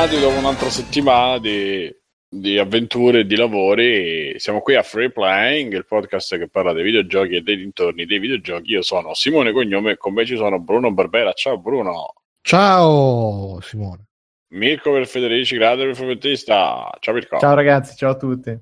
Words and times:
tornati 0.00 0.18
dopo 0.18 0.38
un'altra 0.38 0.70
settimana 0.70 1.38
di, 1.38 1.94
di 2.26 2.56
avventure 2.56 3.20
e 3.20 3.26
di 3.26 3.36
lavori. 3.36 4.34
Siamo 4.38 4.62
qui 4.62 4.74
a 4.74 4.82
Free 4.82 5.10
Playing, 5.10 5.74
il 5.74 5.84
podcast 5.84 6.38
che 6.38 6.48
parla 6.48 6.72
dei 6.72 6.84
videogiochi 6.84 7.34
e 7.34 7.42
dei 7.42 7.58
dintorni 7.58 8.06
dei 8.06 8.18
videogiochi. 8.18 8.70
Io 8.70 8.82
sono 8.82 9.12
Simone 9.12 9.52
Cognome 9.52 9.92
e 9.92 9.96
con 9.98 10.14
me 10.14 10.24
ci 10.24 10.36
sono 10.36 10.58
Bruno 10.58 10.90
Barbera. 10.90 11.34
Ciao 11.34 11.58
Bruno. 11.58 12.14
Ciao 12.40 13.60
Simone. 13.60 14.06
Mirko 14.54 14.90
per 14.92 15.06
Federici, 15.06 15.56
grande 15.56 15.84
per 15.84 15.96
fumettista. 15.96 16.90
Ciao 16.98 17.12
Mirko. 17.12 17.38
Ciao 17.38 17.54
ragazzi, 17.54 17.94
ciao 17.94 18.12
a 18.12 18.16
tutti. 18.16 18.58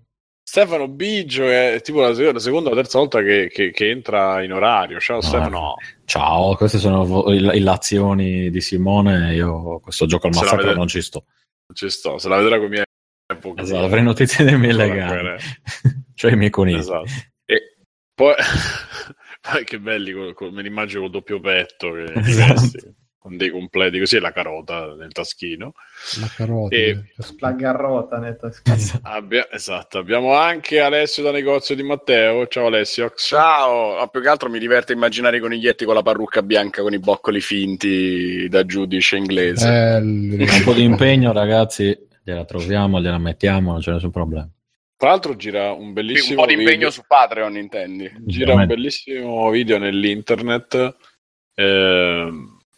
Stefano 0.48 0.88
Biggio 0.88 1.46
è 1.46 1.78
tipo 1.82 2.00
la, 2.00 2.08
la 2.08 2.38
seconda 2.38 2.70
o 2.70 2.74
terza 2.74 2.98
volta 2.98 3.20
che, 3.20 3.50
che, 3.52 3.70
che, 3.70 3.90
entra 3.90 4.42
in 4.42 4.50
orario. 4.50 4.98
Ciao 4.98 5.16
no, 5.16 5.22
Stefano. 5.22 5.74
Ciao, 6.06 6.56
queste 6.56 6.78
sono 6.78 7.30
illazioni 7.30 8.48
di 8.48 8.60
Simone. 8.62 9.34
Io 9.34 9.78
questo 9.80 10.06
gioco 10.06 10.28
al 10.28 10.32
massacro 10.32 10.62
vede... 10.62 10.74
non 10.74 10.86
ci 10.86 11.02
sto. 11.02 11.26
Non 11.66 11.76
ci 11.76 11.90
sto, 11.90 12.16
se 12.16 12.30
la 12.30 12.38
vedrà 12.38 12.56
con 12.56 12.64
i 12.64 12.68
miei 12.70 12.84
Esatto, 13.56 13.84
avrei 13.84 14.02
notizie 14.02 14.42
dei 14.42 14.56
miei 14.56 14.72
legali, 14.72 15.36
cioè 16.16 16.32
i 16.32 16.36
miei 16.36 16.48
conigli. 16.48 16.78
Esatto. 16.78 17.10
E 17.44 17.76
poi, 18.14 18.32
che 19.66 19.78
belli, 19.78 20.14
me 20.14 20.62
li 20.62 20.66
immagino 20.66 21.02
con 21.02 21.10
doppio 21.10 21.40
petto, 21.40 21.92
che 21.92 22.10
esatto 22.14 22.94
con 23.28 23.36
dei 23.36 23.50
completi 23.50 23.98
così 23.98 24.16
e 24.16 24.20
la 24.20 24.32
carota 24.32 24.94
nel 24.94 25.12
taschino. 25.12 25.74
La 26.20 26.30
carota, 26.34 26.74
e... 26.74 27.12
la 27.38 27.52
garrota 27.52 28.18
nel 28.18 28.36
taschino. 28.36 29.00
Abbia... 29.02 29.48
esatto, 29.50 29.98
abbiamo 29.98 30.34
anche 30.34 30.80
Alessio 30.80 31.22
da 31.22 31.30
negozio 31.30 31.74
di 31.74 31.82
Matteo. 31.82 32.46
Ciao 32.46 32.66
Alessio. 32.66 33.12
Ciao, 33.14 33.98
no, 33.98 34.08
più 34.08 34.22
che 34.22 34.28
altro 34.28 34.48
mi 34.48 34.58
diverte 34.58 34.94
immaginare 34.94 35.36
i 35.36 35.40
coniglietti 35.40 35.84
con 35.84 35.94
la 35.94 36.02
parrucca 36.02 36.42
bianca 36.42 36.82
con 36.82 36.94
i 36.94 36.98
boccoli 36.98 37.40
finti 37.40 38.48
da 38.48 38.64
giudice 38.64 39.16
inglese. 39.16 39.68
Eh, 39.68 39.96
un 39.98 40.62
po' 40.64 40.72
di 40.72 40.82
impegno 40.82 41.32
ragazzi, 41.32 41.96
gliela 42.24 42.44
troviamo, 42.44 43.00
gliela 43.00 43.18
mettiamo, 43.18 43.72
non 43.72 43.80
c'è 43.80 43.92
nessun 43.92 44.10
problema. 44.10 44.48
Tra 44.96 45.10
l'altro 45.10 45.36
gira 45.36 45.70
un 45.70 45.92
bellissimo 45.92 46.40
Un 46.40 46.46
po' 46.46 46.52
di 46.52 46.58
impegno 46.58 46.72
video. 46.72 46.90
su 46.90 47.02
Patreon, 47.06 47.56
intendi? 47.56 48.10
Gira 48.18 48.54
un 48.54 48.66
bellissimo 48.66 49.48
video 49.50 49.78
nell'internet. 49.78 50.96
Eh, 51.54 52.30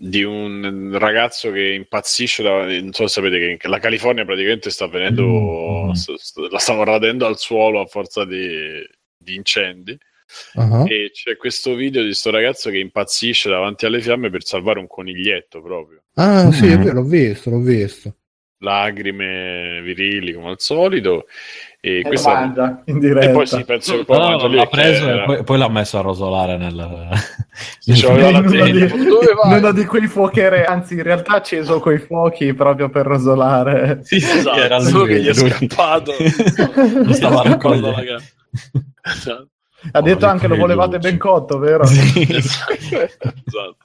di 0.03 0.23
un 0.23 0.97
ragazzo 0.99 1.51
che 1.51 1.75
impazzisce 1.75 2.43
da, 2.43 2.65
non 2.65 2.95
so 2.95 3.07
se 3.07 3.21
sapete 3.21 3.59
che 3.59 3.69
la 3.69 3.79
California 3.79 4.25
praticamente 4.25 4.71
sta 4.71 4.89
venendo 4.89 5.25
mm-hmm. 5.27 6.51
la 6.51 6.59
stanno 6.59 6.85
radendo 6.85 7.27
al 7.27 7.37
suolo 7.37 7.81
a 7.81 7.87
forza 7.87 8.25
di, 8.25 8.83
di 9.15 9.35
incendi 9.35 9.99
uh-huh. 10.55 10.87
e 10.87 11.11
c'è 11.13 11.37
questo 11.37 11.75
video 11.75 12.01
di 12.01 12.07
questo 12.07 12.31
ragazzo 12.31 12.71
che 12.71 12.79
impazzisce 12.79 13.51
davanti 13.51 13.85
alle 13.85 14.01
fiamme 14.01 14.31
per 14.31 14.43
salvare 14.43 14.79
un 14.79 14.87
coniglietto 14.87 15.61
proprio 15.61 16.05
ah 16.15 16.45
mm-hmm. 16.45 16.51
sì 16.53 16.67
è 16.69 16.79
vero 16.79 16.95
l'ho 16.95 17.05
visto 17.05 17.51
l'ho 17.51 17.61
visto 17.61 18.15
lacrime 18.61 19.83
virili 19.83 20.33
come 20.33 20.49
al 20.49 20.61
solito 20.61 21.27
e, 21.83 22.01
e 22.01 22.03
questa... 22.03 22.35
mangia 22.35 22.83
in 22.85 22.99
diretta 22.99 23.31
e 23.31 23.33
poi 23.33 23.47
si 23.47 23.65
penso 23.65 23.97
che 23.97 24.05
poi 24.05 24.19
no, 24.19 24.37
no, 24.37 24.49
l'ha 24.49 24.67
preso 24.67 25.09
e 25.09 25.23
poi, 25.25 25.43
poi, 25.45 25.59
l'ha 25.59 25.69
messo 25.69 25.99
a 25.99 26.03
rosolare 26.03 26.59
nel 26.59 27.09
cioè, 27.95 28.29
in 28.29 28.43
uno, 28.43 29.73
di, 29.73 29.81
di 29.81 29.87
quei 29.87 30.07
fuocherei 30.07 30.65
anzi 30.65 30.95
in 30.95 31.03
realtà 31.03 31.33
ha 31.33 31.37
acceso 31.37 31.81
quei 31.81 31.99
fuochi 31.99 32.53
proprio 32.53 32.91
per 32.91 33.07
rosolare. 33.07 34.01
Sì, 34.03 34.17
esatto, 34.17 34.57
che 34.57 34.65
era 34.65 34.79
lui, 34.79 35.07
che 35.09 35.21
gli 35.23 35.29
è 35.29 35.35
scappato. 35.35 36.13
Lo 37.03 37.13
stava 37.15 37.43
raccogliendo 37.43 38.21
esatto. 39.03 39.49
ha 39.93 40.03
detto 40.03 40.27
anche 40.27 40.49
lo 40.49 40.57
volevate 40.57 40.99
ben 40.99 41.17
cotto 41.17 41.59
vero? 41.59 41.85
esatto. 41.85 42.73
esatto. 42.75 43.77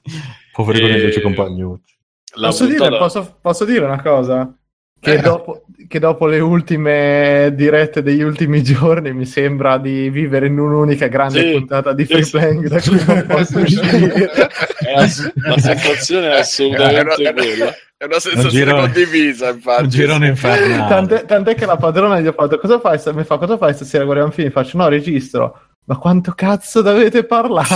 poveri 0.52 0.78
e... 0.78 0.82
coniglioci 0.82 1.20
compagnucci 1.20 1.96
posso, 2.40 2.66
puntata... 2.66 2.88
dire, 2.88 2.98
posso, 2.98 3.38
posso 3.40 3.64
dire 3.64 3.84
una 3.84 4.02
cosa? 4.02 4.52
Che, 4.98 5.12
eh. 5.12 5.20
dopo, 5.20 5.64
che, 5.86 5.98
dopo, 5.98 6.26
le 6.26 6.40
ultime 6.40 7.52
dirette 7.54 8.02
degli 8.02 8.22
ultimi 8.22 8.62
giorni 8.62 9.12
mi 9.12 9.26
sembra 9.26 9.78
di 9.78 10.08
vivere 10.08 10.46
in 10.46 10.58
un'unica 10.58 11.06
grande 11.06 11.40
sì, 11.42 11.52
puntata 11.52 11.92
di 11.92 12.04
free 12.06 12.26
playing 12.26 12.66
da 12.66 12.80
cui 12.80 13.04
non 13.06 13.24
posso 13.28 13.58
uscire. 13.58 14.30
la 14.82 15.58
sensazione 15.58 16.30
è 16.30 16.38
assolutamente 16.38 17.22
è 17.22 17.30
una, 17.30 17.32
quella. 17.32 17.74
È 17.98 18.04
una 18.04 18.18
sensazione 18.18 18.42
un 18.42 18.50
girone, 18.50 18.80
condivisa, 18.80 19.48
infatti. 19.50 19.82
Un 19.82 19.88
girone 19.88 20.26
infernale. 20.28 20.88
Tant'è, 20.88 21.24
tant'è, 21.24 21.54
che 21.54 21.66
la 21.66 21.76
padrona 21.76 22.20
gli 22.20 22.26
ha 22.26 22.32
fatto: 22.32 22.58
Cosa 22.58 22.80
fai? 22.80 22.98
Mi 23.14 23.24
fa: 23.24 23.36
Cosa 23.36 23.56
fai 23.58 23.74
stasera? 23.74 24.04
Guardiamo 24.04 24.30
un 24.30 24.36
film. 24.36 24.50
Faccio: 24.50 24.76
No, 24.78 24.88
registro 24.88 25.60
ma 25.86 25.96
quanto 25.98 26.32
cazzo 26.32 26.82
dovete 26.82 27.24
parlare? 27.24 27.68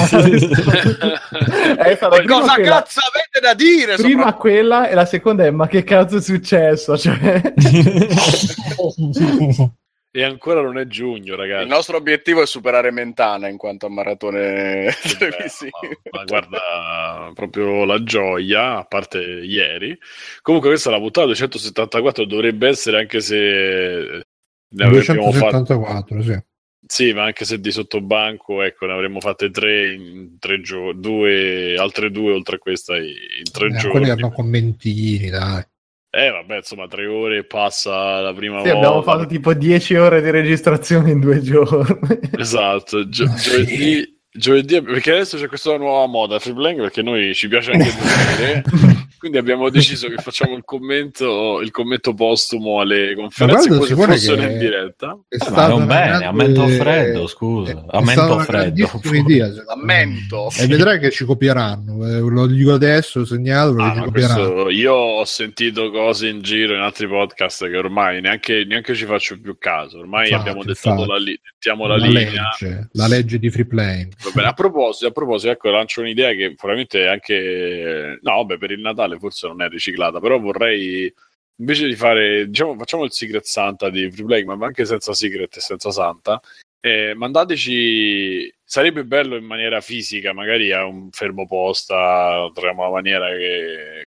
eh, 1.78 1.96
cosa 2.26 2.54
quella... 2.54 2.56
cazzo 2.56 3.00
avete 3.00 3.38
da 3.40 3.54
dire? 3.54 3.94
Prima 3.94 4.24
sopra... 4.24 4.36
quella 4.36 4.88
e 4.88 4.94
la 4.94 5.04
seconda 5.04 5.44
è 5.44 5.50
ma 5.50 5.68
che 5.68 5.84
cazzo 5.84 6.16
è 6.16 6.20
successo? 6.20 6.98
Cioè... 6.98 7.40
e 10.10 10.24
ancora 10.24 10.60
non 10.60 10.76
è 10.76 10.88
giugno, 10.88 11.36
ragazzi. 11.36 11.62
Il 11.62 11.68
nostro 11.68 11.98
obiettivo 11.98 12.42
è 12.42 12.46
superare 12.46 12.90
Mentana 12.90 13.46
in 13.46 13.56
quanto 13.56 13.86
a 13.86 13.90
maratone 13.90 14.92
televisive. 15.18 16.00
Ma, 16.10 16.18
ma, 16.18 16.24
guarda, 16.24 17.30
proprio 17.32 17.84
la 17.84 18.02
gioia, 18.02 18.78
a 18.78 18.84
parte 18.86 19.20
ieri. 19.20 19.96
Comunque 20.42 20.70
questa 20.70 20.90
è 20.90 20.92
la 20.92 20.98
puntata 20.98 21.26
274, 21.26 22.24
dovrebbe 22.24 22.66
essere 22.66 22.98
anche 22.98 23.20
se... 23.20 24.24
Ne 24.72 24.88
274, 24.88 25.84
fatto... 25.84 26.22
sì 26.22 26.48
sì, 26.90 27.12
ma 27.12 27.22
anche 27.22 27.44
se 27.44 27.60
di 27.60 27.70
sottobanco, 27.70 28.62
ecco, 28.62 28.84
ne 28.84 28.94
avremmo 28.94 29.20
fatte 29.20 29.48
tre 29.48 29.92
in 29.92 30.38
tre 30.40 30.60
giorni, 30.60 31.00
due, 31.00 31.76
altre 31.76 32.10
due 32.10 32.32
oltre 32.32 32.56
a 32.56 32.58
questa 32.58 32.96
in 32.96 33.44
tre 33.52 33.68
eh, 33.68 33.76
giorni. 33.76 33.90
Quelli 33.90 34.10
hanno 34.10 34.32
commentini, 34.32 35.30
dai. 35.30 35.62
Eh, 36.10 36.30
vabbè, 36.30 36.56
insomma, 36.56 36.88
tre 36.88 37.06
ore 37.06 37.44
passa 37.44 38.20
la 38.20 38.34
prima 38.34 38.60
sì, 38.62 38.70
volta. 38.70 38.76
abbiamo 38.76 39.02
fatto 39.02 39.26
tipo 39.26 39.54
dieci 39.54 39.94
ore 39.94 40.20
di 40.20 40.30
registrazione 40.30 41.12
in 41.12 41.20
due 41.20 41.40
giorni. 41.40 42.18
Esatto, 42.36 43.08
Gio- 43.08 43.32
giovedì 43.34 44.19
giovedì 44.32 44.80
perché 44.80 45.10
adesso 45.10 45.36
c'è 45.36 45.48
questa 45.48 45.76
nuova 45.76 46.06
moda 46.06 46.38
free 46.38 46.54
playing 46.54 46.80
perché 46.80 47.02
noi 47.02 47.34
ci 47.34 47.48
piace 47.48 47.72
anche 47.72 47.90
vedere 47.90 48.62
quindi 49.18 49.38
abbiamo 49.38 49.68
deciso 49.70 50.08
che 50.08 50.22
facciamo 50.22 50.54
il 50.54 50.62
commento 50.64 51.60
il 51.60 51.72
commento 51.72 52.14
postumo 52.14 52.80
alle 52.80 53.14
conferenze 53.16 53.68
come 53.68 53.86
se 53.86 53.94
fossero 53.96 54.42
in 54.42 54.58
diretta. 54.58 55.18
è 55.26 55.34
eh, 55.34 55.50
ma 55.50 55.66
non 55.66 55.84
bene 55.84 56.24
ammento 56.26 56.68
freddo 56.68 57.26
scusa 57.26 57.84
ammento 57.88 58.38
freddo 58.38 58.88
idea, 59.12 59.48
ammento 59.66 60.48
e 60.56 60.66
vedrai 60.68 61.00
che 61.00 61.10
ci 61.10 61.24
copieranno 61.24 62.06
eh, 62.06 62.20
lo 62.20 62.46
dico 62.46 62.74
adesso 62.74 63.24
segnalo 63.24 63.82
ah, 63.82 64.08
questo, 64.12 64.70
io 64.70 64.94
ho 64.94 65.24
sentito 65.24 65.90
cose 65.90 66.28
in 66.28 66.40
giro 66.40 66.74
in 66.74 66.80
altri 66.80 67.08
podcast 67.08 67.68
che 67.68 67.76
ormai 67.76 68.20
neanche, 68.20 68.64
neanche 68.64 68.94
ci 68.94 69.06
faccio 69.06 69.40
più 69.40 69.58
caso 69.58 69.98
ormai 69.98 70.30
infatti, 70.30 70.48
abbiamo 70.48 70.64
dettato 70.64 71.04
la, 71.04 71.18
li- 71.18 71.40
la, 71.62 71.74
la 71.74 71.96
linea. 71.96 72.56
legge, 72.58 72.88
la 72.92 73.08
legge 73.08 73.38
di 73.40 73.50
free 73.50 73.66
playing 73.66 74.18
bene, 74.34 74.48
a 74.48 74.52
proposito, 74.52 75.06
a 75.06 75.10
proposito, 75.10 75.52
ecco, 75.52 75.70
lancio 75.70 76.00
un'idea 76.00 76.32
che 76.32 76.54
probabilmente 76.54 77.06
anche... 77.06 78.18
No, 78.22 78.36
vabbè, 78.36 78.58
per 78.58 78.70
il 78.70 78.80
Natale 78.80 79.18
forse 79.18 79.46
non 79.46 79.62
è 79.62 79.68
riciclata, 79.68 80.20
però 80.20 80.38
vorrei, 80.38 81.12
invece 81.56 81.86
di 81.86 81.94
fare, 81.94 82.46
diciamo, 82.48 82.76
facciamo 82.76 83.04
il 83.04 83.12
Secret 83.12 83.44
Santa 83.44 83.90
di 83.90 84.10
Free 84.10 84.26
Play, 84.26 84.44
ma 84.44 84.56
anche 84.60 84.84
senza 84.84 85.12
Secret 85.12 85.56
e 85.56 85.60
senza 85.60 85.90
Santa, 85.90 86.40
eh, 86.80 87.14
mandateci... 87.14 88.52
Sarebbe 88.70 89.04
bello 89.04 89.34
in 89.34 89.44
maniera 89.44 89.80
fisica, 89.80 90.32
magari 90.32 90.70
a 90.70 90.84
un 90.84 91.10
fermo 91.10 91.44
posta, 91.44 92.48
troviamo 92.54 92.82
una 92.82 92.90
maniera 92.92 93.26
che 93.30 94.04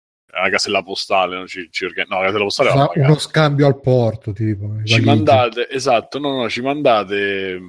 la 0.41 0.49
casella 0.49 0.83
postale 0.83 1.35
non 1.35 1.47
ci, 1.47 1.69
ci 1.71 1.85
organ... 1.85 2.07
no 2.09 2.19
la 2.19 2.25
casella 2.25 2.43
postale 2.43 2.69
Sa, 2.69 2.91
uno 2.95 3.17
scambio 3.17 3.67
al 3.67 3.79
porto 3.79 4.33
tipo 4.33 4.69
ci 4.83 5.01
mandate 5.01 5.69
esatto 5.69 6.19
no 6.19 6.35
no 6.35 6.49
ci 6.49 6.61
mandate 6.61 7.59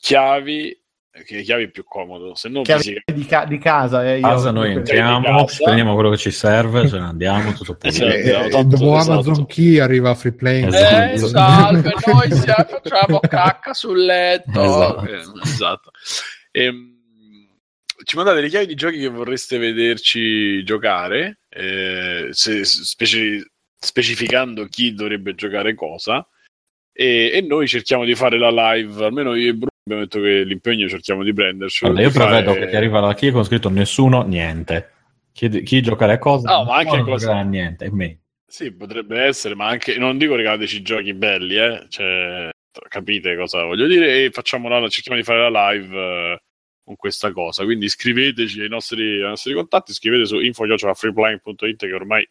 chiavi 0.00 0.83
che 1.22 1.36
le 1.36 1.42
chiavi 1.42 1.64
è 1.64 1.68
più 1.68 1.84
comodo 1.84 2.34
se 2.34 2.48
no 2.48 2.64
fisica... 2.64 3.02
di, 3.12 3.24
ca- 3.24 3.44
di, 3.44 3.58
casa 3.58 4.04
eh, 4.04 4.16
io 4.16 4.26
casa 4.26 4.50
noi 4.50 4.72
entriamo 4.72 5.44
casa. 5.44 5.62
prendiamo 5.62 5.94
quello 5.94 6.10
che 6.10 6.16
ci 6.16 6.32
serve 6.32 6.88
ce 6.88 6.98
ne 6.98 7.04
andiamo 7.04 7.52
tutto 7.52 7.76
pulito 7.76 8.04
eh, 8.04 8.46
eh, 8.46 8.48
tanto, 8.48 8.76
dopo 8.76 8.96
esatto. 8.96 9.12
Amazon 9.12 9.46
Key 9.46 9.78
arriva 9.78 10.10
a 10.10 10.14
free 10.16 10.32
play 10.32 10.64
eh, 10.64 11.18
salve 11.18 11.92
noi 12.04 12.32
siamo, 12.32 12.66
facciamo 12.68 13.20
cacca 13.20 13.72
sul 13.74 14.04
letto 14.04 14.60
esatto, 14.60 15.06
eh, 15.06 15.40
esatto. 15.44 15.90
E, 16.50 16.64
ehm, 16.64 16.92
ci 18.02 18.16
mandate 18.16 18.40
le 18.40 18.48
chiavi 18.48 18.66
di 18.66 18.74
giochi 18.74 18.98
che 18.98 19.08
vorreste 19.08 19.58
vederci 19.58 20.64
giocare 20.64 21.42
eh, 21.48 22.28
se, 22.32 22.64
speci- 22.64 23.42
specificando 23.78 24.66
chi 24.66 24.92
dovrebbe 24.94 25.36
giocare 25.36 25.74
cosa 25.74 26.26
e, 26.92 27.30
e, 27.32 27.40
noi 27.40 27.68
cerchiamo 27.68 28.04
di 28.04 28.16
fare 28.16 28.36
la 28.36 28.72
live 28.72 29.04
almeno 29.04 29.36
io 29.36 29.50
e 29.50 29.54
Bruno 29.54 29.72
abbiamo 29.84 30.04
detto 30.04 30.20
che 30.20 30.44
l'impegno 30.44 30.88
cerchiamo 30.88 31.22
di 31.22 31.32
prenderci. 31.32 31.84
Allora, 31.84 32.00
io 32.00 32.10
prevedo 32.10 32.52
fare... 32.52 32.64
che 32.64 32.70
ti 32.70 32.76
arriva 32.76 33.00
la 33.00 33.14
key 33.14 33.30
con 33.30 33.44
scritto 33.44 33.68
nessuno, 33.68 34.22
niente. 34.22 34.90
Chi, 35.32 35.62
chi 35.62 35.82
giocare 35.82 36.14
a 36.14 36.18
cosa? 36.18 36.50
No, 36.50 36.64
ma 36.64 36.76
anche 36.76 37.02
cosa... 37.02 37.42
niente, 37.42 37.90
me. 37.90 38.20
Sì, 38.46 38.72
potrebbe 38.72 39.20
essere, 39.20 39.54
ma 39.54 39.66
anche 39.66 39.98
non 39.98 40.16
dico 40.16 40.36
regalateci 40.36 40.80
giochi 40.82 41.12
belli, 41.12 41.56
eh. 41.56 41.86
Cioè, 41.88 42.50
capite 42.88 43.36
cosa 43.36 43.62
voglio 43.64 43.86
dire? 43.86 44.24
E 44.24 44.30
facciamo 44.30 44.68
la, 44.68 44.88
cerchiamo 44.88 45.18
di 45.18 45.24
fare 45.24 45.50
la 45.50 45.70
live 45.70 45.96
eh, 45.96 46.42
con 46.82 46.96
questa 46.96 47.32
cosa. 47.32 47.64
Quindi 47.64 47.86
iscriveteci 47.86 48.60
ai 48.60 48.68
nostri, 48.68 49.20
ai 49.20 49.28
nostri 49.28 49.52
contatti, 49.52 49.92
scrivete 49.92 50.24
su 50.24 50.38
info.freepline.it 50.40 51.76
che 51.76 51.92
ormai 51.92 52.26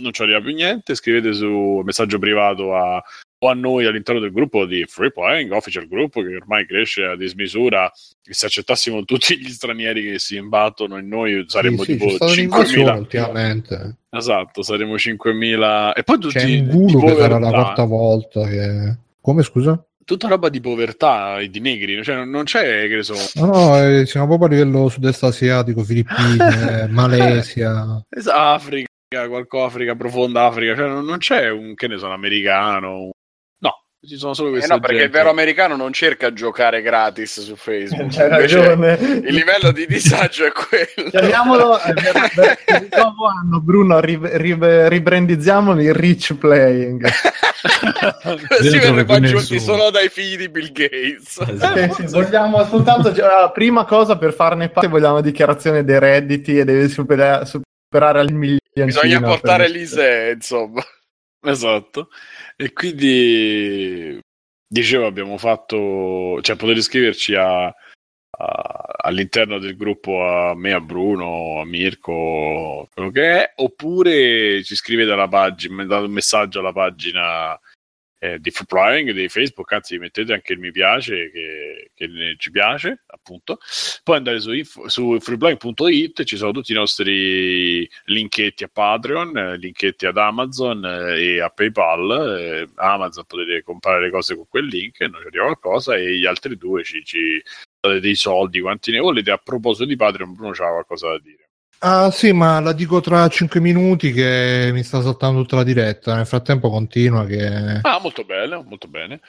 non 0.00 0.12
ci 0.12 0.22
arriva 0.22 0.40
più 0.40 0.52
niente, 0.52 0.94
scrivete 0.94 1.32
su 1.32 1.80
messaggio 1.84 2.18
privato 2.18 2.74
a, 2.74 3.02
o 3.40 3.48
a 3.48 3.54
noi 3.54 3.86
all'interno 3.86 4.20
del 4.20 4.32
gruppo 4.32 4.66
di 4.66 4.84
Free 4.86 5.12
Playing, 5.12 5.52
Official 5.52 5.86
Group, 5.86 6.14
che 6.14 6.36
ormai 6.36 6.66
cresce 6.66 7.04
a 7.04 7.16
dismisura, 7.16 7.90
che 8.22 8.34
se 8.34 8.46
accettassimo 8.46 9.04
tutti 9.04 9.38
gli 9.38 9.48
stranieri 9.48 10.02
che 10.02 10.18
si 10.18 10.36
imbattono 10.36 10.98
in 10.98 11.08
noi 11.08 11.44
saremmo 11.46 11.82
sì, 11.84 11.96
tipo 11.96 12.26
sì, 12.26 12.46
5.000 12.46 12.96
ultimamente. 12.96 13.96
Esatto, 14.10 14.62
saremo 14.62 14.94
5.000 14.94 15.92
e 15.94 16.02
poi 16.02 16.18
tutti 16.18 16.38
C'è 16.38 16.58
un 16.58 16.68
guru 16.68 17.06
che 17.06 17.16
sarà 17.16 17.38
la 17.38 17.50
quarta 17.50 17.84
volta 17.84 18.46
che... 18.46 18.96
Come 19.20 19.42
scusa? 19.42 19.82
tutta 20.08 20.26
roba 20.26 20.48
di 20.48 20.60
povertà 20.60 21.38
e 21.38 21.50
di 21.50 21.60
negri, 21.60 22.02
cioè 22.02 22.24
non, 22.24 22.44
c'è 22.44 22.88
che 22.88 22.96
ne 22.96 23.02
so. 23.02 23.14
No, 23.34 23.44
no, 23.44 23.78
eh, 23.78 24.06
siamo 24.06 24.26
proprio 24.26 24.48
a 24.48 24.50
livello 24.52 24.88
sud-est 24.88 25.22
asiatico, 25.22 25.84
Filippine, 25.84 26.86
Malesia, 26.88 28.02
Africa, 28.32 28.88
qualcosa 29.28 29.66
Africa, 29.66 29.94
profonda 29.96 30.46
Africa, 30.46 30.74
cioè 30.74 30.88
non, 30.88 31.04
non, 31.04 31.18
c'è 31.18 31.50
un 31.50 31.74
che 31.74 31.88
ne 31.88 31.98
so, 31.98 32.06
un 32.06 32.12
americano. 32.12 33.10
No, 34.00 34.08
ci 34.08 34.16
sono 34.16 34.32
solo 34.32 34.50
queste. 34.50 34.72
Eh 34.72 34.74
no, 34.76 34.80
perché 34.80 35.02
il 35.02 35.10
vero 35.10 35.30
americano 35.30 35.74
non 35.74 35.92
cerca 35.92 36.28
a 36.28 36.32
giocare 36.32 36.82
gratis 36.82 37.40
su 37.42 37.56
Facebook. 37.56 38.10
C'è 38.10 38.28
ragione. 38.28 38.92
Il 38.92 39.34
livello 39.34 39.72
di 39.72 39.86
disagio 39.88 40.44
è 40.44 40.52
quello. 40.52 41.10
Chiamiamolo 41.10 41.80
eh, 41.82 41.94
per 41.94 42.82
il 42.82 42.88
nuovo 42.94 43.26
anno, 43.26 43.60
Bruno, 43.60 43.98
rib- 43.98 44.30
rib- 44.34 44.86
ribrandizziamolo 44.86 45.80
il 45.82 45.94
rich 45.94 46.34
playing. 46.34 47.04
si 48.60 48.78
vede 48.78 49.04
qua 49.04 49.18
giunti 49.18 49.58
solo 49.58 49.90
dai 49.90 50.08
figli 50.08 50.36
di 50.36 50.48
Bill 50.48 50.70
Gates. 50.70 51.38
Eh, 51.38 51.90
sì, 51.92 52.06
vogliamo 52.06 52.64
soltanto 52.66 53.12
la 53.16 53.50
prima 53.52 53.84
cosa 53.84 54.16
per 54.16 54.32
farne 54.32 54.68
parte 54.68 54.88
vogliamo 54.88 55.20
dichiarazione 55.20 55.82
dei 55.82 55.98
redditi 55.98 56.56
e 56.56 56.64
deve 56.64 56.86
superare, 56.86 57.46
superare 57.46 58.20
al 58.20 58.30
milione. 58.32 58.58
Bisogna 58.72 59.20
portare 59.20 59.68
l'ISE, 59.68 60.34
insomma. 60.36 60.84
Esatto. 61.42 62.08
E 62.60 62.72
quindi 62.72 64.18
dicevo 64.66 65.06
abbiamo 65.06 65.38
fatto, 65.38 66.40
cioè 66.42 66.56
potete 66.56 66.80
iscriverci 66.80 67.36
a, 67.36 67.66
a, 67.66 67.74
all'interno 68.96 69.60
del 69.60 69.76
gruppo 69.76 70.26
a 70.26 70.56
me, 70.56 70.72
a 70.72 70.80
Bruno, 70.80 71.60
a 71.60 71.64
Mirko, 71.64 72.88
quello 72.92 73.10
che 73.10 73.44
è, 73.44 73.52
oppure 73.58 74.64
ci 74.64 74.74
scrivete 74.74 75.12
alla 75.12 75.28
pagina, 75.28 75.76
mandate 75.76 76.06
un 76.06 76.10
messaggio 76.10 76.58
alla 76.58 76.72
pagina 76.72 77.56
eh, 78.18 78.38
di 78.38 78.50
Flying 78.50 79.12
di 79.12 79.28
Facebook, 79.28 79.72
anzi 79.72 79.98
mettete 79.98 80.32
anche 80.32 80.52
il 80.52 80.58
mi 80.58 80.70
piace 80.70 81.30
che, 81.30 81.90
che 81.94 82.34
ci 82.38 82.50
piace, 82.50 83.02
appunto. 83.06 83.58
Poi 84.02 84.16
andare 84.16 84.40
su, 84.40 84.52
info, 84.52 84.88
su 84.88 85.18
freeblind.it 85.20 86.24
ci 86.24 86.36
sono 86.36 86.52
tutti 86.52 86.72
i 86.72 86.74
nostri 86.74 87.88
linketti 88.04 88.64
a 88.64 88.70
Patreon, 88.72 89.36
eh, 89.36 89.56
linketti 89.56 90.06
ad 90.06 90.16
Amazon 90.16 90.84
eh, 90.84 91.34
e 91.36 91.40
a 91.40 91.48
PayPal. 91.48 92.38
Eh, 92.38 92.68
Amazon 92.76 93.24
potete 93.24 93.62
comprare 93.62 94.02
le 94.02 94.10
cose 94.10 94.34
con 94.34 94.46
quel 94.48 94.66
link, 94.66 95.00
non 95.00 95.20
ci 95.20 95.26
arriva 95.28 95.44
qualcosa, 95.44 95.94
e 95.96 96.16
gli 96.18 96.26
altri 96.26 96.56
due 96.56 96.82
ci, 96.84 97.04
ci 97.04 97.42
date 97.80 98.00
dei 98.00 98.14
soldi 98.14 98.60
quanti 98.60 98.90
ne 98.90 98.98
volete. 98.98 99.30
A 99.30 99.38
proposito 99.38 99.84
di 99.84 99.96
Patreon, 99.96 100.34
Bruno 100.34 100.52
c'ha 100.52 100.68
qualcosa 100.68 101.08
da 101.10 101.18
dire. 101.18 101.37
Ah 101.80 102.10
sì, 102.10 102.32
ma 102.32 102.58
la 102.60 102.72
dico 102.72 103.00
tra 103.00 103.28
5 103.28 103.60
minuti 103.60 104.12
che 104.12 104.70
mi 104.72 104.82
sta 104.82 105.00
saltando 105.00 105.42
tutta 105.42 105.56
la 105.56 105.64
diretta. 105.64 106.16
Nel 106.16 106.26
frattempo 106.26 106.70
continua 106.70 107.24
che... 107.24 107.80
Ah, 107.82 108.00
molto 108.00 108.24
bene, 108.24 108.62
molto 108.64 108.88
bene. 108.88 109.20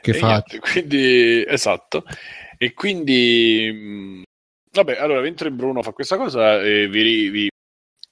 Che 0.00 0.12
fa? 0.14 0.42
Quindi, 0.60 1.44
esatto. 1.46 2.04
E 2.58 2.72
quindi... 2.74 3.70
Mm, 3.72 4.22
vabbè, 4.72 4.98
allora, 4.98 5.20
mentre 5.20 5.50
Bruno 5.50 5.82
fa 5.82 5.92
questa 5.92 6.16
cosa, 6.16 6.62
eh, 6.62 6.86
vi, 6.88 7.28
vi, 7.28 7.50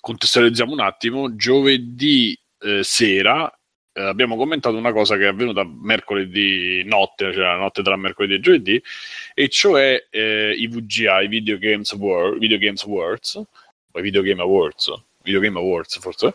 contestualizziamo 0.01 0.73
un 0.73 0.81
attimo. 0.81 1.37
Giovedì 1.37 2.37
eh, 2.61 2.83
sera 2.83 3.51
eh, 3.97 4.03
abbiamo 4.03 4.37
commentato 4.37 4.77
una 4.77 4.93
cosa 4.93 5.17
che 5.17 5.23
è 5.23 5.29
avvenuta 5.29 5.65
mercoledì 5.65 6.83
notte, 6.85 7.33
cioè 7.33 7.45
la 7.45 7.57
notte 7.57 7.83
tra 7.83 7.97
mercoledì 7.97 8.35
e 8.35 8.41
giovedì, 8.41 8.83
e 9.35 9.49
cioè 9.49 10.07
eh, 10.11 10.53
i 10.59 10.67
VGA, 10.67 11.23
i 11.23 11.29
Video 11.29 11.59
Games, 11.59 11.93
World, 11.93 12.39
Video 12.41 12.59
Games 12.59 12.83
Awards, 12.83 13.41
o 13.95 13.99
i 13.99 14.03
Video 14.03 14.23
Game 14.23 14.41
Awards, 14.41 14.93
Video 15.23 15.41
Game 15.41 15.59
Awards 15.59 15.99
forse, 15.99 16.35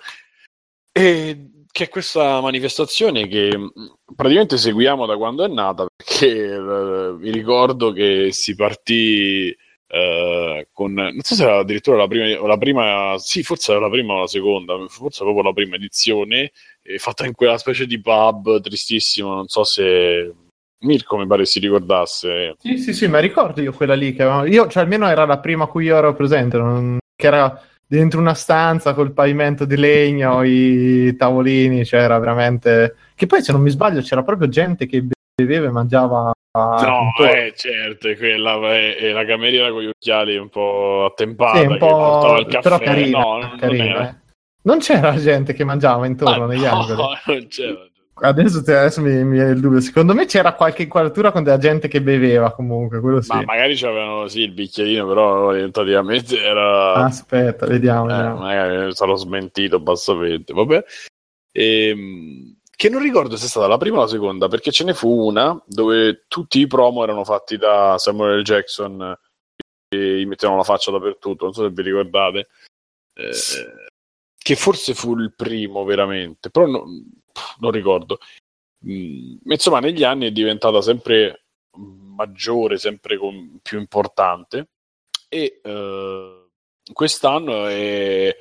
e 0.91 1.49
che 1.71 1.83
è 1.83 1.89
questa 1.89 2.41
manifestazione 2.41 3.27
che 3.27 3.55
mm, 3.55 3.67
praticamente 4.15 4.57
seguiamo 4.57 5.05
da 5.05 5.17
quando 5.17 5.43
è 5.43 5.47
nata, 5.47 5.85
perché 5.95 6.55
uh, 6.55 7.17
vi 7.17 7.31
ricordo 7.31 7.91
che 7.91 8.29
si 8.31 8.55
partì 8.55 9.55
uh, 9.87 10.65
con, 10.71 10.93
non 10.93 11.19
so 11.21 11.35
se 11.35 11.43
era 11.43 11.59
addirittura 11.59 11.97
la 11.97 12.07
prima, 12.07 12.47
la 12.47 12.57
prima, 12.57 13.15
sì 13.19 13.43
forse 13.43 13.71
era 13.71 13.81
la 13.81 13.89
prima 13.89 14.13
o 14.13 14.19
la 14.21 14.27
seconda, 14.27 14.73
forse 14.87 15.23
proprio 15.23 15.43
la 15.43 15.53
prima 15.53 15.75
edizione, 15.75 16.51
fatta 16.97 17.25
in 17.25 17.33
quella 17.33 17.57
specie 17.57 17.85
di 17.85 18.01
pub 18.01 18.61
tristissimo, 18.61 19.35
non 19.35 19.47
so 19.47 19.63
se 19.63 20.33
Mirko 20.81 21.17
mi 21.17 21.27
pare 21.27 21.45
si 21.45 21.59
ricordasse. 21.59 22.55
Sì, 22.57 22.77
sì, 22.77 22.93
sì, 22.93 23.07
ma 23.07 23.19
ricordo 23.19 23.61
io 23.61 23.73
quella 23.73 23.95
lì 23.95 24.13
che 24.13 24.23
avevamo... 24.23 24.45
Io, 24.45 24.67
cioè 24.69 24.83
almeno 24.83 25.07
era 25.07 25.25
la 25.25 25.39
prima 25.39 25.65
a 25.65 25.67
cui 25.67 25.85
io 25.85 25.97
ero 25.97 26.15
presente, 26.15 26.57
non 26.57 26.97
che 27.19 27.27
era 27.27 27.61
dentro 27.85 28.21
una 28.21 28.33
stanza 28.33 28.93
col 28.93 29.11
pavimento 29.11 29.65
di 29.65 29.75
legno, 29.75 30.41
i 30.43 31.13
tavolini, 31.17 31.83
c'era 31.83 32.13
cioè 32.13 32.19
veramente... 32.19 32.95
Che 33.13 33.25
poi 33.25 33.43
se 33.43 33.51
non 33.51 33.61
mi 33.61 33.69
sbaglio 33.69 33.99
c'era 33.99 34.23
proprio 34.23 34.47
gente 34.47 34.85
che 34.85 35.05
beveva 35.35 35.67
e 35.67 35.71
mangiava... 35.71 36.31
No, 36.53 37.13
eh, 37.19 37.53
certo, 37.55 38.13
quella 38.15 38.55
è, 38.73 38.95
è 38.95 39.11
la 39.11 39.25
cameriera 39.25 39.69
con 39.69 39.81
gli 39.81 39.87
occhiali 39.87 40.37
un 40.37 40.47
po' 40.47 41.05
attempata 41.11 41.59
sì, 41.59 41.65
un 41.65 41.77
po'... 41.77 42.37
il 42.39 42.45
caffè. 42.45 42.61
Però 42.61 42.79
carina, 42.79 43.19
no, 43.19 43.55
carina, 43.59 43.93
non, 43.93 44.01
eh. 44.01 44.19
non, 44.61 44.79
c'era 44.79 45.15
gente 45.15 45.53
che 45.53 45.63
mangiava 45.63 46.05
intorno 46.05 46.47
Ma 46.47 46.53
negli 46.53 46.63
no, 46.63 46.71
angoli. 46.71 47.01
non 47.27 47.47
c'era. 47.47 47.87
Adesso, 48.21 48.59
adesso 48.59 49.01
mi, 49.01 49.23
mi, 49.23 49.37
viene 49.37 49.51
il 49.51 49.59
dubbio. 49.59 49.79
Secondo 49.79 50.13
me 50.13 50.25
c'era 50.25 50.53
qualche 50.53 50.83
inquadratura 50.83 51.31
con 51.31 51.43
della 51.43 51.57
gente 51.57 51.87
che 51.87 52.01
beveva 52.01 52.51
comunque. 52.53 52.99
Quello 52.99 53.21
sì. 53.21 53.33
Ma 53.33 53.43
magari 53.43 53.75
c'avevano 53.75 54.27
sì 54.27 54.41
il 54.41 54.51
bicchierino, 54.51 55.07
però 55.07 55.45
orientativamente 55.45 56.37
era. 56.43 56.93
Aspetta, 56.93 57.65
vediamo. 57.65 58.09
Eh, 58.09 58.15
vediamo. 58.15 58.39
magari 58.39 58.95
sarò 58.95 59.15
smentito 59.15 59.79
bassamente. 59.79 60.53
Vabbè. 60.53 60.83
Ehm, 61.51 62.57
che 62.75 62.89
non 62.89 63.01
ricordo 63.01 63.35
se 63.35 63.45
è 63.45 63.49
stata 63.49 63.67
la 63.67 63.77
prima 63.77 63.97
o 63.97 64.01
la 64.01 64.07
seconda, 64.07 64.47
perché 64.47 64.71
ce 64.71 64.83
ne 64.83 64.93
fu 64.93 65.09
una 65.27 65.61
dove 65.65 66.23
tutti 66.27 66.59
i 66.59 66.67
promo 66.67 67.03
erano 67.03 67.25
fatti 67.25 67.57
da 67.57 67.97
Samuel 67.97 68.39
L. 68.39 68.43
Jackson 68.43 69.17
e 69.89 70.19
gli 70.19 70.25
mettevano 70.25 70.59
la 70.59 70.63
faccia 70.63 70.91
dappertutto. 70.91 71.45
Non 71.45 71.53
so 71.53 71.63
se 71.63 71.71
vi 71.71 71.81
ricordate. 71.81 72.47
Eh, 73.13 73.33
che 74.49 74.55
forse 74.55 74.95
fu 74.95 75.15
il 75.15 75.31
primo 75.35 75.83
veramente, 75.83 76.49
però 76.49 76.65
no, 76.65 76.83
non 77.59 77.69
ricordo. 77.69 78.17
Mm, 78.83 79.37
insomma, 79.45 79.79
negli 79.79 80.03
anni 80.03 80.25
è 80.25 80.31
diventata 80.31 80.81
sempre 80.81 81.43
maggiore, 81.77 82.79
sempre 82.79 83.17
con, 83.17 83.59
più 83.61 83.77
importante 83.77 84.69
e 85.29 85.61
eh, 85.63 86.47
quest'anno 86.91 87.67
è 87.67 88.35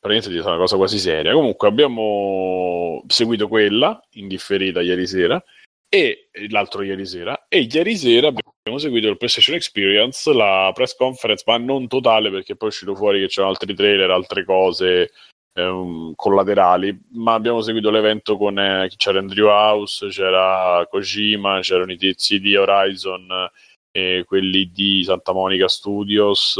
praticamente 0.00 0.28
diventata 0.28 0.54
una 0.54 0.62
cosa 0.62 0.76
quasi 0.76 0.98
seria. 0.98 1.34
Comunque 1.34 1.68
abbiamo 1.68 3.04
seguito 3.06 3.46
quella 3.46 4.00
in 4.12 4.28
differita 4.28 4.80
ieri 4.80 5.06
sera 5.06 5.42
e 5.86 6.30
l'altro 6.48 6.82
ieri 6.82 7.04
sera 7.04 7.44
e 7.46 7.68
ieri 7.70 7.94
sera 7.94 8.28
abbiamo 8.28 8.54
seguito 8.78 9.08
il 9.08 9.16
PlayStation 9.16 9.54
Experience, 9.54 10.32
la 10.32 10.70
press 10.74 10.94
conference, 10.96 11.44
ma 11.46 11.56
non 11.56 11.86
totale 11.86 12.30
perché 12.30 12.56
poi 12.56 12.68
è 12.68 12.72
uscito 12.72 12.94
fuori 12.94 13.20
che 13.20 13.28
c'erano 13.28 13.52
altri 13.52 13.74
trailer, 13.74 14.10
altre 14.10 14.44
cose 14.44 15.10
ehm, 15.54 16.14
collaterali, 16.14 16.98
ma 17.12 17.34
abbiamo 17.34 17.60
seguito 17.62 17.90
l'evento 17.90 18.36
con 18.36 18.58
eh, 18.58 18.90
c'era 18.96 19.18
Andrew 19.18 19.48
House, 19.48 20.08
c'era 20.08 20.86
Kojima, 20.88 21.60
c'erano 21.60 21.92
i 21.92 21.96
tizi 21.96 22.40
di 22.40 22.56
Horizon 22.56 23.50
e 23.90 24.24
quelli 24.26 24.70
di 24.72 25.02
Santa 25.04 25.32
Monica 25.32 25.68
Studios, 25.68 26.56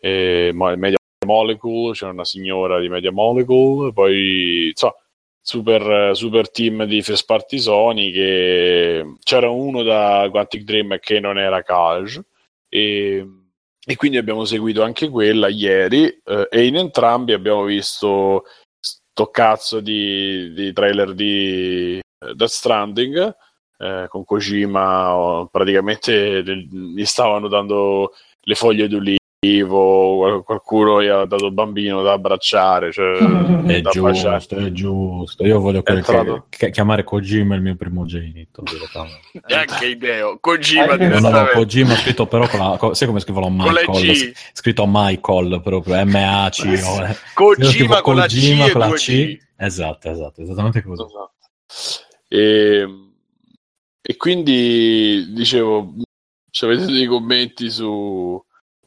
eh, 0.00 0.50
Media 0.52 0.98
Molecule, 1.26 1.92
c'era 1.92 2.10
una 2.10 2.24
signora 2.24 2.80
di 2.80 2.88
Media 2.88 3.12
Molecule, 3.12 3.92
poi 3.92 4.68
insomma, 4.68 4.94
super, 5.40 6.14
super 6.16 6.50
team 6.50 6.84
di 6.84 7.02
first 7.02 7.24
party 7.26 7.58
Sony 7.58 8.12
che 8.12 9.16
c'era 9.22 9.48
uno 9.48 9.82
da 9.82 10.28
Quantic 10.30 10.62
Dream 10.62 10.98
che 10.98 11.20
non 11.20 11.38
era 11.38 11.62
Cage 11.62 12.22
e 12.68 13.26
e 13.90 13.96
quindi 13.96 14.18
abbiamo 14.18 14.44
seguito 14.44 14.82
anche 14.82 15.08
quella 15.08 15.48
ieri 15.48 16.04
eh, 16.06 16.48
e 16.50 16.66
in 16.66 16.76
entrambi 16.76 17.32
abbiamo 17.32 17.64
visto 17.64 18.44
sto 18.78 19.26
cazzo 19.30 19.80
di, 19.80 20.52
di 20.52 20.72
trailer 20.72 21.14
di 21.14 21.98
uh, 21.98 22.32
Death 22.34 22.50
Stranding 22.50 23.36
eh, 23.78 24.06
con 24.08 24.24
Kojima 24.24 25.48
praticamente 25.50 26.42
gli 26.44 27.04
stavano 27.04 27.48
dando 27.48 28.12
le 28.42 28.54
foglie 28.54 28.86
d'olivo 29.44 30.42
qualcuno 30.42 31.02
gli 31.02 31.06
ha 31.06 31.24
dato 31.24 31.46
il 31.46 31.52
bambino 31.52 32.02
da 32.02 32.12
abbracciare, 32.12 32.92
cioè, 32.92 33.16
È 33.66 33.80
da 33.80 33.90
giusto, 33.90 34.28
baciare. 34.28 34.66
è 34.66 34.72
giusto. 34.72 35.46
Io 35.46 35.58
voglio 35.60 35.82
che- 35.82 36.02
che- 36.50 36.70
chiamare 36.70 37.04
Kojima 37.04 37.54
il 37.54 37.62
mio 37.62 37.74
primogenito. 37.76 38.62
direttamente. 38.62 39.18
E 39.46 39.54
anche 39.54 39.86
Ideo, 39.86 40.38
Kojima 40.40 40.92
Anche- 40.92 41.08
No, 41.20 41.30
no. 41.30 41.46
Kojima 41.52 41.94
scritto 41.94 42.26
però 42.26 42.46
con 42.48 42.58
la... 42.60 42.76
co- 42.76 42.92
sai 42.94 43.06
come 43.08 43.20
scrivono 43.20 43.46
Con 43.46 43.56
Michael? 43.72 44.12
G. 44.12 44.32
Scritto 44.52 44.84
Michael 44.86 45.60
proprio, 45.62 46.04
M-A-C. 46.04 46.60
o- 46.84 47.04
Io 47.06 47.16
Kojima 47.34 47.70
scrivo 47.70 48.00
con 48.02 48.16
la 48.16 48.26
C 48.26 48.34
Kojima 48.34 48.66
e 48.66 48.70
con 48.72 48.80
la 48.80 48.90
C. 48.92 49.10
G. 49.10 49.38
Esatto, 49.56 50.10
esatto, 50.10 50.42
esattamente 50.42 50.82
così. 50.82 51.02
Esatto. 51.02 51.32
E, 52.28 52.86
e 54.02 54.16
quindi 54.16 55.32
dicevo, 55.32 55.94
se 56.50 56.64
avete 56.66 56.86
dei 56.86 57.06
commenti 57.06 57.70
su... 57.70 58.42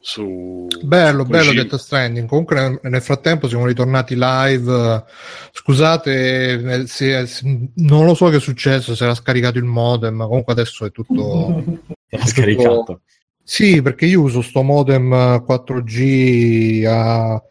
su 0.06 0.68
Bello, 0.82 1.24
bello 1.24 1.46
Kojima. 1.46 1.62
Death 1.64 1.76
Stranding. 1.76 2.28
Comunque 2.28 2.80
nel, 2.84 3.02
frattempo 3.02 3.48
siamo 3.48 3.66
ritornati 3.66 4.16
live. 4.18 5.06
Scusate 5.54 6.52
eh, 6.82 6.88
se, 6.88 7.26
se- 7.26 7.70
non 7.76 8.06
lo 8.06 8.14
so 8.14 8.28
che 8.28 8.36
è 8.36 8.40
successo, 8.42 8.96
se 8.96 9.04
era 9.06 9.16
scaricato 9.16 9.58
il 9.58 9.64
modem, 9.64 10.16
ma 10.16 10.28
comunque 10.28 10.52
adesso 10.54 10.86
è 10.86 10.92
tutto... 10.92 11.64
È 12.14 12.18
scaricato. 12.28 13.02
Sì, 13.42 13.82
perché 13.82 14.06
io 14.06 14.22
uso 14.22 14.42
sto 14.44 14.62
modem 14.62 15.12
eh, 15.14 15.44
4G 15.48 16.86
a- 16.86 17.42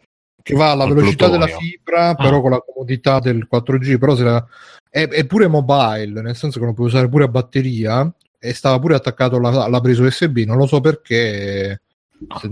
che 0.41 0.55
va 0.55 0.71
alla 0.71 0.85
velocità 0.85 1.27
plutonio. 1.27 1.45
della 1.45 1.57
fibra, 1.57 2.07
Ah. 2.09 2.15
però 2.15 2.39
con 2.41 2.51
la 2.51 2.59
comodità 2.59 3.19
del 3.19 3.45
4G, 3.51 3.97
però 3.97 4.15
se 4.15 4.23
la- 4.23 4.45
è, 4.89 5.07
è 5.07 5.25
pure 5.25 5.47
mobile, 5.47 6.21
nel 6.21 6.35
senso 6.35 6.59
che 6.59 6.65
lo 6.65 6.73
puoi 6.73 6.87
usare 6.87 7.09
pure 7.09 7.23
a 7.25 7.27
batteria 7.27 8.09
e 8.39 8.53
stava 8.53 8.79
pure 8.79 8.95
attaccato 8.95 9.35
alla, 9.37 9.63
alla 9.63 9.81
presa 9.81 10.03
USB, 10.03 10.37
non 10.45 10.57
lo 10.57 10.65
so 10.67 10.79
perché. 10.79 11.81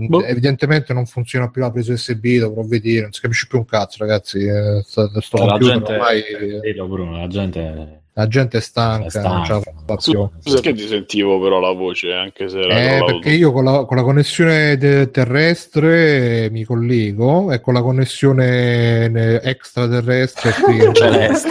Boh. 0.06 0.22
Evidentemente 0.24 0.92
non 0.92 1.06
funziona 1.06 1.48
più 1.50 1.60
la 1.62 1.70
presa 1.70 1.92
USB, 1.92 2.38
dovrò 2.38 2.62
vedere, 2.62 3.02
non 3.02 3.12
si 3.12 3.20
capisce 3.20 3.46
più 3.48 3.58
un 3.58 3.64
cazzo, 3.64 3.96
ragazzi. 3.98 4.38
eh, 4.44 4.82
sto 4.84 5.02
La 5.12 5.20
computer 5.20 5.58
gente, 5.60 5.92
ormai, 5.92 6.20
eh, 6.22 6.60
dillo, 6.60 6.86
Bruno, 6.86 7.16
la 7.18 7.26
gente 7.26 8.00
la 8.14 8.28
gente 8.28 8.58
è 8.58 8.60
stanca, 8.60 9.06
è 9.06 9.10
stanca. 9.10 9.54
non 9.86 9.96
più. 9.96 10.28
Perché 10.52 10.74
ti 10.74 10.86
sentivo 10.86 11.40
però 11.40 11.60
la 11.60 11.72
voce, 11.72 12.12
anche 12.12 12.46
se 12.46 12.60
era 12.60 12.96
Eh, 12.98 13.04
perché 13.06 13.30
io 13.30 13.52
con 13.52 13.64
la, 13.64 13.86
con 13.86 13.96
la 13.96 14.02
connessione 14.02 14.76
de- 14.76 15.10
terrestre 15.10 16.48
mi 16.50 16.62
collego 16.64 17.50
e 17.52 17.60
con 17.62 17.72
la 17.72 17.80
connessione 17.80 19.08
ne- 19.08 19.40
extraterrestre 19.40 20.52
qui- 20.62 20.92
celeste. 20.92 21.48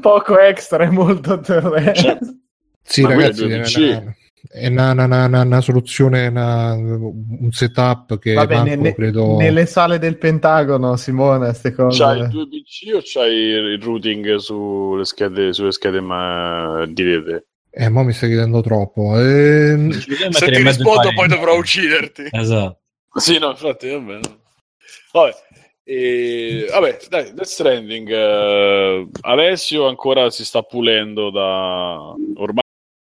Poco 0.00 0.38
extra 0.38 0.84
e 0.84 0.90
molto 0.90 1.38
terrestre. 1.40 2.18
sì 2.82 3.02
Ma 3.02 3.12
quello 3.14 3.28
è 3.30 3.48
ragazzi 3.50 4.14
è 4.52 4.68
2PC. 4.68 4.70
una, 4.72 4.90
una, 4.92 5.24
una- 5.26 5.40
una- 5.42 5.60
soluzione 5.62 6.26
una- 6.26 6.72
un 6.74 7.48
setup 7.52 8.18
che 8.18 8.34
Vabbè, 8.34 8.54
manco, 8.54 8.82
ne- 8.82 8.94
credo 8.94 9.36
nelle 9.36 9.64
sale 9.66 9.98
del 9.98 10.18
Pentagono, 10.18 10.96
Simone, 10.96 11.46
queste 11.46 11.72
cose. 11.72 12.02
C'hai 12.04 12.18
il 12.20 12.28
2 12.28 12.48
PC 12.48 12.94
o 12.94 13.00
c'hai 13.02 13.34
il 13.34 13.82
routing 13.82 14.36
sulle 14.36 15.04
schede, 15.04 15.52
sulle 15.52 15.72
schede 15.72 16.00
ma 16.00 16.84
di 16.88 17.02
rete? 17.02 17.46
eh, 17.74 17.88
mo 17.88 18.02
mi 18.02 18.12
stai 18.12 18.28
chiedendo 18.28 18.60
troppo 18.60 19.18
Ehm, 19.18 19.90
Se 19.92 20.50
ti 20.50 20.62
rispondo 20.62 21.10
poi 21.14 21.26
dovrò 21.28 21.56
ucciderti. 21.56 22.24
Esatto. 22.30 22.80
Sì, 23.14 23.38
no, 23.38 23.48
infatti, 23.50 23.88
vabbè. 23.88 24.12
no. 24.12 24.40
Vabbè, 25.12 25.32
e- 25.84 26.66
vabbè, 26.70 26.98
dai, 27.08 27.24
Death 27.32 27.44
Stranding. 27.46 28.10
eh, 28.10 29.08
Alessio 29.22 29.86
ancora 29.88 30.28
si 30.30 30.44
sta 30.44 30.60
pulendo 30.62 31.30
da... 31.30 32.14
Ormai 32.36 32.61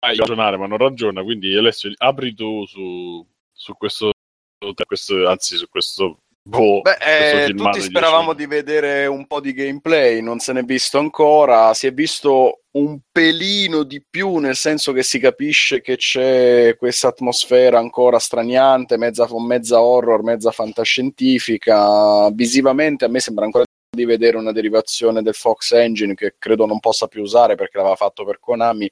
ragionare, 0.06 0.56
ma 0.56 0.66
non 0.66 0.78
ragiona, 0.78 1.22
quindi 1.22 1.56
Alessio, 1.56 1.92
apri 1.96 2.34
tu 2.34 2.64
su, 2.66 3.26
su 3.52 3.74
questo, 3.74 4.12
questo... 4.86 5.28
Anzi, 5.28 5.56
su 5.56 5.68
questo... 5.68 6.18
Boh, 6.46 6.82
Beh, 6.82 7.46
eh, 7.46 7.54
tutti 7.54 7.80
speravamo 7.80 8.34
10 8.34 8.36
di 8.36 8.54
vedere 8.54 9.06
un 9.06 9.26
po' 9.26 9.40
di 9.40 9.54
gameplay, 9.54 10.20
non 10.20 10.40
se 10.40 10.52
n'è 10.52 10.62
visto 10.62 10.98
ancora, 10.98 11.72
si 11.72 11.86
è 11.86 11.92
visto 11.92 12.64
un 12.72 12.98
pelino 13.10 13.82
di 13.82 14.04
più, 14.08 14.36
nel 14.36 14.54
senso 14.54 14.92
che 14.92 15.02
si 15.02 15.18
capisce 15.18 15.80
che 15.80 15.96
c'è 15.96 16.76
questa 16.76 17.08
atmosfera 17.08 17.78
ancora 17.78 18.18
straniante, 18.18 18.98
mezza, 18.98 19.26
mezza 19.38 19.80
horror, 19.80 20.22
mezza 20.22 20.50
fantascientifica. 20.50 22.28
Visivamente 22.30 23.06
a 23.06 23.08
me 23.08 23.20
sembra 23.20 23.46
ancora 23.46 23.64
di 23.94 24.04
vedere 24.04 24.36
una 24.36 24.52
derivazione 24.52 25.22
del 25.22 25.34
Fox 25.34 25.72
Engine 25.72 26.14
che 26.14 26.34
credo 26.38 26.66
non 26.66 26.80
possa 26.80 27.06
più 27.06 27.22
usare 27.22 27.54
perché 27.54 27.76
l'aveva 27.78 27.96
fatto 27.96 28.24
per 28.24 28.38
Konami, 28.40 28.90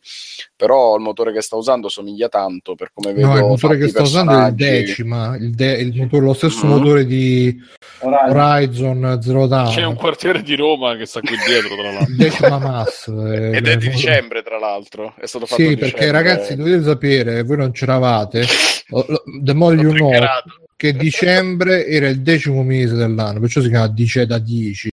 però 0.56 0.94
il 0.97 1.02
motore 1.02 1.32
che 1.32 1.42
sta 1.42 1.56
usando 1.56 1.88
somiglia 1.88 2.28
tanto 2.28 2.75
per 2.75 2.90
come 2.94 3.12
vedo 3.12 3.26
no, 3.28 3.37
il 3.37 3.44
motore 3.44 3.76
che 3.78 3.85
i 3.85 3.88
sto 3.88 4.02
usando 4.02 4.38
è 4.38 4.47
il 4.49 4.54
decima 4.54 5.37
il, 5.37 5.50
de- 5.54 5.78
il 5.78 5.94
motore, 5.97 6.25
lo 6.25 6.32
stesso 6.35 6.66
Mhm. 6.66 6.73
motore 6.73 7.04
di 7.06 7.61
Horizon 8.00 9.18
Zero 9.23 9.47
Dawn 9.47 9.73
C'è 9.75 9.85
un 9.85 9.94
quartiere 9.94 10.42
di 10.42 10.56
Roma 10.56 10.97
che 10.97 11.06
sta 11.06 11.21
qui 11.21 11.37
dietro, 11.47 11.75
tra 11.76 11.92
l'altro. 11.92 12.14
decima 12.16 12.59
mass 12.59 13.06
eh, 13.12 13.56
Ed 13.56 13.66
è 13.68 13.76
di 13.76 13.87
eh, 13.87 13.90
dicembre, 13.90 14.42
tra 14.42 14.59
l'altro. 14.59 15.14
È 15.18 15.26
stato 15.26 15.47
fatto 15.47 15.61
Sì, 15.62 15.76
perché 15.76 15.85
dicembre. 16.06 16.11
ragazzi 16.11 16.56
dovete 16.56 16.82
sapere, 16.82 17.42
voi 17.42 17.56
non 17.59 17.71
c'eravate, 17.73 18.44
The 19.42 19.54
More 19.54 19.76
You 19.76 19.92
Know, 19.92 20.11
che 20.76 20.92
dicembre 20.94 21.87
era 21.87 22.09
il 22.09 22.23
decimo 22.23 22.62
mese 22.62 22.94
dell'anno, 22.94 23.38
perciò 23.40 23.61
si 23.61 23.68
chiama 23.68 23.88
dice 23.88 24.26
da 24.26 24.38
10, 24.38 24.90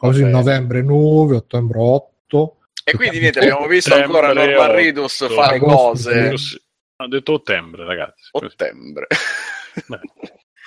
così 0.00 0.22
Vabbè. 0.22 0.32
novembre 0.32 0.82
9, 0.82 1.36
ottobre 1.36 1.78
8. 1.78 2.56
E 2.84 2.94
quindi 2.96 3.20
niente, 3.20 3.38
abbiamo 3.40 3.66
visto 3.66 3.94
ancora 3.94 4.32
Norman 4.32 4.74
Ridus 4.74 5.32
fare 5.32 5.56
agosto, 5.56 5.76
cose. 6.10 6.38
sì. 6.38 6.60
Ho 6.96 7.06
detto 7.08 7.32
ottobre, 7.34 7.84
ragazzi. 7.84 8.28
Ottobre. 8.32 9.06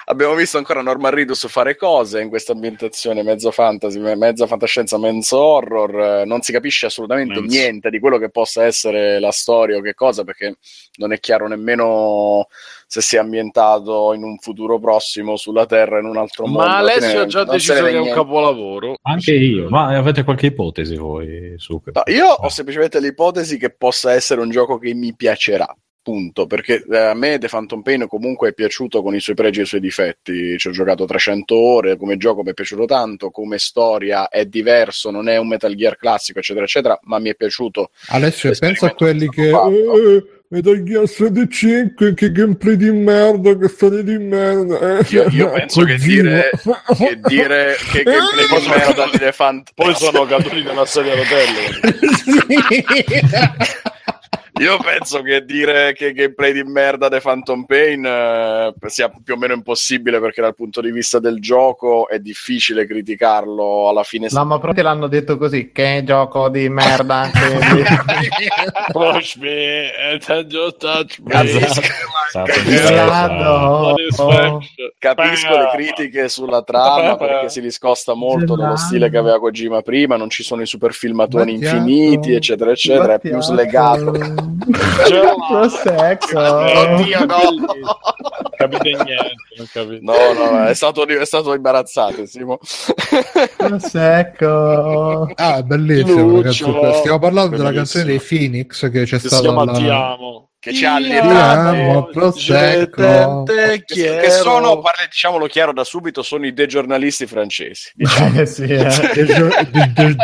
Abbiamo 0.05 0.35
visto 0.35 0.57
ancora 0.57 0.81
Norman 0.81 1.13
Ridus 1.13 1.47
fare 1.47 1.77
cose 1.77 2.19
in 2.19 2.27
questa 2.27 2.51
ambientazione 2.51 3.23
mezzo 3.23 3.51
fantasy, 3.51 3.99
me- 3.99 4.17
mezza 4.17 4.45
fantascienza, 4.47 4.97
mezzo 4.97 5.39
horror. 5.39 6.25
Non 6.25 6.41
si 6.41 6.51
capisce 6.51 6.87
assolutamente 6.87 7.39
Mezzo. 7.39 7.55
niente 7.55 7.89
di 7.89 7.99
quello 7.99 8.17
che 8.17 8.29
possa 8.29 8.65
essere 8.65 9.19
la 9.21 9.31
storia 9.31 9.77
o 9.77 9.81
che 9.81 9.93
cosa, 9.93 10.25
perché 10.25 10.57
non 10.97 11.13
è 11.13 11.19
chiaro 11.21 11.47
nemmeno 11.47 12.47
se 12.93 13.01
sia 13.01 13.21
ambientato 13.21 14.13
in 14.13 14.21
un 14.21 14.37
futuro 14.37 14.77
prossimo 14.77 15.35
sulla 15.35 15.65
Terra 15.65 15.97
in 15.97 16.05
un 16.05 16.15
altro 16.15 16.45
mondo. 16.45 16.59
Ma 16.59 16.77
Alessio 16.77 17.21
ha 17.21 17.25
già 17.25 17.43
deciso 17.43 17.83
che 17.85 17.89
è 17.89 17.97
un 17.97 18.11
capolavoro. 18.11 18.97
Anche 19.01 19.33
io, 19.33 19.67
ma 19.67 19.97
avete 19.97 20.23
qualche 20.23 20.45
ipotesi 20.47 20.95
voi 20.95 21.55
su 21.57 21.81
che- 21.81 21.89
No, 21.91 22.03
io 22.05 22.27
ho 22.27 22.49
semplicemente 22.49 22.99
l'ipotesi 22.99 23.57
che 23.57 23.71
possa 23.71 24.13
essere 24.13 24.41
un 24.41 24.51
gioco 24.51 24.77
che 24.77 24.93
mi 24.93 25.15
piacerà. 25.15 25.75
Punto, 26.03 26.45
perché 26.45 26.85
eh, 26.87 26.97
a 26.97 27.15
me 27.15 27.39
The 27.39 27.47
Phantom 27.47 27.81
Pain 27.81 28.05
comunque 28.07 28.49
è 28.49 28.53
piaciuto 28.53 29.01
con 29.01 29.15
i 29.15 29.19
suoi 29.19 29.35
pregi 29.35 29.61
e 29.61 29.63
i 29.63 29.65
suoi 29.65 29.79
difetti. 29.81 30.55
Ci 30.59 30.67
ho 30.67 30.71
giocato 30.71 31.05
300 31.05 31.55
ore, 31.57 31.97
come 31.97 32.17
gioco 32.17 32.43
mi 32.43 32.51
è 32.51 32.53
piaciuto 32.53 32.85
tanto, 32.85 33.31
come 33.31 33.57
storia 33.57 34.27
è 34.27 34.45
diverso, 34.45 35.09
non 35.09 35.29
è 35.29 35.37
un 35.37 35.47
Metal 35.47 35.73
Gear 35.73 35.97
classico, 35.97 36.37
eccetera, 36.37 36.65
eccetera, 36.65 36.99
ma 37.03 37.17
mi 37.17 37.29
è 37.29 37.35
piaciuto. 37.35 37.89
Adesso 38.09 38.51
pensa 38.59 38.87
a 38.87 38.93
quelli 38.93 39.27
che 39.29 39.41
che... 39.41 39.47
è 39.47 39.49
stato 39.49 39.69
fatto. 39.71 40.41
Metal 40.53 40.83
Gear 40.83 41.07
Solid 41.07 41.51
5, 41.51 42.13
che 42.13 42.31
gameplay 42.31 42.75
di 42.75 42.91
merda, 42.91 43.57
che 43.57 43.67
storia 43.69 44.03
di 44.03 44.19
merda. 44.19 44.99
eh. 44.99 45.05
Io, 45.09 45.27
io 45.29 45.49
penso 45.49 45.83
che 45.83 45.95
dire 45.95 46.51
che, 46.95 47.19
dire 47.23 47.75
che 47.91 48.03
gameplay 48.03 48.61
di 48.61 48.67
merda 48.67 49.09
di 49.11 49.17
Phantom 49.35 49.73
Poi 49.73 49.95
sono 49.95 50.25
caduti 50.25 50.61
nella 50.61 50.85
sedia 50.85 51.13
a 51.13 51.15
rotelle. 51.15 51.71
Io 54.59 54.77
penso 54.77 55.23
che 55.23 55.43
dire 55.45 55.93
che 55.93 56.13
gameplay 56.13 56.53
di 56.53 56.63
merda 56.63 57.09
The 57.09 57.19
Phantom 57.19 57.65
Pain 57.65 58.05
eh, 58.05 58.71
sia 58.85 59.11
più 59.23 59.33
o 59.33 59.37
meno 59.37 59.53
impossibile 59.53 60.19
perché 60.19 60.41
dal 60.41 60.53
punto 60.53 60.79
di 60.79 60.91
vista 60.91 61.19
del 61.19 61.39
gioco 61.39 62.07
è 62.07 62.19
difficile 62.19 62.85
criticarlo 62.85 63.89
alla 63.89 64.03
fine. 64.03 64.27
No, 64.29 64.45
ma 64.45 64.59
proprio 64.59 64.83
l'hanno 64.83 65.07
detto 65.07 65.37
così, 65.37 65.71
che 65.71 66.03
gioco 66.05 66.49
di 66.49 66.69
merda. 66.69 67.31
Push 68.91 69.37
me 69.37 69.91
and 69.97 70.45
just 70.45 70.77
touch 70.77 71.19
me. 71.23 71.31
Capisco, 72.33 73.95
capisco 74.97 75.57
le 75.57 75.69
critiche 75.71 76.29
sulla 76.29 76.61
trama 76.61 77.15
perché 77.15 77.49
si 77.49 77.61
discosta 77.61 78.13
molto 78.13 78.55
dallo 78.55 78.75
stile 78.75 79.09
che 79.09 79.17
aveva 79.17 79.39
Kojima 79.39 79.81
prima, 79.81 80.15
non 80.15 80.29
ci 80.29 80.43
sono 80.43 80.61
i 80.61 80.67
super 80.67 80.93
filmatoni 80.93 81.53
infiniti, 81.53 82.33
eccetera, 82.33 82.71
eccetera, 82.71 83.15
è 83.15 83.19
più 83.19 83.39
slegato. 83.39 84.42
Prosecco. 85.49 86.39
Oddio, 86.39 87.25
no! 87.25 87.39
Capite 88.57 88.89
niente, 88.89 89.33
non 89.57 89.67
capite. 89.71 89.99
No, 90.01 90.13
no, 90.33 90.65
è 90.65 90.73
stato, 90.73 91.05
è 91.07 91.25
stato 91.25 91.53
imbarazzante, 91.53 92.27
Simo. 92.27 92.59
Prosecco. 93.57 95.31
Ah, 95.35 95.61
bellissimo, 95.63 96.37
ragazzi. 96.37 96.63
Stiamo 96.99 97.19
parlando 97.19 97.57
della 97.57 97.71
canzone 97.73 98.05
dei 98.05 98.19
Phoenix 98.19 98.89
che 98.91 99.03
c'è 99.03 99.19
Si 99.19 99.27
stata 99.27 99.41
chiama 99.43 99.65
la- 99.65 99.71
Ti 99.73 99.89
amo. 99.89 100.47
Che 100.63 100.73
ci 100.73 100.85
ha 100.85 100.97
Prosecco. 102.09 103.43
Che, 103.43 103.83
che 103.85 104.29
sono, 104.31 104.79
parli- 104.79 105.07
diciamolo 105.09 105.45
chiaro 105.47 105.73
da 105.73 105.83
subito, 105.83 106.21
sono 106.23 106.45
i 106.45 106.53
degiornalisti 106.53 107.25
francesi. 107.27 107.91
diciamo. 107.93 108.45
Sì, 108.47 108.61
eh. 108.63 108.85
De, 109.13 109.25
de- 109.25 110.15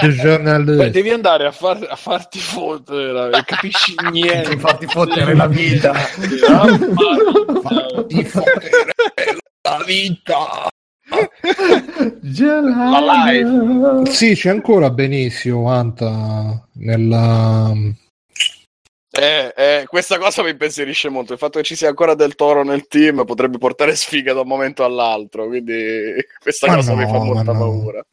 de- 0.63 0.89
devi 0.91 1.09
andare 1.09 1.45
a, 1.45 1.51
far- 1.51 1.85
a 1.89 1.95
farti 1.97 2.39
fottere 2.39 3.11
capisci 3.43 3.93
niente. 4.13 4.57
Farti 4.57 4.85
fottere 4.87 5.35
la 5.35 5.47
vita. 5.47 5.91
Ti 8.07 8.23
la 8.33 9.83
vita. 9.85 10.67
La 12.21 13.31
live. 13.31 14.11
Sì, 14.11 14.35
c'è 14.35 14.49
ancora 14.49 14.89
benissimo 14.91 15.69
Anta 15.69 16.67
nella 16.73 17.71
Eh, 19.11 19.53
eh, 19.55 19.83
questa 19.87 20.17
cosa 20.17 20.43
mi 20.43 20.51
impensierisce 20.51 21.09
molto. 21.09 21.33
Il 21.33 21.39
fatto 21.39 21.57
che 21.57 21.65
ci 21.65 21.75
sia 21.75 21.89
ancora 21.89 22.13
del 22.13 22.35
toro 22.35 22.63
nel 22.63 22.87
team 22.87 23.25
potrebbe 23.25 23.57
portare 23.57 23.95
sfiga 23.95 24.33
da 24.33 24.41
un 24.41 24.47
momento 24.47 24.83
all'altro. 24.83 25.47
Quindi 25.47 26.13
questa 26.39 26.67
Ma 26.67 26.75
cosa 26.75 26.93
no, 26.93 26.99
mi 26.99 27.05
fa 27.05 27.17
molta 27.17 27.51
ma 27.51 27.59
no. 27.59 28.05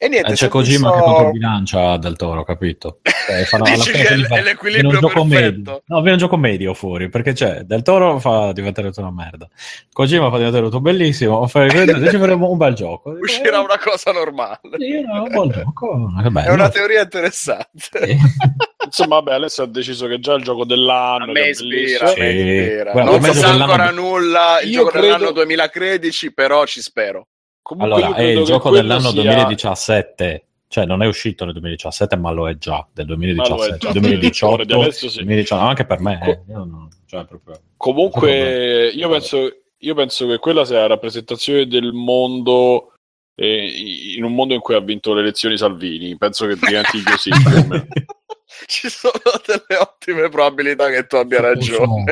E 0.00 0.06
niente, 0.08 0.30
Eh, 0.30 0.34
c'è 0.36 0.46
Kojima 0.46 0.90
visto- 0.90 1.04
che 1.04 1.10
controbilancia 1.12 1.96
del 1.96 2.14
toro, 2.16 2.44
capito? 2.44 3.00
Cioè, 3.28 3.44
alla 3.50 3.64
Dici 3.74 3.90
che 3.90 4.02
è 4.06 4.16
fa- 4.20 4.36
è 4.36 4.42
l'equilibrio 4.42 4.88
viene 4.90 5.04
un 5.04 5.12
gioco 5.12 5.26
perfetto. 5.26 5.52
medio. 5.56 5.82
No, 5.86 5.96
viene 5.96 6.12
un 6.12 6.18
gioco 6.18 6.36
medio 6.38 6.72
fuori, 6.74 7.08
perché 7.10 7.32
c'è 7.32 7.60
del 7.62 7.82
toro 7.82 8.18
fa 8.20 8.52
diventare 8.52 8.88
tutto 8.88 9.00
una 9.00 9.10
merda. 9.10 9.46
Kojima 9.92 10.30
fa 10.30 10.36
diventare 10.38 10.64
tutto 10.64 10.80
bellissimo, 10.80 11.46
fa 11.48 11.68
ci 11.68 11.76
faremo 12.16 12.48
un 12.50 12.56
bel 12.56 12.72
gioco. 12.74 13.10
Uscirà 13.20 13.58
eh, 13.58 13.64
una 13.64 13.78
cosa 13.78 14.12
normale. 14.12 14.60
sì, 14.78 15.00
no, 15.02 15.22
un 15.24 15.28
buon 15.30 15.48
gioco, 15.50 16.12
che 16.22 16.30
bello. 16.30 16.48
È 16.48 16.52
una 16.52 16.68
teoria 16.70 17.02
interessante. 17.02 17.68
Sì. 17.76 18.16
Insomma, 18.86 19.16
vabbè, 19.16 19.32
Alessio 19.34 19.64
ha 19.64 19.66
deciso 19.66 20.06
che 20.06 20.20
già 20.20 20.32
è 20.32 20.36
il 20.36 20.44
gioco 20.44 20.62
A 20.62 20.66
dell'anno. 20.66 21.32
me 21.32 21.48
ispira, 21.48 22.08
a 22.08 22.14
bellissimo. 22.14 22.24
me 22.24 22.30
Sì. 22.30 22.36
ispira. 22.62 22.92
Guarda, 22.92 23.10
non 23.10 23.22
si 23.24 23.34
sa 23.34 23.48
ancora 23.50 23.90
nulla. 23.90 24.60
Il 24.62 24.68
Io 24.70 24.78
gioco 24.78 24.90
credo- 24.90 25.06
dell'anno 25.06 25.30
2013, 25.32 26.32
però 26.32 26.64
ci 26.64 26.80
spero. 26.80 27.26
Comunque 27.68 28.02
Allora, 28.02 28.16
è 28.16 28.22
il 28.22 28.44
gioco 28.44 28.70
dell'anno 28.70 29.10
sia- 29.10 29.20
2017. 29.20 30.44
Cioè, 30.68 30.86
non 30.86 31.02
è 31.02 31.06
uscito 31.06 31.44
nel 31.44 31.52
2017, 31.52 32.16
ma 32.16 32.30
lo 32.30 32.48
è 32.48 32.56
già 32.56 32.86
del 32.94 33.04
Ma 33.06 33.12
lo 33.12 33.16
2017. 33.18 33.74
è 33.74 33.78
già. 33.78 33.92
2018, 34.00 34.64
Di 34.64 34.72
adesso 34.72 35.08
sì. 35.10 35.16
2019, 35.16 35.68
anche 35.68 35.84
per 35.84 36.00
me. 36.00 36.18
Eh. 36.22 36.40
Io 36.50 36.64
non- 36.64 36.88
cioè, 37.04 37.26
proprio... 37.26 37.60
Comunque, 37.76 38.88
io 38.88 39.10
penso, 39.10 39.54
io 39.76 39.94
penso 39.94 40.26
che 40.26 40.38
quella 40.38 40.64
sia 40.64 40.78
la 40.78 40.86
rappresentazione 40.86 41.66
del 41.66 41.92
mondo 41.92 42.94
eh, 43.34 44.14
in 44.16 44.24
un 44.24 44.34
mondo 44.34 44.54
in 44.54 44.60
cui 44.60 44.74
ha 44.74 44.80
vinto 44.80 45.12
le 45.12 45.20
elezioni 45.20 45.58
Salvini. 45.58 46.16
Penso 46.16 46.46
che 46.46 46.54
diventi 46.56 47.02
così. 47.02 47.30
Ci 48.66 48.88
sono 48.88 49.12
delle 49.46 49.78
ottime 49.78 50.30
probabilità 50.30 50.88
che 50.88 51.06
tu 51.06 51.16
abbia 51.16 51.42
ragione. 51.42 52.04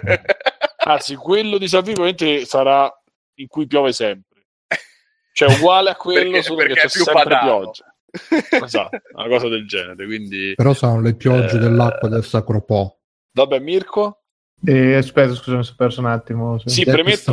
Anzi, 0.84 1.14
quello 1.14 1.56
di 1.56 1.66
Salvini 1.66 1.94
probabilmente 1.94 2.44
sarà 2.44 2.92
in 3.36 3.46
cui 3.48 3.66
piove 3.66 3.92
sempre. 3.92 4.35
Cioè, 5.36 5.52
uguale 5.54 5.90
a 5.90 5.96
quello, 6.00 6.30
Perché- 6.30 6.42
solo 6.42 6.60
che 6.60 6.66
perché 6.68 6.80
c'è 6.80 6.88
più 6.90 7.04
sempre 7.04 7.22
padano. 7.24 7.58
pioggia. 7.60 7.84
Esatto, 8.64 8.98
una 9.12 9.28
cosa 9.28 9.48
del 9.48 9.66
genere. 9.66 10.06
Quindi, 10.06 10.54
però 10.56 10.72
sono 10.72 11.02
le 11.02 11.14
piogge 11.14 11.56
Eh. 11.56 11.58
dell'acqua 11.58 12.08
del 12.08 12.24
Sacro 12.24 12.62
Po. 12.62 13.00
vabbè, 13.32 13.58
Mirko. 13.58 14.22
E, 14.64 14.94
aspetta, 14.94 15.34
scusa, 15.34 15.58
mi 15.58 15.64
sono 15.64 15.76
perso 15.76 16.00
un 16.00 16.06
attimo. 16.06 16.58
Sì, 16.64 16.84
premetto-. 16.84 17.32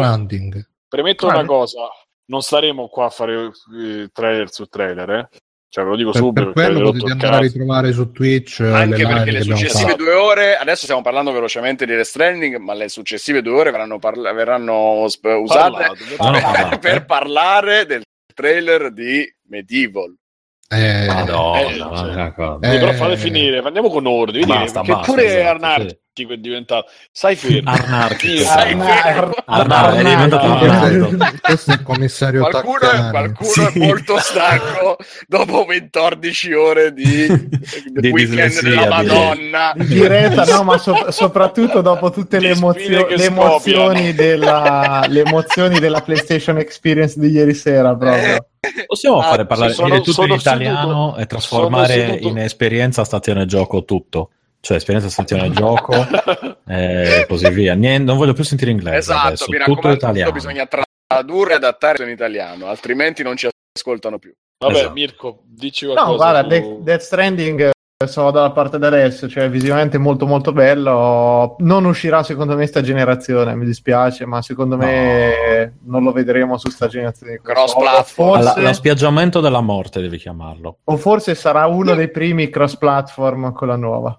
Premetto 0.90 1.28
una 1.28 1.40
eh. 1.42 1.46
cosa: 1.46 1.88
non 2.26 2.42
staremo 2.42 2.90
qua 2.90 3.06
a 3.06 3.10
fare 3.10 3.52
eh, 3.82 4.10
trailer 4.12 4.52
su 4.52 4.66
trailer, 4.66 5.10
eh? 5.10 5.30
Cioè, 5.74 5.86
ve 5.86 5.90
lo 5.90 5.96
dico 5.96 6.12
Per, 6.12 6.22
subito 6.22 6.44
per 6.44 6.54
quello 6.54 6.82
potete 6.92 7.12
andare 7.14 7.36
a 7.36 7.40
ritrovare 7.40 7.92
su 7.94 8.12
Twitch 8.12 8.60
eh, 8.60 8.72
Anche 8.72 8.98
le 8.98 9.08
perché 9.08 9.32
le 9.32 9.42
successive 9.42 9.96
due 9.96 10.14
ore, 10.14 10.56
adesso 10.56 10.84
stiamo 10.84 11.02
parlando 11.02 11.32
velocemente 11.32 11.88
di 11.88 11.96
Death 11.96 12.06
Stranding, 12.06 12.58
ma 12.58 12.76
le 12.76 12.90
successive 12.90 13.42
due 13.42 13.54
ore 13.54 13.72
verranno, 13.72 13.98
parla- 13.98 14.32
verranno 14.34 15.08
sp- 15.08 15.36
usate 15.42 15.72
Parlato, 15.72 15.96
no, 15.96 16.06
per, 16.06 16.42
parlate. 16.42 16.78
per 16.78 17.06
parlare 17.06 17.86
del 17.88 18.04
trailer 18.36 18.94
di 18.94 19.26
Medieval. 19.48 20.16
Eh, 20.70 21.08
Madonna, 21.08 21.62
Eh, 21.62 21.76
cioè, 21.76 22.58
eh, 22.62 22.78
però 22.78 22.92
fate 22.92 23.18
finire, 23.18 23.58
andiamo 23.58 23.90
con 23.90 24.06
ordine. 24.06 24.46
Basta, 24.46 24.82
che 24.82 24.92
basta, 24.92 25.12
pure 25.12 25.26
esatto, 25.26 25.56
anarchico 25.56 26.02
è 26.16 26.38
diventato. 26.38 26.90
Stai 27.12 27.36
fermo. 27.36 27.72
Arnarchico. 27.72 28.44
Sai, 28.44 28.72
Arnar- 28.74 29.44
Arnar- 29.46 29.96
è 29.96 30.04
diventato 30.04 30.46
Arnaldo. 30.46 31.08
questo, 31.18 31.38
questo 31.42 31.72
è 31.72 31.74
il 31.74 31.82
commissario 31.84 32.40
Qualcuno, 32.48 32.78
Taccani. 32.80 33.10
qualcuno 33.10 33.50
Sì. 33.50 33.62
è 33.62 33.72
molto 33.86 34.18
stanco 34.20 34.98
dopo 35.28 35.66
14 35.66 36.54
ore 36.54 36.94
di, 36.94 37.26
Di 37.26 38.10
weekend 38.10 38.14
dislessia, 38.52 38.62
della 38.70 38.88
Madonna. 38.90 39.74
Di 39.76 39.86
diretta, 39.88 40.44
no, 40.46 40.64
ma 40.64 40.78
so- 40.78 41.10
soprattutto 41.10 41.82
dopo 41.82 42.12
tutte 42.12 42.40
le, 42.40 42.50
emozio- 42.50 43.08
le 43.08 43.24
emozioni 43.26 44.14
della, 44.14 45.06
le 45.08 45.22
emozioni 45.22 45.80
della 45.80 46.02
PlayStation 46.02 46.60
Experience 46.60 47.20
di 47.20 47.30
ieri 47.30 47.56
sera, 47.56 47.96
proprio. 47.96 48.46
Possiamo 48.86 49.20
Ah, 49.20 49.24
fare 49.30 49.46
parlare 49.48 49.74
sono- 49.74 50.00
tutto 50.02 50.24
in 50.26 50.32
italiano 50.34 51.08
seduto- 51.10 51.18
e 51.18 51.26
trasformare 51.26 52.18
in 52.22 52.38
esperienza 52.38 53.04
stazione 53.04 53.46
gioco 53.48 53.84
tutto. 53.84 54.30
Cioè, 54.66 54.78
esperienza 54.78 55.10
stazione 55.10 55.50
gioco 55.52 55.92
e 56.66 57.26
così 57.28 57.50
via. 57.50 57.74
Niente, 57.74 58.04
non 58.06 58.16
voglio 58.18 58.32
più 58.32 58.46
sentire 58.46 58.72
inglese 58.72 58.98
Esatto, 59.12 59.28
adesso, 59.28 59.46
mi 59.50 59.58
tutto 59.58 59.90
italiano. 59.90 60.32
tutto 60.32 60.42
bisogna 60.48 60.66
tradurre 61.06 61.52
e 61.52 61.56
adattare 61.56 62.04
in 62.06 62.10
italiano, 62.10 62.68
altrimenti 62.68 63.24
non 63.24 63.36
ci 63.36 63.50
ascoltano 63.78 64.20
più. 64.20 64.32
Vabbè, 64.64 64.74
Esatto. 64.74 64.94
Mirko, 64.94 65.44
dici 65.46 65.86
qualcosa. 65.86 66.10
No, 66.10 66.16
guarda, 66.16 66.56
su- 66.62 66.80
Death, 66.82 67.02
Stranding 67.02 67.60
eh, 67.62 68.08
sono 68.08 68.32
dalla 68.32 68.52
parte 68.52 68.80
di 68.80 68.86
adesso, 68.86 69.28
cioè 69.28 69.50
visivamente 69.50 69.98
molto 69.98 70.26
molto 70.26 70.54
bello. 70.54 71.58
Non 71.60 71.84
uscirà 71.84 72.24
secondo 72.24 72.56
me 72.56 72.66
sta 72.66 72.80
generazione, 72.80 73.56
mi 73.56 73.66
dispiace, 73.66 74.26
ma 74.26 74.42
secondo 74.42 74.78
me 74.78 75.74
non 75.84 76.04
lo 76.04 76.14
vedremo 76.14 76.58
su 76.58 76.70
sta 76.70 76.88
generazione. 76.88 77.42
Cross 77.44 77.76
platform. 77.76 78.30
O 78.30 78.34
Alla- 78.36 78.52
forse, 78.52 78.62
lo 78.66 78.74
spiaggiamento 78.74 79.42
della 79.42 79.60
morte 79.60 80.00
devi 80.00 80.18
chiamarlo. 80.18 80.78
o 80.86 80.96
forse 80.96 81.36
sarà 81.36 81.66
uno 81.68 81.96
dei 81.96 82.10
primi 82.10 82.48
cross 82.50 82.78
platform 82.78 83.52
con 83.52 83.68
la 83.68 83.76
nuova. 83.76 84.18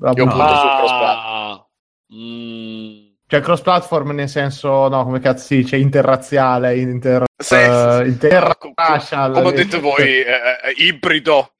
Io 0.00 0.12
punto 0.14 0.32
Appunto. 0.32 0.58
sul 0.58 0.70
cross 0.76 1.66
mm, 2.14 3.12
Cioè 3.26 3.40
cross 3.40 3.60
platform 3.60 4.10
nel 4.10 4.28
senso, 4.28 4.88
no, 4.88 5.04
come 5.04 5.20
cazzo 5.20 5.44
si 5.44 5.56
dice, 5.56 5.76
interrazziale, 5.76 6.76
inter, 6.76 7.24
Sì, 7.36 7.54
eh, 7.54 7.98
sì, 7.98 8.02
sì. 8.02 8.08
interracial. 8.08 9.32
Come 9.32 9.46
ho 9.46 9.52
detto 9.52 9.80
voi, 9.80 10.02
eh, 10.22 10.24
eh, 10.24 10.74
ibrido. 10.76 11.54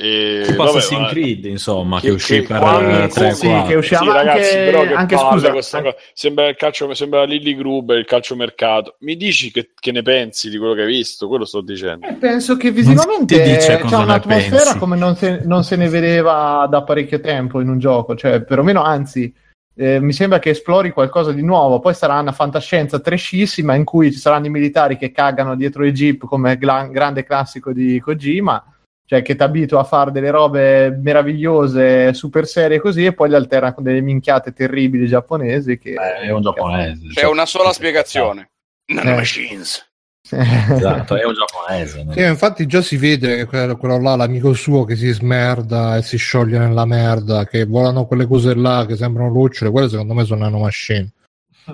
E, 0.00 0.42
Tipo 0.46 0.62
vabbè, 0.64 0.76
Assassin's 0.78 1.00
vabbè. 1.02 1.12
Creed, 1.12 1.44
insomma, 1.44 2.00
che, 2.00 2.06
Che- 2.08 2.12
uscì 2.14 2.40
che- 2.40 2.46
per 2.46 2.58
quando- 2.58 3.02
eh, 3.02 3.08
3 3.08 3.32
sì, 3.32 3.62
che 3.66 3.74
uscì 3.74 3.94
Sì, 3.96 4.04
ma 4.06 4.12
ragazzi, 4.14 4.56
anche, 4.56 4.64
però 4.70 4.82
che 4.86 4.94
anche 4.94 5.14
palle 5.16 5.30
scusa, 5.30 5.50
questa 5.52 5.82
cosa. 5.82 5.96
Sembra 6.14 6.48
il 6.48 6.56
calcio, 6.56 6.94
sembra 6.94 7.24
Lilly 7.24 7.54
Gruber, 7.54 7.98
il 7.98 8.06
calciomercato. 8.06 8.96
Mi 9.00 9.16
dici 9.16 9.50
che, 9.50 9.72
che 9.78 9.92
ne 9.92 10.00
pensi 10.02 10.48
di 10.48 10.56
quello 10.56 10.72
che 10.74 10.82
hai 10.82 10.86
visto? 10.86 11.28
Quello 11.28 11.44
sto 11.44 11.60
dicendo. 11.60 12.06
Eh, 12.06 12.14
Penso 12.14 12.56
che 12.56 12.70
visivamente 12.70 13.42
dice 13.42 13.78
c'è 13.86 13.94
un'atmosfera 13.96 14.56
pensi. 14.56 14.78
come 14.78 14.96
non 14.96 15.16
se, 15.16 15.40
non 15.44 15.64
se 15.64 15.76
ne 15.76 15.88
vedeva 15.88 16.66
da 16.70 16.82
parecchio 16.82 17.20
tempo 17.20 17.60
in 17.60 17.68
un 17.68 17.78
gioco, 17.78 18.14
cioè 18.16 18.42
perlomeno 18.42 18.82
anzi 18.82 19.32
eh, 19.76 20.00
mi 20.00 20.12
sembra 20.12 20.38
che 20.38 20.50
esplori 20.50 20.90
qualcosa 20.92 21.32
di 21.32 21.42
nuovo, 21.42 21.78
poi 21.78 21.94
sarà 21.94 22.18
una 22.18 22.32
fantascienza 22.32 22.98
trescissima 23.00 23.74
in 23.74 23.84
cui 23.84 24.12
ci 24.12 24.18
saranno 24.18 24.46
i 24.46 24.50
militari 24.50 24.96
che 24.98 25.10
cagano 25.10 25.54
dietro 25.56 25.84
i 25.86 25.92
jeep 25.92 26.24
come 26.26 26.56
gla- 26.58 26.86
grande 26.90 27.24
classico 27.24 27.72
di 27.72 27.98
Kojima, 28.00 28.62
cioè 29.10 29.22
che 29.22 29.34
ti 29.34 29.42
abitua 29.42 29.80
a 29.80 29.84
fare 29.84 30.12
delle 30.12 30.30
robe 30.30 30.90
meravigliose, 30.90 32.14
super 32.14 32.46
serie 32.46 32.78
così 32.78 33.06
e 33.06 33.12
poi 33.12 33.28
le 33.28 33.34
alterna 33.34 33.74
con 33.74 33.82
delle 33.82 34.00
minchiate 34.00 34.52
terribili 34.52 35.08
giapponesi 35.08 35.78
che... 35.78 35.94
Eh, 35.94 36.26
è 36.26 36.30
un 36.30 36.40
giapponese. 36.42 37.08
C'è 37.08 37.22
cioè- 37.22 37.30
una 37.32 37.44
sola 37.44 37.72
spiegazione. 37.72 38.50
Eh. 38.84 38.94
Nanomachines. 38.94 39.84
Esatto, 40.30 41.16
è 41.16 41.24
un 41.24 41.34
giapponese. 41.34 42.04
no? 42.04 42.12
Sì, 42.12 42.22
infatti 42.22 42.66
già 42.66 42.82
si 42.82 42.96
vede 42.98 43.34
che 43.34 43.46
quello, 43.46 43.76
quello 43.76 44.00
là, 44.00 44.14
l'amico 44.14 44.52
suo 44.52 44.84
che 44.84 44.94
si 44.94 45.08
smerda 45.08 45.96
e 45.96 46.02
si 46.02 46.16
scioglie 46.16 46.58
nella 46.58 46.84
merda, 46.84 47.44
che 47.46 47.64
volano 47.64 48.06
quelle 48.06 48.28
cose 48.28 48.54
là 48.54 48.86
che 48.86 48.94
sembrano 48.94 49.30
lucciole, 49.30 49.72
quelle 49.72 49.88
secondo 49.88 50.14
me 50.14 50.24
sono 50.24 50.44
nanomachine. 50.44 51.10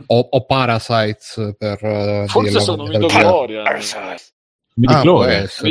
O, 0.06 0.26
o 0.30 0.46
parasites 0.46 1.54
per 1.58 1.84
eh, 1.84 2.24
Forse 2.28 2.60
sono 2.60 2.84
con 2.84 2.92
del 2.92 3.10
midichlorian. 4.76 5.28
Mi 5.28 5.34
Ah, 5.34 5.42
essere. 5.42 5.68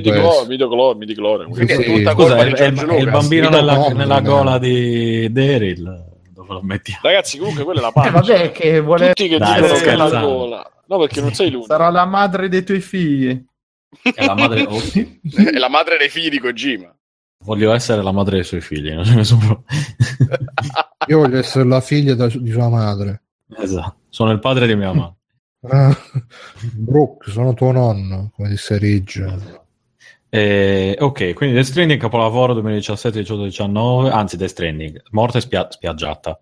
Midichlorian, 0.47 0.97
midichlorian. 0.97 1.49
Quindi 1.49 1.71
è 1.71 1.75
Sì, 1.75 1.83
tutta 1.83 2.09
sì. 2.09 2.15
colpa 2.15 2.31
Scusa, 2.33 2.37
è, 2.65 2.71
di 2.71 2.79
è- 2.79 2.97
il 2.99 3.09
bambino 3.09 3.49
nella, 3.49 3.87
nella 3.89 4.21
gola 4.21 4.57
di 4.59 5.31
Daryl. 5.31 6.03
Dove 6.33 6.53
lo 6.53 6.61
mettiamo? 6.61 6.99
Ragazzi, 7.03 7.37
comunque 7.37 7.63
quella 7.63 7.79
è 7.79 7.83
la 7.83 7.89
Eh, 7.89 7.93
pancia. 7.93 8.11
vabbè, 8.11 8.51
che 8.51 8.79
vuole... 8.81 9.07
Tutti 9.07 9.27
che 9.29 9.37
Dai, 9.37 9.53
dicono 9.55 9.75
sto 9.75 9.83
che 9.85 9.91
è 9.91 9.95
la 9.95 10.09
gola. 10.09 10.71
No, 10.87 10.97
perché 10.99 11.21
non 11.21 11.33
sei 11.33 11.49
l'unico. 11.49 11.67
Sarà 11.71 11.89
la 11.89 12.05
madre 12.05 12.49
dei 12.49 12.63
tuoi 12.63 12.81
figli. 12.81 13.43
È 14.13 14.25
la 14.25 14.35
madre. 14.35 14.61
oh, 14.69 14.79
sì. 14.79 15.19
È 15.33 15.57
la 15.57 15.69
madre 15.69 15.97
dei 15.97 16.09
figli 16.09 16.29
di 16.29 16.39
Kojima. 16.39 16.93
Voglio 17.43 17.73
essere 17.73 18.01
la 18.03 18.11
madre 18.11 18.35
dei 18.35 18.43
suoi 18.43 18.61
figli. 18.61 18.91
Problema. 18.93 19.63
Io 21.07 21.19
voglio 21.19 21.37
essere 21.37 21.65
la 21.65 21.81
figlia 21.81 22.15
da- 22.15 22.27
di 22.27 22.51
sua 22.51 22.69
madre. 22.69 23.21
esatto. 23.57 23.95
Sono 24.09 24.31
il 24.31 24.39
padre 24.39 24.67
di 24.67 24.75
mia 24.75 24.87
mamma. 24.93 25.15
Ah, 25.69 25.97
Brooke, 26.73 27.31
sono 27.31 27.53
tuo 27.53 27.71
nonno, 27.71 28.31
come 28.35 28.49
disse 28.49 28.77
Ridge. 28.77 29.63
Eh, 30.29 30.95
ok, 30.99 31.33
quindi 31.33 31.55
Death 31.55 31.67
Stranding 31.67 31.99
capolavoro 31.99 32.53
2017, 32.53 33.19
18, 33.19 33.43
19, 33.43 34.09
anzi 34.09 34.35
Death 34.37 34.49
Stranding, 34.49 35.01
morte 35.11 35.39
spia- 35.39 35.67
spiaggiata, 35.69 36.37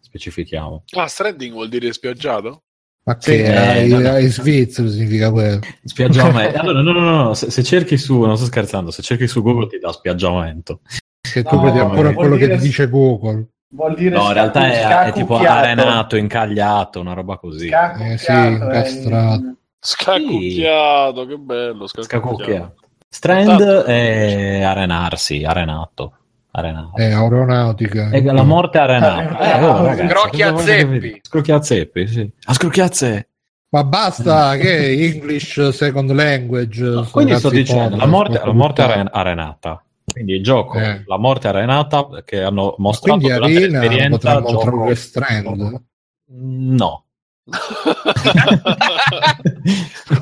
specifichiamo. 0.00 0.84
Ah, 0.96 1.06
stranding 1.06 1.52
vuol 1.52 1.68
dire 1.68 1.92
spiaggiato? 1.92 2.62
Ma 3.04 3.16
Sì, 3.18 3.30
che 3.32 3.44
eh, 3.44 3.56
ai, 3.56 3.88
no, 3.88 3.98
no. 4.00 4.10
ai 4.10 4.26
svizzeri 4.28 4.90
significa 4.90 5.30
quello. 5.30 5.60
Spiaggiamento. 5.84 6.58
allora, 6.60 6.80
no, 6.80 6.92
no, 6.92 7.00
no, 7.00 7.22
no, 7.24 7.34
se, 7.34 7.50
se 7.50 7.62
cerchi 7.62 7.96
su, 7.98 8.18
non 8.20 8.36
sto 8.36 8.46
scherzando, 8.46 8.90
se 8.90 9.02
cerchi 9.02 9.26
su 9.26 9.42
Google 9.42 9.66
ti 9.68 9.78
dà 9.78 9.92
spiaggiamento. 9.92 10.80
Che 11.20 11.42
tu 11.42 11.56
No, 11.56 11.62
vedi 11.62 11.78
ancora 11.78 12.12
quello 12.14 12.36
che 12.36 12.46
dire- 12.46 12.58
ti 12.58 12.64
dice 12.64 12.88
Google. 12.88 13.46
Vuol 13.70 13.94
dire 13.94 14.16
No, 14.16 14.28
in 14.28 14.32
realtà 14.32 14.66
è, 14.66 15.08
è 15.08 15.12
tipo 15.12 15.36
arenato, 15.36 16.16
incagliato, 16.16 17.00
una 17.00 17.12
roba 17.12 17.36
così. 17.36 17.68
Scacucchiato, 17.68 18.02
Eh 18.12 18.16
sì, 18.18 18.30
è 18.32 18.46
incastrato. 18.46 19.34
in- 19.40 19.56
Scacucchiato, 19.80 21.26
che 21.26 21.36
bello. 21.36 21.86
Scacucchiato. 21.86 22.34
Scacucchiato. 22.36 22.74
Strand 23.10 23.62
è 23.84 24.62
arenarsi, 24.62 25.44
arenato. 25.44 26.12
arenato. 26.50 26.96
È 26.96 27.12
aeronautica. 27.12 28.10
E 28.10 28.22
la 28.22 28.42
morte 28.42 28.78
arenata. 28.78 29.38
Eh, 29.38 29.64
oh, 29.64 29.84
ragazzi, 29.84 30.08
Scrocchi 30.08 30.42
a 30.42 30.56
zeppi. 30.58 30.98
vi- 30.98 31.20
Scrocchi 31.22 31.52
a 31.52 31.62
zeppi, 31.62 32.06
sì. 32.06 32.30
A 32.44 32.52
scrocchiazze. 32.54 33.28
Ma 33.70 33.84
basta 33.84 34.56
che 34.56 34.88
English 34.92 35.68
second 35.68 36.10
language. 36.12 36.82
No, 36.82 37.06
quindi 37.10 37.36
sto 37.36 37.50
dicendo, 37.50 37.96
la 37.96 38.06
morte, 38.06 38.40
la 38.42 38.52
morte 38.52 38.82
aren- 38.82 39.10
arenata. 39.12 39.82
Quindi 40.18 40.34
il 40.34 40.42
gioco, 40.42 40.78
Eh. 40.78 41.02
la 41.06 41.16
morte 41.18 41.48
arenata 41.48 42.08
che 42.24 42.42
hanno 42.42 42.74
mostrato 42.78 43.18
Quindi 43.20 43.34
durante 43.34 43.56
Arena 43.58 43.80
l'esperienza, 43.80 44.18
potremmo 44.40 44.50
gioco- 44.50 44.64
trovare 44.70 44.94
Strand. 44.96 45.82
No. 46.30 47.04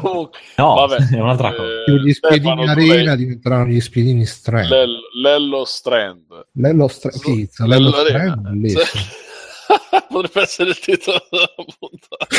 Comunque, 0.00 0.38
No, 0.56 0.74
vabbè, 0.74 1.08
è 1.08 1.20
un'altra 1.20 1.54
cosa. 1.54 1.68
eh, 1.68 1.82
Più 1.84 1.96
gli 1.96 2.12
spiedini 2.12 2.40
Stefano, 2.52 2.70
Arena 2.70 3.10
hai 3.12 3.16
diventeranno 3.16 3.66
gli 3.66 3.80
spiedini 3.80 4.24
Strand. 4.26 4.68
Lello, 4.68 4.98
Lello 5.20 5.64
Strand. 5.64 6.46
Lello 6.52 6.88
Strand. 6.88 7.20
Pizza, 7.20 7.66
Lello 7.66 7.90
Lello. 7.90 8.08
Strand, 8.08 8.40
bellissimo. 8.40 9.02
Potrebbe 10.08 10.40
essere 10.42 10.70
il 10.70 10.78
titolo 10.78 11.18
della 11.30 11.50
puntata. 11.78 12.26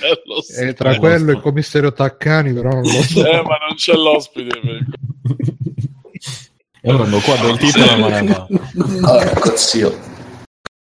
Lello 0.00 0.38
E 0.38 0.42
Strand. 0.42 0.74
tra 0.74 0.98
quello 0.98 1.30
e 1.30 1.34
il 1.34 1.40
commissario 1.40 1.92
Taccani, 1.92 2.52
però 2.52 2.70
non 2.70 2.82
lo 2.82 2.88
so. 2.88 3.26
Eh, 3.26 3.42
ma 3.42 3.56
non 3.66 3.74
c'è 3.76 3.94
l'ospite. 3.94 4.60
per- 4.60 4.84
Ora 6.86 7.02
ando 7.02 7.18
qua 7.20 7.34
del 7.36 7.58
titolo 7.58 7.96
ma 7.98 8.22
va. 8.22 8.46
Porco 9.24 9.56
zio. 9.56 9.92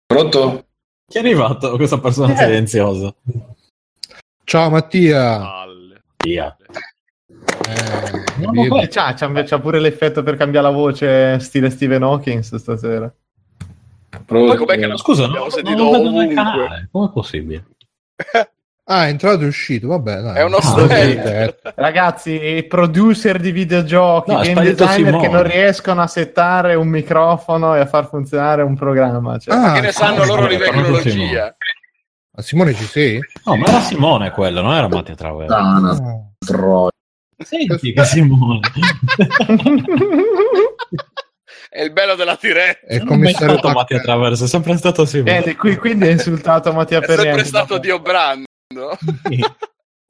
Pronto? 0.06 0.66
Chi 1.10 1.18
è 1.18 1.22
arrivato 1.22 1.76
questa 1.78 2.00
persona 2.00 2.34
Eh. 2.34 2.38
silenziosa? 2.38 3.14
Ciao 4.44 4.70
Mattia. 4.70 5.64
Via. 6.24 6.56
Eh, 7.68 8.22
Non 8.38 8.58
Eh, 8.80 8.88
C'ha, 8.90 9.14
c'ha, 9.14 9.60
pure 9.60 9.80
l'effetto 9.80 10.24
per 10.24 10.36
cambiare 10.36 10.68
la 10.68 10.74
voce 10.74 11.40
stile 11.40 11.70
Stephen 11.70 12.04
Hawking 12.04 12.42
stasera. 12.42 13.14
Poi 14.26 14.58
com'è 14.58 14.78
che 14.78 14.86
la- 14.88 14.98
Scusa, 14.98 15.24
Abbiamo 15.26 15.46
non, 15.46 15.52
sentito 15.52 15.78
non 15.78 15.86
lo 15.92 15.98
vedo 15.98 16.10
nel 16.10 16.14
ovunque. 16.20 16.34
canale. 16.36 16.90
Ah, 18.86 19.06
è 19.06 19.10
entrato 19.10 19.44
e 19.44 19.48
uscito, 19.48 19.88
vabbè. 19.88 20.22
Dai. 20.22 20.36
È 20.38 20.44
uno 20.44 20.58
Ah. 20.58 21.54
Ragazzi, 21.76 22.32
i 22.32 22.64
producer 22.68 23.40
di 23.40 23.52
videogiochi, 23.52 24.32
No, 24.32 24.42
è 24.42 24.54
game 24.54 24.74
designer 24.74 25.18
che 25.22 25.30
non 25.30 25.44
riescono 25.44 26.02
a 26.02 26.08
settare 26.08 26.76
un 26.76 26.88
microfono 26.90 27.76
e 27.76 27.80
a 27.80 27.86
far 27.86 28.10
funzionare 28.10 28.62
un 28.62 28.76
programma. 28.76 29.38
Cioè, 29.38 29.56
Ah, 29.56 29.72
Che 29.74 29.82
ne 29.82 29.92
sanno 29.94 30.26
loro 30.26 30.48
di 30.48 30.58
tecnologia? 30.58 31.56
Ma 32.36 32.42
Simone 32.44 32.74
ci 32.74 32.84
sei? 32.86 33.20
No, 33.46 33.56
ma 33.56 33.68
era 33.68 33.80
Simone 33.80 34.32
quello, 34.32 34.62
non 34.62 34.74
era 34.74 34.88
Mattia 34.90 35.16
Traverso. 35.16 35.54
Ah, 35.56 35.78
una 35.78 35.92
Ah. 35.92 36.22
troia. 36.46 36.90
Senti 37.38 37.94
che 37.94 38.04
Simone. 38.06 38.60
È 41.70 41.82
il 41.82 41.92
bello 41.92 42.16
della 42.16 42.38
diretta. 42.40 42.86
È 42.86 42.96
è 43.00 43.04
commissario 43.04 43.58
stato 43.58 43.70
Mattia. 43.74 44.00
Traverso, 44.02 44.44
è 44.44 44.48
sempre 44.48 44.76
stato 44.78 45.06
Simone. 45.06 45.32
Niente, 45.32 45.56
qui- 45.56 45.78
quindi 45.78 46.08
ha 46.08 46.12
insultato 46.12 46.72
Mattia 46.74 47.00
È 47.00 47.06
sempre 47.06 47.44
stato 47.46 47.78
Dio 47.78 48.00
Brando. 48.74 48.98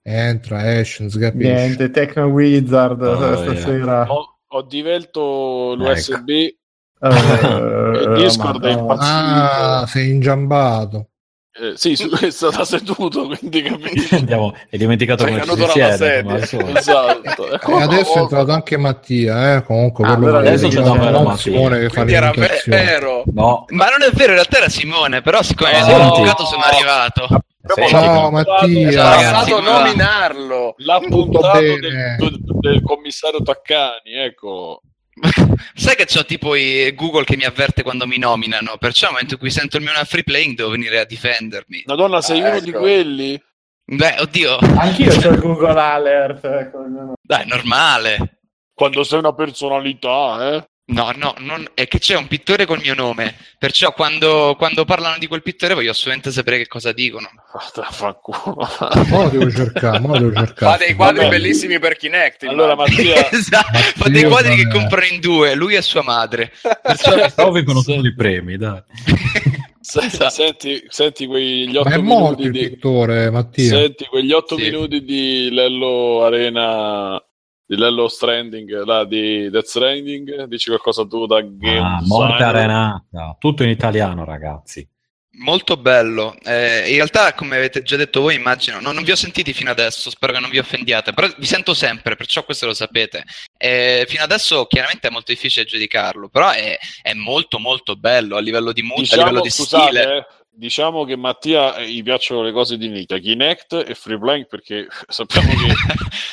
Entra, 0.06 0.80
esce, 0.80 1.04
non 1.04 1.12
si 1.12 1.20
capisce. 1.20 1.54
Niente, 1.54 1.90
Techno 1.92 2.26
Wizard 2.26 3.02
Oh, 3.02 3.36
stasera. 3.38 4.12
Ho, 4.12 4.40
ho 4.48 4.62
divelto 4.64 5.76
l'USB 5.78 6.30
Eh, 6.30 6.56
Il 7.04 8.14
Discord 8.16 8.64
è 8.66 8.76
Madonna. 8.76 9.80
Ah, 9.82 9.86
sei 9.88 10.10
ingiambato. 10.10 11.10
Eh, 11.56 11.74
sì, 11.76 11.96
su, 11.96 12.10
è 12.20 12.32
stato 12.32 12.64
seduto, 12.64 13.28
quindi 13.28 13.62
capisci. 13.70 14.16
Andiamo, 14.16 14.56
hai 14.72 14.78
dimenticato 14.80 15.24
Sei 15.24 15.40
come 15.40 15.56
ci 15.56 15.64
si 15.66 15.70
siede. 15.72 16.26
esatto. 16.80 17.52
E 17.52 17.82
adesso 17.82 18.14
è 18.16 18.20
entrato 18.22 18.52
anche 18.52 18.78
Mattia, 18.78 19.56
eh? 19.56 19.64
Comunque 19.64 20.04
Ah, 20.08 20.18
quello 20.18 20.38
adesso 20.38 20.68
c'è 20.68 20.82
non 20.82 20.98
Mattia. 20.98 21.38
Simone 21.38 21.80
che 21.80 21.90
fa 21.90 21.94
Quindi 21.96 22.14
era 22.14 22.28
ve- 22.32 22.36
l'imitazione. 22.38 22.84
vero. 22.84 23.24
No, 23.34 23.66
Ma 23.70 23.86
non 23.90 24.02
è 24.02 24.10
vero, 24.12 24.30
in 24.30 24.34
realtà 24.34 24.58
era 24.58 24.70
Simone, 24.70 25.22
però 25.22 25.44
siccome 25.44 25.72
Ah, 25.72 25.84
sono 25.84 25.98
dimenticato 25.98 26.46
sono 26.46 26.64
arrivato. 26.64 27.28
Abbiamo 27.66 27.90
Ciao, 27.90 28.32
Mattia. 28.32 28.66
è 28.66 28.92
È 28.92 28.96
ragazzi, 28.96 29.50
stato 29.52 29.62
nominarlo. 29.62 30.74
L'ha 30.78 31.00
puntato 31.08 31.60
del- 31.60 32.40
del 32.60 32.82
commissario 32.82 33.42
Taccani, 33.42 34.16
ecco. 34.26 34.82
Sai 35.76 35.96
che 35.96 36.06
c'ho 36.06 36.26
tipo 36.26 36.56
i 36.56 36.94
Google 36.96 37.24
che 37.24 37.36
mi 37.38 37.44
avverte 37.46 37.84
quando 37.84 38.08
mi 38.08 38.18
nominano, 38.18 38.78
perciò 38.78 39.06
nel 39.06 39.14
momento 39.14 39.34
in 39.36 39.40
cui 39.40 39.52
sento 39.52 39.78
il 39.78 39.84
mio 39.84 39.92
nome 39.94 40.06
free 40.06 40.24
playing 40.24 40.56
devo 40.56 40.70
venire 40.70 41.00
a 41.00 41.06
difendermi. 41.06 41.84
Madonna, 41.86 42.22
sei 42.22 42.42
Ah, 42.42 42.50
uno 42.50 42.60
di 42.60 42.70
ecco. 42.70 42.80
quelli? 42.80 43.42
Beh, 43.86 44.16
oddio, 44.20 44.58
Anch'io 44.58 45.12
c'ho 45.20 45.30
il 45.30 45.40
Google 45.42 45.80
Alert. 45.80 46.44
ecco, 46.46 46.80
dai, 47.22 47.46
normale. 47.48 48.40
Quando 48.74 49.04
sei 49.04 49.20
una 49.20 49.34
personalità, 49.34 50.56
eh? 50.56 50.66
No, 50.86 51.14
no, 51.16 51.34
non- 51.38 51.66
è 51.74 51.88
che 51.88 51.98
c'è 51.98 52.18
un 52.18 52.28
pittore 52.28 52.66
col 52.66 52.82
mio 52.82 52.94
nome, 52.94 53.36
perciò 53.58 53.94
quando, 53.94 54.56
quando 54.58 54.84
parlano 54.84 55.18
di 55.18 55.28
quel 55.28 55.42
pittore 55.42 55.76
voglio 55.76 55.92
assolutamente 55.92 56.30
sapere 56.32 56.58
che 56.58 56.68
cosa 56.68 56.92
dicono. 56.92 57.30
Fatta 57.50 57.84
fanculo. 57.90 58.68
Mo 59.08 59.24
lo 59.24 59.30
devo 59.30 59.50
cercare, 59.50 60.00
mo 60.00 60.08
lo 60.10 60.20
devo 60.20 60.34
cercare. 60.46 60.78
Fa 60.78 60.86
dei 60.86 60.94
quadri 60.94 61.24
Vabbè. 61.24 61.30
bellissimi 61.30 61.80
per 61.80 61.96
Kinect. 61.96 62.44
Allora. 62.44 62.76
Mattia, 62.76 63.28
esatto, 63.32 63.78
fa 63.96 64.10
Dio, 64.10 64.20
dei 64.22 64.30
quadri 64.30 64.56
che 64.58 64.68
comprano 64.68 65.06
in 65.06 65.20
due, 65.22 65.56
lui 65.56 65.76
e 65.76 65.82
sua 65.82 66.04
madre. 66.04 66.52
Perciò 66.82 67.32
trovi 67.34 67.64
con 67.64 67.82
solo 67.82 68.06
i 68.06 68.14
premi, 68.14 68.58
dai. 68.58 68.82
se- 69.80 70.10
senti, 70.30 70.84
senti 70.90 71.26
quegli 71.28 71.78
otto 71.78 72.02
minuti 72.02 72.42
il 72.44 72.52
di... 72.52 72.70
pittore, 72.70 73.30
Mattia. 73.32 73.70
Senti 73.70 74.04
quegli 74.06 74.34
otto 74.34 74.58
Sì. 74.58 74.64
minuti 74.64 75.02
di 75.06 75.48
Lello 75.50 76.26
Arena 76.26 77.23
di 77.66 77.76
Lello 77.78 78.08
Stranding, 78.08 78.84
là, 78.84 79.06
di 79.06 79.50
Death 79.50 79.66
Stranding, 79.66 80.44
dici 80.46 80.70
qualcosa 80.70 81.06
tu 81.06 81.26
da 81.26 81.42
game 81.42 81.80
Ah, 81.80 82.00
morte 82.04 82.34
designer? 82.38 82.56
arenata. 82.56 83.36
Tutto 83.40 83.64
in 83.64 83.70
italiano, 83.70 84.24
ragazzi. 84.26 84.88
Molto 85.36 85.78
bello. 85.78 86.36
Eh, 86.44 86.90
in 86.90 86.96
realtà, 86.96 87.34
come 87.34 87.56
avete 87.56 87.82
già 87.82 87.96
detto 87.96 88.22
voi, 88.22 88.36
immagino, 88.36 88.80
no, 88.80 88.92
non 88.92 89.04
vi 89.04 89.10
ho 89.10 89.16
sentiti 89.16 89.52
fino 89.52 89.72
adesso, 89.72 90.12
spero 90.12 90.32
che 90.32 90.40
non 90.40 90.52
vi 90.52 90.60
offendiate, 90.60 91.12
però 91.12 91.28
vi 91.38 91.46
sento 91.48 91.74
sempre, 91.74 92.16
perciò 92.16 92.44
questo 92.44 92.68
lo 92.68 92.74
sapete. 92.76 93.24
Eh, 93.58 94.06
fino 94.08 94.22
adesso 94.22 94.68
chiaramente 94.68 95.08
è 95.08 95.12
molto 95.12 95.32
difficile 95.32 95.66
giudicarlo, 95.66 96.30
però 96.30 96.52
è, 96.52 96.78
è 97.02 97.14
molto 97.14 97.58
molto 97.58 97.96
bello 97.96 98.36
a 98.36 98.42
livello 98.42 98.72
di 98.74 98.84
mood, 98.84 99.00
a 99.00 99.02
Diciamo, 99.02 99.24
livello 99.24 99.42
di 99.42 99.50
scusate, 99.50 99.86
stile. 99.88 100.18
eh, 100.18 100.26
diciamo 100.54 101.04
che 101.06 101.16
Mattia 101.16 101.76
eh, 101.76 101.90
gli 101.90 102.04
piacciono 102.04 102.42
le 102.42 102.52
cose 102.52 102.78
di 102.78 102.90
nicchia, 102.90 103.18
Kinect 103.18 103.86
e 103.88 103.96
Free 103.96 104.18
Playing 104.18 104.48
perché 104.48 104.88
sappiamo 105.08 105.50
che 105.50 105.74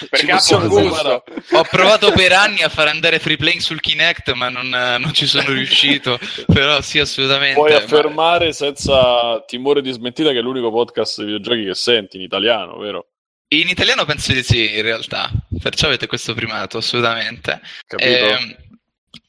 Perché 0.08 0.26
possiamo 0.26 0.68
gusto. 0.68 1.24
Ho 1.52 1.62
provato 1.68 2.10
per 2.12 2.32
anni 2.32 2.62
a 2.62 2.68
far 2.68 2.88
andare 2.88 3.18
free 3.18 3.36
playing 3.36 3.60
sul 3.60 3.80
Kinect, 3.80 4.32
ma 4.32 4.48
non, 4.48 4.72
eh, 4.74 4.98
non 4.98 5.12
ci 5.12 5.26
sono 5.26 5.52
riuscito. 5.52 6.18
Però 6.46 6.80
sì, 6.80 6.98
assolutamente. 6.98 7.54
Puoi 7.54 7.72
ma- 7.72 7.76
affermare 7.76 8.52
senza 8.52 9.42
timore 9.46 9.82
di 9.82 9.90
smentita 9.90 10.30
che 10.30 10.38
è 10.38 10.42
l'unico 10.42 10.70
podcast 10.70 11.18
di 11.18 11.26
videogiochi 11.26 11.64
che 11.64 11.74
senti 11.74 12.16
in 12.16 12.22
italiano, 12.22 12.78
vero? 12.78 13.08
In 13.48 13.68
italiano 13.68 14.04
penso 14.04 14.32
di 14.32 14.42
sì, 14.42 14.76
in 14.76 14.82
realtà. 14.82 15.30
Perciò 15.60 15.86
avete 15.86 16.06
questo 16.06 16.34
primato, 16.34 16.78
assolutamente. 16.78 17.60
Capito? 17.86 18.08
Ehm, 18.08 18.56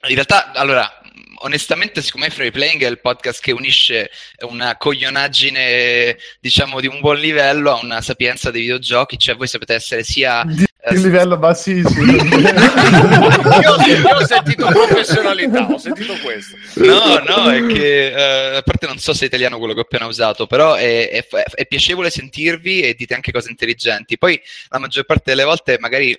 in 0.07 0.13
realtà, 0.13 0.51
allora, 0.51 1.01
onestamente, 1.43 2.01
siccome 2.01 2.29
Free 2.29 2.51
Playing 2.51 2.83
è 2.83 2.87
il 2.89 2.99
podcast 2.99 3.41
che 3.41 3.51
unisce 3.51 4.09
una 4.49 4.77
coglionaggine, 4.77 6.17
diciamo, 6.39 6.79
di 6.79 6.87
un 6.87 6.99
buon 6.99 7.17
livello 7.17 7.71
a 7.71 7.79
una 7.81 8.01
sapienza 8.01 8.51
dei 8.51 8.61
videogiochi, 8.61 9.17
cioè 9.17 9.35
voi 9.35 9.47
sapete 9.47 9.73
essere 9.73 10.03
sia... 10.03 10.43
eh, 10.43 10.93
Il 10.93 11.01
livello 11.01 11.37
bassissimo. 11.37 12.11
io, 12.11 13.71
ho- 13.71 13.85
io 13.85 14.15
ho 14.15 14.25
sentito 14.25 14.65
professionalità, 14.67 15.67
ho 15.69 15.77
sentito 15.77 16.13
questo. 16.23 16.55
No, 16.75 17.19
no, 17.25 17.49
è 17.51 17.65
che 17.67 18.07
eh, 18.07 18.55
a 18.57 18.61
parte 18.61 18.87
non 18.87 18.97
so 18.97 19.13
se 19.13 19.23
è 19.25 19.27
italiano 19.27 19.57
quello 19.57 19.73
che 19.73 19.79
ho 19.79 19.83
appena 19.83 20.05
usato, 20.07 20.47
però 20.47 20.75
è, 20.75 21.09
è- 21.09 21.27
è 21.27 21.65
piacevole 21.65 22.09
sentirvi 22.09 22.81
e 22.81 22.93
dite 22.93 23.13
anche 23.13 23.31
cose 23.31 23.49
intelligenti. 23.49 24.17
Poi 24.17 24.39
la 24.69 24.79
maggior 24.79 25.03
parte 25.05 25.23
delle 25.31 25.43
volte 25.43 25.77
magari 25.79 26.17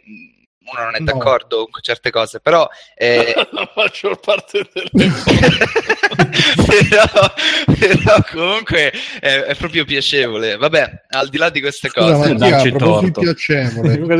uno 0.70 0.84
non 0.84 0.94
è 0.94 0.98
No. 1.00 1.04
d'accordo 1.06 1.68
con 1.70 1.80
certe 1.82 2.10
cose, 2.10 2.40
però, 2.40 2.68
eh, 2.96 3.34
La 3.50 3.70
maggior 3.76 4.18
parte 4.20 4.66
delle 4.72 5.10
però, 6.66 7.04
però 7.78 8.16
comunque 8.30 8.92
è, 9.20 9.40
è 9.42 9.54
proprio 9.56 9.84
piacevole. 9.84 10.56
Vabbè, 10.56 11.02
al 11.10 11.28
di 11.28 11.38
là 11.38 11.50
di 11.50 11.60
queste 11.60 11.88
Scusa, 11.88 12.12
cose, 12.14 12.32
Mattia, 12.32 12.50
darci 12.50 12.72
torto. 12.72 13.20
piacevole. 13.20 13.98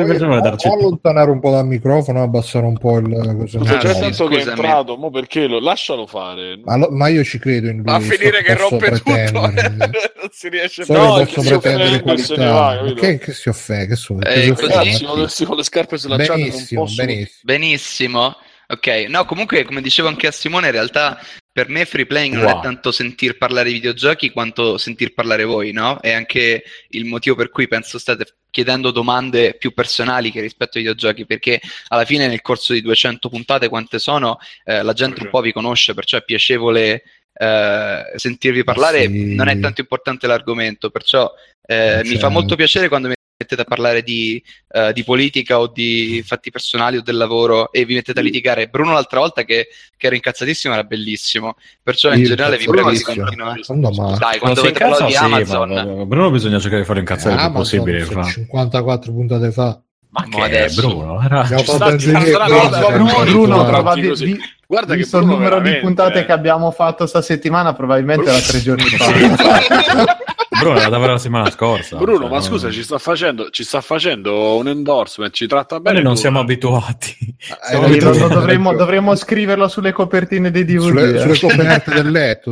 Darci 0.42 0.68
torto. 0.68 0.72
allontanare 0.72 1.30
un 1.30 1.40
po' 1.40 1.50
dal 1.50 1.66
microfono, 1.66 2.22
abbassare 2.22 2.66
un 2.66 2.78
po' 2.78 2.98
il... 2.98 3.36
cosa- 3.38 3.58
Ah, 3.60 3.78
già 3.78 3.94
sì, 3.94 4.00
tanto 4.00 4.26
che 4.26 4.38
è 4.42 4.48
entrato, 4.48 4.96
mo 4.96 5.10
perché 5.10 5.46
lo 5.46 5.60
lascialo 5.60 6.06
fare. 6.06 6.58
Ma, 6.64 6.76
lo- 6.76 6.88
ma 6.90 7.08
io 7.08 7.22
ci 7.24 7.38
credo 7.38 7.68
in 7.68 7.76
lui. 7.76 7.84
Va 7.84 7.94
a 7.94 8.00
finire 8.00 8.38
so 8.38 8.42
che 8.42 8.54
rompe 8.54 8.90
tutto. 8.90 9.40
non 9.40 10.28
si 10.30 10.48
riesce 10.48 10.84
So. 10.84 10.92
No, 10.92 11.14
che 11.16 11.24
posso 11.26 11.40
che 11.40 11.42
si 11.42 11.48
pretendere 11.58 11.88
se 11.90 11.94
ne 11.96 12.02
qualità. 12.02 12.50
va, 12.52 12.76
capito? 12.76 13.00
che, 13.00 13.18
che 13.18 13.32
si 13.32 13.48
offende? 13.48 13.86
Che 13.86 13.96
so, 13.96 14.18
Eh, 14.20 14.24
che 14.34 14.40
si 14.42 14.48
così- 14.48 14.50
offende? 14.50 14.74
Ragazzi, 14.76 15.04
con 15.04 15.20
le, 15.20 15.28
sì, 15.28 15.44
con 15.44 15.56
le 15.56 15.62
scarpe 15.64 15.96
slacciate 15.98 16.28
non 16.31 16.31
benissimo, 16.34 16.82
posso... 16.82 17.04
benissimo. 17.04 17.40
benissimo. 17.42 18.36
Ok, 18.68 18.86
no, 19.08 19.24
comunque, 19.26 19.64
come 19.64 19.82
dicevo 19.82 20.08
anche 20.08 20.26
a 20.26 20.30
Simone, 20.30 20.66
in 20.66 20.72
realtà 20.72 21.20
per 21.52 21.68
me 21.68 21.84
free 21.84 22.06
playing 22.06 22.34
non 22.34 22.44
Wow. 22.44 22.58
è 22.60 22.62
tanto 22.62 22.90
sentir 22.90 23.36
parlare 23.36 23.68
di 23.68 23.74
videogiochi 23.74 24.30
quanto 24.30 24.78
sentir 24.78 25.12
parlare 25.12 25.44
voi, 25.44 25.72
no? 25.72 26.00
È 26.00 26.10
anche 26.10 26.62
il 26.90 27.04
motivo 27.04 27.36
per 27.36 27.50
cui 27.50 27.68
penso 27.68 27.98
state 27.98 28.24
chiedendo 28.50 28.90
domande 28.90 29.54
più 29.58 29.74
personali 29.74 30.30
che 30.30 30.40
rispetto 30.40 30.78
ai 30.78 30.84
videogiochi, 30.84 31.26
perché 31.26 31.60
alla 31.88 32.06
fine 32.06 32.26
nel 32.28 32.40
corso 32.40 32.72
di 32.72 32.80
200 32.80 33.28
puntate, 33.28 33.68
quante 33.68 33.98
sono, 33.98 34.38
eh, 34.64 34.82
la 34.82 34.92
gente 34.94 35.22
un 35.22 35.28
po' 35.30 35.42
vi 35.42 35.52
conosce, 35.52 35.92
perciò 35.92 36.16
è 36.16 36.24
piacevole 36.24 37.02
eh, 37.34 38.02
sentirvi 38.16 38.64
parlare. 38.64 39.02
Sì. 39.06 39.34
Non 39.34 39.48
è 39.48 39.58
tanto 39.58 39.82
importante 39.82 40.26
l'argomento, 40.26 40.88
perciò 40.90 41.30
eh, 41.66 42.00
mi 42.02 42.10
fa 42.10 42.12
Certo. 42.12 42.30
molto 42.30 42.56
piacere 42.56 42.88
quando 42.88 43.08
mi 43.08 43.14
mettete 43.42 43.62
a 43.62 43.64
parlare 43.64 44.02
di, 44.02 44.42
eh, 44.72 44.92
di 44.92 45.04
politica 45.04 45.58
o 45.60 45.66
di 45.66 46.22
fatti 46.26 46.50
personali 46.50 46.96
o 46.96 47.02
del 47.02 47.16
lavoro 47.16 47.70
e 47.72 47.84
vi 47.84 47.94
mettete 47.94 48.20
a 48.20 48.22
litigare. 48.22 48.68
Bruno 48.68 48.92
l'altra 48.92 49.18
volta 49.20 49.42
che, 49.44 49.68
che 49.96 50.06
era 50.06 50.14
incazzatissimo 50.14 50.72
era 50.72 50.84
bellissimo, 50.84 51.56
perché 51.82 52.08
in 52.08 52.20
Io 52.20 52.26
generale 52.28 52.56
vi 52.56 52.66
prego 52.66 52.90
di 52.90 53.00
continuare. 53.02 53.60
Quando 53.66 53.90
mai? 53.90 54.18
Dai, 54.18 54.38
quando 54.38 54.60
si 54.60 54.66
avete 54.66 54.80
parlato 54.80 55.04
di 55.06 55.12
sì, 55.12 55.16
Amazon, 55.18 55.70
ma- 55.70 55.84
Bruno 56.06 56.30
bisogna 56.30 56.58
cercare 56.58 56.80
di 56.82 56.86
fare 56.86 57.00
incazzare 57.00 57.34
il 57.34 57.40
più 57.40 57.50
possibile. 57.52 58.00
fra. 58.02 58.22
54 58.22 59.12
puntate 59.12 59.52
fa. 59.52 59.80
Ma 60.14 60.26
che 60.28 60.40
adesso. 60.42 60.86
Bruno? 60.86 61.22
Era... 61.22 61.42
Ci 61.46 61.56
sta- 61.64 61.98
sta- 61.98 61.98
sta- 61.98 62.90
Bruno, 62.90 63.24
Bruno, 63.24 63.54
guarda. 63.54 63.72
probabil- 63.72 64.08
così. 64.08 64.24
vi- 64.26 64.40
Guarda 64.72 64.92
che 64.94 65.00
visto 65.00 65.18
il 65.18 65.26
numero 65.26 65.60
di 65.60 65.74
puntate 65.80 66.20
eh. 66.20 66.24
che 66.24 66.32
abbiamo 66.32 66.70
fatto 66.70 67.04
sta 67.06 67.20
settimana, 67.20 67.74
probabilmente 67.74 68.28
era 68.30 68.38
tre 68.38 68.60
giorni 68.62 68.84
fa. 68.84 70.18
Bruno 70.62 70.78
era 70.80 70.88
davvero 70.88 71.12
la 71.12 71.18
settimana 71.18 71.50
scorsa. 71.50 71.96
Bruno, 71.96 72.18
cioè, 72.20 72.28
ma 72.28 72.34
non- 72.36 72.42
scusa, 72.42 72.70
ci 72.70 72.82
sta, 72.82 72.98
facendo, 72.98 73.50
ci 73.50 73.64
sta 73.64 73.80
facendo 73.80 74.56
un 74.56 74.68
endorsement, 74.68 75.32
ci 75.32 75.46
tratta 75.46 75.80
bene. 75.80 75.96
noi 75.96 76.04
non 76.04 76.14
tu. 76.14 76.20
siamo 76.20 76.40
abituati. 76.40 77.16
Hai 77.60 77.76
Sì, 77.76 77.80
ragione, 78.00 78.18
lo- 78.18 78.26
lo 78.28 78.34
dovremmo, 78.34 78.74
dovremmo 78.74 79.14
scriverlo 79.14 79.68
sulle 79.68 79.92
copertine 79.92 80.50
dei 80.50 80.64
DVD. 80.64 80.80
sulle, 80.80 81.14
eh. 81.14 81.34
sulle 81.34 81.38
coperte 81.54 81.90
del 81.94 82.10
letto. 82.12 82.50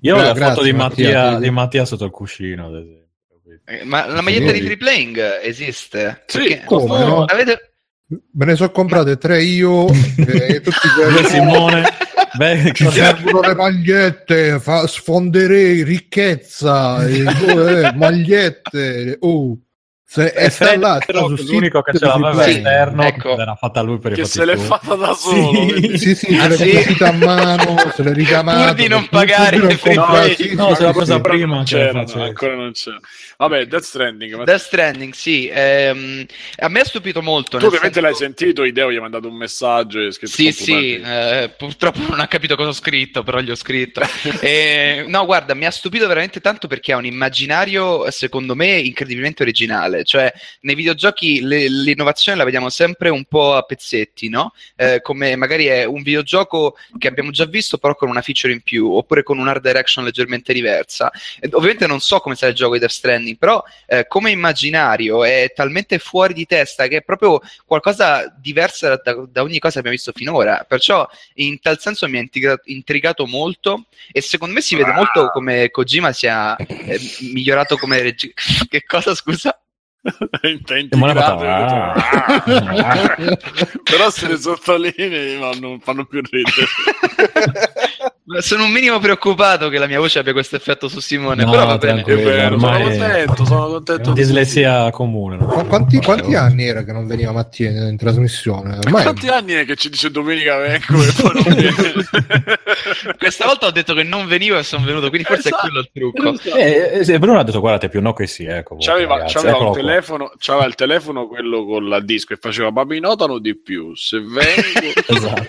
Io 0.00 0.16
ho 0.16 0.18
Eh, 0.20 0.22
la 0.24 0.32
grazie, 0.32 0.54
foto 0.54 0.62
di 0.62 0.72
Mattia, 0.72 1.22
Mattia. 1.22 1.38
di 1.38 1.50
Mattia 1.50 1.84
sotto 1.84 2.04
il 2.04 2.10
cuscino, 2.10 2.66
ad 2.66 2.74
esempio. 2.74 3.00
Eh, 3.64 3.84
Ma 3.84 4.06
la 4.06 4.20
maglietta 4.22 4.50
di 4.52 4.60
free 4.60 4.76
playing 4.76 5.18
esiste? 5.42 6.24
Sì, 6.26 6.38
Perché- 6.38 6.62
come 6.64 7.04
no? 7.04 7.24
Avete... 7.24 7.71
Me 8.32 8.44
ne 8.44 8.56
sono 8.56 8.70
comprate 8.70 9.16
tre 9.16 9.42
io 9.42 9.88
e 9.88 10.60
tutti 10.64 10.88
quelli 10.94 11.24
Simone, 11.28 11.82
beh, 12.36 12.72
Ci 12.74 12.90
servono 12.90 13.40
le 13.40 13.54
magliette, 13.54 14.60
fa, 14.60 14.86
sfonderei 14.86 15.82
ricchezza, 15.82 17.06
eh, 17.06 17.24
eh, 17.24 17.92
magliette. 17.94 19.16
Oh, 19.20 19.58
se 20.12 20.30
è 20.32 20.50
era 20.60 21.00
su 21.36 21.44
l'unico 21.46 21.80
che 21.80 21.96
ce 21.96 22.04
l'aveva 22.04 22.32
Play. 22.32 22.56
esterno, 22.56 23.02
ecco. 23.02 23.34
l'era 23.34 23.54
fatta 23.54 23.80
lui 23.80 23.98
per 23.98 24.12
i 24.12 24.14
Che 24.16 24.24
se 24.26 24.44
l'è 24.44 24.56
fatta 24.56 24.94
da 24.94 25.14
Sì. 25.14 25.20
solo. 25.30 25.50
quindi- 25.50 25.98
Sì, 25.98 26.14
sì, 26.14 26.36
Ah, 26.38 26.50
se 26.50 26.64
l'è 26.66 26.82
sì? 26.82 27.02
a 27.02 27.12
mano, 27.12 27.76
se 27.96 28.02
l'è 28.02 28.12
ricamata. 28.12 28.64
Pur 28.66 28.74
di 28.74 28.88
non 28.88 29.08
pagare 29.08 29.56
non 29.56 29.78
comprare- 29.78 30.34
play. 30.34 30.48
sì, 30.50 30.54
No, 30.54 30.68
sì, 30.68 30.74
se 30.74 30.82
l'ha 30.82 30.88
sì, 30.90 30.96
presa 30.96 31.14
sì. 31.14 31.20
prima. 31.22 31.54
non 31.54 31.64
c'era, 31.64 31.92
no, 31.92 32.22
ancora 32.24 32.54
non 32.54 32.72
c'è. 32.72 32.90
Vabbè, 33.38 33.66
Death 33.66 33.82
Stranding. 33.84 34.34
ma 34.34 34.44
Death 34.44 34.60
Stranding, 34.60 35.12
sì. 35.14 35.50
ehm, 35.50 36.26
a 36.58 36.68
me 36.68 36.80
ha 36.80 36.84
stupito 36.84 37.22
molto. 37.22 37.56
tu 37.56 37.64
ovviamente 37.66 38.00
senso- 38.00 38.08
l'hai 38.08 38.14
sentito, 38.14 38.64
Ideo 38.64 38.92
gli 38.92 38.96
ha 38.96 39.00
mandato 39.00 39.28
un 39.28 39.34
messaggio 39.36 39.98
e 40.00 40.12
scritto 40.12 40.32
Sì, 40.32 40.52
sì, 40.52 41.00
eh, 41.00 41.50
purtroppo 41.56 42.00
non 42.08 42.20
ha 42.20 42.26
capito 42.28 42.54
cosa 42.56 42.68
ho 42.68 42.72
scritto, 42.72 43.22
però 43.22 43.40
gli 43.40 43.50
ho 43.50 43.54
scritto. 43.56 44.00
Eh, 44.42 45.04
no, 45.08 45.24
guarda, 45.24 45.54
mi 45.54 45.64
ha 45.64 45.70
stupito 45.70 46.06
veramente 46.06 46.40
tanto 46.40 46.66
perché 46.66 46.92
ha 46.92 46.96
un 46.96 47.04
immaginario, 47.06 48.10
secondo 48.10 48.54
me, 48.54 48.72
incredibilmente 48.78 49.42
originale. 49.42 50.01
Cioè, 50.04 50.32
nei 50.60 50.74
videogiochi 50.74 51.40
le- 51.42 51.68
l'innovazione 51.68 52.38
la 52.38 52.44
vediamo 52.44 52.68
sempre 52.70 53.08
un 53.08 53.24
po' 53.24 53.54
a 53.54 53.62
pezzetti, 53.62 54.28
no? 54.28 54.52
Eh, 54.76 55.00
come 55.02 55.36
magari 55.36 55.66
è 55.66 55.84
un 55.84 56.02
videogioco 56.02 56.76
che 56.98 57.08
abbiamo 57.08 57.30
già 57.30 57.44
visto, 57.44 57.78
però 57.78 57.94
con 57.94 58.08
una 58.08 58.22
feature 58.22 58.52
in 58.52 58.60
più, 58.62 58.90
oppure 58.92 59.22
con 59.22 59.38
un 59.38 59.48
art 59.48 59.62
direction 59.62 60.04
leggermente 60.04 60.52
diversa. 60.52 61.10
Eh, 61.40 61.48
ovviamente 61.52 61.86
non 61.86 62.00
so 62.00 62.20
come 62.20 62.34
sarà 62.34 62.50
il 62.50 62.56
gioco 62.56 62.74
di 62.74 62.80
Death 62.80 62.90
Stranding, 62.90 63.36
però 63.38 63.62
eh, 63.86 64.06
come 64.06 64.30
immaginario 64.30 65.24
è 65.24 65.52
talmente 65.54 65.98
fuori 65.98 66.34
di 66.34 66.46
testa 66.46 66.86
che 66.86 66.98
è 66.98 67.02
proprio 67.02 67.40
qualcosa 67.66 68.32
diverso 68.38 68.88
da, 68.88 69.00
da- 69.28 69.42
ogni 69.42 69.58
cosa 69.58 69.74
che 69.74 69.78
abbiamo 69.80 69.96
visto 69.96 70.12
finora. 70.14 70.64
Perciò 70.68 71.08
in 71.34 71.60
tal 71.60 71.78
senso 71.80 72.08
mi 72.08 72.18
ha 72.18 72.20
intriga- 72.20 72.60
intrigato 72.64 73.26
molto 73.26 73.86
e 74.10 74.20
secondo 74.20 74.54
me 74.54 74.60
si 74.60 74.76
vede 74.76 74.92
molto 74.92 75.30
come 75.30 75.70
Kojima 75.70 76.12
sia 76.12 76.56
eh, 76.56 76.98
migliorato 77.20 77.76
come 77.76 78.00
regista. 78.02 78.34
che 78.68 78.82
cosa, 78.84 79.14
scusa? 79.14 79.61
Ho 80.22 80.38
detto, 80.42 81.44
"Ah". 81.46 81.94
però 83.84 84.10
se 84.10 84.28
le 84.28 84.36
sottolinei 84.36 85.36
fanno, 85.38 85.78
fanno 85.82 86.04
più 86.06 86.20
ridere. 86.28 86.66
Sono 88.40 88.64
un 88.64 88.70
minimo 88.70 88.98
preoccupato 89.00 89.68
che 89.68 89.78
la 89.78 89.86
mia 89.86 89.98
voce 89.98 90.18
abbia 90.20 90.32
questo 90.32 90.54
effetto 90.56 90.88
su 90.88 91.00
Simone, 91.00 91.44
No, 91.44 91.50
però 91.50 91.66
va 91.66 91.76
bene. 91.76 92.02
vero, 92.04 92.54
ormai 92.54 92.82
sono 92.82 92.88
contento, 93.08 93.44
sono 93.44 93.66
contento. 93.66 94.12
dislessia 94.12 94.90
comune. 94.90 95.36
no? 95.38 95.46
Qu- 95.46 95.66
Quanti, 95.66 95.98
quanti 96.00 96.34
anni 96.34 96.64
era 96.66 96.84
che 96.84 96.92
non 96.92 97.06
veniva 97.06 97.32
Mattia 97.32 97.70
in, 97.70 97.76
in 97.90 97.96
trasmissione? 97.96 98.76
Ormai 98.78 99.02
Quanti 99.02 99.26
anni 99.28 99.52
è 99.54 99.64
che 99.66 99.74
ci 99.76 99.90
dice 99.90 100.10
domenica 100.10 100.56
vengo 100.56 101.02
e 101.02 101.12
poi 101.20 101.42
non 101.42 101.54
viene? 101.54 102.04
Questa 103.18 103.44
volta 103.44 103.66
ho 103.66 103.70
detto 103.72 103.92
che 103.92 104.04
non 104.04 104.26
venivo 104.26 104.56
e 104.56 104.62
sono 104.62 104.84
venuto, 104.84 105.08
quindi 105.08 105.26
forse 105.26 105.48
Esatto. 105.48 105.66
è 105.66 105.68
quello 105.68 105.80
il 105.80 105.90
trucco. 105.92 106.56
Eh, 106.56 106.90
eh, 107.00 107.04
sì, 107.04 107.18
Bruno 107.18 107.38
ha 107.40 107.42
detto 107.44 107.60
guardate 107.60 107.88
più 107.88 108.00
no 108.00 108.12
che 108.14 108.26
sì 108.28 108.44
ecco 108.44 108.76
C'aveva, 108.78 109.14
ragazzi, 109.16 109.34
c'aveva 109.34 109.54
eccolo 109.56 109.70
un 109.70 109.74
qua. 109.74 109.82
Telefono, 109.92 110.32
c'aveva 110.38 110.66
il 110.66 110.74
telefono 110.74 111.26
quello 111.26 111.64
con 111.64 111.88
la 111.88 112.00
disco 112.00 112.32
e 112.32 112.36
faceva 112.36 112.70
ma 112.70 112.84
mi 112.84 112.98
notano 113.00 113.38
di 113.38 113.56
più 113.58 113.94
se 113.94 114.18
vengo 114.18 114.92
esatto. 115.06 115.48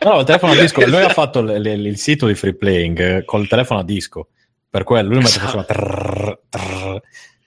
no 0.00 0.20
il 0.20 0.24
telefono 0.26 0.52
a 0.52 0.56
disco 0.56 0.84
lui 0.86 1.02
ha 1.02 1.08
fatto 1.08 1.42
le- 1.42 1.58
le- 1.58 1.72
il 1.72 1.98
sito 1.98 2.26
di 2.26 2.34
free 2.34 2.54
playing 2.54 2.98
eh, 3.00 3.24
col 3.24 3.46
telefono 3.48 3.80
a 3.80 3.84
disco 3.84 4.28
per 4.68 4.84
quello 4.84 5.08
lui 5.14 5.22
Esatto. 5.22 5.46
faceva 5.46 5.64
trrr, 5.64 6.38
trrr. 6.48 7.00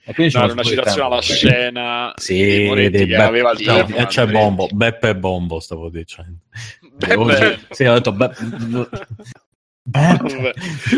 e 0.04 0.14
quindi 0.14 0.32
vuole 0.36 0.52
una 0.52 0.62
citazione 0.62 1.06
alla 1.06 1.20
scena 1.20 2.12
sì 2.16 2.36
dei 2.36 2.90
che 2.90 3.06
Be- 3.06 3.16
aveva 3.16 3.50
il 3.52 3.58
no, 3.64 3.72
telefono 3.72 3.96
e 3.98 4.06
c'è 4.06 4.26
Bombo 4.26 4.68
Beppe 4.70 5.16
Bombo 5.16 5.60
stavo 5.60 5.88
dicendo 5.90 6.38
Beppe. 6.94 7.60
sì 7.70 7.84
ho 7.84 7.94
detto 7.94 8.12
Be- 8.12 8.30
Beppe. 8.40 9.06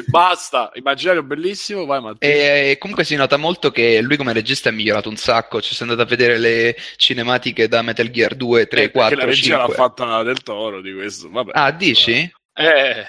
basta 0.07 0.71
immaginario 0.75 1.23
bellissimo 1.23 1.85
vai 1.87 2.01
Matteo 2.01 2.29
E 2.31 2.77
comunque 2.79 3.05
si 3.05 3.15
nota 3.17 3.37
molto 3.37 3.71
che 3.71 4.01
lui 4.01 4.17
come 4.17 4.33
regista 4.33 4.69
è 4.69 4.73
migliorato 4.73 5.09
un 5.09 5.17
sacco. 5.17 5.61
Ci 5.61 5.75
sono 5.75 5.93
andato 5.93 6.07
a 6.07 6.11
vedere 6.17 6.39
le 6.39 6.77
cinematiche 6.97 7.69
da 7.69 7.83
Metal 7.83 8.11
Gear 8.11 8.35
2, 8.35 8.67
3, 8.67 8.83
Eh, 8.83 8.91
perché 8.91 8.99
4, 8.99 9.17
la 9.17 9.25
regia 9.25 9.57
5. 9.59 9.67
l'ha 9.69 9.75
fatta 9.75 10.23
del 10.23 10.43
toro 10.43 10.81
di 10.81 10.93
questo 10.93 11.29
vabbè 11.31 11.53
Ah, 11.55 11.71
dici? 11.73 12.13
eh, 12.55 13.05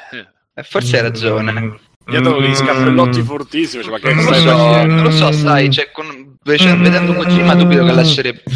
Eh, 0.54 0.64
Forse 0.64 0.98
hai 0.98 1.02
ragione. 1.04 1.80
gli 2.06 2.16
ha 2.16 2.20
dato 2.20 2.40
degli 2.42 2.54
scappellotti 2.56 3.22
fortissimi 3.22 3.84
cioè, 3.84 3.92
ma 3.94 4.00
che 4.00 4.14
Non 4.14 4.26
lo 4.26 4.34
so, 4.34 4.86
non 4.86 5.02
lo 5.04 5.12
so, 5.12 5.32
sai, 5.32 5.72
cioè, 5.72 5.92
con- 5.92 6.31
cioè, 6.44 6.76
vedendo 6.78 7.14
Kojima 7.14 7.56
dubito 7.56 7.84
che 7.86 7.92
lascerebbe... 7.92 8.42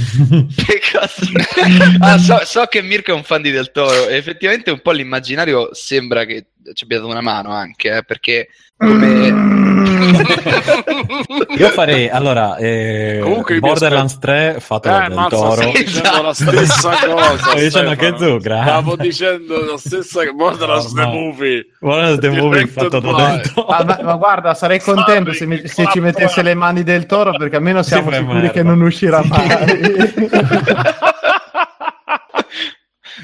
Ah, 1.99 2.17
so, 2.17 2.39
so 2.43 2.65
che 2.65 2.81
Mirko 2.81 3.11
è 3.11 3.15
un 3.15 3.23
fan 3.23 3.41
di 3.41 3.51
Del 3.51 3.71
Toro 3.71 4.07
e 4.07 4.15
effettivamente 4.15 4.71
un 4.71 4.79
po' 4.81 4.91
l'immaginario 4.91 5.69
sembra 5.73 6.23
che 6.25 6.45
ci 6.73 6.83
abbia 6.85 6.97
dato 6.99 7.09
una 7.11 7.21
mano 7.21 7.51
anche, 7.51 7.97
eh, 7.97 8.03
perché 8.03 8.47
come... 8.77 9.73
io 11.57 11.69
farei 11.69 12.09
allora 12.09 12.57
eh, 12.57 13.19
Comunque 13.21 13.59
Borderlands 13.59 14.17
3 14.19 14.57
fatto 14.59 14.89
da 14.89 15.05
Eh, 15.05 15.07
Del 15.07 15.17
mazza, 15.17 15.35
Toro 15.35 15.53
stai 15.53 15.71
dicendo 15.71 15.99
Esatto. 16.09 16.23
la 16.23 16.33
stessa 16.33 16.89
cosa. 17.05 17.37
Stai 17.37 17.63
dicendo 17.63 17.89
anche 17.91 18.13
grande. 18.39 18.69
Stavo 18.69 18.95
dicendo 18.95 19.65
la 19.65 19.77
stessa 19.77 20.19
cosa. 20.21 20.33
Borderlands 20.33 20.93
the 20.93 21.01
Ormai. 21.01 21.15
movie. 21.19 21.65
Guarda 21.79 22.17
the 22.17 22.29
movie 22.29 22.67
fatto 22.67 22.99
da 22.99 23.31
Del 23.37 23.51
Toro 23.53 23.67
ma, 23.67 23.99
ma 24.01 24.15
guarda, 24.15 24.53
sarei 24.53 24.79
contento 24.81 25.33
se, 25.33 25.45
mi- 25.45 25.67
se 25.67 25.87
ci 25.91 25.99
mettesse 25.99 26.41
le 26.41 26.53
mani 26.55 26.83
del 26.83 27.05
toro 27.05 27.31
perché 27.37 27.59
almeno 27.79 27.83
siamo 27.83 28.09
fai 28.09 28.19
sicuri 28.19 28.33
merda. 28.39 28.51
che 28.51 28.63
non 28.63 28.81
uscirà 28.81 29.21
mai. 29.23 29.47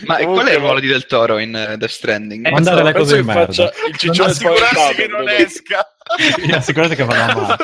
Ma 0.05 0.15
Comunque, 0.17 0.41
qual 0.43 0.47
è 0.47 0.53
il 0.53 0.59
ruolo 0.59 0.79
di 0.79 0.87
Del 0.87 1.05
Toro 1.05 1.37
in 1.37 1.53
eh, 1.55 1.77
Death 1.77 1.89
Stranding? 1.91 2.47
Eh, 2.47 2.51
Mandare 2.51 2.81
le 2.83 2.93
cose 2.93 3.17
in 3.19 3.25
che 3.27 3.33
merda. 3.33 3.71
il 3.87 3.97
ciccione 3.97 4.29
assicurarsi 4.31 4.95
che 4.95 5.07
non 5.07 5.27
esca. 5.29 5.85
Sì, 6.43 6.51
assicurate 6.51 6.95
che 6.95 7.03
farà 7.05 7.33
male. 7.33 7.55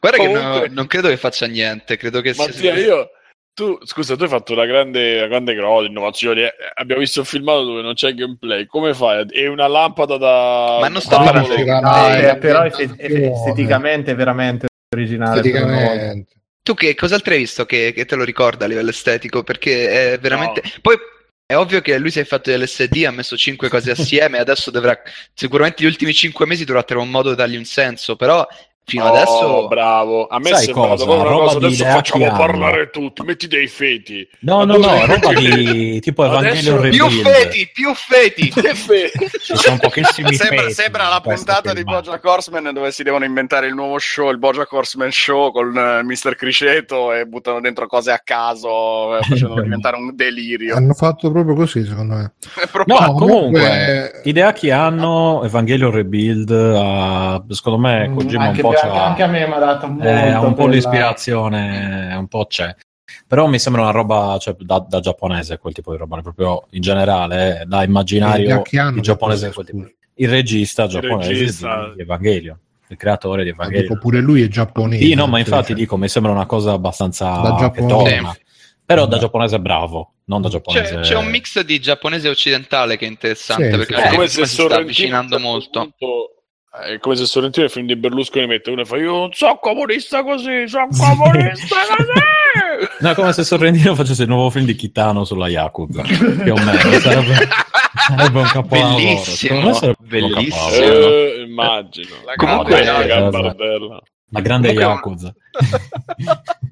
Guarda 0.00 0.18
che 0.18 0.26
Comunque- 0.26 0.68
no- 0.68 0.74
non 0.74 0.86
credo 0.86 1.08
che 1.08 1.16
faccia 1.16 1.46
niente, 1.46 1.96
credo 1.96 2.20
che 2.20 2.34
sia... 2.34 2.44
Mattia, 2.44 2.74
io... 2.74 3.10
Tu, 3.54 3.78
scusa, 3.84 4.16
tu 4.16 4.22
hai 4.24 4.28
fatto 4.30 4.52
una 4.54 4.64
grande, 4.64 5.18
una 5.18 5.26
grande 5.28 5.54
cosa, 5.56 5.86
innovazione. 5.86 6.40
eh, 6.46 6.52
Abbiamo 6.74 7.00
visto 7.02 7.20
il 7.20 7.26
filmato 7.26 7.64
dove 7.64 7.82
non 7.82 7.92
c'è 7.94 8.14
gameplay. 8.14 8.64
Come 8.66 8.92
fai? 8.94 9.26
E 9.30 9.46
una 9.46 9.66
lampada 9.68 10.16
da. 10.16 10.78
Ma 10.80 10.88
non 10.88 11.00
sto 11.02 11.16
parlando 11.18 11.54
di- 11.54 11.64
No, 11.64 11.80
Dai, 11.80 12.24
eh, 12.30 12.36
però 12.38 12.64
esteticamente 12.64 14.12
è 14.12 14.14
veramente 14.14 14.66
originale. 14.94 15.36
Esteticamente. 15.36 16.36
Tu 16.62 16.74
che 16.74 16.94
cos'altro 16.94 17.32
hai 17.32 17.40
visto 17.40 17.66
che, 17.66 17.92
che 17.92 18.04
te 18.04 18.14
lo 18.14 18.24
ricorda 18.24 18.64
a 18.64 18.68
livello 18.68 18.90
estetico? 18.90 19.42
Perché 19.42 20.12
è 20.12 20.18
veramente... 20.18 20.62
Poi 20.80 20.96
è 21.44 21.56
ovvio 21.56 21.80
che 21.80 21.98
lui 21.98 22.10
si 22.10 22.20
è 22.20 22.24
fatto 22.24 22.50
l'LSD, 22.50 23.04
ha 23.04 23.10
messo 23.10 23.36
cinque 23.36 23.68
cose 23.68 23.90
assieme, 23.92 24.38
adesso 24.38 24.70
dovrà... 24.70 24.96
Sicuramente 25.34 25.82
gli 25.82 25.86
ultimi 25.86 26.14
cinque 26.14 26.46
mesi 26.46 26.64
dovrà 26.64 26.82
trovare 26.84 27.06
un 27.06 27.12
modo 27.12 27.30
di 27.30 27.36
dargli 27.36 27.56
un 27.56 27.64
senso, 27.64 28.14
però 28.14 28.46
Fino 28.84 29.04
Oh, 29.04 29.12
adesso... 29.14 29.68
bravo. 29.68 30.26
A 30.26 30.38
me 30.40 30.48
Sai 30.48 30.66
è 30.66 30.70
cosa? 30.72 31.04
una 31.04 31.22
Roba 31.22 31.44
cosa. 31.44 31.58
di 31.60 31.64
Adesso 31.66 31.84
facciamo 31.84 32.24
che 32.24 32.30
hanno. 32.30 32.38
parlare 32.38 32.90
tutti. 32.90 33.22
Metti 33.22 33.46
dei 33.46 33.68
feti. 33.68 34.28
No, 34.40 34.64
no, 34.64 34.76
no, 34.76 35.06
roba 35.06 35.32
di 35.34 36.00
tipo 36.02 36.24
Evangelion 36.24 36.90
Più 36.90 37.08
feti, 37.08 37.70
più 37.72 37.94
feti! 37.94 38.50
Che 38.50 38.74
Ci 39.42 39.56
sono 39.56 39.78
pochissimi 39.78 40.34
Sembra, 40.34 40.62
feti 40.62 40.72
sembra 40.74 41.08
la 41.08 41.20
puntata 41.20 41.72
di. 41.72 41.84
Bojack 41.84 42.24
Horseman 42.24 42.70
dove 42.72 42.90
si 42.90 43.02
devono 43.02 43.24
inventare 43.24 43.66
il 43.68 43.74
nuovo 43.74 43.98
show, 43.98 44.30
il 44.30 44.38
Bojack 44.38 44.72
Horseman 44.72 45.10
Show 45.12 45.52
con 45.52 45.76
eh, 45.76 46.02
Mr. 46.02 46.34
Criceto 46.34 47.12
e 47.12 47.24
buttano 47.26 47.60
dentro 47.60 47.86
cose 47.86 48.10
a 48.10 48.20
caso, 48.22 49.16
eh, 49.16 49.22
facendolo 49.22 49.62
diventare 49.62 49.96
un 49.96 50.10
delirio. 50.14 50.74
Hanno 50.76 50.94
fatto 50.94 51.30
proprio 51.30 51.54
così, 51.54 51.84
secondo 51.84 52.14
me. 52.16 52.32
È. 52.56 52.68
No, 52.86 52.96
comunque, 53.14 53.60
comunque- 53.60 54.20
idea 54.24 54.52
che 54.52 54.72
hanno 54.72 55.42
Evangelion 55.44 55.90
Rebuild, 55.92 56.50
ah, 56.50 57.42
secondo 57.48 57.78
me 57.78 58.08
Mm, 58.08 58.14
Kojima 58.16 58.48
un 58.48 58.56
po' 58.56 58.71
anche- 58.76 58.98
anche 58.98 59.22
a 59.22 59.26
me 59.26 59.46
mi 59.46 59.52
ha 59.52 59.58
dato 59.58 59.86
molto 59.88 60.04
eh, 60.06 60.30
ha 60.30 60.40
un 60.40 60.48
po' 60.54 60.62
quella- 60.62 60.74
l'ispirazione, 60.74 62.14
un 62.16 62.28
po' 62.28 62.46
c'è. 62.46 62.74
Però 63.26 63.46
mi 63.46 63.58
sembra 63.58 63.82
una 63.82 63.90
roba 63.90 64.36
cioè, 64.40 64.54
da, 64.58 64.84
da 64.86 65.00
giapponese, 65.00 65.58
quel 65.58 65.72
tipo 65.74 65.92
di 65.92 65.98
roba, 65.98 66.20
proprio 66.20 66.66
in 66.70 66.80
generale, 66.80 67.60
eh, 67.60 67.64
da 67.66 67.82
immaginario 67.82 68.62
il 68.64 69.00
giapponese. 69.00 69.50
questo, 69.52 69.52
quel 69.52 69.66
tipo. 69.66 70.00
Il 70.14 70.28
regista 70.28 70.86
giapponese 70.86 71.30
regista. 71.32 71.92
di 71.94 72.02
Evangelion, 72.02 72.58
il 72.88 72.96
creatore 72.96 73.44
di 73.44 73.50
Ma 73.50 73.54
Evangelion. 73.64 73.82
dico, 73.88 73.98
pure 73.98 74.20
lui 74.20 74.42
è 74.42 74.48
giapponese. 74.48 75.02
Sì, 75.04 75.14
no, 75.14 75.26
ma 75.26 75.38
infatti 75.38 75.68
cioè, 75.68 75.76
dico, 75.76 75.96
mi 75.96 76.08
sembra 76.08 76.32
una 76.32 76.46
cosa 76.46 76.72
abbastanza 76.72 77.30
Da 77.40 77.54
che 77.72 77.80
Giappone. 77.80 77.86
torna. 78.10 78.36
Però 78.84 79.06
da 79.06 79.16
giapponese 79.18 79.58
bravo, 79.60 80.14
non 80.24 80.42
da 80.42 80.48
giapponese. 80.50 80.96
C'è, 80.96 81.00
c'è 81.00 81.16
un 81.16 81.26
mix 81.26 81.60
di 81.60 81.78
giapponese 81.80 82.26
e 82.26 82.30
occidentale 82.30 82.96
che 82.98 83.06
è 83.06 83.08
interessante 83.08 83.70
Sì, 83.70 83.76
perché 83.76 83.96
sì. 83.96 84.14
Come 84.14 84.28
se 84.28 84.46
si 84.46 84.54
sta 84.62 84.74
avvicinando 84.76 85.36
certo 85.36 85.48
molto. 85.48 85.80
punto- 85.80 86.41
È 86.74 86.98
come 87.00 87.16
se 87.16 87.26
Sorrentino 87.26 87.64
nel 87.66 87.70
film 87.74 87.86
di 87.86 87.96
Berlusconi 87.96 88.46
mette 88.46 88.70
uno 88.70 88.80
e 88.80 88.84
fa 88.86 88.96
io 88.96 89.10
non 89.12 89.32
so 89.32 89.58
comunista 89.60 90.22
così, 90.24 90.66
sono 90.66 90.88
comunista 90.88 91.76
così. 91.96 92.88
No, 93.00 93.12
come 93.14 93.32
se 93.34 93.44
Sorrentino 93.44 93.94
facesse 93.94 94.22
il 94.22 94.28
nuovo 94.30 94.48
film 94.48 94.64
di 94.64 94.74
Kitano 94.74 95.24
sulla 95.24 95.48
Yakuza. 95.48 96.00
Più 96.02 96.18
o 96.52 96.56
meno. 96.56 96.78
Sarebbe, 96.98 97.34
sarebbe 98.08 98.38
un 98.38 98.46
capolavoro. 98.46 98.94
Bellissimo, 98.96 99.72
sarebbe 99.74 100.20
un 100.22 100.30
bellissimo. 100.30 100.64
capolavoro. 100.70 101.08
Eh, 101.08 101.44
immagino. 101.46 102.14
La 102.24 102.34
Comunque- 102.36 102.80
grande- 102.82 102.90
la 102.92 103.02
Eh, 103.02 103.06
gambardella. 103.20 104.02
La 104.30 104.40
grande 104.40 104.68
Comunque- 104.74 104.94
Yakuza. 104.94 105.34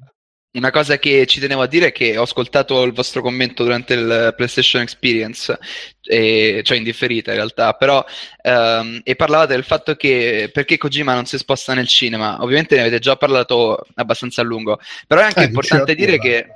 Una 0.53 0.69
cosa 0.69 0.97
che 0.99 1.25
ci 1.27 1.39
tenevo 1.39 1.61
a 1.61 1.67
dire 1.67 1.87
è 1.87 1.91
che 1.93 2.17
ho 2.17 2.23
ascoltato 2.23 2.83
il 2.83 2.91
vostro 2.91 3.21
commento 3.21 3.63
durante 3.63 3.93
il 3.93 4.33
PlayStation 4.35 4.81
Experience, 4.81 5.57
e- 6.03 6.59
cioè 6.65 6.75
in 6.75 6.83
differita 6.83 7.31
in 7.31 7.37
realtà, 7.37 7.71
però 7.73 8.03
ehm, 8.41 8.99
e 9.01 9.15
parlavate 9.15 9.53
del 9.53 9.63
fatto 9.63 9.95
che 9.95 10.49
perché 10.51 10.77
Kojima 10.77 11.13
non 11.13 11.25
si 11.25 11.37
sposta 11.37 11.73
nel 11.73 11.87
cinema. 11.87 12.41
Ovviamente 12.41 12.75
ne 12.75 12.81
avete 12.81 12.99
già 12.99 13.15
parlato 13.15 13.79
abbastanza 13.95 14.41
a 14.41 14.43
lungo, 14.43 14.77
però 15.07 15.21
è 15.21 15.23
anche 15.23 15.43
Eh, 15.43 15.45
importante 15.45 15.95
dire 15.95 16.19
che 16.19 16.47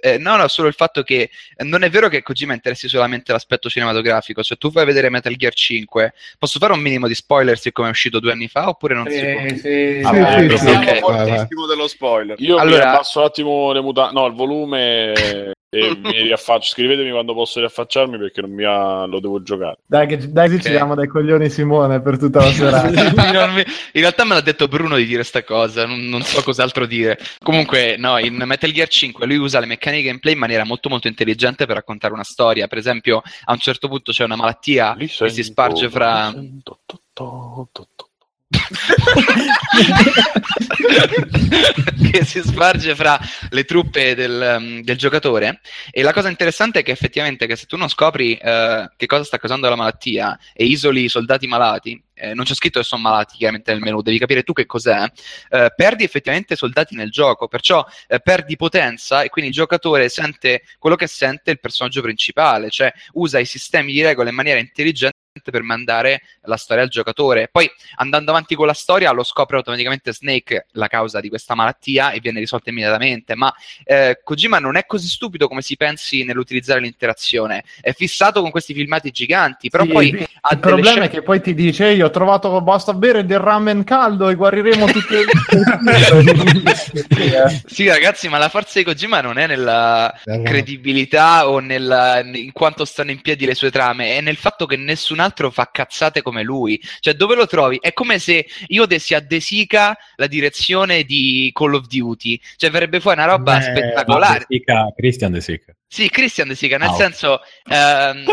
eh, 0.00 0.18
no, 0.18 0.36
no, 0.36 0.48
solo 0.48 0.68
il 0.68 0.74
fatto 0.74 1.02
che 1.02 1.30
eh, 1.56 1.64
non 1.64 1.82
è 1.82 1.90
vero 1.90 2.08
che 2.08 2.22
Kojima 2.22 2.54
interessi 2.54 2.88
solamente 2.88 3.32
l'aspetto 3.32 3.68
cinematografico. 3.68 4.42
Se 4.42 4.56
tu 4.56 4.70
fai 4.70 4.84
vedere 4.84 5.10
Metal 5.10 5.34
Gear 5.34 5.52
5, 5.54 6.12
posso 6.38 6.58
fare 6.58 6.72
un 6.72 6.80
minimo 6.80 7.06
di 7.06 7.14
spoiler 7.14 7.58
siccome 7.58 7.88
è 7.88 7.90
uscito 7.90 8.20
due 8.20 8.32
anni 8.32 8.48
fa 8.48 8.68
oppure 8.68 8.94
non 8.94 9.08
si 9.08 9.20
può? 9.20 9.40
Sì, 9.48 9.56
sì, 9.58 10.00
Ah, 10.04 10.12
sì, 10.38 10.46
beh, 10.46 10.50
sì, 10.50 10.56
sì. 10.58 10.64
Siamo 10.66 10.90
Ok. 10.90 10.98
fortissimo 11.00 11.66
dello 11.66 11.88
spoiler. 11.88 12.40
Io 12.40 12.54
mi 12.54 12.60
Allora- 12.60 12.90
abbasso 12.92 13.18
un 13.20 13.24
attimo 13.26 13.72
le 13.72 13.80
muta- 13.80 14.10
no, 14.10 14.26
il 14.26 14.34
volume 14.34 15.52
e 15.78 15.96
mi 15.96 16.22
riaffaccio. 16.22 16.70
Scrivetemi 16.70 17.10
quando 17.10 17.34
posso 17.34 17.58
riaffacciarmi 17.58 18.18
perché 18.18 18.40
non 18.40 18.50
mi 18.52 18.64
ha... 18.64 19.04
lo 19.06 19.20
devo 19.20 19.42
giocare. 19.42 19.78
Dai, 19.86 20.06
che, 20.06 20.30
dai, 20.30 20.48
che 20.48 20.54
Ok. 20.56 20.62
ci 20.62 20.70
diamo 20.70 20.94
dai 20.94 21.06
coglioni 21.08 21.48
Simone 21.50 22.00
per 22.00 22.18
tutta 22.18 22.40
la 22.40 22.50
serata. 22.52 22.88
In 22.88 24.00
realtà 24.00 24.24
me 24.24 24.34
l'ha 24.34 24.40
detto 24.40 24.68
Bruno 24.68 24.96
di 24.96 25.04
dire 25.04 25.22
sta 25.24 25.42
cosa, 25.42 25.86
non, 25.86 26.00
non 26.08 26.22
so 26.22 26.42
cos'altro 26.42 26.86
dire. 26.86 27.18
Comunque, 27.42 27.96
no, 27.98 28.18
in 28.18 28.34
Metal 28.34 28.70
Gear 28.70 28.88
5 28.88 29.26
lui 29.26 29.36
usa 29.36 29.60
le 29.60 29.66
meccaniche 29.66 30.06
gameplay 30.06 30.34
in 30.34 30.38
maniera 30.38 30.64
molto 30.64 30.88
molto 30.88 31.08
intelligente 31.08 31.66
per 31.66 31.76
raccontare 31.76 32.12
una 32.12 32.24
storia. 32.24 32.66
Per 32.66 32.78
esempio, 32.78 33.22
a 33.44 33.52
un 33.52 33.58
certo 33.58 33.88
punto 33.88 34.12
c'è 34.12 34.24
una 34.24 34.36
malattia 34.36 34.94
Li 34.96 35.06
che 35.06 35.28
si 35.28 35.42
sparge 35.42 35.88
fra... 35.90 36.30
sento, 36.32 36.80
to, 36.86 37.00
to, 37.12 37.68
to, 37.72 37.88
to. 37.94 38.08
che 42.10 42.24
si 42.24 42.42
sparge 42.42 42.94
fra 42.94 43.18
le 43.50 43.64
truppe 43.64 44.14
del, 44.14 44.56
um, 44.58 44.82
del 44.82 44.96
giocatore. 44.96 45.60
E 45.90 46.02
la 46.02 46.12
cosa 46.12 46.28
interessante 46.28 46.80
è 46.80 46.82
che 46.82 46.92
effettivamente 46.92 47.46
che 47.46 47.56
se 47.56 47.66
tu 47.66 47.76
non 47.76 47.88
scopri 47.88 48.36
eh, 48.36 48.90
che 48.96 49.06
cosa 49.06 49.24
sta 49.24 49.38
causando 49.38 49.68
la 49.68 49.76
malattia 49.76 50.38
e 50.52 50.64
isoli 50.64 51.04
i 51.04 51.08
soldati 51.08 51.46
malati 51.46 52.02
eh, 52.14 52.34
non 52.34 52.44
c'è 52.44 52.54
scritto 52.54 52.78
che 52.78 52.84
sono 52.84 53.02
malati 53.02 53.36
chiaramente 53.36 53.72
nel 53.72 53.80
menu 53.80 54.00
devi 54.00 54.18
capire 54.18 54.44
tu 54.44 54.52
che 54.52 54.66
cos'è 54.66 55.04
eh, 55.50 55.72
perdi 55.74 56.04
effettivamente 56.04 56.54
soldati 56.54 56.94
nel 56.94 57.10
gioco 57.10 57.48
perciò 57.48 57.84
eh, 58.06 58.20
perdi 58.20 58.54
potenza 58.56 59.22
e 59.22 59.30
quindi 59.30 59.50
il 59.50 59.56
giocatore 59.56 60.08
sente 60.08 60.62
quello 60.78 60.94
che 60.94 61.08
sente 61.08 61.50
il 61.50 61.58
personaggio 61.58 62.02
principale 62.02 62.70
cioè 62.70 62.92
usa 63.14 63.40
i 63.40 63.46
sistemi 63.46 63.92
di 63.92 64.02
regole 64.02 64.30
in 64.30 64.36
maniera 64.36 64.60
intelligente 64.60 65.22
per 65.42 65.62
mandare 65.62 66.22
la 66.42 66.56
storia 66.56 66.82
al 66.82 66.88
giocatore. 66.88 67.48
Poi 67.50 67.70
andando 67.96 68.30
avanti 68.30 68.54
con 68.54 68.66
la 68.66 68.72
storia 68.72 69.10
lo 69.12 69.24
scopre 69.24 69.56
automaticamente 69.56 70.12
Snake 70.12 70.66
la 70.72 70.86
causa 70.86 71.20
di 71.20 71.28
questa 71.28 71.54
malattia 71.54 72.12
e 72.12 72.20
viene 72.20 72.40
risolta 72.40 72.70
immediatamente. 72.70 73.34
Ma 73.34 73.52
eh, 73.84 74.20
Kojima 74.22 74.58
non 74.58 74.76
è 74.76 74.86
così 74.86 75.08
stupido 75.08 75.48
come 75.48 75.62
si 75.62 75.76
pensi 75.76 76.24
nell'utilizzare 76.24 76.80
l'interazione. 76.80 77.64
È 77.80 77.92
fissato 77.92 78.40
con 78.40 78.50
questi 78.50 78.74
filmati 78.74 79.10
giganti, 79.10 79.70
però 79.70 79.84
Sì, 79.84 79.90
poi 79.90 80.08
il 80.08 80.26
ha 80.46 80.54
il 80.54 80.60
problema 80.60 80.90
scene- 80.90 81.06
è 81.06 81.10
che 81.10 81.22
poi 81.22 81.40
ti 81.40 81.54
dice 81.54 81.88
io 81.88 82.06
ho 82.06 82.10
trovato 82.10 82.60
basta 82.60 82.92
bere 82.92 83.24
del 83.24 83.38
ramen 83.38 83.82
caldo 83.82 84.28
e 84.28 84.34
guariremo 84.34 84.86
tutte 84.86 85.24
le 85.24 85.24
Sì, 87.66 87.88
ragazzi, 87.88 88.28
ma 88.28 88.38
la 88.38 88.48
forza 88.48 88.78
di 88.78 88.84
Kojima 88.84 89.20
non 89.20 89.38
è 89.38 89.46
nella 89.46 90.12
credibilità 90.22 91.48
o 91.48 91.60
nella, 91.60 92.22
in 92.22 92.52
quanto 92.52 92.84
stanno 92.84 93.10
in 93.10 93.20
piedi 93.20 93.46
le 93.46 93.54
sue 93.54 93.70
trame, 93.70 94.16
è 94.16 94.20
nel 94.20 94.36
fatto 94.36 94.66
che 94.66 94.76
nessun 94.76 95.20
altro 95.24 95.50
fa 95.50 95.68
cazzate 95.72 96.22
come 96.22 96.42
lui. 96.42 96.80
Cioè, 97.00 97.14
dove 97.14 97.34
lo 97.34 97.46
trovi? 97.46 97.78
È 97.80 97.92
come 97.92 98.18
se 98.18 98.46
io 98.68 98.86
dessi 98.86 99.14
a 99.14 99.20
De 99.20 99.40
Sica 99.40 99.96
la 100.16 100.26
direzione 100.26 101.02
di 101.04 101.50
Call 101.52 101.74
of 101.74 101.86
Duty. 101.86 102.40
Cioè, 102.56 102.70
verrebbe 102.70 103.00
fuori 103.00 103.18
una 103.18 103.26
roba 103.28 103.58
Eh, 103.58 103.62
spettacolare. 103.62 104.44
De 104.48 104.56
Sica- 104.56 104.92
Christian 104.96 105.32
De 105.32 105.40
Sica. 105.40 105.74
Sì, 105.86 106.08
Christian 106.10 106.48
De 106.48 106.54
Sica, 106.54 106.76
nel 106.78 106.88
ok. 106.90 106.96
senso, 106.96 107.40
ehm, 107.68 108.24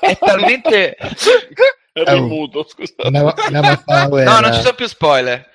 è 0.00 0.18
talmente... 0.18 0.96
Ero 1.96 2.16
in 2.16 2.24
muto, 2.24 2.66
scusa. 2.68 2.92
Andiamo, 3.04 3.32
andiamo 3.36 3.68
a 3.68 3.76
fare 3.76 4.00
la 4.00 4.06
guerra. 4.08 4.32
No, 4.32 4.40
non 4.40 4.52
ci 4.52 4.60
sono 4.62 4.74
più 4.74 4.86
spoiler. 4.88 5.48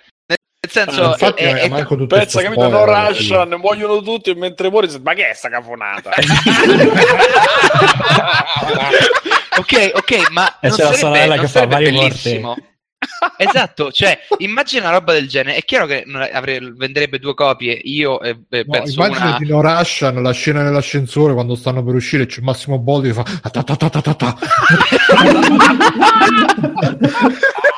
Nel 0.71 0.85
senso, 0.85 1.03
Ah, 1.03 1.07
infatti, 1.11 1.43
è- 1.43 1.47
non 1.47 1.55
è 1.57 1.61
è- 1.61 1.69
manco 1.69 1.95
tutto 1.95 2.15
Pensa, 2.15 2.41
capito? 2.41 2.67
No 2.67 2.81
spoiler, 2.81 3.07
Russian, 3.07 3.49
muoiono 3.59 4.01
tutti 4.01 4.29
e 4.29 4.35
mentre 4.35 4.69
muori 4.69 4.87
ma 5.03 5.13
che 5.13 5.29
è 5.29 5.33
sta 5.33 5.49
cafonata? 5.49 6.11
ok, 9.57 9.91
ok, 9.95 10.29
ma 10.31 10.59
E 10.59 10.67
non 10.67 10.77
c'è 10.77 10.83
la 10.83 10.93
sarebbe, 10.93 10.97
sorella 10.97 11.35
non 11.35 11.45
che 11.45 11.51
fa 11.51 11.67
bellissimo. 11.67 12.55
esatto, 13.37 13.91
cioè, 13.93 14.19
immagina 14.39 14.89
una 14.89 14.97
roba 14.97 15.13
del 15.13 15.27
genere. 15.29 15.55
È 15.57 15.63
chiaro 15.63 15.85
che 15.85 16.03
non 16.05 16.27
avre- 16.31 16.59
venderebbe 16.75 17.17
due 17.17 17.33
copie. 17.33 17.79
Io 17.83 18.19
eh, 18.21 18.35
beh, 18.35 18.65
No, 18.67 18.71
penso 18.71 18.99
una. 18.99 19.07
immaginati 19.07 19.45
No 19.47 19.61
Russian, 19.61 20.21
la 20.21 20.31
scena 20.31 20.61
nell'ascensore 20.63 21.33
quando 21.33 21.55
stanno 21.55 21.81
per 21.83 21.95
uscire 21.95 22.25
c'è 22.25 22.41
Massimo 22.41 22.77
Boldi 22.77 23.07
che 23.07 23.13
fa 23.13 23.23
"Ah, 23.41 23.49
ta 23.49 23.63
ta 23.63 23.75
ta 23.75 23.89
ta 23.89 24.01
ta". 24.13 24.37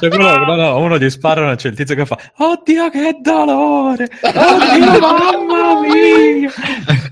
C'è 0.00 0.08
quello, 0.08 0.36
no, 0.44 0.54
no, 0.54 0.78
uno 0.78 0.98
gli 0.98 1.10
sparano 1.10 1.52
e 1.52 1.56
c'è 1.56 1.68
il 1.68 1.76
tizio 1.76 1.94
che 1.94 2.06
fa 2.06 2.16
Oddio 2.38 2.88
che 2.90 3.16
dolore! 3.20 4.08
Oddio 4.22 4.98
mamma 5.00 5.80
mia! 5.80 6.50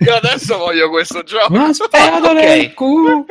Io 0.00 0.14
adesso 0.14 0.56
voglio 0.56 0.88
questo 0.88 1.22
gioco. 1.22 1.52
Una 1.52 1.72
spada 1.72 2.16
ok. 2.30 2.32
nel 2.34 2.74
culo! 2.74 3.24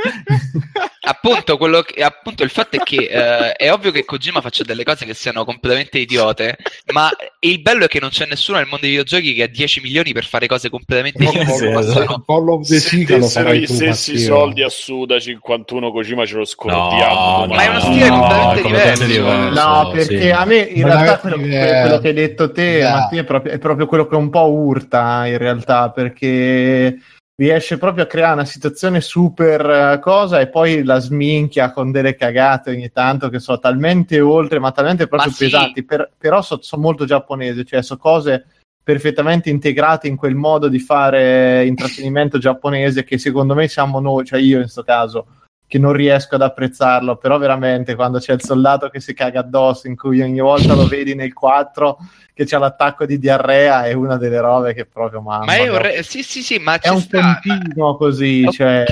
appunto, 1.01 1.57
quello 1.57 1.81
che- 1.81 2.03
appunto, 2.03 2.43
il 2.43 2.49
fatto 2.49 2.75
è 2.77 2.79
che 2.83 3.07
eh, 3.09 3.51
è 3.53 3.71
ovvio 3.71 3.91
che 3.91 4.05
Kojima 4.05 4.41
faccia 4.41 4.63
delle 4.63 4.83
cose 4.83 5.05
che 5.05 5.13
siano 5.13 5.43
completamente 5.45 5.97
idiote, 5.97 6.57
ma 6.93 7.09
il 7.39 7.61
bello 7.61 7.85
è 7.85 7.87
che 7.87 7.99
non 7.99 8.09
c'è 8.09 8.25
nessuno 8.27 8.57
nel 8.57 8.67
mondo 8.67 8.81
dei 8.85 8.91
videogiochi 8.95 9.33
che 9.33 9.43
ha 9.43 9.47
10 9.47 9.81
milioni 9.81 10.11
per 10.13 10.25
fare 10.25 10.47
cose 10.47 10.69
completamente 10.69 11.23
No, 11.23 11.31
idiote. 11.31 11.71
come 11.71 11.79
esatto. 11.79 12.23
the 12.59 12.65
Se 12.65 12.79
Sica 12.79 13.17
lo 13.17 13.27
farai 13.27 13.59
gli 13.59 13.65
stessi 13.67 14.19
soldi 14.19 14.61
a 14.63 14.69
Suda 14.69 15.19
51 15.19 15.91
Kojima 15.91 16.25
ce 16.25 16.35
lo 16.35 16.45
scordiamo. 16.45 17.45
Ma 17.47 17.63
è 17.63 17.67
uno 17.67 17.79
stile 17.79 18.07
completamente 18.09 19.05
diverso. 19.05 19.46
No, 19.53 19.89
perché 19.91 20.21
sì. 20.21 20.29
a 20.29 20.45
me 20.45 20.57
in 20.57 20.87
Ma 20.87 21.01
realtà 21.01 21.19
quello, 21.19 21.35
eh, 21.37 21.79
quello 21.81 21.99
che 21.99 22.07
hai 22.07 22.13
detto 22.13 22.51
te, 22.51 22.79
eh. 22.79 22.89
Mattia, 22.89 23.21
è 23.21 23.23
proprio, 23.23 23.51
è 23.53 23.57
proprio 23.57 23.85
quello 23.85 24.07
che 24.07 24.15
un 24.15 24.29
po' 24.29 24.51
urta 24.51 25.25
in 25.25 25.37
realtà, 25.37 25.89
perché 25.91 26.97
riesce 27.39 27.77
proprio 27.77 28.03
a 28.03 28.07
creare 28.07 28.33
una 28.33 28.45
situazione 28.45 28.99
super 28.99 29.69
eh, 29.69 29.99
cosa 29.99 30.39
e 30.39 30.47
poi 30.47 30.83
la 30.83 30.97
sminchia 30.99 31.71
con 31.71 31.91
delle 31.91 32.15
cagate 32.15 32.71
ogni 32.71 32.91
tanto 32.91 33.29
che 33.29 33.39
sono 33.39 33.59
talmente 33.59 34.19
oltre, 34.19 34.59
ma 34.59 34.71
talmente 34.71 35.07
proprio 35.07 35.29
Ma 35.29 35.35
sì. 35.35 35.43
pesanti, 35.45 35.83
per- 35.83 36.11
però 36.17 36.41
sono 36.41 36.59
molto 36.77 37.05
giapponesi, 37.05 37.65
cioè 37.65 37.83
sono 37.83 37.99
cose 37.99 38.45
perfettamente 38.83 39.49
integrate 39.49 40.07
in 40.07 40.15
quel 40.15 40.33
modo 40.33 40.67
di 40.67 40.79
fare 40.79 41.65
intrattenimento 41.65 42.37
giapponese 42.37 43.03
che 43.03 43.17
secondo 43.17 43.53
me 43.53 43.67
siamo 43.67 43.99
noi, 43.99 44.25
cioè 44.25 44.39
io 44.39 44.55
in 44.55 44.61
questo 44.61 44.83
caso, 44.83 45.27
che 45.67 45.77
non 45.79 45.91
riesco 45.91 46.35
ad 46.35 46.41
apprezzarlo, 46.41 47.17
però 47.17 47.37
veramente 47.37 47.93
quando 47.95 48.19
c'è 48.19 48.33
il 48.33 48.41
soldato 48.41 48.89
che 48.89 49.01
si 49.01 49.13
caga 49.13 49.41
addosso, 49.41 49.87
in 49.87 49.97
cui 49.97 50.21
ogni 50.21 50.39
volta 50.39 50.73
lo 50.73 50.87
vedi 50.87 51.13
nel 51.13 51.33
4 51.33 51.97
che 52.33 52.45
c'ha 52.45 52.57
l'attacco 52.59 53.05
di 53.05 53.19
diarrea, 53.19 53.85
è 53.85 53.93
una 53.93 54.15
delle 54.17 54.39
robe 54.39 54.73
che 54.73 54.85
proprio 54.85 55.21
mamma. 55.21 55.45
Ma 55.45 55.55
è 55.55 55.67
un 55.67 55.77
re- 55.77 56.03
sì, 56.03 56.23
sì, 56.23 56.41
sì, 56.41 56.57
ma 56.59 56.79
È 56.79 56.89
un 56.89 57.01
sta. 57.01 57.41
continuo 57.43 57.97
così, 57.97 58.43
Ok, 58.45 58.53
cioè... 58.53 58.85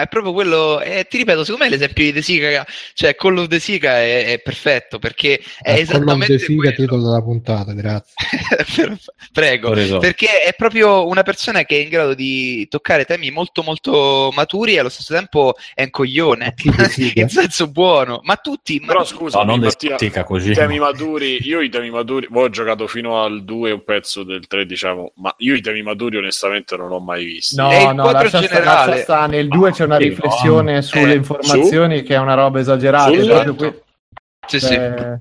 ma 0.00 0.06
è 0.06 0.08
proprio 0.08 0.32
quello. 0.32 0.80
eh, 0.80 1.06
ti 1.08 1.18
ripeto, 1.18 1.44
secondo 1.44 1.64
me 1.64 1.70
l'esempio 1.70 2.04
di 2.04 2.12
De 2.12 2.22
Sica, 2.22 2.66
cioè 2.94 3.14
Call 3.14 3.36
of 3.38 3.46
The 3.48 3.58
Sica 3.58 3.98
è, 3.98 4.26
è 4.32 4.38
perfetto 4.40 4.98
perché 4.98 5.38
è 5.38 5.42
Eh, 5.42 5.62
Call 5.62 5.74
of 5.74 5.80
esattamente 5.80 6.36
the 6.38 6.54
quello. 6.54 6.72
titolo 6.72 7.02
della 7.02 7.22
puntata, 7.22 7.72
grazie. 7.72 8.14
Prego, 9.32 9.70
perché 9.98 10.42
è 10.42 10.54
proprio 10.56 11.06
una 11.06 11.22
persona 11.22 11.62
che 11.64 11.76
è 11.76 11.82
in 11.82 11.88
grado 11.88 12.14
di 12.14 12.66
toccare 12.68 13.04
temi 13.04 13.30
molto 13.30 13.62
molto 13.62 14.30
maturi 14.34 14.74
e 14.74 14.80
allo 14.80 14.88
stesso 14.88 15.14
tempo 15.14 15.54
è 15.74 15.82
un 15.82 15.90
coglione, 15.90 16.54
Sica? 16.90 17.20
in 17.20 17.28
senso 17.28 17.68
buono, 17.68 18.20
ma 18.22 18.36
tutti... 18.36 18.78
ma- 18.80 18.86
Però 18.88 19.04
scusa, 19.04 19.38
No, 19.38 19.44
non 19.44 19.60
Mattia, 19.60 19.90
destica 19.90 20.24
così. 20.24 20.50
i 20.50 20.54
temi 20.54 20.78
maturi, 20.78 21.38
io 21.46 21.60
i 21.60 21.68
temi 21.68 21.90
maturi, 21.90 22.26
voi 22.30 22.44
ho 22.44 22.50
giocato 22.50 22.86
fino 22.86 23.22
al 23.22 23.44
2 23.44 23.70
un 23.72 23.84
pezzo 23.84 24.22
del 24.24 24.46
3 24.46 24.66
diciamo, 24.66 25.12
ma 25.16 25.32
io 25.38 25.54
i 25.54 25.60
temi 25.60 25.82
maturi 25.82 26.16
onestamente 26.16 26.76
non 26.76 26.90
ho 26.92 26.98
mai 27.00 27.24
visti. 27.24 27.56
No, 27.56 27.92
no, 27.92 28.12
generale. 28.28 29.02
sta, 29.02 29.26
nel 29.26 29.48
2 29.48 29.70
c'è 29.72 29.84
una 29.90 29.98
sì, 29.98 30.08
riflessione 30.08 30.82
sulle 30.82 31.12
Eh, 31.12 31.16
informazioni 31.16 32.02
che 32.02 32.14
è 32.14 32.18
una 32.18 32.34
roba 32.34 32.60
esagerata. 32.60 33.10
È 33.10 33.24
proprio 33.26 33.54
que- 33.54 33.82
Sì, 34.46 34.60
sì. 34.60 34.74
eh, 34.74 35.20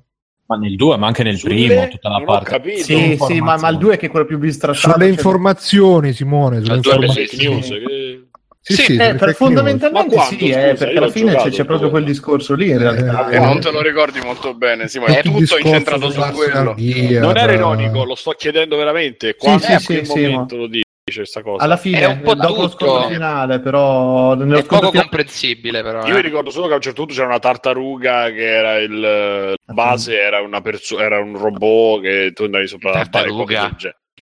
Ma 0.49 0.55
nel 0.57 0.75
2, 0.75 0.97
ma 0.97 1.05
anche 1.05 1.21
nel 1.21 1.37
Sulle- 1.37 1.53
primo, 1.67 1.87
tutta 1.89 2.09
la 2.09 2.21
parte. 2.25 2.49
capito. 2.49 2.83
sì, 2.83 3.17
sì, 3.21 3.39
ma, 3.39 3.55
ma 3.57 3.69
il 3.69 3.77
2 3.77 3.97
che 3.97 4.07
è 4.07 4.09
quello 4.09 4.25
più 4.25 4.39
bistrattato. 4.39 4.79
Sulle 4.93 5.05
cioè- 5.05 5.07
informazioni, 5.09 6.13
Simone, 6.13 6.61
sulle 6.63 6.75
informazioni. 6.77 7.27
fake 7.27 7.47
news, 7.47 7.67
che- 7.67 8.23
Sì, 8.61 8.73
Sì, 8.73 8.81
sì, 8.83 8.95
Eh, 8.97 9.15
per- 9.15 9.33
fondamentalmente 9.35 10.15
Ma 10.15 10.21
quando, 10.21 10.35
sì, 10.37 10.49
eh, 10.49 10.53
scusa, 10.53 10.73
perché 10.73 10.93
io 10.93 10.97
alla 10.99 11.09
fine 11.11 11.25
c'è, 11.27 11.31
giocato 11.37 11.55
c'è 11.55 11.65
proprio 11.65 11.89
quel 11.89 12.03
discorso 12.03 12.55
lì 12.55 12.69
in 12.69 12.77
realtà. 12.77 13.29
Eh, 13.29 13.35
Eh, 13.35 13.39
non 13.39 13.59
te 13.61 13.71
lo 13.71 13.81
ricordi 13.81 14.19
molto 14.21 14.53
bene, 14.53 14.87
Simone. 14.89 15.19
È 15.19 15.27
news. 15.27 15.49
tutto 15.49 15.61
incentrato 15.61 16.09
su 16.11 16.19
quello. 16.33 16.75
Gear, 16.77 17.21
Non 17.21 17.37
era 17.37 17.51
eh, 17.51 17.55
ironico, 17.55 18.03
lo 18.03 18.15
sto 18.15 18.31
chiedendo 18.31 18.75
veramente. 18.75 19.35
Quando 19.37 19.63
sì, 19.63 19.77
sì, 19.79 19.85
quel 19.85 20.05
sì, 20.05 20.27
momento 20.27 20.55
lo 20.57 20.67
dice 21.09 21.19
questa 21.19 21.41
cosa? 21.41 21.63
Alla 21.63 21.77
fine, 21.77 21.99
È 21.99 22.05
un 22.05 22.21
po' 22.21 22.33
dopo 22.35 22.61
lo 22.61 22.69
tutto. 22.69 22.85
scontro 22.85 23.09
finale, 23.09 23.59
però 23.59 24.33
nello 24.35 24.57
È 24.57 24.63
poco 24.65 24.89
finale- 24.89 25.01
comprensibile 25.09 25.81
però. 25.83 26.05
Io 26.05 26.13
eh. 26.13 26.15
mi 26.15 26.21
ricordo 26.21 26.49
solo 26.49 26.67
che 26.67 26.73
a 26.73 26.75
un 26.77 26.81
certo 26.81 26.99
punto 27.01 27.13
c'era 27.15 27.27
una 27.27 27.39
tartaruga 27.39 28.29
che 28.31 28.45
era 28.47 28.77
il 28.77 29.03
eh, 29.03 29.55
base, 29.73 30.19
era, 30.19 30.41
una 30.41 30.61
perso- 30.61 30.99
era 30.99 31.19
un 31.19 31.37
robot 31.37 32.01
che 32.01 32.31
tu 32.33 32.43
andavi 32.43 32.67
sopra 32.67 32.91
la 32.91 33.01
e 33.01 33.09
Tartaruga. 33.09 33.75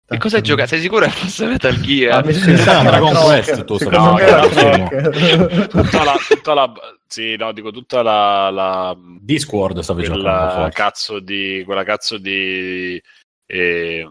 Che 0.07 0.17
cosa 0.19 0.35
hai 0.37 0.43
giocato? 0.43 0.67
Sei 0.69 0.81
sicuro 0.81 1.05
che 1.05 1.11
fosse 1.11 1.47
Metal 1.47 1.73
Ah, 1.73 1.81
Gear? 1.81 2.25
mi 2.25 2.33
sembra 2.33 2.63
Ah, 2.77 2.81
era 2.81 2.89
Dragon. 2.91 3.23
Quest, 3.23 3.63
tu 3.65 3.89
no, 3.89 4.13
me 4.13 4.21
era. 4.21 4.47
Tutta 5.67 6.03
la, 6.03 6.15
tutta 6.27 6.53
la 6.53 6.73
sì, 7.07 7.35
no, 7.37 7.51
dico 7.51 7.71
tutta 7.71 8.03
la, 8.03 8.49
la 8.51 8.95
Discord 9.19 9.79
stavi 9.79 10.03
giocando 10.03 10.69
cazzo 10.71 11.19
di 11.19 11.63
quella 11.65 11.83
cazzo 11.83 12.19
di 12.19 13.01
eh, 13.47 14.07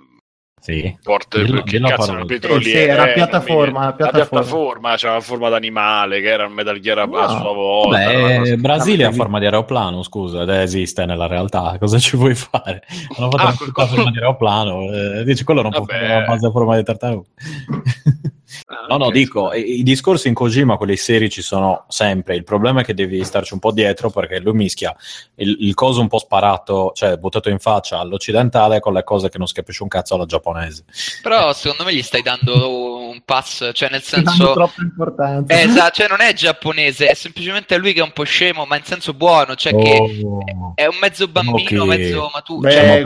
Sì. 0.64 0.96
porta 1.02 1.36
Dillo- 1.42 1.62
che 1.62 1.72
dillo 1.72 1.88
a 1.88 1.90
cazzo 1.90 2.06
parole. 2.12 2.18
era 2.20 2.26
petroliere 2.26 2.70
Sì, 2.80 2.88
era 2.88 3.10
eh, 3.10 3.12
piattaforma, 3.12 3.84
la 3.84 3.92
piattaforma. 3.92 4.40
piattaforma 4.40 4.96
c'era 4.96 5.20
forma 5.20 5.48
d'animale 5.50 6.20
che 6.22 6.28
era 6.28 6.46
un 6.46 6.54
Metal 6.54 6.78
Gear 6.80 6.98
a, 7.00 7.02
a 7.02 7.06
No. 7.06 7.28
sua 7.28 7.52
volta 7.52 7.96
una 7.98 8.06
Beh, 8.28 8.38
cosa- 8.38 8.56
Brasile 8.56 9.04
Ah, 9.04 9.08
ha 9.08 9.12
forma 9.12 9.38
di 9.38 9.44
aeroplano, 9.44 10.02
scusa, 10.02 10.40
ed 10.40 10.48
esiste 10.48 11.04
nella 11.04 11.26
realtà. 11.26 11.76
Cosa 11.78 11.98
ci 11.98 12.16
vuoi 12.16 12.34
fare? 12.34 12.82
Hanno 13.14 13.30
fatto 13.30 13.36
Ah, 13.42 13.54
una 13.60 13.72
quello- 13.72 13.88
forma 13.90 14.10
di 14.10 14.16
aeroplano. 14.16 14.90
Eh, 14.90 15.24
dici, 15.24 15.44
quello 15.44 15.60
non 15.60 15.70
può 15.70 15.80
Vabbè. 15.84 15.92
fare 15.92 16.08
la 16.20 16.24
base 16.26 16.46
a 16.46 16.50
forma 16.50 16.76
di 16.76 16.82
tartaruga. 16.82 17.28
Ah, 18.66 18.86
No, 18.88 18.96
no, 18.96 19.10
dico, 19.10 19.46
scusa. 19.50 19.56
i, 19.56 19.82
discorsi 19.82 20.28
in 20.28 20.34
Kojima, 20.34 20.76
quelli 20.76 20.96
seri, 20.96 21.28
ci 21.30 21.42
sono 21.42 21.84
sempre. 21.88 22.34
Il 22.36 22.44
problema 22.44 22.80
è 22.80 22.84
che 22.84 22.94
devi 22.94 23.22
starci 23.24 23.52
un 23.54 23.58
po' 23.58 23.72
dietro 23.72 24.10
perché 24.10 24.38
lui 24.40 24.52
mischia 24.54 24.94
il, 25.36 25.56
il 25.60 25.74
coso 25.74 26.00
un 26.00 26.08
po' 26.08 26.18
sparato, 26.18 26.92
cioè 26.94 27.16
buttato 27.16 27.48
in 27.50 27.58
faccia 27.58 27.98
all'occidentale 27.98 28.80
con 28.80 28.92
le 28.92 29.04
cose 29.04 29.28
che 29.28 29.38
non 29.38 29.46
si 29.46 29.54
capisce 29.54 29.82
un 29.82 29.88
cazzo 29.88 30.14
alla 30.14 30.26
giapponese. 30.26 30.84
Però 31.22 31.52
secondo 31.52 31.84
me 31.84 31.94
gli 31.94 32.02
stai 32.02 32.22
dando 32.22 33.08
un 33.08 33.22
pass, 33.24 33.70
cioè 33.72 33.88
nel 33.90 34.02
senso... 34.02 34.52
troppa 34.52 34.82
importanza. 34.82 35.54
Eh, 35.54 35.62
Esatto, 35.64 35.92
cioè 35.94 36.08
non 36.08 36.20
è 36.20 36.32
giapponese, 36.34 37.06
è 37.08 37.14
semplicemente 37.14 37.76
lui 37.78 37.92
che 37.92 38.00
è 38.00 38.04
un 38.04 38.12
po' 38.12 38.24
scemo, 38.24 38.64
ma 38.66 38.76
in 38.76 38.84
senso 38.84 39.14
buono, 39.14 39.54
cioè 39.54 39.74
che 39.74 39.92
Oh. 40.24 40.72
è 40.74 40.86
un 40.86 40.96
mezzo 41.00 41.26
bambino, 41.28 41.82
Ok. 41.82 41.88
mezzo 41.88 42.30
maturo. 42.32 42.60
Beh, 42.60 42.70
Cioè, 42.72 42.80
Siamo 42.84 43.02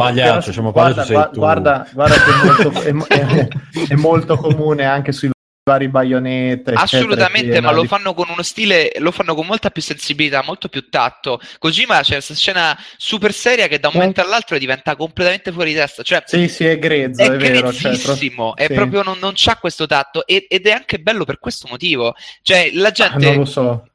pagliaccio, 0.72 0.72
guarda, 0.72 1.28
tu. 1.30 1.38
guarda, 1.38 1.88
guarda 1.92 2.14
che 2.16 2.88
è 2.88 2.92
molto, 2.92 3.09
è, 3.09 3.16
è- 3.18 3.49
è 3.88 3.94
molto 3.94 4.36
comune 4.36 4.84
anche 4.84 5.12
sui 5.12 5.30
vari 5.68 5.88
baionette. 5.88 6.72
eccetera, 6.72 6.80
Assolutamente, 6.82 7.50
che- 7.52 7.60
ma 7.60 7.70
lo 7.72 7.84
fanno 7.84 8.14
con 8.14 8.28
uno 8.30 8.42
stile, 8.42 8.90
lo 8.98 9.10
fanno 9.10 9.34
con 9.34 9.46
molta 9.46 9.70
più 9.70 9.82
sensibilità, 9.82 10.42
molto 10.44 10.68
più 10.68 10.88
tatto. 10.88 11.40
Kojima 11.58 12.00
c'è 12.00 12.14
questa 12.14 12.34
scena 12.34 12.76
super 12.96 13.32
seria 13.32 13.66
che 13.68 13.78
da 13.78 13.88
un 13.88 13.94
momento 13.96 14.20
all'altro 14.20 14.58
diventa 14.58 14.96
completamente 14.96 15.52
fuori 15.52 15.70
di 15.72 15.76
testa. 15.78 16.02
Cioè, 16.02 16.22
Sì, 16.26 16.48
sì, 16.48 16.64
è 16.66 16.78
grezzo, 16.78 17.22
è 17.22 17.30
è, 17.30 17.36
vero. 17.36 17.72
Cioè, 17.72 17.90
grezzissimo, 17.92 18.56
è 18.56 18.66
sì. 18.66 18.72
proprio 18.74 19.02
non, 19.02 19.18
non 19.20 19.32
c'ha 19.34 19.56
questo 19.56 19.86
tatto 19.86 20.26
e- 20.26 20.46
ed 20.48 20.66
è 20.66 20.70
anche 20.70 20.98
bello 20.98 21.24
per 21.24 21.38
questo 21.38 21.68
motivo. 21.70 22.14
Cioè, 22.42 22.70
la 22.74 22.88
Ah, 22.88 22.90
gente 22.92 23.26
non 23.26 23.36
lo 23.36 23.44
so. 23.44 23.88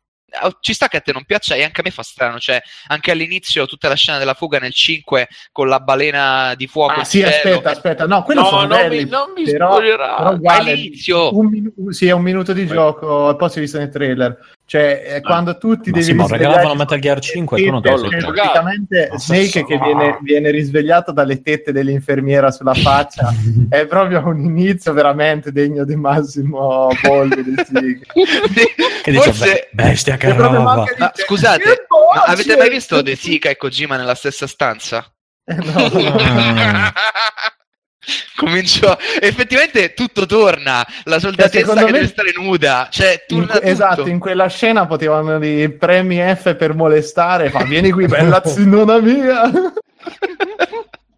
Ci 0.62 0.74
sta 0.74 0.88
che 0.88 0.98
a 0.98 1.02
te 1.02 1.12
non 1.14 1.24
piaccia 1.26 1.56
e 1.56 1.64
anche 1.64 1.82
a 1.82 1.84
me 1.84 1.92
fa 1.92 2.04
strano, 2.04 2.40
cioè 2.40 2.62
anche 2.88 3.12
all'inizio 3.12 3.66
tutta 3.66 3.88
la 3.88 3.96
scena 3.96 4.18
della 4.18 4.34
fuga 4.34 4.60
nel 4.60 4.74
5 4.74 5.28
con 5.52 5.68
la 5.68 5.80
balena 5.80 6.54
di 6.56 6.68
fuoco 6.68 7.00
Ah, 7.02 7.04
sì, 7.04 7.20
cielo. 7.20 7.30
aspetta, 7.30 7.70
aspetta. 7.72 8.08
No, 8.08 8.24
quello 8.24 8.42
No, 8.42 8.48
sono 8.48 8.62
non 8.62 8.70
belli. 8.70 9.04
mi- 9.04 9.10
non 9.10 9.32
mi 9.36 9.44
però, 9.44 9.78
però 9.78 10.38
guarda, 10.38 10.54
all'inizio. 10.54 11.36
un 11.38 11.46
minu- 11.48 11.90
sì, 11.92 12.08
è 12.08 12.12
un 12.12 12.22
minuto 12.22 12.54
di 12.54 12.66
gioco, 12.68 13.36
poi 13.36 13.50
si 13.50 13.58
è 13.58 13.62
visto 13.62 13.78
nel 13.78 13.90
trailer. 13.90 14.38
Cioè, 14.66 15.04
è 15.04 15.22
quando 15.22 15.58
tu 15.58 15.78
ti 15.78 15.90
Ma 15.92 15.98
devi 15.98 16.04
sì, 16.06 16.14
ma 16.14 16.24
risvegliare- 16.24 16.48
regalavano 16.54 16.80
Metal 16.80 17.00
Gear 17.00 17.20
5 17.20 17.60
e 17.60 17.64
tu 17.66 17.70
non 17.72 17.82
te 17.82 17.92
lo 17.92 17.98
sei 17.98 18.10
giocato. 18.20 18.32
praticamente 18.34 19.10
Ma 19.12 19.20
Snake 19.20 19.66
che 19.66 19.78
viene, 19.78 20.18
viene 20.22 20.52
risvegliato 20.52 21.12
dalle 21.12 21.42
tette 21.42 21.72
dell'infermiera 21.74 22.50
sulla 22.50 22.74
faccia 22.74 23.32
è 23.70 23.86
proprio 23.86 24.26
un 24.26 24.40
inizio 24.40 24.94
veramente 24.94 25.52
degno 25.52 25.84
di 25.84 25.96
Massimo 25.96 26.88
Boldi 27.02 27.44
di 27.44 27.56
Snake. 27.66 28.00
Che 29.04 29.12
dice, 29.12 29.24
Forse 29.34 29.70
"Beh, 29.74 29.84
bestia 29.84 30.16
che 30.16 30.32
roba. 30.34 30.60
manca 30.62 30.94
di- 30.94 31.00
Ma 31.02 31.12
scusate, 31.14 31.62
Che 31.62 31.86
ma 32.16 32.22
avete 32.24 32.56
mai 32.56 32.70
visto 32.70 33.02
De 33.02 33.16
Sica 33.18 33.50
e 33.50 33.58
Kojima 33.58 33.98
nella 33.98 34.16
stessa 34.16 34.48
stanza? 34.48 35.06
Eh, 35.44 35.56
no, 35.56 35.90
no. 35.90 36.16
Comincio 38.36 38.98
effettivamente 39.22 39.94
tutto 39.94 40.26
torna 40.26 40.86
la 41.06 41.20
soldatessa 41.20 41.74
che 41.74 41.86
me- 41.86 41.92
deve 41.92 42.08
stare 42.08 42.34
nuda 42.36 42.88
cioè 42.92 43.24
In 43.30 43.48
esatto, 43.62 44.08
in 44.08 44.20
quella 44.20 44.48
scena 44.48 44.86
potevano 44.86 45.40
di 45.40 45.70
premi 45.70 46.18
F 46.18 46.56
per 46.56 46.76
molestare, 46.76 47.50
fa 47.50 47.64
vieni 47.64 47.92
qui 47.92 48.06
bella 48.08 48.42
zinona 48.46 49.00
mia. 49.00 49.50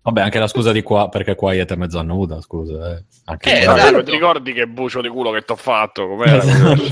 Vabbè, 0.06 0.22
anche 0.22 0.38
la 0.38 0.46
scusa 0.46 0.72
di 0.72 0.84
qua, 0.84 1.10
perché 1.10 1.34
Quiet 1.34 1.72
è 1.72 1.76
mezza 1.76 2.04
nuda, 2.04 2.40
scusa. 2.40 2.92
Eh. 2.96 3.04
Anche 3.26 3.52
Eh, 3.52 3.60
esatto. 3.62 4.04
ti 4.04 4.12
ricordi 4.12 4.54
che 4.54 4.68
bucio 4.68 5.02
di 5.02 5.08
culo 5.08 5.32
che 5.32 5.42
ti 5.42 5.52
ho 5.52 5.56
fatto? 5.56 6.08
Com'era 6.08 6.44
Esatto. 6.44 6.84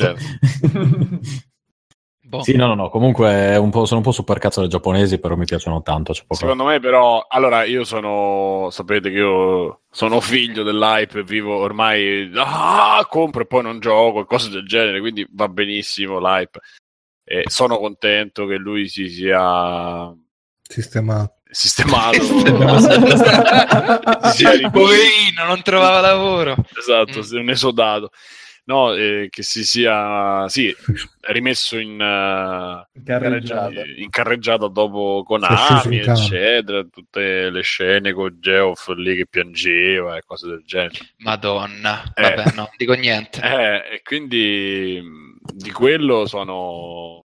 Boh. 2.37 2.41
Sì, 2.41 2.55
no, 2.55 2.65
no, 2.65 2.73
no. 2.73 2.89
Comunque 2.89 3.29
è 3.29 3.57
un 3.57 3.69
po', 3.69 3.85
sono 3.85 3.99
un 3.99 4.05
po' 4.05 4.11
super 4.11 4.39
cazzo 4.39 4.61
dei 4.61 4.69
giapponesi, 4.69 5.19
però 5.19 5.35
mi 5.35 5.45
piacciono 5.45 5.83
tanto. 5.83 6.13
C'è 6.13 6.21
poco... 6.21 6.33
Secondo 6.33 6.63
me, 6.63 6.79
però, 6.79 7.23
allora 7.29 7.63
io 7.63 7.83
sono. 7.83 8.69
Sapete 8.71 9.11
che 9.11 9.17
io 9.17 9.81
sono 9.91 10.19
figlio 10.19 10.63
dell'hype, 10.63 11.21
vivo 11.23 11.57
ormai. 11.57 12.31
Ah, 12.35 13.05
compro 13.07 13.43
e 13.43 13.45
poi 13.45 13.61
non 13.61 13.79
gioco 13.79 14.21
e 14.21 14.25
cose 14.25 14.49
del 14.49 14.65
genere, 14.65 14.99
quindi 14.99 15.27
va 15.31 15.47
benissimo 15.47 16.17
l'hype. 16.19 16.59
E 17.23 17.43
sono 17.49 17.77
contento 17.77 18.47
che 18.47 18.55
lui 18.55 18.87
si 18.87 19.07
sia 19.09 20.11
Sistemato. 20.67 21.35
sistemato. 21.51 22.17
Ri- 24.37 24.69
Poverino, 24.71 25.45
non 25.47 25.61
trovava 25.61 25.99
lavoro. 25.99 26.55
esatto, 26.77 27.19
Mm. 27.19 27.39
un 27.41 27.49
esodato. 27.51 28.09
No, 28.65 28.93
eh, 28.93 29.27
che 29.29 29.43
si 29.43 29.65
sia 29.65 30.47
sì, 30.47 30.73
rimesso 31.21 31.77
in, 31.77 31.99
eh, 31.99 33.01
Carreggiata. 33.03 33.83
in 33.97 34.09
carreggiata 34.09 34.69
dopo 34.69 35.21
Konami, 35.25 35.97
eccetera, 35.99 36.81
tutte 36.85 37.49
le 37.49 37.61
scene 37.61 38.13
con 38.13 38.37
Geoff 38.39 38.87
lì 38.95 39.17
che 39.17 39.27
piangeva 39.27 40.15
e 40.15 40.21
cose 40.25 40.47
del 40.47 40.63
genere. 40.65 41.13
Madonna, 41.17 42.03
Eh. 42.15 42.21
vabbè, 42.21 42.43
no, 42.51 42.61
non 42.61 42.69
dico 42.77 42.93
niente. 42.93 43.41
Eh, 43.41 43.95
e 43.95 44.01
quindi 44.01 45.03
di 45.41 45.71
quello 45.71 46.25
sono, 46.25 47.25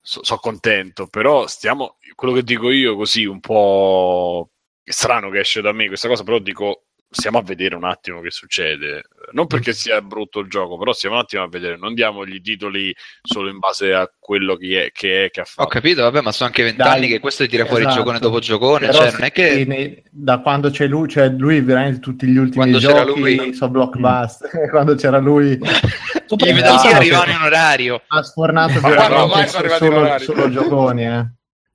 so, 0.00 0.24
so 0.24 0.36
contento, 0.38 1.06
però 1.06 1.46
stiamo, 1.46 1.98
quello 2.16 2.34
che 2.34 2.42
dico 2.42 2.72
io 2.72 2.96
così 2.96 3.24
un 3.26 3.38
po' 3.38 4.50
è 4.82 4.90
strano 4.90 5.30
che 5.30 5.38
esce 5.38 5.60
da 5.60 5.70
me 5.70 5.86
questa 5.86 6.08
cosa, 6.08 6.24
però 6.24 6.40
dico 6.40 6.82
stiamo 7.10 7.38
a 7.38 7.42
vedere 7.42 7.74
un 7.74 7.84
attimo 7.84 8.20
che 8.20 8.30
succede, 8.30 9.04
non 9.32 9.46
perché 9.46 9.72
sia 9.72 10.00
brutto 10.00 10.40
il 10.40 10.48
gioco, 10.48 10.76
però 10.78 10.92
stiamo 10.92 11.16
un 11.16 11.22
attimo 11.22 11.42
a 11.42 11.48
vedere, 11.48 11.76
non 11.76 11.94
diamogli 11.94 12.34
i 12.34 12.40
titoli 12.40 12.94
solo 13.22 13.48
in 13.48 13.58
base 13.58 13.92
a 13.92 14.10
quello 14.18 14.56
che 14.56 14.86
è, 14.86 14.90
che, 14.92 15.24
è, 15.26 15.30
che 15.30 15.40
ha 15.40 15.42
Ho 15.42 15.46
fatto. 15.46 15.68
capito, 15.68 16.02
vabbè, 16.02 16.20
ma 16.20 16.32
sono 16.32 16.48
anche 16.48 16.62
vent'anni 16.62 17.08
che 17.08 17.18
questo 17.20 17.46
tira 17.46 17.64
fuori 17.66 17.82
esatto. 17.82 17.96
giocone 17.98 18.18
dopo 18.18 18.38
giocone, 18.38 18.86
Però 18.86 18.98
cioè 18.98 19.12
non 19.12 19.24
è 19.24 19.32
che... 19.32 19.64
nei- 19.66 20.02
da 20.10 20.38
quando 20.40 20.70
c'è 20.70 20.86
lui, 20.86 21.08
cioè 21.08 21.28
lui 21.28 21.60
veramente 21.60 22.00
tutti 22.00 22.26
gli 22.26 22.36
ultimi 22.36 22.56
Quando 22.70 22.78
c'era 22.78 23.04
giochi 23.04 23.20
lui. 23.36 23.54
sono 23.54 23.70
blockbuster, 23.70 24.50
quando 24.70 24.94
c'era 24.94 25.18
lui 25.18 25.52
I 25.52 26.52
videogiochi 26.52 26.86
arrivano 26.92 27.30
in 27.32 27.40
orario. 27.42 28.02
Ha 28.06 28.22
sfornato 28.22 28.80
Ma 28.80 28.94
quando 28.94 29.26
mai 29.28 29.48
sono 29.48 29.58
arrivati 29.64 29.84
in 29.84 29.90
solo, 29.92 30.00
orario? 30.04 30.24
solo 30.24 30.50
gioconi, 30.50 31.06
eh. 31.06 31.26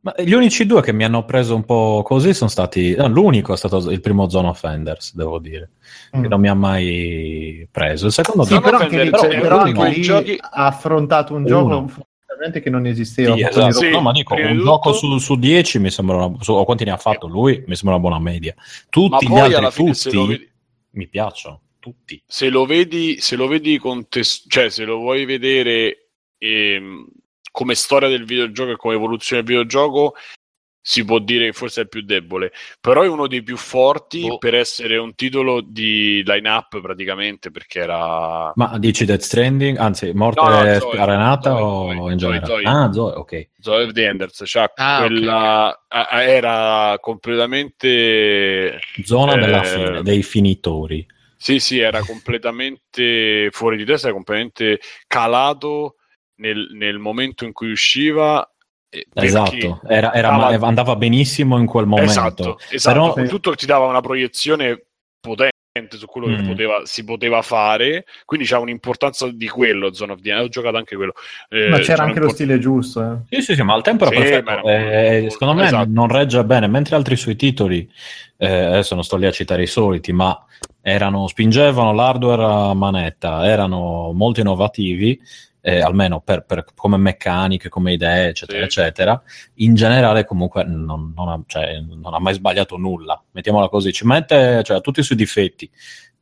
Ma 0.04 0.14
gli 0.18 0.34
unici 0.34 0.66
due 0.66 0.82
che 0.82 0.92
mi 0.92 1.06
hanno 1.06 1.24
preso 1.24 1.56
un 1.56 1.64
po' 1.64 2.02
così 2.04 2.34
sono 2.34 2.50
stati. 2.50 2.94
no, 2.96 3.08
l'unico 3.08 3.54
è 3.54 3.58
stato 3.58 3.90
il 3.90 4.02
primo 4.02 4.28
Zone 4.30 4.50
of 4.50 4.62
Enders, 4.64 5.16
devo 5.16 5.40
dire, 5.40 5.70
che 6.12 6.18
Mm. 6.18 6.26
non 6.26 6.42
mi 6.42 6.50
ha 6.50 6.54
mai 6.54 7.66
preso. 7.72 8.08
Il 8.08 8.12
secondo 8.12 8.44
Sì, 8.44 8.60
però 8.60 8.80
anche 8.80 8.96
lì, 8.98 9.02
Enders 9.06 9.22
cioè, 9.24 9.32
è 9.32 9.40
però 9.40 9.64
uno 9.66 9.82
anche 9.82 9.96
lì 9.96 10.02
giochi- 10.02 10.38
ha 10.40 10.66
affrontato 10.68 11.34
un 11.34 11.40
Uno. 11.44 11.48
gioco 11.48 11.70
fondamentalmente 11.88 12.60
che 12.62 12.70
non 12.70 12.86
esisteva. 12.86 13.34
Sì, 13.34 13.44
esatto. 13.44 13.72
Sì, 13.76 13.90
no, 13.92 14.02
ma 14.02 14.12
dico, 14.12 14.36
prima 14.36 14.50
un 14.50 14.58
di 14.58 14.64
gioco 14.64 14.92
tutto- 14.92 15.08
su, 15.08 15.18
su 15.20 15.36
10 15.38 15.80
mi 15.80 15.90
sembra 15.90 16.18
una, 16.26 16.36
su, 16.42 16.52
o 16.52 16.66
quanti 16.66 16.84
ne 16.84 16.92
ha 16.92 16.98
fatto 16.98 17.28
lui 17.28 17.64
mi 17.66 17.76
sembra 17.76 17.98
una 17.98 18.00
buona 18.00 18.20
media. 18.20 18.54
Ma 18.58 18.64
Tutti 18.90 19.26
gli 19.26 19.30
poi 19.30 19.40
altri, 19.40 19.56
alla 19.56 19.72
fine 19.72 19.94
se 19.94 20.12
lo 20.12 20.22
tutti, 20.26 20.32
vedi, 20.34 20.50
mi 20.92 21.08
piacciono. 21.08 21.62
Tutti. 21.80 22.22
se 22.26 22.50
lo 22.50 22.66
vedi, 22.66 23.20
se 23.22 23.36
lo 23.38 23.48
vedi 23.48 23.78
contes- 23.78 24.46
cioè 24.50 24.70
se 24.70 24.84
lo 24.86 24.98
vuoi 24.98 25.24
vedere 25.26 26.10
ehm, 26.38 27.06
come 27.54 27.76
storia 27.76 28.10
del 28.10 28.26
videogioco 28.26 28.72
e 28.72 28.76
come 28.78 28.96
evoluzione 28.96 29.44
del 29.44 29.52
videogioco, 29.52 30.16
si 30.82 31.06
può 31.06 31.20
dire 31.20 31.46
che 31.46 31.54
forse 31.54 31.80
è 31.82 31.84
il 31.84 31.90
più 31.90 32.02
debole, 32.02 32.52
però 32.82 33.04
è 33.04 33.08
uno 33.08 33.28
dei 33.28 33.44
più 33.44 33.56
forti 33.58 34.22
Boh. 34.22 34.38
per 34.40 34.56
essere 34.56 34.98
un 34.98 35.14
titolo 35.14 35.62
di 35.62 36.24
line-up 36.26 36.82
praticamente, 36.82 37.52
perché 37.52 37.80
era... 37.80 38.52
Ma 38.56 38.78
dici 38.80 39.06
Death 39.06 39.22
Stranding? 39.22 39.78
Anzi, 39.78 40.12
morte 40.14 40.42
No, 40.42 40.50
no, 40.64 40.80
Zoe, 40.80 41.00
arenata 41.00 41.52
Zoe, 41.52 41.62
o 41.62 41.86
Zoe, 41.86 42.12
in 42.12 42.20
Zoe, 42.20 42.40
generale? 42.40 42.46
Zoe. 42.48 42.64
Ah, 42.66 42.92
Zoe, 42.92 43.14
ok. 43.14 43.50
Zoe 43.60 43.84
of 43.84 43.92
the 43.92 44.06
Enders, 44.06 44.44
cioè 44.46 44.72
Ah, 44.76 44.98
quella 45.06 45.86
a- 45.88 46.24
era 46.24 46.98
completamente 47.00 48.80
Zona 49.04 49.38
della 49.38 49.62
Eh, 49.62 49.66
fine, 49.66 50.02
dei 50.02 50.24
finitori. 50.24 51.06
Sì, 51.38 51.60
sì, 51.60 51.78
era 51.80 52.02
completamente 52.04 53.50
fuori 53.52 53.78
di 53.78 53.86
testa, 53.86 54.08
era 54.08 54.16
completamente 54.16 54.80
calato 55.08 55.96
nel, 56.44 56.68
nel 56.74 57.00
momento 57.00 57.46
in 57.46 57.54
cui 57.54 57.72
usciva. 57.72 58.46
eh, 58.90 59.08
Esatto, 59.16 59.82
era- 59.88 60.14
era- 60.14 60.30
dava- 60.38 60.68
andava 60.68 60.96
benissimo 60.96 61.58
in 61.58 61.66
quel 61.66 61.88
momento. 61.88 62.12
Esatto, 62.12 62.60
esatto. 62.70 63.14
Però- 63.14 63.28
tutto 63.28 63.56
ti 63.56 63.66
dava 63.66 63.86
una 63.88 64.02
proiezione 64.02 64.84
potente 65.20 65.98
su 65.98 66.06
quello 66.06 66.28
che 66.28 66.44
Mm. 66.44 66.46
poteva- 66.48 66.82
si 66.86 67.04
poteva 67.04 67.42
fare, 67.42 68.06
quindi 68.26 68.46
c'ha 68.46 68.60
un'importanza 68.60 69.28
di 69.32 69.48
quello. 69.48 69.92
Zone 69.94 70.12
of 70.12 70.22
the. 70.22 70.32
Ho 70.36 70.48
giocato 70.48 70.78
anche 70.78 70.96
quello. 70.96 71.14
Eh, 71.50 71.70
Ma 71.70 71.80
c'era 71.80 72.04
anche 72.04 72.20
lo 72.20 72.30
stile 72.30 72.60
giusto. 72.60 73.02
Eh. 73.32 73.36
Sì, 73.38 73.42
sì, 73.42 73.56
sì, 73.56 73.64
ma 73.64 73.74
al 73.74 73.82
tempo 73.82 74.06
era 74.06 74.14
Sì, 74.16 74.22
perfetto. 74.22 74.68
Eh, 74.70 75.12
molto- 75.22 75.30
secondo 75.32 75.54
me 75.56 75.64
esatto. 75.66 75.90
non 75.90 76.08
regge 76.10 76.44
bene, 76.46 76.68
mentre 76.68 76.96
altri 76.96 77.16
suoi 77.16 77.36
titoli, 77.36 77.90
eh, 78.38 78.48
adesso 78.66 78.94
non 78.94 79.04
sto 79.04 79.16
lì 79.18 79.26
a 79.26 79.32
citare 79.32 79.64
i 79.64 79.68
soliti, 79.68 80.12
ma 80.14 80.40
erano, 80.82 81.26
spingevano 81.28 81.94
l'hardware 81.94 82.44
a 82.44 82.74
manetta, 82.76 83.48
erano 83.48 84.12
molto 84.14 84.40
innovativi, 84.42 85.20
eh, 85.66 85.80
almeno 85.80 86.20
per, 86.20 86.44
per- 86.44 86.66
come 86.76 86.98
meccaniche, 86.98 87.70
come 87.70 87.94
idee, 87.94 88.28
eccetera, 88.30 88.58
Sì. 88.60 88.64
eccetera. 88.66 89.24
In 89.56 89.76
generale, 89.76 90.26
comunque, 90.26 90.66
non, 90.66 91.14
non 91.16 91.30
ha, 91.30 91.42
cioè, 91.48 91.80
non 91.80 92.14
ha 92.14 92.20
mai 92.20 92.34
sbagliato 92.34 92.76
nulla. 92.78 93.22
Mettiamola 93.32 93.70
così, 93.70 93.94
ci 93.94 94.06
mette 94.06 94.62
cioè, 94.64 94.82
tutti 94.82 95.00
i 95.00 95.04
suoi 95.04 95.18
difetti. 95.18 95.70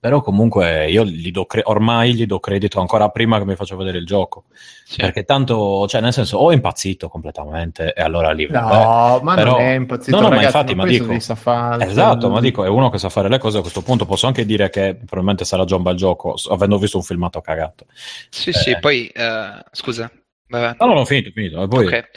Però 0.01 0.19
comunque 0.21 0.89
io 0.89 1.05
gli 1.05 1.29
do 1.29 1.45
cre- 1.45 1.61
ormai 1.63 2.15
gli 2.15 2.25
do 2.25 2.39
credito 2.39 2.79
ancora 2.79 3.09
prima 3.09 3.37
che 3.37 3.45
mi 3.45 3.55
faccia 3.55 3.75
vedere 3.75 3.99
il 3.99 4.05
gioco. 4.07 4.45
Sì. 4.83 4.97
Perché 4.99 5.23
tanto, 5.25 5.87
cioè, 5.87 6.01
nel 6.01 6.11
senso, 6.11 6.37
o 6.39 6.49
è 6.49 6.55
impazzito 6.55 7.07
completamente 7.07 7.93
e 7.93 8.01
allora 8.01 8.31
lì 8.31 8.47
vabbè. 8.47 8.73
No, 8.83 9.19
ma 9.21 9.35
però- 9.35 9.51
non 9.51 9.61
è 9.61 9.73
impazzito, 9.75 10.15
No, 10.15 10.23
no, 10.23 10.29
ma 10.29 10.35
ragazzi, 10.37 10.55
infatti, 10.57 10.73
ma 10.75 10.85
dico- 10.87 11.35
fare. 11.35 11.85
Esatto, 11.85 12.21
Cioè, 12.21 12.29
ma 12.31 12.39
dico, 12.39 12.63
è 12.65 12.67
uno 12.67 12.89
che 12.89 12.97
sa 12.97 13.09
fare 13.09 13.29
le 13.29 13.37
cose 13.37 13.59
a 13.59 13.61
questo 13.61 13.83
punto. 13.83 14.07
Posso 14.07 14.25
anche 14.25 14.43
dire 14.43 14.71
che 14.71 14.95
probabilmente 14.95 15.45
sarà 15.45 15.65
già 15.65 15.75
un 15.75 15.83
bel 15.83 15.95
gioco, 15.95 16.33
avendo 16.49 16.79
visto 16.79 16.97
un 16.97 17.03
filmato 17.03 17.39
cagato. 17.39 17.85
Sì, 18.31 18.51
sì, 18.53 18.71
Eh. 18.71 18.79
poi 18.79 19.05
eh, 19.05 19.63
scusa. 19.71 20.11
avanti. 20.49 20.77
No, 20.79 20.87
no, 20.87 20.93
no, 20.95 21.05
finito, 21.05 21.29
finito. 21.31 21.61
E 21.61 21.67
poi, 21.67 21.85
Ok. 21.85 22.09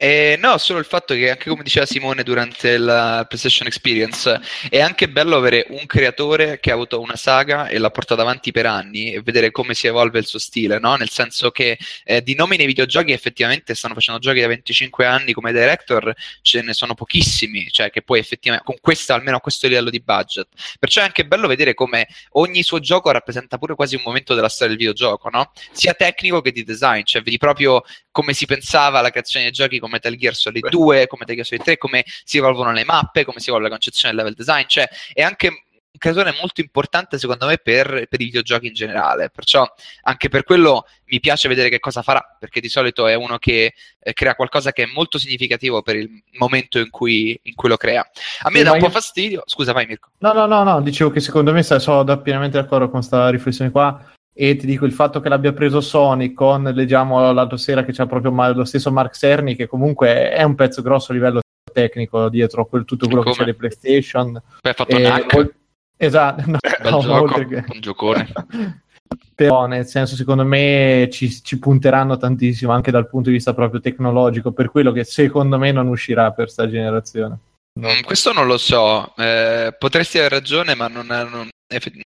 Eh, 0.00 0.36
no, 0.40 0.58
solo 0.58 0.78
il 0.78 0.84
fatto 0.84 1.12
che, 1.12 1.28
anche 1.28 1.48
come 1.48 1.64
diceva 1.64 1.84
Simone 1.84 2.22
durante 2.22 2.78
la 2.78 3.24
PlayStation 3.26 3.66
Experience, 3.66 4.40
è 4.70 4.78
anche 4.80 5.08
bello 5.08 5.34
avere 5.34 5.66
un 5.70 5.86
creatore 5.86 6.60
che 6.60 6.70
ha 6.70 6.74
avuto 6.74 7.00
una 7.00 7.16
saga 7.16 7.66
e 7.66 7.78
l'ha 7.78 7.90
portata 7.90 8.22
avanti 8.22 8.52
per 8.52 8.64
anni 8.64 9.12
e 9.12 9.22
vedere 9.22 9.50
come 9.50 9.74
si 9.74 9.88
evolve 9.88 10.20
il 10.20 10.26
suo 10.26 10.38
stile, 10.38 10.78
no? 10.78 10.94
Nel 10.94 11.08
senso 11.10 11.50
che 11.50 11.76
eh, 12.04 12.22
di 12.22 12.36
nomi 12.36 12.56
nei 12.56 12.66
videogiochi 12.66 13.10
effettivamente 13.10 13.74
stanno 13.74 13.94
facendo 13.94 14.20
giochi 14.20 14.40
da 14.40 14.46
25 14.46 15.04
anni 15.04 15.32
come 15.32 15.50
director, 15.52 16.14
ce 16.42 16.62
ne 16.62 16.74
sono 16.74 16.94
pochissimi, 16.94 17.68
cioè 17.68 17.90
che 17.90 18.02
poi 18.02 18.20
effettivamente 18.20 18.70
con 18.70 18.78
questa, 18.80 19.14
almeno 19.14 19.38
a 19.38 19.40
questo 19.40 19.66
livello 19.66 19.90
di 19.90 20.00
budget. 20.00 20.46
Perciò 20.78 21.00
è 21.00 21.04
anche 21.06 21.26
bello 21.26 21.48
vedere 21.48 21.74
come 21.74 22.06
ogni 22.34 22.62
suo 22.62 22.78
gioco 22.78 23.10
rappresenta 23.10 23.58
pure 23.58 23.74
quasi 23.74 23.96
un 23.96 24.02
momento 24.04 24.36
della 24.36 24.48
storia 24.48 24.76
del 24.76 24.78
videogioco, 24.78 25.28
no? 25.28 25.50
Sia 25.72 25.94
tecnico 25.94 26.40
che 26.40 26.52
di 26.52 26.62
design, 26.62 27.02
cioè 27.02 27.20
vedi 27.20 27.36
proprio 27.36 27.82
come 28.12 28.32
si 28.32 28.46
pensava 28.46 28.98
alla 28.98 29.10
creazione 29.10 29.46
dei 29.46 29.54
giochi 29.54 29.78
come 29.88 30.00
Metal 30.02 30.14
Gear 30.14 30.34
Solid 30.34 30.68
2, 30.68 31.06
come 31.06 31.20
Metal 31.26 31.34
Gear 31.34 31.46
Solid 31.46 31.64
3, 31.64 31.78
come 31.78 32.04
si 32.24 32.38
evolvono 32.38 32.72
le 32.72 32.84
mappe, 32.84 33.24
come 33.24 33.40
si 33.40 33.48
evolve 33.48 33.66
la 33.68 33.72
concezione 33.74 34.14
del 34.14 34.22
level 34.24 34.36
design, 34.38 34.64
cioè 34.66 34.88
è 35.12 35.22
anche 35.22 35.48
un 35.48 35.56
creatore 35.96 36.36
molto 36.38 36.60
importante 36.60 37.18
secondo 37.18 37.46
me 37.46 37.56
per, 37.56 38.06
per 38.08 38.20
i 38.20 38.24
videogiochi 38.24 38.66
in 38.68 38.74
generale, 38.74 39.30
perciò 39.30 39.66
anche 40.02 40.28
per 40.28 40.44
quello 40.44 40.84
mi 41.06 41.18
piace 41.18 41.48
vedere 41.48 41.70
che 41.70 41.80
cosa 41.80 42.02
farà, 42.02 42.36
perché 42.38 42.60
di 42.60 42.68
solito 42.68 43.06
è 43.06 43.14
uno 43.14 43.38
che 43.38 43.72
eh, 43.98 44.12
crea 44.12 44.34
qualcosa 44.34 44.72
che 44.72 44.84
è 44.84 44.90
molto 44.94 45.18
significativo 45.18 45.82
per 45.82 45.96
il 45.96 46.22
momento 46.38 46.78
in 46.78 46.90
cui, 46.90 47.38
in 47.44 47.54
cui 47.54 47.68
lo 47.68 47.76
crea. 47.76 48.08
A 48.42 48.50
me 48.50 48.58
Sì, 48.58 48.64
dà 48.64 48.72
un 48.72 48.78
po' 48.78 48.84
io- 48.84 48.90
fastidio, 48.90 49.42
scusa 49.46 49.72
vai 49.72 49.86
Mirko. 49.86 50.10
No, 50.18 50.32
no, 50.32 50.46
no, 50.46 50.62
no, 50.62 50.80
dicevo 50.82 51.10
che 51.10 51.20
secondo 51.20 51.52
me 51.52 51.62
sono 51.62 52.20
pienamente 52.20 52.60
d'accordo 52.60 52.84
con 52.90 52.98
questa 53.00 53.30
riflessione 53.30 53.70
qua 53.70 54.12
e 54.40 54.54
ti 54.54 54.66
dico 54.66 54.84
il 54.84 54.92
fatto 54.92 55.18
che 55.18 55.28
l'abbia 55.28 55.52
preso 55.52 55.80
Sony 55.80 56.32
con, 56.32 56.62
leggiamo 56.62 57.32
l'altra 57.32 57.56
sera 57.56 57.84
che 57.84 57.90
c'è 57.90 58.06
proprio 58.06 58.30
lo 58.52 58.64
stesso 58.64 58.92
Mark 58.92 59.16
Cerny 59.16 59.56
che 59.56 59.66
comunque 59.66 60.30
è 60.30 60.44
un 60.44 60.54
pezzo 60.54 60.80
grosso 60.80 61.10
a 61.10 61.14
livello 61.16 61.40
tecnico 61.72 62.28
dietro 62.28 62.64
quel- 62.66 62.84
tutto 62.84 63.06
quello 63.08 63.22
che 63.22 63.32
c'è 63.32 63.44
di 63.44 63.54
PlayStation. 63.54 64.40
Poi 64.60 64.70
ha 64.70 64.74
fatto 64.74 64.96
E 64.96 65.26
ol- 65.32 65.54
esatto, 65.96 66.42
no, 66.46 66.58
bel 66.60 66.92
no, 66.92 67.00
gioco, 67.00 67.46
che- 67.46 67.64
un 67.68 67.80
giocone. 67.80 68.32
Però 69.34 69.66
nel 69.66 69.86
senso 69.86 70.14
secondo 70.14 70.44
me 70.44 71.08
ci, 71.10 71.28
ci 71.42 71.58
punteranno 71.58 72.16
tantissimo 72.16 72.70
anche 72.70 72.92
dal 72.92 73.08
punto 73.08 73.30
di 73.30 73.34
vista 73.36 73.54
proprio 73.54 73.80
tecnologico 73.80 74.52
per 74.52 74.70
quello 74.70 74.92
che 74.92 75.02
secondo 75.02 75.58
me 75.58 75.72
non 75.72 75.88
uscirà 75.88 76.30
per 76.30 76.48
sta 76.48 76.68
generazione. 76.68 77.38
No. 77.80 77.88
Mm, 77.88 78.02
questo 78.04 78.32
non 78.32 78.46
lo 78.46 78.56
so, 78.56 79.16
eh, 79.16 79.74
potresti 79.76 80.18
aver 80.18 80.30
ragione, 80.30 80.76
ma 80.76 80.86
non, 80.86 81.06
non- 81.06 81.48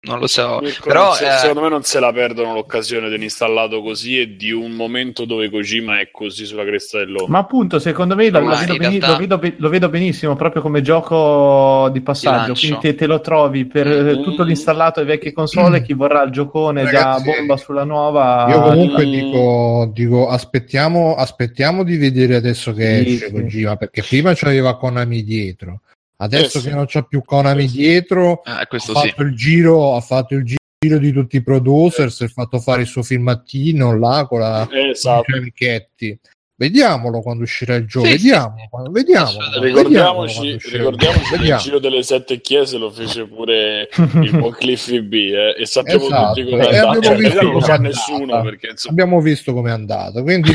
non 0.01 0.19
lo 0.19 0.27
so. 0.27 0.59
Mirko, 0.61 0.87
Però, 0.87 1.13
se- 1.13 1.27
eh, 1.27 1.37
secondo 1.37 1.61
me 1.61 1.69
non 1.69 1.83
se 1.83 2.01
la 2.01 2.11
perdono 2.11 2.53
l'occasione 2.53 3.07
dell'installato 3.07 3.81
così 3.81 4.19
e 4.19 4.35
di 4.35 4.51
un 4.51 4.71
momento 4.71 5.23
dove 5.23 5.49
Kojima 5.49 6.01
è 6.01 6.09
così 6.11 6.45
sulla 6.45 6.65
cresta 6.65 6.97
dell'onda. 6.97 7.31
Ma 7.31 7.39
appunto, 7.39 7.79
secondo 7.79 8.15
me 8.15 8.29
lo, 8.29 8.39
lo 8.39 8.55
vedo, 8.57 8.75
beni- 8.75 8.99
realtà- 8.99 9.07
lo 9.13 9.17
vedo 9.17 9.37
be- 9.37 9.53
lo 9.57 9.69
vedo 9.69 9.87
benissimo 9.89 10.35
proprio 10.35 10.61
come 10.61 10.81
gioco 10.81 11.89
di 11.93 12.01
passaggio. 12.01 12.35
lancio. 12.47 12.59
Quindi 12.67 12.79
te, 12.81 12.95
te 12.95 13.05
lo 13.07 13.21
trovi 13.21 13.65
per 13.65 13.87
eh, 13.87 14.15
Mm. 14.17 14.23
tutto 14.23 14.43
l'installato 14.43 14.99
ai 14.99 15.05
vecchie 15.05 15.31
console. 15.31 15.81
Chi 15.81 15.93
vorrà 15.93 16.21
il 16.23 16.31
giocone 16.31 16.83
Ragazzi, 16.83 17.23
già 17.23 17.31
bomba 17.37 17.55
sulla 17.55 17.85
nuova. 17.85 18.47
Io 18.49 18.61
comunque 18.61 19.05
Mm. 19.05 19.09
dico, 19.11 19.91
dico 19.93 20.27
aspettiamo, 20.27 21.15
aspettiamo 21.15 21.83
di 21.83 21.95
vedere 21.95 22.35
adesso 22.35 22.73
che 22.73 23.03
Sì, 23.05 23.13
esce 23.13 23.25
sì. 23.27 23.31
Kojima, 23.31 23.77
perché 23.77 24.03
prima 24.03 24.33
c'aveva 24.35 24.75
Konami 24.77 25.23
dietro. 25.23 25.79
Adesso 26.17 26.57
Eh 26.59 26.61
sì. 26.61 26.67
che 26.69 26.73
non 26.73 26.85
c'ha 26.87 27.01
più 27.03 27.21
Konami 27.23 27.67
dietro, 27.67 28.43
eh, 28.45 28.51
ha 28.51 28.67
questo 28.67 28.95
sì. 28.97 29.09
fatto 29.09 29.21
il 29.23 29.35
giro, 29.35 29.95
ha 29.95 30.01
fatto 30.01 30.35
il 30.35 30.43
giro 30.45 30.97
di 30.97 31.11
tutti 31.11 31.37
i 31.37 31.43
producers, 31.43 32.21
ha 32.21 32.27
fatto 32.27 32.59
fare 32.59 32.81
il 32.81 32.87
suo 32.87 33.03
filmattino 33.03 33.97
là 33.97 34.25
con 34.27 34.39
la 34.39 34.67
Esatto. 34.71 35.23
con 35.25 35.35
i 35.35 35.37
amichetti. 35.39 36.19
Vediamolo 36.57 37.19
quando 37.21 37.43
uscirà 37.43 37.75
il 37.75 37.85
gioco, 37.85 38.05
Sì, 38.05 38.11
vediamo, 38.13 38.55
sì. 38.57 38.67
quando- 38.69 38.89
vediamo. 38.91 39.31
Ricordiamoci, 39.59 40.57
ricordiamoci 40.71 41.35
che 41.37 41.43
il 41.43 41.55
giro 41.57 41.79
delle 41.79 42.01
sette 42.01 42.39
chiese 42.39 42.77
lo 42.77 42.89
fece 42.89 43.27
pure 43.27 43.89
il 44.21 44.31
buon 44.39 44.53
Cliffy 44.53 45.01
B 45.01 45.13
eh, 45.13 45.53
e 45.61 45.65
sappiamo 45.65 46.05
Esatto, 46.05 46.33
tutti 46.33 46.49
come 46.49 46.65
è 46.69 46.77
andata. 46.77 46.97
abbiamo 46.97 47.01
Cioè, 47.03 47.15
visto 47.17 47.41
non 47.41 47.51
lo 47.51 47.59
sa 47.59 47.75
com'è 47.75 47.87
nessuno 47.87 48.21
andata. 48.21 48.41
perché 48.43 48.67
insomma, 48.69 48.91
abbiamo 48.93 49.19
visto 49.21 49.53
com'è 49.53 49.71
andato 49.71 50.23
quindi 50.23 50.51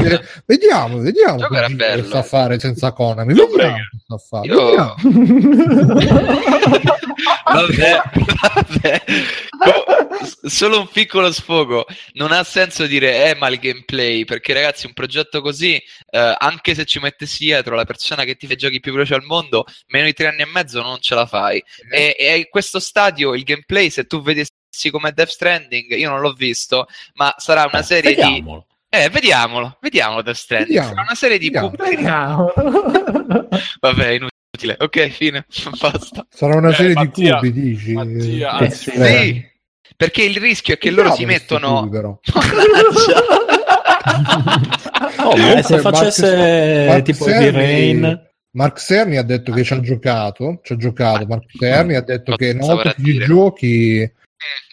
vediamo 0.46 0.98
vediamo 1.01 1.34
Il 1.36 1.40
gioco 1.42 1.55
era 1.55 1.62
Kojima 1.66 1.84
che 1.84 1.90
bello. 1.96 2.09
sa 2.09 2.22
fare 2.22 2.59
senza 2.59 2.92
Konami 2.92 3.34
vediamo 3.34 3.51
prego. 3.51 3.76
fare 4.26 4.46
Io- 4.46 4.64
vediamo. 4.64 4.94
vabbè, 7.44 8.02
vabbè. 8.42 9.02
Solo 10.42 10.80
un 10.80 10.88
piccolo 10.88 11.32
sfogo. 11.32 11.86
Non 12.14 12.32
ha 12.32 12.42
senso 12.44 12.86
dire 12.86 13.30
eh, 13.30 13.34
ma 13.36 13.48
il 13.48 13.58
gameplay, 13.58 14.24
perché 14.24 14.52
ragazzi, 14.52 14.86
un 14.86 14.92
progetto 14.92 15.40
così, 15.40 15.74
eh, 16.10 16.34
anche 16.38 16.74
se 16.74 16.84
ci 16.84 16.98
mettessi 16.98 17.44
dietro 17.44 17.74
la 17.74 17.84
persona 17.84 18.24
che 18.24 18.36
ti 18.36 18.46
fa 18.46 18.54
i 18.54 18.56
giochi 18.56 18.80
più 18.80 18.92
veloci 18.92 19.14
al 19.14 19.24
mondo, 19.24 19.64
meno 19.88 20.06
di 20.06 20.12
tre 20.12 20.28
anni 20.28 20.42
e 20.42 20.46
mezzo 20.46 20.82
non 20.82 21.00
ce 21.00 21.14
la 21.14 21.26
fai. 21.26 21.62
E, 21.90 22.16
e 22.18 22.36
in 22.38 22.46
questo 22.48 22.80
stadio 22.80 23.34
il 23.34 23.44
gameplay, 23.44 23.90
se 23.90 24.04
tu 24.04 24.22
vedessi 24.22 24.50
come 24.90 25.12
Death 25.12 25.28
Stranding, 25.28 25.90
io 25.96 26.10
non 26.10 26.20
l'ho 26.20 26.32
visto, 26.32 26.86
ma 27.14 27.34
sarà 27.38 27.68
una 27.70 27.82
serie 27.82 28.14
di. 28.14 28.20
Vediamolo. 28.20 28.66
Eh, 28.92 29.08
vediamolo, 29.08 29.78
vediamolo 29.80 30.22
Death 30.22 30.36
Stranding. 30.36 30.68
Vediamo, 30.68 30.88
Sarà 30.88 31.02
una 31.02 31.14
serie 31.14 31.38
di 31.38 31.50
Vediamo. 31.50 32.52
Vabbè, 33.80 34.08
inutile. 34.08 34.38
Ok, 34.78 35.09
fine. 35.11 35.46
Basta. 35.80 36.26
sarà 36.28 36.57
una 36.57 36.70
Eh, 36.70 36.74
serie 36.74 36.92
Mattia, 36.94 37.38
di 37.40 37.51
cubi 37.51 37.61
dici 37.61 37.92
Mattia, 37.92 38.59
Eh, 38.59 38.64
anzi, 38.64 38.90
eh, 38.90 39.05
Sì. 39.22 39.48
Perché 39.96 40.22
il 40.22 40.36
rischio 40.38 40.74
è 40.74 40.78
che 40.78 40.90
loro 40.90 41.12
si 41.12 41.24
mettono... 41.24 41.80
tubi, 41.80 41.90
però? 41.90 42.18
Oh, 45.22 45.36
ma 45.36 45.62
se 45.62 45.78
facesse 45.78 46.86
Mark 46.88 47.03
tipo 47.03 47.24
Cerny- 47.24 47.44
Heavy 47.44 47.57
Rain... 47.59 48.28
Mark 48.53 48.78
Cerny 48.80 49.16
ha 49.16 49.22
detto 49.22 49.53
che 49.53 49.62
ci 49.62 49.72
ha 49.74 49.80
giocato, 49.80 50.61
ci 50.64 50.72
ha 50.72 50.76
giocato. 50.76 51.26
Mark 51.26 51.44
Cerny 51.57 51.94
ha 51.94 52.01
detto 52.01 52.34
che 52.34 52.57
ci 52.59 53.03
dire. 53.03 53.24
giochi 53.26 54.12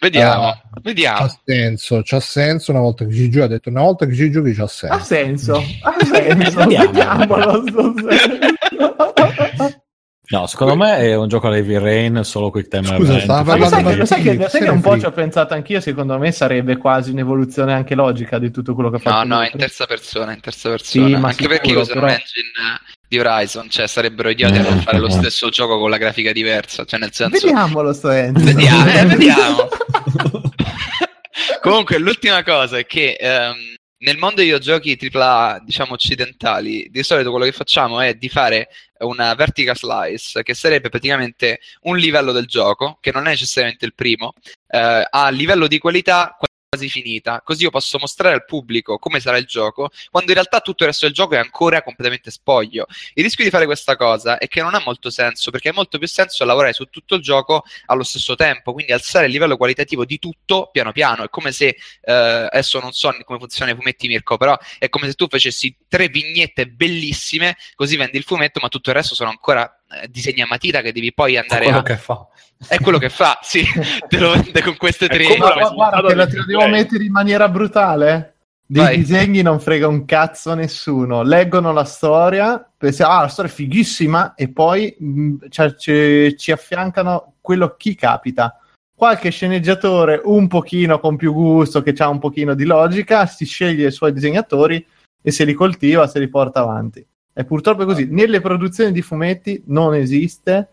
Vediamo, 0.00 0.46
Ah, 0.48 0.62
vediamo. 0.82 1.18
c'ha 1.18 1.38
senso, 1.44 2.00
c'ha 2.04 2.20
senso 2.20 2.70
una 2.70 2.80
volta 2.80 3.04
che 3.04 3.12
ci 3.12 3.28
giochi, 3.28 3.44
ha 3.44 3.48
detto 3.48 3.68
una 3.68 3.82
volta 3.82 4.06
che 4.06 4.14
ci 4.14 4.30
giochi 4.30 4.52
c'ha 4.54 4.64
Ha 4.64 4.68
senso. 4.68 5.04
senso, 5.04 5.62
ha 5.82 5.96
senso. 6.04 6.58
Vediamo. 6.64 6.86
Vediamolo. 6.86 7.62
sto 7.66 7.94
senso. 8.08 9.82
No, 10.30 10.46
secondo 10.46 10.76
me 10.76 10.98
è 10.98 11.16
un 11.16 11.26
gioco 11.26 11.46
alla 11.46 11.56
Heavy 11.56 11.78
Rain 11.78 12.20
solo 12.22 12.50
quick 12.50 12.68
time 12.68 12.84
Scusa, 12.84 13.12
event. 13.12 13.22
stava 13.22 13.42
parlando 13.56 13.76
sai, 13.76 13.96
che, 13.96 14.06
sai 14.06 14.36
che- 14.36 14.48
sai 14.50 14.60
che 14.60 14.68
un 14.68 14.80
po' 14.82 14.98
ci 14.98 15.06
ho 15.06 15.10
pensato 15.10 15.54
anch'io, 15.54 15.80
secondo 15.80 16.18
me 16.18 16.32
sarebbe 16.32 16.76
quasi 16.76 17.12
un'evoluzione 17.12 17.72
anche 17.72 17.94
logica 17.94 18.38
di 18.38 18.50
tutto 18.50 18.74
quello 18.74 18.90
che 18.90 18.96
ha 18.96 19.00
No, 19.04 19.10
fatto. 19.10 19.26
no, 19.26 19.36
lui. 19.38 19.48
in 19.52 19.58
terza 19.58 19.86
persona, 19.86 20.34
in 20.34 20.40
terza 20.40 20.68
persona. 20.68 21.18
ma 21.18 21.28
Anche 21.28 21.42
sicuro, 21.44 21.48
perché 21.58 21.74
usano 21.78 22.00
però- 22.00 22.06
l'engine 22.12 22.46
eh, 22.48 22.96
di 23.08 23.18
Horizon, 23.18 23.70
cioè 23.70 23.86
sarebbero 23.86 24.28
idioti 24.28 24.58
a 24.58 24.62
non 24.62 24.80
fare 24.82 24.98
lo 24.98 25.08
stesso 25.10 25.48
gioco 25.48 25.78
con 25.78 25.90
la 25.90 25.96
grafica 25.96 26.32
diversa, 26.32 26.84
cioè 26.84 27.00
nel 27.00 27.12
senso... 27.12 27.46
Vediamolo 27.46 27.92
sto 27.92 28.10
Enzo. 28.10 28.44
Vediamo, 28.44 28.90
eh, 28.90 29.04
vediamo. 29.06 29.68
Comunque, 31.60 31.98
l'ultima 31.98 32.42
cosa 32.44 32.78
è 32.78 32.86
che 32.86 33.16
ehm, 33.18 33.76
nel 33.98 34.16
mondo 34.18 34.36
dei 34.36 34.44
videogiochi 34.44 34.96
AAA, 35.00 35.62
diciamo 35.64 35.94
occidentali, 35.94 36.88
di 36.90 37.02
solito 37.02 37.30
quello 37.30 37.46
che 37.46 37.52
facciamo 37.52 38.00
è 38.00 38.14
di 38.14 38.28
fare 38.28 38.68
una 38.98 39.34
vertical 39.34 39.76
slice, 39.76 40.42
che 40.42 40.54
sarebbe 40.54 40.88
praticamente 40.88 41.60
un 41.82 41.96
livello 41.96 42.32
del 42.32 42.46
gioco, 42.46 42.98
che 43.00 43.10
non 43.12 43.26
è 43.26 43.30
necessariamente 43.30 43.84
il 43.84 43.94
primo, 43.94 44.34
eh, 44.68 45.06
a 45.08 45.28
livello 45.30 45.66
di 45.66 45.78
qualità 45.78 46.36
quasi 46.68 46.90
finita, 46.90 47.40
così 47.42 47.62
io 47.62 47.70
posso 47.70 47.98
mostrare 47.98 48.34
al 48.34 48.44
pubblico 48.44 48.98
come 48.98 49.20
sarà 49.20 49.38
il 49.38 49.46
gioco, 49.46 49.88
quando 50.10 50.30
in 50.30 50.36
realtà 50.36 50.60
tutto 50.60 50.82
il 50.82 50.90
resto 50.90 51.06
del 51.06 51.14
gioco 51.14 51.34
è 51.34 51.38
ancora 51.38 51.82
completamente 51.82 52.30
spoglio. 52.30 52.86
Il 53.14 53.24
rischio 53.24 53.42
di 53.42 53.48
fare 53.48 53.64
questa 53.64 53.96
cosa 53.96 54.36
è 54.36 54.48
che 54.48 54.60
non 54.60 54.74
ha 54.74 54.82
molto 54.84 55.08
senso, 55.08 55.50
perché 55.50 55.70
ha 55.70 55.72
molto 55.72 55.96
più 55.96 56.06
senso 56.06 56.44
lavorare 56.44 56.74
su 56.74 56.84
tutto 56.90 57.14
il 57.14 57.22
gioco 57.22 57.64
allo 57.86 58.02
stesso 58.02 58.34
tempo, 58.34 58.74
quindi 58.74 58.92
alzare 58.92 59.26
il 59.26 59.32
livello 59.32 59.56
qualitativo 59.56 60.04
di 60.04 60.18
tutto 60.18 60.68
piano 60.70 60.92
piano. 60.92 61.24
È 61.24 61.28
come 61.30 61.52
se, 61.52 61.68
eh, 62.02 62.12
adesso 62.12 62.78
non 62.80 62.92
so 62.92 63.16
come 63.24 63.38
funzionano 63.38 63.74
i 63.74 63.80
fumetti 63.80 64.06
Mirko, 64.06 64.36
però 64.36 64.56
è 64.78 64.90
come 64.90 65.06
se 65.06 65.14
tu 65.14 65.26
facessi 65.26 65.74
tre 65.88 66.08
vignette 66.08 66.66
bellissime, 66.66 67.56
così 67.76 67.96
vendi 67.96 68.18
il 68.18 68.24
fumetto, 68.24 68.60
ma 68.60 68.68
tutto 68.68 68.90
il 68.90 68.96
resto 68.96 69.14
sono 69.14 69.30
ancora 69.30 69.72
disegni 70.08 70.42
a 70.42 70.46
matita 70.46 70.80
che 70.80 70.92
devi 70.92 71.12
poi 71.12 71.36
andare 71.36 71.64
quello 71.64 71.78
a... 71.78 71.82
che 71.82 71.96
fa. 71.96 72.26
È 72.66 72.78
quello 72.80 72.98
che 72.98 73.08
fa, 73.08 73.38
sì, 73.40 73.64
te 74.08 74.18
lo 74.18 74.32
vende 74.32 74.62
con 74.62 74.76
queste 74.76 75.06
È 75.06 75.08
tre... 75.08 75.36
come 75.36 75.60
Ma 75.60 75.70
guarda, 75.70 76.08
te 76.08 76.14
la 76.14 76.26
te 76.26 76.44
devo 76.44 76.66
mettere 76.68 77.04
in 77.04 77.12
maniera 77.12 77.48
brutale. 77.48 78.34
Dei 78.70 78.82
Vai. 78.82 78.96
disegni 78.98 79.40
non 79.40 79.60
frega 79.60 79.88
un 79.88 80.04
cazzo 80.04 80.50
a 80.50 80.54
nessuno. 80.54 81.22
Leggono 81.22 81.72
la 81.72 81.84
storia, 81.84 82.70
pensano, 82.76 83.12
ah, 83.14 83.20
la 83.22 83.28
storia 83.28 83.50
è 83.50 83.54
fighissima, 83.54 84.34
e 84.34 84.50
poi 84.50 84.94
mh, 84.98 85.48
cioè, 85.48 85.74
ci, 85.74 86.36
ci 86.36 86.52
affiancano 86.52 87.36
quello 87.40 87.76
chi 87.76 87.94
capita. 87.94 88.60
Qualche 88.94 89.30
sceneggiatore 89.30 90.20
un 90.24 90.48
pochino 90.48 91.00
con 91.00 91.16
più 91.16 91.32
gusto, 91.32 91.80
che 91.80 91.94
ha 91.96 92.08
un 92.08 92.18
pochino 92.18 92.54
di 92.54 92.64
logica, 92.64 93.24
si 93.24 93.46
sceglie 93.46 93.86
i 93.86 93.92
suoi 93.92 94.12
disegnatori 94.12 94.84
e 95.22 95.30
se 95.30 95.44
li 95.44 95.54
coltiva, 95.54 96.06
se 96.06 96.18
li 96.18 96.28
porta 96.28 96.60
avanti. 96.60 97.06
E 97.38 97.44
purtroppo 97.44 97.82
è 97.82 97.84
così. 97.84 98.08
Nelle 98.10 98.40
produzioni 98.40 98.90
di 98.90 99.00
fumetti 99.00 99.62
non 99.66 99.94
esiste 99.94 100.70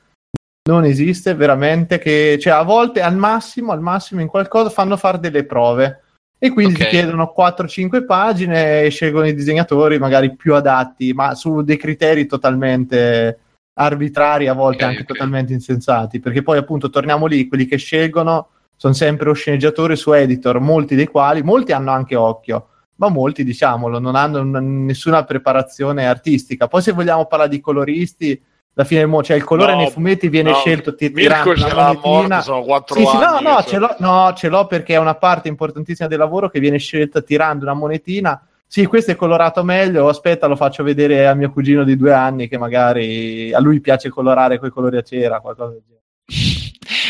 non 0.67 0.83
esiste 0.83 1.35
veramente 1.35 1.99
che 1.99 2.39
cioè 2.41 2.53
a 2.53 2.63
volte 2.63 3.03
al 3.03 3.15
massimo 3.15 3.71
al 3.71 3.81
massimo 3.81 4.21
in 4.21 4.27
qualcosa 4.27 4.71
fanno 4.71 4.97
fare 4.97 5.19
delle 5.19 5.45
prove 5.45 6.01
e 6.39 6.49
quindi 6.51 6.73
Ok. 6.73 6.79
ti 6.79 6.87
chiedono 6.87 7.31
4-5 7.37 8.03
pagine 8.03 8.81
e 8.81 8.89
scelgono 8.89 9.27
i 9.27 9.35
disegnatori 9.35 9.99
magari 9.99 10.35
più 10.35 10.55
adatti 10.55 11.13
ma 11.13 11.35
su 11.35 11.61
dei 11.61 11.77
criteri 11.77 12.25
totalmente 12.25 13.39
arbitrari 13.79 14.47
a 14.47 14.53
volte 14.53 14.85
Ok, 14.85 14.89
anche 14.89 15.01
ok. 15.01 15.07
totalmente 15.07 15.53
insensati 15.53 16.19
perché 16.19 16.41
poi 16.41 16.57
appunto 16.57 16.89
torniamo 16.89 17.27
lì 17.27 17.47
quelli 17.47 17.67
che 17.67 17.77
scelgono 17.77 18.47
sono 18.75 18.93
sempre 18.95 19.29
o 19.29 19.33
sceneggiatori 19.33 19.95
su 19.95 20.13
editor 20.13 20.59
molti 20.59 20.95
dei 20.95 21.07
quali 21.07 21.43
molti 21.43 21.73
hanno 21.73 21.91
anche 21.91 22.15
occhio 22.15 22.69
ma 22.97 23.09
molti 23.09 23.43
diciamolo 23.43 23.99
non 23.99 24.15
hanno 24.15 24.41
n- 24.43 24.85
nessuna 24.85 25.23
preparazione 25.23 26.07
artistica 26.07 26.67
poi 26.67 26.81
se 26.81 26.91
vogliamo 26.93 27.25
parlare 27.25 27.49
di 27.49 27.59
coloristi 27.59 28.41
alla 28.77 28.85
fine 28.85 29.05
mo- 29.05 29.23
cioè 29.23 29.37
il 29.37 29.43
colore 29.43 29.71
No, 29.71 29.77
nei 29.79 29.89
fumetti 29.89 30.27
viene 30.27 30.49
no, 30.49 30.55
scelto 30.57 30.95
ti- 30.95 31.09
Mirko 31.09 31.53
tirando 31.53 31.55
ce 31.55 31.65
una 31.65 31.73
l'ha 31.75 31.99
morte, 32.03 32.41
sono 32.41 32.83
Sì, 32.87 33.05
sì, 33.05 33.17
no, 33.17 33.39
no, 33.39 33.55
che 33.57 33.63
ce 33.69 33.77
l'ho, 33.77 33.95
no, 33.99 34.33
ce 34.35 34.49
l'ho 34.49 34.67
perché 34.67 34.93
è 34.95 34.97
una 34.97 35.15
parte 35.15 35.47
importantissima 35.47 36.07
del 36.09 36.19
lavoro 36.19 36.49
che 36.49 36.59
viene 36.59 36.77
scelta 36.77 37.21
tirando 37.21 37.63
una 37.63 37.73
monetina. 37.73 38.45
Sì, 38.67 38.85
questo 38.85 39.11
è 39.11 39.15
colorato 39.15 39.63
meglio. 39.63 40.09
Aspetta, 40.09 40.47
lo 40.47 40.57
faccio 40.57 40.83
vedere 40.83 41.25
a 41.27 41.33
mio 41.35 41.51
cugino 41.51 41.85
di 41.85 41.95
due 41.95 42.11
anni 42.11 42.49
che 42.49 42.57
magari 42.57 43.53
a 43.53 43.59
lui 43.61 43.79
piace 43.79 44.09
colorare 44.09 44.59
coi 44.59 44.71
colori 44.71 44.97
a 44.97 45.01
cera, 45.03 45.39
qualcosa 45.39 45.71
del 45.71 45.81
genere. 45.85 45.94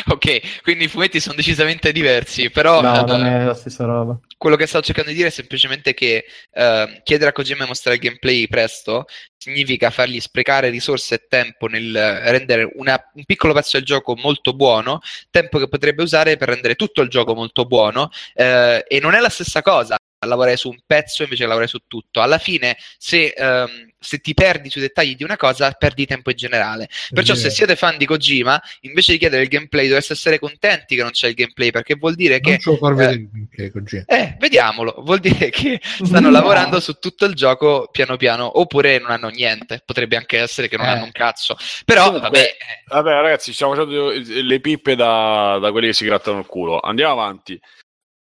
ok, 0.12 0.62
quindi 0.62 0.86
i 0.86 0.88
fumetti 0.88 1.20
sono 1.20 1.36
decisamente 1.36 1.91
diversi, 1.91 2.49
però 2.49 2.82
No, 2.82 2.95
eh, 2.95 3.03
non 3.06 3.26
è 3.26 3.43
la 3.43 3.53
stessa 3.56 3.86
roba. 3.86 4.20
quello 4.38 4.56
che 4.56 4.68
stavo 4.68 4.84
cercando 4.84 5.10
di 5.10 5.16
dire 5.16 5.30
è 5.30 5.32
semplicemente 5.32 5.93
che 5.93 6.26
eh, 6.51 7.01
chiedere 7.03 7.30
a 7.30 7.34
Kojima 7.34 7.64
di 7.64 7.68
mostrare 7.68 7.97
il 7.97 8.03
gameplay 8.03 8.47
presto 8.47 9.06
significa 9.38 9.89
fargli 9.91 10.20
sprecare 10.20 10.70
risorse 10.70 11.16
e 11.16 11.26
tempo 11.28 11.68
nel 11.68 11.91
rendere 11.93 12.70
una- 12.76 12.99
un 13.14 13.24
piccolo 13.26 13.53
pezzo 13.53 13.78
del 13.78 13.86
gioco 13.86 14.16
molto 14.16 14.53
buono, 14.53 14.99
tempo 15.30 15.60
che 15.60 15.68
potrebbe 15.68 16.03
usare 16.03 16.38
per 16.38 16.49
rendere 16.49 16.76
tutto 16.76 17.01
il 17.01 17.10
gioco 17.10 17.34
molto 17.36 17.66
buono, 17.66 18.10
eh, 18.34 18.84
e 18.88 18.99
non 18.99 19.14
è 19.14 19.20
la 19.20 19.30
stessa 19.30 19.62
cosa 19.62 19.95
lavorare 20.20 20.57
su 20.57 20.70
un 20.70 20.78
pezzo 20.86 21.24
invece 21.24 21.41
che 21.43 21.47
lavorare 21.47 21.70
su 21.70 21.80
tutto. 21.88 22.22
Alla 22.22 22.38
fine, 22.38 22.78
se, 22.97 23.28
ehm, 23.36 23.91
se 23.99 24.20
ti 24.20 24.34
perdi 24.34 24.70
sui 24.70 24.82
dettagli 24.82 25.16
di 25.16 25.24
una 25.24 25.36
cosa, 25.38 25.72
perdi 25.72 26.05
tempo 26.05 26.30
in 26.32 26.36
generale. 26.36 26.88
Perciò, 27.13 27.34
È 27.34 27.36
se 27.36 27.49
siete 27.49 27.76
fan 27.76 27.97
di 27.97 28.05
Kojima, 28.05 28.59
invece 28.82 29.11
di 29.13 29.18
chiedere 29.20 29.43
il 29.43 29.49
gameplay, 29.49 29.88
dovreste 29.88 30.13
essere 30.13 30.39
contenti 30.39 30.95
che 30.95 31.01
non 31.01 31.11
c'è 31.11 31.28
il 31.28 31.34
gameplay, 31.36 31.72
perché 31.72 31.95
vuol 31.95 32.16
dire 32.16 32.39
Non 32.41 32.55
che. 32.57 32.61
lo 32.63 32.78
far 32.78 32.91
eh, 32.93 32.95
vedere 32.95 33.30
finché 33.34 33.72
così. 33.72 34.03
eh, 34.05 34.36
vediamolo. 34.39 34.95
Vuol 34.99 35.20
dire 35.20 35.49
che 35.49 35.80
stanno 35.84 36.28
No. 36.30 36.32
lavorando 36.32 36.80
su 36.80 36.93
tutto 36.93 37.26
il 37.26 37.34
gioco 37.36 37.89
piano 37.91 38.18
piano, 38.18 38.59
oppure 38.59 38.97
non 38.99 39.11
hanno 39.11 39.30
niente. 39.30 39.82
Potrebbe 39.86 40.16
anche 40.16 40.39
essere 40.39 40.68
che 40.68 40.78
non 40.78 40.86
Eh. 40.88 40.89
hanno 40.89 41.03
un 41.05 41.11
cazzo. 41.11 41.55
Però, 41.86 42.05
Comunque, 42.05 42.30
vabbè, 42.30 42.39
eh, 42.43 42.84
Vabbè, 42.88 43.09
ragazzi, 43.22 43.53
stiamo 43.53 43.74
facendo 43.76 44.11
le 44.11 44.59
pippe 44.59 44.95
da, 44.95 45.57
da 45.59 45.72
quelli 45.72 45.88
che 45.88 45.93
si 45.93 46.05
grattano 46.05 46.39
il 46.39 46.45
culo. 46.45 46.80
Andiamo 46.80 47.11
avanti. 47.13 47.59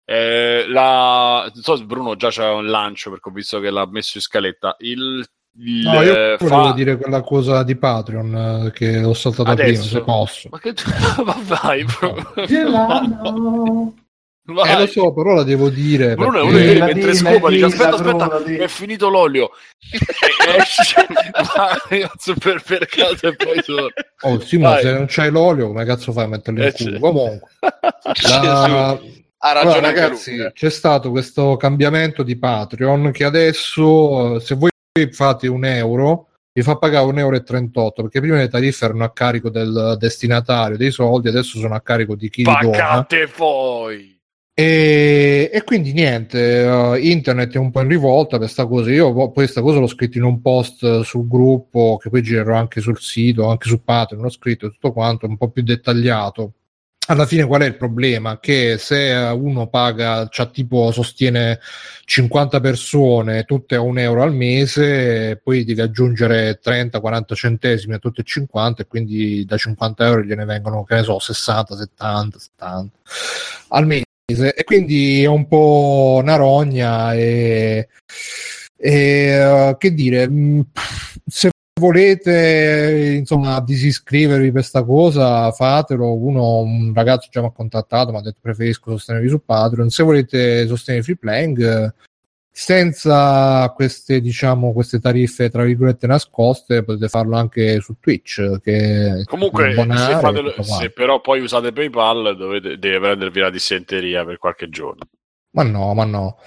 Eh, 0.05 0.64
la... 0.68 1.50
Non 1.55 1.62
so 1.62 1.76
se 1.76 1.84
Bruno 1.84 2.16
già 2.16 2.28
c'ha 2.30 2.53
un 2.53 2.66
lancio 2.66 3.11
perché 3.11 3.28
ho 3.28 3.32
visto 3.32 3.61
che 3.61 3.70
l'ha 3.70 3.86
messo 3.90 4.12
in 4.18 4.22
scaletta. 4.22 4.76
Il, 4.80 5.24
il, 5.59 5.82
No, 5.82 6.03
io 6.03 6.12
eh, 6.32 6.36
volevo 6.38 6.64
fa- 6.68 6.72
dire 6.72 6.96
quella 6.96 7.20
cosa 7.22 7.62
di 7.62 7.76
Patreon 7.76 8.64
eh, 8.66 8.72
che 8.72 9.03
ho 9.05 9.14
saltato 9.14 9.50
Adesso? 9.50 9.82
prima, 9.82 9.84
se 9.98 10.00
posso. 10.03 10.48
Ma 10.50 10.59
che 10.59 10.74
ma 11.24 11.36
vai, 11.44 11.84
Bruno. 11.84 12.32
Vai. 14.44 14.70
Eh, 14.72 14.76
lo 14.80 14.86
so, 14.88 15.12
però 15.14 15.34
la 15.34 15.44
devo 15.44 15.68
dire. 15.68 16.16
Bruno 16.16 16.40
è 16.40 16.42
perché- 16.42 16.48
uno 16.48 16.57
di 16.59 16.62
quelli 16.64 16.72
Dilla, 16.72 16.84
mentre 16.86 17.14
scopa 17.14 17.48
dice 17.48 17.64
aspetta 17.64 17.88
aspetta 17.90 18.26
Bruno, 18.26 18.38
dilla." 18.40 18.64
è 18.64 18.68
finito 18.68 19.09
l'olio 19.09 19.50
esce 20.59 21.07
va 21.55 21.68
al 21.70 22.11
supermercato 22.18 23.28
e 23.28 23.36
poi 23.36 23.62
torna 23.62 23.88
Oh, 24.22 24.40
sì, 24.40 24.59
ma 24.59 24.70
Vai. 24.70 24.82
se 24.82 24.92
non 24.92 25.05
c'hai 25.09 25.30
l'olio, 25.30 25.68
come 25.68 25.84
cazzo 25.84 26.11
fai 26.11 26.24
a 26.24 26.26
metterlo 26.26 26.61
in 26.61 26.66
Eh, 26.66 26.72
culo? 26.72 26.98
Comunque, 26.98 27.48
la- 28.28 28.98
Ha 29.45 29.51
Allora, 29.51 29.64
ragione 29.64 29.86
anche 29.88 30.01
ragazzi, 30.01 30.36
eh. 30.36 30.53
c'è 30.53 30.70
stato 30.70 31.11
questo 31.11 31.57
cambiamento 31.57 32.22
di 32.22 32.38
Patreon 32.38 33.11
che 33.11 33.24
adesso, 33.24 34.36
eh, 34.36 34.40
se 34.40 34.55
voi 34.55 34.70
fate 35.11 35.49
un 35.49 35.64
euro, 35.64 36.28
vi 36.53 36.62
fa 36.62 36.76
pagare 36.76 37.07
1,38 37.07 37.18
euro 37.18 37.93
perché 37.93 38.20
prima 38.20 38.36
le 38.36 38.49
tariffe 38.49 38.84
erano 38.84 39.03
a 39.03 39.11
carico 39.11 39.51
del 39.51 39.97
destinatario 39.99 40.76
dei 40.76 40.93
soldi, 40.93 41.26
adesso 41.26 41.59
sono 41.59 41.74
a 41.74 41.80
carico 41.80 42.14
di 42.14 42.30
chi 42.30 42.43
pagate 42.43 43.26
poi 43.34 44.20
E, 44.55 45.51
e 45.53 45.64
quindi 45.64 45.93
niente, 45.93 46.62
eh, 46.62 46.99
internet 47.01 47.55
è 47.55 47.59
un 47.59 47.72
po' 47.72 47.80
in 47.80 47.88
rivolta 47.88 48.38
per 48.38 48.49
sta 48.49 48.66
cosa. 48.66 48.93
Io 48.93 49.12
po- 49.12 49.32
poi 49.32 49.45
questa 49.45 49.61
cosa 49.61 49.80
l'ho 49.80 49.88
scritto 49.88 50.18
in 50.18 50.24
un 50.24 50.40
post 50.40 51.01
sul 51.01 51.26
gruppo 51.26 51.97
che 52.01 52.11
poi 52.11 52.22
girerò 52.22 52.55
anche 52.55 52.80
sul 52.80 53.01
sito, 53.01 53.49
anche 53.49 53.68
su 53.68 53.82
Patreon, 53.82 54.22
l'ho 54.22 54.30
scritto 54.30 54.70
tutto 54.70 54.93
quanto 54.93 55.26
un 55.26 55.36
po' 55.36 55.49
più 55.49 55.62
dettagliato. 55.64 56.53
Alla 57.09 57.26
fine 57.26 57.44
qual 57.44 57.62
è 57.62 57.66
il 57.66 57.76
problema? 57.76 58.38
Che 58.38 58.76
se 58.78 59.12
uno 59.34 59.66
paga, 59.66 60.28
cioè 60.28 60.50
tipo 60.50 60.92
sostiene 60.92 61.59
50 62.05 62.61
persone, 62.61 63.42
tutte 63.42 63.74
a 63.74 63.80
un 63.80 63.98
euro 63.98 64.22
al 64.22 64.32
mese, 64.32 65.40
poi 65.42 65.64
devi 65.64 65.80
aggiungere 65.80 66.61
30-40 66.62 67.34
centesimi 67.34 67.94
a 67.94 67.98
tutte 67.98 68.20
e 68.20 68.24
50 68.24 68.82
e 68.82 68.86
quindi 68.86 69.44
da 69.44 69.57
50 69.57 70.07
euro 70.07 70.22
gliene 70.22 70.44
vengono, 70.44 70.84
che 70.84 70.94
ne 70.94 71.03
so, 71.03 71.18
60, 71.18 71.76
70, 71.76 72.38
70 72.38 72.98
al 73.68 73.86
mese 73.86 74.55
e 74.55 74.64
quindi 74.64 75.24
è 75.24 75.26
un 75.26 75.48
po' 75.48 76.20
una 76.22 76.36
rogna 76.36 77.14
e, 77.14 77.88
e, 78.76 78.90
eh, 78.92 79.76
che 79.76 79.92
dire 79.92 80.28
mh, 80.28 80.66
se 81.26 81.50
volete 81.81 83.14
insomma 83.18 83.61
disiscrivervi 83.61 84.45
per 84.45 84.53
questa 84.53 84.85
cosa 84.85 85.51
fatelo. 85.53 86.14
Uno 86.14 86.59
un 86.59 86.93
ragazzo 86.95 87.29
già 87.31 87.41
mi 87.41 87.47
ha 87.47 87.53
contattato 87.53 88.11
mi 88.11 88.18
ha 88.18 88.23
detto 88.23 88.39
preferisco 88.41 88.91
sostenervi 88.91 89.29
su 89.29 89.45
Patreon. 89.45 89.91
Se 89.91 90.03
volete 90.03 90.66
sostenere 90.66 91.03
Free 91.03 91.16
Playing 91.16 91.95
senza 92.55 93.73
queste 93.75 94.20
diciamo 94.20 94.75
queste 94.75 95.01
tariffe 95.01 95.49
tra 95.49 95.64
virgolette 95.64 96.07
nascoste 96.07 96.85
potete 96.85 97.09
farlo 97.09 97.37
anche 97.37 97.81
su 97.81 97.97
Twitch 97.99 98.61
che 98.61 99.23
comunque 99.25 99.73
se, 99.73 100.18
fatelo, 100.20 100.62
se 100.62 100.91
però 100.91 101.23
poi 101.23 101.41
usate 101.41 101.73
PayPal 101.73 102.37
dovete, 102.37 102.79
deve 102.79 103.01
prendervi 103.01 103.41
la 103.41 103.49
dissenteria 103.49 104.23
per 104.27 104.37
qualche 104.37 104.68
giorno. 104.68 105.05
Ma 105.53 105.62
no 105.62 105.95
ma 105.95 106.05
no 106.05 106.39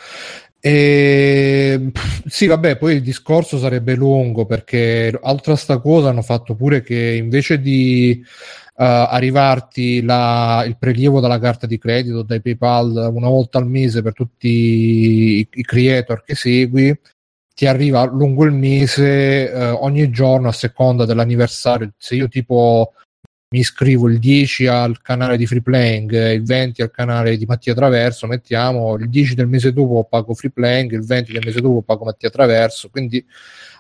e, 0.68 1.91
sì, 2.26 2.47
vabbè, 2.47 2.78
poi 2.78 2.95
il 2.95 3.03
discorso 3.03 3.59
sarebbe 3.59 3.93
lungo 3.93 4.47
perché 4.47 5.16
altra 5.22 5.55
sta 5.55 5.78
cosa 5.78 6.09
hanno 6.09 6.24
fatto 6.24 6.55
pure 6.55 6.82
che 6.82 7.13
invece 7.13 7.61
di 7.61 8.20
uh, 8.20 8.74
arrivarti 8.74 10.01
la, 10.01 10.63
il 10.66 10.76
prelievo 10.80 11.20
dalla 11.20 11.38
carta 11.38 11.68
di 11.68 11.78
credito 11.78 12.24
dai 12.24 12.41
PayPal 12.41 13.11
una 13.13 13.28
volta 13.30 13.59
al 13.59 13.68
mese 13.68 14.01
per 14.01 14.13
tutti 14.13 14.47
i, 14.47 15.47
i 15.51 15.61
creator 15.63 16.24
che 16.24 16.34
segui, 16.34 16.99
ti 17.53 17.68
arriva 17.68 18.03
lungo 18.05 18.45
il 18.45 18.53
mese 18.53 19.51
uh, 19.53 19.84
ogni 19.84 20.09
giorno 20.09 20.47
a 20.47 20.51
seconda 20.51 21.05
dell'anniversario. 21.05 21.93
Se 21.95 22.16
io 22.16 22.28
tipo 22.28 22.93
mi 23.55 23.61
iscrivo 23.61 24.09
il 24.09 24.19
10 24.19 24.67
al 24.67 25.01
canale 25.01 25.37
di 25.37 25.45
Free 25.45 25.61
Playing, 25.61 26.33
il 26.33 26.43
20 26.43 26.81
al 26.81 26.91
canale 26.91 27.37
di 27.37 27.45
Mattia 27.45 27.73
Traverso, 27.73 28.27
mettiamo 28.27 28.97
il 28.97 29.09
10 29.09 29.33
del 29.33 29.47
mese 29.47 29.71
dopo 29.71 30.03
pago 30.03 30.33
Free 30.33 30.51
Playing, 30.51 30.91
il 30.91 31.05
20 31.05 31.31
del 31.31 31.41
mese 31.45 31.61
dopo 31.61 31.81
pago 31.81 32.03
Mattia 32.03 32.29
Traverso, 32.29 32.89
quindi 32.89 33.25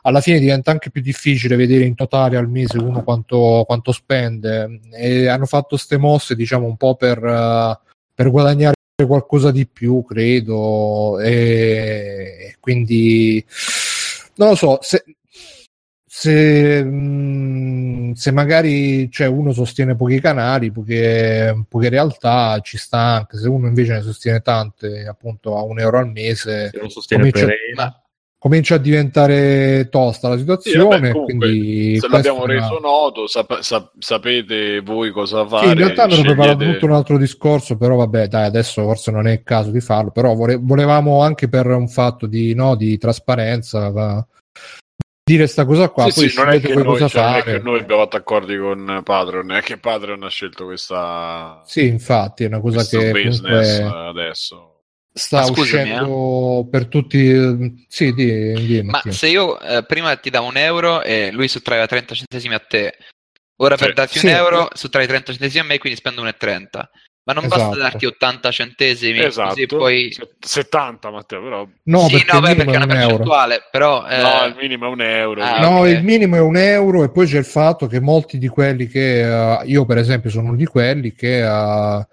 alla 0.03 0.21
fine 0.21 0.39
diventa 0.39 0.71
anche 0.71 0.91
più 0.91 1.01
difficile 1.01 1.57
vedere 1.57 1.83
in 1.83 1.93
totale 1.93 2.37
al 2.37 2.49
mese 2.49 2.77
uno 2.77 3.03
quanto, 3.03 3.65
quanto 3.67 3.91
spende. 3.91 4.79
E 4.93 5.27
hanno 5.27 5.45
fatto 5.45 5.69
queste 5.69 5.97
mosse 5.97 6.35
diciamo 6.35 6.65
un 6.65 6.77
po' 6.77 6.95
per, 6.95 7.19
per 8.13 8.29
guadagnare 8.29 8.75
qualcosa 9.05 9.51
di 9.51 9.67
più 9.67 10.05
credo 10.05 11.19
e 11.19 12.55
quindi 12.61 13.43
non 14.35 14.49
lo 14.49 14.55
so 14.55 14.77
se, 14.81 15.03
se, 16.17 16.81
mm, 16.81 18.13
se 18.13 18.31
magari 18.31 19.11
cioè, 19.11 19.27
uno 19.27 19.51
sostiene 19.51 19.97
pochi 19.97 20.21
canali, 20.21 20.71
poche, 20.71 21.65
poche, 21.67 21.89
realtà, 21.89 22.57
ci 22.61 22.77
sta 22.77 22.99
anche. 22.99 23.37
Se 23.37 23.49
uno 23.49 23.67
invece 23.67 23.95
ne 23.95 24.01
sostiene 24.01 24.39
tante, 24.39 25.05
appunto 25.07 25.57
a 25.57 25.63
un 25.63 25.77
euro 25.77 25.97
al 25.97 26.09
mese, 26.09 26.71
comincia, 27.09 27.49
comincia, 28.37 28.75
a 28.75 28.77
diventare 28.77 29.89
tosta 29.89 30.29
la 30.29 30.37
situazione. 30.37 30.95
Sì, 30.95 31.11
vabbè, 31.11 31.23
quindi 31.25 31.99
se 31.99 32.07
l'abbiamo 32.07 32.43
una... 32.43 32.53
reso 32.53 32.79
noto, 32.79 33.27
sap- 33.27 33.59
sap- 33.59 33.95
sapete 33.99 34.79
voi 34.79 35.11
cosa 35.11 35.45
fare. 35.45 35.65
Sì, 35.65 35.71
in 35.73 35.77
realtà 35.77 36.07
mi 36.07 36.21
preparato 36.21 36.63
tutto 36.63 36.85
un 36.85 36.93
altro 36.93 37.17
discorso, 37.17 37.75
però 37.75 37.97
vabbè, 37.97 38.29
dai, 38.29 38.45
adesso 38.45 38.83
forse 38.83 39.11
non 39.11 39.27
è 39.27 39.33
il 39.33 39.43
caso 39.43 39.69
di 39.69 39.81
farlo. 39.81 40.11
Però 40.11 40.33
vole- 40.33 40.55
volevamo 40.55 41.21
anche 41.23 41.49
per 41.49 41.67
un 41.67 41.89
fatto 41.89 42.25
di, 42.25 42.53
no, 42.53 42.75
di 42.75 42.97
trasparenza. 42.97 43.89
Va 43.89 44.25
dire 45.25 45.47
sta 45.47 45.65
cosa 45.65 45.89
qua. 45.89 46.09
Sì, 46.11 46.19
poi 46.19 46.29
sì, 46.29 46.37
non, 46.37 46.49
è 46.49 46.61
che 46.61 46.73
noi, 46.75 47.09
cioè, 47.09 47.21
non 47.23 47.35
è 47.35 47.43
che 47.43 47.59
noi 47.59 47.79
abbiamo 47.79 48.03
fatto 48.03 48.17
accordi 48.17 48.57
con 48.57 49.01
Patreon, 49.03 49.51
è 49.53 49.61
che 49.61 49.77
Patreon 49.77 50.23
ha 50.23 50.29
scelto 50.29 50.65
questa. 50.65 51.63
Sì, 51.65 51.87
infatti, 51.87 52.43
è 52.43 52.47
una 52.47 52.59
cosa 52.59 52.83
che 52.85 53.11
business 53.11 53.79
adesso 53.79 54.69
sta 55.11 55.43
scusami, 55.43 55.89
uscendo 55.89 56.59
eh? 56.59 56.69
per 56.69 56.87
tutti. 56.87 57.85
Sì, 57.87 58.13
di, 58.13 58.53
di 58.65 58.83
Ma 58.83 59.01
se 59.07 59.27
io 59.27 59.59
eh, 59.59 59.83
prima 59.83 60.15
ti 60.17 60.29
davo 60.29 60.47
un 60.47 60.57
euro 60.57 61.01
e 61.01 61.31
lui 61.31 61.47
sottraeva 61.47 61.87
30 61.87 62.13
centesimi 62.13 62.53
a 62.53 62.59
te, 62.59 62.95
ora 63.57 63.77
per 63.77 63.93
darti 63.93 64.19
sì, 64.19 64.27
un 64.27 64.33
euro 64.33 64.69
sottrai 64.73 65.07
30 65.07 65.31
centesimi 65.31 65.63
a 65.63 65.67
me, 65.67 65.77
quindi 65.79 65.97
spendo 65.97 66.23
1,30. 66.23 66.83
Ma 67.25 67.33
non 67.33 67.45
esatto. 67.45 67.61
basta 67.61 67.77
darti 67.77 68.05
80 68.05 68.51
centesimi 68.51 69.19
esatto. 69.19 69.49
così 69.49 69.65
poi 69.65 70.15
70 70.39 71.09
Matteo 71.09 71.41
però 71.41 71.67
no 71.85 72.07
sì, 72.07 72.11
perché, 72.11 72.33
no, 72.33 72.39
beh, 72.39 72.55
perché 72.55 72.71
è 72.71 72.75
una 72.75 72.85
percentuale 72.85 73.67
però 73.71 74.07
eh... 74.07 74.21
no 74.21 74.45
il 74.45 74.55
minimo 74.59 74.85
è 74.85 74.89
un 74.89 75.01
euro 75.01 75.41
ah, 75.41 75.59
no 75.59 75.79
okay. 75.79 75.93
il 75.93 76.03
minimo 76.03 76.35
è 76.35 76.39
un 76.39 76.55
euro 76.55 77.03
e 77.03 77.09
poi 77.09 77.25
c'è 77.25 77.39
il 77.39 77.45
fatto 77.45 77.87
che 77.87 77.99
molti 77.99 78.37
di 78.37 78.47
quelli 78.47 78.85
che 78.85 79.23
uh, 79.23 79.67
io 79.67 79.85
per 79.85 79.97
esempio 79.97 80.29
sono 80.29 80.49
uno 80.49 80.55
di 80.55 80.67
quelli 80.67 81.13
che 81.13 81.41
uh, 81.41 82.05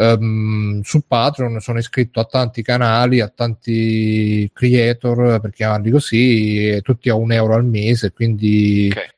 um, 0.00 0.80
su 0.82 1.06
Patreon 1.08 1.58
sono 1.58 1.80
iscritto 1.80 2.20
a 2.20 2.24
tanti 2.24 2.62
canali 2.62 3.18
a 3.18 3.32
tanti 3.34 4.48
creator 4.54 5.40
per 5.40 5.50
chiamarli 5.50 5.90
così 5.90 6.80
tutti 6.82 7.08
a 7.08 7.16
un 7.16 7.32
euro 7.32 7.54
al 7.54 7.64
mese 7.64 8.12
quindi 8.12 8.90
okay 8.92 9.08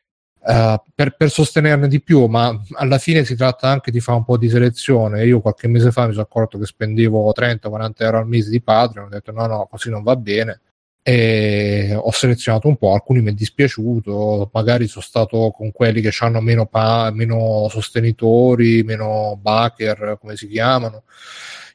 Uh, 0.47 0.77
per, 0.95 1.17
per, 1.17 1.31
sostenerne 1.31 1.89
di 1.89 2.03
più, 2.03 2.27
ma 2.27 2.55
alla 2.73 2.99
fine 2.99 3.25
si 3.25 3.35
tratta 3.35 3.71
anche 3.71 3.91
di 3.91 4.01
fare 4.01 4.19
un 4.19 4.25
po' 4.25 4.37
di 4.37 4.51
selezione. 4.51 5.25
Io 5.25 5.41
qualche 5.41 5.69
mese 5.69 5.91
fa 5.91 6.05
mi 6.07 6.13
sono 6.13 6.25
accorto 6.25 6.59
che 6.59 6.67
spendevo 6.67 7.33
30-40 7.35 7.93
euro 7.97 8.19
al 8.19 8.29
mese 8.29 8.51
di 8.51 8.61
Patreon, 8.61 9.07
ho 9.07 9.09
detto 9.09 9.33
no, 9.33 9.47
no, 9.47 9.67
così 9.71 9.89
non 9.89 10.03
va 10.03 10.17
bene. 10.17 10.61
E 11.03 11.95
ho 11.99 12.11
selezionato 12.11 12.69
un 12.69 12.77
po', 12.77 12.93
alcuni 12.93 13.23
mi 13.23 13.31
è 13.31 13.33
dispiaciuto, 13.33 14.51
magari 14.53 14.87
sono 14.87 15.05
stato 15.05 15.51
con 15.51 15.73
quelli 15.73 16.03
che 16.03 16.13
hanno 16.21 16.41
meno, 16.43 16.67
pa- 16.67 17.11
meno 17.11 17.67
sostenitori, 17.71 18.83
meno 18.83 19.39
backer, 19.41 20.19
come 20.21 20.37
si 20.37 20.47
chiamano, 20.49 21.05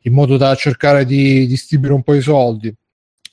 in 0.03 0.13
modo 0.13 0.37
da 0.37 0.53
cercare 0.53 1.05
di 1.05 1.47
distribuire 1.47 1.95
un 1.95 2.03
po' 2.03 2.13
i 2.13 2.21
soldi 2.21 2.75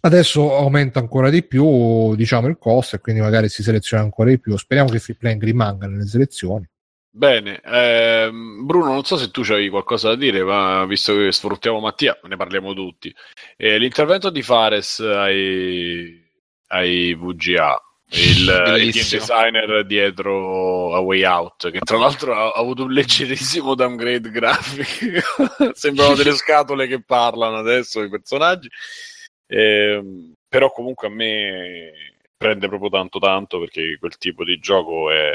Adesso 0.07 0.55
aumenta 0.55 1.01
ancora 1.01 1.31
di 1.31 1.43
più 1.43 2.15
diciamo, 2.15 2.47
il 2.47 2.59
costo 2.59 2.95
e 2.95 3.01
quindi 3.01 3.21
magari 3.21 3.49
si 3.49 3.65
seleziona 3.65 4.05
ancora 4.05 4.31
di 4.31 4.39
più. 4.39 4.57
Speriamo 4.57 4.89
che 4.89 5.01
Free 5.01 5.17
Playing 5.17 5.43
rimanga 5.43 5.89
nelle 5.89 6.07
selezioni. 6.07 6.65
Bene, 7.11 7.61
ehm, 7.65 8.65
Bruno, 8.65 8.93
non 8.93 9.03
so 9.03 9.17
se 9.17 9.33
tu 9.33 9.43
hai 9.49 9.69
qualcosa 9.69 10.11
da 10.11 10.15
dire, 10.15 10.45
ma 10.45 10.85
visto 10.87 11.13
che 11.13 11.33
sfruttiamo 11.33 11.81
Mattia, 11.81 12.17
ne 12.23 12.37
parliamo 12.37 12.73
tutti. 12.73 13.13
Eh, 13.57 13.79
l'intervento 13.79 14.31
di 14.31 14.43
Fares 14.43 15.01
ai, 15.01 16.23
ai 16.69 17.15
VGA, 17.15 17.83
il, 18.11 18.79
il 18.79 18.93
game 18.93 19.09
designer 19.11 19.85
dietro 19.87 20.95
a 20.95 21.01
Way 21.01 21.25
Out, 21.25 21.71
che 21.73 21.81
tra 21.81 21.99
l'altro 21.99 22.33
ha, 22.33 22.51
ha 22.51 22.61
avuto 22.61 22.85
un 22.85 22.93
leggerissimo 22.93 23.75
downgrade 23.75 24.31
grafico. 24.31 25.73
Sembrano 25.73 26.15
delle 26.15 26.37
scatole 26.37 26.87
che 26.87 27.03
parlano 27.03 27.57
adesso 27.57 28.03
i 28.03 28.09
personaggi. 28.09 28.69
Eh, 29.47 30.33
però 30.49 30.71
comunque 30.71 31.09
a 31.09 31.11
me 31.11 31.93
prende 32.37 32.69
proprio 32.69 32.91
tanto 32.91 33.19
tanto 33.19 33.59
perché 33.59 33.97
quel 33.99 34.19
tipo 34.19 34.45
di 34.45 34.59
gioco 34.59 35.11
è, 35.11 35.33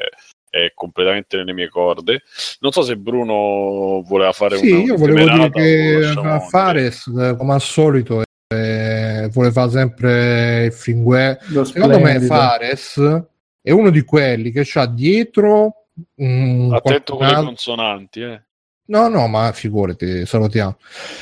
è 0.50 0.72
completamente 0.74 1.38
nelle 1.38 1.54
mie 1.54 1.70
corde. 1.70 2.24
Non 2.60 2.72
so 2.72 2.82
se 2.82 2.98
Bruno 2.98 4.04
voleva 4.06 4.32
fare 4.32 4.58
sì, 4.58 4.72
una 4.72 4.84
io 4.84 4.96
volevo 4.96 5.30
dire 5.30 5.50
che 5.50 6.14
Fares, 6.50 7.04
come 7.38 7.54
al 7.54 7.62
solito, 7.62 8.24
eh, 8.54 9.30
voleva 9.32 9.70
sempre 9.70 10.66
il 10.66 10.74
freeware. 10.74 11.40
Secondo 11.64 12.00
me 12.00 12.20
Fares 12.20 13.00
è 13.62 13.72
uno 13.72 13.90
di 13.90 14.02
quelli 14.02 14.52
che 14.52 14.68
ha 14.74 14.88
dietro 14.88 15.86
un 16.16 16.74
attento 16.74 17.16
con 17.16 17.28
le 17.28 17.34
consonanti, 17.34 18.22
eh. 18.22 18.44
No, 18.92 19.08
no, 19.08 19.26
ma 19.28 19.54
figurati, 19.54 20.26
salutiamo. 20.26 20.76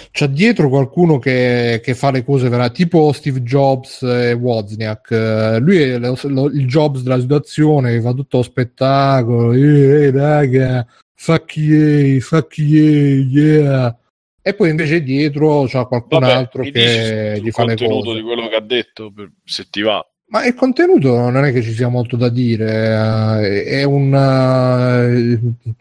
C'è 0.09 0.27
dietro 0.29 0.69
qualcuno 0.69 1.19
che, 1.19 1.79
che 1.83 1.93
fa 1.93 2.09
le 2.09 2.23
cose 2.23 2.49
vera, 2.49 2.71
tipo 2.71 3.11
Steve 3.13 3.43
Jobs 3.43 4.01
e 4.01 4.33
Wozniak. 4.33 5.59
Lui 5.61 5.79
è 5.79 5.99
lo, 5.99 6.17
lo, 6.23 6.45
il 6.47 6.65
Jobs 6.65 7.03
della 7.03 7.19
situazione, 7.19 7.91
che 7.91 8.01
fa 8.01 8.13
tutto 8.13 8.37
lo 8.37 8.43
spettacolo. 8.43 9.53
Ehi, 9.53 9.61
hey, 9.61 10.09
raga, 10.09 10.87
fuck 11.13 11.57
yeah, 11.57 12.19
fuck 12.19 12.57
yeah, 12.57 13.25
yeah. 13.29 13.97
E 14.41 14.55
poi 14.55 14.71
invece 14.71 15.03
dietro 15.03 15.65
c'è 15.65 15.85
qualcun 15.85 16.19
Vabbè, 16.21 16.31
altro 16.31 16.63
che 16.63 17.39
gli 17.39 17.51
fa 17.51 17.65
le 17.65 17.75
cose. 17.75 17.83
Il 17.83 17.89
contenuto 17.89 18.13
di 18.15 18.21
quello 18.23 18.47
che 18.47 18.55
ha 18.55 18.61
detto, 18.61 19.11
per, 19.13 19.31
se 19.43 19.67
ti 19.69 19.81
va. 19.81 20.03
Ma 20.29 20.43
il 20.43 20.55
contenuto 20.55 21.29
non 21.29 21.45
è 21.45 21.51
che 21.51 21.61
ci 21.61 21.73
sia 21.73 21.87
molto 21.87 22.15
da 22.15 22.29
dire, 22.29 23.43
eh, 23.43 23.63
è 23.63 23.83
un... 23.83 24.11
Eh, 24.15 25.77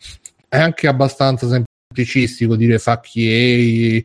è 0.51 0.59
anche 0.59 0.89
abbastanza 0.89 1.47
semplicistico 1.99 2.57
dire 2.57 2.79
fuck 2.79 3.11
EA 3.17 4.03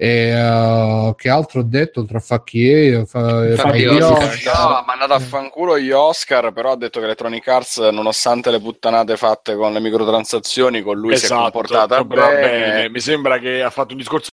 e 0.00 0.40
uh, 0.40 1.14
che 1.16 1.28
altro 1.28 1.60
ho 1.60 1.64
detto 1.64 2.04
tra 2.04 2.20
fuck 2.20 3.04
fa, 3.04 3.56
fa 3.56 3.74
io, 3.74 3.98
no, 3.98 4.16
ha 4.16 4.84
mandato 4.86 5.12
a 5.12 5.18
fanculo 5.18 5.76
gli 5.76 5.90
Oscar 5.90 6.52
però 6.52 6.72
ha 6.72 6.76
detto 6.76 7.00
che 7.00 7.06
Electronic 7.06 7.48
Arts 7.48 7.78
nonostante 7.78 8.52
le 8.52 8.60
puttanate 8.60 9.16
fatte 9.16 9.56
con 9.56 9.72
le 9.72 9.80
microtransazioni 9.80 10.82
con 10.82 10.96
lui 10.96 11.14
esatto, 11.14 11.26
si 11.26 11.32
è 11.32 11.36
esatto, 11.36 11.50
comportata 11.50 12.04
bene. 12.04 12.40
bene 12.40 12.90
mi 12.90 13.00
sembra 13.00 13.38
che 13.38 13.60
ha 13.60 13.70
fatto 13.70 13.92
un 13.92 13.98
discorso 13.98 14.28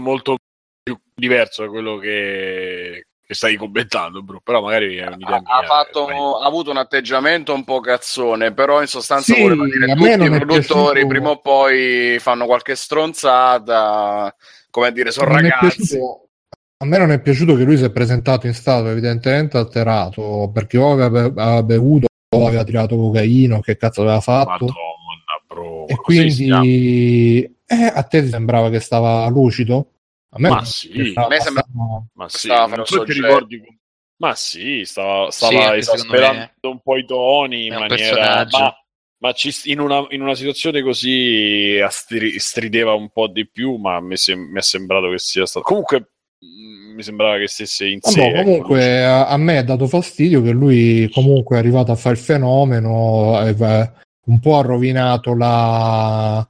molto 0.00 0.36
più 0.82 0.98
diverso 1.14 1.62
da 1.62 1.68
quello 1.68 1.96
che, 1.98 3.04
che 3.26 3.34
stai 3.34 3.56
commentando, 3.56 4.22
bro. 4.22 4.40
Però 4.42 4.60
magari 4.60 4.96
è 4.96 5.06
un'idea 5.06 5.36
ha, 5.36 5.40
mia, 5.40 5.56
ha, 5.58 5.62
fatto, 5.62 6.06
ha, 6.38 6.46
avuto 6.46 6.70
un 6.70 6.76
atteggiamento 6.76 7.54
un 7.54 7.64
po' 7.64 7.80
cazzone, 7.80 8.52
però 8.52 8.80
in 8.80 8.86
sostanza 8.86 9.32
sì, 9.32 9.40
voleva 9.40 9.64
dire 9.64 9.94
tutti 9.94 10.10
i 10.10 10.28
produttori 10.28 11.00
piaciuto... 11.00 11.06
prima 11.06 11.30
o 11.30 11.40
poi 11.40 12.18
fanno 12.20 12.46
qualche 12.46 12.74
stronzata, 12.74 14.34
come 14.70 14.86
a 14.88 14.90
dire, 14.90 15.10
sono 15.10 15.30
non 15.30 15.40
ragazzi. 15.40 15.98
A 16.76 16.86
me 16.86 16.98
non 16.98 17.12
è 17.12 17.20
piaciuto 17.20 17.54
che 17.56 17.62
lui 17.62 17.78
si 17.78 17.84
è 17.84 17.90
presentato 17.90 18.46
in 18.46 18.52
stato 18.52 18.90
evidentemente 18.90 19.56
alterato 19.56 20.50
perché 20.52 20.76
o 20.76 20.92
aveva, 20.92 21.62
bevuto 21.62 22.06
aveva 22.28 22.64
tirato 22.64 22.96
cocaino, 22.96 23.60
che 23.60 23.76
cazzo 23.76 24.02
aveva 24.02 24.20
fatto. 24.20 24.66
Madonna, 24.66 25.42
bro. 25.46 25.86
E 25.86 25.94
quindi 25.94 26.50
eh, 27.66 27.92
a 27.94 28.02
te 28.02 28.22
ti 28.22 28.28
sembrava 28.28 28.68
che 28.70 28.80
stava 28.80 29.26
lucido? 29.28 29.93
A 30.34 30.38
me 30.40 30.48
Ma 30.48 30.64
sì, 30.64 31.10
stava 31.10 31.26
a 31.26 31.28
me 31.30 31.40
sembra- 31.40 31.64
Ma 32.14 32.28
sì, 32.28 32.38
Stava 32.48 32.74
non 32.76 32.86
so 32.86 33.04
ti 33.04 33.12
ricordi. 33.12 33.78
Ma 34.16 34.34
sì, 34.34 34.82
stava, 34.84 35.30
Sì, 35.30 35.36
stava 35.46 35.76
esasperando 35.76 36.38
me 36.62 36.68
un 36.70 36.80
po' 36.80 36.96
i 36.96 37.04
toni 37.06 37.66
in 37.66 37.74
maniera. 37.74 38.44
Ma, 38.50 38.74
ma 39.18 39.32
ci- 39.32 39.70
in, 39.70 39.78
una, 39.78 40.04
in 40.10 40.22
una 40.22 40.34
situazione 40.34 40.82
così 40.82 41.80
astri- 41.82 42.38
strideva 42.40 42.94
un 42.94 43.10
po' 43.10 43.28
di 43.28 43.48
più, 43.48 43.76
ma 43.76 44.00
mi, 44.00 44.16
sem- 44.16 44.50
mi 44.50 44.58
è 44.58 44.62
sembrato 44.62 45.08
che 45.10 45.18
sia 45.18 45.46
stato. 45.46 45.64
Comunque, 45.64 45.98
mh, 46.40 46.94
mi 46.94 47.02
sembrava 47.02 47.38
che 47.38 47.46
stesse 47.48 47.86
in 47.86 48.00
sé. 48.00 48.22
Ecco, 48.26 48.42
comunque 48.42 49.04
a, 49.04 49.26
a 49.28 49.36
me 49.36 49.58
ha 49.58 49.62
dato 49.64 49.86
fastidio 49.86 50.42
che 50.42 50.50
lui 50.50 51.08
comunque 51.12 51.56
è 51.56 51.58
arrivato 51.60 51.92
a 51.92 51.96
fare 51.96 52.16
il 52.16 52.20
fenomeno, 52.20 53.40
e, 53.46 53.54
beh, 53.54 53.92
un 54.26 54.40
po' 54.40 54.58
ha 54.58 54.62
rovinato 54.62 55.34
la 55.34 56.48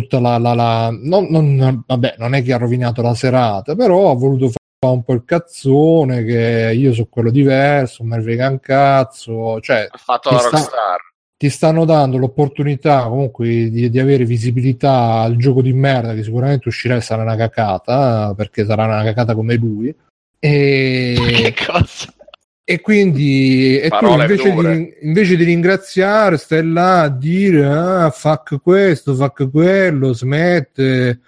tutta 0.00 0.20
la, 0.20 0.38
la- 0.38 0.54
la- 0.54 0.90
non, 0.92 1.26
non- 1.30 1.82
vabbè, 1.86 2.14
non 2.18 2.34
è 2.34 2.42
che 2.42 2.52
ha 2.52 2.58
rovinato 2.58 3.02
la 3.02 3.14
serata, 3.14 3.74
però 3.74 4.10
ha 4.10 4.14
voluto 4.14 4.48
fare 4.48 4.92
un 4.94 5.02
po' 5.02 5.14
il 5.14 5.24
cazzone 5.24 6.22
che 6.24 6.72
io 6.76 6.92
sono 6.92 7.06
quello 7.10 7.30
diverso, 7.30 8.04
frega 8.04 8.48
un 8.50 8.60
cazzo, 8.60 9.60
cioè 9.60 9.86
Ha 9.90 9.96
fatto 9.98 10.30
la 10.30 10.38
sta- 10.38 10.50
rockstar. 10.50 10.98
ti 11.36 11.48
stanno 11.50 11.84
dando 11.84 12.16
l'opportunità 12.18 13.04
comunque 13.08 13.46
di, 13.70 13.90
di 13.90 13.98
avere 13.98 14.24
visibilità 14.24 15.20
al 15.20 15.36
gioco 15.36 15.60
di 15.62 15.72
merda 15.72 16.14
che 16.14 16.22
sicuramente 16.22 16.68
uscirà 16.68 16.96
e 16.96 17.00
sarà 17.00 17.22
una 17.22 17.36
cacata 17.36 18.32
perché 18.36 18.64
sarà 18.64 18.84
una 18.84 19.02
cacata 19.02 19.34
come 19.34 19.54
lui 19.56 19.94
e, 20.38 21.14
che 21.52 21.54
cosa? 21.66 22.12
E 22.68 22.80
quindi 22.80 23.78
e 23.78 23.88
tu 23.90 24.06
invece 24.06 24.52
di, 24.52 24.94
invece 25.02 25.36
di 25.36 25.44
ringraziare 25.44 26.36
stai 26.36 26.68
là 26.68 27.02
a 27.02 27.08
dire 27.08 27.64
ah, 27.64 28.10
fuck 28.10 28.60
questo 28.60 29.14
fuck 29.14 29.48
quello 29.52 30.12
smette 30.12 31.20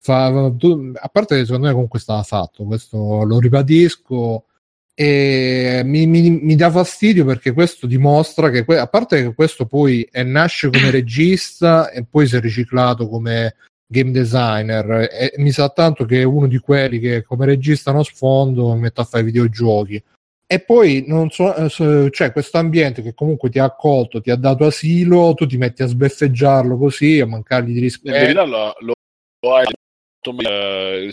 fa, 0.00 0.50
tu- 0.56 0.92
a 0.94 1.08
parte 1.08 1.36
che 1.36 1.44
secondo 1.44 1.66
me 1.66 1.74
comunque 1.74 1.98
stava 1.98 2.22
fatto 2.22 2.64
questo 2.64 3.22
lo 3.24 3.38
ribadisco 3.38 4.46
e 4.94 5.82
mi, 5.84 6.06
mi- 6.06 6.40
mi 6.42 6.56
dà 6.56 6.70
fastidio 6.70 7.26
perché 7.26 7.52
questo 7.52 7.86
dimostra 7.86 8.48
che 8.48 8.64
a 8.78 8.86
parte 8.86 9.22
che 9.22 9.34
questo 9.34 9.66
poi 9.66 10.08
è- 10.10 10.22
nasce 10.22 10.70
come 10.70 10.90
regista 10.90 11.90
e 11.90 12.02
poi 12.08 12.26
si 12.26 12.36
è 12.36 12.40
riciclato 12.40 13.10
come 13.10 13.56
game 13.86 14.10
designer 14.10 15.06
e 15.12 15.34
mi 15.36 15.50
sa 15.52 15.68
tanto 15.68 16.06
che 16.06 16.22
è 16.22 16.24
uno 16.24 16.46
di 16.46 16.56
quelli 16.56 16.98
che 16.98 17.24
come 17.24 17.44
regista 17.44 17.92
non 17.92 18.04
sfondo 18.04 18.74
mette 18.74 19.02
a 19.02 19.04
fare 19.04 19.22
videogiochi 19.22 20.02
e 20.50 20.60
poi 20.60 21.04
non 21.06 21.28
so, 21.28 21.54
eh, 21.54 22.08
c'è 22.08 22.32
questo 22.32 22.56
ambiente 22.56 23.02
che 23.02 23.12
comunque 23.12 23.50
ti 23.50 23.58
ha 23.58 23.64
accolto, 23.64 24.22
ti 24.22 24.30
ha 24.30 24.36
dato 24.36 24.64
asilo, 24.64 25.34
tu 25.34 25.44
ti 25.44 25.58
metti 25.58 25.82
a 25.82 25.86
sbeffeggiarlo 25.86 26.78
così, 26.78 27.20
a 27.20 27.26
mancargli 27.26 27.74
di 27.74 27.80
rispetto. 27.80 28.46
lo, 28.46 28.74
lo, 28.78 28.92
lo 29.40 29.54
hai 29.54 29.66
eh, 29.66 31.10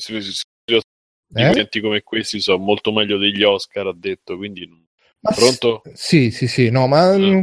di 1.27 1.41
Eh? 1.41 1.47
eventi 1.47 1.81
come 1.81 2.01
questi 2.01 2.39
sono 2.39 2.59
molto 2.59 2.93
meglio 2.93 3.17
degli 3.17 3.43
Oscar, 3.43 3.87
ha 3.87 3.93
detto. 3.93 4.37
Quindi, 4.37 4.69
Ma 5.19 5.31
pronto? 5.33 5.81
Sì, 5.93 6.31
sì, 6.31 6.47
sì, 6.47 6.69
no, 6.69 6.87
ma 6.87 7.17
mm, 7.17 7.41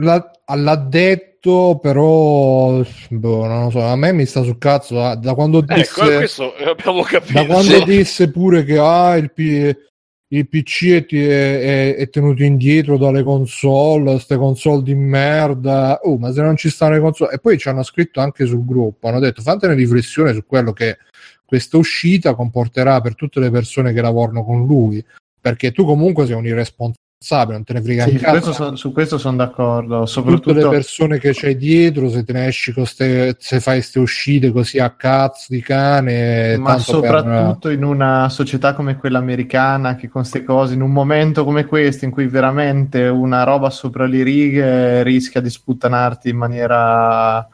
l'ha, 0.00 0.30
l'ha 0.54 0.76
detto, 0.76 1.78
però 1.78 2.82
boh, 3.10 3.46
non 3.46 3.64
lo 3.64 3.70
so, 3.70 3.82
a 3.82 3.96
me 3.96 4.12
mi 4.12 4.24
sta 4.24 4.42
sul 4.42 4.56
cazzo 4.56 5.02
ah, 5.02 5.14
da 5.14 5.34
quando 5.34 5.58
Ecco, 5.58 5.74
disse, 5.74 6.16
questo 6.16 6.54
abbiamo 6.54 7.02
capito. 7.02 7.34
da 7.34 7.44
quando 7.44 7.84
disse 7.84 8.30
pure 8.30 8.64
che 8.64 8.78
ah, 8.78 9.14
il, 9.16 9.30
P- 9.30 9.92
il 10.36 10.48
PC 10.48 11.06
è, 11.06 11.06
è- 11.06 11.96
è 11.96 12.08
tenuto 12.10 12.42
indietro 12.42 12.96
dalle 12.98 13.22
console, 13.22 14.12
queste 14.12 14.36
console 14.36 14.82
di 14.82 14.94
merda. 14.94 16.00
Oh, 16.02 16.16
ma 16.18 16.32
se 16.32 16.42
non 16.42 16.56
ci 16.56 16.70
stanno 16.70 16.94
le 16.94 17.00
console, 17.00 17.34
e 17.34 17.38
poi 17.38 17.58
ci 17.58 17.68
hanno 17.68 17.82
scritto 17.82 18.20
anche 18.20 18.46
sul 18.46 18.64
gruppo, 18.64 19.08
hanno 19.08 19.20
detto 19.20 19.42
fate 19.42 19.66
una 19.66 19.74
riflessione 19.74 20.32
su 20.32 20.44
quello 20.46 20.72
che 20.72 20.98
questa 21.44 21.76
uscita 21.76 22.34
comporterà 22.34 23.00
per 23.00 23.14
tutte 23.14 23.38
le 23.40 23.50
persone 23.50 23.92
che 23.92 24.00
lavorano 24.00 24.44
con 24.44 24.66
lui, 24.66 25.04
perché 25.40 25.72
tu 25.72 25.84
comunque 25.84 26.26
sei 26.26 26.34
un 26.34 26.46
irresponsabile, 26.46 27.02
non 27.32 27.64
te 27.64 27.72
ne 27.72 27.82
frega 27.82 28.04
Sì, 28.06 28.18
questo 28.18 28.52
son- 28.52 28.76
su 28.76 28.92
questo 28.92 29.18
sono 29.18 29.36
d'accordo. 29.36 30.00
tutte 30.00 30.00
le 30.00 30.06
Soprattutto 30.06 30.68
persone 30.68 31.18
che 31.18 31.30
c'hai 31.32 31.56
dietro, 31.56 32.08
se 32.10 32.22
te 32.24 32.32
ne 32.32 32.46
esci 32.46 32.72
con 32.72 32.84
ste, 32.86 33.34
se 33.38 33.60
fai 33.60 33.76
queste 33.76 33.98
uscite 33.98 34.52
così 34.52 34.78
a 34.78 34.90
cazzo 34.90 35.46
di 35.48 35.60
cane, 35.60 36.56
ma 36.58 36.74
tanto 36.74 37.00
per- 37.00 37.10
soprattutto 37.20 37.70
in 37.70 37.82
una 37.84 38.28
società 38.28 38.74
come 38.74 38.96
quella 38.96 39.18
americana 39.18 39.94
che 39.96 40.08
con 40.08 40.20
queste 40.22 40.44
cose 40.44 40.74
in 40.74 40.82
un 40.82 40.92
momento 40.92 41.44
come 41.44 41.64
questo 41.64 42.04
in 42.04 42.10
cui 42.10 42.26
veramente 42.26 43.06
una 43.08 43.42
roba 43.44 43.70
sopra 43.70 44.06
le 44.06 44.22
righe 44.22 45.02
rischia 45.02 45.40
di 45.40 45.50
sputtanarti 45.50 46.28
in 46.28 46.36
maniera 46.36 47.48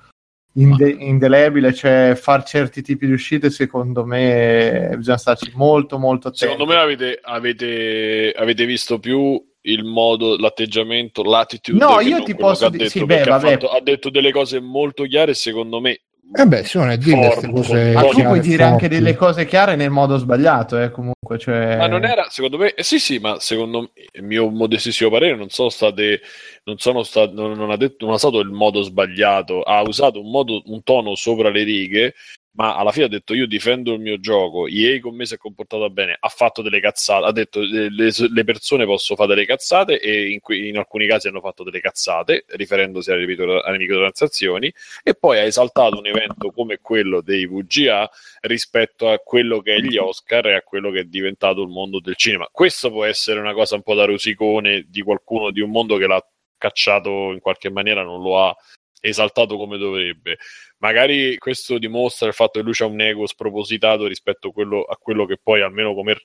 inde- 0.55 0.91
indelebile 0.99 1.73
cioè 1.73 2.15
far 2.17 2.43
certi 2.43 2.83
tipi 2.83 3.07
di 3.07 3.13
uscite 3.13 3.51
secondo 3.51 4.05
me 4.05 4.95
bisogna 4.97 5.17
starci 5.17 5.53
molto 5.55 5.99
molto 5.99 6.29
attenti 6.29 6.51
Secondo 6.53 6.67
me 6.67 6.79
avete, 6.81 7.21
avete, 7.23 8.35
avete 8.37 8.65
visto 8.65 8.99
più 8.99 9.41
il 9.63 9.85
modo, 9.85 10.37
l'atteggiamento, 10.37 11.23
l'attitude. 11.23 11.79
No, 11.79 12.01
io 12.01 12.17
non 12.17 12.25
ti 12.25 12.35
posso 12.35 12.61
che 12.61 12.67
ha 12.67 12.71
di- 12.71 12.79
detto, 12.79 12.91
sì, 12.91 13.05
beh, 13.05 13.23
ha, 13.23 13.39
fatto- 13.39 13.69
ha 13.69 13.81
detto 13.81 14.11
delle 14.11 14.33
cose 14.33 14.61
molto 14.61 15.05
chiare. 15.05 15.35
Secondo 15.35 15.81
me, 15.81 16.01
Eh 16.33 16.47
beh, 16.47 16.63
Simone, 16.63 16.97
dille 16.97 17.27
queste 17.27 17.47
Forte, 17.49 17.51
cose 17.51 17.93
ma 17.93 18.03
tu 18.05 18.23
puoi 18.23 18.41
dire 18.41 18.63
anche 18.63 18.89
delle 18.89 19.17
cose 19.17 19.47
chiare 19.47 19.75
nel 19.75 19.91
modo 19.91 20.17
sbagliato 20.17 20.81
eh, 20.81 20.91
comunque 20.93 21.39
cioè... 21.39 21.77
Ma 21.77 21.89
non 21.89 22.05
era, 22.05 22.29
secondo 22.31 22.57
me, 22.57 22.73
eh, 22.75 22.85
sì, 22.85 23.01
sì, 23.01 23.19
ma 23.19 23.41
secondo 23.41 23.81
me, 23.81 23.89
il 24.13 24.23
mio 24.23 24.49
modestissimo 24.49 25.11
parere, 25.11 25.35
non 25.35 25.49
sono 25.49 25.71
state, 25.71 26.21
non 26.65 26.79
sono 26.79 27.03
state, 27.03 27.33
non, 27.35 27.53
non 27.53 27.71
ha 27.73 27.77
detto, 27.77 28.05
non 28.05 28.13
ha 28.13 28.17
usato 28.17 28.39
il 28.39 28.51
modo 28.51 28.83
sbagliato, 28.83 29.63
ha 29.63 29.83
usato 29.83 30.21
un 30.21 30.31
modo, 30.31 30.63
un 30.67 30.83
tono 30.85 31.17
sopra 31.17 31.51
le 31.51 31.65
righe, 31.65 32.15
ma 32.53 32.77
alla 32.77 32.91
fine 32.91 33.05
ha 33.05 33.09
detto 33.09 33.35
io 33.35 33.47
difendo 33.47 33.93
il 33.93 34.01
mio 34.01 34.19
gioco, 34.19 34.67
EA 34.67 34.99
con 35.01 35.15
me 35.15 35.25
si 35.25 35.35
è 35.35 35.37
comportata 35.37 35.89
bene, 35.89 36.17
ha 36.19 36.29
fatto 36.29 36.63
delle 36.63 36.81
cazzate, 36.81 37.25
ha 37.25 37.33
detto 37.33 37.61
le, 37.61 37.89
le 37.91 38.45
persone 38.45 38.85
possono 38.85 39.17
fare 39.17 39.35
delle 39.35 39.47
cazzate 39.47 40.01
e 40.01 40.31
in, 40.31 40.41
in 40.49 40.77
alcuni 40.77 41.07
casi 41.07 41.29
hanno 41.29 41.41
fatto 41.41 41.63
delle 41.63 41.81
cazzate, 41.81 42.45
riferendosi 42.49 43.13
alle, 43.13 43.25
alle 43.63 43.79
microtransazioni, 43.79 44.73
e 45.03 45.15
poi 45.15 45.39
ha 45.39 45.43
esaltato 45.43 45.99
un 45.99 46.07
evento 46.07 46.51
come 46.51 46.79
quello 46.79 47.21
dei 47.21 47.47
VGA 47.47 48.11
rispetto 48.43 49.09
a 49.11 49.19
quello 49.19 49.61
che 49.61 49.77
è 49.77 49.79
gli 49.79 49.97
Oscar 49.97 50.47
e 50.47 50.55
a 50.55 50.63
quello 50.63 50.91
che 50.91 51.01
è 51.01 51.05
diventato 51.05 51.63
il 51.63 51.69
mondo 51.69 52.01
del 52.01 52.17
cinema. 52.17 52.49
Questo 52.51 52.91
può 52.91 53.05
essere 53.05 53.39
una 53.39 53.53
cosa 53.53 53.77
un 53.77 53.83
po' 53.83 53.95
da 53.95 54.05
rosicone 54.05 54.87
di 54.89 55.03
qualcuno 55.03 55.51
di 55.51 55.61
un 55.61 55.71
mondo 55.71 55.97
che 55.97 56.07
l'ha 56.07 56.25
cacciato 56.59 57.33
in 57.33 57.41
qualche 57.41 57.71
maniera, 57.71 58.03
non 58.03 58.21
lo 58.23 58.39
ha 58.39 58.57
esaltato 59.01 59.57
come 59.57 59.79
dovrebbe. 59.79 60.39
Magari 60.79 61.37
questo 61.39 61.79
dimostra 61.79 62.29
il 62.29 62.35
fatto 62.35 62.59
che 62.61 62.65
lui 62.65 62.75
ha 62.79 62.87
un 62.87 63.01
ego 63.01 63.27
spropositato 63.27 64.07
rispetto 64.07 64.49
a 64.49 64.53
quello, 64.53 64.83
a 64.83 64.97
quello 64.97 65.27
che 65.27 65.39
poi 65.43 65.63
almeno 65.63 65.95
come 65.95 66.17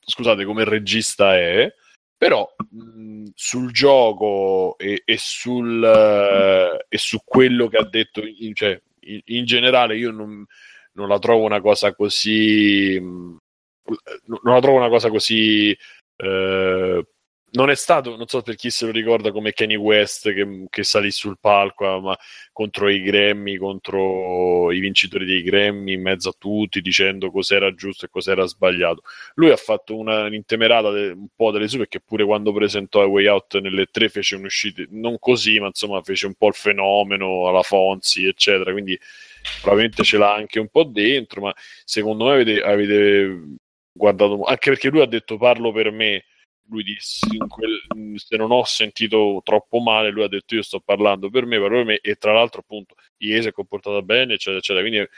scusate, 0.00 0.44
come 0.44 0.64
regista 0.64 1.36
è. 1.36 1.72
Però 2.16 2.48
mh, 2.70 3.30
sul 3.34 3.72
gioco 3.72 4.76
e, 4.78 5.02
e 5.04 5.16
sul, 5.18 5.82
eh, 5.84 6.86
e 6.88 6.98
su 6.98 7.18
quello 7.24 7.68
che 7.68 7.76
ha 7.78 7.84
detto, 7.88 8.22
in, 8.24 8.54
cioè, 8.54 8.80
in, 9.00 9.20
in 9.24 9.44
generale, 9.44 9.96
io 9.96 10.12
non, 10.12 10.44
non 10.92 11.08
la 11.08 11.18
trovo 11.18 11.44
una 11.44 11.60
cosa 11.60 11.94
così 11.94 12.98
mh, 13.00 13.36
non 14.26 14.54
la 14.54 14.60
trovo 14.60 14.76
una 14.76 14.88
cosa 14.88 15.10
così 15.10 15.76
eh, 16.16 17.06
non 17.54 17.68
è 17.68 17.74
stato, 17.74 18.16
non 18.16 18.26
so 18.26 18.40
per 18.40 18.54
chi 18.54 18.70
se 18.70 18.86
lo 18.86 18.92
ricorda 18.92 19.30
come 19.30 19.52
Kanye 19.52 19.76
West 19.76 20.32
che, 20.32 20.66
che 20.70 20.84
salì 20.84 21.10
sul 21.10 21.38
palco 21.38 22.00
ma 22.00 22.16
contro 22.52 22.88
i 22.88 23.02
Grammy, 23.02 23.56
contro 23.56 24.72
i 24.72 24.78
vincitori 24.80 25.26
dei 25.26 25.42
Grammy, 25.42 25.92
in 25.92 26.02
mezzo 26.02 26.30
a 26.30 26.34
tutti, 26.38 26.80
dicendo 26.80 27.30
cos'era 27.30 27.74
giusto 27.74 28.06
e 28.06 28.08
cos'era 28.08 28.46
sbagliato. 28.46 29.02
Lui 29.34 29.50
ha 29.50 29.56
fatto 29.56 29.96
una 29.96 30.32
intemerata 30.34 30.90
de, 30.90 31.10
un 31.10 31.28
po' 31.34 31.50
delle 31.50 31.68
sue, 31.68 31.78
perché 31.78 32.00
pure 32.00 32.24
quando 32.24 32.52
presentò 32.52 33.02
i 33.04 33.08
Way 33.08 33.26
Out 33.26 33.58
nelle 33.60 33.86
tre 33.86 34.08
fece 34.08 34.36
un'uscita, 34.36 34.82
non 34.90 35.18
così, 35.18 35.58
ma 35.60 35.66
insomma 35.66 36.02
fece 36.02 36.26
un 36.26 36.34
po' 36.34 36.48
il 36.48 36.54
fenomeno 36.54 37.48
alla 37.48 37.62
Fonzi, 37.62 38.26
eccetera, 38.26 38.72
quindi 38.72 38.98
probabilmente 39.60 40.04
ce 40.04 40.16
l'ha 40.18 40.32
anche 40.34 40.58
un 40.58 40.68
po' 40.68 40.84
dentro, 40.84 41.42
ma 41.42 41.54
secondo 41.84 42.26
me 42.26 42.32
avete, 42.32 42.60
avete 42.62 43.42
guardato, 43.92 44.42
anche 44.44 44.70
perché 44.70 44.88
lui 44.88 45.02
ha 45.02 45.06
detto 45.06 45.36
parlo 45.36 45.72
per 45.72 45.90
me, 45.90 46.24
lui 46.72 46.82
disse 46.82 47.26
quel, 47.48 47.82
se 48.16 48.36
non 48.36 48.50
ho 48.50 48.64
sentito 48.64 49.40
troppo 49.44 49.80
male 49.80 50.10
lui 50.10 50.24
ha 50.24 50.28
detto 50.28 50.54
io 50.54 50.62
sto 50.62 50.80
parlando 50.80 51.30
per 51.30 51.44
me, 51.46 51.60
per 51.60 51.84
me 51.84 51.98
e 52.00 52.14
tra 52.16 52.32
l'altro 52.32 52.60
appunto 52.60 52.94
IE 53.18 53.42
si 53.42 53.48
è 53.48 53.52
comportata 53.52 54.00
bene 54.02 54.34
eccetera 54.34 54.58
eccetera. 54.58 54.86
Quindi 54.86 55.08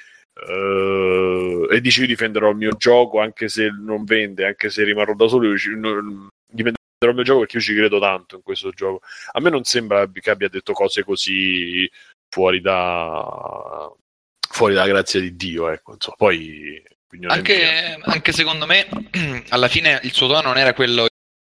uh, 0.51 1.73
e 1.73 1.81
dici 1.81 2.01
io 2.01 2.07
difenderò 2.07 2.51
il 2.51 2.57
mio 2.57 2.73
gioco 2.77 3.21
anche 3.21 3.49
se 3.49 3.71
non 3.71 4.05
vende 4.05 4.47
anche 4.47 4.69
se 4.69 4.85
rimarrò 4.85 5.15
da 5.15 5.29
solo 5.29 5.49
io 5.49 5.57
ci, 5.57 5.71
no, 5.77 6.29
difenderò 6.47 6.81
il 7.09 7.15
mio 7.15 7.23
gioco 7.23 7.41
perché 7.41 7.57
io 7.57 7.63
ci 7.63 7.75
credo 7.75 7.99
tanto 8.01 8.37
in 8.37 8.43
questo 8.43 8.71
gioco 8.71 9.01
a 9.33 9.41
me 9.41 9.51
non 9.51 9.65
sembra 9.65 10.11
che 10.11 10.31
abbia 10.31 10.49
detto 10.49 10.73
cose 10.73 11.05
così 11.05 11.89
fuori 12.29 12.61
da 12.61 13.91
fuori 14.51 14.75
dalla 14.75 14.89
grazia 14.89 15.21
di 15.21 15.37
Dio 15.37 15.69
ecco 15.69 15.95
insomma. 15.95 16.17
Poi 16.17 16.83
anche, 17.27 17.97
anche 18.03 18.33
secondo 18.33 18.67
me 18.67 18.87
alla 19.51 19.69
fine 19.69 20.01
il 20.03 20.13
suo 20.13 20.27
tono 20.27 20.49
non 20.49 20.59
era 20.59 20.75
quello 20.75 21.07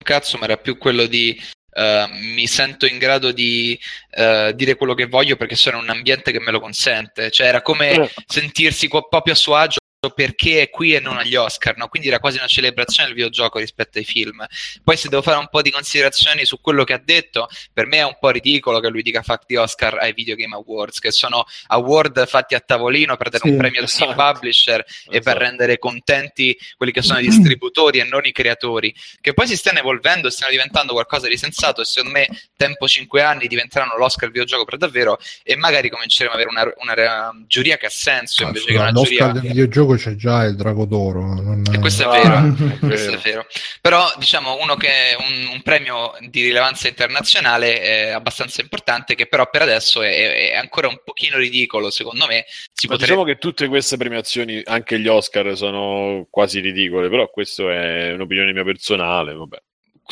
cazzo, 0.07 0.37
ma 0.37 0.45
era 0.45 0.55
più 0.55 0.77
quello 0.77 1.05
di 1.05 1.37
uh, 1.75 2.07
mi 2.33 2.47
sento 2.47 2.85
in 2.85 2.97
grado 2.97 3.33
di 3.33 3.77
uh, 4.15 4.53
dire 4.53 4.75
quello 4.75 4.93
che 4.93 5.05
voglio 5.07 5.35
perché 5.35 5.55
sono 5.57 5.77
in 5.77 5.83
un 5.83 5.89
ambiente 5.89 6.31
che 6.31 6.39
me 6.39 6.51
lo 6.51 6.61
consente. 6.61 7.29
Cioè 7.29 7.47
era 7.47 7.61
come 7.61 7.91
Eh. 7.91 8.09
sentirsi 8.25 8.87
proprio 8.87 9.33
a 9.33 9.35
suo 9.35 9.55
agio 9.55 9.79
perché 10.11 10.61
è 10.61 10.69
qui 10.69 10.93
e 10.93 10.99
non 10.99 11.17
agli 11.17 11.35
Oscar, 11.35 11.77
no? 11.77 11.87
quindi 11.87 12.07
era 12.07 12.19
quasi 12.19 12.37
una 12.37 12.47
celebrazione 12.47 13.07
del 13.07 13.15
videogioco 13.15 13.59
rispetto 13.59 13.97
ai 13.97 14.03
film. 14.05 14.45
Poi 14.83 14.97
se 14.97 15.09
devo 15.09 15.21
fare 15.21 15.37
un 15.37 15.47
po' 15.49 15.61
di 15.61 15.71
considerazioni 15.71 16.45
su 16.45 16.59
quello 16.61 16.83
che 16.83 16.93
ha 16.93 17.01
detto, 17.03 17.47
per 17.73 17.85
me 17.85 17.97
è 17.97 18.05
un 18.05 18.17
po' 18.19 18.29
ridicolo 18.29 18.79
che 18.79 18.89
lui 18.89 19.01
dica 19.01 19.21
fuck 19.21 19.43
di 19.45 19.55
Oscar 19.55 19.97
ai 19.99 20.13
Video 20.13 20.35
Game 20.35 20.55
Awards, 20.55 20.99
che 20.99 21.11
sono 21.11 21.45
award 21.67 22.27
fatti 22.27 22.55
a 22.55 22.59
tavolino 22.59 23.15
per 23.17 23.29
dare 23.29 23.43
Sì, 23.43 23.49
un 23.51 23.57
premio 23.57 23.81
a 23.81 23.85
tutti 23.85 24.01
i 24.03 24.05
esatto. 24.05 24.31
publisher 24.33 24.79
e 24.79 24.85
per 25.19 25.19
Esatto. 25.19 25.37
rendere 25.39 25.77
contenti 25.79 26.57
quelli 26.75 26.91
che 26.91 27.01
sono 27.01 27.19
i 27.19 27.23
distributori 27.27 27.99
e 27.99 28.03
non 28.03 28.25
i 28.25 28.31
creatori, 28.31 28.93
che 29.21 29.33
poi 29.33 29.47
si 29.47 29.55
stanno 29.55 29.79
evolvendo 29.79 30.27
e 30.27 30.31
stanno 30.31 30.51
diventando 30.51 30.93
qualcosa 30.93 31.27
di 31.27 31.37
sensato 31.37 31.81
e 31.81 31.85
secondo 31.85 32.17
me 32.17 32.27
tempo 32.55 32.87
5 32.87 33.21
anni 33.21 33.47
diventeranno 33.47 33.97
l'Oscar 33.97 34.29
videogioco 34.29 34.65
per 34.65 34.77
davvero 34.77 35.17
e 35.43 35.55
magari 35.55 35.89
cominceremo 35.89 36.33
ad 36.35 36.41
avere 36.41 36.55
una, 36.55 36.73
una, 36.77 36.93
una 36.93 37.31
giuria 37.47 37.77
che 37.77 37.87
ha 37.87 37.89
senso 37.89 38.43
invece 38.43 38.65
che 38.65 38.77
una 38.77 38.91
giuria... 38.91 39.27
del 39.27 39.41
videogioco 39.41 39.96
c'è 39.97 40.15
già 40.15 40.43
il 40.43 40.55
Drago 40.55 40.85
d'Oro. 40.85 41.21
non- 41.21 41.63
E 41.71 41.79
questo 41.79 42.09
è 42.11 42.17
Ah, 42.19 42.41
vero, 42.41 42.67
è 42.75 42.79
questo 42.79 43.09
è 43.11 43.17
vero. 43.17 43.21
vero. 43.23 43.47
Però 43.81 44.11
diciamo 44.17 44.57
uno 44.61 44.75
che 44.75 44.87
è 44.87 45.15
un, 45.17 45.47
un 45.53 45.61
premio 45.61 46.13
di 46.29 46.43
rilevanza 46.43 46.87
internazionale 46.87 47.81
è 47.81 48.09
abbastanza 48.09 48.61
importante, 48.61 49.15
che 49.15 49.27
però 49.27 49.49
per 49.49 49.63
adesso 49.63 50.01
è, 50.01 50.51
è 50.51 50.55
ancora 50.55 50.87
un 50.87 50.99
pochino 51.03 51.37
ridicolo, 51.37 51.89
secondo 51.89 52.25
me. 52.27 52.45
Si 52.73 52.87
potrebbe... 52.87 53.03
Diciamo 53.11 53.23
che 53.23 53.37
tutte 53.37 53.67
queste 53.67 53.97
premiazioni, 53.97 54.61
anche 54.65 54.99
gli 54.99 55.07
Oscar, 55.07 55.55
sono 55.57 56.27
quasi 56.29 56.59
ridicole, 56.59 57.09
però 57.09 57.29
questo 57.29 57.69
è 57.69 58.13
un'opinione 58.13 58.53
mia 58.53 58.63
personale, 58.63 59.33
vabbè. 59.33 59.57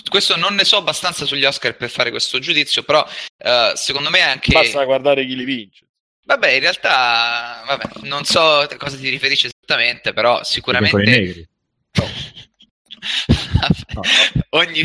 Questo 0.09 0.35
non 0.35 0.55
ne 0.55 0.65
so 0.65 0.75
abbastanza 0.75 1.25
sugli 1.25 1.45
Oscar 1.45 1.77
per 1.77 1.89
fare 1.89 2.09
questo 2.09 2.37
giudizio, 2.39 2.83
però 2.83 3.05
eh, 3.37 3.71
secondo 3.75 4.09
me 4.09 4.17
è 4.19 4.23
anche... 4.23 4.51
Basta 4.51 4.83
guardare 4.83 5.25
chi 5.25 5.35
li 5.37 5.45
vince. 5.45 5.84
Vabbè, 6.25 6.49
in 6.49 6.59
realtà, 6.59 7.63
vabbè, 7.67 8.07
non 8.07 8.25
so 8.25 8.59
a 8.59 8.77
cosa 8.77 8.97
ti 8.97 9.09
riferisci 9.09 9.45
esattamente, 9.45 10.11
però 10.11 10.41
i 10.41 10.45
sicuramente... 10.45 10.97
negri. 10.97 11.47
Vabbè, 13.93 14.45
ogni, 14.49 14.81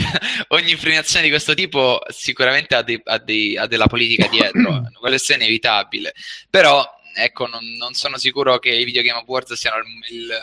ogni 0.48 0.76
premiazione 0.76 1.24
di 1.24 1.30
questo 1.30 1.54
tipo 1.54 2.00
sicuramente 2.08 2.74
ha, 2.74 2.82
dei- 2.82 3.00
ha 3.02 3.18
dei- 3.18 3.56
ha 3.56 3.66
della 3.66 3.86
politica 3.86 4.28
dietro, 4.28 4.82
quello 5.00 5.16
è 5.16 5.18
inevitabile. 5.36 6.12
Però, 6.50 6.86
ecco, 7.22 7.46
non, 7.46 7.64
non 7.76 7.94
sono 7.94 8.16
sicuro 8.18 8.58
che 8.58 8.70
i 8.70 8.84
Video 8.84 9.02
Game 9.02 9.18
Awards 9.18 9.52
siano 9.54 9.78
il- 9.78 10.16
il- 10.16 10.38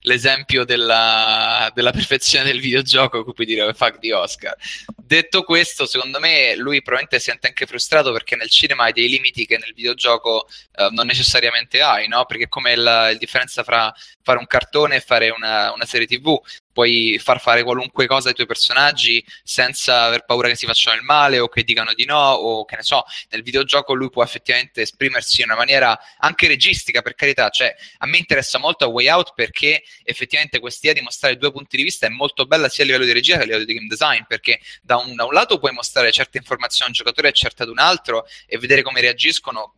l'esempio 0.00 0.64
della, 0.64 1.70
della 1.74 1.90
perfezione 1.90 2.44
del 2.44 2.60
videogioco 2.60 3.24
cui 3.24 3.44
dire 3.44 3.72
fuck 3.74 3.98
di 3.98 4.10
Oscar. 4.12 4.54
Detto 4.96 5.42
questo, 5.42 5.86
secondo 5.86 6.18
me 6.20 6.54
lui 6.56 6.82
probabilmente 6.82 7.18
si 7.18 7.30
sente 7.30 7.46
anche 7.48 7.66
frustrato 7.66 8.12
perché 8.12 8.36
nel 8.36 8.50
cinema 8.50 8.84
hai 8.84 8.92
dei 8.92 9.08
limiti 9.08 9.46
che 9.46 9.58
nel 9.58 9.72
videogioco 9.74 10.46
eh, 10.76 10.88
non 10.90 11.06
necessariamente 11.06 11.80
hai, 11.80 12.08
no? 12.08 12.24
Perché 12.26 12.48
come 12.48 12.76
la, 12.76 13.10
la 13.10 13.14
differenza 13.14 13.62
fra 13.64 13.92
fare 14.22 14.38
un 14.38 14.46
cartone 14.46 14.96
e 14.96 15.00
fare 15.00 15.30
una, 15.30 15.72
una 15.72 15.84
serie 15.86 16.06
TV. 16.06 16.38
Puoi 16.78 17.18
far 17.18 17.40
fare 17.40 17.64
qualunque 17.64 18.06
cosa 18.06 18.28
ai 18.28 18.36
tuoi 18.36 18.46
personaggi 18.46 19.24
senza 19.42 20.02
aver 20.02 20.24
paura 20.24 20.46
che 20.46 20.54
si 20.54 20.64
facciano 20.64 20.96
il 20.96 21.02
male 21.02 21.40
o 21.40 21.48
che 21.48 21.64
dicano 21.64 21.92
di 21.92 22.04
no, 22.04 22.16
o 22.16 22.64
che 22.64 22.76
ne 22.76 22.84
so, 22.84 23.02
nel 23.30 23.42
videogioco 23.42 23.94
lui 23.94 24.10
può 24.10 24.22
effettivamente 24.22 24.82
esprimersi 24.82 25.40
in 25.40 25.48
una 25.48 25.56
maniera 25.56 25.98
anche 26.18 26.46
registica, 26.46 27.02
per 27.02 27.16
carità. 27.16 27.48
Cioè, 27.48 27.74
a 27.98 28.06
me 28.06 28.18
interessa 28.18 28.58
molto 28.58 28.84
a 28.84 28.86
Way 28.86 29.08
Out 29.08 29.32
perché 29.34 29.82
effettivamente 30.04 30.60
quest'idea 30.60 30.94
di 30.94 31.00
mostrare 31.00 31.36
due 31.36 31.50
punti 31.50 31.76
di 31.76 31.82
vista 31.82 32.06
è 32.06 32.10
molto 32.10 32.46
bella 32.46 32.68
sia 32.68 32.84
a 32.84 32.86
livello 32.86 33.06
di 33.06 33.12
regia 33.12 33.34
che 33.34 33.42
a 33.42 33.46
livello 33.46 33.64
di 33.64 33.74
game 33.74 33.88
design, 33.88 34.22
perché 34.28 34.60
da 34.80 34.98
un, 34.98 35.16
da 35.16 35.24
un 35.24 35.32
lato 35.32 35.58
puoi 35.58 35.72
mostrare 35.72 36.12
certe 36.12 36.38
informazioni 36.38 36.84
a 36.84 36.86
un 36.90 36.92
giocatore 36.92 37.30
e 37.30 37.32
certe 37.32 37.64
ad 37.64 37.70
un 37.70 37.80
altro 37.80 38.24
e 38.46 38.56
vedere 38.56 38.82
come 38.82 39.00
reagiscono. 39.00 39.74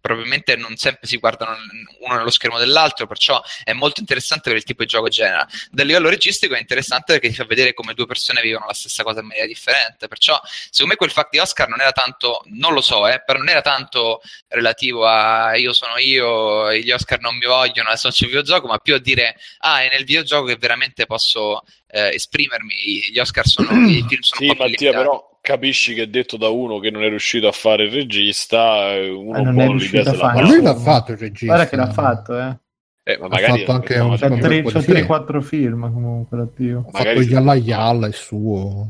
Probabilmente 0.00 0.56
non 0.56 0.76
sempre 0.76 1.06
si 1.06 1.16
guardano 1.18 1.56
uno 2.00 2.16
nello 2.16 2.30
schermo 2.30 2.58
dell'altro, 2.58 3.06
perciò 3.06 3.42
è 3.64 3.72
molto 3.72 4.00
interessante 4.00 4.48
per 4.48 4.58
il 4.58 4.64
tipo 4.64 4.82
di 4.82 4.88
gioco 4.88 5.08
genera. 5.08 5.46
Dal 5.70 5.86
livello 5.86 6.08
registico 6.08 6.54
è 6.54 6.60
interessante 6.60 7.12
perché 7.14 7.28
ti 7.28 7.34
fa 7.34 7.44
vedere 7.44 7.74
come 7.74 7.94
due 7.94 8.06
persone 8.06 8.40
vivono 8.40 8.66
la 8.66 8.74
stessa 8.74 9.02
cosa 9.02 9.20
in 9.20 9.26
maniera 9.26 9.46
differente. 9.46 10.08
Perciò, 10.08 10.40
secondo 10.44 10.92
me, 10.92 10.96
quel 10.96 11.10
fact 11.10 11.30
di 11.30 11.38
Oscar 11.38 11.68
non 11.68 11.80
era 11.80 11.92
tanto, 11.92 12.42
non 12.46 12.72
lo 12.72 12.80
so, 12.80 13.06
eh, 13.08 13.22
però 13.24 13.38
non 13.38 13.48
era 13.48 13.60
tanto 13.60 14.20
relativo 14.48 15.06
a 15.06 15.56
io 15.56 15.72
sono 15.72 15.98
io, 15.98 16.72
gli 16.74 16.90
Oscar 16.90 17.20
non 17.20 17.36
mi 17.36 17.46
vogliono, 17.46 17.88
adesso 17.88 18.10
c'è 18.10 18.24
il 18.24 18.30
videogioco, 18.30 18.66
ma 18.66 18.78
più 18.78 18.94
a 18.94 18.98
dire 18.98 19.36
ah, 19.58 19.82
è 19.82 19.88
nel 19.90 20.04
videogioco 20.04 20.46
che 20.46 20.56
veramente 20.56 21.06
posso 21.06 21.62
eh, 21.88 22.14
esprimermi. 22.14 22.74
Gli 23.10 23.18
Oscar 23.18 23.46
sono, 23.46 23.70
i 23.88 24.04
film 24.06 24.20
sono 24.20 24.52
Sì, 24.52 24.56
Mattia, 24.56 24.92
però 24.92 25.37
capisci 25.48 25.94
che 25.94 26.10
detto 26.10 26.36
da 26.36 26.48
uno 26.50 26.78
che 26.78 26.90
non 26.90 27.02
è 27.02 27.08
riuscito 27.08 27.48
a 27.48 27.52
fare 27.52 27.84
il 27.84 27.90
regista, 27.90 28.92
eh, 28.92 29.08
uno 29.08 29.38
Eh, 29.38 29.42
non 29.42 29.60
è 29.60 29.66
riuscito 29.68 30.08
a 30.08 30.12
Ma 30.12 30.18
fare. 30.18 30.40
fa. 30.46 30.52
lui 30.52 30.62
l'ha 30.62 30.74
fatto 30.76 31.12
il 31.12 31.18
regista. 31.18 31.46
Guarda 31.46 31.68
che 31.68 31.76
l'ha 31.76 31.90
fatto, 31.92 32.38
eh. 32.38 32.56
Eh, 33.04 33.16
ma 33.18 33.24
Ha 33.24 33.28
magari 33.28 33.58
fatto 33.60 33.72
anche 33.72 33.96
ma 33.98 34.04
un- 34.04 34.16
di 34.16 34.40
3-4 34.40 35.40
film 35.40 35.90
comunque 35.92 36.36
l'attivo. 36.36 36.80
Ha 36.80 36.98
magari 36.98 37.20
fatto. 37.22 37.32
Yalla 37.32 37.54
Yalla, 37.54 38.06
è 38.08 38.12
suo. 38.12 38.88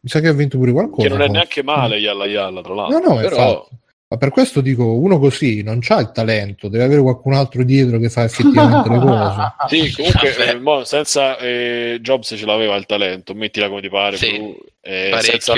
Mi 0.00 0.08
sa 0.08 0.20
che 0.20 0.28
ha 0.28 0.32
vinto 0.32 0.56
pure 0.58 0.70
qualcosa. 0.70 1.02
che 1.02 1.08
non 1.08 1.18
è 1.20 1.26
forse. 1.26 1.32
neanche 1.40 1.62
male 1.64 1.96
Yalla 1.96 2.26
Yalla, 2.26 2.60
tra 2.60 2.74
l'altro. 2.74 2.98
No, 3.00 3.14
no, 3.14 3.20
però. 3.20 3.68
Ma 4.08 4.16
per 4.18 4.30
questo 4.30 4.60
dico, 4.60 4.84
uno 4.92 5.18
così 5.18 5.64
non 5.64 5.78
c'ha 5.80 5.98
il 5.98 6.12
talento, 6.12 6.68
deve 6.68 6.84
avere 6.84 7.00
qualcun 7.02 7.32
altro 7.32 7.64
dietro 7.64 7.98
che 7.98 8.08
fa 8.08 8.22
effettivamente 8.22 8.88
le 8.88 8.98
cose. 9.00 9.54
Sì, 9.66 9.92
comunque 9.96 10.36
eh, 10.46 10.58
mo, 10.60 10.84
senza 10.84 11.36
eh, 11.38 11.98
Jobs 12.00 12.34
ce 12.38 12.46
l'aveva 12.46 12.76
il 12.76 12.86
talento, 12.86 13.34
mettila 13.34 13.68
come 13.68 13.80
ti 13.80 13.88
pare, 13.88 14.16
Sì, 14.16 14.30
però, 14.30 14.54
eh, 14.86 15.16
senza- 15.20 15.54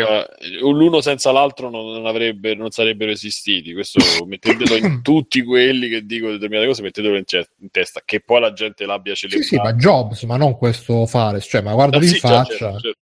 l'uno 0.60 1.00
senza 1.02 1.30
l'altro 1.32 1.68
non, 1.68 1.92
non 1.92 2.06
avrebbe, 2.06 2.54
non 2.54 2.70
sarebbero 2.70 3.10
esistiti. 3.10 3.72
Questo 3.74 3.98
mettetelo 4.26 4.74
in 4.76 5.02
tutti 5.02 5.42
quelli 5.42 5.88
che 5.88 6.06
dicono 6.06 6.32
determinate 6.32 6.66
cose, 6.66 6.82
mettetelo 6.82 7.16
in, 7.16 7.24
ce- 7.26 7.48
in 7.60 7.70
testa, 7.70 8.00
che 8.04 8.20
poi 8.20 8.40
la 8.40 8.52
gente 8.52 8.86
l'abbia 8.86 9.14
Sì, 9.14 9.28
celebrato. 9.28 9.46
sì, 9.48 9.56
ma 9.56 9.72
Jobs, 9.74 10.22
ma 10.24 10.36
non 10.36 10.56
questo 10.56 11.04
Fares, 11.06 11.44
cioè, 11.44 11.60
ma 11.60 11.74
guardali 11.74 12.04
Ah, 12.06 12.08
in 12.08 12.14
sì, 12.14 12.20
certo, 12.20 12.36
faccia. 12.36 12.78
certo. 12.78 12.98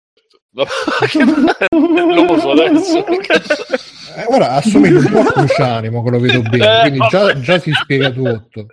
Che- 1.06 1.76
L'uomo 1.76 2.38
su 2.38 2.48
adesso. 2.48 3.04
Eh, 4.16 4.24
ora 4.28 4.52
assomiglia 4.52 4.98
un 5.00 5.10
po' 5.10 5.18
a 5.18 5.24
Crucianimo, 5.30 6.02
che 6.02 6.10
lo 6.10 6.18
vedo 6.18 6.40
bene, 6.40 6.76
Eh, 6.78 6.80
quindi 6.88 7.06
già, 7.10 7.38
già 7.38 7.58
si 7.58 7.70
spiega 7.74 8.10
tutto. 8.10 8.66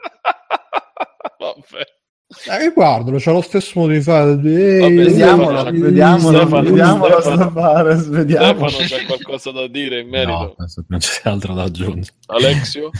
Vabbè. 1.37 1.83
Eh, 2.59 2.71
guardalo, 2.73 3.17
c'ha 3.19 3.31
lo 3.31 3.41
stesso 3.41 3.79
modo 3.79 3.93
di 3.93 4.01
fare. 4.01 4.31
Eh, 4.31 4.79
Vabbè, 4.79 4.93
Vediamolo, 4.93 5.63
vediamolo, 5.71 6.37
Stefano, 6.39 6.63
vediamolo 6.69 7.21
Stefano. 7.21 7.99
Stefano 7.99 8.65
c'è 8.67 9.05
qualcosa 9.05 9.51
da 9.51 9.67
dire 9.67 9.99
in 9.99 10.05
No, 10.05 10.11
merito? 10.11 10.53
penso 10.57 10.81
che 10.81 10.87
non 10.89 10.99
c'è 10.99 11.21
altro 11.23 11.53
da 11.53 11.63
aggiungere. 11.63 12.15
Alexio? 12.27 12.89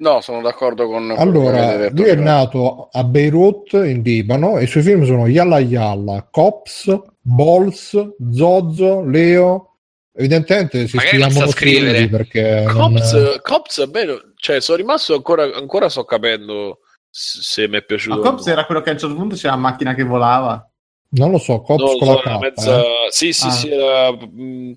No, 0.00 0.20
sono 0.20 0.40
d'accordo 0.42 0.86
con 0.86 1.12
Allora, 1.18 1.88
lui 1.90 2.04
è 2.04 2.14
prima. 2.14 2.22
nato 2.36 2.88
a 2.92 3.02
Beirut, 3.02 3.72
in 3.72 4.00
Libano, 4.04 4.56
e 4.56 4.62
i 4.62 4.66
suoi 4.68 4.84
film 4.84 5.04
sono 5.04 5.26
Yalla 5.26 5.58
Yalla, 5.58 6.28
Cops, 6.30 6.96
Balls, 7.20 8.14
Zozzo, 8.32 9.02
Leo. 9.04 9.78
Evidentemente 10.14 10.86
si 10.86 10.94
Magari 10.94 11.18
non 11.18 11.30
sa 11.32 11.46
scrivere. 11.48 12.08
perché 12.08 12.62
non- 12.64 12.74
Cops, 12.94 13.40
Cops, 13.42 13.86
bene, 13.88 14.14
cioè 14.36 14.60
sono 14.60 14.76
rimasto 14.78 15.14
ancora, 15.14 15.42
ancora 15.56 15.88
sto 15.88 16.04
capendo 16.04 16.78
se 17.10 17.62
mi 17.68 17.74
è 17.76 17.80
Ma 17.80 17.84
piaciuto. 17.86 18.20
Cops 18.20 18.46
era 18.46 18.64
quello 18.66 18.80
che 18.80 18.90
a 18.90 18.92
un 18.92 18.98
certo 18.98 19.14
punto 19.16 19.34
c'era 19.36 19.54
la 19.54 19.60
macchina 19.60 19.94
che 19.94 20.04
volava. 20.04 20.70
non 21.10 21.30
lo 21.30 21.38
so, 21.38 21.60
Cops 21.62 21.80
No, 21.82 21.96
con 21.98 22.06
so, 22.08 22.12
la 22.14 22.20
era 22.20 22.36
K. 22.36 22.40
mezza- 22.40 22.80
eh. 22.80 23.06
Sì, 23.10 23.32
sì, 23.32 23.46
Ah. 23.46 23.50
sì, 23.50 23.70
era 23.70 24.12
mh, 24.12 24.76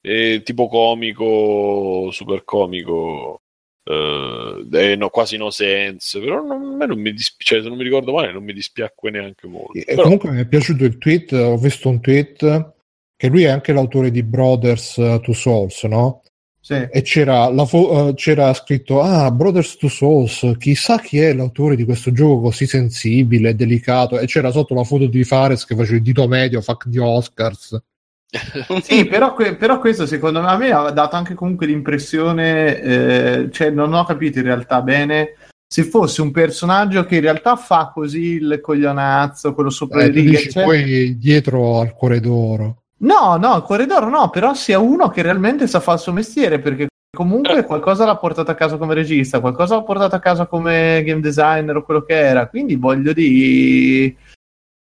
eh, 0.00 0.42
tipo 0.44 0.68
comico, 0.68 2.10
super 2.10 2.44
comico. 2.44 3.36
eh, 3.84 4.64
eh, 4.72 4.94
no, 4.96 5.08
quasi 5.10 5.36
no 5.36 5.50
sense, 5.50 6.20
però 6.20 6.40
non, 6.40 6.62
a 6.62 6.76
me 6.76 6.86
non 6.86 7.00
mi 7.00 7.12
dispiace, 7.12 7.62
se 7.62 7.68
non 7.68 7.76
mi 7.76 7.82
ricordo 7.82 8.12
male, 8.12 8.30
non 8.32 8.44
mi 8.44 8.52
dispiacque 8.52 9.10
neanche 9.10 9.48
molto. 9.48 9.72
E 9.76 9.82
Però- 9.84 10.02
comunque 10.02 10.30
mi 10.30 10.40
è 10.40 10.46
piaciuto 10.46 10.84
il 10.84 10.98
tweet, 10.98 11.32
ho 11.32 11.56
visto 11.56 11.88
un 11.88 12.00
tweet 12.00 12.74
che 13.16 13.26
lui 13.28 13.42
è 13.42 13.48
anche 13.48 13.72
l'autore 13.72 14.10
di 14.12 14.22
Brothers 14.22 14.94
to 15.22 15.32
Souls, 15.32 15.82
no? 15.84 16.22
Sì. 16.64 16.74
E 16.74 17.02
c'era, 17.02 17.50
la 17.50 17.64
fo- 17.64 18.10
eh, 18.10 18.14
c'era 18.14 18.54
scritto, 18.54 19.02
ah, 19.02 19.32
Brothers 19.32 19.76
to 19.78 19.88
Souls, 19.88 20.52
chissà 20.58 21.00
chi 21.00 21.18
è 21.18 21.34
l'autore 21.34 21.74
di 21.74 21.82
questo 21.84 22.12
gioco 22.12 22.40
così 22.42 22.66
sensibile 22.66 23.48
e 23.50 23.54
delicato. 23.54 24.16
E 24.18 24.26
c'era 24.26 24.52
sotto 24.52 24.72
la 24.72 24.84
foto 24.84 25.06
di 25.06 25.24
Fares 25.24 25.64
che 25.64 25.74
faceva 25.74 25.96
il 25.96 26.02
dito 26.02 26.28
medio, 26.28 26.60
fuck 26.60 26.86
di 26.86 26.98
Oscars. 26.98 27.76
Sì, 28.82 29.04
però, 29.06 29.34
que- 29.34 29.56
però 29.56 29.78
questo 29.80 30.06
secondo 30.06 30.40
me 30.40 30.46
a 30.48 30.56
me 30.56 30.70
ha 30.70 30.90
dato 30.92 31.16
anche 31.16 31.34
comunque 31.34 31.66
l'impressione, 31.66 32.80
eh, 32.80 33.48
cioè 33.50 33.70
non 33.70 33.92
ho 33.92 34.04
capito 34.04 34.38
in 34.38 34.44
realtà 34.44 34.80
bene, 34.82 35.34
se 35.66 35.82
fosse 35.82 36.22
un 36.22 36.30
personaggio 36.30 37.04
che 37.04 37.16
in 37.16 37.22
realtà 37.22 37.56
fa 37.56 37.90
così 37.92 38.34
il 38.34 38.60
coglionazzo, 38.62 39.52
quello 39.52 39.68
sopra 39.70 40.02
Eh, 40.02 40.06
le 40.06 40.12
righe, 40.12 40.30
dici 40.30 40.50
cioè- 40.50 40.64
poi 40.64 41.18
dietro 41.18 41.80
al 41.80 41.92
cuore 41.92 42.20
d'oro. 42.20 42.81
No, 43.02 43.36
no, 43.36 43.56
il 43.56 43.62
corridoro 43.62 44.08
no, 44.08 44.30
però 44.30 44.54
sia 44.54 44.78
uno 44.78 45.08
che 45.08 45.22
realmente 45.22 45.66
sa 45.66 45.80
fare 45.80 45.96
il 45.96 46.02
suo 46.02 46.12
mestiere, 46.12 46.60
perché 46.60 46.86
comunque 47.14 47.64
qualcosa 47.64 48.04
l'ha 48.04 48.16
portato 48.16 48.50
a 48.50 48.54
casa 48.54 48.76
come 48.76 48.94
regista, 48.94 49.40
qualcosa 49.40 49.74
l'ha 49.74 49.82
portato 49.82 50.14
a 50.14 50.20
casa 50.20 50.46
come 50.46 51.02
game 51.04 51.20
designer 51.20 51.76
o 51.76 51.82
quello 51.82 52.02
che 52.02 52.18
era, 52.18 52.48
quindi 52.48 52.76
voglio 52.76 53.12
dire... 53.12 54.14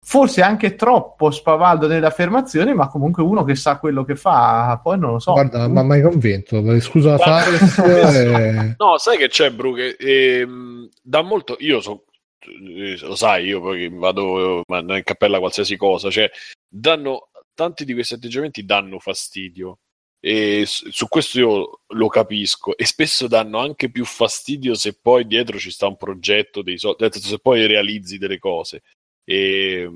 forse 0.03 0.41
anche 0.41 0.75
troppo 0.75 1.31
spavaldo 1.31 1.87
nelle 1.87 2.05
affermazioni, 2.05 2.73
ma 2.73 2.87
comunque 2.89 3.23
uno 3.23 3.43
che 3.43 3.55
sa 3.55 3.79
quello 3.79 4.03
che 4.03 4.15
fa, 4.15 4.79
poi 4.81 4.99
non 4.99 5.13
lo 5.13 5.19
so. 5.19 5.33
Guarda, 5.33 5.67
ma 5.67 5.83
mai 5.83 6.01
convinto, 6.01 6.79
scusa 6.79 7.17
Fares. 7.17 7.77
e... 7.79 8.75
No, 8.77 8.97
sai 8.97 9.17
che 9.17 9.29
c'è, 9.29 9.51
Bru, 9.51 9.73
che 9.73 9.95
ehm, 9.99 10.89
da 11.01 11.21
molto, 11.21 11.55
io 11.59 11.81
so, 11.81 12.03
eh, 12.39 12.97
lo 13.01 13.15
sai, 13.15 13.45
io 13.45 13.61
poi 13.61 13.89
vado 13.89 14.61
in 14.67 15.01
cappella 15.03 15.39
qualsiasi 15.39 15.75
cosa, 15.75 16.09
cioè 16.09 16.29
danno, 16.67 17.29
tanti 17.53 17.85
di 17.85 17.93
questi 17.93 18.15
atteggiamenti 18.15 18.65
danno 18.65 18.99
fastidio. 18.99 19.79
E 20.23 20.65
su 20.67 21.07
questo 21.07 21.39
io 21.39 21.81
lo 21.87 22.07
capisco. 22.07 22.77
E 22.77 22.85
spesso 22.85 23.27
danno 23.27 23.59
anche 23.59 23.89
più 23.89 24.05
fastidio 24.05 24.75
se 24.75 24.97
poi 25.01 25.25
dietro 25.25 25.57
ci 25.57 25.71
sta 25.71 25.87
un 25.87 25.97
progetto 25.97 26.61
dei 26.61 26.77
soldi, 26.77 27.09
se 27.11 27.39
poi 27.39 27.65
realizzi 27.65 28.17
delle 28.17 28.37
cose. 28.37 28.83
E, 29.23 29.89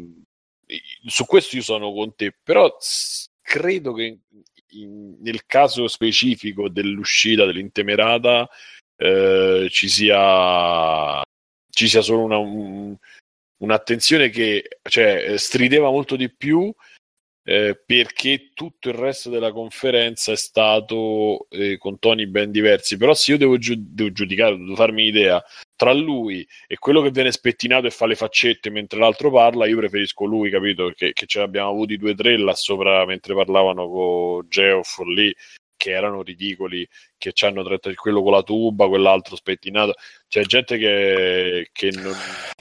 su 1.05 1.25
questo 1.25 1.55
io 1.57 1.61
sono 1.61 1.91
con 1.93 2.15
te. 2.15 2.35
Però 2.43 2.75
credo 3.41 3.93
che 3.93 4.19
in, 4.71 5.17
nel 5.21 5.45
caso 5.45 5.87
specifico 5.87 6.69
dell'uscita 6.69 7.45
dell'intemerata 7.45 8.49
eh, 8.97 9.67
ci 9.69 9.89
sia 9.89 11.21
ci 11.69 11.87
sia 11.89 12.01
solo 12.01 12.23
una, 12.23 12.37
un, 12.37 12.95
un'attenzione 13.57 14.29
che 14.29 14.79
cioè, 14.81 15.33
strideva 15.37 15.89
molto 15.91 16.15
di 16.15 16.33
più 16.33 16.73
eh, 17.47 17.79
perché 17.85 18.49
tutto 18.55 18.89
il 18.89 18.95
resto 18.95 19.29
della 19.29 19.51
conferenza 19.51 20.31
è 20.31 20.35
stato 20.35 21.47
eh, 21.51 21.77
con 21.77 21.99
toni 21.99 22.25
ben 22.27 22.49
diversi. 22.51 22.97
Però 22.97 23.13
se 23.13 23.31
io 23.31 23.37
devo, 23.37 23.57
giu- 23.59 23.77
devo 23.77 24.11
giudicare, 24.11 24.57
devo 24.57 24.75
farmi 24.75 25.05
idea 25.05 25.43
tra 25.75 25.93
lui 25.93 26.45
e 26.67 26.77
quello 26.77 27.01
che 27.01 27.11
viene 27.11 27.31
spettinato 27.31 27.85
e 27.85 27.91
fa 27.91 28.07
le 28.07 28.15
faccette 28.15 28.71
mentre 28.71 28.99
l'altro 28.99 29.29
parla, 29.29 29.67
io 29.67 29.77
preferisco 29.77 30.25
lui, 30.25 30.49
capito? 30.49 30.91
Che, 30.95 31.13
che 31.13 31.25
ce 31.27 31.39
l'abbiamo 31.39 31.69
avuti 31.69 31.97
due 31.97 32.11
o 32.11 32.15
tre 32.15 32.37
là 32.37 32.55
sopra 32.55 33.05
mentre 33.05 33.35
parlavano 33.35 33.87
con 33.87 34.47
Geoff 34.49 34.99
lì 35.01 35.33
che 35.77 35.91
erano 35.91 36.21
ridicoli, 36.21 36.87
che 37.17 37.31
ci 37.33 37.45
hanno 37.45 37.63
trattato 37.63 37.95
quello 37.95 38.21
con 38.21 38.31
la 38.31 38.41
tuba, 38.41 38.87
quell'altro 38.87 39.35
spettinato. 39.35 39.93
C'è 40.27 40.41
gente 40.43 40.77
che, 40.77 41.69
che 41.71 41.91
non. 41.91 42.13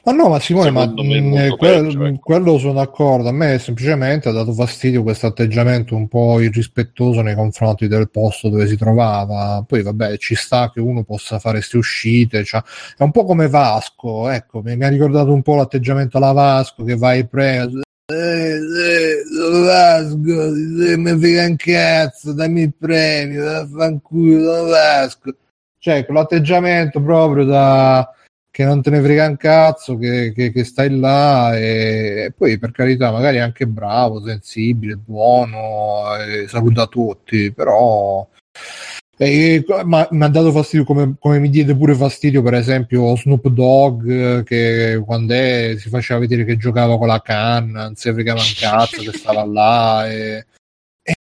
Ma 0.04 0.12
no, 0.12 0.28
ma 0.28 0.38
Simone, 0.38 0.70
ma 0.70 0.86
mh, 0.86 1.56
quello, 1.56 1.56
peggio, 1.56 2.04
ecco. 2.04 2.18
quello 2.18 2.58
sono 2.58 2.74
d'accordo. 2.74 3.28
A 3.28 3.32
me 3.32 3.58
semplicemente 3.58 4.28
ha 4.28 4.32
dato 4.32 4.52
fastidio 4.52 5.02
questo 5.02 5.26
atteggiamento 5.26 5.96
un 5.96 6.08
po' 6.08 6.40
irrispettoso 6.40 7.22
nei 7.22 7.34
confronti 7.34 7.88
del 7.88 8.10
posto 8.10 8.48
dove 8.48 8.66
si 8.66 8.76
trovava. 8.76 9.64
Poi, 9.66 9.82
vabbè, 9.82 10.16
ci 10.18 10.34
sta 10.34 10.70
che 10.70 10.80
uno 10.80 11.04
possa 11.04 11.38
fare 11.38 11.58
queste 11.58 11.76
uscite. 11.78 12.44
Cioè, 12.44 12.62
è 12.96 13.02
un 13.02 13.10
po' 13.10 13.24
come 13.24 13.48
Vasco, 13.48 14.28
ecco, 14.28 14.60
mi, 14.62 14.76
mi 14.76 14.84
ha 14.84 14.88
ricordato 14.88 15.32
un 15.32 15.42
po' 15.42 15.56
l'atteggiamento 15.56 16.18
alla 16.18 16.32
Vasco 16.32 16.84
che 16.84 16.96
vai 16.96 17.26
preso 17.26 17.83
eh, 18.06 18.58
eh, 18.58 19.22
Vasco, 19.64 20.18
mi 20.20 21.18
frega 21.18 21.46
un 21.46 21.56
cazzo, 21.56 22.32
dammi 22.32 22.62
il 22.62 22.74
premio, 22.74 23.44
vaffanculo, 23.44 24.64
Vasco. 24.64 25.34
Cioè, 25.78 26.04
quell'atteggiamento 26.04 27.00
proprio 27.00 27.44
da 27.44 28.08
che 28.50 28.64
non 28.64 28.82
te 28.82 28.90
ne 28.90 29.00
frega 29.00 29.26
un 29.26 29.36
cazzo, 29.36 29.96
che, 29.98 30.32
che, 30.34 30.52
che 30.52 30.64
stai 30.64 30.96
là 30.98 31.56
e, 31.56 32.24
e, 32.26 32.32
poi 32.36 32.58
per 32.58 32.70
carità 32.70 33.10
magari 33.10 33.40
anche 33.40 33.66
bravo, 33.66 34.22
sensibile, 34.24 34.96
buono, 34.96 36.14
eh, 36.16 36.46
saluta 36.46 36.86
tutti, 36.86 37.52
però 37.52 38.26
e, 39.16 39.64
ma 39.84 40.06
mi 40.10 40.24
ha 40.24 40.28
dato 40.28 40.50
fastidio 40.50 40.84
come, 40.84 41.14
come, 41.18 41.38
mi 41.38 41.48
diede 41.48 41.76
pure 41.76 41.94
fastidio 41.94 42.42
per 42.42 42.54
esempio 42.54 43.16
Snoop 43.16 43.48
Dogg 43.48 44.42
che 44.42 45.00
quando 45.04 45.34
è, 45.34 45.76
si 45.78 45.88
faceva 45.88 46.18
vedere 46.18 46.44
che 46.44 46.56
giocava 46.56 46.98
con 46.98 47.06
la 47.06 47.20
canna 47.20 47.84
non 47.84 47.94
si 47.94 48.12
fregava 48.12 48.40
un 48.40 48.52
cazzo 48.58 49.02
che 49.02 49.16
stava 49.16 49.44
là 49.44 50.10
e, 50.10 50.46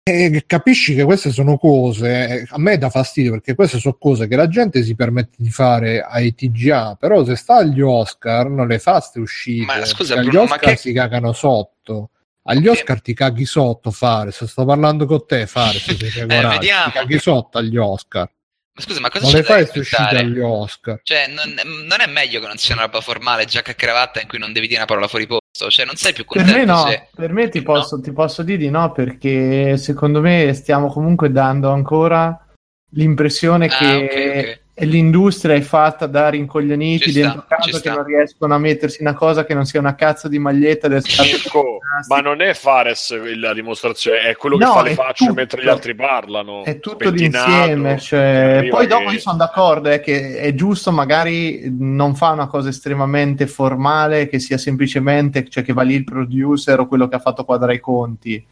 e, 0.03 0.45
capisci 0.45 0.97
che 0.97 1.05
queste 1.05 1.31
sono 1.31 1.57
cose 1.57 2.47
a 2.49 2.59
me 2.59 2.79
dà 2.79 2.91
fastidio 2.91 3.33
perché 3.33 3.55
queste 3.55 3.79
sono 3.79 3.97
cose 3.99 4.26
che 4.26 4.35
la 4.35 4.49
gente 4.49 4.83
si 4.83 4.97
permette 4.97 5.37
di 5.37 5.51
fare 5.51 6.01
ai 6.01 6.35
TGA 6.35 6.97
però 6.99 7.24
se 7.24 7.37
sta 7.37 7.59
agli 7.59 7.81
Oscar 7.81 8.51
non 8.51 8.66
le 8.66 8.81
fa 8.81 8.95
queste 8.95 9.20
uscite. 9.20 9.64
Ma 9.66 9.85
scusa 9.85 10.16
Bruno, 10.16 10.43
Oscar 10.43 10.59
ma 10.64 10.70
che... 10.72 10.76
si 10.76 10.93
cagano 10.93 11.33
sotto 11.33 12.11
agli 12.49 12.66
Oscar 12.66 13.01
ti 13.01 13.14
caghi 13.14 13.44
sotto, 13.44 13.90
Fares. 13.90 14.44
Sto 14.44 14.64
parlando 14.64 15.07
con 15.07 15.24
te, 15.26 15.46
Fares. 15.46 15.86
eh, 15.88 16.26
vediamo. 16.26 16.90
Ti 16.90 16.90
caghi 16.92 17.18
sotto 17.18 17.59
agli 17.59 17.76
Oscar. 17.76 18.30
Ma 18.74 18.82
scusa, 18.82 19.01
ma 19.01 19.11
cosa 19.11 19.24
non 19.24 19.32
c'è 19.32 19.38
le 19.38 19.44
fai 19.44 19.64
da 19.64 19.80
uscite 19.80 20.16
agli 20.16 20.38
Oscar? 20.38 21.01
Cioè, 21.03 21.26
non, 21.26 21.53
non, 21.86 22.01
è 22.01 22.07
meglio 22.07 22.40
che 22.40 22.46
non 22.46 22.57
sia 22.57 22.74
una 22.74 22.84
roba 22.84 23.01
formale, 23.01 23.44
giacca 23.44 23.72
e 23.72 23.74
cravatta, 23.74 24.20
in 24.20 24.28
cui 24.28 24.38
non 24.38 24.53
devi 24.53 24.66
dire 24.66 24.78
una 24.78 24.86
parola 24.86 25.09
fuori 25.09 25.26
posto? 25.26 25.68
Cioè, 25.68 25.84
non 25.84 25.96
sei 25.96 26.12
più 26.12 26.24
contento 26.24 26.53
Per 26.53 26.64
me 26.64 26.72
no, 26.72 26.86
se... 26.86 27.09
per 27.14 27.32
me 27.32 27.49
ti 27.49 27.62
posso, 27.62 27.96
no? 27.96 28.03
ti 28.03 28.12
posso 28.12 28.42
dire 28.42 28.59
di 28.59 28.70
no, 28.70 28.92
perché 28.92 29.76
secondo 29.76 30.20
me 30.20 30.53
stiamo 30.55 30.92
comunque 30.92 31.32
dando 31.32 31.70
ancora 31.70 32.46
l'impressione 32.92 33.66
ah, 33.66 33.76
che... 33.76 33.84
Okay, 33.84 34.38
okay 34.38 34.61
l'industria 34.81 35.55
è 35.55 35.61
fatta 35.61 36.07
da 36.07 36.29
rincoglioniti 36.29 37.11
ci 37.11 37.20
dentro 37.20 37.45
sta, 37.47 37.57
casa 37.57 37.81
che 37.81 37.91
non 37.91 38.05
riescono 38.05 38.55
a 38.55 38.59
mettersi 38.59 39.03
una 39.03 39.14
cosa 39.14 39.45
che 39.45 39.55
non 39.55 39.64
sia 39.64 39.81
una 39.81 39.95
cazzo 39.95 40.29
di 40.29 40.39
maglietta 40.39 40.89
del 40.89 41.03
Mirko, 41.20 41.79
ma 42.09 42.20
non 42.20 42.41
è 42.41 42.55
Fares 42.55 43.37
la 43.37 43.53
dimostrazione 43.53 44.20
è 44.20 44.37
quello 44.37 44.57
che 44.57 44.64
no, 44.64 44.72
fa 44.72 44.83
le 44.83 44.95
facce 44.95 45.24
tutto, 45.24 45.35
mentre 45.35 45.62
gli 45.62 45.68
altri 45.68 45.95
parlano. 45.95 46.64
È 46.64 46.79
tutto 46.79 47.11
l'insieme 47.11 47.99
cioè... 47.99 48.66
poi 48.70 48.87
dopo 48.87 49.09
che... 49.09 49.14
io 49.14 49.20
sono 49.20 49.37
d'accordo 49.37 49.89
è 49.89 50.01
che 50.01 50.39
è 50.39 50.55
giusto 50.55 50.93
magari 50.93 51.72
non 51.79 52.14
fa 52.14 52.31
una 52.31 52.47
cosa 52.47 52.68
estremamente 52.68 53.47
formale 53.47 54.29
che 54.29 54.39
sia 54.39 54.59
semplicemente 54.59 55.49
cioè 55.49 55.62
che 55.62 55.72
va 55.72 55.83
lì 55.83 55.95
il 55.95 56.05
producer 56.05 56.81
o 56.81 56.87
quello 56.87 57.09
che 57.09 57.16
ha 57.16 57.20
fatto 57.20 57.45
quadrare 57.45 57.74
i 57.74 57.81
conti 57.81 58.45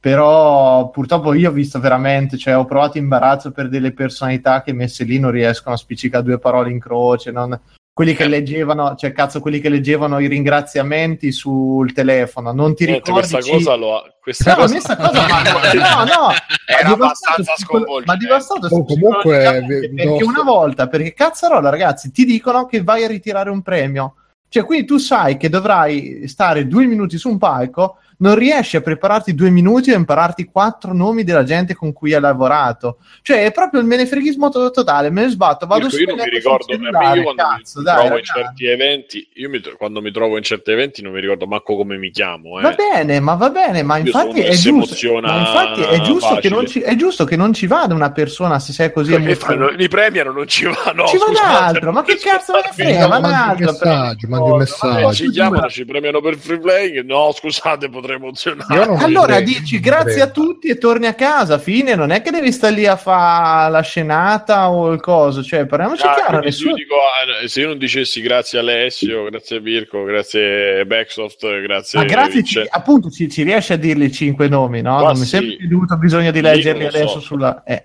però 0.00 0.88
purtroppo 0.88 1.34
io 1.34 1.50
ho 1.50 1.52
visto 1.52 1.78
veramente, 1.78 2.38
cioè 2.38 2.56
ho 2.56 2.64
provato 2.64 2.96
imbarazzo 2.96 3.52
per 3.52 3.68
delle 3.68 3.92
personalità 3.92 4.62
che 4.62 4.72
messe 4.72 5.04
lì 5.04 5.18
non 5.18 5.30
riescono 5.30 5.74
a 5.74 5.78
spiccicare 5.78 6.24
due 6.24 6.38
parole 6.38 6.70
in 6.70 6.80
croce, 6.80 7.30
non... 7.30 7.60
quelli 7.92 8.14
che 8.14 8.22
eh. 8.24 8.28
leggevano, 8.28 8.94
cioè 8.94 9.12
cazzo, 9.12 9.40
quelli 9.40 9.60
che 9.60 9.68
leggevano 9.68 10.18
i 10.18 10.26
ringraziamenti 10.26 11.30
sul 11.32 11.92
telefono, 11.92 12.50
non 12.50 12.74
ti 12.74 12.86
Niente, 12.86 13.10
ricordi? 13.10 13.30
Questa 13.30 13.52
cosa 13.52 13.74
lo 13.74 13.96
ha... 13.98 14.04
Questa 14.22 14.54
no, 14.54 14.62
cosa... 14.62 14.96
cosa 14.96 15.26
ma... 15.28 16.04
no, 16.04 16.04
no, 16.04 16.28
era 16.66 16.88
abbastanza 16.88 17.52
sconvolgente. 17.56 18.10
Ma 18.10 18.16
devastato 18.16 18.74
oh, 18.74 18.84
comunque 18.84 19.64
perché 19.94 20.24
una 20.24 20.42
volta, 20.42 20.88
perché 20.88 21.12
cazzarola 21.12 21.68
ragazzi, 21.68 22.10
ti 22.10 22.24
dicono 22.24 22.64
che 22.64 22.82
vai 22.82 23.04
a 23.04 23.08
ritirare 23.08 23.50
un 23.50 23.60
premio. 23.60 24.14
Cioè, 24.48 24.64
quindi 24.64 24.86
tu 24.86 24.96
sai 24.96 25.36
che 25.36 25.48
dovrai 25.48 26.26
stare 26.26 26.66
due 26.66 26.86
minuti 26.86 27.18
su 27.18 27.28
un 27.28 27.38
palco 27.38 27.98
non 28.20 28.34
riesci 28.34 28.76
a 28.76 28.80
prepararti 28.80 29.34
due 29.34 29.50
minuti 29.50 29.90
e 29.90 29.94
impararti 29.94 30.44
quattro 30.44 30.94
nomi 30.94 31.24
della 31.24 31.44
gente 31.44 31.74
con 31.74 31.92
cui 31.92 32.14
hai 32.14 32.20
lavorato. 32.20 32.98
Cioè, 33.22 33.44
è 33.44 33.52
proprio 33.52 33.80
il 33.80 33.86
menefreghismo 33.86 34.48
to- 34.48 34.70
totale. 34.70 35.10
Me 35.10 35.22
ne 35.22 35.28
sbatto, 35.30 35.66
vado 35.66 35.88
su. 35.90 35.98
Io 35.98 36.06
non 36.06 36.16
mi 36.16 36.30
ricordo, 36.30 36.72
io 36.72 36.90
quando 36.90 37.34
cazzo, 37.34 37.78
mi 37.78 37.84
dai, 37.84 37.96
trovo 37.96 38.18
in 38.18 38.24
certi 38.24 38.66
eventi, 38.66 39.28
io 39.34 39.48
mi, 39.48 39.60
quando 39.76 40.00
mi 40.00 40.10
trovo 40.10 40.36
in 40.36 40.42
certi 40.42 40.70
eventi 40.70 41.02
non 41.02 41.12
mi 41.12 41.20
ricordo 41.20 41.46
manco 41.46 41.76
come 41.76 41.96
mi 41.96 42.10
chiamo. 42.10 42.58
Eh. 42.58 42.62
Va 42.62 42.72
bene, 42.72 43.20
ma 43.20 43.34
va 43.34 43.50
bene, 43.50 43.82
ma 43.82 43.98
infatti 43.98 44.40
è 44.40 44.54
giusto. 44.54 45.20
Ma 45.20 45.38
infatti 45.38 45.80
è 45.82 46.00
giusto, 46.00 46.36
che 46.36 46.48
non 46.48 46.66
ci, 46.66 46.80
è 46.80 46.94
giusto 46.96 47.24
che 47.24 47.36
non 47.36 47.52
ci 47.52 47.66
vada 47.66 47.94
una 47.94 48.12
persona 48.12 48.58
se 48.58 48.72
sei 48.72 48.92
così. 48.92 49.18
Fanno, 49.34 49.68
li 49.70 49.88
premiano, 49.88 50.32
non 50.32 50.46
ci 50.46 50.64
va, 50.64 50.92
no, 50.94 51.06
ci 51.06 51.16
va 51.16 51.26
un 51.26 51.36
altro, 51.36 51.92
ma 51.92 52.02
che 52.02 52.16
cazzo 52.16 52.52
me 52.52 52.62
ne 52.64 52.72
frega? 52.72 53.08
Ma 53.08 53.16
un. 53.16 53.58
Messaggio, 53.60 54.28
mandi 54.28 54.50
un 54.50 54.58
messaggio. 54.58 55.12
Ci 55.12 55.30
chiamano, 55.30 55.68
ci 55.68 55.84
premiano 55.84 56.20
per 56.20 56.36
free 56.36 56.58
playing. 56.58 57.04
No, 57.04 57.32
scusate, 57.32 57.88
potrei 57.88 58.09
emozionare. 58.14 58.96
Allora 59.02 59.40
dici 59.40 59.80
grazie 59.80 60.20
a 60.20 60.30
tutti 60.30 60.68
e 60.68 60.78
torni 60.78 61.06
a 61.06 61.14
casa. 61.14 61.58
Fine, 61.58 61.94
non 61.94 62.10
è 62.10 62.22
che 62.22 62.30
devi 62.30 62.52
stare 62.52 62.74
lì 62.74 62.86
a 62.86 62.96
fare 62.96 63.70
la 63.70 63.80
scenata 63.82 64.70
o 64.70 64.92
il 64.92 65.00
coso. 65.00 65.42
Cioè, 65.42 65.66
parliamoci 65.66 66.06
ah, 66.06 66.14
chiaro. 66.14 66.40
Nessuno... 66.40 66.74
Dico, 66.74 66.94
ah, 66.96 67.46
se 67.46 67.60
io 67.60 67.68
non 67.68 67.78
dicessi 67.78 68.20
grazie 68.20 68.58
a 68.58 68.62
Alessio, 68.62 69.24
grazie 69.24 69.56
a 69.56 69.60
Virko, 69.60 70.04
grazie 70.04 70.84
Backsoft, 70.86 71.60
grazie 71.62 71.98
Ma 71.98 72.04
grazie, 72.04 72.42
ci, 72.42 72.62
appunto, 72.68 73.10
ci, 73.10 73.28
ci, 73.28 73.42
riesci 73.42 73.72
a 73.72 73.76
dirli 73.76 74.10
cinque 74.12 74.48
nomi, 74.48 74.82
no? 74.82 75.00
non 75.00 75.18
mi 75.18 75.24
sì. 75.24 75.26
sembra 75.26 75.56
dovuto 75.68 75.96
bisogno 75.96 76.30
di 76.30 76.40
leggerli 76.40 76.86
adesso 76.86 77.08
so. 77.08 77.20
sulla. 77.20 77.62
Eh. 77.64 77.82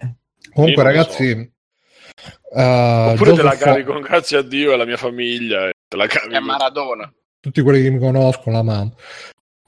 Comunque, 0.53 0.84
ragazzi. 0.84 1.34
So. 1.34 1.53
Uh, 2.56 3.11
Oppure 3.11 3.31
Joseph 3.31 3.35
te 3.35 3.43
la 3.43 3.57
carico, 3.57 3.99
grazie 3.99 4.38
a 4.38 4.41
Dio 4.41 4.72
e 4.72 4.73
alla 4.76 4.85
mia 4.85 4.97
famiglia. 4.97 5.69
Te 5.88 5.97
la 5.97 6.07
carico. 6.07 6.35
È 6.35 6.39
Maradona. 6.39 7.11
Tutti 7.41 7.61
quelli 7.61 7.84
che 7.84 7.89
mi 7.89 7.99
conoscono, 7.99 8.56
la 8.56 8.64
mamma. 8.64 8.91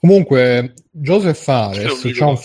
Comunque, 0.00 0.74
Joseph 0.90 1.42
Fares 1.42 2.00
c'ha 2.12 2.26
un, 2.26 2.38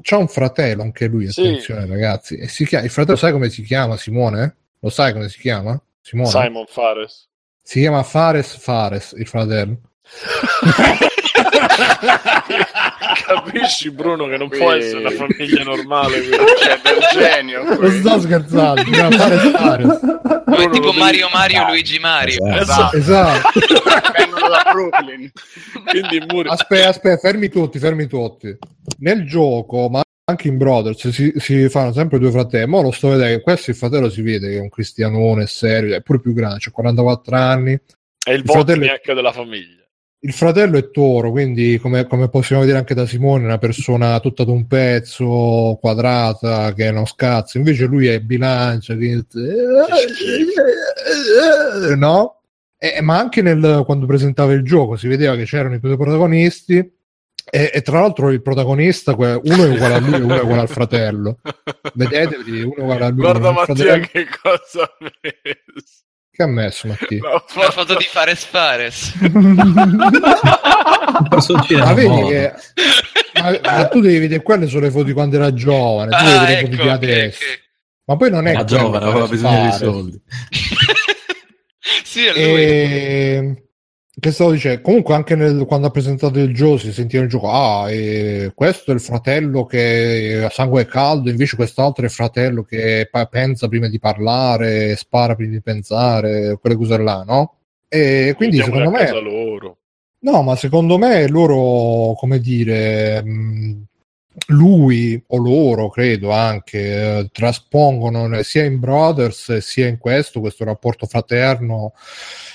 c'ha 0.00 0.16
un, 0.16 0.28
fratello 0.28 0.82
anche 0.82 1.06
lui, 1.06 1.26
attenzione 1.26 1.82
sì. 1.82 1.88
ragazzi. 1.88 2.36
E 2.36 2.48
si 2.48 2.64
chiama, 2.64 2.84
il 2.84 2.90
fratello 2.90 3.16
sai 3.16 3.32
come 3.32 3.48
si 3.50 3.62
chiama 3.62 3.96
Simone? 3.96 4.56
Lo 4.80 4.90
sai 4.90 5.12
come 5.12 5.28
si 5.28 5.40
chiama? 5.40 5.80
Simone? 6.00 6.30
Simon 6.30 6.66
Fares. 6.66 7.28
Si 7.62 7.80
chiama 7.80 8.02
Fares 8.02 8.56
Fares, 8.56 9.12
il 9.16 9.26
fratello. 9.26 9.80
Capisci 13.26 13.90
Bruno 13.90 14.26
che 14.26 14.36
non 14.36 14.48
Qui- 14.48 14.58
può 14.58 14.72
essere 14.72 14.98
una 15.00 15.10
famiglia 15.10 15.62
normale. 15.64 16.20
C'è 16.20 16.80
del 16.82 16.98
genio. 17.12 17.62
Non 17.78 17.90
sto 17.90 18.20
scherzando, 18.20 18.82
fare 18.82 19.36
fare. 19.50 19.82
Come 19.82 20.42
Bruno, 20.44 20.70
tipo 20.70 20.84
lo 20.86 20.90
devi- 20.92 20.98
Mario 20.98 21.28
Mario 21.32 21.66
Luigi 21.66 21.98
Mario. 21.98 22.44
Esatto. 22.46 22.96
Esatto. 22.96 23.60
Vengono 24.16 24.48
da 24.48 24.70
Brooklyn. 24.72 25.30
Quindi 25.86 26.24
muri... 26.28 26.48
Aspetta, 26.48 26.88
aspetta, 26.88 27.18
fermi 27.18 27.48
tutti, 27.48 27.78
fermi 27.78 28.06
tutti. 28.06 28.56
Nel 28.98 29.26
gioco, 29.26 29.88
ma 29.88 30.02
anche 30.24 30.48
in 30.48 30.58
Brothers, 30.58 31.08
si, 31.08 31.32
si 31.36 31.68
fanno 31.68 31.92
sempre 31.92 32.18
due 32.18 32.30
fratelli. 32.30 32.66
Ma 32.66 32.80
lo 32.80 32.90
sto 32.90 33.08
vedendo 33.10 33.36
che 33.36 33.42
questo 33.42 33.70
il 33.70 33.76
fratello 33.76 34.08
si 34.10 34.22
vede 34.22 34.48
che 34.48 34.56
è 34.56 34.60
un 34.60 34.68
cristianone 34.68 35.46
serio, 35.46 35.94
è 35.96 36.02
pure 36.02 36.20
più 36.20 36.32
grande, 36.32 36.58
ha 36.66 36.70
44 36.70 37.36
anni. 37.36 37.78
È 38.24 38.30
il 38.32 38.40
il 38.40 38.44
fratello- 38.44 38.86
della 39.14 39.32
famiglia. 39.32 39.76
Il 40.20 40.32
fratello 40.32 40.78
è 40.78 40.90
toro, 40.90 41.30
quindi 41.30 41.78
come, 41.78 42.06
come 42.06 42.28
possiamo 42.28 42.62
vedere 42.62 42.78
anche 42.78 42.94
da 42.94 43.06
Simone, 43.06 43.44
una 43.44 43.58
persona 43.58 44.18
tutta 44.18 44.42
d'un 44.42 44.66
pezzo, 44.66 45.78
quadrata, 45.80 46.72
che 46.74 46.90
non 46.90 47.06
scazza. 47.06 47.58
Invece 47.58 47.84
lui 47.84 48.08
è 48.08 48.18
bilancia, 48.20 48.96
che... 48.96 49.24
no? 51.96 52.40
E- 52.76 53.00
ma 53.00 53.18
anche 53.18 53.42
nel, 53.42 53.82
quando 53.84 54.06
presentava 54.06 54.52
il 54.52 54.64
gioco 54.64 54.96
si 54.96 55.06
vedeva 55.06 55.36
che 55.36 55.44
c'erano 55.44 55.74
i 55.74 55.80
due 55.80 55.96
protagonisti 55.96 56.96
e, 57.50 57.70
e 57.72 57.82
tra 57.82 58.00
l'altro 58.00 58.30
il 58.30 58.42
protagonista, 58.42 59.14
uno 59.14 59.34
è 59.40 59.68
uguale 59.68 59.94
a 59.94 59.98
lui 60.00 60.14
e 60.14 60.20
uno 60.20 60.36
è 60.36 60.42
uguale 60.42 60.60
al 60.60 60.68
fratello. 60.68 61.38
Vedetevi, 61.94 62.62
uno 62.62 62.74
è 62.74 62.80
uguale 62.82 63.04
a 63.04 63.08
lui. 63.08 63.20
Guarda 63.20 63.52
Mattia 63.52 63.74
fratello. 63.74 64.06
che 64.10 64.26
cosa 64.42 64.82
ha 64.82 64.96
messo. 65.22 65.97
Che 66.38 66.44
ha 66.44 66.46
messo 66.46 66.86
Mattia? 66.86 67.18
La 67.26 67.30
La 67.32 67.42
foto- 67.48 67.70
foto 67.72 67.94
di 67.96 68.04
Fares 68.04 68.44
Fares. 68.44 69.12
Ma 71.76 71.92
vedi 71.94 72.26
che 72.28 72.52
ma, 73.42 73.58
ma 73.60 73.88
tu 73.88 74.00
devi 74.00 74.18
vedere 74.20 74.40
quelle 74.42 74.68
sono 74.68 74.82
le 74.82 74.90
foto 74.92 75.02
di 75.04 75.12
quando 75.12 75.34
era 75.34 75.52
giovane, 75.52 76.16
tu 76.16 76.24
devi 76.24 76.36
Ah, 76.36 76.40
vedere 76.44 76.60
foto 76.60 76.72
ecco, 76.74 76.82
di 76.82 76.88
ok, 76.88 76.94
adesso. 76.94 77.44
ok. 77.44 77.60
Ma 78.04 78.16
poi 78.16 78.30
non 78.30 78.46
è 78.46 78.50
quello 78.52 78.64
giovane, 78.66 78.98
che 79.04 79.10
aveva 79.10 79.26
bisogno 79.26 79.64
di 79.64 79.72
soldi. 79.72 80.22
sì, 82.04 82.24
è 82.26 82.32
lui. 82.32 82.62
E... 82.62 83.67
Che 84.20 84.32
stavo 84.32 84.50
dicendo? 84.50 84.80
Comunque 84.80 85.14
anche 85.14 85.36
nel- 85.36 85.64
quando 85.64 85.86
ha 85.86 85.90
presentato 85.90 86.40
il 86.40 86.52
gioco 86.52 86.78
si 86.78 86.92
sentiva 86.92 87.22
il 87.22 87.28
gioco, 87.28 87.50
ah, 87.50 87.88
e 87.90 88.50
questo 88.54 88.90
è 88.90 88.94
il 88.94 89.00
fratello 89.00 89.64
che 89.64 90.42
ha 90.44 90.50
sangue 90.50 90.86
caldo, 90.86 91.30
invece 91.30 91.54
quest'altro 91.54 92.02
è 92.02 92.06
il 92.06 92.12
fratello 92.12 92.64
che 92.64 93.06
pa- 93.10 93.26
pensa 93.26 93.68
prima 93.68 93.86
di 93.88 94.00
parlare, 94.00 94.96
spara 94.96 95.36
prima 95.36 95.52
di 95.52 95.62
pensare, 95.62 96.58
quelle 96.60 96.74
cose 96.74 96.98
là, 96.98 97.22
no? 97.24 97.54
E 97.86 98.34
quindi 98.36 98.60
Andiamoli 98.60 98.96
secondo 98.96 99.20
me... 99.20 99.30
loro. 99.30 99.76
No, 100.20 100.42
ma 100.42 100.56
secondo 100.56 100.98
me 100.98 101.28
loro, 101.28 102.14
come 102.14 102.40
dire, 102.40 103.22
mh, 103.22 103.84
lui 104.48 105.22
o 105.28 105.36
loro, 105.36 105.88
credo 105.90 106.30
anche, 106.30 107.18
eh, 107.18 107.28
traspongono 107.32 108.42
sia 108.42 108.64
in 108.64 108.78
Brothers 108.78 109.58
sia 109.58 109.86
in 109.86 109.98
questo, 109.98 110.40
questo 110.40 110.64
rapporto 110.64 111.06
fraterno. 111.06 111.92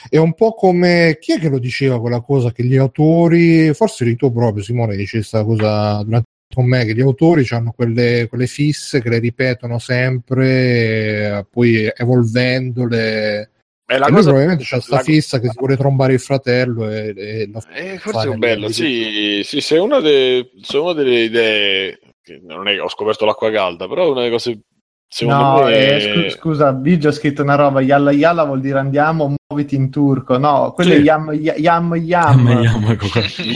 È 0.09 0.17
un 0.17 0.33
po' 0.33 0.53
come 0.53 1.17
chi 1.19 1.33
è 1.33 1.39
che 1.39 1.49
lo 1.49 1.59
diceva 1.59 1.99
quella 1.99 2.21
cosa 2.21 2.51
che 2.51 2.63
gli 2.63 2.77
autori, 2.77 3.73
forse 3.73 4.03
eri 4.03 4.15
tu 4.15 4.31
proprio, 4.31 4.63
Simone, 4.63 4.95
dice 4.95 5.17
questa 5.17 5.43
cosa 5.43 6.01
durante 6.03 6.31
con 6.53 6.65
me, 6.65 6.85
che 6.85 6.93
gli 6.93 7.01
autori 7.01 7.45
hanno 7.49 7.71
quelle, 7.71 8.27
quelle 8.29 8.47
fisse 8.47 9.01
che 9.01 9.09
le 9.09 9.19
ripetono 9.19 9.79
sempre, 9.79 11.37
eh, 11.39 11.45
poi 11.49 11.91
evolvendole. 11.95 13.49
È 13.85 13.97
la 13.97 14.05
e 14.05 14.09
lui 14.09 14.15
cosa 14.17 14.27
probabilmente 14.29 14.63
c'ha 14.65 14.79
sta 14.79 14.95
la- 14.95 15.01
fissa 15.01 15.39
che 15.39 15.49
si 15.49 15.57
vuole 15.57 15.75
trombare 15.75 16.13
il 16.13 16.19
fratello 16.19 16.89
e, 16.89 17.13
e 17.15 17.49
lo 17.51 17.61
Eh, 17.73 17.97
forse 17.99 18.21
è 18.21 18.25
nelle- 18.29 18.37
bello, 18.37 18.69
sì, 18.69 19.41
sì, 19.43 19.59
se 19.61 19.77
una, 19.77 19.99
de- 19.99 20.51
se 20.61 20.77
una 20.77 20.93
delle 20.93 21.23
idee, 21.23 21.99
che 22.21 22.39
non 22.43 22.67
è 22.69 22.73
che 22.73 22.79
ho 22.79 22.89
scoperto 22.89 23.25
l'acqua 23.25 23.51
calda, 23.51 23.87
però 23.87 24.05
è 24.05 24.09
una 24.09 24.19
delle 24.21 24.31
cose, 24.31 24.59
secondo 25.07 25.43
No, 25.43 25.63
me, 25.65 25.95
eh, 25.95 25.99
scu- 26.29 26.39
scusa, 26.39 26.71
Biggio 26.71 27.09
ha 27.09 27.11
scritto 27.11 27.41
una 27.43 27.55
roba, 27.55 27.81
yalla 27.81 28.11
yalla 28.11 28.45
vuol 28.45 28.61
dire 28.61 28.79
andiamo, 28.79 29.35
muoviti 29.49 29.75
in 29.75 29.89
turco. 29.91 30.37
No, 30.37 30.71
quello 30.73 30.93
Sì. 30.93 30.99
è 30.99 31.01
yam 31.01 31.33
yam 31.33 31.95
yam. 31.95 32.47
Yam, 32.47 32.61
yam, 32.63 32.89
ecco. 32.91 33.05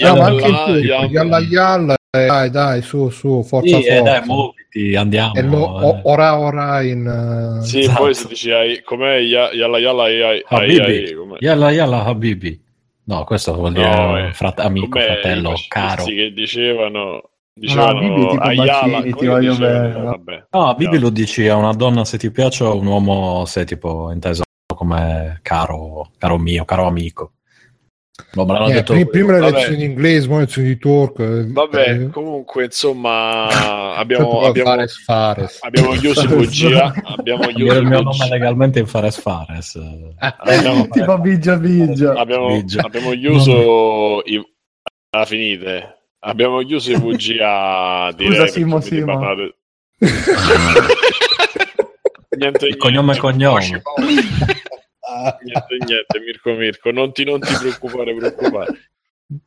No, 0.02 0.16
ma 0.18 0.26
anche 0.26 0.46
il 0.46 0.52
Yalla, 0.52 0.66
turco, 0.66 1.14
yalla. 1.14 1.40
yalla 1.40 1.96
eh, 2.12 2.26
dai 2.26 2.50
dai, 2.50 2.82
su 2.82 3.10
su, 3.10 3.44
forza 3.44 3.80
Sì, 3.80 3.86
eh, 3.86 3.96
forza. 4.00 4.20
dai, 4.20 4.26
muoviti, 4.72 4.96
andiamo. 4.96 5.34
e 5.36 5.42
lo, 5.44 5.58
eh. 5.82 5.86
o- 5.86 6.00
ora 6.04 6.40
ora 6.40 6.82
in... 6.82 7.60
eh, 7.62 7.66
Sì, 7.66 7.80
Esatto. 7.80 8.02
poi 8.02 8.14
se 8.14 8.28
dici 8.28 8.52
ai- 8.52 8.82
com'è 8.84 9.18
ya- 9.18 9.52
yalla 9.52 9.80
yalla 9.80 10.04
ai- 10.04 10.42
Habibi. 10.46 10.82
ai- 10.82 11.14
com'è? 11.14 11.38
Yalla 11.40 11.72
yalla 11.72 12.04
Habibi. 12.04 12.62
No, 13.06 13.24
questo 13.24 13.54
vuol 13.54 13.72
dire 13.74 13.88
No, 13.96 14.18
eh, 14.18 14.34
frat- 14.34 14.60
amico, 14.60 14.90
com'è 14.90 15.06
fratello, 15.06 15.54
caro. 15.70 16.04
che 16.04 16.32
dicevano 16.34 17.22
dicevano 17.54 18.30
Ayala, 18.40 19.02
ti 19.02 19.10
come 19.12 19.28
voglio 19.30 19.56
bene. 19.56 19.92
Vabbè. 19.94 20.46
No, 20.52 20.68
Habibi 20.70 21.00
lo 21.00 21.10
dici 21.10 21.48
a 21.48 21.56
una 21.56 21.72
donna 21.74 22.06
se 22.06 22.18
ti 22.18 22.30
piace 22.32 22.64
o 22.66 22.72
a 22.72 22.74
un 22.76 22.86
uomo 22.86 23.46
se 23.46 23.64
tipo 23.66 24.12
inteso 24.12 24.44
come 24.76 25.40
caro, 25.42 26.12
caro 26.20 26.38
mio, 26.38 26.66
caro 26.66 26.86
amico. 26.86 27.32
No, 28.34 28.46
me 28.46 28.54
l'hanno 28.54 28.68
eh, 28.70 28.74
detto 28.74 28.94
pri- 28.94 29.08
prima 29.08 29.32
le 29.34 29.52
lezioni 29.52 29.78
di 29.78 29.84
inglese, 29.86 30.28
poi 30.28 30.36
le 30.38 30.42
lezioni 30.44 30.68
di 30.68 30.78
turco. 30.78 31.24
eh, 31.24 31.46
Vabbè, 31.48 31.90
eh, 31.90 32.10
comunque, 32.10 32.66
insomma, 32.66 33.48
abbiamo, 33.98 34.42
abbiamo, 34.42 34.70
Fares, 34.70 35.04
Fares. 35.04 35.58
abbiamo 35.62 35.94
Yusuf 36.02 36.28
Bugia, 36.28 36.94
abbiamo 37.04 37.52
Dire 37.52 37.78
il 37.78 37.86
mio 37.86 38.02
nome 38.02 38.28
legalmente 38.30 38.80
in 38.80 38.88
Fares 38.88 39.20
Fares. 39.20 39.80
abbiamo, 40.18 40.88
tipo 40.90 41.18
Biggio 41.20 41.58
Biggio. 41.58 42.12
abbiamo, 42.14 42.48
Biggio. 42.48 42.80
abbiamo 42.80 43.12
chiuso 43.12 44.22
i... 44.26 44.42
ah, 45.12 45.26
finite. 45.26 45.92
Abbiamo 46.20 46.62
chiuso 46.64 46.92
i 46.92 46.96
VGA 46.96 48.12
direi 48.16 48.50
Simo, 48.50 48.82
Simo. 48.82 49.20
niente, 52.38 52.66
Il 52.68 52.78
cognome 52.78 53.14
è 53.14 53.18
cognome. 53.18 53.82
Niente, 55.44 55.78
niente, 55.86 56.20
Mirko 56.20 56.54
Mirko, 56.54 56.92
non 56.92 57.12
ti, 57.12 57.24
non 57.24 57.40
ti 57.40 57.54
preoccupare, 57.60 58.16
preoccupare. 58.16 58.90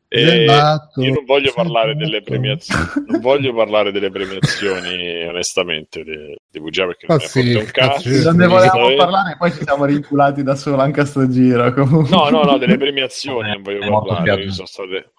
E 0.09 0.45
Esatto. 0.45 1.01
io 1.03 1.15
non 1.15 1.25
voglio 1.25 1.53
parlare 1.55 1.97
delle 1.97 2.21
premiazioni, 2.21 2.85
non 3.07 3.21
voglio 3.21 3.55
parlare 3.55 3.91
delle 3.93 4.11
premiazioni 4.11 5.25
onestamente 5.25 6.03
di, 6.05 6.37
di 6.51 6.59
VGA 6.59 6.87
perché 6.87 7.07
non 7.09 7.19
è 7.19 7.27
sì, 7.27 7.55
un 7.55 7.65
cazzo. 7.65 8.11
Non 8.25 8.37
ne 8.37 8.47
volevamo 8.47 8.95
parlare, 8.95 9.37
poi 9.39 9.53
ci 9.53 9.63
siamo 9.63 9.87
rinculati 9.87 10.43
da 10.43 10.55
solo 10.55 10.83
anche 10.83 11.01
a 11.01 11.05
sto 11.07 11.27
giro. 11.31 11.73
Comunque. 11.73 12.15
No, 12.15 12.29
no, 12.29 12.43
no, 12.43 12.59
delle 12.59 12.77
premiazioni 12.77 13.53
non 13.53 13.63
voglio 13.63 14.03
parlare, 14.03 14.51
sono 14.51 14.67
state, 14.67 15.13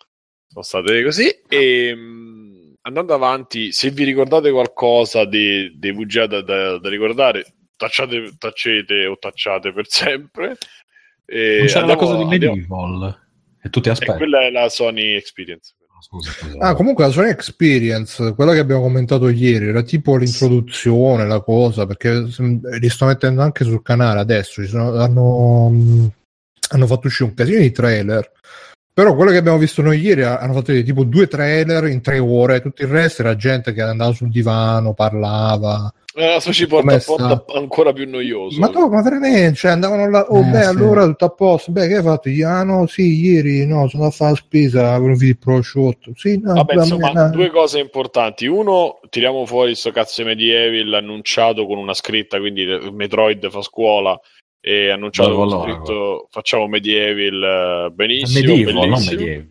sono 0.47 0.63
state 0.63 1.03
così. 1.03 1.27
E 1.47 1.95
mh, 1.95 2.73
andando 2.81 3.13
avanti, 3.15 3.72
se 3.72 3.89
vi 3.89 4.03
ricordate 4.03 4.51
qualcosa 4.51 5.26
di, 5.26 5.72
dei 5.76 5.93
VGA 5.93 6.27
da, 6.27 6.41
da- 6.43 6.77
da 6.77 6.89
ricordare, 6.89 7.45
tacciate, 7.88 8.34
taccete 8.38 9.06
o 9.08 9.18
tacciate 9.18 9.74
per 9.74 9.86
sempre. 9.90 10.58
E 11.26 11.58
Non 11.60 11.68
c'era 11.68 11.86
la 11.86 11.95
cosa 11.95 12.16
di 12.16 12.24
andiamo- 12.24 12.53
Medieval 12.56 13.20
e 13.64 13.70
tu 13.70 13.80
ti 13.80 13.90
E 13.90 13.91
aspetti. 13.91 14.18
quella 14.18 14.41
è 14.41 14.52
la 14.52 14.70
Sony 14.70 15.14
Experience. 15.16 15.74
Scusa, 16.02 16.32
scusa. 16.32 16.58
Ah, 16.60 16.74
comunque 16.74 17.06
la 17.06 17.12
Sony 17.12 17.30
Experience, 17.30 18.34
quella 18.34 18.53
che 18.53 18.60
abbiamo 18.60 18.82
commentato 18.82 19.30
ieri, 19.30 19.68
era 19.68 19.84
tipo 19.84 20.18
l'introduzione, 20.18 21.28
la 21.28 21.41
cosa, 21.41 21.86
perché 21.86 22.28
se- 22.32 22.60
li 22.80 22.90
sto 22.90 23.06
mettendo 23.06 23.41
anche 23.44 23.64
sul 23.64 23.84
canale 23.84 24.20
adesso, 24.20 24.64
ci 24.64 24.68
sono- 24.68 24.95
hanno, 24.98 25.70
mh, 25.70 26.12
hanno 26.72 26.88
fatto 26.88 27.06
uscire 27.08 27.30
un 27.30 27.36
casino 27.36 27.60
di 27.60 27.72
trailer, 27.72 28.32
però 28.91 29.14
quello 29.16 29.30
che 29.30 29.38
abbiamo 29.38 29.60
visto 29.60 29.84
noi 29.84 29.99
ieri 29.99 30.24
ha- 30.24 30.40
hanno 30.40 30.53
fatto 30.53 30.74
tipo 30.84 31.03
due 31.03 31.28
trailer 31.28 31.86
in 31.86 32.02
tre 32.02 32.18
ore, 32.18 32.62
tutto 32.62 32.82
il 32.82 32.88
resto 32.88 33.22
era 33.22 33.36
gente 33.36 33.72
che 33.72 33.82
andava 33.84 34.12
sul 34.12 34.32
divano, 34.32 34.95
parlava. 34.95 35.94
Eh, 36.13 36.25
Adesso 36.25 36.51
ci 36.51 36.67
porta 36.67 36.97
porta 36.99 37.45
ancora 37.55 37.93
più 37.93 38.09
noioso. 38.09 38.59
Ma 38.59 38.67
no, 38.67 38.89
ma 38.89 39.01
veramente, 39.01 39.55
cioè 39.55 39.71
andavano 39.71 40.09
là, 40.09 40.25
oh 40.27 40.39
Eh, 40.39 40.43
beh, 40.43 40.61
sì. 40.63 40.67
allora 40.67 41.05
tutto 41.05 41.25
a 41.25 41.29
posto, 41.29 41.71
beh, 41.71 41.88
che 41.88 41.95
hai 41.97 42.03
fatto? 42.03 42.27
Io, 42.27 42.49
Ah 42.49 42.63
no, 42.63 42.85
sì, 42.85 43.23
ieri, 43.23 43.65
no, 43.65 43.88
sono 43.88 44.03
andato 44.03 44.05
a 44.07 44.11
fare 44.11 44.31
la 44.31 44.38
spesa 44.38 44.91
per 44.99 45.01
un 45.09 45.15
video 45.15 45.35
prosciutto, 45.39 46.11
sì, 46.15 46.38
no, 46.43 46.53
Vabbè, 46.53 46.75
va 46.75 46.81
insomma, 46.83 47.11
bene. 47.13 47.29
due 47.29 47.49
cose 47.49 47.79
importanti. 47.79 48.45
Uno, 48.45 48.99
tiriamo 49.09 49.45
fuori 49.45 49.73
sto 49.73 49.91
cazzo 49.91 50.21
di 50.21 50.27
Medieval 50.27 50.93
annunciato 50.95 51.65
con 51.65 51.77
una 51.77 51.93
scritta, 51.93 52.39
quindi 52.39 52.65
Metroid 52.91 53.49
fa 53.49 53.61
scuola 53.61 54.19
e 54.59 54.89
annunciato 54.89 55.33
con 55.33 55.49
scritto 55.49 56.27
facciamo 56.29 56.67
Medieval 56.67 57.88
eh, 57.88 57.91
benissimo, 57.93 58.53
Medieval, 58.53 58.73
non 58.73 58.89
bellissimo. 59.05 59.51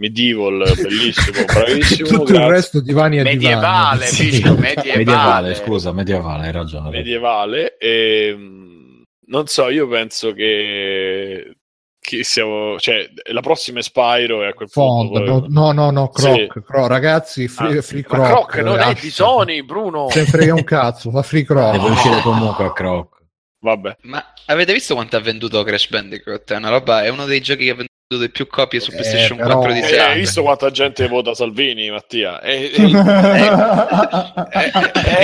Medieval, 0.00 0.62
bellissimo, 0.80 1.44
bravissimo, 1.44 2.08
tutto 2.08 2.22
il 2.22 2.28
grazie. 2.28 2.48
resto 2.50 2.80
divani 2.80 3.18
e 3.18 3.22
Medievale, 3.22 4.06
divani. 4.10 4.56
Medievale. 4.60 4.96
Medievale, 4.96 5.54
scusa, 5.54 5.92
medievale, 5.92 6.46
hai 6.46 6.52
ragione. 6.52 6.88
medievale 6.88 7.76
e 7.76 8.34
mh, 8.34 9.02
non 9.26 9.46
so, 9.46 9.68
io 9.68 9.86
penso 9.88 10.32
che 10.32 11.54
che 12.02 12.24
siamo, 12.24 12.78
cioè 12.78 13.06
la 13.30 13.42
prossima 13.42 13.80
è 13.80 13.82
Spyro 13.82 14.42
e 14.42 14.46
a 14.46 14.54
quel 14.54 14.70
Fond, 14.70 15.10
punto 15.12 15.46
no, 15.50 15.70
no, 15.72 15.90
no, 15.90 16.08
Croc, 16.08 16.34
Sì. 16.34 16.46
Croc, 16.64 16.88
ragazzi, 16.88 17.46
free, 17.46 17.76
Ah, 17.78 17.82
free 17.82 18.04
Ma 18.08 18.14
Croc. 18.16 18.50
Croc 18.52 18.64
non 18.64 18.78
è 18.80 18.94
di 18.98 19.10
Sony, 19.10 19.60
Bruno. 19.62 20.08
Se 20.08 20.20
ne 20.20 20.26
frega 20.26 20.54
un 20.54 20.64
cazzo, 20.64 21.10
fa 21.10 21.20
free 21.22 21.44
Croc. 21.44 21.72
Deve 21.72 21.90
uscire 21.90 22.20
comunque 22.22 22.64
a 22.64 22.72
Croc. 22.72 23.18
vabbè. 23.62 23.96
Ma 24.04 24.24
avete 24.46 24.72
visto 24.72 24.94
quanto 24.94 25.16
ha 25.16 25.20
venduto 25.20 25.62
Crash 25.62 25.90
Bandicoot? 25.90 26.50
È 26.50 26.56
una 26.56 26.70
roba, 26.70 27.02
è 27.04 27.10
uno 27.10 27.26
dei 27.26 27.42
giochi 27.42 27.64
che 27.64 27.70
ha 27.70 27.74
venduto 27.74 27.88
vendute 28.12 28.28
più 28.30 28.48
copie 28.48 28.80
su 28.80 28.90
Eh, 28.90 28.94
PlayStation 28.96 29.36
però- 29.38 29.54
4 29.58 29.72
di 29.72 29.78
Eh, 29.78 29.82
Sega. 29.84 30.08
hai 30.08 30.18
visto 30.18 30.42
quanta 30.42 30.68
gente 30.72 31.06
vota 31.06 31.32
Salvini, 31.32 31.90
Mattia? 31.90 32.40
E, 32.40 32.72
e- 32.74 32.82
E 32.82 32.90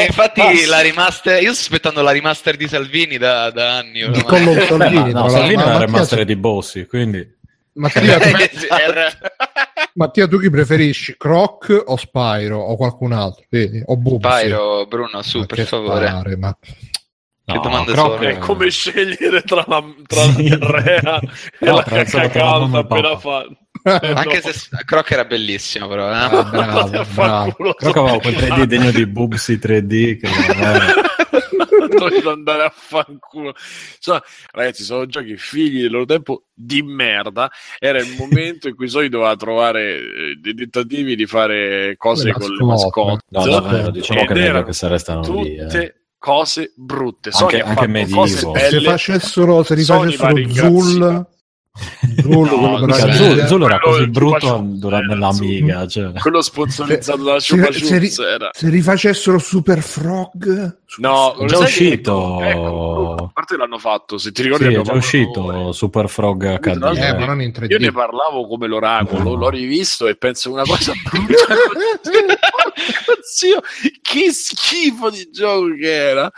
Eh, 0.02 0.06
infatti 0.06 0.64
la 0.66 0.82
remaster, 0.82 1.42
io 1.42 1.52
sto 1.52 1.62
aspettando 1.62 2.00
la 2.02 2.12
remaster 2.12 2.54
di 2.56 2.68
Salvini 2.68 3.18
da, 3.18 3.50
da 3.50 3.78
anni. 3.78 3.92
Di 3.94 4.02
ormai. 4.04 4.22
Collo 4.22 4.52
Salvini, 4.66 5.10
No, 5.12 5.28
Salvini 5.28 5.62
è 5.62 5.64
la 5.64 5.78
remaster 5.78 6.18
Mattia, 6.18 6.24
di 6.24 6.36
Bossi, 6.36 6.86
quindi... 6.86 7.34
Mattia, 7.72 8.18
tu. 8.20 8.28
Mattia, 9.94 10.28
tu 10.28 10.38
chi 10.38 10.48
preferisci? 10.48 11.16
Croc 11.18 11.82
o 11.86 11.96
Spyro 11.96 12.58
o 12.58 12.76
qualcun 12.76 13.10
altro? 13.12 13.44
Vedi? 13.50 13.82
O 13.86 13.96
Bubsy? 13.96 14.44
Pyro, 14.44 14.86
Bruno, 14.86 15.22
su, 15.22 15.40
Ma 15.40 15.46
per 15.46 15.66
favore. 15.66 16.06
fare, 16.06 16.36
ma... 16.36 16.56
Che 17.46 17.60
domande 17.60 17.94
sono? 17.94 18.16
è 18.18 18.38
come 18.38 18.70
scegliere 18.70 19.42
tra 19.42 19.64
la, 19.68 19.84
tra 20.04 20.24
la 20.24 20.32
Sì. 20.32 20.42
diarrea 20.42 21.20
e 21.20 21.28
No, 21.66 21.74
la 21.76 21.82
cacca 21.84 22.28
calda 22.28 22.78
appena 22.80 23.16
fatta. 23.18 23.56
Anche 24.16 24.40
se 24.40 24.68
Croc 24.84 25.10
era 25.12 25.24
bellissimo, 25.26 25.86
però. 25.86 26.10
eh. 26.10 26.14
Ah, 26.14 26.42
bravo, 26.42 27.04
bravo. 27.14 27.52
Croc 27.74 27.96
aveva 27.98 28.18
quel 28.18 28.34
3D 28.34 28.62
degno 28.64 28.90
di 28.90 29.06
Bubsy 29.06 29.54
3D 29.62 30.18
che. 30.18 30.28
Voglio 31.96 32.30
andare 32.34 32.64
a 32.64 32.72
fanculo. 32.74 33.54
Insomma, 33.96 34.20
ragazzi, 34.50 34.82
sono 34.82 35.06
giochi 35.06 35.36
figli 35.36 35.82
del 35.82 35.92
loro 35.92 36.04
tempo 36.04 36.46
di 36.52 36.82
merda. 36.82 37.48
Era 37.78 37.98
il 38.00 38.14
momento 38.18 38.66
in 38.66 38.74
cui 38.74 38.88
Sony 38.88 39.08
doveva 39.08 39.36
trovare 39.36 39.94
eh, 39.98 40.02
dei 40.40 40.54
tentativi 40.54 41.14
di 41.14 41.26
fare 41.26 41.94
cose 41.96 42.24
Le 42.26 42.32
con 42.32 42.50
le 42.50 42.64
mascotte. 42.64 43.22
No, 43.28 43.46
davvero, 43.46 43.90
diciamo 43.92 44.20
che 44.24 44.26
è 44.26 44.34
meglio 44.34 44.46
erano 44.48 44.64
che 44.64 44.72
se 44.72 44.88
restano 44.88 45.20
lì. 45.20 45.56
tutte 45.58 45.82
eh. 45.84 45.94
Cose 46.18 46.72
brutte. 46.76 47.30
Anche- 47.30 47.38
Sony 47.38 47.60
ha 47.60 47.64
anche 47.64 47.74
fatto 47.80 47.88
Medieval. 47.90 48.20
cose 48.22 48.36
Se 48.38 48.50
belle. 48.50 48.80
facessero, 48.90 49.62
se 49.62 49.82
Sony 49.82 50.16
va 50.16 50.28
rifacessero 50.30 50.80
Zul, 50.80 51.26
Zul, 52.22 52.30
No, 52.30 52.58
quello 52.58 52.78
per 52.78 52.86
mica 52.86 53.06
la 53.06 53.12
Zul, 53.12 53.26
Nvidia, 53.26 53.46
Zul 53.46 53.62
era 53.64 53.78
così 53.80 54.06
brutto 54.08 54.58
Chups, 54.58 55.08
l'Amiga. 55.18 55.86
Cioè. 55.86 56.12
Quello 56.14 56.40
sponsorizzato 56.42 57.22
dalla 57.22 57.40
Se- 57.40 57.54
Chupa 57.56 57.72
se 57.72 57.98
ri- 57.98 58.08
Chups 58.08 58.18
era. 58.20 58.50
se 58.52 58.68
rifacessero 58.70 59.38
Super 59.38 59.82
Frog, 59.82 60.78
No, 60.98 61.34
È 61.34 61.40
lo 61.40 61.46
già 61.46 61.58
che- 61.58 61.62
uscito. 61.64 62.40
ecco, 62.40 63.14
a 63.18 63.30
parte 63.32 63.56
l'hanno 63.58 63.78
fatto, 63.78 64.16
se 64.18 64.32
ti 64.32 64.42
ricordi 64.42 64.66
Sì, 64.68 64.74
è 64.74 64.80
già 64.80 64.92
uscito 64.94 65.72
Super 65.72 66.08
Frog 66.08 66.58
HD. 66.58 66.96
eh, 66.96 67.12
ma 67.14 67.26
non 67.26 67.42
in 67.42 67.50
3D. 67.50 67.70
Io 67.72 67.78
ne 67.78 67.92
parlavo 67.92 68.46
come 68.46 68.66
l'oracolo, 68.66 69.30
No. 69.30 69.34
l'ho 69.34 69.48
rivisto 69.50 70.06
e 70.06 70.16
penso 70.16 70.50
una 70.52 70.62
cosa 70.64 70.92
brutta. 71.10 71.54
Zio, 73.28 73.60
che 74.00 74.30
schifo 74.32 75.10
di 75.10 75.28
gioco 75.32 75.66
che 75.78 75.92
era. 75.92 76.30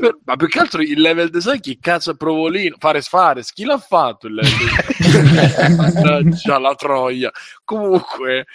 Per- 0.00 0.18
ma 0.24 0.36
più 0.36 0.46
che 0.48 0.58
altro 0.60 0.82
il 0.82 1.00
level 1.00 1.30
design, 1.30 1.58
chi 1.60 1.78
cazzo 1.78 2.12
è 2.12 2.16
Provolino? 2.16 2.76
Fares 2.78 3.08
Fares, 3.08 3.52
chi 3.52 3.64
l'ha 3.64 3.78
fatto 3.78 4.26
il 4.26 4.34
level 4.34 4.52
design? 4.52 5.74
Mannaggia 5.76 6.58
la 6.58 6.74
troia. 6.74 7.30
Comunque, 7.64 8.46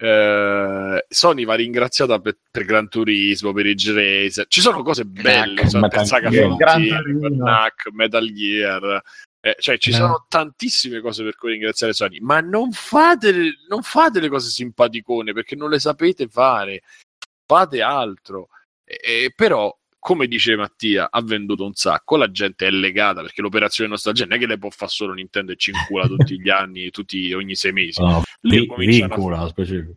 eh, 0.00 1.04
Sony 1.08 1.44
va 1.44 1.54
ringraziata 1.54 2.18
per, 2.20 2.38
per 2.50 2.64
Gran 2.64 2.88
Turismo, 2.88 3.52
per 3.52 3.64
Ridge 3.64 3.92
Racer. 3.92 4.46
Ci 4.48 4.60
sono 4.60 4.82
cose 4.82 5.04
belle, 5.04 5.54
Knack, 5.62 5.68
so, 5.70 5.80
per 5.80 5.88
Metal 5.90 6.06
Saga 6.06 6.30
Frontier, 6.30 7.02
per 7.02 7.30
Knack, 7.32 7.90
Metal 7.92 8.32
Gear. 8.32 9.02
Eh, 9.40 9.56
cioè, 9.58 9.78
ci 9.78 9.90
Eh. 9.90 9.94
sono 9.94 10.26
tantissime 10.28 11.00
cose 11.00 11.22
per 11.22 11.36
cui 11.36 11.52
ringraziare 11.52 11.92
Sony, 11.92 12.18
ma 12.20 12.40
non 12.40 12.72
fate, 12.72 13.30
le- 13.32 13.54
non 13.68 13.82
fate 13.82 14.20
le 14.20 14.28
cose 14.28 14.50
simpaticone 14.50 15.32
perché 15.32 15.54
non 15.56 15.70
le 15.70 15.78
sapete 15.78 16.26
fare, 16.28 16.82
fate 17.46 17.80
altro. 17.82 18.48
E- 18.84 18.98
e 19.24 19.32
però, 19.34 19.76
come 19.98 20.26
dice 20.26 20.56
Mattia, 20.56 21.08
ha 21.10 21.20
venduto 21.22 21.64
un 21.64 21.74
sacco, 21.74 22.16
la 22.16 22.30
gente 22.30 22.66
è 22.66 22.70
legata 22.70 23.20
perché 23.20 23.42
l'operazione 23.42 23.90
nostalgia 23.90 24.24
non 24.24 24.36
è 24.36 24.38
che 24.38 24.46
le 24.46 24.58
può 24.58 24.70
fare 24.70 24.90
solo 24.90 25.12
Nintendo 25.12 25.52
e 25.52 25.56
ci 25.56 25.70
incula 25.70 26.06
tutti 26.06 26.40
gli 26.40 26.48
anni, 26.48 26.90
tutti, 26.90 27.32
ogni 27.32 27.54
sei 27.56 27.72
mesi. 27.72 28.00
No, 28.00 28.22
Lì 28.42 28.60
vi- 28.60 28.66
cominciano 28.66 29.12
a- 29.12 29.16
vincula 29.16 29.48
specifico. 29.48 29.92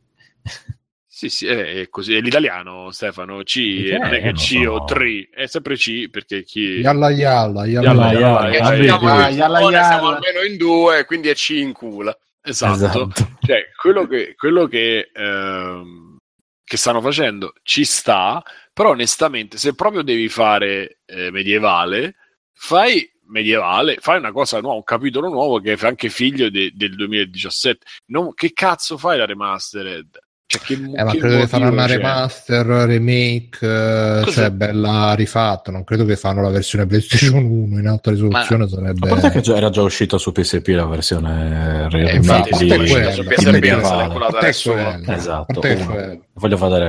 Sì, 1.13 1.29
sì, 1.29 1.45
è 1.45 1.87
così. 1.89 2.15
È 2.15 2.19
l'italiano, 2.21 2.89
Stefano. 2.89 3.43
C, 3.43 3.57
Eh, 3.91 3.97
non 3.99 4.11
è 4.13 4.21
che 4.23 4.31
C 4.33 4.61
so. 4.63 4.71
o 4.71 4.83
3, 4.85 5.29
è 5.31 5.45
sempre 5.45 5.75
C 5.75 6.09
perché 6.09 6.41
chi... 6.43 6.79
Yalla 6.79 7.11
yalla, 7.11 7.65
yalla 7.67 7.87
Yalla, 7.91 8.11
yalla. 8.11 8.49
yalla, 8.49 8.49
yalla, 8.49 8.79
ci 8.79 9.33
siamo, 9.35 9.69
yalla. 9.69 10.15
almeno 10.15 10.41
in 10.49 10.57
due, 10.57 11.05
quindi 11.05 11.27
è 11.29 11.35
C 11.35 11.49
in 11.49 11.73
culo. 11.73 12.17
Esatto. 12.41 12.73
Esatto. 12.73 13.37
Cioè, 13.41 13.69
quello 13.79 14.07
che, 14.07 14.33
quello 14.35 14.65
che, 14.65 15.11
ehm, 15.13 16.17
che 16.63 16.77
stanno 16.77 17.01
facendo 17.01 17.53
ci 17.61 17.83
sta, 17.85 18.41
però 18.73 18.89
onestamente, 18.91 19.57
se 19.57 19.73
proprio 19.75 20.01
devi 20.01 20.29
fare 20.29 20.99
eh, 21.05 21.31
medievale, 21.31 22.15
fai 22.53 23.09
medievale, 23.27 23.97
fai 23.99 24.17
una 24.17 24.31
cosa 24.31 24.59
nuova, 24.59 24.75
un 24.75 24.83
capitolo 24.83 25.29
nuovo 25.29 25.59
che 25.59 25.73
è 25.73 25.85
anche 25.87 26.09
figlio 26.09 26.49
de- 26.49 26.71
del 26.73 26.95
2017. 26.95 27.85
Non- 28.07 28.33
che 28.33 28.51
cazzo 28.53 28.97
fai 28.97 29.17
la 29.17 29.25
remastered? 29.25 30.07
Cioè, 30.51 30.59
che, 30.63 30.73
Eh, 30.73 31.03
ma 31.05 31.11
che 31.11 31.17
credo 31.17 31.37
che 31.37 31.47
fanno 31.47 31.63
motivo 31.63 31.81
una 31.81 31.85
c'è? 31.87 31.95
remaster, 31.95 32.65
remake, 32.65 33.59
eh, 33.65 34.21
Cos'è? 34.25 34.31
cioè 34.35 34.49
bella 34.51 35.13
rifatta. 35.13 35.71
Non 35.71 35.85
credo 35.85 36.03
che 36.03 36.17
fanno 36.17 36.41
la 36.41 36.49
versione 36.49 36.85
PlayStation 36.85 37.41
1 37.45 37.79
in 37.79 37.87
alta 37.87 38.11
risoluzione. 38.11 38.67
sarebbe 38.67 39.07
A 39.07 39.09
parte 39.09 39.29
che 39.29 39.39
già- 39.39 39.55
era 39.55 39.69
già 39.69 39.81
uscita 39.81 40.17
su 40.17 40.33
PSP 40.33 40.67
la 40.75 40.85
versione 40.87 41.87
Eh, 41.89 42.15
infatti, 42.15 42.57
di, 42.57 42.67
parte 42.67 42.87
Su. 42.87 42.93
PSP 42.95 43.21
di 43.21 43.23
non 43.23 43.35
se 43.37 43.45
l'è 43.45 43.51
medievale. 43.51 44.07
colata 44.11 44.37
A 44.37 44.39
te 44.41 44.45
nessuno. 44.47 44.75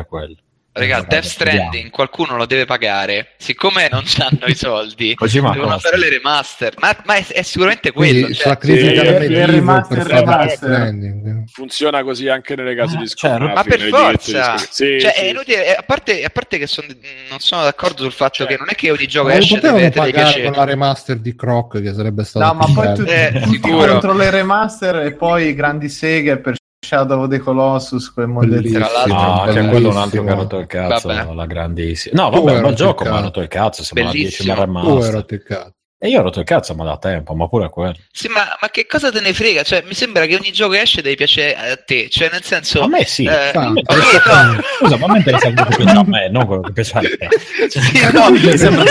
quello. 0.06 0.36
Raga, 0.74 1.04
Death 1.06 1.24
Stranding 1.24 1.90
qualcuno 1.90 2.34
lo 2.36 2.46
deve 2.46 2.64
pagare. 2.64 3.34
Siccome 3.36 3.88
non 3.90 4.04
hanno 4.18 4.46
i 4.46 4.54
soldi, 4.54 5.14
devono 5.20 5.78
fare 5.78 5.98
le 5.98 6.08
remaster. 6.08 6.74
Ma, 6.78 6.96
ma 7.04 7.14
è, 7.16 7.26
è 7.26 7.42
sicuramente 7.42 7.92
quello. 7.92 8.12
Quindi 8.12 8.34
cioè- 8.34 8.46
sacrificare 8.48 9.06
sì, 9.08 9.12
Medieval 9.18 9.46
remaster, 9.50 10.06
remaster. 10.06 10.46
Death 10.46 10.56
Stranding. 10.56 11.44
Funziona 11.52 12.02
così 12.02 12.28
anche 12.28 12.56
nelle 12.56 12.74
case 12.74 12.94
Eh, 12.96 12.98
di 13.00 13.08
cioè, 13.08 13.30
scopo. 13.36 13.52
ma 13.52 13.62
per 13.64 13.80
forza, 13.82 14.56
Sì, 14.56 14.98
cioè, 14.98 15.12
sì. 15.14 15.20
è 15.20 15.24
inutile, 15.26 15.66
eh, 15.66 15.72
a 15.78 15.82
parte, 15.82 16.24
a 16.24 16.30
parte 16.30 16.56
che 16.56 16.66
son- 16.66 16.86
non 17.28 17.38
sono 17.40 17.64
d'accordo 17.64 18.02
sul 18.04 18.12
fatto 18.12 18.36
Cioè, 18.36 18.46
che 18.46 18.56
non 18.56 18.68
è 18.70 18.74
che 18.74 18.90
ogni 18.90 19.06
gioco 19.06 19.28
Ma 19.28 19.34
lo 19.34 19.40
esce 19.40 19.60
deve, 19.60 19.90
pagare 19.90 20.42
con 20.42 20.52
la 20.52 20.64
remaster 20.64 21.16
di 21.18 21.34
Croc 21.36 21.82
che 21.82 21.92
sarebbe 21.92 22.24
stata 22.24 22.46
No, 22.46 22.54
ma 22.54 22.66
poi 22.72 22.94
tu, 22.94 23.02
Eh, 23.06 23.42
sicuro. 23.46 23.86
contro 23.92 24.14
le 24.14 24.30
remaster 24.30 24.96
e 25.04 25.12
poi 25.12 25.52
grandi 25.54 25.88
seghe 25.90 26.38
per 26.38 26.54
Shadow 26.84 27.22
of 27.22 27.28
the 27.30 27.38
Colossus, 27.38 28.12
quel 28.12 28.26
modello. 28.26 28.68
Tra 28.68 28.90
l'altro- 28.90 29.14
No, 29.14 29.40
anche 29.42 29.66
quello 29.68 29.88
è 29.88 29.92
un 29.92 29.96
altro 29.98 30.24
che 30.24 30.30
ha 30.30 30.34
rotto 30.34 30.58
il 30.58 30.66
cazzo, 30.66 31.08
Vabbè. 31.08 31.32
la 31.32 31.46
grandissima. 31.46 32.22
No, 32.24 32.30
vabbè, 32.30 32.44
ma 32.44 32.50
il 32.50 32.56
rotto 32.58 32.68
il 32.70 32.74
gioco 32.76 33.04
mi 33.04 33.10
ha 33.16 33.20
rotto 33.20 33.40
il 33.40 33.48
cazzo, 33.48 33.84
sembra 33.84 34.04
una 34.04 34.12
10 34.12 34.24
Bellissimo. 34.44 34.54
Tu 34.54 34.60
hai 34.60 34.66
remaster. 34.66 35.12
rotto 35.14 35.34
il 35.34 35.42
cazzo. 35.44 35.72
E 36.04 36.08
io 36.08 36.18
ho 36.18 36.22
rotto 36.22 36.40
il 36.40 36.44
cazzo, 36.44 36.74
ma 36.74 36.82
da 36.82 36.98
tempo, 36.98 37.32
ma 37.36 37.46
pure 37.46 37.68
quello. 37.70 37.94
Sì, 38.10 38.26
ma, 38.26 38.40
ma 38.60 38.68
che 38.70 38.86
cosa 38.88 39.12
te 39.12 39.20
ne 39.20 39.32
frega? 39.32 39.62
Cioè, 39.62 39.84
mi 39.86 39.94
sembra 39.94 40.26
che 40.26 40.34
ogni 40.34 40.50
gioco 40.50 40.72
che 40.72 40.80
esce 40.80 41.00
deve 41.00 41.14
piacere 41.14 41.54
a 41.54 41.76
te. 41.76 42.08
Cioè, 42.10 42.28
nel 42.32 42.42
senso. 42.42 42.80
A 42.80 42.88
me 42.88 43.04
sì. 43.04 43.24
eh, 43.26 43.52
Infatti, 43.54 43.78
ok, 43.86 44.26
no. 44.26 44.60
Scusa, 44.80 44.96
ma 44.96 45.06
a 45.06 45.12
me 45.12 45.18
interessa 45.18 45.52
quello 45.52 45.68
che 45.68 45.76
piace 45.76 45.96
a 45.96 46.04
me, 46.04 46.28
non 46.28 46.46
quello 46.46 46.62
che 46.62 46.72
piace 46.72 46.96
a 46.96 47.00
te. 47.02 47.28
Sì, 47.70 48.10
no, 48.12 48.30
mi 48.30 48.58
sembra 48.58 48.82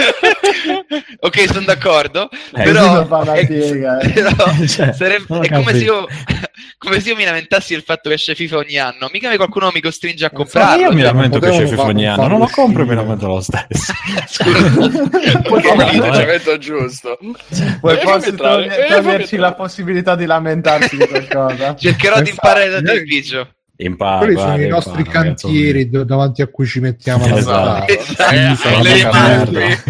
ok, 1.20 1.46
sono 1.52 1.64
d'accordo. 1.66 2.28
Eh, 2.54 2.62
però, 2.62 3.22
è- 3.32 3.46
piega, 3.46 3.98
eh. 4.00 4.10
però 4.12 4.34
Cioè, 4.66 4.92
sarebbe- 4.92 5.40
è 5.40 5.48
come 5.52 5.72
se, 5.72 5.84
io, 5.84 6.06
come 6.78 7.00
se 7.00 7.10
io 7.10 7.16
mi 7.16 7.24
lamentassi 7.24 7.74
del 7.74 7.82
fatto 7.82 8.08
che 8.08 8.16
esce 8.16 8.34
FIFA 8.34 8.56
ogni 8.56 8.76
anno. 8.76 9.08
Mica 9.12 9.28
mi- 9.30 9.36
qualcuno 9.36 9.70
mi 9.72 9.80
costringe 9.80 10.24
a 10.24 10.30
comprarlo. 10.30 10.82
io 10.82 10.92
mi 10.92 11.00
cioè, 11.02 11.12
lamento 11.12 11.38
che 11.38 11.50
c'è 11.50 11.66
FIFA 11.66 11.82
ogni 11.82 12.06
anno, 12.08 12.26
non 12.26 12.38
lo 12.40 12.48
compro 12.50 12.82
e 12.82 12.86
mi 12.86 12.94
lamento 12.94 13.26
lo 13.26 13.40
stesso. 13.40 13.92
Poi 14.40 15.62
Vabbè, 15.62 15.90
è 15.90 15.96
vabbè. 15.96 15.96
l'atteggiamento 15.98 16.58
giusto. 16.58 17.18
Vuoi 17.80 17.94
Eh, 17.94 17.98
eh, 17.98 18.02
toglierci 18.02 18.28
entrare. 18.30 19.36
la 19.38 19.54
possibilità 19.54 20.16
di 20.16 20.26
lamentarsi 20.26 20.96
di 20.96 21.06
qualcosa? 21.06 21.74
Cercherò 21.76 22.20
di 22.20 22.30
imparare 22.30 22.68
da 22.68 22.82
te 22.82 22.92
il 22.94 23.04
grigio. 23.04 23.48
Impara, 23.80 24.18
Quelli 24.18 24.36
sono 24.36 24.50
i 24.50 24.54
impara, 24.64 24.74
nostri 24.74 25.04
ragazzo. 25.04 25.46
cantieri 25.48 25.88
d- 25.88 26.04
davanti 26.04 26.42
a 26.42 26.48
cui 26.48 26.66
ci 26.66 26.80
mettiamo 26.80 27.26
la 27.26 27.36
Esatto. 27.38 27.84
tavola. 27.86 27.88
Esatto. 27.88 28.34
Eh, 28.34 28.82
le 28.82 29.04
merda. 29.10 29.82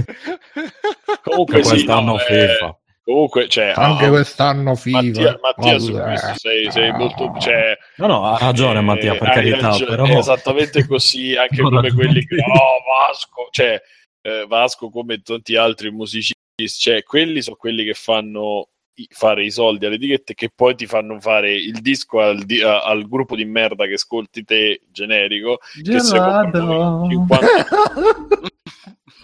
Comunque 1.23 1.61
quest'anno 1.61 2.19
sì, 2.19 2.33
no, 2.33 2.39
eh, 2.39 2.49
FIFA. 2.49 2.79
Comunque, 3.03 3.49
cioè, 3.49 3.73
anche 3.75 4.07
oh, 4.07 4.11
quest'anno 4.11 4.75
FIFA. 4.77 5.03
Mattia, 5.03 5.39
Mattia 5.43 5.79
su 5.79 6.01
sei, 6.37 6.71
sei 6.71 6.93
molto... 6.93 7.35
Cioè, 7.41 7.77
no, 7.97 8.07
no, 8.07 8.25
ha 8.27 8.39
ragione 8.39 8.81
Mattia, 8.81 9.17
per 9.17 9.29
eh, 9.29 9.33
carità. 9.33 9.69
Ragione, 9.69 9.91
però... 9.91 10.07
Esattamente 10.07 10.87
così, 10.87 11.35
anche 11.35 11.61
come 11.61 11.81
ragione. 11.81 11.95
quelli 11.95 12.25
che... 12.25 12.37
Oh, 12.37 13.09
Vasco, 13.09 13.49
cioè, 13.51 13.81
eh, 14.21 14.45
Vasco 14.47 14.91
come 14.91 15.23
tanti 15.23 15.57
altri 15.57 15.91
musicisti, 15.91 16.35
cioè, 16.69 17.03
quelli 17.03 17.43
sono 17.43 17.57
quelli 17.57 17.85
che 17.85 17.95
fanno 17.95 18.69
fare 19.09 19.45
i 19.45 19.51
soldi 19.51 19.87
alle 19.87 19.95
etichette 19.95 20.35
che 20.35 20.51
poi 20.55 20.75
ti 20.75 20.87
fanno 20.87 21.19
fare 21.21 21.55
il 21.55 21.81
disco 21.81 22.21
al, 22.21 22.45
di- 22.45 22.61
al 22.61 23.09
gruppo 23.09 23.35
di 23.35 23.47
merda 23.47 23.87
che 23.87 23.95
ascolti 23.95 24.45
te 24.45 24.83
generico 24.91 25.59
Gelato. 25.81 27.07
che 27.09 27.15
50... 27.15 27.41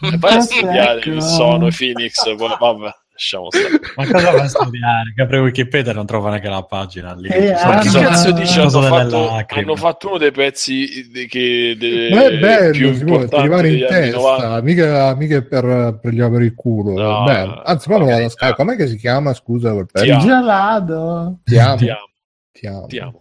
E 0.02 0.08
a 0.08 0.18
ah, 0.20 0.34
ecco. 0.34 0.40
studiare 0.42 1.00
il 1.04 1.22
sono 1.22 1.68
Phoenix, 1.70 2.34
vabbè. 2.36 2.90
Lasciamo 3.16 3.50
stare. 3.50 3.80
Ma 3.96 4.06
cosa 4.06 4.30
va 4.30 4.42
a 4.42 4.48
studiare? 4.48 5.12
Che 5.14 5.22
apre 5.22 5.38
Wikipedia 5.38 5.92
e 5.92 5.94
non 5.94 6.04
trova 6.04 6.28
neanche 6.28 6.50
la 6.50 6.62
pagina 6.64 7.14
lì. 7.14 7.28
Eh, 7.28 7.50
ah, 7.50 7.78
che 7.78 7.88
cazzo 7.88 8.30
dice? 8.32 8.60
Hanno 8.60 8.82
fatto, 8.82 9.30
hanno 9.30 9.76
fatto, 9.76 10.08
uno 10.08 10.18
dei 10.18 10.32
pezzi 10.32 11.08
che 11.26 11.76
de, 11.78 12.10
Ma 12.12 12.26
è 12.26 12.38
bello, 12.38 12.72
più 12.72 12.88
importanti 12.88 13.36
arrivare 13.36 13.68
in 13.70 13.86
testa, 13.88 14.60
mica, 14.60 15.14
mica 15.14 15.40
per 15.40 15.98
prendiamo 16.02 16.36
il 16.36 16.54
culo. 16.54 16.92
No, 16.92 17.22
eh, 17.22 17.32
bello. 17.32 17.62
Anzi, 17.64 17.88
ma 17.88 17.96
lo 17.96 18.04
vado 18.04 18.16
a 18.18 18.24
eh, 18.24 18.28
Skype. 18.28 18.54
Com'è 18.54 18.76
che 18.76 18.86
si 18.86 18.96
chiama? 18.96 19.32
Scusa 19.32 19.72
quel 19.72 19.86
pezzo. 19.90 20.04
Ti 20.04 20.10
amo. 20.10 20.24
Gelado. 20.26 21.38
Ti 21.42 21.58
amo. 21.58 21.76
Ti 21.76 21.88
amo. 21.88 22.06
Ti 22.52 22.66
amo. 22.66 22.86
Ti 22.86 22.98
amo. 22.98 23.20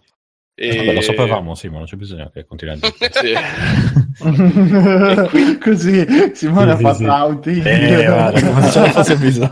Eh, 0.58 0.68
E- 0.68 0.76
vabbè, 0.76 0.94
lo 0.94 1.00
sapevamo, 1.02 1.54
sì, 1.54 1.68
ma 1.68 1.76
non 1.78 1.84
c'è 1.86 1.96
bisogno 1.96 2.30
che 2.32 2.46
continui 2.46 2.74
a 2.74 2.78
dire. 2.78 3.10
Sì. 3.12 3.34
Così 5.60 6.06
Simone 6.34 6.70
ha 6.72 6.76
Sì, 6.76 6.82
fatto 6.82 6.96
sì. 6.96 7.04
outing. 7.04 7.66
Eh, 7.66 8.40
come 8.40 8.62
se 8.62 8.70
ce 8.70 8.80
ne 8.80 8.90
fosse 8.90 9.16
bisogno. 9.16 9.50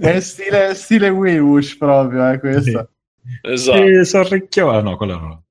è 0.00 0.20
stile, 0.20 0.74
stile 0.74 1.08
Wiwush 1.10 1.76
proprio, 1.76 2.28
è 2.28 2.38
questo. 2.40 2.88
Esatto. 3.42 3.82
Eh, 3.84 4.04
Sorricchio, 4.04 4.70
ah, 4.70 4.80
no, 4.80 4.96
quello 4.96 5.16
no. 5.18 5.42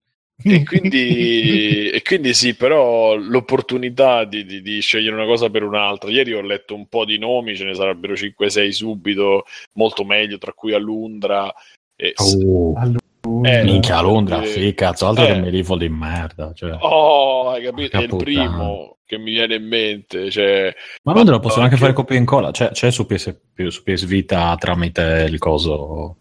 E 0.44 0.64
quindi, 0.64 1.90
e 1.92 2.02
quindi 2.02 2.34
sì, 2.34 2.56
però 2.56 3.16
l'opportunità 3.16 4.26
di, 4.26 4.44
di- 4.44 4.62
di 4.62 4.82
scegliere 4.82 5.16
una 5.16 5.26
cosa 5.26 5.50
per 5.50 5.64
un'altra. 5.64 6.10
Ieri 6.10 6.34
ho 6.34 6.42
letto 6.42 6.74
un 6.76 6.88
po' 6.88 7.06
di 7.06 7.18
nomi, 7.20 7.56
ce 7.56 7.64
ne 7.64 7.76
sarebbero 7.76 8.14
5-6 8.14 8.70
subito, 8.72 9.46
molto 9.74 10.04
meglio, 10.04 10.38
tra 10.40 10.52
cui 10.54 10.74
Alundra. 10.74 11.50
E, 11.96 12.14
Oh, 12.16 12.74
eh, 13.22 13.64
minchia, 13.64 13.98
a 13.98 14.02
Londra, 14.02 14.42
eh, 14.42 14.48
sì, 14.48 14.74
cazzo, 14.74 15.08
altro 15.08 15.26
eh. 15.26 15.34
che 15.34 15.40
Medieval 15.40 15.78
di 15.78 15.90
merda. 15.90 16.52
Cioè. 16.54 16.78
Oh, 16.80 17.50
hai 17.50 17.64
capito? 17.64 17.98
È 17.98 18.02
il 18.02 18.16
primo 18.16 18.98
che 19.12 19.18
mi 19.18 19.32
viene 19.32 19.56
in 19.56 19.68
mente. 19.68 20.32
Cioè, 20.32 20.74
Ma 21.04 21.14
Londra 21.14 21.34
lo 21.34 21.42
possono 21.42 21.66
anche 21.66 21.76
fare 21.76 21.92
copia 21.92 22.16
e 22.16 22.20
incolla, 22.20 22.52
c'è, 22.52 22.72
c'è 22.72 22.90
su, 22.92 23.06
PS, 23.06 23.36
su 23.68 23.84
PS 23.84 24.06
Vita 24.06 24.56
tramite 24.58 25.28
il 25.30 25.38
coso, 25.38 26.18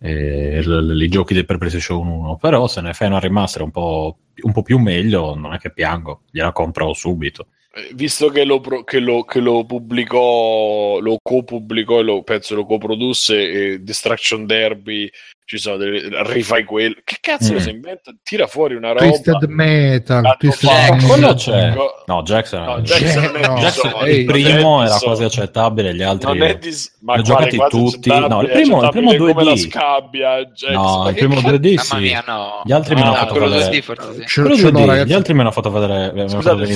eh, 0.00 0.60
i 0.62 1.08
giochi 1.08 1.32
del 1.32 1.46
per 1.46 1.56
PlayStation 1.56 2.06
1, 2.06 2.36
però 2.36 2.66
se 2.66 2.82
ne 2.82 2.92
fai 2.92 3.08
una 3.08 3.20
remaster 3.20 3.62
un 3.62 3.70
po', 3.70 4.18
un 4.42 4.52
po' 4.52 4.62
più 4.62 4.78
meglio, 4.78 5.34
non 5.34 5.54
è 5.54 5.58
che 5.58 5.72
piango, 5.72 6.24
gliela 6.30 6.52
compro 6.52 6.92
subito. 6.92 7.46
eh, 7.74 7.90
visto 7.94 8.28
che 8.28 8.44
lo, 8.44 8.60
che 8.60 8.98
lo, 8.98 9.24
che 9.24 9.40
lo 9.40 9.64
pubblicò, 9.64 10.98
lo 10.98 11.16
co-pubblicò 11.22 12.00
e 12.00 12.02
lo, 12.02 12.22
penso 12.22 12.54
lo 12.54 12.66
coprodusse 12.66 13.48
eh, 13.72 13.78
Destruction 13.78 14.44
Derby, 14.44 15.10
ci 15.46 15.58
sono 15.58 15.76
delle, 15.76 16.08
rifai 16.24 16.64
quello. 16.64 16.96
Che 17.04 17.18
cazzo 17.20 17.52
Mm. 17.54 17.56
si 17.58 17.70
inventa? 17.70 18.10
Tira 18.24 18.48
fuori 18.48 18.74
una 18.74 18.88
roba. 18.88 19.06
Twisted 19.06 19.44
Metal. 19.44 20.36
Twisted 20.38 20.68
Metal. 20.70 21.06
quello 21.06 21.34
c'è. 21.34 21.72
No, 22.06 22.22
Jackson, 22.22 22.64
No, 22.64 22.80
Jackson 22.80 23.22
Jackson 23.22 23.32
Jackson- 23.32 23.56
Dishonored, 23.60 24.08
Ehi, 24.08 24.18
il 24.18 24.24
primo 24.26 24.84
era 24.84 24.98
quasi 24.98 25.22
accettabile, 25.24 25.94
gli 25.94 26.02
altri... 26.02 26.36
Non 26.38 26.48
è 26.48 26.58
dis- 26.58 26.96
ma 27.02 27.14
li 27.14 27.20
ho 27.20 27.22
giocati 27.22 27.56
tutti? 27.68 28.08
No, 28.08 28.42
il 28.42 28.48
primo- 28.50 28.82
il 28.82 28.88
primo 28.90 29.10
Accettabile 29.10 29.16
come 29.18 29.32
2D. 29.32 29.44
la 29.44 29.56
scabbia 29.56 30.44
Jackson. 30.46 30.72
No, 30.72 31.02
Ma 31.04 31.08
il 31.10 31.14
primo 31.14 31.34
cazzo- 31.36 31.46
2D 31.48 31.66
Mamma 31.68 31.82
sì. 31.82 31.96
mia, 31.98 32.24
no. 32.26 32.60
Gli 32.64 32.72
altri 32.72 32.94
mi 32.96 33.00
hanno 33.02 33.12
Ah, 33.12 33.14
fatto 33.16 33.38
vedere... 33.38 33.72
sì, 33.72 33.82
forse 33.82 34.14
sì. 34.14 34.24
Ce, 34.26 34.40
Quello 34.40 34.56
ce 34.56 34.62
l'ho, 34.70 34.78
2D, 34.80 34.84
ragazzi. 34.86 35.08
gli 35.08 35.12
altri 35.12 35.34
mi 35.34 35.40
hanno 35.40 35.50
fatto 35.52 35.70
vedere... 35.70 36.28
Scusate, 36.28 36.66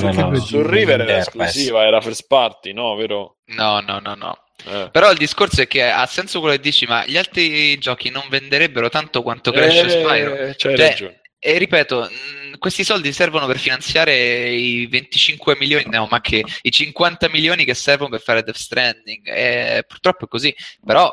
su, 0.41 0.63
River 0.63 1.01
era 1.01 1.17
esclusiva, 1.19 1.85
era 1.85 2.01
first 2.01 2.27
party, 2.29 2.73
no? 2.73 2.95
Vero? 2.95 3.39
No, 3.47 3.81
no, 3.81 3.99
no, 3.99 4.15
no. 4.15 4.39
Eh. 4.67 4.89
Però 4.91 5.11
il 5.11 5.19
discorso 5.19 5.63
è 5.63 5.67
che 5.67 5.83
ha 5.85 6.07
senso 6.07 6.41
quello 6.41 6.55
che 6.55 6.61
dici, 6.61 6.87
ma 6.87 7.05
gli 7.07 7.17
altri 7.17 7.79
giochi 7.79 8.11
non 8.11 8.25
venderebbero 8.29 8.89
tanto 8.89 9.23
quanto 9.23 9.53
Crash 9.53 9.75
e 9.75 9.89
Spyro. 9.91 10.35
Eh, 10.35 10.55
c'hai 10.57 10.77
Cioè, 10.77 10.77
ragione. 10.77 11.21
E 11.43 11.57
ripeto, 11.57 12.03
mh, 12.03 12.59
questi 12.59 12.85
soldi 12.85 13.15
servono 13.15 13.47
per 13.47 13.59
finanziare 13.59 14.51
i 14.51 14.87
25 14.87 15.57
milioni, 15.59 15.85
no, 15.89 16.07
ma 16.11 16.21
che 16.21 16.45
i 16.61 16.71
50 16.71 17.31
milioni 17.31 17.65
che 17.65 17.73
servono 17.73 18.11
per 18.11 18.21
fare 18.21 18.43
Death 18.43 18.59
Stranding. 18.59 19.27
E 19.27 19.85
purtroppo 19.89 20.27
è 20.27 20.29
così. 20.29 20.55
Però, 20.85 21.11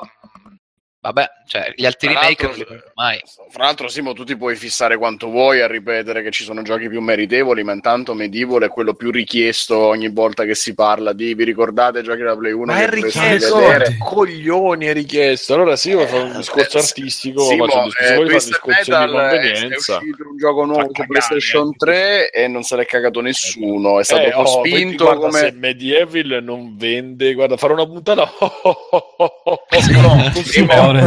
vabbè, 1.12 1.30
cioè, 1.48 1.74
gli 1.76 1.86
altri 1.86 2.10
Tra 2.10 2.20
remake 2.20 2.46
non 2.46 2.56
li 2.56 2.66
fanno 2.66 2.82
mai. 2.96 3.22
Fra 3.50 3.64
l'altro, 3.64 3.88
Simo, 3.88 4.14
tu 4.14 4.24
ti 4.24 4.36
puoi 4.36 4.56
fissare 4.56 4.98
quanto 4.98 5.30
vuoi 5.30 5.62
a 5.62 5.68
ripetere 5.68 6.22
che 6.22 6.32
ci 6.32 6.44
sono 6.44 6.62
giochi 6.62 6.90
più 6.90 7.02
meritevoli, 7.02 7.64
ma 7.64 7.72
intanto 7.74 8.14
Medieval 8.14 8.64
è 8.64 8.68
quello 8.70 8.94
più 8.94 9.12
richiesto 9.12 9.78
ogni 9.78 10.10
volta 10.10 10.44
che 10.44 10.56
si 10.56 10.74
parla 10.74 11.14
di. 11.14 11.34
Vi 11.34 11.44
ricordate 11.44 12.02
giochi 12.02 12.22
da 12.24 12.36
Play 12.36 12.52
1? 12.52 12.66
Ma 12.66 12.78
che 12.78 12.86
è 12.86 12.90
richiesto, 12.90 13.60
coglioni 14.04 14.86
è 14.88 14.94
richiesto. 14.94 15.54
Allora 15.54 15.76
sì, 15.76 15.94
vuoi 15.94 16.08
fare 16.08 16.24
un 16.24 16.36
discorso 16.38 16.78
Eh, 16.78 16.82
artistico, 16.82 17.42
Simo, 17.44 17.66
faccio 17.66 17.78
un 17.80 17.84
discorso, 17.86 18.12
eh, 18.12 18.16
vuoi 18.16 18.28
fare 18.30 18.36
un 18.36 18.50
Twisted 18.50 18.52
discorso 18.54 18.84
di 18.84 18.98
Metal 18.98 19.16
è, 19.16 19.28
è 19.28 19.30
convenienza. 19.30 19.96
uscito 19.98 20.30
un 20.30 20.38
gioco 20.38 20.66
nuovo 20.66 20.82
Fa 20.82 20.88
su 21.02 21.08
PlayStation 21.08 21.68
eh. 21.70 21.76
3 21.78 22.32
e 22.32 22.48
non 22.48 22.64
se 22.64 22.76
l'è 22.76 22.86
cagato 22.86 23.22
nessuno. 23.22 24.00
È 24.00 24.04
stato 24.04 24.22
Eh, 24.24 24.26
un 24.36 24.44
po' 24.44 24.50
oh, 24.50 24.60
spinto 24.66 25.04
guarda, 25.06 25.22
come. 25.28 25.40
se 25.40 25.52
Medieval 25.54 26.44
non 26.44 26.76
vende, 26.78 27.34
guarda, 27.34 27.56
farò 27.58 27.74
una 27.74 27.86
puntata 27.86 28.30
Così, 29.78 30.60
a 30.60 30.66
me- 30.66 30.74
a 30.74 30.92
me- 30.92 31.04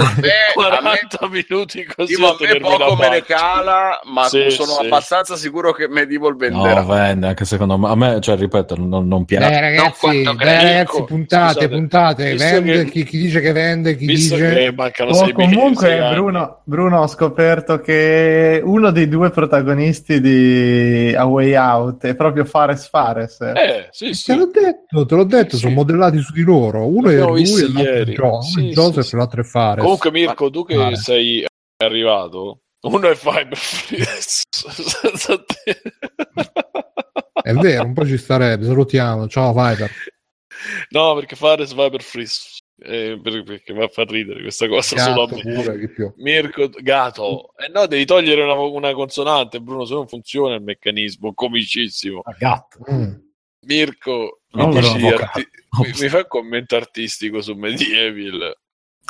40 0.55 1.29
minuti 1.31 1.85
così 1.85 2.15
Simo, 2.15 2.29
a 2.29 2.37
me 2.41 2.59
poco 2.61 2.97
me 2.97 3.09
ne 3.09 3.23
cala, 3.23 4.01
ma 4.05 4.25
Sì, 4.29 4.51
sono 4.51 4.73
sì. 4.81 4.85
abbastanza 4.87 5.37
sicuro 5.37 5.73
che 5.73 5.89
Medieval 5.89 6.37
venderà. 6.37 6.81
No, 6.83 6.87
vende, 6.87 7.27
anche 7.29 7.45
secondo 7.45 7.77
me. 7.79 7.89
A 7.89 7.95
me, 7.97 8.21
cioè, 8.21 8.37
ripeto, 8.37 8.77
non, 8.77 9.07
non 9.07 9.25
piace. 9.25 9.49
Dai 9.51 9.61
ragazzi, 9.61 10.07
dai, 10.23 10.23
credi. 10.37 10.45
ragazzi, 10.45 10.79
Ecco, 10.81 11.05
puntate, 11.05 11.53
scusate, 11.53 11.69
puntate, 11.69 12.35
vende, 12.37 12.85
che- 12.85 12.91
chi, 12.91 13.05
chi 13.05 13.19
dice 13.19 13.41
che 13.41 13.53
vende, 13.53 13.97
chi 13.97 14.07
Visto 14.07 14.35
dice... 14.37 14.55
che 14.55 14.73
mancano 14.75 15.11
Oh, 15.11 15.21
mesi, 15.21 15.33
comunque, 15.33 15.99
anni. 15.99 16.15
Bruno, 16.15 16.61
Bruno, 16.65 17.01
ho 17.01 17.07
scoperto 17.07 17.81
che 17.81 18.61
uno 18.65 18.91
dei 18.91 19.09
due 19.09 19.31
protagonisti 19.31 20.21
di 20.21 21.15
A 21.17 21.25
Way 21.25 21.55
Out 21.57 22.07
è 22.07 22.15
proprio 22.15 22.45
Fares 22.45 22.89
Fares. 22.89 23.41
Eh, 23.41 23.89
sì, 23.91 24.07
Te 24.09 24.15
sì. 24.15 24.37
l'ho 24.37 24.51
detto, 24.53 25.07
te 25.07 25.15
l'ho 25.15 25.25
detto, 25.25 25.57
Sì. 25.57 25.63
sono 25.63 25.75
modellati 25.75 26.19
su 26.21 26.33
di 26.33 26.43
loro. 26.43 26.87
Uno 26.87 27.09
è 27.11 27.17
lui 27.19 27.43
e 27.43 27.63
l'altro 27.73 27.81
è 27.83 27.97
ieri. 27.97 28.15
Gio- 28.15 28.25
uno 28.27 28.43
Sì, 28.61 28.69
Joseph 28.71 29.03
sì, 29.03 29.09
sì. 29.11 29.17
l'altro 29.17 29.41
è 29.41 29.45
Fares. 29.45 29.83
Comunque, 29.83 30.11
Mirko, 30.11 30.51
tu 30.51 30.65
che 30.65 30.77
Vale. 30.77 30.97
sei 30.97 31.45
arrivato, 31.83 32.61
uno 32.83 33.09
è 33.09 33.15
Fiber 33.15 33.57
senza 33.57 35.45
te. 35.45 35.83
È 37.43 37.53
vero, 37.55 37.85
un 37.85 37.95
po' 37.95 38.07
ci 38.07 38.19
starebbe, 38.19 38.65
salutiamo. 38.67 39.27
Ciao 39.29 39.53
Viper. 39.53 39.91
No, 40.91 41.15
perché 41.15 41.37
fare 41.37 41.65
Viber 41.65 42.03
Freeze. 42.03 42.59
Eh, 42.83 43.21
per- 43.23 43.43
perché 43.43 43.75
va 43.75 43.85
a 43.85 43.89
far 43.89 44.09
ridere 44.09 44.41
questa 44.41 44.67
cosa 44.67 44.97
solo 44.97 45.25
a 45.25 45.29
me. 45.31 45.43
pure. 45.43 46.15
Mirko 46.17 46.71
Gato, 46.81 47.53
eh 47.59 47.69
no, 47.69 47.87
devi 47.87 48.07
togliere 48.07 48.43
una, 48.43 48.55
una 48.55 48.95
consonante, 48.95 49.61
Bruno, 49.61 49.85
se 49.85 49.93
non 49.93 50.09
funziona 50.09 50.55
il 50.55 50.63
meccanismo, 50.63 51.35
comicissimo. 51.35 52.21
Ah, 52.25 52.35
gatto. 52.39 52.79
Mm. 52.91 53.13
Mirko, 53.67 54.41
mi, 54.53 54.69
dici 54.81 55.07
arti- 55.07 55.49
mi, 55.83 55.89
mi 56.01 56.09
fai 56.09 56.21
un 56.21 56.27
commento 56.29 56.77
artistico 56.77 57.41
su 57.41 57.55
Medieval? 57.55 58.55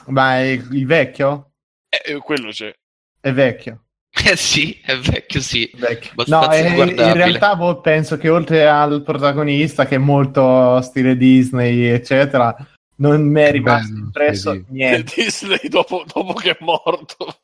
Ma 0.06 0.38
è 0.38 0.60
il 0.70 0.86
vecchio? 0.86 1.52
Eh, 1.88 2.12
eh, 2.12 2.18
quello 2.18 2.50
c'è. 2.50 2.72
È 3.20 3.32
vecchio. 3.32 3.84
Eh 4.26 4.34
sì, 4.34 4.80
è 4.84 4.96
vecchio, 4.96 5.40
sì. 5.40 5.70
vecchio. 5.76 6.10
Abbastanza 6.12 6.68
No, 6.68 6.82
è- 6.82 6.90
in 6.90 7.12
realtà 7.12 7.54
boh, 7.54 7.80
penso 7.80 8.16
che 8.16 8.28
oltre 8.28 8.66
al 8.66 9.02
protagonista, 9.04 9.86
che 9.86 9.94
è 9.94 9.98
molto 9.98 10.80
stile 10.82 11.16
Disney, 11.16 11.84
eccetera, 11.84 12.54
non 13.00 13.22
mi 13.22 13.40
è 13.40 13.50
rimasto 13.50 13.92
bello, 13.92 14.04
impresso 14.04 14.52
sì, 14.52 14.58
sì. 14.58 14.64
niente. 14.72 15.12
Disney 15.16 15.58
dopo, 15.68 16.04
dopo 16.12 16.32
che 16.34 16.50
è 16.50 16.56
morto. 16.60 17.16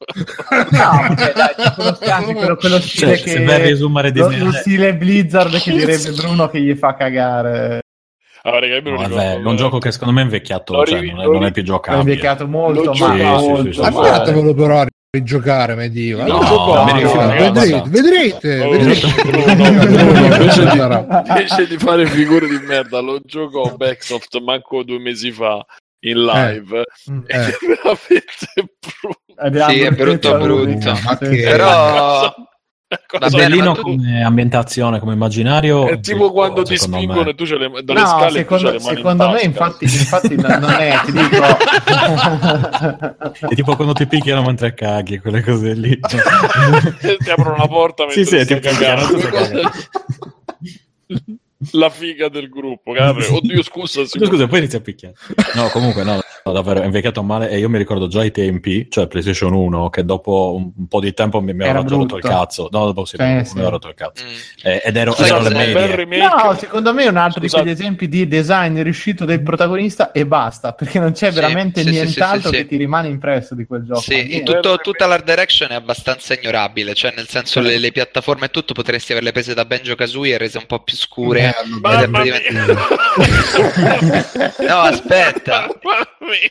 No, 0.71 0.91
vabbè, 1.09 1.33
dai, 1.35 1.55
c'è 1.57 1.73
quello, 1.75 1.95
stile- 1.95 2.35
quello, 2.35 2.57
quello 2.57 2.81
stile 2.81 3.17
Cioè, 3.17 3.25
che 3.25 3.31
se 3.31 3.45
vai 3.45 3.55
a 3.55 3.59
riesumare 3.65 4.13
lo, 4.15 4.31
lo 4.31 4.53
stile 4.53 4.95
Blizzard 4.95 5.59
che 5.61 5.73
direbbe 5.73 6.11
Bruno 6.13 6.49
che 6.49 6.61
gli 6.61 6.75
fa 6.75 6.95
cagare. 6.95 7.81
Ah, 8.43 8.59
raga, 8.61 8.81
No, 8.81 8.91
ricordo. 8.91 9.15
vabbè, 9.17 9.33
è 9.41 9.45
un 9.45 9.57
gioco 9.57 9.79
che 9.79 9.91
secondo 9.91 10.15
me 10.15 10.21
è 10.21 10.25
invecchiato, 10.25 10.85
cioè, 10.85 11.01
non, 11.01 11.21
è, 11.21 11.25
non 11.25 11.45
è 11.47 11.51
più 11.51 11.63
È 11.63 11.65
giocabile. 11.65 12.03
invecchiato 12.03 12.47
molto, 12.47 12.85
ma 12.91 12.93
giochi- 12.93 13.23
molto. 13.23 13.63
sì, 13.63 13.67
sì, 13.69 13.73
sì, 13.73 13.81
ma- 13.81 13.91
sì. 13.91 13.97
Andatevelo 13.97 14.55
rigiocare 15.19 15.75
Medieval. 15.75 16.27
No, 16.27 16.41
giocate, 16.45 16.93
mi 16.93 17.01
rifiuto, 17.03 17.27
vedrete, 17.29 17.83
vedrete, 17.87 18.63
Oh, 18.63 18.71
vedrete. 18.71 19.07
Invece 20.37 20.65
di-. 20.65 20.79
Invece 20.79 21.67
di 21.67 21.79
fare 21.79 22.07
figure 22.07 22.49
di 22.49 22.59
merda, 22.59 23.01
lo 23.01 23.21
giocò 23.25 23.75
Backsoft 23.77 24.39
manco 24.41 24.83
due 24.83 24.99
mesi 24.99 25.33
fa 25.33 25.65
in 26.01 26.25
live. 26.25 26.85
Mm. 27.11 27.21
Eh. 27.27 27.47
è 27.47 27.57
veramente 27.61 28.77
brutto. 28.81 29.71
Sì, 29.71 29.81
è 29.81 29.91
brutto, 29.91 30.39
brutto. 30.39 30.95
Però 31.19 32.35
Va 32.89 33.29
Bellino 33.31 33.73
tu- 33.75 33.83
come 33.83 34.23
ambientazione, 34.23 35.01
come 35.01 35.15
immaginario. 35.15 35.89
È 35.89 35.99
tipo 35.99 36.31
quando 36.31 36.63
ti 36.63 36.77
secondo 36.77 36.99
spingono 36.99 37.25
me. 37.25 37.31
e 37.31 37.35
tu 37.35 37.45
c'hai 37.45 37.59
le, 37.59 37.83
dalle 37.83 38.01
No, 38.01 38.07
scale 38.07 38.39
e 38.39 38.47
tu 38.47 38.57
secondo, 38.57 38.63
c'hai 38.63 38.73
le 38.79 38.85
mani 38.85 38.97
secondo 38.97 39.25
in 39.25 39.31
me 39.33 39.41
infatti, 39.41 39.85
infatti 39.85 40.37
no- 40.37 40.59
non 40.59 40.71
è, 40.71 41.01
ti 41.05 41.13
dico... 41.13 41.45
È 43.49 43.55
tipo 43.57 43.75
quando 43.75 43.93
ti 43.93 44.07
picchiano 44.07 44.43
mentre 44.43 44.73
caghi, 44.75 45.19
quelle 45.19 45.43
cose 45.43 45.75
lì. 45.75 45.99
ti 45.99 47.31
aprono 47.31 47.57
la 47.57 47.67
porta 47.67 48.05
mentre 48.07 48.25
Sì, 48.25 48.39
sì, 48.39 48.47
ti 48.47 48.55
picchiano, 48.61 49.03
la 51.73 51.91
figa 51.91 52.29
del 52.29 52.49
gruppo. 52.49 52.93
Capre. 52.93 53.27
Oddio, 53.33 53.63
scusa. 53.63 54.05
Scusa, 54.05 54.27
scusa, 54.27 54.47
poi 54.47 54.59
inizia 54.59 54.79
a 54.79 54.83
picchiare. 54.83 55.15
No, 55.55 55.69
comunque, 55.69 56.03
no, 56.05 56.21
no, 56.45 56.53
davvero, 56.53 56.83
è 56.83 56.85
invecchiato 56.85 57.23
male. 57.23 57.49
E 57.51 57.59
io 57.59 57.69
mi 57.69 57.79
ricordo 57.79 58.09
già 58.09 58.23
i 58.25 58.31
tempi, 58.31 58.89
cioè 58.91 59.07
PlayStation 59.07 59.53
1, 59.53 59.89
che 59.91 60.05
dopo 60.05 60.55
un, 60.57 60.71
un 60.77 60.87
po' 60.87 61.01
di 61.01 61.13
tempo 61.15 61.41
mi, 61.41 61.55
mi 61.55 61.65
aveva 61.65 61.85
già 61.85 61.95
rotto 61.97 62.17
il 62.17 62.23
cazzo. 62.23 62.69
No, 62.71 62.87
dopo 62.87 63.05
sì, 63.05 63.17
Eh, 63.17 63.35
mi 63.37 63.45
sì. 63.45 63.53
aveva 63.53 63.71
rotto 63.71 63.89
il 63.89 63.95
cazzo. 63.95 64.23
Mm. 64.25 64.29
Eh, 64.63 64.83
ed 64.85 64.97
ero, 64.97 65.13
Sai 65.13 65.29
ero 65.29 65.95
remake? 65.95 66.19
No, 66.19 66.55
secondo 66.59 66.93
me 66.93 67.05
è 67.05 67.09
un 67.09 67.17
altro 67.17 67.41
Scusate. 67.41 67.63
di 67.63 67.69
quegli 67.71 67.81
esempi 67.81 68.09
di 68.09 68.29
design 68.29 68.83
riuscito 68.83 69.25
del 69.25 69.43
protagonista 69.43 70.13
e 70.13 70.27
basta, 70.27 70.73
perché 70.73 70.99
non 70.99 71.13
c'è 71.13 71.31
Sì, 71.31 71.35
veramente 71.37 71.81
sì, 71.83 71.89
sì, 71.89 71.95
nient'altro 71.95 72.51
sì, 72.51 72.57
sì. 72.57 72.63
che 72.63 72.69
ti 72.69 72.77
rimane 72.77 73.09
impresso 73.09 73.55
di 73.55 73.65
quel 73.67 73.85
gioco. 73.85 74.01
Sì, 74.01 74.43
tutto- 74.45 74.77
tutta 74.77 75.07
l'art 75.07 75.25
direction 75.25 75.71
è 75.71 75.75
abbastanza 75.75 76.35
ignorabile, 76.35 76.95
cioè 76.95 77.13
nel 77.17 77.29
senso 77.29 77.61
le, 77.61 77.79
le 77.79 77.93
piattaforme 77.93 78.47
e 78.47 78.51
tutto 78.51 78.75
potresti 78.75 79.13
averle 79.13 79.33
prese 79.33 79.55
da 79.55 79.65
Benjo 79.65 79.95
Kazooie 79.95 80.35
e 80.35 80.39
rese 80.39 80.59
un 80.59 80.67
po' 80.67 80.81
più 80.83 80.97
scure. 80.97 81.46
No, 84.59 84.79
aspetta. 84.81 85.69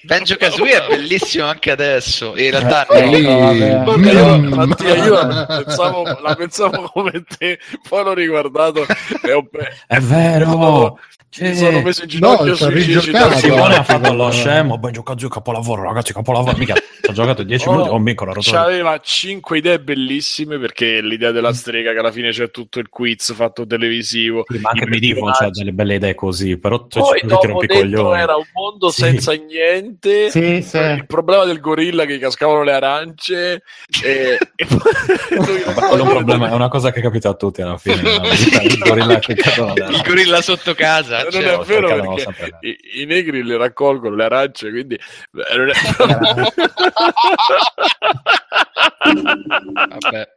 Benjo 0.03 0.35
Kazooie 0.37 0.83
è 0.83 0.87
bellissimo 0.87 1.45
anche 1.45 1.71
adesso. 1.71 2.35
In 2.37 2.51
realtà 2.51 2.85
Eh, 2.87 3.19
no. 3.21 3.39
vabbè. 3.39 3.83
Vabbè, 3.83 4.11
io, 4.11 4.23
Mm. 4.35 4.53
Mattia, 4.53 4.95
io 4.95 5.13
la 5.13 5.45
pensavo, 5.63 6.03
la 6.21 6.35
pensavo 6.35 6.89
come 6.93 7.23
te, 7.37 7.59
poi 7.87 8.03
l'ho 8.03 8.13
riguardato 8.13 8.85
e 9.23 9.31
ho 9.33 9.47
È 9.87 9.99
vero! 9.99 10.99
mi 11.37 11.53
sono 11.53 11.81
messo 11.81 12.03
in 12.03 12.07
ginocchio 12.07 12.45
No, 12.45 12.55
sui 12.55 13.11
da- 13.11 13.35
Simone 13.35 13.75
ha 13.75 13.83
fatto 13.83 14.13
lo 14.13 14.31
scemo, 14.31 14.77
ben 14.77 14.93
giocato 14.93 15.27
capolavoro, 15.27 15.83
ragazzi, 15.83 16.13
capolavoro. 16.13 16.55
Mica, 16.57 16.75
ci 16.75 17.09
ho 17.09 17.13
giocato 17.13 17.43
10 17.43 17.67
Oh, 17.67 17.71
minuti, 17.71 17.89
ho 17.89 17.99
vinco 17.99 18.23
la 18.25 18.31
rotella. 18.31 18.57
C'aveva 18.61 18.99
5 19.01 19.57
idee 19.57 19.79
bellissime 19.81 20.57
perché 20.59 21.01
l'idea 21.01 21.31
della 21.31 21.51
strega 21.53 21.91
che 21.91 21.99
alla 21.99 22.11
fine 22.13 22.29
c'è 22.31 22.51
tutto 22.51 22.79
il 22.79 22.87
quiz 22.87 23.33
fatto 23.33 23.65
televisivo. 23.67 24.45
Sì, 24.47 24.59
ma 24.59 24.69
anche 24.71 24.84
i 24.85 24.89
Medieval 24.89 25.23
personaggi. 25.25 25.57
c'ha 25.57 25.63
delle 25.63 25.71
belle 25.75 25.95
idee 25.95 26.15
così, 26.15 26.57
però 26.57 26.85
cioè, 26.89 27.01
Poi 27.03 27.19
ci 27.19 27.25
dopo 27.25 27.47
rompi 27.47 27.67
coglioni. 27.67 28.19
era 28.19 28.35
un 28.35 28.45
mondo 28.53 28.89
Sì. 28.89 29.01
senza 29.01 29.33
niente. 29.33 30.29
Sì, 30.29 30.61
sì. 30.61 30.77
Il 30.77 31.05
problema 31.07 31.45
del 31.45 31.59
gorilla 31.59 32.05
che 32.05 32.17
cascavano 32.19 32.63
le 32.63 32.73
arance 32.73 33.63
e, 34.03 34.37
e 34.55 34.65
poi 34.65 34.79
è 35.97 36.01
un 36.01 36.07
problema, 36.09 36.49
è 36.49 36.53
una 36.53 36.67
cosa 36.69 36.91
che 36.91 37.01
capita 37.01 37.29
a 37.29 37.33
tutti 37.35 37.61
alla 37.61 37.77
fine. 37.77 37.95
vita, 38.01 38.61
il 38.61 38.77
gorilla 38.79 39.19
Il 39.19 40.01
gorilla 40.05 40.41
sotto 40.41 40.73
casa. 40.73 41.21
Non 41.23 41.31
cioè. 41.31 41.59
è 41.59 41.63
vero 41.65 41.87
perché 41.87 42.19
sempre- 42.21 42.57
i, 42.61 43.01
i 43.01 43.05
negri 43.05 43.43
le 43.43 43.57
raccolgono 43.57 44.15
le 44.15 44.23
arance, 44.25 44.69
quindi 44.69 44.95
eh, 44.95 45.57
non 45.57 45.69
è- 45.69 45.73
Vabbè. 49.99 50.27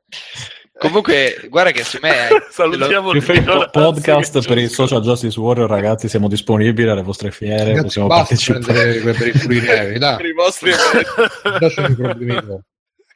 Comunque, 0.78 1.46
guarda 1.48 1.72
che 1.72 1.82
su 1.82 1.98
me 2.00 2.28
salutiamo 2.50 3.10
Più 3.10 3.32
il 3.32 3.48
un 3.48 3.68
podcast 3.72 4.46
per 4.46 4.59
il 4.59 4.70
Social 4.70 5.02
Justice 5.02 5.40
Warrior, 5.40 5.68
ragazzi, 5.68 6.09
siamo 6.09 6.28
disponibili 6.28 6.88
alle 6.88 7.02
vostre 7.02 7.32
fiere, 7.32 7.64
Ragazzi, 7.64 7.82
possiamo 7.82 8.06
basta 8.06 8.36
partecipare. 8.36 9.00
per 9.00 9.26
i 9.26 9.32
furinevi, 9.32 9.90
per 9.90 9.98
dai, 9.98 10.26
i 10.28 10.32
vostri 10.32 10.70
lasciami 11.60 11.92
i 11.92 11.96
problemi 11.96 12.40
tuoi. 12.40 12.60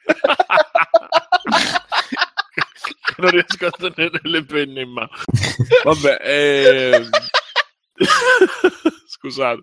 non 3.17 3.29
riesco 3.29 3.65
a 3.65 3.69
tenere 3.71 4.19
le 4.23 4.43
penne 4.43 4.81
in 4.81 4.89
mano. 4.89 5.09
Vabbè, 5.83 6.17
ehm, 6.21 7.09
scusate, 9.07 9.61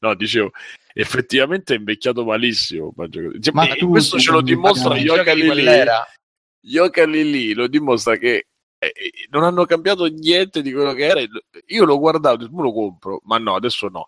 no, 0.00 0.14
dicevo, 0.14 0.50
effettivamente 0.94 1.74
è 1.74 1.76
invecchiato 1.76 2.24
malissimo. 2.24 2.94
Cioè, 3.10 3.52
Ma 3.52 3.66
tu- 3.66 3.90
questo 3.90 4.18
ce 4.18 4.30
lo 4.30 4.40
dimostra 4.40 4.94
di 4.94 5.02
Lili. 5.02 5.46
quell'era. 5.46 6.06
Yoka 6.62 7.04
Lili 7.04 7.54
lo 7.54 7.66
dimostra 7.66 8.16
che 8.16 8.46
eh, 8.78 8.86
eh, 8.86 9.12
non 9.30 9.44
hanno 9.44 9.64
cambiato 9.64 10.06
niente 10.06 10.62
di 10.62 10.72
quello 10.72 10.92
che 10.92 11.04
era. 11.06 11.20
Io 11.66 11.84
l'ho 11.84 11.98
guardato, 11.98 12.48
mo 12.50 12.62
lo 12.62 12.72
compro, 12.72 13.20
ma 13.24 13.38
no, 13.38 13.54
adesso 13.54 13.88
no. 13.88 14.06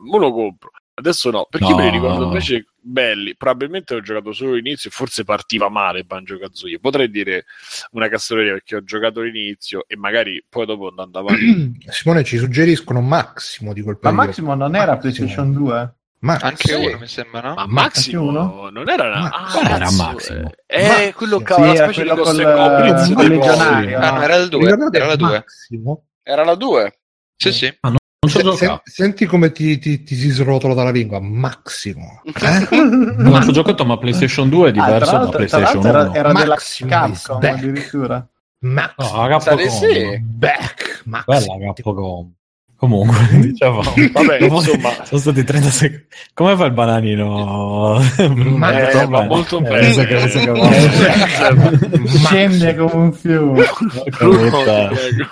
Mo 0.00 0.16
lo 0.18 0.32
compro, 0.32 0.70
adesso 0.94 1.30
no, 1.30 1.46
perché 1.50 1.70
No. 1.70 1.76
me 1.76 1.84
li 1.84 1.90
ricordo 1.90 2.24
invece 2.24 2.66
belli. 2.80 3.36
Probabilmente 3.36 3.94
ho 3.94 4.00
giocato 4.00 4.32
solo 4.32 4.54
l'inizio 4.54 4.88
e 4.90 4.92
forse 4.92 5.24
partiva 5.24 5.68
male 5.68 6.04
Banjo 6.04 6.38
Kazooie. 6.38 6.78
Potrei 6.78 7.10
dire 7.10 7.44
una 7.90 8.08
castroneria 8.08 8.52
perché 8.52 8.76
ho 8.76 8.84
giocato 8.84 9.20
l'inizio 9.20 9.84
e 9.88 9.96
magari 9.96 10.42
poi 10.48 10.66
dopo 10.66 10.88
andando 10.88 11.18
avanti. 11.18 11.78
Simone 11.90 12.22
ci 12.24 12.38
suggeriscono 12.38 13.00
Massimo 13.00 13.72
di 13.72 13.82
quel 13.82 13.98
Ma 14.00 14.08
periodo. 14.10 14.26
Massimo 14.28 14.54
non 14.54 14.74
era 14.76 14.94
Massimo. 14.94 15.00
PlayStation 15.12 15.52
2? 15.52 15.94
Massimo. 16.20 16.48
Anche 16.50 16.68
Sì. 16.68 16.74
uno, 16.74 16.98
mi 16.98 17.06
sembra, 17.06 17.40
no? 17.48 17.54
Ma 17.54 17.66
Massimo 17.68 18.22
uno? 18.22 18.68
non 18.72 18.88
era 18.88 19.04
una... 19.06 19.18
Ma- 19.20 19.30
ah, 19.30 19.70
era 19.70 19.90
Massimo? 19.92 20.50
Eh, 20.66 20.82
eh, 20.82 20.88
Massimo. 20.88 21.12
quello 21.12 21.38
che 21.38 21.54
Sì, 21.54 21.60
aveva 21.60 21.66
la 21.66 21.78
era 21.78 21.92
specie 21.92 22.02
di 22.02 22.08
col- 22.08 22.24
col 22.24 23.14
dei 23.16 23.28
legionario. 23.28 23.98
Ah, 23.98 24.10
no, 24.10 24.22
era 24.22 24.34
il 24.36 24.48
2. 24.48 24.60
Ricordate 24.60 24.96
Era 24.96 25.06
la 25.06 25.16
2. 25.16 25.28
Massimo? 25.44 26.04
Era 26.22 26.44
la 26.44 26.54
2. 26.54 26.98
Sì, 27.36 27.52
sì. 27.52 27.78
Non 27.80 27.96
ci 28.26 28.38
ho 28.44 28.56
Se- 28.56 28.80
senti 28.82 29.26
come 29.26 29.52
ti, 29.52 29.78
ti- 29.78 30.02
ti 30.02 30.16
si 30.16 30.30
srotola 30.30 30.74
dalla 30.74 30.90
lingua. 30.90 31.20
Massimo. 31.20 32.20
Eh? 32.34 32.66
Non 32.76 33.40
ci 33.42 33.48
ho 33.48 33.52
giocato, 33.52 33.84
ma 33.84 33.96
PlayStation 33.96 34.48
2 34.48 34.66
è 34.66 34.68
Ah, 34.70 34.72
diverso 34.72 35.12
da 35.12 35.18
l'altro, 35.18 35.28
tra 35.28 35.46
PlayStation 35.46 35.82
l'altro 35.82 36.00
1. 36.00 36.10
era, 36.10 36.14
era 36.18 36.32
della 36.32 36.54
Maximo 36.54 36.90
Capcom 36.90 37.36
addirittura. 37.44 38.28
Max. 38.60 38.94
No, 38.98 39.22
di 39.22 39.28
Capcom. 39.28 39.68
sì. 39.68 40.18
Back. 40.20 41.02
Max. 41.04 41.24
Bella 41.26 41.72
Capcom. 41.72 42.32
Comunque, 42.78 43.16
dicevamo. 43.42 43.82
Vabbè, 44.12 44.38
insomma, 44.40 44.90
Sono 45.04 45.20
stati 45.20 45.42
30 45.42 45.68
secondi. 45.68 46.06
Come 46.32 46.56
fa 46.56 46.64
il 46.66 46.72
bananino? 46.72 47.98
Ma- 48.56 48.88
eh, 48.88 49.06
Molto 49.06 49.08
bene. 49.08 49.26
molto 49.26 49.58
Eh, 49.58 49.62
bene. 49.62 49.92
so 49.92 50.04
che- 50.04 50.16
Eh, 50.22 52.08
Scende 52.18 52.76
come 52.76 52.94
un 52.94 53.12
fiume. 53.12 53.64
Bruno, 54.18 54.50
Porca 54.50 54.88
ti 54.88 54.94
prego. 54.94 55.26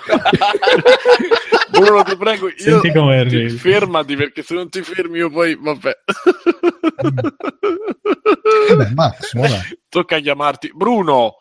Bruno, 1.71 2.03
ti 2.03 2.17
prego, 2.17 2.47
io 2.47 2.53
Senti 2.57 2.91
come 2.91 3.25
ti- 3.27 3.49
fermati 3.49 4.15
perché 4.17 4.41
se 4.43 4.53
non 4.53 4.69
ti 4.69 4.81
fermi 4.81 5.17
io 5.19 5.29
poi, 5.29 5.55
vabbè. 5.59 5.91
Vabbè, 8.69 8.89
Massimo, 8.93 9.43
dai. 9.47 9.61
Tocca 9.89 10.19
chiamarti 10.19 10.71
Bruno. 10.73 11.35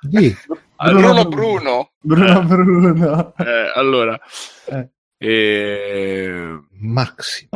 Di. 0.00 0.36
Bruno 0.76 1.24
Bruno. 1.26 1.90
Bruno 2.00 2.42
Bruno. 2.42 3.32
Eh, 3.38 3.72
allora, 3.74 4.18
Eh. 4.66 4.90
Eh, 5.22 6.58
Maximo. 6.80 7.50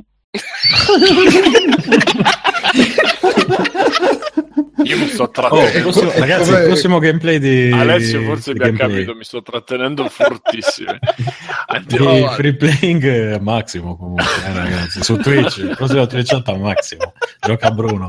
io 4.84 4.98
mi 4.98 5.08
sto 5.08 5.22
Oh, 5.24 5.30
trattenendo. 5.30 5.80
prossimo- 5.90 6.12
ragazzi, 6.12 6.50
il 6.52 6.62
prossimo 6.64 6.98
gameplay 6.98 7.38
di 7.38 7.70
Alessio 7.72 8.22
forse 8.22 8.52
di 8.52 8.58
mi 8.58 8.64
ha 8.64 8.68
gameplay. 8.68 8.90
capito, 9.04 9.14
mi 9.16 9.24
sto 9.24 9.42
trattenendo 9.42 10.08
fortissimo. 10.08 10.96
Andiamo 11.66 12.14
Di 12.14 12.28
free 12.34 12.54
playing 12.56 13.04
eh, 13.04 13.40
Massimo 13.40 13.96
comunque 13.96 14.24
eh, 14.46 14.52
ragazzi 14.52 15.02
su 15.02 15.16
Twitch 15.16 15.56
il 15.58 15.74
prossimo 15.76 16.06
Twitch 16.06 16.28
chat 16.28 16.48
a 16.48 16.56
Massimo 16.56 17.12
gioca 17.40 17.70
Bruno 17.70 18.06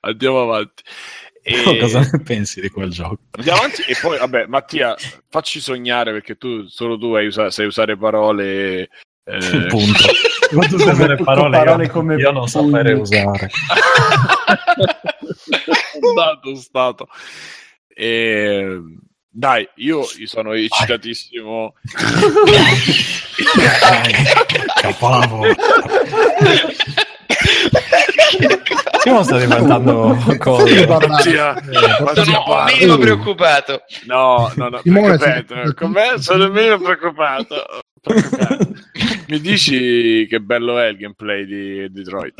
Andiamo 0.00 0.42
avanti. 0.42 0.82
E- 1.48 1.78
cosa 1.80 2.00
ne 2.00 2.20
pensi 2.22 2.60
di 2.60 2.68
quel 2.68 2.90
gioco? 2.90 3.18
Andiamo 3.32 3.58
avanti 3.60 3.82
e 3.82 3.96
poi, 4.00 4.18
vabbè, 4.18 4.46
Mattia, 4.46 4.94
facci 5.30 5.60
sognare 5.60 6.12
perché 6.12 6.36
tu, 6.36 6.66
solo 6.68 6.98
tu 6.98 7.14
hai 7.14 7.26
usa- 7.26 7.50
sai 7.50 7.66
usare 7.66 7.96
parole. 7.96 8.88
eh, 9.24 9.66
punto 9.68 10.04
Ma 10.52 10.66
tu 10.66 10.78
sai 10.78 10.90
avere 10.90 11.16
Con 11.16 11.24
parole, 11.24 11.56
parole 11.58 11.84
io, 11.84 11.90
come 11.90 12.16
io 12.16 12.30
non 12.30 12.46
saprei 12.48 12.94
usare 12.94 13.48
stato, 16.12 16.54
stato. 16.56 17.08
E, 17.88 18.80
dai, 19.30 19.68
io, 19.76 20.06
io 20.18 20.26
sono 20.26 20.52
eccitatissimo. 20.52 21.74
capolavoro 24.80 25.54
Simo 29.02 29.22
sta 29.22 29.38
diventando 29.38 30.16
cosa 30.38 30.64
Mattia, 30.64 31.54
Mattia, 32.00 32.24
Sono 32.24 32.64
minimo 32.66 32.98
preoccupato. 32.98 33.82
No, 34.06 34.52
no, 34.56 34.68
no. 34.68 34.80
Simone, 34.82 35.16
ripeto, 35.16 35.74
con 35.74 35.90
me 35.90 36.14
sono 36.18 36.48
meno 36.48 36.78
preoccupato. 36.78 37.82
Preoccupato. 38.00 38.72
Mi 39.28 39.40
dici 39.40 40.26
che 40.28 40.40
bello 40.40 40.78
è 40.78 40.86
il 40.88 40.96
gameplay 40.96 41.44
di 41.44 41.90
Detroit? 41.90 42.34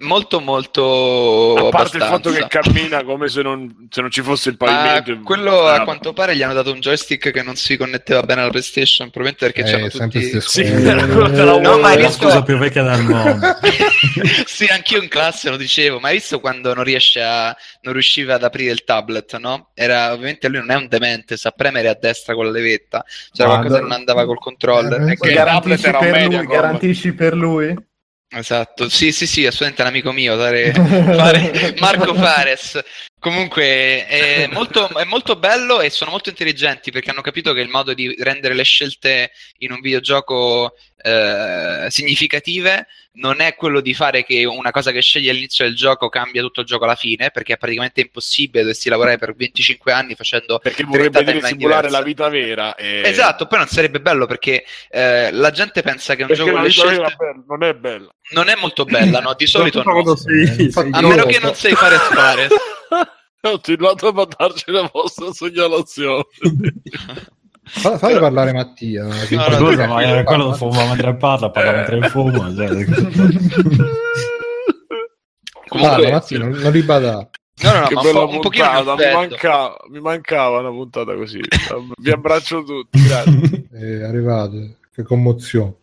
Molto, 0.00 0.40
molto. 0.40 1.54
A 1.56 1.68
parte 1.70 1.96
il 1.96 2.02
abbastanza. 2.02 2.06
fatto 2.08 2.30
che 2.32 2.46
cammina 2.48 3.04
come 3.04 3.28
se 3.28 3.42
non, 3.42 3.86
se 3.88 4.00
non 4.00 4.10
ci 4.10 4.22
fosse 4.22 4.50
il 4.50 4.56
pavimento. 4.56 5.20
quello 5.22 5.66
Ah, 5.66 5.76
a 5.76 5.84
quanto 5.84 6.12
pare 6.12 6.34
gli 6.36 6.42
hanno 6.42 6.52
dato 6.52 6.72
un 6.72 6.80
joystick 6.80 7.30
che 7.30 7.42
non 7.42 7.54
si 7.54 7.76
connetteva 7.76 8.22
bene 8.22 8.40
alla 8.42 8.50
PlayStation, 8.50 9.10
probabilmente 9.10 9.46
perché 9.52 9.60
Eh, 9.60 9.88
c'erano 9.88 10.08
tutti. 10.10 10.40
Sì, 10.40 10.82
la 10.82 10.94
No, 11.60 11.78
ma 11.78 11.88
hai 11.90 12.00
la 12.00 12.06
visto- 12.08 12.24
scusa 12.24 12.42
più 12.42 12.58
vecchia 12.58 12.82
del 12.82 13.02
mondo 13.04 13.46
sì, 14.46 14.66
anch'io 14.66 15.00
in 15.00 15.08
classe 15.08 15.48
lo 15.48 15.56
dicevo, 15.56 16.00
ma 16.00 16.08
hai 16.08 16.14
visto 16.14 16.40
quando 16.40 16.74
non 16.74 16.82
riesce 16.84 17.22
a 17.22 17.56
non 17.82 17.92
riusciva 17.92 18.34
ad 18.34 18.42
aprire 18.42 18.72
il 18.72 18.82
tablet, 18.84 19.36
no? 19.38 19.70
Era 19.74 20.12
ovviamente 20.12 20.48
lui 20.48 20.58
non 20.58 20.70
è 20.72 20.74
un 20.74 20.88
demente, 20.88 21.36
sa 21.36 21.52
premere 21.52 21.88
a 21.88 21.96
destra 21.98 22.34
con 22.34 22.46
la 22.46 22.50
levetta, 22.50 23.04
c'era 23.32 23.48
Ma 23.48 23.54
qualcosa 23.54 23.76
che 23.78 23.82
non 23.84 23.92
andava 23.92 24.24
col 24.26 24.38
controller. 24.38 25.00
Eh, 25.02 25.12
E 25.12 25.16
che- 25.16 25.28
il 25.30 25.34
tablet 25.36 25.80
Garantisci 25.80 25.86
era 25.86 26.40
un 26.40 26.46
garantisci 26.46 27.12
per 27.14 27.34
lui? 27.34 27.92
Esatto, 28.36 28.88
sì, 28.88 29.12
sì, 29.12 29.28
sì, 29.28 29.46
assolutamente 29.46 29.82
un 29.82 29.88
amico 29.88 30.10
mio, 30.10 30.34
dare, 30.34 30.72
fare 30.74 31.74
Marco 31.78 32.14
Fares. 32.14 32.82
Comunque 33.20 34.06
è 34.06 34.48
molto, 34.52 34.88
è 34.88 35.04
molto 35.04 35.36
bello 35.36 35.80
e 35.80 35.88
sono 35.88 36.10
molto 36.10 36.30
intelligenti 36.30 36.90
perché 36.90 37.10
hanno 37.10 37.22
capito 37.22 37.52
che 37.52 37.60
il 37.60 37.68
modo 37.68 37.94
di 37.94 38.12
rendere 38.18 38.54
le 38.54 38.64
scelte 38.64 39.30
in 39.58 39.70
un 39.70 39.80
videogioco 39.80 40.74
eh, 40.96 41.86
significative 41.90 42.86
non 43.14 43.40
è 43.40 43.54
quello 43.54 43.80
di 43.80 43.94
fare 43.94 44.24
che 44.24 44.44
una 44.44 44.70
cosa 44.70 44.90
che 44.90 45.00
scegli 45.00 45.28
all'inizio 45.28 45.64
del 45.64 45.76
gioco 45.76 46.08
cambia 46.08 46.42
tutto 46.42 46.60
il 46.60 46.66
gioco 46.66 46.84
alla 46.84 46.96
fine, 46.96 47.30
perché 47.30 47.54
è 47.54 47.56
praticamente 47.56 48.00
impossibile, 48.00 48.60
dovresti 48.60 48.88
lavorare 48.88 49.18
per 49.18 49.34
25 49.34 49.92
anni 49.92 50.14
facendo 50.14 50.58
Perché 50.58 50.84
vorrebbe 50.84 51.22
30 51.22 51.30
dire 51.30 51.38
timeline 51.38 51.60
simulare 51.60 51.90
la 51.90 52.02
vita 52.02 52.28
vera. 52.28 52.74
E... 52.74 53.02
Esatto, 53.04 53.46
poi 53.46 53.58
non 53.58 53.68
sarebbe 53.68 54.00
bello 54.00 54.26
perché 54.26 54.64
eh, 54.90 55.30
la 55.30 55.50
gente 55.50 55.82
pensa 55.82 56.14
che 56.14 56.22
un 56.22 56.28
Perché 56.28 56.42
gioco 56.42 56.56
la 56.56 56.62
vera 56.62 56.72
scelte 56.72 57.16
bella, 57.16 57.44
non 57.46 57.62
è 57.62 57.74
bella. 57.74 58.14
non 58.30 58.48
è 58.48 58.56
molto 58.56 58.84
bella, 58.84 59.20
no? 59.20 59.34
Di 59.34 59.46
solito 59.46 59.82
no. 59.82 60.16
sei, 60.16 60.46
sei 60.46 60.64
Infatti 60.64 60.90
A 60.92 61.00
meno 61.00 61.24
che 61.24 61.38
non 61.38 61.54
sai 61.54 61.74
fare 61.74 61.96
spare. 61.96 62.48
Ho 63.42 63.50
continuato 63.50 64.08
a 64.08 64.12
mandarci 64.12 64.70
la 64.70 64.90
vostra 64.92 65.32
segnalazione. 65.32 66.24
Fa- 67.64 67.98
Fai 67.98 68.18
parlare 68.18 68.52
Mattia. 68.52 69.06
che- 69.26 69.34
No, 69.36 69.48
no, 69.48 69.56
Scusa, 69.56 69.86
ma 69.86 70.02
eh, 70.18 70.22
quello 70.24 70.52
fuma 70.54 70.84
mentre 70.86 71.14
parla, 71.16 71.50
parla 71.50 71.72
mentre 71.72 72.08
fuma. 72.08 72.54
cioè. 72.54 72.84
Parla, 75.66 75.88
Comunque, 75.96 76.10
Mattia, 76.12 76.38
non, 76.38 76.50
non 76.50 76.70
ribadare. 76.70 77.30
no, 77.62 77.72
no, 77.72 77.80
no, 77.80 77.86
che 77.86 77.94
ma 77.94 78.00
bella 78.02 78.20
un 78.24 78.40
puntata, 78.40 78.94
mi 78.94 79.12
mancava, 79.12 79.76
mi 79.90 80.00
mancava 80.00 80.58
una 80.60 80.68
puntata 80.70 81.14
così. 81.14 81.40
Vi 82.00 82.10
abbraccio 82.10 82.62
tutti, 82.62 83.02
grazie. 83.02 83.66
È 83.72 84.02
arrivato. 84.04 84.52
Che 84.94 85.02
commozione. 85.02 85.74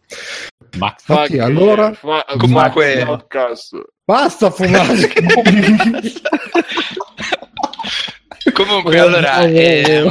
Max. 0.77 0.99
Infatti, 1.09 1.31
Fuck 1.33 1.39
allora- 1.43 1.91
fa- 1.93 2.25
Comunque- 2.37 3.03
podcast. 3.05 3.81
Basta 4.05 4.49
fumare. 4.51 5.09
Comunque, 8.53 8.99
allora, 8.99 9.41
ehm, 9.43 10.09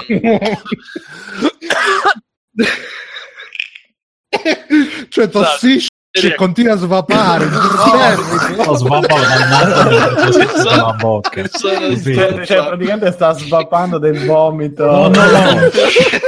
cioè 5.09 5.29
tossisce 5.29 5.89
e 6.13 6.35
continua 6.35 6.75
a 6.75 6.77
svapare. 6.77 7.45
Lo 7.47 8.75
svappalo 8.79 9.23
dal 9.23 9.49
naso 9.49 10.39
e 10.41 10.47
si 10.49 10.65
la 10.77 10.93
bocca. 10.99 11.47
Cioè, 11.49 11.97
Sì. 11.97 12.15
cioè, 12.15 12.67
praticamente 12.67 13.13
sta 13.13 13.33
svapando 13.33 13.99
del 13.99 14.25
vomito. 14.27 14.85
No, 14.87 15.09
no, 15.09 15.31
no. 15.31 15.71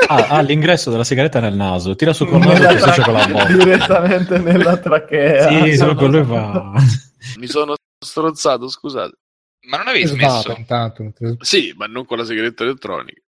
Ah, 0.07 0.27
ha 0.29 0.41
l'ingresso 0.41 0.91
della 0.91 1.03
sigaretta 1.05 1.41
nel 1.41 1.55
naso, 1.55 1.97
tira 1.97 2.13
su 2.13 2.27
col 2.27 2.41
naso 2.41 2.69
e 2.69 2.77
tra- 2.77 3.03
con 3.03 3.13
la 3.13 3.27
bocca. 3.27 3.47
direttamente 3.53 4.39
nella 4.39 4.77
trachea. 4.77 5.49
Sì, 5.65 5.77
solo 5.77 5.95
quello 5.97 6.25
fa. 6.25 6.73
Mi 7.39 7.47
sono 7.49 7.75
stronzato, 7.99 8.69
scusate. 8.69 9.15
Ma 9.63 9.79
non 9.79 9.89
avevi 9.89 10.07
smesso? 10.07 10.55
intanto. 10.57 11.13
Sì, 11.41 11.73
ma 11.77 11.87
non 11.87 12.05
con 12.05 12.19
la 12.19 12.25
sigaretta 12.25 12.65
elettronica. 12.65 13.21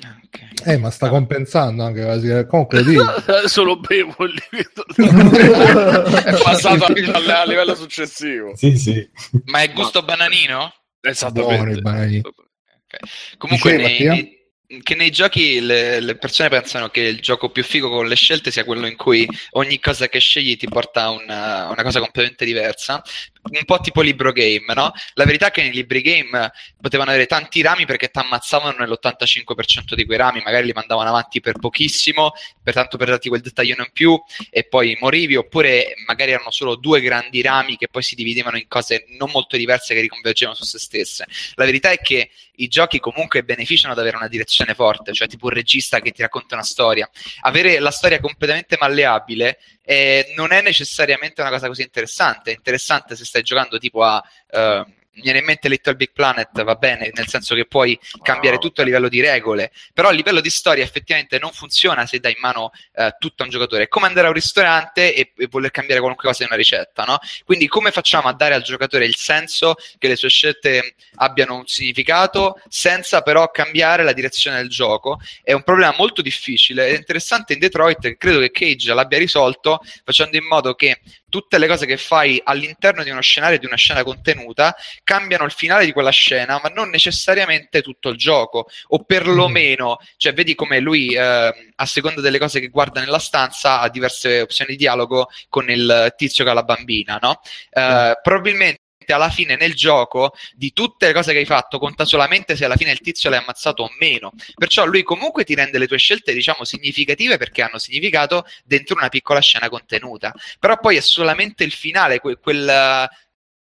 Ah, 0.00 0.18
ok. 0.24 0.68
Eh, 0.68 0.78
ma 0.78 0.90
sta 0.90 1.08
compensando 1.08 1.84
anche 1.84 2.00
la 2.00 2.18
sigaretta. 2.18 2.48
Comunque, 2.48 2.82
dico. 2.82 3.04
Solo 3.46 3.78
bevo 3.78 4.24
il 4.24 4.32
liquido. 4.32 4.86
È 6.16 6.42
passato 6.42 6.84
a, 6.84 7.40
a 7.40 7.44
livello 7.44 7.74
successivo. 7.74 8.56
Sì, 8.56 8.76
sì. 8.78 9.08
Ma 9.44 9.62
è 9.62 9.72
gusto 9.72 10.02
bananino? 10.02 10.72
Esattamente. 11.00 11.56
Buoni 11.56 11.78
i 11.78 11.80
banani. 11.82 12.18
Ok. 12.18 13.36
Comunque, 13.36 13.76
Dicevi, 13.76 14.06
nei- 14.06 14.40
che 14.82 14.94
nei 14.94 15.10
giochi 15.10 15.60
le, 15.60 16.00
le 16.00 16.16
persone 16.16 16.48
pensano 16.48 16.88
che 16.88 17.00
il 17.00 17.20
gioco 17.20 17.50
più 17.50 17.62
figo 17.62 17.90
con 17.90 18.06
le 18.06 18.14
scelte 18.14 18.50
sia 18.50 18.64
quello 18.64 18.86
in 18.86 18.96
cui 18.96 19.28
ogni 19.50 19.78
cosa 19.78 20.08
che 20.08 20.18
scegli 20.18 20.56
ti 20.56 20.66
porta 20.66 21.04
a 21.04 21.10
una, 21.10 21.68
una 21.68 21.82
cosa 21.82 21.98
completamente 22.00 22.46
diversa. 22.46 23.02
Un 23.44 23.64
po' 23.64 23.80
tipo 23.80 24.02
libro 24.02 24.30
game, 24.30 24.72
no? 24.72 24.92
La 25.14 25.24
verità 25.24 25.48
è 25.48 25.50
che 25.50 25.62
nei 25.62 25.72
libri 25.72 26.00
game 26.00 26.52
potevano 26.80 27.10
avere 27.10 27.26
tanti 27.26 27.60
rami 27.60 27.86
perché 27.86 28.08
ti 28.08 28.18
ammazzavano 28.20 28.76
nell'85% 28.78 29.94
di 29.94 30.04
quei 30.04 30.16
rami, 30.16 30.40
magari 30.44 30.66
li 30.66 30.72
mandavano 30.72 31.08
avanti 31.08 31.40
per 31.40 31.58
pochissimo, 31.58 32.32
pertanto 32.62 32.96
per 32.96 33.08
darti 33.08 33.28
quel 33.28 33.40
dettaglino 33.40 33.82
in 33.82 33.90
più 33.92 34.20
e 34.48 34.64
poi 34.64 34.96
morivi, 35.00 35.34
oppure 35.34 35.94
magari 36.06 36.30
erano 36.30 36.52
solo 36.52 36.76
due 36.76 37.00
grandi 37.00 37.42
rami 37.42 37.76
che 37.76 37.88
poi 37.88 38.02
si 38.02 38.14
dividevano 38.14 38.58
in 38.58 38.68
cose 38.68 39.06
non 39.18 39.30
molto 39.32 39.56
diverse 39.56 39.94
che 39.94 40.00
riconvergevano 40.00 40.56
su 40.56 40.64
se 40.64 40.78
stesse. 40.78 41.26
La 41.54 41.64
verità 41.64 41.90
è 41.90 41.98
che 41.98 42.30
i 42.56 42.68
giochi 42.68 43.00
comunque 43.00 43.42
beneficiano 43.42 43.92
ad 43.92 43.98
avere 43.98 44.16
una 44.16 44.28
direzione 44.28 44.74
forte, 44.74 45.12
cioè 45.12 45.26
tipo 45.26 45.46
un 45.46 45.52
regista 45.52 46.00
che 46.00 46.12
ti 46.12 46.22
racconta 46.22 46.54
una 46.54 46.64
storia. 46.64 47.10
Avere 47.40 47.80
la 47.80 47.90
storia 47.90 48.20
completamente 48.20 48.76
malleabile 48.78 49.58
eh, 49.82 50.32
non 50.36 50.52
è 50.52 50.62
necessariamente 50.62 51.40
una 51.40 51.50
cosa 51.50 51.66
così 51.66 51.82
interessante. 51.82 52.52
È 52.52 52.54
interessante 52.54 53.16
se 53.16 53.24
stai 53.24 53.42
giocando 53.42 53.78
tipo 53.78 54.02
a. 54.02 54.22
eh, 54.50 54.86
mi 55.14 55.22
viene 55.22 55.40
in 55.40 55.44
mente 55.44 55.68
Little 55.68 55.94
Big 55.94 56.12
Planet, 56.12 56.62
va 56.62 56.74
bene, 56.74 57.10
nel 57.12 57.28
senso 57.28 57.54
che 57.54 57.66
puoi 57.66 57.98
cambiare 58.22 58.58
tutto 58.58 58.80
a 58.80 58.84
livello 58.84 59.08
di 59.08 59.20
regole, 59.20 59.70
però 59.92 60.08
a 60.08 60.12
livello 60.12 60.40
di 60.40 60.50
storia 60.50 60.84
effettivamente 60.84 61.38
non 61.38 61.50
funziona 61.52 62.06
se 62.06 62.18
dai 62.18 62.32
in 62.32 62.40
mano 62.40 62.70
eh, 62.94 63.14
tutto 63.18 63.42
a 63.42 63.46
un 63.46 63.50
giocatore. 63.50 63.84
È 63.84 63.88
come 63.88 64.06
andare 64.06 64.26
a 64.26 64.30
un 64.30 64.36
ristorante 64.36 65.14
e, 65.14 65.32
e 65.36 65.46
voler 65.48 65.70
cambiare 65.70 66.00
qualunque 66.00 66.28
cosa 66.28 66.42
in 66.42 66.48
una 66.48 66.58
ricetta, 66.58 67.04
no? 67.04 67.18
Quindi 67.44 67.68
come 67.68 67.90
facciamo 67.90 68.28
a 68.28 68.32
dare 68.32 68.54
al 68.54 68.62
giocatore 68.62 69.04
il 69.04 69.16
senso 69.16 69.74
che 69.98 70.08
le 70.08 70.16
sue 70.16 70.28
scelte 70.28 70.94
abbiano 71.16 71.56
un 71.56 71.66
significato 71.66 72.60
senza 72.68 73.22
però 73.22 73.50
cambiare 73.50 74.02
la 74.04 74.12
direzione 74.12 74.56
del 74.56 74.68
gioco? 74.68 75.20
È 75.42 75.52
un 75.52 75.62
problema 75.62 75.94
molto 75.96 76.22
difficile 76.22 76.88
è 76.88 76.96
interessante 76.96 77.52
in 77.52 77.58
Detroit, 77.58 78.16
credo 78.16 78.38
che 78.40 78.50
Cage 78.50 78.94
l'abbia 78.94 79.18
risolto 79.18 79.80
facendo 80.04 80.36
in 80.36 80.44
modo 80.44 80.74
che 80.74 81.00
tutte 81.32 81.56
le 81.56 81.66
cose 81.66 81.86
che 81.86 81.96
fai 81.96 82.38
all'interno 82.44 83.02
di 83.02 83.08
uno 83.08 83.22
scenario, 83.22 83.58
di 83.58 83.64
una 83.64 83.76
scena 83.76 84.02
contenuta, 84.02 84.76
cambiano 85.02 85.44
il 85.44 85.50
finale 85.50 85.86
di 85.86 85.92
quella 85.92 86.10
scena, 86.10 86.60
ma 86.62 86.68
non 86.68 86.90
necessariamente 86.90 87.80
tutto 87.80 88.10
il 88.10 88.18
gioco, 88.18 88.66
o 88.88 89.04
perlomeno, 89.04 89.96
cioè 90.18 90.34
vedi 90.34 90.54
come 90.54 90.78
lui, 90.78 91.14
eh, 91.14 91.72
a 91.74 91.86
seconda 91.86 92.20
delle 92.20 92.38
cose 92.38 92.60
che 92.60 92.68
guarda 92.68 93.00
nella 93.00 93.18
stanza, 93.18 93.80
ha 93.80 93.88
diverse 93.88 94.42
opzioni 94.42 94.72
di 94.72 94.76
dialogo 94.76 95.28
con 95.48 95.70
il 95.70 96.12
tizio 96.18 96.44
che 96.44 96.50
ha 96.50 96.54
la 96.54 96.64
bambina, 96.64 97.18
no? 97.20 97.40
Eh, 97.70 98.18
Probabilmente 98.22 98.81
alla 99.10 99.30
fine 99.30 99.56
nel 99.56 99.74
gioco 99.74 100.34
di 100.54 100.72
tutte 100.72 101.06
le 101.06 101.12
cose 101.12 101.32
che 101.32 101.38
hai 101.38 101.44
fatto 101.44 101.78
conta 101.78 102.04
solamente 102.04 102.54
se 102.54 102.64
alla 102.64 102.76
fine 102.76 102.92
il 102.92 103.00
tizio 103.00 103.30
l'hai 103.30 103.40
ammazzato 103.40 103.82
o 103.82 103.90
meno. 103.98 104.32
Perciò 104.54 104.84
lui 104.84 105.02
comunque 105.02 105.42
ti 105.42 105.54
rende 105.56 105.78
le 105.78 105.88
tue 105.88 105.98
scelte 105.98 106.32
diciamo 106.32 106.64
significative 106.64 107.38
perché 107.38 107.62
hanno 107.62 107.78
significato 107.78 108.44
dentro 108.64 108.96
una 108.96 109.08
piccola 109.08 109.40
scena 109.40 109.68
contenuta. 109.68 110.32
Però 110.60 110.78
poi 110.78 110.96
è 110.96 111.00
solamente 111.00 111.64
il 111.64 111.72
finale 111.72 112.20
que- 112.20 112.36
quel 112.38 113.08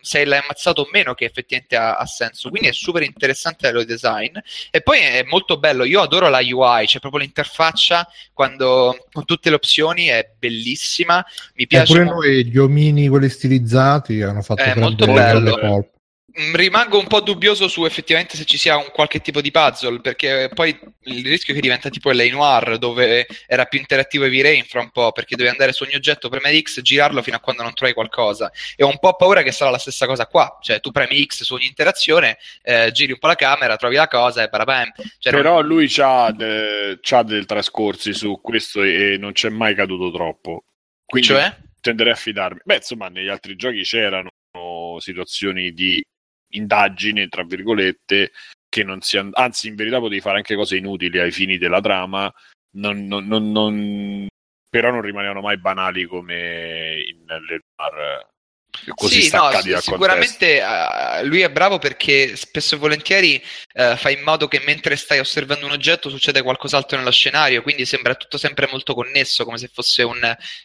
se 0.08 0.24
l'hai 0.24 0.40
ammazzato 0.40 0.82
o 0.82 0.90
meno 0.92 1.14
che 1.14 1.26
effettivamente 1.26 1.76
ha, 1.76 1.98
ha 1.98 2.06
senso 2.06 2.50
quindi 2.50 2.70
è 2.70 2.72
super 2.72 3.04
interessante 3.04 3.70
lo 3.72 3.84
design 3.84 4.38
e 4.72 4.82
poi 4.82 5.00
è 5.00 5.24
molto 5.28 5.58
bello 5.58 5.84
io 5.84 6.02
adoro 6.02 6.30
la 6.30 6.40
UI 6.40 6.86
c'è 6.86 7.00
proprio 7.00 7.22
l'interfaccia 7.22 8.08
quando 8.34 9.06
con 9.12 9.26
tutte 9.26 9.50
le 9.50 9.56
opzioni 9.56 10.06
è 10.06 10.30
bellissima 10.40 11.26
mi 11.56 11.64
E 11.64 11.68
piace 11.68 11.92
pure 11.92 12.06
molto. 12.06 12.22
noi 12.22 12.46
gli 12.46 12.58
omini, 12.58 13.08
quelli 13.08 13.30
stilizzati, 13.30 14.22
hanno 14.22 14.42
fatto 14.42 14.80
molto 14.80 15.06
bello. 15.06 15.56
le 15.56 15.68
colpe. 15.68 15.97
Mm, 16.40 16.54
Rimango 16.54 17.00
un 17.00 17.08
po' 17.08 17.20
dubbioso 17.22 17.68
su 17.68 17.84
effettivamente 17.86 18.38
se 18.38 18.46
ci 18.46 18.58
sia 18.58 18.78
un 18.78 18.90
qualche 18.94 19.22
tipo 19.22 19.42
di 19.42 19.50
puzzle, 19.50 20.02
perché 20.02 20.52
poi 20.54 20.78
il 21.06 21.26
rischio 21.26 21.52
è 21.54 21.56
che 21.56 21.62
diventa 21.64 21.90
tipo 21.90 22.12
LA 22.12 22.26
Noir, 22.30 22.78
dove 22.78 23.26
era 23.48 23.66
più 23.66 23.80
interattivo 23.80 24.26
Heavy 24.26 24.42
Rain 24.42 24.64
fra 24.66 24.82
un 24.82 24.92
po', 24.92 25.12
perché 25.12 25.36
devi 25.36 25.50
andare 25.50 25.72
su 25.74 25.82
ogni 25.84 25.96
oggetto, 25.96 26.30
premere 26.30 26.60
X, 26.62 26.82
girarlo 26.82 27.24
fino 27.24 27.38
a 27.38 27.40
quando 27.40 27.64
non 27.64 27.74
trovi 27.74 27.94
qualcosa. 27.94 28.52
E 28.76 28.84
ho 28.84 28.88
un 28.88 29.00
po' 29.00 29.16
paura 29.16 29.42
che 29.42 29.52
sarà 29.52 29.72
la 29.72 29.80
stessa 29.80 30.06
cosa 30.06 30.28
qua, 30.28 30.60
cioè 30.62 30.80
tu 30.80 30.92
premi 30.92 31.26
X 31.26 31.42
su 31.42 31.56
ogni 31.56 31.66
interazione, 31.66 32.38
eh, 32.62 32.92
giri 32.92 33.14
un 33.14 33.20
po' 33.20 33.28
la 33.28 33.36
camera, 33.36 33.76
trovi 33.76 33.96
la 33.96 34.08
cosa 34.08 34.44
e 34.44 34.48
barabam. 34.50 34.92
Cioè, 35.18 35.32
non- 35.34 35.42
Però 35.42 35.62
lui 35.62 35.88
c'ha, 35.90 36.32
de- 36.32 37.00
c'ha 37.02 37.24
del 37.24 37.46
trascorsi 37.48 38.14
su 38.14 38.40
questo 38.44 38.84
e 38.84 39.18
non 39.18 39.32
c'è 39.32 39.50
mai 39.50 39.74
caduto 39.74 40.12
troppo. 40.16 40.66
Quindi 41.04 41.30
Cioè? 41.30 41.56
tenderei 41.82 42.14
a 42.14 42.16
fidarmi. 42.16 42.60
Beh, 42.64 42.76
insomma, 42.76 43.08
negli 43.08 43.30
altri 43.30 43.56
giochi 43.56 43.82
c'erano 43.82 44.30
situazioni 45.00 45.72
di 45.72 46.04
indagine, 46.58 47.28
tra 47.28 47.44
virgolette, 47.44 48.32
che 48.70 48.84
non 48.84 49.02
si... 49.02 49.18
and- 49.18 49.34
anzi, 49.36 49.68
in 49.68 49.76
verità 49.76 50.00
potevi 50.00 50.22
fare 50.22 50.38
anche 50.38 50.56
cose 50.56 50.76
inutili 50.76 51.20
ai 51.20 51.32
fini 51.32 51.58
della 51.58 51.82
trama, 51.82 52.32
non, 52.72 53.06
non- 53.08 53.26
non- 53.28 53.52
non- 53.52 54.28
però 54.70 54.92
non 54.92 55.02
rimanevano 55.02 55.42
mai 55.42 55.58
banali 55.58 56.06
come 56.06 57.02
in 57.08 57.26
Le 57.26 57.62
Noir, 57.78 58.28
eh, 58.86 58.92
così 58.94 59.24
sì, 59.24 59.36
no, 59.36 59.50
sì, 59.62 59.76
sicuramente 59.80 60.62
eh, 60.62 61.24
lui 61.24 61.42
è 61.42 61.50
bravo 61.50 61.80
perché 61.80 62.36
spesso 62.36 62.76
e 62.76 62.78
volentieri 62.78 63.42
eh, 63.74 63.96
fa 63.96 64.10
in 64.10 64.22
modo 64.24 64.48
che 64.48 64.62
mentre 64.66 64.96
stai 64.96 65.20
osservando 65.20 65.66
un 65.66 65.72
oggetto 65.72 66.10
succede 66.10 66.42
qualcos'altro 66.42 66.98
nello 66.98 67.12
scenario, 67.12 67.62
quindi 67.64 67.86
sembra 67.86 68.16
tutto 68.16 68.38
sempre 68.38 68.68
molto 68.70 68.94
connesso, 68.94 69.46
come 69.46 69.58
se 69.58 69.70
fosse 69.74 70.04
un, 70.04 70.20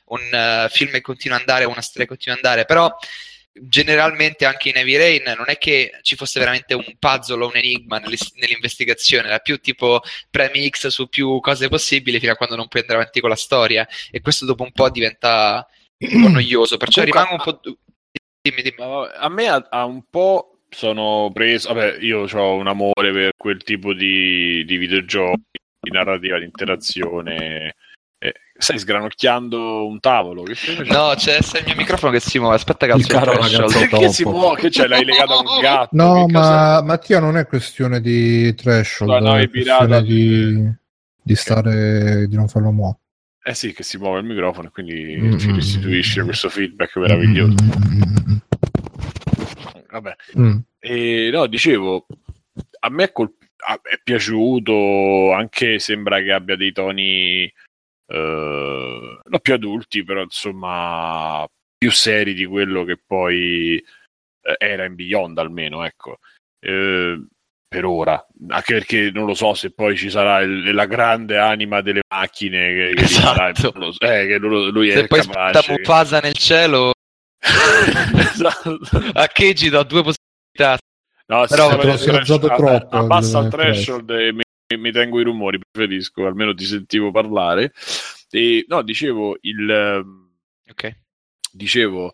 un, 0.06 0.20
eh, 0.32 0.68
film 0.70 0.90
che 0.90 1.00
continua 1.00 1.36
ad 1.36 1.42
andare, 1.42 1.64
una 1.64 1.80
storia 1.80 2.02
che 2.06 2.08
continua 2.08 2.38
ad 2.38 2.44
andare, 2.44 2.66
però 2.66 2.94
generalmente 3.52 4.44
anche 4.46 4.70
in 4.70 4.76
Heavy 4.76 4.96
Rain 4.96 5.34
non 5.36 5.44
è 5.46 5.58
che 5.58 5.98
ci 6.02 6.16
fosse 6.16 6.38
veramente 6.38 6.74
un 6.74 6.84
puzzle 6.98 7.44
o 7.44 7.48
un 7.48 7.56
enigma 7.56 7.98
nell'investigazione, 7.98 9.28
era 9.28 9.38
più 9.38 9.58
tipo 9.58 10.00
premi 10.30 10.68
X 10.68 10.88
su 10.88 11.08
più 11.08 11.38
cose 11.40 11.68
possibili 11.68 12.18
fino 12.18 12.32
a 12.32 12.36
quando 12.36 12.56
non 12.56 12.68
puoi 12.68 12.82
andare 12.82 13.00
avanti 13.00 13.20
con 13.20 13.30
la 13.30 13.36
storia 13.36 13.86
e 14.10 14.20
questo 14.20 14.46
dopo 14.46 14.62
un 14.62 14.72
po' 14.72 14.90
diventa 14.90 15.66
un 15.98 16.22
po' 16.22 16.28
noioso, 16.28 16.76
perciò 16.76 17.02
Comunque, 17.02 17.22
rimango 17.22 17.44
un 17.44 17.60
po'... 17.60 17.78
Dimmi, 18.40 18.62
dimmi. 18.62 18.76
Ma 18.78 19.10
A 19.12 19.28
me 19.28 19.48
ha, 19.48 19.66
ha 19.70 19.84
un 19.84 20.02
po' 20.10 20.52
sono 20.74 21.30
preso. 21.32 21.72
Vabbè, 21.72 21.98
io 22.00 22.26
ho 22.26 22.54
un 22.54 22.66
amore 22.66 23.12
per 23.12 23.32
quel 23.36 23.62
tipo 23.62 23.92
di, 23.92 24.64
di 24.64 24.76
videogiochi, 24.76 25.60
di 25.80 25.90
narrativa, 25.90 26.38
di 26.38 26.44
interazione. 26.44 27.74
Eh, 28.24 28.32
stai 28.56 28.78
sgranocchiando 28.78 29.84
un 29.84 29.98
tavolo? 29.98 30.44
Che? 30.44 30.54
No, 30.84 31.12
c'è, 31.16 31.38
c'è 31.40 31.58
il 31.58 31.64
mio 31.66 31.74
microfono 31.74 32.12
che 32.12 32.20
si 32.20 32.38
muove. 32.38 32.54
Aspetta 32.54 32.86
che 32.86 32.92
il 32.96 33.06
caro 33.06 33.32
ragazzo 33.32 33.66
Perché 33.80 34.08
si 34.10 34.22
muove? 34.24 34.60
Che 34.60 34.68
c'è? 34.68 34.86
L'hai 34.86 35.04
legato 35.04 35.32
a 35.32 35.38
un 35.40 35.60
gatto? 35.60 35.88
No, 35.96 36.26
ma 36.28 36.40
cosa- 36.40 36.82
Mattia 36.84 37.18
non 37.18 37.36
è 37.36 37.46
questione 37.48 38.00
di 38.00 38.54
threshold, 38.54 39.10
No, 39.10 39.18
no, 39.18 39.36
è 39.38 39.50
questione 39.50 40.02
di- 40.04 40.70
di, 41.20 41.34
stare 41.34 42.28
di 42.28 42.36
non 42.36 42.46
farlo 42.46 42.70
muovere. 42.70 42.98
Eh 43.42 43.54
sì, 43.54 43.72
che 43.72 43.82
si 43.82 43.98
muove 43.98 44.20
il 44.20 44.26
microfono 44.26 44.68
e 44.68 44.70
quindi 44.70 45.16
Mm, 45.18 45.36
ci 45.38 45.48
mm, 45.50 45.54
restituisce 45.56 46.22
mm, 46.22 46.24
questo 46.24 46.48
feedback 46.48 46.94
meraviglioso. 46.98 47.54
Mm, 47.60 48.36
Vabbè. 49.90 50.14
mm, 50.38 50.44
mm. 50.46 50.58
E 50.78 51.30
no, 51.32 51.46
dicevo, 51.48 52.06
a 52.80 52.88
me 52.88 53.04
è, 53.04 53.12
colp- 53.12 53.42
a- 53.66 53.80
è 53.82 53.98
piaciuto, 54.02 55.32
anche 55.32 55.78
sembra 55.80 56.20
che 56.22 56.30
abbia 56.32 56.54
dei 56.56 56.70
toni 56.72 57.52
eh, 58.12 59.18
non 59.24 59.40
più 59.40 59.54
adulti, 59.54 60.04
però 60.04 60.22
insomma 60.22 61.46
più 61.76 61.90
seri 61.90 62.34
di 62.34 62.44
quello 62.46 62.84
che 62.84 62.96
poi 63.04 63.76
eh, 64.44 64.54
era 64.58 64.84
in 64.84 64.94
Beyond 64.94 65.38
almeno, 65.38 65.84
ecco. 65.84 66.18
Eh, 66.60 67.20
per 67.72 67.84
ora, 67.86 68.24
anche 68.48 68.74
perché 68.74 69.10
non 69.12 69.24
lo 69.24 69.32
so 69.34 69.54
se 69.54 69.70
poi 69.72 69.96
ci 69.96 70.10
sarà 70.10 70.40
il- 70.40 70.74
la 70.74 70.84
grande 70.84 71.38
anima 71.38 71.80
delle 71.80 72.02
macchine 72.14 72.66
che, 72.74 72.92
che 72.94 73.02
Esatto. 73.04 73.72
lo 73.76 73.92
so, 73.92 74.00
eh, 74.00 74.26
che 74.26 74.36
lui, 74.36 74.70
lui 74.70 74.90
è 74.90 74.96
Se 74.98 75.06
poi 75.06 75.20
capace. 75.22 75.62
spunta 75.62 75.80
Mufasa 75.80 76.20
nel 76.20 76.34
cielo, 76.34 76.92
esatto. 78.18 78.78
a 79.14 79.26
Keiji 79.26 79.70
do 79.70 79.82
due 79.84 80.02
possibilità. 80.02 80.78
No, 81.26 81.46
Però 81.46 81.70
se 81.80 81.86
l'ho 81.86 81.96
si 81.96 82.08
alzato 82.10 82.46
a- 82.46 82.56
troppo 82.56 82.96
Abbassa 82.96 83.38
il 83.38 83.44
il 83.46 83.50
threshold 83.50 84.10
e 84.10 84.32
mi, 84.76 84.92
tengo 84.92 85.20
i 85.20 85.24
rumori, 85.24 85.58
preferisco, 85.58 86.26
almeno 86.26 86.54
ti 86.54 86.64
sentivo 86.64 87.10
parlare. 87.10 87.72
E 88.30 88.64
no, 88.68 88.82
dicevo, 88.82 89.36
il, 89.42 89.68
ehm, 89.70 90.30
Ok. 90.70 90.96
dicevo 91.52 92.12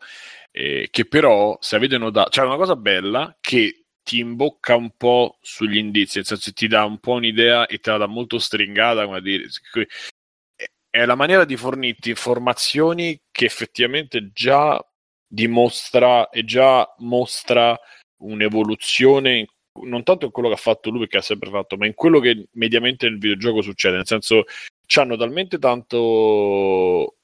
eh, 0.50 0.88
che 0.90 1.06
però, 1.06 1.56
se 1.60 1.76
avete 1.76 1.98
notato, 1.98 2.30
c'è 2.30 2.42
una 2.44 2.56
cosa 2.56 2.74
bella 2.76 3.36
che 3.40 3.84
ti 4.02 4.18
imbocca 4.18 4.74
un 4.74 4.90
po' 4.96 5.38
sugli 5.42 5.76
indizi, 5.76 6.16
nel 6.18 6.26
senso 6.26 6.52
ti 6.52 6.66
dà 6.66 6.84
un 6.84 6.98
po' 6.98 7.12
un'idea 7.12 7.66
e 7.66 7.78
te 7.78 7.90
la 7.90 7.98
dà 7.98 8.06
molto 8.06 8.38
stringata, 8.38 9.04
come 9.04 9.20
dire, 9.20 9.44
è- 10.56 10.66
è 10.90 11.04
la 11.04 11.14
maniera 11.14 11.44
di 11.44 11.56
fornirti 11.56 12.10
informazioni 12.10 13.20
che 13.30 13.44
effettivamente 13.44 14.30
già 14.32 14.80
dimostra 15.26 16.28
e 16.30 16.44
già 16.44 16.86
mostra 16.98 17.78
un'evoluzione 18.22 19.38
in- 19.38 19.46
non 19.84 20.02
tanto 20.02 20.26
in 20.26 20.30
quello 20.30 20.48
che 20.48 20.54
ha 20.54 20.58
fatto 20.58 20.90
lui 20.90 21.00
perché 21.00 21.18
ha 21.18 21.22
sempre 21.22 21.50
fatto, 21.50 21.76
ma 21.76 21.86
in 21.86 21.94
quello 21.94 22.20
che 22.20 22.48
mediamente 22.52 23.08
nel 23.08 23.18
videogioco 23.18 23.62
succede, 23.62 23.96
nel 23.96 24.06
senso 24.06 24.44
c'hanno 24.86 25.16
talmente 25.16 25.58
tanto 25.58 27.16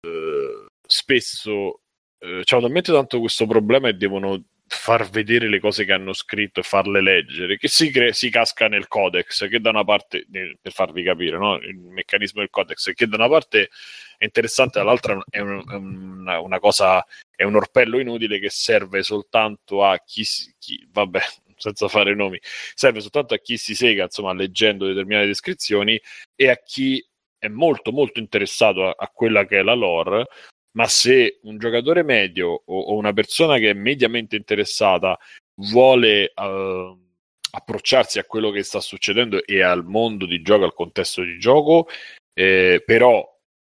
eh, 0.00 0.66
spesso 0.86 1.80
eh, 2.18 2.42
c'hanno 2.44 2.62
talmente 2.62 2.92
tanto 2.92 3.20
questo 3.20 3.46
problema 3.46 3.88
e 3.88 3.94
devono 3.94 4.42
far 4.68 5.08
vedere 5.08 5.48
le 5.48 5.60
cose 5.60 5.84
che 5.84 5.92
hanno 5.92 6.12
scritto 6.12 6.58
e 6.60 6.64
farle 6.64 7.00
leggere 7.00 7.56
che 7.56 7.68
si, 7.68 7.90
cre- 7.90 8.12
si 8.12 8.30
casca 8.30 8.66
nel 8.66 8.88
codex 8.88 9.48
che 9.48 9.60
da 9.60 9.70
una 9.70 9.84
parte 9.84 10.26
per 10.28 10.72
farvi 10.72 11.04
capire 11.04 11.38
no? 11.38 11.56
il 11.58 11.76
meccanismo 11.76 12.40
del 12.40 12.50
codex 12.50 12.92
che 12.92 13.06
da 13.06 13.16
una 13.16 13.28
parte 13.28 13.70
è 14.18 14.24
interessante 14.24 14.78
dall'altra 14.78 15.22
è, 15.30 15.38
un- 15.38 15.62
è 15.68 15.74
una, 15.74 16.40
una 16.40 16.58
cosa 16.58 17.04
è 17.30 17.44
un 17.44 17.54
orpello 17.54 18.00
inutile 18.00 18.40
che 18.40 18.50
serve 18.50 19.04
soltanto 19.04 19.84
a 19.84 20.02
chi, 20.04 20.24
chi 20.58 20.84
vabbè 20.90 21.20
senza 21.56 21.88
fare 21.88 22.14
nomi 22.14 22.38
serve 22.74 23.00
soltanto 23.00 23.34
a 23.34 23.38
chi 23.38 23.56
si 23.56 23.74
sega 23.74 24.04
insomma 24.04 24.32
leggendo 24.32 24.86
determinate 24.86 25.26
descrizioni 25.26 26.00
e 26.34 26.48
a 26.48 26.56
chi 26.56 27.04
è 27.38 27.48
molto 27.48 27.92
molto 27.92 28.20
interessato 28.20 28.86
a, 28.86 28.94
a 28.96 29.08
quella 29.08 29.44
che 29.46 29.58
è 29.58 29.62
la 29.62 29.74
lore 29.74 30.26
ma 30.76 30.86
se 30.86 31.40
un 31.42 31.58
giocatore 31.58 32.02
medio 32.02 32.48
o, 32.48 32.78
o 32.78 32.96
una 32.96 33.12
persona 33.12 33.58
che 33.58 33.70
è 33.70 33.74
mediamente 33.74 34.36
interessata 34.36 35.18
vuole 35.56 36.32
eh, 36.34 36.96
approcciarsi 37.50 38.18
a 38.18 38.24
quello 38.24 38.50
che 38.50 38.62
sta 38.62 38.80
succedendo 38.80 39.44
e 39.44 39.62
al 39.62 39.84
mondo 39.84 40.26
di 40.26 40.42
gioco, 40.42 40.64
al 40.64 40.74
contesto 40.74 41.22
di 41.22 41.38
gioco, 41.38 41.88
eh, 42.34 42.82
però 42.84 43.26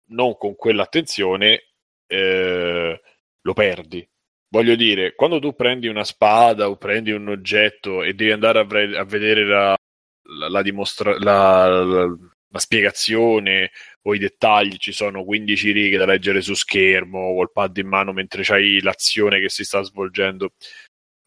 non 0.09 0.37
con 0.37 0.55
quell'attenzione, 0.55 1.63
eh, 2.07 3.01
lo 3.41 3.53
perdi. 3.53 4.07
Voglio 4.51 4.75
dire, 4.75 5.13
quando 5.13 5.39
tu 5.39 5.53
prendi 5.55 5.87
una 5.87 6.03
spada 6.03 6.69
o 6.69 6.75
prendi 6.77 7.11
un 7.11 7.27
oggetto 7.29 8.01
e 8.03 8.13
devi 8.13 8.31
andare 8.31 8.59
a, 8.59 8.63
vre- 8.63 8.97
a 8.97 9.03
vedere 9.03 9.45
la, 9.45 9.75
la, 10.39 10.49
la 10.49 10.61
dimostra- 10.63 11.17
la- 11.19 12.07
spiegazione 12.57 13.69
o 14.03 14.15
i 14.15 14.17
dettagli, 14.17 14.77
ci 14.77 14.91
sono 14.91 15.23
15 15.23 15.71
righe 15.71 15.97
da 15.97 16.05
leggere 16.05 16.41
su 16.41 16.55
schermo 16.55 17.35
col 17.35 17.51
pad 17.51 17.77
in 17.77 17.87
mano 17.87 18.11
mentre 18.11 18.41
c'hai 18.43 18.81
l'azione 18.81 19.39
che 19.39 19.49
si 19.49 19.63
sta 19.63 19.83
svolgendo, 19.83 20.53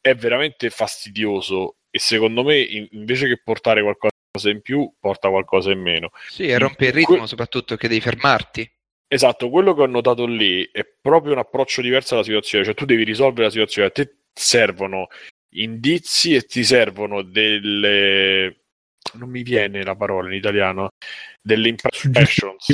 è 0.01 0.15
veramente 0.17 0.69
fastidioso 0.71 1.77
e 1.91 2.01
secondo 2.01 2.43
me 2.43 2.59
in- 2.59 2.89
invece 2.91 3.29
che 3.29 3.41
portare 3.41 3.83
qualcosa 3.83 4.51
in 4.51 4.63
più, 4.63 4.93
porta 4.99 5.29
qualcosa 5.29 5.71
in 5.71 5.81
meno. 5.81 6.11
Sì, 6.29 6.49
e 6.49 6.59
rompe 6.59 6.87
il 6.87 6.93
ritmo 6.93 7.19
Que- 7.19 7.27
soprattutto 7.29 7.77
che 7.77 7.87
devi 7.87 8.01
fermarti. 8.01 8.69
Esatto, 9.13 9.51
quello 9.51 9.75
che 9.75 9.83
ho 9.83 9.87
notato 9.87 10.25
lì 10.25 10.67
è 10.73 10.87
proprio 11.01 11.33
un 11.33 11.39
approccio 11.39 11.83
diverso 11.83 12.15
alla 12.15 12.23
situazione, 12.23 12.65
cioè 12.65 12.73
tu 12.73 12.87
devi 12.87 13.05
risolvere 13.05 13.45
la 13.45 13.51
situazione, 13.51 13.89
a 13.89 13.91
te 13.91 14.15
servono 14.33 15.09
indizi 15.51 16.35
e 16.35 16.45
ti 16.47 16.65
servono 16.65 17.21
delle 17.21 18.57
non 19.15 19.29
mi 19.29 19.43
viene 19.43 19.83
la 19.85 19.95
parola 19.97 20.29
in 20.29 20.35
italiano, 20.35 20.89
delle 21.43 21.69
impressions, 21.69 22.73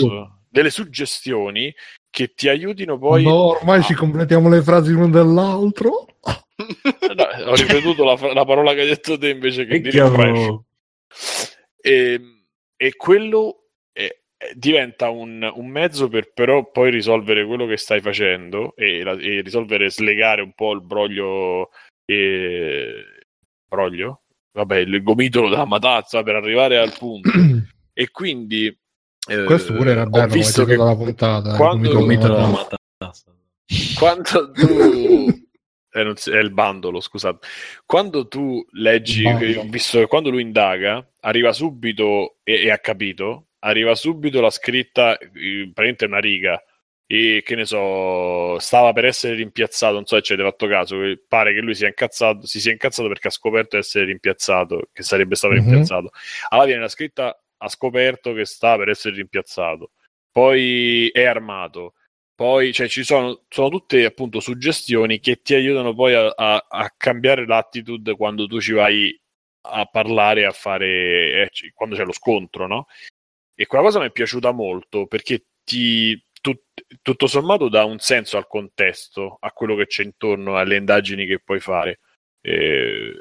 delle 0.49 0.71
suggestioni 0.71 1.75
che 2.09 2.35
ti 2.35 2.49
aiutino 2.49 2.99
poi 2.99 3.25
No, 3.25 3.35
ormai 3.57 3.81
Ah. 3.81 3.83
ci 3.83 3.95
completiamo 3.95 4.49
le 4.49 4.63
frasi 4.63 4.93
l'uno 4.93 5.11
dell'altro. 5.11 6.07
No, 7.19 7.25
ho 7.51 7.55
ripetuto 7.57 8.05
la, 8.05 8.17
la 8.33 8.45
parola 8.45 8.75
che 8.75 8.83
hai 8.83 8.87
detto 8.87 9.19
te 9.19 9.31
invece 9.31 9.65
che 9.67 9.75
E 9.75 9.81
dire 9.81 10.07
impression. 10.07 10.63
E, 11.81 12.21
e 12.77 12.97
quello 12.97 13.71
è- 13.93 14.17
diventa 14.55 15.11
un, 15.11 15.51
un 15.55 15.67
mezzo 15.69 16.09
per 16.09 16.33
però 16.33 16.71
poi 16.71 16.91
risolvere 16.91 17.45
quello 17.45 17.67
che 17.67 17.77
stai 17.77 18.01
facendo 18.01 18.75
e, 18.77 19.03
la- 19.03 19.19
e 19.19 19.41
risolvere, 19.41 19.91
slegare 19.91 20.43
un 20.43 20.53
po' 20.55 20.73
il 20.73 20.83
broglio, 20.83 21.71
e, 22.05 23.05
broglio? 23.69 24.23
Vabbè, 24.53 24.79
il 24.79 25.03
gomitolo 25.03 25.49
della 25.49 25.67
matazza 25.67 26.23
per 26.23 26.37
arrivare 26.37 26.79
al 26.79 26.95
punto. 26.97 27.31
e 27.93 28.11
quindi 28.11 28.67
eh, 29.29 29.45
Questo 29.45 29.75
pure 29.75 29.91
era 29.91 30.03
ho 30.03 30.09
bello, 30.09 30.33
visto 30.33 30.63
come 30.63 30.75
che 30.77 30.83
della 30.83 30.97
puntata. 30.97 31.57
quando- 31.57 31.89
il 31.89 31.95
Gomito 31.95 32.29
della 32.29 32.47
matassa. 32.47 33.33
quando 33.99 34.51
tu 34.53 34.67
eh, 35.93 36.03
non 36.03 36.17
si- 36.17 36.31
è 36.31 36.39
il 36.39 36.51
bandolo 36.53 37.01
scusate 37.01 37.47
quando 37.85 38.27
tu 38.29 38.65
leggi 38.73 39.25
eh, 39.27 39.67
visto 39.69 39.99
che 39.99 40.07
quando 40.07 40.31
lui 40.31 40.43
indaga 40.43 41.07
arriva 41.21 41.53
subito 41.53 42.37
e, 42.45 42.63
e 42.65 42.71
ha 42.71 42.79
capito 42.79 43.48
arriva 43.61 43.95
subito 43.95 44.41
la 44.41 44.51
scritta 44.51 45.17
eh, 45.19 45.29
praticamente 45.73 46.05
una 46.05 46.19
riga 46.21 46.63
e 47.11 47.43
che 47.45 47.55
ne 47.55 47.65
so 47.65 48.59
stava 48.59 48.93
per 48.93 49.07
essere 49.07 49.35
rimpiazzato 49.35 49.95
non 49.95 50.05
so 50.05 50.17
se 50.17 50.23
ci 50.23 50.33
avete 50.35 50.49
fatto 50.49 50.67
caso 50.67 50.97
pare 51.27 51.55
che 51.55 51.61
lui 51.61 51.75
sia 51.75 51.89
incazzato 51.89 52.47
si 52.47 52.61
sia 52.61 52.71
incazzato 52.73 53.09
perché 53.09 53.29
ha 53.29 53.31
scoperto 53.31 53.77
di 53.77 53.83
essere 53.83 54.05
rimpiazzato 54.05 54.89
che 54.93 55.03
sarebbe 55.03 55.35
stato 55.35 55.55
Mhm. 55.55 55.61
rimpiazzato 55.61 56.11
allora 56.51 56.67
viene 56.67 56.83
la 56.83 56.89
scritta 56.89 57.43
ha 57.61 57.69
scoperto 57.69 58.33
che 58.35 58.45
sta 58.45 58.77
per 58.77 58.91
essere 58.91 59.17
rimpiazzato 59.17 59.93
poi 60.31 61.09
è 61.09 61.25
armato 61.25 61.95
poi 62.35 62.73
cioè, 62.73 62.87
ci 62.89 63.03
sono, 63.03 63.43
sono 63.49 63.69
tutte 63.69 64.05
appunto 64.05 64.39
suggestioni 64.39 65.19
che 65.19 65.41
ti 65.43 65.55
aiutano 65.55 65.93
poi 65.95 66.15
a, 66.15 66.29
a- 66.37 66.67
a 66.69 66.95
cambiare 66.97 67.47
l'attitude 67.47 68.15
quando 68.15 68.47
tu 68.47 68.61
ci 68.61 68.73
vai 68.73 69.19
a 69.71 69.85
parlare, 69.87 70.45
a 70.47 70.53
fare 70.53 70.87
eh, 71.51 71.51
quando 71.75 71.97
c'è 71.97 72.05
lo 72.05 72.13
scontro, 72.13 72.69
no? 72.69 72.87
E 73.61 73.67
quella 73.67 73.83
cosa 73.83 73.99
mi 73.99 74.07
è 74.07 74.13
piaciuta 74.13 74.53
molto 74.53 75.09
perché 75.09 75.47
ti, 75.65 76.17
tut- 76.41 76.85
tutto 77.03 77.27
sommato 77.27 77.69
dà 77.69 77.85
un 77.85 77.99
senso 77.99 78.37
al 78.37 78.47
contesto, 78.47 79.37
a 79.41 79.51
quello 79.51 79.75
che 79.75 79.87
c'è 79.87 80.05
intorno, 80.05 80.57
alle 80.57 80.77
indagini 80.77 81.27
che 81.27 81.41
puoi 81.41 81.59
fare. 81.59 81.99
Eh, 82.41 83.17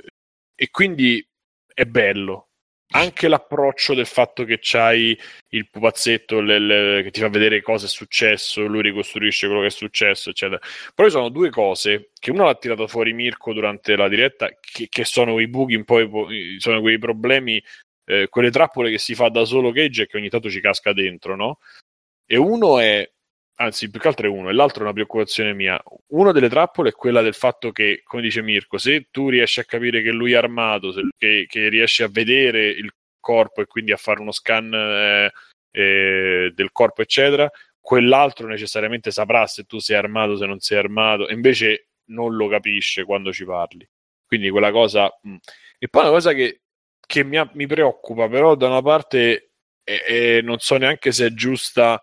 e 0.54 0.70
quindi 0.70 1.28
è 1.74 1.86
bello. 1.86 2.50
Anche 2.90 3.28
l'approccio 3.28 3.96
del 3.96 4.06
fatto 4.06 4.44
che 4.46 4.60
c'hai 4.62 5.18
il 5.50 5.70
pupazzetto 5.72 6.40
le- 6.40 6.60
le- 6.60 7.04
che 7.04 7.10
ti 7.10 7.20
fa 7.20 7.30
vedere 7.30 7.64
cosa 7.64 7.88
è 7.88 7.90
successo, 7.90 8.62
lui 8.68 8.84
ricostruisce 8.84 9.48
quello 9.48 9.62
che 9.62 9.68
è 9.68 9.72
successo, 9.72 10.30
eccetera. 10.30 10.62
Poi 10.94 11.10
sono 11.10 11.30
due 11.30 11.50
cose 11.50 12.12
che 12.14 12.30
uno 12.30 12.46
l'ha 12.46 12.56
tirato 12.56 12.88
fuori 12.88 13.12
Mirko 13.14 13.54
durante 13.54 13.96
la 13.96 14.08
diretta, 14.08 14.50
che, 14.60 14.86
che 14.88 15.04
sono 15.04 15.40
i 15.40 15.48
buchi, 15.48 15.74
un 15.76 15.84
sono 16.60 16.80
quei 16.82 17.00
problemi, 17.00 17.62
eh, 18.08 18.28
quelle 18.30 18.52
trappole 18.52 18.90
che 18.90 18.98
si 18.98 19.16
fa 19.16 19.30
da 19.30 19.46
solo 19.46 19.72
Cage 19.72 20.04
e 20.04 20.08
che 20.08 20.18
ogni 20.18 20.30
tanto 20.30 20.50
ci 20.50 20.62
casca 20.62 20.94
dentro, 20.94 21.36
no? 21.36 21.60
E 22.26 22.38
uno 22.38 22.80
è 22.80 23.10
anzi, 23.60 23.90
più 23.90 24.00
che 24.00 24.08
altro 24.08 24.28
è 24.28 24.30
uno, 24.30 24.50
e 24.50 24.54
l'altro 24.54 24.82
è 24.82 24.84
una 24.84 24.94
preoccupazione 24.94 25.54
mia. 25.54 25.82
Una 26.08 26.32
delle 26.32 26.50
trappole 26.50 26.90
è 26.90 26.94
quella 26.94 27.22
del 27.22 27.34
fatto 27.34 27.72
che, 27.72 28.02
come 28.04 28.22
dice 28.22 28.42
Mirko, 28.42 28.78
se 28.78 29.08
tu 29.12 29.30
riesci 29.30 29.60
a 29.60 29.66
capire 29.66 30.02
che 30.02 30.12
lui 30.12 30.34
è 30.34 30.36
armato, 30.36 30.92
se- 30.92 31.10
che, 31.18 31.46
che 31.48 31.70
riesci 31.70 32.04
a 32.04 32.08
vedere 32.08 32.70
il 32.70 32.92
corpo 33.20 33.62
e 33.62 33.66
quindi 33.66 33.92
a 33.92 33.98
fare 33.98 34.22
uno 34.22 34.32
scan 34.32 34.72
eh, 34.74 35.32
eh, 35.72 36.52
del 36.54 36.72
corpo, 36.72 37.02
eccetera, 37.02 37.50
quell'altro 37.80 38.48
necessariamente 38.48 39.12
saprà 39.12 39.48
se 39.48 39.64
tu 39.64 39.80
sei 39.80 39.96
armato, 39.98 40.38
se 40.38 40.46
non 40.46 40.60
sei 40.60 40.78
armato, 40.78 41.28
e 41.28 41.34
invece 41.34 41.88
non 42.10 42.36
lo 42.36 42.48
capisce 42.48 43.04
quando 43.06 43.34
ci 43.34 43.46
parli. 43.46 43.88
Quindi 44.26 44.50
quella 44.50 44.72
cosa... 44.72 45.10
mh. 45.22 45.36
E 45.80 45.88
poi 45.90 46.02
una 46.04 46.12
cosa 46.12 46.34
che, 46.34 46.62
che 47.08 47.24
mi, 47.24 47.38
ha- 47.38 47.50
mi 47.54 47.66
preoccupa, 47.66 48.28
però 48.30 48.54
da 48.56 48.68
una 48.68 48.82
parte 48.84 49.54
e, 49.84 50.04
e 50.08 50.42
non 50.44 50.60
so 50.60 50.78
neanche 50.78 51.12
se 51.12 51.28
è 51.28 51.34
giusta, 51.34 52.00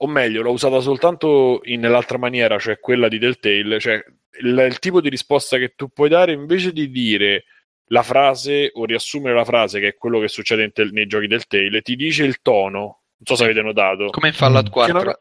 o 0.00 0.06
meglio, 0.06 0.42
l'ho 0.42 0.50
usata 0.50 0.80
soltanto 0.80 1.60
in- 1.64 1.80
nell'altra 1.80 2.18
maniera, 2.18 2.58
cioè 2.58 2.78
quella 2.78 3.08
di 3.08 3.18
Telltale, 3.18 3.80
cioè 3.80 4.04
il, 4.40 4.64
il 4.68 4.78
tipo 4.80 5.00
di 5.00 5.08
risposta 5.08 5.56
che 5.56 5.72
tu 5.74 5.88
puoi 5.88 6.08
dare 6.10 6.32
invece 6.32 6.72
di 6.72 6.90
dire 6.90 7.44
la 7.90 8.02
frase 8.02 8.70
o 8.74 8.84
riassumere 8.84 9.34
la 9.34 9.44
frase, 9.46 9.80
che 9.80 9.88
è 9.88 9.94
quello 9.94 10.20
che 10.20 10.28
succede 10.28 10.64
in 10.64 10.72
tel- 10.72 10.92
nei 10.92 11.06
giochi 11.06 11.26
del 11.28 11.46
Tale, 11.46 11.80
ti 11.80 11.96
dice 11.96 12.24
il 12.24 12.42
tono. 12.42 13.04
Non 13.18 13.24
so 13.24 13.34
se 13.36 13.44
avete 13.44 13.62
notato. 13.62 14.10
Come 14.10 14.28
in 14.28 14.34
Fallout 14.34 14.66
Mm. 14.68 14.70
4. 14.70 14.98
Che 14.98 15.04
non- 15.04 15.14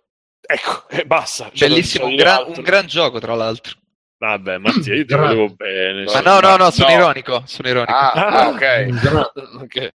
Ecco, 0.50 0.88
e 1.02 1.06
basta. 1.06 1.50
Cioè, 1.54 1.68
Bellissimo, 1.70 2.06
un 2.08 2.16
gran, 2.16 2.44
un 2.48 2.62
gran 2.62 2.86
gioco 2.88 3.20
tra 3.20 3.34
l'altro. 3.36 3.74
Vabbè, 4.20 4.58
Mattia, 4.58 4.96
io 4.96 5.06
ti 5.06 5.14
volevo 5.14 5.50
bene. 5.54 6.06
Ma 6.06 6.20
no, 6.22 6.40
no, 6.40 6.56
no, 6.58 6.72
sono 6.72 6.90
No. 6.90 6.96
ironico, 6.96 7.44
sono 7.46 7.70
ironico. 7.70 7.92
Ah, 7.94 8.12
Ah, 8.14 8.48
ok. 8.50 9.62
Ok. 9.62 9.90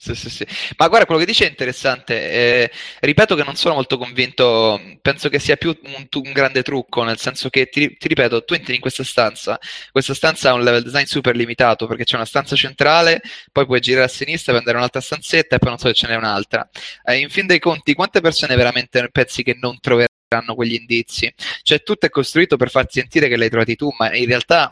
Sì, 0.00 0.14
sì, 0.14 0.30
sì. 0.30 0.46
Ma 0.76 0.86
guarda, 0.86 1.06
quello 1.06 1.20
che 1.20 1.26
dice 1.26 1.44
è 1.44 1.48
interessante. 1.48 2.30
Eh, 2.30 2.70
ripeto 3.00 3.34
che 3.34 3.42
non 3.42 3.56
sono 3.56 3.74
molto 3.74 3.98
convinto, 3.98 4.80
penso 5.02 5.28
che 5.28 5.40
sia 5.40 5.56
più 5.56 5.76
un, 5.82 6.06
un 6.08 6.32
grande 6.32 6.62
trucco, 6.62 7.02
nel 7.02 7.18
senso 7.18 7.48
che, 7.48 7.66
ti, 7.66 7.96
ti 7.96 8.06
ripeto, 8.06 8.44
tu 8.44 8.54
entri 8.54 8.76
in 8.76 8.80
questa 8.80 9.02
stanza, 9.02 9.58
questa 9.90 10.14
stanza 10.14 10.50
ha 10.50 10.54
un 10.54 10.62
level 10.62 10.84
design 10.84 11.02
super 11.04 11.34
limitato, 11.34 11.88
perché 11.88 12.04
c'è 12.04 12.14
una 12.14 12.24
stanza 12.26 12.54
centrale, 12.54 13.20
poi 13.50 13.66
puoi 13.66 13.80
girare 13.80 14.04
a 14.04 14.08
sinistra 14.08 14.52
per 14.52 14.60
andare 14.60 14.76
in 14.76 14.82
un'altra 14.82 15.00
stanzetta 15.00 15.56
e 15.56 15.58
poi 15.58 15.68
non 15.70 15.78
so 15.78 15.88
se 15.88 15.94
ce 15.94 16.06
n'è 16.06 16.14
un'altra. 16.14 16.68
Eh, 17.04 17.18
in 17.18 17.28
fin 17.28 17.46
dei 17.46 17.58
conti, 17.58 17.94
quante 17.94 18.20
persone 18.20 18.54
veramente 18.54 19.08
pensi 19.10 19.42
che 19.42 19.56
non 19.60 19.80
troveranno 19.80 20.06
quegli 20.54 20.74
indizi? 20.74 21.32
Cioè, 21.62 21.82
tutto 21.82 22.06
è 22.06 22.10
costruito 22.10 22.56
per 22.56 22.70
farti 22.70 23.00
sentire 23.00 23.28
che 23.28 23.36
l'hai 23.36 23.48
trovati 23.48 23.76
tu, 23.76 23.90
ma 23.98 24.14
in 24.14 24.26
realtà 24.26 24.68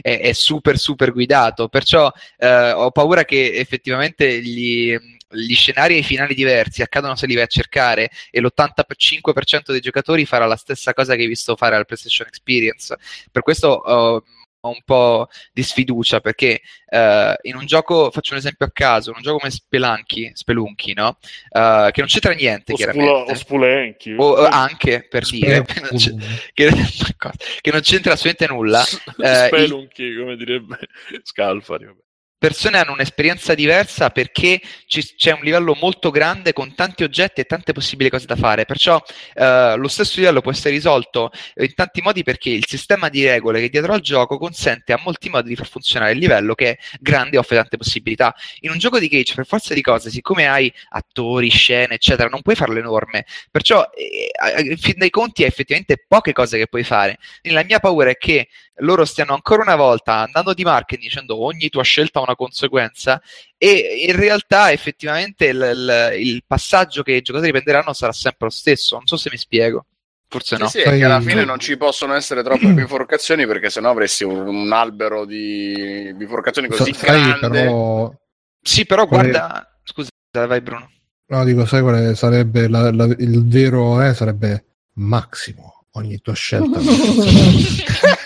è, 0.00 0.18
è 0.20 0.32
super, 0.32 0.78
super 0.78 1.12
guidato, 1.12 1.68
perciò 1.68 2.10
eh, 2.38 2.72
ho 2.72 2.90
paura 2.90 3.24
che 3.24 3.54
effettivamente 3.54 4.40
gli, 4.42 4.96
gli 5.28 5.54
scenari 5.54 5.94
e 5.94 5.98
i 5.98 6.02
finali 6.02 6.34
diversi 6.34 6.82
accadono 6.82 7.14
se 7.14 7.26
li 7.26 7.34
vai 7.34 7.44
a 7.44 7.48
cercare 7.48 8.10
e 8.30 8.40
l'85% 8.40 9.70
dei 9.70 9.80
giocatori 9.80 10.26
farà 10.26 10.46
la 10.46 10.56
stessa 10.56 10.92
cosa 10.92 11.14
che 11.14 11.22
hai 11.22 11.28
visto 11.28 11.56
fare 11.56 11.76
al 11.76 11.86
PlayStation 11.86 12.26
Experience. 12.26 12.96
Per 13.30 13.42
questo 13.42 13.68
ho 13.68 14.24
un 14.68 14.80
po' 14.84 15.28
di 15.52 15.62
sfiducia 15.62 16.20
perché 16.20 16.60
eh, 16.88 17.36
in 17.42 17.56
un 17.56 17.66
gioco, 17.66 18.10
faccio 18.10 18.32
un 18.32 18.38
esempio 18.38 18.66
a 18.66 18.70
caso, 18.72 19.10
in 19.10 19.16
un 19.16 19.22
gioco 19.22 19.38
come 19.38 19.50
Spelunky, 19.50 20.30
Spelunky 20.34 20.92
no? 20.94 21.18
Eh, 21.50 21.88
che 21.92 22.00
non 22.00 22.08
c'entra 22.08 22.32
niente 22.32 22.72
O, 22.72 22.76
spula, 22.76 22.92
chiaramente. 22.92 23.32
o 23.32 23.34
Spulenchi. 23.34 24.14
O, 24.16 24.44
eh, 24.44 24.48
anche 24.50 25.06
per 25.08 25.24
dire 25.28 25.64
Spero- 25.66 25.88
che 26.52 26.70
non, 26.70 26.78
che, 26.80 27.30
che 27.60 27.70
non 27.70 27.80
c'entra 27.80 28.12
assolutamente 28.12 28.46
nulla. 28.54 28.84
Eh, 29.18 29.46
Spelunchi, 29.46 30.14
come 30.16 30.36
direbbe 30.36 30.78
Scalfari. 31.22 31.84
vabbè. 31.86 32.04
Persone 32.38 32.78
hanno 32.78 32.92
un'esperienza 32.92 33.54
diversa 33.54 34.10
perché 34.10 34.60
ci- 34.86 35.14
c'è 35.16 35.32
un 35.32 35.40
livello 35.42 35.76
molto 35.80 36.10
grande 36.10 36.52
con 36.52 36.74
tanti 36.74 37.02
oggetti 37.02 37.40
e 37.40 37.44
tante 37.44 37.72
possibili 37.72 38.10
cose 38.10 38.26
da 38.26 38.36
fare. 38.36 38.64
Perciò 38.64 39.02
eh, 39.34 39.74
lo 39.76 39.88
stesso 39.88 40.18
livello 40.20 40.40
può 40.40 40.50
essere 40.50 40.70
risolto 40.74 41.30
in 41.56 41.74
tanti 41.74 42.02
modi 42.02 42.22
perché 42.22 42.50
il 42.50 42.66
sistema 42.66 43.08
di 43.08 43.24
regole 43.26 43.60
che 43.60 43.68
dietro 43.68 43.92
al 43.92 44.00
gioco 44.00 44.38
consente 44.38 44.92
a 44.92 45.00
molti 45.02 45.28
modi 45.28 45.48
di 45.48 45.56
far 45.56 45.68
funzionare 45.68 46.12
il 46.12 46.18
livello 46.18 46.54
che 46.54 46.72
è 46.72 46.78
grande 47.00 47.36
e 47.36 47.38
offre 47.38 47.56
tante 47.56 47.76
possibilità. 47.76 48.34
In 48.60 48.70
un 48.70 48.78
gioco 48.78 48.98
di 48.98 49.08
Cage, 49.08 49.34
per 49.34 49.46
forza 49.46 49.74
di 49.74 49.80
cose, 49.82 50.10
siccome 50.10 50.46
hai 50.46 50.72
attori, 50.90 51.48
scene, 51.48 51.94
eccetera, 51.94 52.28
non 52.28 52.42
puoi 52.42 52.54
farle 52.54 52.80
enorme. 52.80 53.24
Perciò, 53.50 53.88
eh, 53.94 54.30
in 54.62 54.76
fin 54.76 54.94
dei 54.96 55.10
conti, 55.10 55.42
hai 55.42 55.48
effettivamente 55.48 56.04
poche 56.06 56.32
cose 56.32 56.58
che 56.58 56.66
puoi 56.66 56.84
fare. 56.84 57.18
Quindi 57.40 57.58
la 57.58 57.64
mia 57.64 57.78
paura 57.80 58.10
è 58.10 58.16
che 58.16 58.48
loro 58.80 59.04
stiano 59.04 59.32
ancora 59.34 59.62
una 59.62 59.76
volta 59.76 60.14
andando 60.18 60.52
di 60.54 60.62
marketing 60.62 61.08
dicendo 61.08 61.42
ogni 61.42 61.68
tua 61.68 61.82
scelta 61.82 62.18
ha 62.18 62.22
una 62.22 62.36
conseguenza 62.36 63.20
e 63.56 64.04
in 64.08 64.14
realtà 64.16 64.70
effettivamente 64.72 65.46
il, 65.46 65.56
il- 65.74 66.26
il 66.26 66.42
passaggio 66.46 67.02
che 67.02 67.12
i 67.12 67.22
giocatori 67.22 67.52
prenderanno 67.52 67.92
sarà 67.92 68.12
sempre 68.12 68.46
lo 68.46 68.50
stesso. 68.52 68.96
Non 68.96 69.06
so 69.06 69.16
se 69.16 69.28
mi 69.30 69.38
spiego. 69.38 69.86
Forse 70.28 70.56
no. 70.56 70.66
Sì, 70.68 70.80
sì, 70.80 70.84
è 70.84 70.96
che 70.98 71.04
alla 71.04 71.20
fine 71.20 71.44
non 71.44 71.58
ci 71.60 71.76
possono 71.76 72.12
essere 72.14 72.42
troppe 72.42 72.66
biforcazioni 72.74 73.46
perché 73.46 73.70
sennò 73.70 73.90
avresti 73.90 74.24
un, 74.24 74.38
un 74.46 74.72
albero 74.72 75.24
di 75.24 76.12
biforcazioni 76.16 76.68
così 76.68 76.92
Sai, 76.92 77.22
grande. 77.22 77.48
però 77.48 78.12
Sì, 78.60 78.84
però 78.86 79.06
Qual 79.06 79.24
è- 79.26 79.30
guarda... 79.30 79.78
Scusa, 79.84 80.08
vai 80.46 80.60
Bruno. 80.60 80.90
No, 81.28 81.44
dico, 81.44 81.64
sai 81.64 81.80
quale 81.80 82.14
sarebbe 82.16 82.68
la- 82.68 82.90
la- 82.92 83.04
il 83.18 83.46
vero, 83.48 84.02
eh, 84.02 84.14
sarebbe 84.14 84.64
Massimo, 84.94 85.86
ogni 85.92 86.18
tua 86.20 86.34
scelta. 86.34 86.78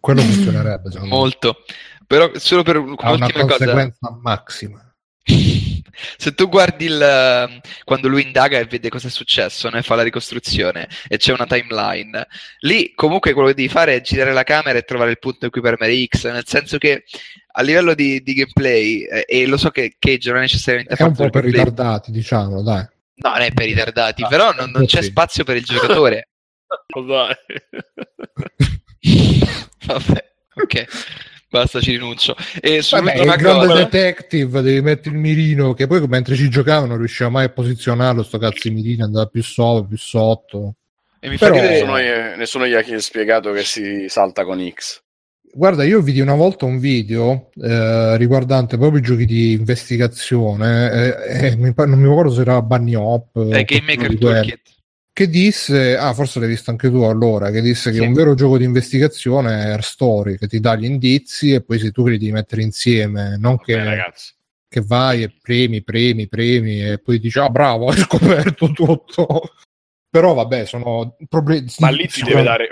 Quello 0.00 0.20
funzionerebbe, 0.20 0.90
secondo 0.90 1.14
me. 1.14 1.20
Molto. 1.20 1.64
Però 2.06 2.30
solo 2.36 2.62
per 2.62 2.76
Ha 2.76 2.80
una 2.80 2.94
un'ultima 2.94 3.42
cosa. 3.44 3.56
conseguenza 3.56 4.18
massima. 4.20 4.80
Se 6.18 6.34
tu 6.34 6.48
guardi 6.48 6.84
il, 6.84 7.00
eh, 7.02 7.60
quando 7.84 8.06
lui 8.08 8.22
indaga 8.22 8.58
e 8.58 8.66
vede 8.66 8.90
cosa 8.90 9.08
è 9.08 9.10
successo, 9.10 9.68
ne 9.70 9.82
fa 9.82 9.94
la 9.96 10.02
ricostruzione 10.02 10.88
e 11.08 11.16
c'è 11.16 11.32
una 11.32 11.46
timeline, 11.46 12.26
lì 12.60 12.92
comunque 12.94 13.32
quello 13.32 13.48
che 13.48 13.54
devi 13.54 13.68
fare 13.68 13.94
è 13.96 14.00
girare 14.02 14.32
la 14.32 14.42
camera 14.44 14.78
e 14.78 14.82
trovare 14.82 15.10
il 15.10 15.18
punto 15.18 15.46
in 15.46 15.50
cui 15.50 15.62
premere 15.62 16.04
X, 16.06 16.30
nel 16.30 16.46
senso 16.46 16.76
che 16.78 17.04
a 17.52 17.62
livello 17.62 17.94
di, 17.94 18.22
di 18.22 18.34
gameplay, 18.34 19.00
eh, 19.04 19.24
e 19.26 19.46
lo 19.46 19.56
so 19.56 19.70
che 19.70 19.96
Cage 19.98 20.28
non 20.28 20.38
è 20.38 20.42
necessariamente 20.42 20.94
È 20.94 21.02
un 21.02 21.14
po' 21.14 21.30
per 21.30 21.40
gameplay- 21.42 21.64
ritardati, 21.64 22.10
diciamo, 22.12 22.62
dai. 22.62 22.86
No, 23.14 23.30
non 23.30 23.40
è 23.40 23.50
per 23.52 23.64
i 23.66 23.70
ritardati, 23.72 24.22
Ah, 24.22 24.28
però 24.28 24.52
non, 24.52 24.70
non 24.70 24.84
c'è 24.84 25.00
sì. 25.00 25.08
spazio 25.08 25.42
per 25.44 25.56
il 25.56 25.64
giocatore. 25.64 26.28
Oh, 26.94 27.02
dai. 27.02 27.34
Vabbè, 29.86 30.24
ok, 30.54 30.84
basta, 31.48 31.80
ci 31.80 31.92
rinuncio. 31.92 32.34
E 32.60 32.82
Vabbè, 32.90 33.24
grande 33.36 33.66
cosa, 33.66 33.74
detective 33.84 34.60
devi 34.62 34.80
mettere 34.80 35.14
il 35.14 35.20
mirino 35.20 35.74
che 35.74 35.86
poi 35.86 36.04
mentre 36.08 36.34
ci 36.34 36.48
giocavano 36.48 36.86
non 36.88 36.98
riusciva 36.98 37.28
mai 37.28 37.44
a 37.44 37.50
posizionarlo 37.50 38.22
sto 38.22 38.38
cazzo 38.38 38.68
di 38.68 38.74
mirino 38.74 39.04
andava 39.04 39.26
più 39.26 39.42
sopra 39.42 39.86
più 39.86 39.96
sotto 39.96 40.74
e 41.20 41.28
mi 41.28 41.36
fa 41.36 41.46
però- 41.48 41.60
vedere- 41.60 41.74
Nessuno, 41.80 41.98
gli- 42.00 42.36
nessuno 42.38 42.66
gli 42.66 42.74
ha 42.74 43.00
spiegato 43.00 43.52
che 43.52 43.62
si 43.62 44.06
salta 44.08 44.44
con 44.44 44.58
X. 44.74 45.02
guarda 45.52 45.84
io 45.84 46.00
vidi 46.02 46.20
una 46.20 46.34
volta 46.34 46.64
un 46.66 46.78
video 46.80 47.50
eh, 47.62 48.16
riguardante 48.16 48.76
proprio 48.76 48.98
i 49.00 49.02
giochi 49.04 49.24
di 49.24 49.52
investigazione 49.52 50.90
eh, 50.90 51.46
eh, 51.46 51.54
non 51.56 51.98
mi 51.98 52.08
ricordo 52.08 52.32
se 52.32 52.40
era 52.40 52.60
Bunny 52.60 52.94
Hop 52.94 53.36
eh, 53.52 53.64
Game 53.64 53.94
Maker 53.94 54.18
Toolkit. 54.18 54.60
Che 55.16 55.28
disse 55.30 55.96
ah 55.96 56.12
forse 56.12 56.40
l'hai 56.40 56.48
visto 56.50 56.70
anche 56.70 56.90
tu 56.90 57.00
allora 57.00 57.50
che 57.50 57.62
disse 57.62 57.90
che 57.90 57.96
Sì. 57.96 58.02
un 58.02 58.12
vero 58.12 58.34
gioco 58.34 58.58
di 58.58 58.64
investigazione 58.64 59.62
è 59.62 59.68
Air 59.70 59.82
Story 59.82 60.36
che 60.36 60.46
ti 60.46 60.60
dà 60.60 60.76
gli 60.76 60.84
indizi 60.84 61.54
e 61.54 61.62
poi 61.62 61.78
sei 61.78 61.90
tu 61.90 62.04
che 62.04 62.10
li 62.10 62.18
devi 62.18 62.32
mettere 62.32 62.60
insieme 62.60 63.38
non 63.38 63.56
che 63.56 63.76
Beh, 63.78 63.84
ragazzi. 63.84 64.34
che 64.68 64.82
vai 64.82 65.22
e 65.22 65.34
premi, 65.40 65.82
premi, 65.82 66.28
premi 66.28 66.82
e 66.86 66.98
poi 66.98 67.18
dici 67.18 67.38
ah 67.38 67.48
bravo 67.48 67.88
hai 67.88 67.96
scoperto 67.96 68.70
tutto 68.72 69.54
però 70.10 70.34
vabbè 70.34 70.66
sono 70.66 71.16
problemi 71.30 71.66
Ma 71.78 71.88
lì 71.88 72.06
ti 72.08 72.22
deve 72.22 72.42
dare... 72.42 72.68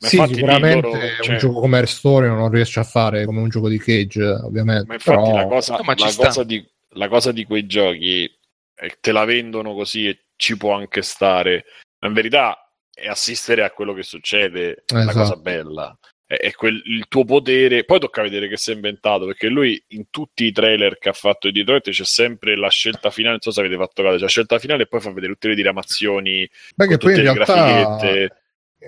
Ma 0.00 0.08
sì, 0.08 0.22
sicuramente 0.28 0.88
loro- 0.88 1.00
cioè, 1.22 1.32
un 1.32 1.38
gioco 1.38 1.60
come 1.60 1.78
Air 1.78 1.88
Story 1.88 2.26
non 2.28 2.50
riesce 2.50 2.80
a 2.80 2.84
fare 2.84 3.24
come 3.24 3.40
un 3.40 3.48
gioco 3.48 3.70
di 3.70 3.78
Cage 3.78 4.22
ovviamente 4.24 4.86
Ma 4.88 4.94
infatti 4.94 5.16
però 5.22 5.34
la, 5.34 5.46
cosa, 5.46 5.76
No, 5.76 5.82
ma 5.84 5.94
la, 5.96 6.12
cosa 6.14 6.44
di, 6.44 6.68
la 6.90 7.08
cosa 7.08 7.32
di 7.32 7.44
quei 7.44 7.64
giochi 7.66 8.30
che 8.74 8.98
te 9.00 9.10
la 9.10 9.24
vendono 9.24 9.72
così 9.72 10.06
e 10.06 10.18
ci 10.38 10.56
può 10.56 10.72
anche 10.72 11.02
stare. 11.02 11.64
Ma 12.00 12.08
in 12.08 12.14
verità 12.14 12.56
è 12.94 13.06
assistere 13.08 13.62
a 13.64 13.70
quello 13.70 13.92
che 13.92 14.02
succede 14.02 14.84
la 14.86 15.00
Esatto. 15.00 15.18
cosa 15.18 15.36
bella. 15.36 15.98
È, 16.24 16.34
è 16.34 16.52
quel- 16.52 16.82
il 16.86 17.06
tuo 17.08 17.24
potere. 17.24 17.84
Poi 17.84 17.98
tocca 17.98 18.22
vedere 18.22 18.48
che 18.48 18.56
si 18.56 18.70
è 18.70 18.74
inventato 18.74 19.26
perché 19.26 19.48
lui 19.48 19.82
in 19.88 20.04
tutti 20.10 20.44
i 20.44 20.52
trailer 20.52 20.98
che 20.98 21.08
ha 21.08 21.12
fatto 21.12 21.48
di 21.50 21.58
Detroit 21.60 21.90
c'è 21.90 22.04
sempre 22.04 22.56
la 22.56 22.68
scelta 22.70 23.10
finale. 23.10 23.32
Non 23.32 23.40
so 23.42 23.50
se 23.50 23.60
avete 23.60 23.76
fatto 23.76 24.02
caso, 24.02 24.16
c'è 24.16 24.22
la 24.22 24.28
scelta 24.28 24.58
finale 24.58 24.82
e 24.84 24.86
poi 24.86 25.00
fa 25.00 25.10
vedere 25.12 25.32
tutte 25.32 25.48
le 25.48 25.54
diramazioni 25.54 26.48
Beh, 26.76 26.86
che 26.86 26.98
poi 26.98 27.14
in 27.14 27.20
realtà, 27.22 27.54
grafichette. 27.54 28.36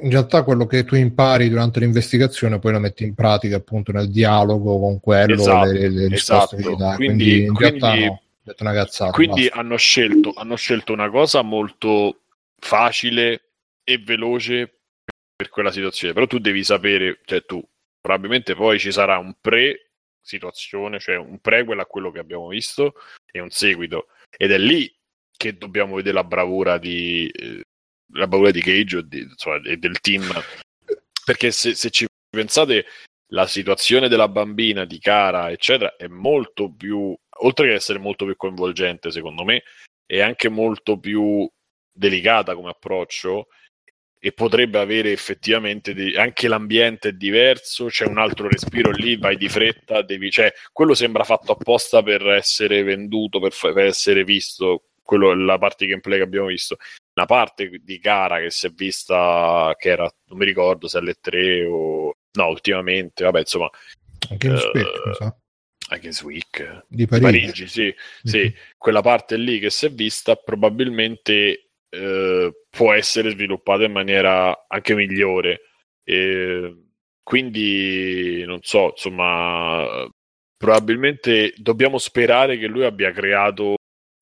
in 0.02 0.10
realtà 0.10 0.42
quello 0.44 0.66
che 0.66 0.84
tu 0.84 0.94
impari 0.94 1.48
durante 1.48 1.80
l'investigazione 1.80 2.58
poi 2.60 2.72
lo 2.72 2.78
metti 2.78 3.02
in 3.04 3.14
pratica 3.14 3.56
appunto 3.56 3.90
nel 3.90 4.08
dialogo 4.10 4.78
con 4.78 5.00
quello 5.00 5.34
Esatto, 5.34 5.72
le, 5.72 5.88
le 5.88 6.08
risposte 6.08 6.56
che 6.56 6.62
esatto. 6.62 6.76
gli 6.76 6.78
dai 6.78 6.94
Quindi- 6.96 7.24
quindi, 7.24 7.44
in 7.46 7.54
quindi- 7.54 7.78
realtà 7.80 8.04
no, 8.06 8.22
cazzata 8.72 9.10
Quindi 9.12 9.48
hanno 9.48 9.76
scelto, 9.76 10.32
hanno 10.34 10.56
scelto 10.56 10.92
una 10.92 11.10
cosa 11.10 11.42
molto 11.42 12.22
facile 12.58 13.52
e 13.84 13.98
veloce 13.98 14.80
per 15.36 15.48
quella 15.48 15.70
situazione. 15.70 16.14
Però 16.14 16.26
tu 16.26 16.38
devi 16.38 16.64
sapere, 16.64 17.20
cioè 17.24 17.44
tu, 17.44 17.62
probabilmente 18.00 18.54
poi 18.54 18.78
ci 18.78 18.92
sarà 18.92 19.18
un 19.18 19.34
pre 19.40 19.90
situazione, 20.22 20.98
cioè 21.00 21.16
un 21.16 21.38
prequel 21.40 21.80
a 21.80 21.86
quello 21.86 22.10
che 22.10 22.18
abbiamo 22.18 22.48
visto 22.48 22.94
e 23.30 23.40
un 23.40 23.50
seguito. 23.50 24.08
Ed 24.36 24.52
è 24.52 24.58
lì 24.58 24.92
che 25.36 25.56
dobbiamo 25.56 25.96
vedere 25.96 26.14
la 26.14 26.24
bravura 26.24 26.78
di, 26.78 27.28
eh, 27.28 27.62
la 28.14 28.26
bravura 28.26 28.50
di 28.50 28.60
Cage 28.60 28.96
o 28.98 29.00
di- 29.00 29.20
insomma, 29.20 29.60
e 29.64 29.76
del 29.76 30.00
team. 30.00 30.22
Perché 31.24 31.50
se, 31.50 31.74
se 31.74 31.90
ci 31.90 32.06
pensate, 32.28 32.86
la 33.32 33.46
situazione 33.46 34.08
della 34.08 34.28
bambina, 34.28 34.84
di 34.84 34.98
Cara, 34.98 35.50
eccetera, 35.50 35.96
è 35.96 36.06
molto 36.06 36.70
più, 36.72 37.16
oltre 37.42 37.68
che 37.68 37.74
essere 37.74 37.98
molto 37.98 38.24
più 38.24 38.36
coinvolgente, 38.36 39.10
secondo 39.10 39.44
me, 39.44 39.62
è 40.06 40.20
anche 40.20 40.48
molto 40.48 40.98
più 40.98 41.48
delicata 41.92 42.54
come 42.54 42.70
approccio 42.70 43.48
e 44.22 44.32
potrebbe 44.32 44.78
avere 44.78 45.12
effettivamente 45.12 45.94
dei- 45.94 46.14
anche 46.16 46.46
l'ambiente 46.46 47.08
è 47.08 47.12
diverso, 47.12 47.86
c'è 47.86 48.04
un 48.06 48.18
altro 48.18 48.48
respiro 48.48 48.90
lì, 48.90 49.16
vai 49.16 49.36
di 49.36 49.48
fretta, 49.48 50.02
devi, 50.02 50.30
cioè, 50.30 50.52
quello 50.72 50.94
sembra 50.94 51.24
fatto 51.24 51.52
apposta 51.52 52.02
per 52.02 52.26
essere 52.28 52.82
venduto, 52.82 53.40
per, 53.40 53.52
fa- 53.52 53.72
per 53.72 53.86
essere 53.86 54.22
visto, 54.24 54.90
quello, 55.02 55.34
la 55.34 55.56
parte 55.58 55.86
gameplay 55.86 56.18
che 56.18 56.24
abbiamo 56.24 56.46
visto. 56.48 56.76
La 57.14 57.24
parte 57.24 57.80
di 57.82 57.98
gara 57.98 58.40
che 58.40 58.50
si 58.50 58.66
è 58.66 58.70
vista, 58.70 59.74
che 59.78 59.88
era, 59.88 60.08
non 60.26 60.38
mi 60.38 60.44
ricordo 60.44 60.86
se 60.86 60.98
alle 60.98 61.14
3 61.14 61.64
o 61.64 62.14
no, 62.32 62.46
ultimamente, 62.46 63.24
vabbè, 63.24 63.40
insomma, 63.40 63.70
Eh, 64.28 64.70
Week, 64.74 65.06
mi 65.06 65.14
sa. 65.14 65.36
Games 65.98 66.22
Week, 66.22 66.84
di 66.88 67.06
Parigi, 67.06 67.40
Parigi. 67.40 67.66
sì, 67.68 67.94
sì, 68.22 68.38
Mhm. 68.42 68.52
quella 68.78 69.00
parte 69.02 69.36
lì 69.36 69.58
che 69.58 69.70
si 69.70 69.86
è 69.86 69.90
vista 69.90 70.36
probabilmente 70.36 71.66
eh, 71.92 72.52
può 72.70 72.92
essere 72.92 73.30
sviluppata 73.30 73.82
in 73.84 73.90
maniera 73.92 74.66
anche 74.68 74.94
migliore. 74.94 75.62
E 76.04 76.76
quindi 77.22 78.44
non 78.46 78.60
so, 78.62 78.90
insomma, 78.90 80.08
probabilmente 80.56 81.52
dobbiamo 81.56 81.98
sperare 81.98 82.58
che 82.58 82.66
lui 82.66 82.84
abbia 82.84 83.10
creato 83.12 83.74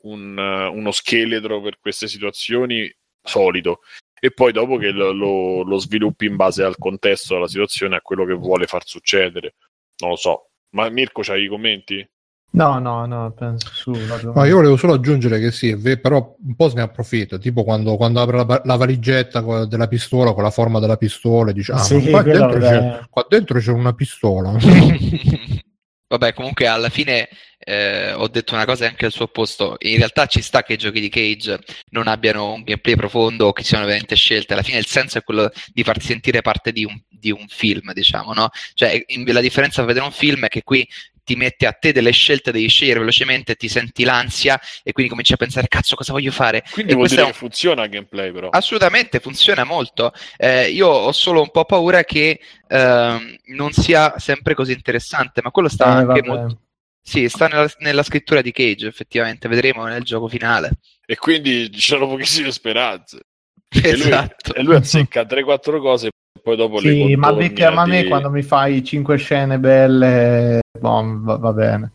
un, 0.05 0.39
eh, 0.39 0.67
uno 0.69 0.91
scheletro 0.93 1.61
per 1.61 1.79
queste 1.81 2.09
situazioni 2.09 2.91
solido 3.23 3.81
e 4.21 4.31
poi 4.33 4.53
dopo 4.53 4.77
che 4.79 4.91
lo, 4.91 5.13
lo- 5.13 5.63
lo 5.63 5.79
sviluppi 5.79 6.27
in 6.27 6.37
base 6.37 6.63
al 6.63 6.79
contesto, 6.79 7.37
alla 7.37 7.49
situazione, 7.49 7.97
a 7.97 8.01
quello 8.01 8.25
che 8.25 8.33
vuole 8.35 8.67
far 8.67 8.87
succedere. 8.87 9.57
Non 9.99 10.11
lo 10.11 10.17
so. 10.17 10.48
Ma 10.71 10.89
Mirko, 10.91 11.23
c'hai 11.23 11.45
i 11.45 11.49
commenti? 11.49 12.09
No, 12.51 12.79
no, 12.79 13.05
no, 13.05 13.31
penso 13.33 13.69
su. 13.73 13.93
Ma 14.35 14.47
io 14.47 14.57
volevo 14.57 14.77
solo 14.77 14.95
aggiungere 14.95 15.39
che 15.39 15.51
sì, 15.51 15.77
però 15.99 16.35
un 16.43 16.57
po' 16.57 16.69
se 16.71 16.77
ne 16.77 16.83
approfitta, 16.83 17.37
tipo 17.37 17.63
quando, 17.63 17.97
quando 17.97 18.21
apre 18.21 18.37
la, 18.39 18.63
la 18.65 18.77
valigetta 18.77 19.67
della 19.67 19.87
pistola 19.87 20.33
con 20.33 20.43
la 20.43 20.51
forma 20.51 20.79
della 20.81 20.97
pistola 20.97 21.51
e 21.51 21.55
dice, 21.55 21.73
ah, 21.73 21.79
Sì, 21.79 22.09
qua, 22.09 22.23
dentro 22.23 23.07
qua 23.11 23.27
dentro 23.29 23.59
c'è 23.59 23.73
una 23.73 23.93
pistola. 23.93 24.57
Vabbè, 26.09 26.33
comunque 26.33 26.67
alla 26.67 26.89
fine 26.89 27.29
eh, 27.59 28.13
ho 28.15 28.29
detto 28.29 28.55
una 28.55 28.65
cosa 28.65 28.87
anche 28.87 29.05
al 29.05 29.13
suo 29.13 29.27
opposto. 29.27 29.77
In 29.81 29.99
realtà 29.99 30.25
ci 30.27 30.41
sta 30.41 30.63
che 30.63 30.73
i 30.73 30.79
giochi 30.79 31.01
di 31.01 31.11
Cage 31.11 31.59
non 31.91 32.09
abbiano 32.09 32.55
un 32.55 32.63
gameplay 32.63 32.97
profondo 32.97 33.49
o 33.49 33.53
che 33.53 33.63
siano 33.63 33.85
veramente 33.85 34.17
scelte. 34.17 34.55
Alla 34.55 34.63
fine 34.63 34.79
il 34.79 34.87
senso 34.87 35.19
è 35.19 35.23
quello 35.23 35.51
di 35.67 35.85
farti 35.85 36.07
sentire 36.07 36.41
parte 36.41 36.73
di 36.73 36.85
un, 36.87 36.99
di 37.11 37.31
un 37.31 37.47
film, 37.49 37.93
diciamo, 37.93 38.33
no? 38.33 38.49
Cioè, 38.73 39.05
in- 39.09 39.31
la 39.31 39.41
differenza 39.41 39.77
tra 39.77 39.85
vedere 39.85 40.07
un 40.07 40.13
film 40.13 40.47
è 40.47 40.49
che 40.49 40.63
qui 40.63 40.89
ti 41.29 41.37
mette 41.37 41.67
a 41.67 41.73
te 41.73 41.93
delle 41.93 42.11
scelte, 42.11 42.53
devi 42.53 42.69
scegliere 42.69 43.01
velocemente, 43.01 43.55
ti 43.55 43.69
senti 43.69 44.03
l'ansia 44.05 44.59
e 44.83 44.93
quindi 44.93 45.11
cominci 45.11 45.35
a 45.35 45.37
pensare, 45.37 45.69
cazzo, 45.69 45.95
cosa 45.95 46.13
voglio 46.13 46.31
fare? 46.31 46.63
Quindi 46.71 46.93
E 46.93 46.95
vuol 46.95 47.07
questo 47.07 47.17
dire 47.17 47.29
è 47.29 47.33
che 47.33 47.39
funziona 47.39 47.85
il 47.85 47.91
gameplay, 47.91 48.33
però. 48.33 48.49
Assolutamente, 48.49 49.21
funziona 49.21 49.65
molto. 49.65 50.13
Eh, 50.39 50.71
io 50.71 50.89
ho 50.89 51.13
solo 51.13 51.43
un 51.43 51.51
po' 51.51 51.67
paura 51.67 52.03
che 52.03 52.41
ehm, 52.67 53.37
non 53.49 53.73
sia 53.73 54.15
sempre 54.19 54.55
così 54.55 54.73
interessante, 54.73 55.43
ma 55.43 55.51
quello 55.51 55.69
sta 55.69 55.85
Eh, 55.85 55.89
anche 55.91 56.07
vabbè. 56.07 56.27
molto. 56.27 56.61
Sì, 57.03 57.29
sta 57.29 57.47
nella, 57.47 57.71
nella 57.81 58.03
scrittura 58.03 58.41
di 58.41 58.51
Cage, 58.53 58.87
effettivamente, 58.87 59.49
vedremo 59.49 59.85
nel 59.85 60.03
gioco 60.05 60.29
finale. 60.29 60.71
E 61.07 61.17
quindi 61.17 61.71
ci 61.73 61.81
sono 61.81 62.07
pochissime 62.09 62.51
speranze. 62.53 63.21
E 63.69 63.93
lui, 63.97 64.09
Esatto. 64.09 64.55
e 64.55 64.63
lui 64.63 64.77
azzecca 64.77 65.25
3-4 65.27 65.79
cose 65.79 66.09
poi 66.39 66.57
dopo 66.57 66.81
le 66.81 66.91
Sì, 66.93 67.17
ma, 67.17 67.31
ma 67.33 67.83
a 67.83 67.87
me 67.87 68.03
di- 68.03 68.09
quando 68.09 68.31
mi 68.31 68.43
fai 68.43 68.83
5 68.85 69.17
scene 69.17 69.59
belle, 69.59 70.61
boh, 70.79 71.21
va, 71.21 71.37
va 71.37 71.53
bene. 71.53 71.93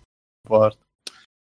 Importa. 0.47 0.77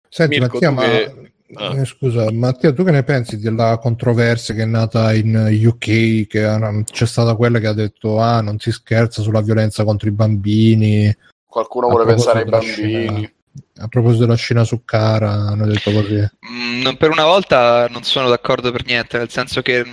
Senti, 0.09 0.39
Mirko, 0.39 0.59
Mattia, 0.59 0.69
tu 0.69 0.73
ma 0.75 0.81
che- 0.81 1.31
ah. 1.55 1.79
eh, 1.79 1.85
scusa, 1.85 2.31
Mattia, 2.31 2.71
tu 2.73 2.83
che 2.83 2.91
ne 2.91 3.03
pensi 3.03 3.37
della 3.39 3.77
controversia 3.79 4.53
che 4.53 4.61
è 4.61 4.65
nata 4.65 5.13
in 5.13 5.35
UK? 5.65 6.27
Che 6.27 6.83
c'è 6.91 7.05
stata 7.05 7.35
quella 7.35 7.59
che 7.59 7.67
ha 7.67 7.73
detto: 7.73 8.19
Ah, 8.19 8.41
non 8.41 8.59
si 8.59 8.71
scherza 8.71 9.21
sulla 9.21 9.41
violenza 9.41 9.83
contro 9.83 10.07
i 10.07 10.11
bambini. 10.11 11.15
Qualcuno 11.45 11.87
A 11.87 11.89
vuole 11.89 12.05
pensare 12.05 12.39
ai 12.39 12.45
bambini. 12.49 12.71
scena- 12.73 13.31
A 13.77 13.87
proposito 13.87 14.21
della 14.25 14.35
scena 14.35 14.63
su 14.63 14.83
Cara, 14.83 15.31
hanno 15.31 15.65
detto 15.67 15.91
così. 15.91 16.15
Mm, 16.49 16.81
non- 16.81 16.97
per 16.97 17.09
una 17.11 17.25
volta 17.25 17.87
non 17.87 18.03
sono 18.03 18.29
d'accordo 18.29 18.71
per 18.71 18.85
niente, 18.85 19.17
nel 19.17 19.29
senso 19.29 19.61
che. 19.61 19.83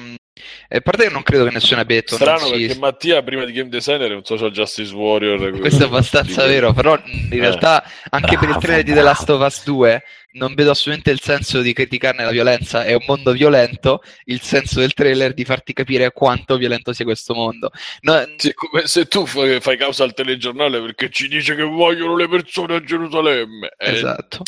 Mm, 0.42 0.76
A 0.76 0.80
parte 0.80 1.04
che 1.04 1.10
non 1.12 1.22
credo 1.22 1.44
che 1.44 1.50
nessuno 1.52 1.80
abbia 1.80 1.96
detto. 1.96 2.16
non 2.18 2.20
Strano 2.20 2.52
si- 2.54 2.66
perché 2.66 2.78
Mattia 2.78 3.22
prima 3.22 3.44
di 3.44 3.52
Game 3.52 3.68
Designer 3.68 4.10
è 4.10 4.14
un 4.14 4.24
social 4.24 4.50
justice 4.50 4.94
warrior. 4.94 5.58
Questo 5.58 5.82
è 5.84 5.86
abbastanza 5.86 6.46
vero, 6.46 6.72
però 6.72 6.98
in 7.04 7.28
Eh. 7.32 7.38
realtà 7.38 7.84
anche 8.10 8.34
per 8.34 8.44
il 8.44 8.48
Bravo, 8.48 8.60
trailer 8.60 8.84
di 8.84 8.92
The 8.92 9.02
Last 9.02 9.28
of 9.30 9.44
Us 9.44 9.64
2 9.64 10.02
non 10.32 10.54
vedo 10.54 10.70
assolutamente 10.70 11.10
il 11.10 11.20
senso 11.20 11.60
di 11.60 11.72
criticarne 11.72 12.22
la 12.24 12.30
violenza, 12.30 12.84
è 12.84 12.92
un 12.92 13.02
mondo 13.04 13.32
violento, 13.32 14.00
il 14.26 14.40
senso 14.40 14.78
del 14.78 14.92
trailer 14.94 15.32
è 15.32 15.34
di 15.34 15.44
farti 15.44 15.72
capire 15.72 16.12
quanto 16.12 16.56
violento 16.56 16.92
sia 16.92 17.04
questo 17.04 17.34
mondo. 17.34 17.72
No, 18.02 18.24
Sì, 18.36 18.50
è 18.50 18.54
come 18.54 18.86
se 18.86 19.06
tu 19.06 19.26
fai, 19.26 19.60
fai 19.60 19.76
causa 19.76 20.04
al 20.04 20.14
telegiornale 20.14 20.80
perché 20.80 21.10
ci 21.10 21.26
dice 21.26 21.56
che 21.56 21.62
vogliono 21.64 22.14
le 22.16 22.28
persone 22.28 22.76
a 22.76 22.80
Gerusalemme. 22.80 23.72
Eh, 23.76 23.90
esatto. 23.92 24.44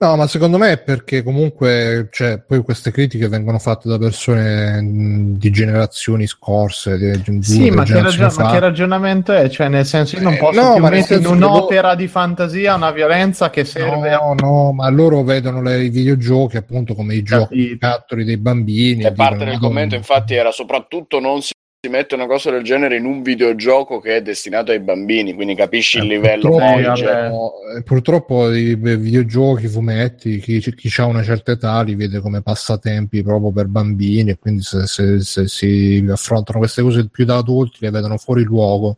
No, 0.00 0.14
ma 0.14 0.28
secondo 0.28 0.58
me 0.58 0.70
è 0.70 0.78
perché 0.78 1.24
comunque 1.24 2.08
cioè, 2.12 2.38
poi 2.38 2.62
queste 2.62 2.92
critiche 2.92 3.26
vengono 3.26 3.58
fatte 3.58 3.88
da 3.88 3.98
persone 3.98 4.80
mh, 4.80 5.38
di 5.38 5.50
generazioni 5.50 6.24
scorse, 6.28 6.96
di, 6.96 7.20
di 7.20 7.42
Sì, 7.42 7.70
ma 7.70 7.82
che, 7.82 8.00
ragion- 8.00 8.32
ma 8.36 8.48
che 8.52 8.60
ragionamento 8.60 9.32
è? 9.32 9.48
Cioè, 9.48 9.66
nel 9.66 9.84
senso, 9.84 10.14
io 10.14 10.22
non 10.22 10.34
Eh, 10.34 10.38
posso 10.38 10.62
no, 10.62 10.74
più 10.74 10.82
mettere 10.86 11.18
in 11.18 11.26
un'opera 11.26 11.96
di 11.96 12.06
fantasia 12.06 12.76
una 12.76 12.92
violenza 12.92 13.50
che 13.50 13.64
serve 13.64 14.12
a 14.12 14.18
No, 14.18 14.34
no, 14.38 14.72
ma 14.72 14.88
loro 14.88 15.24
vedono 15.24 15.60
le- 15.62 15.82
i 15.82 15.88
videogiochi 15.88 16.56
appunto 16.56 16.94
come 16.94 17.16
i 17.16 17.24
giochi 17.24 17.76
cattoli 17.76 18.22
dei 18.22 18.36
bambini. 18.36 19.02
E 19.02 19.10
parte 19.10 19.44
del 19.46 19.58
commento, 19.58 19.96
infatti, 19.96 20.34
era 20.34 20.52
soprattutto 20.52 21.18
non 21.18 21.42
si, 21.42 21.50
si 21.80 21.88
mette 21.92 22.16
una 22.16 22.26
cosa 22.26 22.50
del 22.50 22.64
genere 22.64 22.96
in 22.96 23.04
un 23.04 23.22
videogioco 23.22 24.00
che 24.00 24.16
è 24.16 24.20
destinato 24.22 24.72
ai 24.72 24.80
bambini, 24.80 25.32
quindi 25.32 25.54
capisci 25.54 25.98
il 25.98 26.04
Eh, 26.04 26.06
livello 26.08 26.50
purtroppo, 26.50 26.96
cioè, 26.96 27.30
eh, 27.76 27.82
purtroppo 27.84 28.52
i 28.52 28.76
beh, 28.76 28.96
videogiochi, 28.96 29.66
i 29.66 29.68
fumetti, 29.68 30.40
chi, 30.40 30.58
chi 30.58 31.00
ha 31.00 31.04
una 31.04 31.22
certa 31.22 31.52
età 31.52 31.80
li 31.82 31.94
vede 31.94 32.18
come 32.18 32.42
passatempi 32.42 33.22
proprio 33.22 33.52
per 33.52 33.66
bambini 33.66 34.30
e 34.30 34.38
quindi 34.40 34.62
se, 34.62 34.88
se- 34.88 35.20
se 35.20 35.46
si 35.46 36.04
affrontano 36.10 36.58
queste 36.58 36.82
cose 36.82 37.08
più 37.08 37.24
da 37.24 37.36
adulti 37.36 37.78
le 37.82 37.90
vedono 37.90 38.16
fuori 38.16 38.42
luogo, 38.42 38.96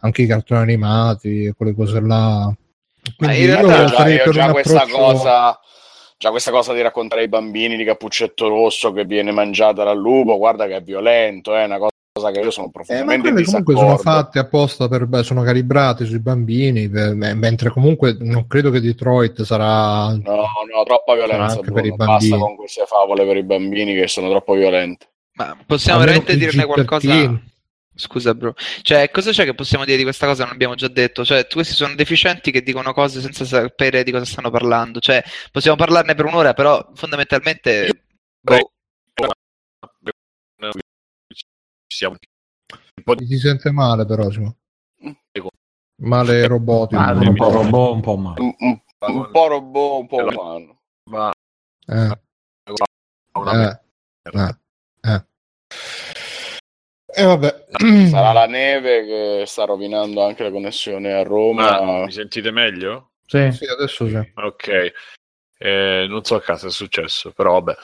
anche 0.00 0.22
i 0.22 0.26
cartoni 0.26 0.62
animati 0.62 1.44
e 1.44 1.52
quelle 1.54 1.74
cose 1.74 2.00
là. 2.00 2.50
Quindi 3.18 3.36
in 3.36 3.48
io 3.48 3.54
realtà 3.54 3.84
già, 3.84 4.08
io 4.08 4.30
già 4.30 4.50
questa 4.50 4.82
approccio- 4.84 4.96
cosa 4.96 5.58
già 6.16 6.30
questa 6.30 6.52
cosa 6.52 6.72
di 6.72 6.80
raccontare 6.80 7.20
ai 7.22 7.28
bambini 7.28 7.76
di 7.76 7.84
Cappuccetto 7.84 8.48
Rosso 8.48 8.92
che 8.92 9.04
viene 9.04 9.30
mangiata 9.30 9.84
dal 9.84 9.98
lupo 9.98 10.38
guarda 10.38 10.66
che 10.66 10.76
è 10.76 10.82
violento 10.82 11.54
è 11.54 11.64
una 11.64 11.76
cosa 11.76 11.90
che 12.32 12.38
io 12.38 12.50
sono 12.52 12.66
Eh, 12.66 12.70
ma 12.72 12.82
profondamente 12.84 13.20
quelle 13.22 13.40
in 13.40 13.46
comunque 13.46 13.74
sono 13.74 13.96
fatte 13.98 14.38
apposta 14.38 14.86
per, 14.86 15.06
beh, 15.06 15.24
sono 15.24 15.42
calibrate 15.42 16.04
sui 16.04 16.20
bambini, 16.20 16.88
per- 16.88 17.12
me- 17.16 17.34
mentre 17.34 17.70
comunque 17.70 18.16
non 18.20 18.46
credo 18.46 18.70
che 18.70 18.80
Detroit 18.80 19.42
sarà 19.42 20.10
no 20.10 20.20
no 20.22 20.84
troppa 20.84 21.14
violenza 21.16 21.56
anche 21.56 21.72
per 21.72 21.84
i 21.84 21.88
Bruno. 21.88 21.96
basta 21.96 22.12
bambini. 22.28 22.38
con 22.38 22.54
queste 22.54 22.84
favole 22.86 23.26
per 23.26 23.36
i 23.36 23.42
bambini 23.42 23.94
che 23.94 24.06
sono 24.06 24.28
troppo 24.30 24.54
violente 24.54 25.08
Ma 25.32 25.56
possiamo 25.66 25.98
almeno 25.98 26.20
veramente 26.20 26.36
dirne 26.46 26.62
PG-13. 26.62 26.66
qualcosa? 26.72 27.40
Scusa, 27.96 28.34
bro. 28.34 28.54
Cioè, 28.82 29.10
cosa 29.10 29.30
c'è 29.32 29.44
che 29.44 29.54
possiamo 29.54 29.84
dire 29.84 29.96
di 29.96 30.02
questa 30.04 30.26
cosa? 30.26 30.44
Non 30.44 30.52
abbiamo 30.52 30.74
già 30.74 30.88
detto. 30.88 31.24
Cioè, 31.24 31.46
questi 31.48 31.74
sono 31.74 31.94
deficienti 31.94 32.50
che 32.50 32.62
dicono 32.62 32.92
cose 32.92 33.20
senza 33.20 33.44
sapere 33.44 34.02
di 34.02 34.10
cosa 34.10 34.24
stanno 34.24 34.50
parlando. 34.50 34.98
Cioè, 34.98 35.22
possiamo 35.52 35.76
parlarne 35.76 36.14
per 36.16 36.24
un'ora, 36.24 36.54
però 36.54 36.84
fondamentalmente. 36.94 38.04
boh, 38.40 38.70
siamo 41.94 42.16
un 42.96 43.02
po' 43.04 43.14
di 43.14 43.26
Ti 43.26 43.34
si 43.34 43.38
sente 43.38 43.70
male 43.70 44.04
però, 44.04 44.28
Simo. 44.30 44.56
Male 46.02 46.46
robotico. 46.48 47.00
Male 47.00 47.28
Un 47.28 47.36
po' 47.36 47.50
robot, 47.50 47.94
un 47.94 48.00
po' 48.00 48.16
male. 48.16 48.40
un, 48.40 48.54
un- 48.58 48.80
un 49.06 49.30
po' 49.30 49.46
robot 49.46 50.00
un 50.00 50.06
po' 50.08 50.16
umano 50.24 50.80
ma 51.10 51.30
Eh, 51.86 52.20
una 53.34 53.70
eh, 53.70 53.80
eh, 54.32 54.56
eh. 55.02 55.24
E 57.16 57.22
vabbè. 57.24 57.66
sarà 58.08 58.32
la 58.32 58.46
neve 58.46 59.04
che 59.04 59.44
sta 59.46 59.64
rovinando 59.64 60.24
anche 60.24 60.42
la 60.42 60.50
connessione 60.50 61.12
a 61.12 61.22
Roma 61.22 61.80
Ma 61.80 62.04
mi 62.06 62.10
sentite 62.12 62.50
meglio? 62.50 63.12
Sì. 63.26 63.52
Sì, 63.52 63.66
adesso 63.66 64.06
sì. 64.08 64.32
Ok, 64.34 64.92
Eh, 65.58 66.06
non 66.08 66.24
so 66.24 66.34
a 66.34 66.40
caso 66.42 66.66
è 66.66 66.70
successo, 66.70 67.30
però 67.32 67.52
vabbè. 67.60 67.74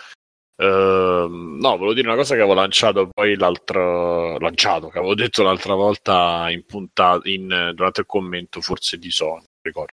Ehm, 0.60 1.56
no, 1.58 1.70
volevo 1.78 1.94
dire 1.94 2.06
una 2.06 2.16
cosa 2.16 2.34
che 2.34 2.40
avevo 2.42 2.54
lanciato 2.54 3.08
poi 3.08 3.34
l'altro 3.36 4.38
lanciato, 4.38 4.88
che 4.88 4.98
avevo 4.98 5.14
detto 5.14 5.42
l'altra 5.42 5.74
volta 5.74 6.50
in 6.50 6.64
puntata 6.66 7.26
in, 7.30 7.72
durante 7.74 8.00
il 8.00 8.06
commento, 8.06 8.60
forse 8.60 8.98
di 8.98 9.10
Sony, 9.10 9.44
ricordo. 9.62 9.94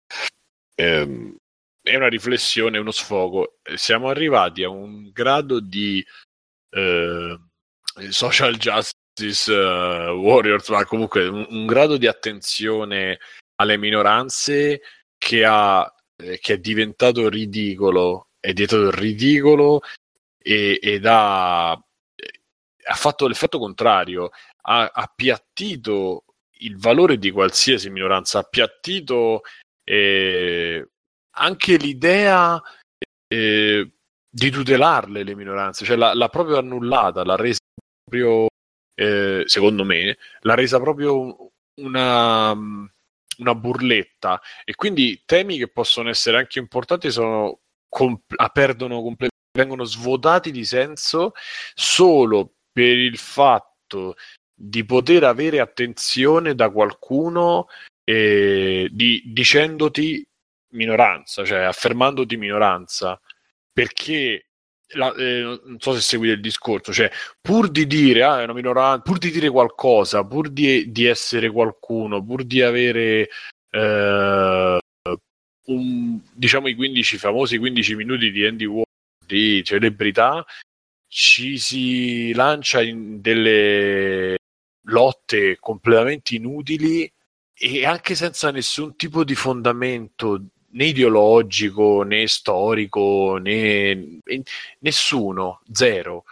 Ehm, 0.76 1.36
è 1.82 1.96
una 1.96 2.10
riflessione, 2.10 2.78
uno 2.78 2.92
sfogo. 2.92 3.58
Siamo 3.74 4.10
arrivati 4.10 4.64
a 4.64 4.70
un 4.70 5.10
grado 5.12 5.60
di 5.60 6.06
eh, 6.70 7.40
social 8.10 8.56
justice 8.58 9.52
uh, 9.52 10.12
warriors, 10.12 10.70
ma 10.70 10.86
comunque 10.86 11.28
un, 11.28 11.46
un, 11.50 11.66
grado 11.66 11.98
di 11.98 12.06
attenzione 12.06 13.20
alle 13.56 13.78
minoranze 13.78 14.82
che, 15.18 15.44
ha, 15.44 15.92
eh, 16.18 16.38
che 16.40 16.54
è 16.54 16.58
diventato 16.60 17.30
ridicolo, 17.30 18.28
è 18.40 18.54
diventato 18.54 18.92
ridicolo 18.92 19.82
e, 20.42 20.80
ed 20.82 21.06
ha, 21.06 21.72
ha 21.72 22.96
fatto 22.96 23.28
l'effetto 23.28 23.60
contrario, 23.60 24.32
ha 24.64 24.92
appiattito 24.94 26.26
il 26.60 26.78
valore 26.78 27.18
di 27.18 27.32
qualsiasi 27.32 27.90
minoranza, 27.90 28.38
ha 28.38 28.42
appiattito 28.42 29.42
eh, 29.84 30.88
anche 31.36 31.78
l'idea 31.78 32.62
eh, 33.28 33.92
di 34.30 34.50
tutelarle 34.50 35.24
le 35.24 35.36
minoranze, 35.36 35.86
cioè 35.86 35.96
l'ha, 35.98 36.14
l'ha 36.14 36.30
proprio 36.30 36.58
annullata, 36.58 37.24
l'ha 37.24 37.36
resa 37.36 37.60
proprio, 38.04 38.48
eh, 38.96 39.44
secondo 39.46 39.84
me, 39.84 40.18
l'ha 40.42 40.56
resa 40.56 40.80
proprio 40.80 41.52
una, 41.82 42.52
una 42.52 43.56
burletta. 43.56 44.42
E 44.64 44.76
quindi 44.76 45.24
temi 45.26 45.58
che 45.58 45.68
possono 45.68 46.10
essere 46.10 46.38
anche 46.38 46.60
importanti 46.60 47.12
sono 47.12 47.60
comp- 47.90 48.52
perdono 48.52 49.02
completamente 49.02 49.31
vengono 49.52 49.84
svuotati 49.84 50.52
di 50.52 50.64
senso 50.64 51.34
solo 51.74 52.54
per 52.72 52.98
il 52.98 53.18
fatto 53.18 54.16
di 54.54 54.86
poter 54.86 55.24
avere 55.24 55.60
attenzione 55.60 56.56
da 56.56 56.70
qualcuno 56.70 57.68
eh, 58.04 58.88
di, 58.92 59.22
dicendoti 59.26 60.26
minoranza, 60.74 61.44
cioè 61.44 61.62
affermandoti 61.62 62.38
minoranza, 62.38 63.20
perché 63.74 64.48
la, 64.94 65.14
eh, 65.16 65.60
non 65.64 65.80
so 65.80 65.94
se 65.94 66.02
seguite 66.02 66.34
il 66.36 66.42
discorso, 66.42 66.94
cioè 66.94 67.12
pur 67.42 67.70
di 67.70 67.88
dire 67.88 68.24
ah, 68.24 68.40
è 68.40 68.44
una 68.44 68.54
minoranza, 68.54 69.02
pur 69.02 69.18
di 69.18 69.32
dire 69.32 69.50
qualcosa, 69.50 70.24
pur 70.24 70.50
di, 70.50 70.92
di 70.92 71.06
essere 71.06 71.50
qualcuno, 71.50 72.24
pur 72.24 72.44
di 72.44 72.62
avere 72.62 73.30
eh, 73.70 74.80
un, 75.66 76.20
diciamo 76.34 76.68
i 76.68 76.76
15 76.76 77.18
famosi 77.18 77.58
15 77.58 77.96
minuti 77.96 78.32
di 78.32 78.46
Andy 78.46 78.66
Warhol 78.66 78.91
di 79.32 79.64
celebrità, 79.64 80.46
ci 81.08 81.58
si 81.58 82.34
lancia 82.34 82.82
in 82.82 83.22
delle 83.22 84.38
lotte 84.86 85.58
completamente 85.60 86.36
inutili 86.36 87.12
e 87.54 87.86
anche 87.86 88.16
senza 88.16 88.52
nessun 88.52 88.96
tipo 88.96 89.24
di 89.24 89.36
fondamento 89.36 90.46
né 90.74 90.86
ideologico 90.86 92.04
né 92.04 92.28
storico 92.28 93.38
né 93.42 94.20
nessuno, 94.80 95.62
zero. 95.72 96.26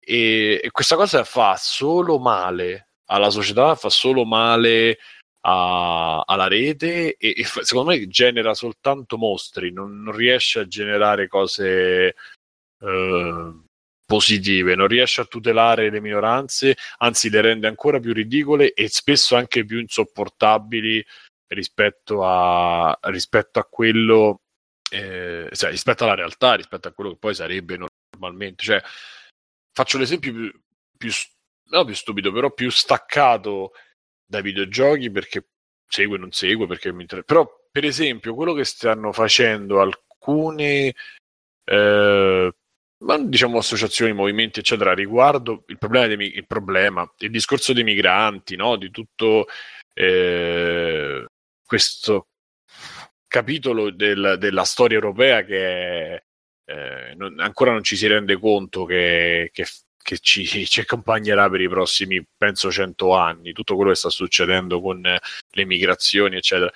E, 0.00 0.60
e, 0.62 0.70
questa 0.70 0.96
cosa 0.96 1.24
fa 1.24 1.56
solo 1.56 2.18
male 2.18 2.88
alla 3.06 3.30
società, 3.30 3.74
fa 3.74 3.90
solo 3.90 4.24
male 4.24 4.98
a, 5.42 6.20
alla 6.26 6.48
rete 6.48 7.16
e, 7.16 7.34
e, 7.36 7.44
secondo 7.44 7.90
me 7.90 8.08
genera 8.08 8.54
soltanto 8.54 9.16
mostri, 9.18 9.72
non, 9.72 10.02
non 10.02 10.14
riesce 10.14 10.60
a 10.60 10.66
generare 10.68 11.28
cose 11.28 12.14
eh, 12.80 13.52
positive, 14.08 14.74
non 14.74 14.86
riesce 14.86 15.20
a 15.20 15.26
tutelare 15.26 15.90
le 15.90 16.00
minoranze, 16.00 16.76
anzi 16.98 17.28
le 17.28 17.40
rende 17.42 17.66
ancora 17.66 18.00
più 18.00 18.12
ridicole 18.12 18.72
e 18.72 18.88
spesso 18.88 19.36
anche 19.36 19.64
più 19.64 19.78
insopportabili 19.80 21.04
rispetto 21.48 22.24
a, 22.24 22.98
rispetto 23.02 23.58
a 23.58 23.64
quello, 23.64 24.40
eh, 24.90 25.48
cioè, 25.52 25.70
rispetto 25.70 26.04
alla 26.04 26.14
realtà, 26.14 26.54
rispetto 26.54 26.88
a 26.88 26.92
quello 26.92 27.10
che 27.10 27.18
poi 27.18 27.34
sarebbe 27.34 27.78
normalmente. 28.10 28.62
Cioè, 28.64 28.82
faccio 29.72 29.98
l'esempio 29.98 30.32
più, 30.32 30.60
più, 30.96 31.10
no, 31.70 31.84
più 31.84 31.94
stupido, 31.94 32.32
però 32.32 32.50
più 32.52 32.70
staccato 32.70 33.72
dai 34.24 34.42
videogiochi 34.42 35.10
perché 35.10 35.48
segue 35.86 36.18
non 36.18 36.32
segue, 36.32 36.66
perché 36.66 36.92
mi 36.92 37.02
interessa. 37.02 37.26
Però, 37.26 37.68
per 37.70 37.84
esempio, 37.84 38.34
quello 38.34 38.54
che 38.54 38.64
stanno 38.64 39.12
facendo 39.12 39.80
alcune 39.80 40.94
eh, 41.64 42.52
ma 43.04 43.18
diciamo 43.18 43.58
associazioni, 43.58 44.12
movimenti, 44.12 44.58
eccetera, 44.60 44.92
riguardo 44.92 45.64
il 45.68 45.78
problema, 45.78 46.06
dei, 46.06 46.36
il, 46.36 46.46
problema 46.46 47.10
il 47.18 47.30
discorso 47.30 47.72
dei 47.72 47.84
migranti, 47.84 48.56
no? 48.56 48.76
di 48.76 48.90
tutto 48.90 49.46
eh, 49.94 51.24
questo 51.64 52.28
capitolo 53.26 53.90
del, 53.90 54.36
della 54.38 54.64
storia 54.64 54.96
europea 54.96 55.44
che 55.44 56.24
eh, 56.64 57.14
non, 57.16 57.38
ancora 57.40 57.72
non 57.72 57.82
ci 57.82 57.96
si 57.96 58.06
rende 58.06 58.38
conto 58.38 58.84
che, 58.84 59.50
che, 59.52 59.66
che 60.02 60.18
ci, 60.18 60.44
ci, 60.66 60.80
accompagnerà 60.80 61.48
per 61.48 61.60
i 61.60 61.68
prossimi, 61.68 62.22
penso, 62.36 62.70
cento 62.70 63.14
anni, 63.14 63.52
tutto 63.52 63.76
quello 63.76 63.90
che 63.90 63.96
sta 63.96 64.10
succedendo 64.10 64.80
con 64.80 65.00
le 65.00 65.64
migrazioni, 65.64 66.36
eccetera. 66.36 66.72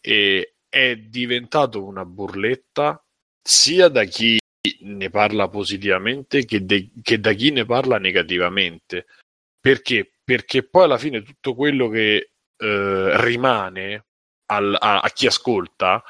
E 0.00 0.54
è 0.68 0.96
diventato 0.96 1.84
una 1.84 2.04
burletta 2.04 3.02
sia 3.42 3.88
da 3.88 4.04
chi 4.04 4.39
ne 4.80 5.10
parla 5.10 5.48
positivamente 5.48 6.44
che, 6.44 6.64
de- 6.64 6.90
che 7.02 7.18
da 7.18 7.32
chi 7.32 7.50
ne 7.50 7.64
parla 7.64 7.98
negativamente. 7.98 9.06
Perché? 9.58 10.10
Perché 10.22 10.62
poi 10.62 10.84
alla 10.84 10.98
fine 10.98 11.22
tutto 11.22 11.54
quello 11.54 11.88
che 11.88 12.30
eh, 12.56 13.20
rimane 13.22 14.06
al, 14.46 14.76
a, 14.78 15.00
a, 15.00 15.08
chi 15.10 15.26
ascolta 15.26 16.02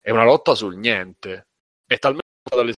è 0.00 0.10
una 0.10 0.24
lotta 0.24 0.54
sul 0.54 0.76
niente. 0.76 1.48
È 1.86 1.98
talmente 1.98 2.26
dalle, 2.44 2.72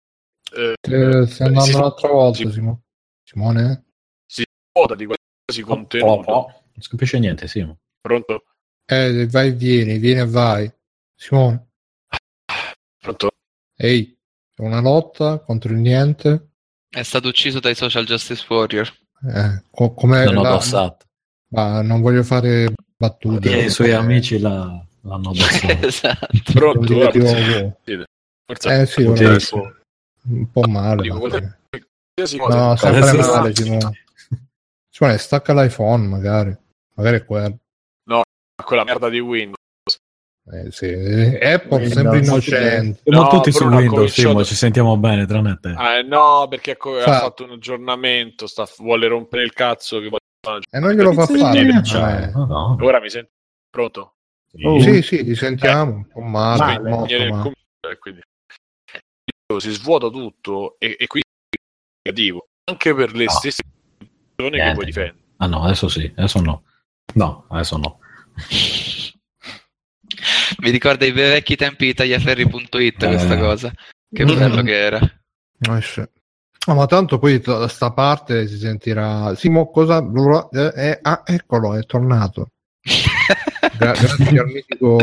eh, 0.52 1.26
stai 1.26 1.48
andando 1.48 1.76
un'altra 1.76 2.09
volta, 2.09 2.38
si, 2.38 2.51
Simone. 2.51 2.82
Simone? 3.22 3.84
Si 4.26 4.44
vuota 4.72 4.94
di 4.94 5.06
qualsiasi 5.06 5.62
contenuto. 5.62 6.30
Oh, 6.30 6.34
oh, 6.34 6.47
Non 6.47 6.82
si 6.82 6.88
capisce 6.88 7.18
niente, 7.18 7.47
Simone. 7.47 7.78
Pronto? 8.01 8.44
Eh, 8.84 9.28
vai 9.28 9.48
e 9.48 9.52
vieni, 9.52 9.98
vieni 9.98 10.20
e 10.20 10.26
vai. 10.26 10.72
Simone. 11.14 11.68
Pronto? 12.98 13.30
Ehi. 13.76 14.18
È 14.61 14.62
una 14.62 14.81
lotta 14.81 15.39
contro 15.39 15.73
il 15.73 15.78
niente. 15.78 16.51
È 16.91 17.03
stato 17.03 17.28
ucciso 17.28 17.61
dai 17.61 17.74
social 17.74 18.05
justice 18.05 18.45
warrior. 18.47 18.93
Eh, 19.27 19.62
co- 19.70 19.95
come 19.95 20.23
l'hanno 20.27 20.43
la... 20.43 20.97
Ma 21.49 21.81
non 21.81 22.03
voglio 22.03 22.23
fare 22.23 22.70
battute. 22.95 23.51
E 23.51 23.65
i 23.65 23.70
suoi 23.70 23.93
amici 23.93 24.39
la... 24.39 24.85
l'hanno 25.01 25.31
addossato. 25.32 25.87
esatto. 25.87 26.53
Pronto? 26.53 27.11
Forse 28.45 28.81
eh 28.81 28.87
sì, 28.87 29.03
un, 29.03 29.39
un 30.24 30.51
po' 30.51 30.69
male. 30.69 31.03
Dico, 31.05 32.49
no, 32.49 32.77
sempre 32.77 33.12
male. 33.16 33.55
Simone. 33.55 34.05
Simone, 34.91 35.16
stacca 35.16 35.55
l'iPhone 35.55 36.07
magari. 36.07 36.55
Magari 36.97 37.16
è 37.16 37.24
quello. 37.24 37.59
No, 38.05 38.23
quella 38.62 38.85
merda 38.85 39.09
di 39.09 39.20
Windows. 39.20 39.60
Eh, 40.52 40.70
sì. 40.70 40.86
Apple 40.86 41.82
eh, 41.82 41.89
sempre 41.90 42.18
innocente. 42.18 43.01
Siamo 43.05 43.22
no, 43.22 43.28
tutti 43.28 43.52
su 43.52 43.64
Windows, 43.64 43.89
cominciato... 43.89 44.28
Simo, 44.28 44.44
ci 44.44 44.55
sentiamo 44.55 44.97
bene, 44.97 45.27
tranne 45.27 45.59
te. 45.60 45.70
Eh, 45.70 46.02
no, 46.02 46.47
perché 46.48 46.77
co- 46.77 46.98
fa... 46.98 47.16
ha 47.16 47.20
fatto 47.20 47.44
un 47.44 47.52
aggiornamento, 47.52 48.47
sta... 48.47 48.66
vuole 48.78 49.06
rompere 49.06 49.44
il 49.44 49.52
cazzo. 49.52 50.01
Che... 50.01 50.06
E 50.06 50.60
eh, 50.70 50.78
non 50.78 50.93
glielo 50.93 51.12
fa 51.12 51.27
fare. 51.27 51.82
Cioè, 51.82 52.31
no, 52.35 52.47
no. 52.47 52.78
Ora 52.81 53.01
mi 53.01 53.10
sento 53.10 53.31
pronto? 53.70 54.14
Oh. 54.64 54.81
Sì, 54.81 55.02
sì, 55.02 55.24
ti 55.24 55.35
sentiamo 55.35 55.93
un 55.93 56.09
po' 56.09 56.20
male. 56.20 56.59
male. 56.59 56.90
Molto 56.90 57.16
male. 57.16 57.43
Com- 57.43 57.52
quindi... 57.98 58.20
Si 59.59 59.72
svuota 59.72 60.09
tutto 60.09 60.77
e, 60.78 60.97
e 60.97 61.09
quindi 61.09 61.27
è 61.51 62.09
negativo 62.09 62.47
anche 62.70 62.94
per 62.94 63.12
le 63.14 63.24
no. 63.24 63.31
stesse 63.31 63.62
persone 64.36 64.64
che 64.64 64.74
vuoi 64.74 64.85
difendere. 64.85 65.18
Ah 65.39 65.47
no, 65.47 65.64
adesso 65.64 65.89
sì, 65.89 66.12
adesso 66.16 66.40
no. 66.40 66.62
No, 67.14 67.47
adesso 67.48 67.77
no. 67.77 67.98
Mi 70.59 70.70
ricorda 70.70 71.06
i 71.06 71.12
vecchi 71.12 71.56
tempi 71.56 71.86
di 71.86 71.94
tagliaferri.it 71.94 73.02
eh. 73.02 73.06
questa 73.06 73.39
cosa. 73.39 73.72
Che 74.12 74.24
bello 74.24 74.62
che 74.62 74.74
era. 74.77 74.98
Eh, 74.98 75.82
sì. 75.82 76.01
oh, 76.66 76.74
ma 76.74 76.86
tanto 76.86 77.18
poi 77.18 77.39
da 77.39 77.68
sta 77.68 77.93
parte 77.93 78.48
si 78.48 78.56
sentirà 78.56 79.35
Simo 79.35 79.70
cosa 79.70 80.02
eh, 80.52 80.72
eh, 80.74 80.98
ah, 81.02 81.22
eccolo 81.27 81.74
è 81.74 81.85
tornato 81.85 82.52
grazie 83.77 84.39
al 84.39 84.47
mitico 84.47 84.97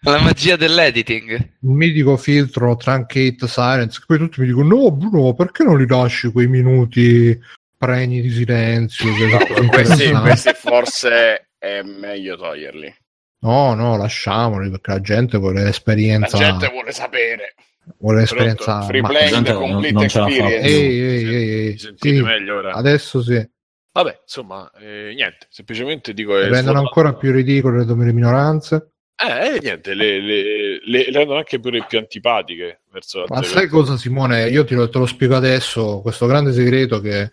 la 0.00 0.20
magia 0.20 0.56
dell'editing 0.56 1.30
il 1.30 1.70
mitico 1.70 2.16
filtro 2.16 2.74
truncate 2.74 3.46
silence 3.46 4.02
poi 4.04 4.18
tutti 4.18 4.40
mi 4.40 4.48
dicono 4.48 4.74
no 4.74 4.90
Bruno 4.90 5.34
perché 5.34 5.62
non 5.62 5.78
li 5.78 5.86
lasci 5.86 6.32
quei 6.32 6.48
minuti 6.48 7.38
pregni 7.78 8.20
di 8.20 8.30
silenzio 8.30 9.08
no, 9.28 9.68
questi, 9.68 10.10
questi 10.10 10.52
forse 10.52 11.50
è 11.58 11.82
meglio 11.82 12.36
toglierli 12.36 12.92
No, 13.40 13.74
no, 13.74 13.96
lasciamoli 13.96 14.70
perché 14.70 14.90
la 14.92 15.00
gente 15.00 15.38
vuole 15.38 15.62
l'esperienza. 15.62 16.38
La 16.38 16.44
gente 16.44 16.68
vuole 16.68 16.92
sapere. 16.92 17.54
Vuole 17.98 18.20
l'esperienza. 18.20 18.82
Free 18.82 19.02
playing 19.02 19.52
complete 19.52 19.92
non, 19.92 20.02
experience. 20.04 20.66
Ehi, 20.66 21.00
ehi, 21.00 21.44
ehi, 21.68 21.78
Sentite 21.78 22.16
sì, 22.16 22.22
meglio 22.22 22.56
ora. 22.56 22.72
Adesso 22.72 23.22
sì. 23.22 23.48
Vabbè, 23.92 24.20
insomma, 24.22 24.70
eh, 24.78 25.12
niente, 25.14 25.46
semplicemente 25.48 26.12
dico... 26.12 26.36
Rendono 26.36 26.80
ancora 26.80 27.14
più 27.14 27.32
ridicole 27.32 27.84
le, 27.84 27.94
le 27.94 28.12
minoranze. 28.12 28.90
Eh, 29.16 29.58
niente, 29.62 29.94
le, 29.94 30.20
le, 30.20 30.42
le, 30.42 30.80
le 30.84 31.10
rendono 31.10 31.38
anche 31.38 31.58
pure 31.58 31.82
più 31.88 31.96
antipatiche 31.96 32.80
verso 32.92 33.24
Ma 33.28 33.42
sai 33.42 33.68
cosa, 33.68 33.96
Simone? 33.96 34.50
Io 34.50 34.64
te 34.64 34.74
lo, 34.74 34.90
te 34.90 34.98
lo 34.98 35.06
spiego 35.06 35.36
adesso, 35.36 36.00
questo 36.02 36.26
grande 36.26 36.52
segreto 36.52 37.00
che 37.00 37.32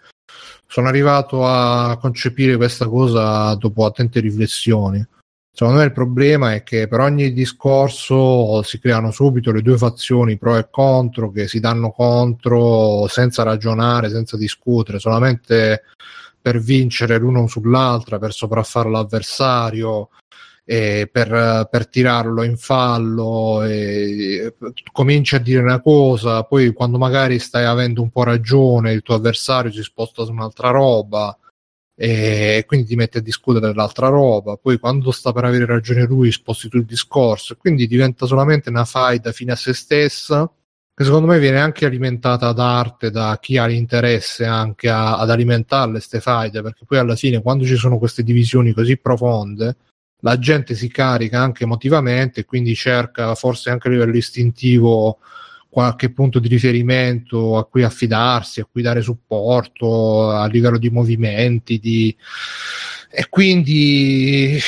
sono 0.65 0.87
arrivato 0.87 1.45
a 1.45 1.97
concepire 1.99 2.55
questa 2.55 2.87
cosa 2.87 3.53
dopo 3.55 3.85
attente 3.85 4.21
riflessioni. 4.21 5.05
Secondo 5.55 5.81
me 5.81 5.85
il 5.85 5.91
problema 5.91 6.55
è 6.55 6.63
che 6.63 6.87
per 6.87 6.99
ogni 6.99 7.31
discorso 7.31 8.63
si 8.63 8.79
creano 8.79 9.11
subito 9.11 9.51
le 9.51 9.61
due 9.61 9.77
fazioni 9.77 10.35
pro 10.35 10.57
e 10.57 10.67
contro 10.71 11.29
che 11.29 11.47
si 11.47 11.59
danno 11.59 11.91
contro 11.91 13.05
senza 13.07 13.43
ragionare, 13.43 14.09
senza 14.09 14.35
discutere, 14.35 14.97
solamente 14.97 15.83
per 16.41 16.59
vincere 16.59 17.19
l'uno 17.19 17.45
sull'altra, 17.45 18.17
per 18.17 18.33
sopraffare 18.33 18.89
l'avversario, 18.89 20.09
per, 20.65 21.67
per, 21.69 21.87
tirarlo 21.87 22.41
in 22.41 22.57
fallo. 22.57 23.61
Cominci 24.91 25.35
a 25.35 25.39
dire 25.39 25.61
una 25.61 25.81
cosa, 25.81 26.43
poi 26.45 26.73
quando 26.73 26.97
magari 26.97 27.37
stai 27.37 27.65
avendo 27.65 28.01
un 28.01 28.09
po' 28.09 28.23
ragione, 28.23 28.91
il 28.91 29.03
tuo 29.03 29.13
avversario 29.13 29.71
si 29.71 29.83
sposta 29.83 30.25
su 30.25 30.31
un'altra 30.31 30.71
roba 30.71 31.37
e 32.03 32.65
quindi 32.67 32.85
ti 32.87 32.95
metti 32.97 33.17
a 33.19 33.21
discutere 33.21 33.67
dell'altra 33.67 34.09
roba. 34.09 34.57
Poi 34.57 34.77
quando 34.77 35.09
sta 35.11 35.31
per 35.31 35.45
avere 35.45 35.65
ragione 35.65 36.03
lui, 36.03 36.33
sposti 36.33 36.67
tu 36.67 36.75
il 36.75 36.83
discorso 36.83 37.55
quindi 37.55 37.87
diventa 37.87 38.25
solamente 38.25 38.67
una 38.67 38.83
faida 38.83 39.31
fine 39.31 39.53
a 39.53 39.55
se 39.55 39.73
stessa. 39.73 40.51
Che 40.93 41.03
secondo 41.05 41.27
me 41.27 41.39
viene 41.39 41.61
anche 41.61 41.85
alimentata 41.85 42.49
ad 42.49 42.59
arte 42.59 43.09
da 43.09 43.39
chi 43.41 43.57
ha 43.57 43.65
l'interesse 43.67 44.43
anche 44.43 44.89
a, 44.89 45.17
ad 45.17 45.29
alimentarle 45.29 45.93
queste 45.93 46.19
faide, 46.19 46.61
perché 46.61 46.83
poi 46.85 46.97
alla 46.97 47.15
fine, 47.15 47.41
quando 47.41 47.65
ci 47.65 47.77
sono 47.77 47.97
queste 47.97 48.21
divisioni 48.21 48.73
così 48.73 48.97
profonde, 48.97 49.77
la 50.19 50.37
gente 50.37 50.75
si 50.75 50.89
carica 50.89 51.39
anche 51.39 51.63
emotivamente 51.63 52.41
e 52.41 52.45
quindi 52.45 52.75
cerca 52.75 53.33
forse 53.33 53.69
anche 53.69 53.87
a 53.87 53.91
livello 53.91 54.17
istintivo 54.17 55.19
qualche 55.73 56.11
punto 56.11 56.37
di 56.37 56.47
riferimento 56.47 57.57
a 57.57 57.65
cui 57.65 57.83
affidarsi, 57.83 58.59
a 58.59 58.67
cui 58.71 58.83
dare 58.83 59.01
supporto 59.01 60.29
a 60.29 60.45
livello 60.45 60.77
di 60.77 60.91
movimenti, 60.91 61.79
di... 61.79 62.15
e 63.09 63.27
quindi 63.27 64.59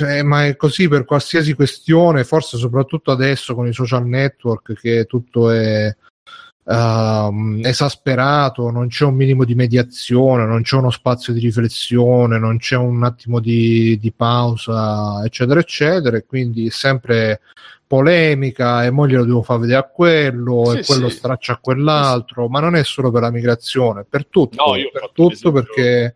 eh, 0.00 0.22
ma 0.22 0.46
è 0.46 0.54
così 0.54 0.86
per 0.86 1.04
qualsiasi 1.04 1.54
questione, 1.54 2.22
forse 2.22 2.56
soprattutto 2.56 3.10
adesso 3.10 3.54
con 3.56 3.66
i 3.66 3.72
social 3.72 4.06
network 4.06 4.74
che 4.74 5.06
tutto 5.06 5.50
è 5.50 5.92
uh, 6.62 7.60
esasperato, 7.62 8.70
non 8.70 8.86
c'è 8.86 9.04
un 9.04 9.16
minimo 9.16 9.44
di 9.44 9.56
mediazione, 9.56 10.46
non 10.46 10.62
c'è 10.62 10.76
uno 10.76 10.90
spazio 10.90 11.32
di 11.32 11.40
riflessione, 11.40 12.38
non 12.38 12.58
c'è 12.58 12.76
un 12.76 13.02
attimo 13.02 13.40
di, 13.40 13.98
di 13.98 14.12
pausa, 14.12 15.20
eccetera, 15.24 15.58
eccetera, 15.58 16.16
e 16.16 16.24
quindi 16.24 16.66
è 16.68 16.70
sempre 16.70 17.40
polemica 17.88 18.84
e 18.84 18.90
mo 18.90 19.08
glielo 19.08 19.24
devo 19.24 19.42
far 19.42 19.58
vedere 19.58 19.78
a 19.78 19.88
quello 19.88 20.66
sì, 20.66 20.78
e 20.78 20.84
quello 20.84 21.08
sì. 21.08 21.16
straccia 21.16 21.54
a 21.54 21.58
quell'altro, 21.58 22.44
sì. 22.44 22.50
ma 22.50 22.60
non 22.60 22.76
è 22.76 22.84
solo 22.84 23.10
per 23.10 23.22
la 23.22 23.30
migrazione, 23.30 24.04
per 24.08 24.26
tutto, 24.26 24.64
no, 24.64 24.76
io 24.76 24.90
per 24.92 25.10
tutto 25.12 25.50
perché... 25.50 26.12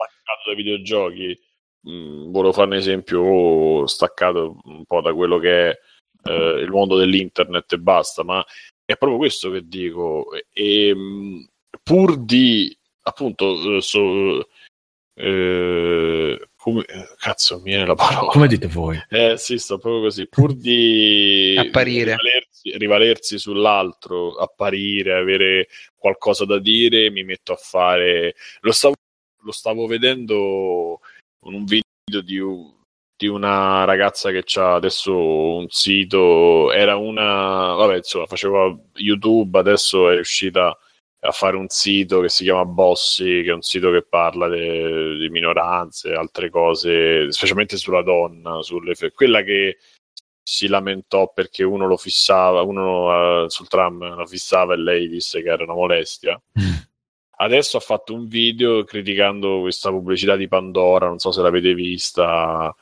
dai 0.47 0.55
videogiochi, 0.55 1.37
mh, 1.81 1.91
mm, 1.91 2.31
volevo 2.31 2.53
fare 2.53 2.67
un 2.69 2.75
esempio 2.75 3.87
staccato 3.87 4.61
un 4.65 4.85
po' 4.85 5.01
da 5.01 5.13
quello 5.15 5.39
che 5.39 5.71
è 5.71 5.79
eh, 6.25 6.61
il 6.61 6.71
mondo 6.71 6.97
dell'internet 6.97 7.73
e 7.73 7.79
basta, 7.79 8.23
ma 8.23 8.45
è 8.85 8.97
proprio 8.97 9.19
questo 9.19 9.51
che 9.51 9.67
dico. 9.67 10.27
E, 10.53 10.89
ehm, 10.89 11.47
pur 11.83 12.19
di 12.19 12.77
appunto, 13.03 13.77
eh, 13.77 13.81
so, 13.81 14.47
eh, 15.15 16.49
come, 16.63 16.85
cazzo, 17.19 17.57
mi 17.57 17.71
viene 17.71 17.87
la 17.87 17.97
parola. 17.97 18.31
Come 18.31 18.47
dite 18.47 18.69
voi? 18.69 18.97
Eh 19.09 19.37
sì, 19.37 19.59
sto 19.59 19.79
proprio 19.79 20.03
così. 20.03 20.29
Pur 20.29 20.55
di 20.55 21.57
apparire. 21.59 22.15
Rivalersi, 22.15 22.79
rivalersi, 22.79 23.39
sull'altro, 23.39 24.37
apparire, 24.37 25.15
avere 25.15 25.67
qualcosa 25.97 26.45
da 26.45 26.61
dire, 26.61 27.11
mi 27.11 27.25
metto 27.25 27.53
a 27.53 27.57
fare. 27.57 28.37
Lo 28.61 28.71
stavo, 28.71 28.95
lo 29.41 29.51
stavo 29.51 29.89
vedendo 29.89 31.01
in 31.47 31.55
un 31.55 31.65
video 31.65 32.21
di 32.23 32.39
un 32.39 32.81
di 33.17 33.29
una 33.29 33.85
ragazza 33.85 34.33
che 34.33 34.43
ha 34.59 34.75
adesso 34.75 35.15
un 35.15 35.69
sito, 35.69 36.73
era 36.73 36.97
una, 36.97 37.75
vabbè, 37.75 37.97
insomma, 37.99 38.27
faceva 38.27 38.77
YouTube, 38.95 39.57
adesso 39.57 40.11
è 40.11 40.15
riuscita 40.15 40.77
a 41.25 41.31
fare 41.31 41.57
un 41.57 41.69
sito 41.69 42.21
che 42.21 42.29
si 42.29 42.43
chiama 42.43 42.65
Bossy, 42.65 43.43
che 43.43 43.51
è 43.51 43.55
un 43.55 43.63
sito 43.63 43.93
che 43.93 44.03
parla 44.03 44.49
di 44.49 45.29
minoranze, 45.31 46.15
altre 46.15 46.51
cose, 46.51 47.31
specialmente 47.31 47.77
sulla 47.77 48.03
donna, 48.03 48.61
sulle 48.63 48.95
quella 49.15 49.43
che 49.43 49.79
si 50.43 50.67
lamentò 50.67 51.33
perché 51.33 51.63
uno 51.63 51.87
lo 51.87 51.97
fissava, 51.97 52.63
uno 52.63 53.45
uh, 53.45 53.49
sul 53.49 53.69
tram 53.69 54.17
lo 54.17 54.27
fissava 54.27 54.75
e 54.75 54.79
lei 54.79 55.09
disse 55.09 55.43
che 55.43 55.49
era 55.49 55.63
una 55.63 55.75
molestia. 55.75 56.41
Mm. 56.61 56.75
Adesso 57.37 57.77
ha 57.77 57.81
fatto 57.81 58.15
un 58.15 58.27
video 58.27 58.83
criticando 58.83 59.61
questa 59.61 59.91
pubblicità 59.91 60.35
di 60.35 60.49
Pandora, 60.49 61.07
non 61.07 61.19
so 61.19 61.31
se 61.31 61.41
l'avete 61.41 61.73
vista, 61.75 62.75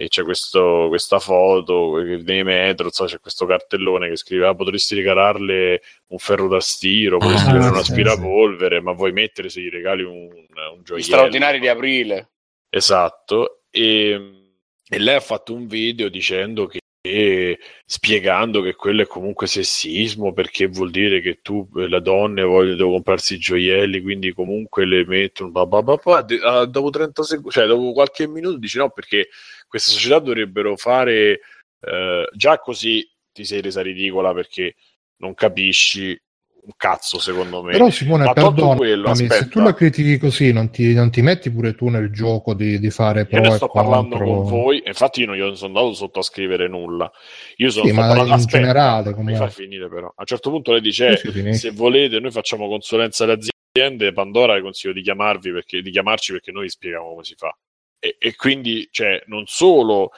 e 0.00 0.06
c'è 0.06 0.22
questo, 0.22 0.86
questa 0.86 1.18
foto 1.18 1.96
nei 1.96 2.44
metro, 2.44 2.88
so, 2.92 3.06
c'è 3.06 3.18
questo 3.18 3.46
cartellone 3.46 4.08
che 4.08 4.14
scrive 4.14 4.46
ah, 4.46 4.54
potresti 4.54 4.94
regalarle 4.94 5.82
un 6.06 6.18
ferro 6.18 6.46
da 6.46 6.60
stiro, 6.60 7.18
potresti 7.18 7.48
ah, 7.48 7.52
regalare 7.54 7.74
un 7.74 7.80
aspirapolvere, 7.80 8.78
sì. 8.78 8.84
ma 8.84 8.92
vuoi 8.92 9.10
mettere 9.10 9.48
se 9.48 9.60
gli 9.60 9.68
regali 9.68 10.04
un, 10.04 10.28
un 10.30 10.82
gioiello. 10.84 11.04
Straordinari 11.04 11.58
di 11.58 11.66
aprile. 11.66 12.30
Esatto, 12.70 13.62
e, 13.70 14.52
e 14.88 14.98
lei 14.98 15.16
ha 15.16 15.20
fatto 15.20 15.52
un 15.52 15.66
video 15.66 16.08
dicendo 16.08 16.66
che 16.66 16.78
e 17.08 17.58
spiegando 17.84 18.60
che 18.60 18.74
quello 18.74 19.02
è 19.02 19.06
comunque 19.06 19.46
sessismo 19.46 20.32
perché 20.32 20.66
vuol 20.66 20.90
dire 20.90 21.20
che 21.20 21.40
tu 21.42 21.66
le 21.72 22.00
donne 22.00 22.42
vogliono 22.42 22.90
comprarsi 22.90 23.34
i 23.34 23.38
gioielli 23.38 24.00
quindi 24.02 24.32
comunque 24.32 24.84
le 24.84 25.04
mettono 25.06 25.50
bah 25.50 25.66
bah 25.66 25.82
bah 25.82 26.00
bah, 26.02 26.26
ah, 26.42 26.66
dopo 26.66 26.90
30 26.90 27.22
secondi 27.22 27.50
cioè 27.50 27.66
dopo 27.66 27.92
qualche 27.92 28.28
minuto 28.28 28.58
dici 28.58 28.78
no 28.78 28.90
perché 28.90 29.28
queste 29.66 29.90
società 29.90 30.18
dovrebbero 30.18 30.76
fare 30.76 31.40
eh, 31.80 32.28
già 32.34 32.58
così 32.58 33.08
ti 33.32 33.44
sei 33.44 33.60
resa 33.60 33.82
ridicola 33.82 34.32
perché 34.34 34.74
non 35.16 35.34
capisci 35.34 36.20
un 36.62 36.72
cazzo 36.76 37.18
secondo 37.18 37.62
me. 37.62 37.72
Però 37.72 37.90
Simone, 37.90 38.24
Ma 38.24 38.32
perdonami, 38.32 38.76
quello, 38.76 39.14
se 39.14 39.48
tu 39.48 39.60
la 39.60 39.74
critichi 39.74 40.18
così 40.18 40.52
non 40.52 40.70
ti, 40.70 40.92
non 40.92 41.10
ti, 41.10 41.22
metti 41.22 41.50
pure 41.50 41.74
tu 41.74 41.88
nel 41.88 42.10
gioco 42.10 42.54
di, 42.54 42.78
di 42.78 42.90
fare 42.90 43.26
pro 43.26 43.40
io 43.40 43.48
ne 43.48 43.56
sto 43.56 43.68
parlando 43.68 44.18
con 44.18 44.44
voi, 44.44 44.82
infatti 44.84 45.20
io 45.20 45.26
non, 45.26 45.56
sono 45.56 45.78
andato 45.78 45.94
sotto 45.94 46.18
a 46.18 46.22
scrivere 46.22 46.68
nulla. 46.68 47.10
Io 47.56 47.70
sono 47.70 47.86
sì, 47.86 47.92
ma 47.92 48.06
parlando, 48.08 48.26
in 48.26 48.32
aspetta, 48.32 48.58
generale, 48.58 49.14
come... 49.14 49.32
mi 49.32 49.36
fa 49.38 49.48
finire 49.48 49.88
però. 49.88 50.06
A 50.08 50.14
un 50.18 50.26
certo 50.26 50.50
punto 50.50 50.72
lei 50.72 50.80
dice 50.80 51.16
se 51.54 51.70
volete 51.70 52.20
noi 52.20 52.30
facciamo 52.30 52.68
consulenza 52.68 53.24
alle 53.24 53.38
aziende, 53.72 54.12
Pandora 54.12 54.60
consiglio 54.60 54.92
di 54.92 55.02
chiamarvi 55.02 55.52
perché, 55.52 55.82
di 55.82 55.90
chiamarci 55.90 56.32
perché 56.32 56.52
noi 56.52 56.64
vi 56.64 56.70
spieghiamo 56.70 57.08
come 57.08 57.24
si 57.24 57.34
fa. 57.36 57.56
E, 58.00 58.16
e 58.18 58.36
quindi, 58.36 58.88
cioè, 58.90 59.22
non 59.26 59.44
solo 59.46 60.10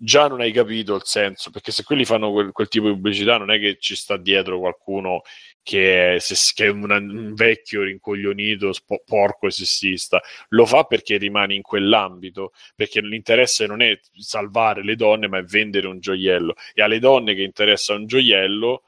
già 0.00 0.28
non 0.28 0.40
hai 0.40 0.52
capito 0.52 0.94
il 0.94 1.02
senso, 1.04 1.50
perché 1.50 1.72
se 1.72 1.82
quelli 1.82 2.04
fanno 2.04 2.30
quel, 2.30 2.52
quel, 2.52 2.68
tipo 2.68 2.86
di 2.86 2.92
pubblicità 2.92 3.36
non 3.36 3.50
è 3.50 3.58
che 3.58 3.78
ci 3.80 3.96
sta 3.96 4.16
dietro 4.16 4.60
qualcuno 4.60 5.22
che 5.62 6.16
è, 6.16 6.18
che 6.54 6.64
è 6.64 6.68
una, 6.68 6.96
un 6.96 7.34
vecchio 7.34 7.82
rincoglionito, 7.82 8.72
spo, 8.72 9.02
porco 9.04 9.46
e 9.46 9.50
sessista, 9.50 10.20
lo 10.48 10.64
fa 10.66 10.84
perché 10.84 11.16
rimane 11.18 11.54
in 11.54 11.62
quell'ambito, 11.62 12.52
perché 12.74 13.00
l'interesse 13.00 13.66
non 13.66 13.82
è 13.82 13.98
salvare 14.16 14.82
le 14.82 14.96
donne, 14.96 15.28
ma 15.28 15.38
è 15.38 15.42
vendere 15.42 15.86
un 15.86 16.00
gioiello. 16.00 16.54
E 16.72 16.82
alle 16.82 16.98
donne 16.98 17.34
che 17.34 17.42
interessa 17.42 17.94
un 17.94 18.06
gioiello, 18.06 18.84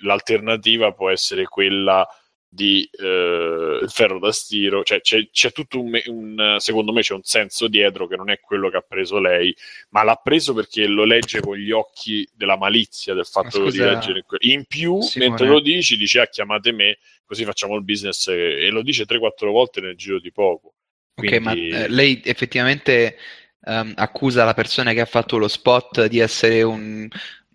l'alternativa 0.00 0.92
può 0.92 1.10
essere 1.10 1.44
quella 1.44 2.06
di 2.50 2.88
eh, 2.92 3.84
ferro 3.88 4.18
da 4.18 4.32
stiro, 4.32 4.82
cioè 4.82 5.00
c'è, 5.00 5.28
c'è 5.30 5.52
tutto 5.52 5.80
un, 5.80 6.00
un, 6.06 6.56
secondo 6.58 6.92
me 6.92 7.02
c'è 7.02 7.12
un 7.12 7.22
senso 7.22 7.68
dietro 7.68 8.06
che 8.06 8.16
non 8.16 8.30
è 8.30 8.40
quello 8.40 8.70
che 8.70 8.78
ha 8.78 8.84
preso 8.86 9.18
lei, 9.18 9.54
ma 9.90 10.02
l'ha 10.02 10.18
preso 10.22 10.54
perché 10.54 10.86
lo 10.86 11.04
legge 11.04 11.40
con 11.40 11.56
gli 11.56 11.70
occhi 11.70 12.26
della 12.34 12.56
malizia 12.56 13.12
del 13.12 13.26
fatto 13.26 13.64
scusa, 13.64 13.70
di 13.70 13.78
leggere 13.78 14.24
in 14.40 14.64
più, 14.64 15.00
Simone. 15.02 15.28
mentre 15.30 15.48
lo 15.48 15.60
dici, 15.60 15.96
dice 15.96 16.20
ah 16.20 16.28
chiamate 16.28 16.72
me, 16.72 16.98
così 17.26 17.44
facciamo 17.44 17.76
il 17.76 17.84
business 17.84 18.28
e, 18.28 18.66
e 18.66 18.70
lo 18.70 18.82
dice 18.82 19.04
3-4 19.04 19.50
volte 19.50 19.80
nel 19.82 19.96
giro 19.96 20.18
di 20.18 20.32
poco. 20.32 20.72
Quindi... 21.14 21.36
Ok, 21.36 21.42
ma 21.42 21.52
eh, 21.52 21.88
lei 21.88 22.22
effettivamente 22.24 23.18
um, 23.64 23.92
accusa 23.96 24.44
la 24.44 24.54
persona 24.54 24.94
che 24.94 25.00
ha 25.00 25.06
fatto 25.06 25.36
lo 25.36 25.48
spot 25.48 26.06
di 26.06 26.18
essere 26.18 26.62
un, 26.62 27.08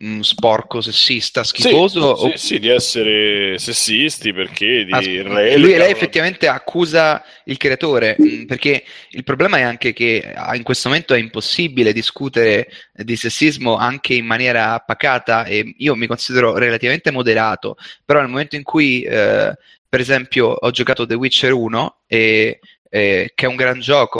Mm, 0.03 0.19
sporco, 0.19 0.81
sessista, 0.81 1.45
schifoso? 1.45 2.17
Sì, 2.17 2.25
o... 2.25 2.29
sì, 2.31 2.45
sì, 2.47 2.59
di 2.59 2.67
essere 2.67 3.57
sessisti 3.57 4.33
perché 4.33 4.83
di 4.83 4.91
ah, 4.91 4.99
lui, 4.99 5.77
lei 5.77 5.91
effettivamente 5.91 6.49
accusa 6.49 7.23
il 7.45 7.55
creatore 7.55 8.17
mm, 8.21 8.43
perché 8.43 8.83
il 9.11 9.23
problema 9.23 9.59
è 9.59 9.61
anche 9.61 9.93
che 9.93 10.33
ah, 10.35 10.57
in 10.57 10.63
questo 10.63 10.89
momento 10.89 11.13
è 11.13 11.19
impossibile 11.19 11.93
discutere 11.93 12.67
di 12.91 13.15
sessismo 13.15 13.77
anche 13.77 14.13
in 14.13 14.25
maniera 14.25 14.77
pacata 14.79 15.45
e 15.45 15.73
io 15.77 15.95
mi 15.95 16.07
considero 16.07 16.57
relativamente 16.57 17.09
moderato, 17.09 17.77
però 18.03 18.19
nel 18.19 18.29
momento 18.29 18.57
in 18.57 18.63
cui 18.63 19.03
eh, 19.03 19.55
per 19.87 19.99
esempio 20.01 20.47
ho 20.47 20.71
giocato 20.71 21.05
The 21.05 21.13
Witcher 21.13 21.53
1 21.53 21.99
e, 22.07 22.59
e, 22.89 23.31
che 23.33 23.45
è 23.45 23.47
un 23.47 23.55
gran 23.55 23.79
gioco, 23.79 24.19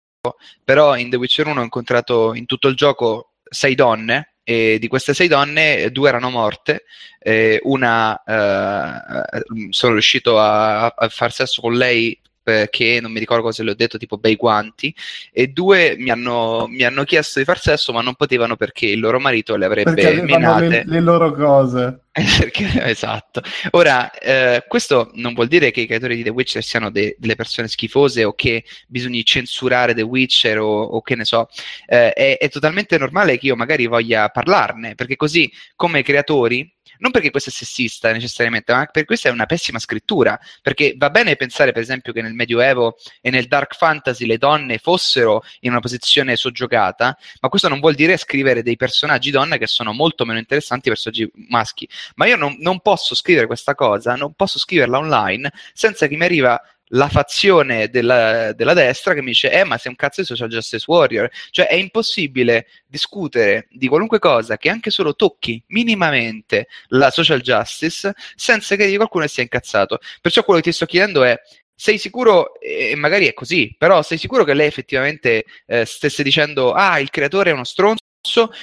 però 0.64 0.96
in 0.96 1.10
The 1.10 1.18
Witcher 1.18 1.48
1 1.48 1.60
ho 1.60 1.64
incontrato 1.64 2.34
in 2.36 2.46
tutto 2.46 2.70
il 2.70 2.76
gioco 2.76 3.34
sei 3.50 3.76
donne 3.76 4.33
e 4.44 4.78
di 4.80 4.88
queste 4.88 5.14
sei 5.14 5.28
donne 5.28 5.90
due 5.92 6.10
erano 6.10 6.30
morte, 6.30 6.84
eh, 7.20 7.60
una 7.64 8.22
eh, 8.24 9.44
sono 9.70 9.94
riuscito 9.94 10.40
a, 10.40 10.88
a 10.88 11.10
far 11.10 11.32
sesso 11.32 11.62
con 11.62 11.74
lei 11.74 12.20
che 12.44 13.00
non 13.02 13.12
mi 13.12 13.20
ricordo 13.20 13.44
cosa 13.44 13.64
le 13.64 13.72
ho 13.72 13.76
detto, 13.76 13.98
tipo 13.98 14.18
bei 14.18 14.36
guanti, 14.36 14.94
e 15.32 15.48
due 15.48 15.96
mi 15.98 16.10
hanno, 16.10 16.66
mi 16.70 16.84
hanno 16.84 17.04
chiesto 17.04 17.40
di 17.40 17.46
far 17.46 17.60
sesso, 17.60 17.94
ma 17.94 18.02
non 18.02 18.16
potevano 18.16 18.56
perché 18.56 18.88
il 18.88 19.00
loro 19.00 19.20
marito 19.20 19.56
le 19.56 19.66
avrebbe 19.66 20.22
menate. 20.22 20.68
le, 20.68 20.84
le 20.86 21.00
loro 21.00 21.32
cose. 21.34 22.04
Esatto. 22.14 23.42
Ora, 23.72 24.12
eh, 24.12 24.64
questo 24.68 25.10
non 25.16 25.34
vuol 25.34 25.48
dire 25.48 25.72
che 25.72 25.82
i 25.82 25.88
creatori 25.88 26.16
di 26.16 26.24
The 26.24 26.30
Witcher 26.30 26.64
siano 26.64 26.92
de- 26.92 27.16
delle 27.18 27.36
persone 27.36 27.68
schifose 27.68 28.24
o 28.24 28.34
che 28.34 28.64
bisogni 28.88 29.26
censurare 29.26 29.96
The 29.96 30.04
Witcher 30.04 30.60
o, 30.60 30.82
o 30.82 31.02
che 31.02 31.16
ne 31.16 31.26
so. 31.26 31.48
Eh, 31.88 32.14
è, 32.14 32.38
è 32.38 32.50
totalmente 32.50 32.98
normale 32.98 33.38
che 33.40 33.48
io 33.48 33.56
magari 33.56 33.88
voglia 33.88 34.30
parlarne, 34.30 34.96
perché 34.96 35.16
così 35.16 35.52
come 35.76 36.04
creatori. 36.04 36.72
Non 37.04 37.12
perché 37.12 37.32
questo 37.32 37.50
è 37.50 37.54
sessista 37.54 38.14
necessariamente, 38.14 38.72
ma 38.72 38.86
perché 38.86 39.04
questa 39.04 39.28
è 39.28 39.32
una 39.34 39.46
pessima 39.46 39.78
scrittura. 39.78 40.40
Perché 40.62 40.94
va 40.96 41.10
bene 41.10 41.36
pensare, 41.36 41.74
per 41.74 41.82
esempio, 41.82 42.14
che 42.14 42.22
nel 42.22 42.34
Medioevo 42.34 42.96
e 43.20 43.30
nel 43.30 43.48
Dark 43.48 43.76
Fantasy 43.76 44.26
le 44.26 44.38
donne 44.38 44.78
fossero 44.78 45.44
in 45.62 45.72
una 45.72 45.82
posizione 45.82 46.38
soggiogata, 46.38 47.18
ma 47.42 47.50
questo 47.50 47.68
non 47.68 47.82
vuol 47.82 47.96
dire 47.96 48.16
scrivere 48.16 48.64
dei 48.64 48.78
personaggi 48.78 49.32
donne 49.32 49.58
che 49.58 49.68
sono 49.68 49.92
molto 49.92 50.24
meno 50.24 50.40
interessanti 50.40 50.90
personaggi 50.90 51.30
maschi 51.50 51.88
ma 52.16 52.26
io 52.26 52.38
non, 52.38 52.56
non 52.60 52.80
posso 52.80 53.16
scrivere 53.16 53.48
questa 53.48 53.76
cosa, 53.76 54.16
non 54.16 54.34
posso 54.34 54.60
scriverla 54.60 54.98
online 54.98 55.52
senza 55.74 56.08
che 56.08 56.16
mi 56.16 56.24
arriva 56.24 56.62
la 56.94 57.08
fazione 57.10 57.90
della, 57.90 58.54
della 58.54 58.74
destra 58.74 59.14
che 59.14 59.22
mi 59.22 59.28
dice 59.28 59.52
eh 59.52 59.64
ma 59.64 59.78
sei 59.78 59.92
un 59.92 59.98
cazzo 59.98 60.22
di 60.22 60.28
social 60.28 60.50
justice 60.50 60.86
warrior. 60.88 61.30
Cioè 61.50 61.68
è 61.68 61.76
impossibile 61.76 62.68
discutere 62.86 63.68
di 63.70 63.88
qualunque 63.88 64.20
cosa 64.20 64.58
che 64.58 64.70
anche 64.70 64.90
solo 64.90 65.16
tocchi 65.16 65.62
minimamente 65.68 66.68
la 66.90 67.12
social 67.12 67.42
justice 67.42 68.14
senza 68.36 68.76
che 68.76 68.96
qualcuno 68.96 69.28
sia 69.28 69.44
incazzato. 69.44 70.00
Perciò 70.22 70.44
quello 70.44 70.60
che 70.60 70.70
ti 70.70 70.76
sto 70.76 70.86
chiedendo 70.86 71.24
è 71.24 71.40
sei 71.76 71.98
sicuro, 71.98 72.60
e 72.60 72.96
magari 72.96 73.28
è 73.28 73.34
così, 73.34 73.76
però 73.78 74.02
sei 74.04 74.18
sicuro 74.18 74.44
che 74.44 74.54
lei 74.54 74.68
effettivamente 74.68 75.44
eh, 75.66 75.86
stesse 75.86 76.24
dicendo 76.24 76.72
ah 76.72 77.00
il 77.00 77.10
creatore 77.10 77.50
è 77.50 77.54
uno 77.54 77.64
stronzo 77.64 78.03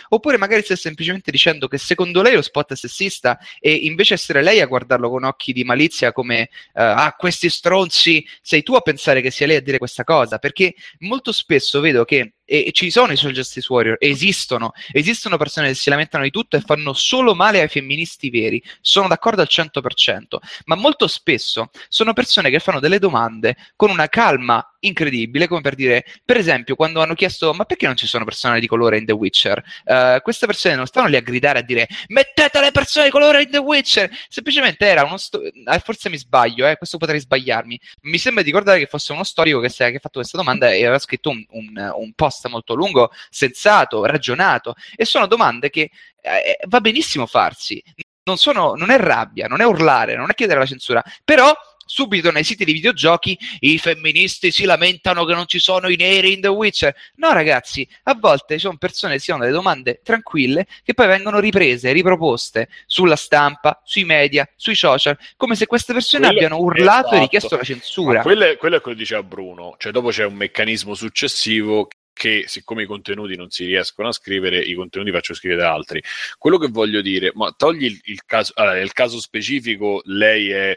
oppure 0.08 0.38
magari 0.38 0.62
stai 0.62 0.76
semplicemente 0.76 1.30
dicendo 1.30 1.68
che 1.68 1.78
secondo 1.78 2.22
lei 2.22 2.34
lo 2.34 2.42
spot 2.42 2.72
è 2.72 2.76
sessista 2.76 3.38
e 3.58 3.72
invece 3.72 4.14
essere 4.14 4.42
lei 4.42 4.60
a 4.60 4.66
guardarlo 4.66 5.10
con 5.10 5.24
occhi 5.24 5.52
di 5.52 5.64
malizia 5.64 6.12
come 6.12 6.40
eh, 6.40 6.48
ah 6.72 7.14
questi 7.16 7.50
stronzi 7.50 8.26
sei 8.40 8.62
tu 8.62 8.74
a 8.74 8.80
pensare 8.80 9.20
che 9.20 9.30
sia 9.30 9.46
lei 9.46 9.56
a 9.56 9.60
dire 9.60 9.78
questa 9.78 10.04
cosa? 10.04 10.38
Perché 10.38 10.74
molto 11.00 11.32
spesso 11.32 11.80
vedo 11.80 12.04
che 12.04 12.34
e 12.52 12.70
ci 12.72 12.90
sono 12.90 13.12
i 13.12 13.16
social 13.16 13.32
justice 13.32 13.72
warrior, 13.72 13.96
esistono, 14.00 14.72
esistono 14.90 15.36
persone 15.36 15.68
che 15.68 15.74
si 15.74 15.88
lamentano 15.88 16.24
di 16.24 16.30
tutto 16.30 16.56
e 16.56 16.60
fanno 16.60 16.92
solo 16.94 17.36
male 17.36 17.60
ai 17.60 17.68
femministi 17.68 18.28
veri, 18.28 18.60
sono 18.80 19.06
d'accordo 19.06 19.40
al 19.40 19.46
100%, 19.48 20.38
ma 20.64 20.74
molto 20.74 21.06
spesso 21.06 21.70
sono 21.88 22.12
persone 22.12 22.50
che 22.50 22.58
fanno 22.58 22.80
delle 22.80 22.98
domande 22.98 23.56
con 23.76 23.90
una 23.90 24.08
calma 24.08 24.64
incredibile, 24.82 25.46
come 25.46 25.60
per 25.60 25.74
dire, 25.74 26.04
per 26.24 26.38
esempio, 26.38 26.74
quando 26.74 27.02
hanno 27.02 27.14
chiesto 27.14 27.52
ma 27.52 27.64
perché 27.64 27.86
non 27.86 27.96
ci 27.96 28.06
sono 28.06 28.24
persone 28.24 28.58
di 28.60 28.66
colore 28.66 28.98
in 28.98 29.04
The 29.04 29.12
Witcher? 29.12 29.62
Eh, 29.84 30.20
queste 30.22 30.46
persone 30.46 30.74
non 30.74 30.86
stanno 30.86 31.06
lì 31.06 31.16
a 31.16 31.20
gridare 31.20 31.58
a 31.60 31.62
dire 31.62 31.86
mettete 32.08 32.60
le 32.60 32.70
persone 32.72 33.04
di 33.04 33.10
colore 33.12 33.42
in 33.42 33.50
The 33.50 33.58
Witcher, 33.58 34.10
semplicemente 34.28 34.86
era 34.86 35.04
uno 35.04 35.18
sto- 35.18 35.42
eh, 35.42 35.78
forse 35.84 36.08
mi 36.08 36.16
sbaglio, 36.18 36.66
eh, 36.66 36.76
questo 36.76 36.96
potrei 36.98 37.20
sbagliarmi, 37.20 37.78
mi 38.02 38.18
sembra 38.18 38.42
di 38.42 38.48
ricordare 38.50 38.78
che 38.80 38.86
fosse 38.86 39.12
uno 39.12 39.22
storico 39.22 39.60
che, 39.60 39.68
si- 39.68 39.76
che 39.84 39.96
ha 39.96 40.00
fatto 40.00 40.18
questa 40.18 40.38
domanda 40.38 40.70
e 40.72 40.78
aveva 40.80 40.98
scritto 40.98 41.30
un, 41.30 41.44
un- 41.50 41.92
un 41.96 42.12
post 42.14 42.39
molto 42.48 42.74
lungo, 42.74 43.10
sensato, 43.28 44.04
ragionato, 44.04 44.74
e 44.96 45.04
sono 45.04 45.26
domande 45.26 45.70
che 45.70 45.90
eh, 46.20 46.58
va 46.66 46.80
benissimo 46.80 47.26
farsi. 47.26 47.82
Non, 48.24 48.36
sono, 48.36 48.74
non 48.74 48.90
è 48.90 48.98
rabbia, 48.98 49.46
non 49.46 49.60
è 49.60 49.64
urlare, 49.64 50.14
non 50.14 50.30
è 50.30 50.34
chiedere 50.34 50.60
la 50.60 50.66
censura, 50.66 51.02
però 51.24 51.52
subito 51.90 52.30
nei 52.30 52.44
siti 52.44 52.64
di 52.64 52.72
videogiochi 52.72 53.36
i 53.60 53.76
femministi 53.78 54.52
si 54.52 54.64
lamentano 54.64 55.24
che 55.24 55.34
non 55.34 55.46
ci 55.46 55.58
sono 55.58 55.88
i 55.88 55.96
neri 55.96 56.32
in 56.34 56.40
The 56.40 56.46
Witcher. 56.46 56.94
No, 57.16 57.32
ragazzi, 57.32 57.86
a 58.04 58.14
volte 58.14 58.54
ci 58.54 58.60
sono 58.60 58.76
persone 58.76 59.14
che 59.14 59.18
si 59.18 59.32
fanno 59.32 59.40
delle 59.40 59.52
domande 59.52 60.00
tranquille 60.04 60.66
che 60.84 60.94
poi 60.94 61.08
vengono 61.08 61.40
riprese, 61.40 61.90
riproposte 61.90 62.68
sulla 62.86 63.16
stampa, 63.16 63.80
sui 63.84 64.04
media, 64.04 64.48
sui 64.54 64.76
social, 64.76 65.18
come 65.36 65.56
se 65.56 65.66
queste 65.66 65.92
persone 65.92 66.26
Quello- 66.26 66.38
abbiano 66.38 66.62
urlato 66.62 67.08
esatto. 67.08 67.16
e 67.16 67.18
richiesto 67.18 67.56
la 67.56 67.64
censura. 67.64 68.22
Quello, 68.22 68.44
è, 68.44 68.56
quello 68.56 68.76
è 68.76 68.80
quello 68.80 68.96
che 68.96 69.02
diceva 69.02 69.24
Bruno, 69.24 69.74
cioè 69.76 69.90
dopo 69.90 70.10
c'è 70.10 70.24
un 70.24 70.34
meccanismo 70.34 70.94
successivo 70.94 71.88
che 72.12 72.44
siccome 72.46 72.82
i 72.82 72.86
contenuti 72.86 73.36
non 73.36 73.50
si 73.50 73.64
riescono 73.64 74.08
a 74.08 74.12
scrivere, 74.12 74.58
i 74.60 74.74
contenuti 74.74 75.10
faccio 75.10 75.34
scrivere 75.34 75.62
da 75.62 75.72
altri. 75.72 76.02
Quello 76.38 76.58
che 76.58 76.68
voglio 76.68 77.00
dire, 77.00 77.32
ma 77.34 77.52
togli 77.56 77.84
il, 77.84 78.00
il 78.04 78.24
caso, 78.24 78.52
allora, 78.56 78.74
nel 78.74 78.92
caso 78.92 79.20
specifico 79.20 80.02
lei 80.04 80.50
è 80.50 80.76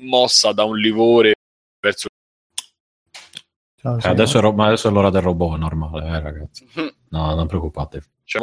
mossa 0.00 0.52
da 0.52 0.64
un 0.64 0.76
livore 0.78 1.34
verso 1.80 2.08
Ciao, 3.82 3.98
Eh, 3.98 4.08
adesso, 4.08 4.38
è 4.38 4.40
ro- 4.40 4.52
ma 4.52 4.66
adesso 4.66 4.88
è 4.88 4.92
l'ora 4.92 5.10
del 5.10 5.22
robot, 5.22 5.56
è 5.56 5.58
normale, 5.58 6.06
eh, 6.06 6.20
ragazzi. 6.20 6.68
No, 7.08 7.34
non 7.34 7.46
preoccupatevi. 7.48 8.04
cioè, 8.24 8.42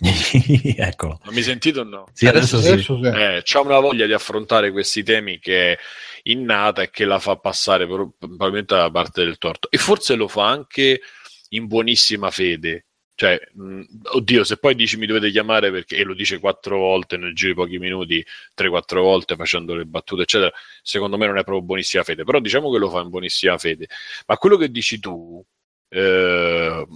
Eccolo. 0.76 1.18
non 1.24 1.34
mi 1.34 1.42
sentite 1.42 1.80
o 1.80 1.84
no? 1.84 2.06
Sì, 2.12 2.26
adesso, 2.26 2.60
sì. 2.60 2.68
Adesso 2.68 2.98
sì. 3.02 3.08
Eh, 3.08 3.40
c'ha 3.44 3.60
una 3.60 3.80
voglia 3.80 4.06
di 4.06 4.12
affrontare 4.12 4.70
questi 4.70 5.02
temi 5.02 5.38
che 5.38 5.72
è 5.72 5.78
innata 6.24 6.82
e 6.82 6.90
che 6.90 7.04
la 7.06 7.18
fa 7.18 7.36
passare 7.36 7.86
pro- 7.86 8.12
probabilmente 8.18 8.74
dalla 8.74 8.90
parte 8.90 9.24
del 9.24 9.38
torto. 9.38 9.70
E 9.70 9.78
forse 9.78 10.14
lo 10.14 10.28
fa 10.28 10.46
anche 10.48 11.00
in 11.50 11.66
buonissima 11.66 12.30
fede. 12.30 12.86
Cioè, 13.14 13.36
mh, 13.52 13.82
oddio, 14.12 14.44
se 14.44 14.58
poi 14.58 14.76
dici 14.76 14.96
mi 14.96 15.06
dovete 15.06 15.30
chiamare 15.30 15.72
perché, 15.72 15.96
e 15.96 16.04
lo 16.04 16.14
dice 16.14 16.38
quattro 16.38 16.78
volte 16.78 17.16
nel 17.16 17.34
giro 17.34 17.48
di 17.50 17.54
pochi 17.56 17.78
minuti, 17.78 18.24
tre, 18.54 18.68
quattro 18.68 19.02
volte 19.02 19.34
facendo 19.34 19.74
le 19.74 19.86
battute, 19.86 20.22
eccetera, 20.22 20.52
secondo 20.82 21.16
me 21.18 21.26
non 21.26 21.36
è 21.36 21.42
proprio 21.42 21.62
buonissima 21.64 22.04
fede. 22.04 22.22
Però 22.22 22.38
diciamo 22.38 22.70
che 22.70 22.78
lo 22.78 22.88
fa 22.90 23.00
in 23.00 23.08
buonissima 23.08 23.58
fede. 23.58 23.88
Ma 24.26 24.36
quello 24.36 24.56
che 24.56 24.70
dici 24.70 25.00
tu, 25.00 25.44
eh, 25.88 26.86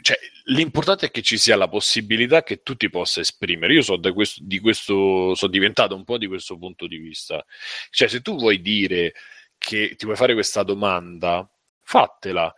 cioè, 0.00 0.18
l'importante 0.44 1.06
è 1.06 1.10
che 1.10 1.22
ci 1.22 1.38
sia 1.38 1.56
la 1.56 1.68
possibilità 1.68 2.42
che 2.42 2.62
tu 2.62 2.76
ti 2.76 2.88
possa 2.90 3.20
esprimere. 3.20 3.72
Io 3.72 3.82
so 3.82 3.96
da 3.96 4.12
questo, 4.12 4.42
di 4.44 4.58
questo, 4.60 5.34
sono 5.34 5.50
diventato 5.50 5.94
un 5.94 6.04
po' 6.04 6.18
di 6.18 6.26
questo 6.26 6.56
punto 6.58 6.86
di 6.86 6.98
vista. 6.98 7.44
Cioè, 7.90 8.08
se 8.08 8.20
tu 8.20 8.36
vuoi 8.36 8.60
dire 8.60 9.14
che 9.58 9.94
ti 9.96 10.04
vuoi 10.04 10.16
fare 10.16 10.34
questa 10.34 10.62
domanda, 10.62 11.48
fatela. 11.82 12.54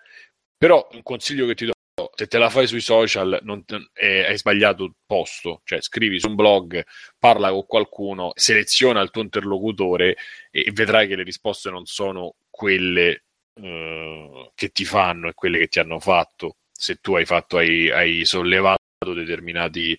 Però 0.61 0.87
un 0.93 1.03
consiglio 1.03 1.47
che 1.47 1.55
ti 1.55 1.65
do, 1.65 1.73
se 2.15 2.27
te 2.27 2.37
la 2.37 2.51
fai 2.51 2.67
sui 2.67 2.83
social 2.83 3.39
non 3.45 3.65
eh, 3.95 4.27
hai 4.27 4.37
sbagliato 4.37 4.85
il 4.85 4.93
posto, 5.07 5.63
cioè 5.65 5.81
scrivi 5.81 6.21
su 6.21 6.29
un 6.29 6.35
blog, 6.35 6.85
parla 7.19 7.51
con 7.51 7.65
qualcuno, 7.65 8.33
seleziona 8.35 9.01
il 9.01 9.09
tuo 9.09 9.23
interlocutore 9.23 10.19
e, 10.51 10.65
e 10.67 10.71
vedrai 10.73 11.09
che 11.09 11.17
le 11.17 11.23
risposte 11.23 11.71
non 11.71 11.87
sono 11.87 12.35
quelle 12.51 13.23
eh, 13.55 14.51
che 14.55 14.69
ti 14.69 14.85
fanno 14.85 15.29
e 15.31 15.35
quelle 15.35 15.61
che 15.61 15.69
ti 15.69 15.79
hanno 15.79 15.99
fatto 15.99 16.57
se 16.71 16.97
tu 16.97 17.15
hai 17.15 17.25
fatto 17.25 17.57
hai, 17.57 17.91
hai 17.91 18.27
sollevato 18.27 18.79
determinati 19.15 19.99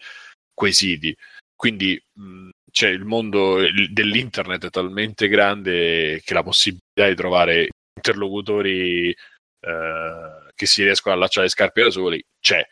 quesiti. 0.54 1.16
Quindi 1.56 2.00
mh, 2.14 2.50
c'è 2.72 2.90
il 2.90 3.04
mondo 3.04 3.58
dell'internet 3.90 4.68
è 4.68 4.70
talmente 4.70 5.28
grande 5.28 6.22
che 6.24 6.34
la 6.36 6.44
possibilità 6.44 7.08
di 7.08 7.16
trovare 7.16 7.70
interlocutori 7.96 9.10
eh, 9.10 10.40
che 10.62 10.68
si 10.68 10.84
riescono 10.84 11.16
a 11.16 11.18
allacciare 11.18 11.48
le 11.48 11.52
scarpe 11.52 11.82
da 11.82 11.90
soli 11.90 12.24
c'è 12.40 12.64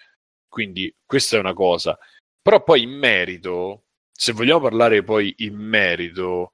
quindi 0.47 0.93
questa 1.07 1.37
è 1.37 1.39
una 1.39 1.53
cosa 1.53 1.97
però 2.39 2.61
poi 2.63 2.83
in 2.83 2.91
merito 2.91 3.85
se 4.11 4.31
vogliamo 4.31 4.59
parlare 4.61 5.03
poi 5.03 5.33
in 5.37 5.55
merito 5.55 6.53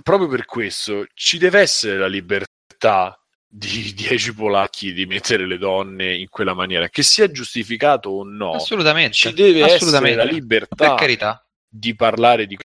proprio 0.00 0.28
per 0.28 0.44
questo 0.44 1.06
ci 1.14 1.38
deve 1.38 1.58
essere 1.58 1.98
la 1.98 2.06
libertà 2.06 3.20
di 3.48 3.94
10 3.94 4.34
polacchi 4.34 4.92
di 4.92 5.06
mettere 5.06 5.44
le 5.44 5.58
donne 5.58 6.14
in 6.14 6.28
quella 6.28 6.54
maniera, 6.54 6.88
che 6.88 7.02
sia 7.02 7.30
giustificato 7.30 8.10
o 8.10 8.22
no, 8.22 8.52
assolutamente. 8.52 9.14
ci 9.14 9.32
deve 9.32 9.62
assolutamente. 9.62 10.20
essere 10.20 10.24
la 10.24 10.30
libertà 10.30 10.74
Per 10.74 10.94
carità. 10.94 11.46
di 11.66 11.94
parlare 11.94 12.46
di 12.46 12.56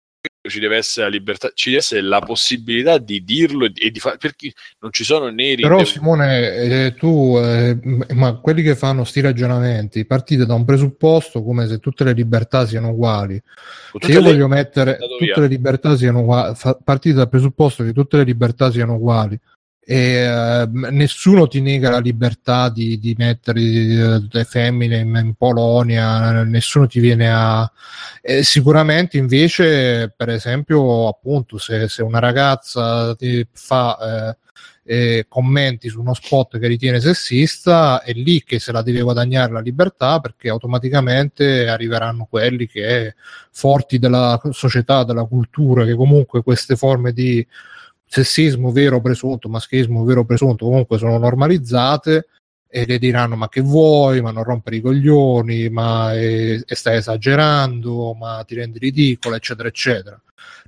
ci 0.51 0.61
deve 0.61 0.77
essere 0.77 1.07
la 1.07 1.13
libertà, 1.13 1.51
ci 1.55 1.69
deve 1.71 1.81
essere 1.81 2.03
la 2.03 2.21
possibilità 2.21 2.99
di 2.99 3.25
dirlo 3.25 3.65
e 3.65 3.71
di, 3.71 3.81
e 3.81 3.91
di 3.91 3.99
fare 3.99 4.17
perché 4.19 4.53
non 4.81 4.93
ci 4.93 5.05
sono 5.05 5.29
neri. 5.31 5.63
Però 5.63 5.85
Simone, 5.85 6.55
eh, 6.57 6.95
tu, 6.95 7.37
eh, 7.39 7.79
ma 8.15 8.35
quelli 8.35 8.63
che 8.63 8.77
fanno 8.77 9.05
sti 9.05 9.21
ragionamenti, 9.21 10.05
partite 10.05 10.45
da 10.45 10.55
un 10.55 10.65
presupposto 10.65 11.43
come 11.43 11.67
se 11.67 11.79
tutte 11.79 12.05
le 12.05 12.13
libertà 12.13 12.67
siano 12.67 12.91
uguali. 12.91 13.41
Se 13.99 14.11
io 14.13 14.21
le- 14.21 14.31
voglio 14.31 14.49
mettere 14.49 14.99
tutte 15.19 15.41
le 15.41 15.47
libertà 15.47 15.97
siano 15.97 16.21
uguali, 16.21 16.55
fa- 16.55 16.79
partite 16.83 17.15
dal 17.15 17.29
presupposto 17.29 17.85
che 17.85 17.93
tutte 17.93 18.19
le 18.19 18.25
libertà 18.25 18.71
siano 18.71 18.95
uguali 18.95 19.39
e 19.91 20.69
m- 20.71 20.87
nessuno 20.93 21.49
ti 21.49 21.61
nega 21.61 21.91
la 21.91 21.99
libertà 21.99 22.69
di, 22.69 22.97
di 23.01 23.13
mettere 23.19 23.61
eh, 23.61 24.23
le 24.31 24.45
femmine 24.45 24.99
in, 24.99 25.21
in 25.21 25.35
Polonia, 25.35 26.45
nessuno 26.45 26.87
ti 26.87 27.01
viene 27.01 27.29
a... 27.29 27.69
eh, 28.23 28.45
sicuramente 28.45 29.19
invece, 29.19 30.15
per 30.17 30.29
esempio, 30.29 31.09
appunto, 31.09 31.59
se, 31.59 31.89
se 31.89 32.05
una 32.05 32.21
ragazza 32.21 33.17
ti 33.17 33.45
fa... 33.53 33.99
eh, 34.31 34.37
eh, 34.83 35.27
commenti 35.29 35.89
su 35.89 36.01
uno 36.01 36.15
spot 36.15 36.59
che 36.59 36.67
ritiene 36.67 37.01
sessista, 37.01 38.03
è 38.03 38.13
lì 38.13 38.43
che 38.43 38.59
se 38.59 38.73
la 38.73 38.83
deve 38.83 39.03
guadagnare 39.03 39.53
la 39.53 39.61
libertà 39.61 40.19
perché 40.21 40.49
automaticamente 40.49 41.69
arriveranno 41.69 42.27
quelli 42.29 42.67
che 42.67 43.15
forti 43.51 43.99
della 43.99 44.41
società, 44.51 45.05
della 45.05 45.25
cultura, 45.25 45.85
che 45.85 45.95
comunque 45.95 46.43
queste 46.43 46.77
forme 46.77 47.13
di 47.13 47.47
sessismo 48.11 48.73
vero 48.73 48.97
o 48.97 49.01
presunto, 49.01 49.49
maschismo 49.49 50.03
vero 50.05 50.23
o 50.23 50.25
presunto 50.25 50.65
comunque 50.65 50.99
sono 50.99 51.17
normalizzate 51.17 52.27
e 52.69 52.85
le 52.85 52.99
diranno 52.99 53.37
ma 53.37 53.49
che 53.49 53.61
vuoi, 53.61 54.21
ma 54.21 54.33
non 54.33 54.43
rompere 54.43 54.77
i 54.77 54.81
coglioni, 54.81 55.69
ma 55.71 56.13
è, 56.13 56.61
e 56.65 56.75
stai 56.75 56.97
esagerando, 56.97 58.15
ma 58.15 58.43
ti 58.45 58.57
rendi 58.57 58.79
ridicolo, 58.79 59.37
eccetera, 59.37 59.69
eccetera. 59.69 60.21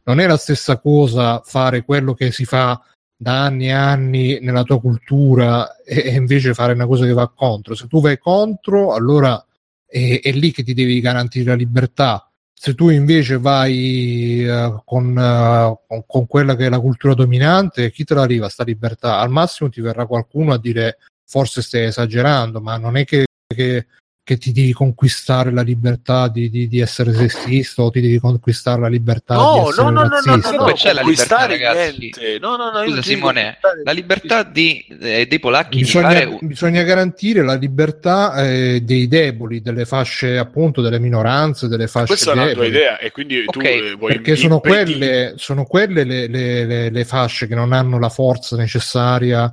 Non 0.05 0.21
è 0.21 0.27
la 0.27 0.37
stessa 0.37 0.79
cosa 0.79 1.41
fare 1.45 1.85
quello 1.85 2.15
che 2.15 2.31
si 2.33 2.45
fa 2.45 2.81
da 3.17 3.45
anni 3.45 3.67
e 3.67 3.73
anni 3.73 4.39
nella 4.41 4.65
tua 4.65 4.81
cultura 4.81 5.77
e, 5.83 6.03
e 6.07 6.15
invece 6.15 6.55
fare 6.55 6.73
una 6.73 6.87
cosa 6.87 7.05
che 7.05 7.13
va 7.13 7.29
contro. 7.29 7.75
Se 7.75 7.87
tu 7.87 8.01
vai 8.01 8.19
contro, 8.19 8.95
allora 8.95 9.45
è, 9.87 10.21
è 10.23 10.33
lì 10.33 10.53
che 10.53 10.63
ti 10.63 10.75
devi 10.75 11.01
garantire 11.01 11.47
la 11.47 11.55
libertà. 11.55 12.32
Se 12.65 12.77
tu 12.77 12.91
invece 12.91 13.39
vai 13.39 14.47
uh, 14.47 14.83
con, 14.85 15.17
uh, 15.17 15.81
con, 15.85 16.05
con, 16.07 16.27
quella 16.29 16.55
che 16.55 16.67
è 16.67 16.69
la 16.69 16.79
cultura 16.79 17.13
dominante, 17.13 17.91
chi 17.91 18.05
te 18.05 18.15
la 18.15 18.23
arriva 18.23 18.49
sta 18.49 18.63
libertà? 18.63 19.19
Al 19.19 19.31
massimo 19.31 19.69
ti 19.69 19.81
verrà 19.81 20.07
qualcuno 20.07 20.53
a 20.53 20.61
dire 20.61 20.99
forse 21.27 21.61
stai 21.61 21.87
esagerando, 21.87 22.61
ma 22.61 22.77
non 22.77 22.97
è 22.97 23.05
che, 23.05 23.27
che, 23.53 23.89
che 24.25 24.39
ti 24.39 24.53
devi 24.53 24.73
conquistare 24.73 25.51
la 25.51 25.63
libertà 25.63 26.29
di, 26.29 26.49
di, 26.49 26.69
di, 26.69 26.79
essere 26.79 27.13
sessista 27.13 27.83
o 27.83 27.91
ti 27.91 28.01
devi 28.01 28.21
conquistare 28.21 28.81
la 28.81 28.87
libertà 28.89 29.35
no, 29.35 29.53
di 29.55 29.69
essere 29.69 29.83
no, 29.83 29.91
no, 29.91 30.09
razzista. 30.09 30.31
No, 30.31 30.37
no, 30.37 30.63
no, 30.63 30.67
no, 30.69 30.73
c'è 30.75 30.93
la 30.93 31.03
libertà, 31.03 31.47
ragazzi. 31.47 32.11
No, 32.41 32.57
no, 32.57 32.71
no, 32.71 32.85
Scusa 32.85 33.03
Simone, 33.03 33.59
la 33.83 33.91
libertà 33.91 34.45
di, 34.45 34.87
eh, 35.01 35.27
dei 35.27 35.41
polacchi 35.41 35.79
bisogna, 35.79 36.09
di 36.09 36.15
fare... 36.15 36.39
bisogna 36.41 36.83
garantire 36.85 37.43
la 37.43 37.55
libertà 37.55 38.45
eh, 38.47 38.81
dei 38.83 39.09
deboli, 39.09 39.61
delle 39.61 39.85
fasce 39.87 40.39
appunto 40.39 40.83
delle 40.83 41.01
minoranze, 41.01 41.67
delle 41.67 41.89
fasce 41.89 42.07
Questa 42.07 42.33
deboli. 42.33 42.49
è 42.49 42.53
una 42.53 42.63
tua 42.63 42.67
idea 42.69 42.99
e 42.99 43.11
quindi 43.11 43.45
tu 43.47 43.59
Ok, 43.59 43.97
vuoi 43.97 44.13
perché 44.13 44.37
sono 44.37 44.61
impedire- 44.65 44.99
quelle, 44.99 45.33
sono 45.37 45.65
quelle 45.65 46.05
le, 46.05 46.29
le- 46.29 46.65
le- 46.65 46.91
le 46.91 47.05
fasce 47.05 47.49
che 47.49 47.57
non 47.57 47.73
hanno 47.73 47.99
la 47.99 48.09
forza 48.09 48.55
necessaria 48.57 49.53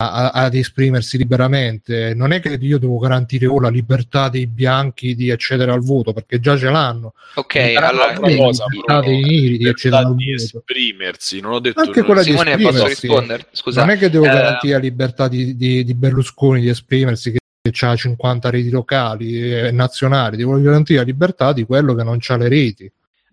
a- 0.00 0.30
ad 0.30 0.54
esprimersi 0.54 1.18
liberamente. 1.18 2.14
Non 2.14 2.30
è 2.32 2.40
che 2.40 2.56
io 2.60 2.78
devo 2.78 2.98
garantire 2.98 3.46
oh, 3.46 3.58
la 3.60 3.68
libertà 3.68 4.28
dei 4.28 4.46
bianchi 4.46 5.14
di 5.16 5.30
accedere 5.32 5.72
al 5.72 5.80
voto, 5.82 6.12
perché 6.12 6.38
già 6.38 6.56
ce 6.56 6.70
l'hanno. 6.70 7.14
Ok, 7.34 7.56
allora... 7.76 8.08
Altra 8.08 8.36
cosa, 8.36 8.64
Bruno, 8.66 9.00
dei 9.00 9.20
neri 9.20 9.40
di 9.40 9.48
libertà 9.58 9.70
accedere 9.70 10.02
al 10.04 10.14
di 10.14 10.24
voto. 10.30 10.42
esprimersi, 10.58 11.40
non 11.40 11.52
ho 11.52 11.58
detto 11.58 11.80
Anche 11.80 11.96
non- 11.98 12.04
quella 12.06 12.22
di 12.22 12.30
Simone, 12.30 12.50
posso 12.52 12.68
esprimersi. 12.68 13.06
rispondere? 13.06 13.46
Scusa. 13.50 13.80
Non 13.80 13.90
è 13.90 13.98
che 13.98 14.10
devo 14.10 14.24
Eh, 14.24 14.28
garantire 14.28 14.72
la 14.74 14.78
libertà 14.78 15.28
di, 15.28 15.56
di- 15.56 15.84
di 15.84 15.94
Berlusconi 15.94 16.60
di 16.60 16.68
esprimersi, 16.68 17.32
che, 17.32 17.38
ha 17.86 17.96
50 17.96 18.50
reti 18.50 18.70
locali 18.70 19.52
e 19.52 19.70
nazionali, 19.72 20.36
devo 20.36 20.60
garantire 20.60 21.00
la 21.00 21.04
libertà 21.04 21.52
di 21.52 21.64
quello 21.64 21.94
che 21.94 22.04
non 22.04 22.18
ha 22.24 22.36
le 22.36 22.48
reti. 22.48 22.90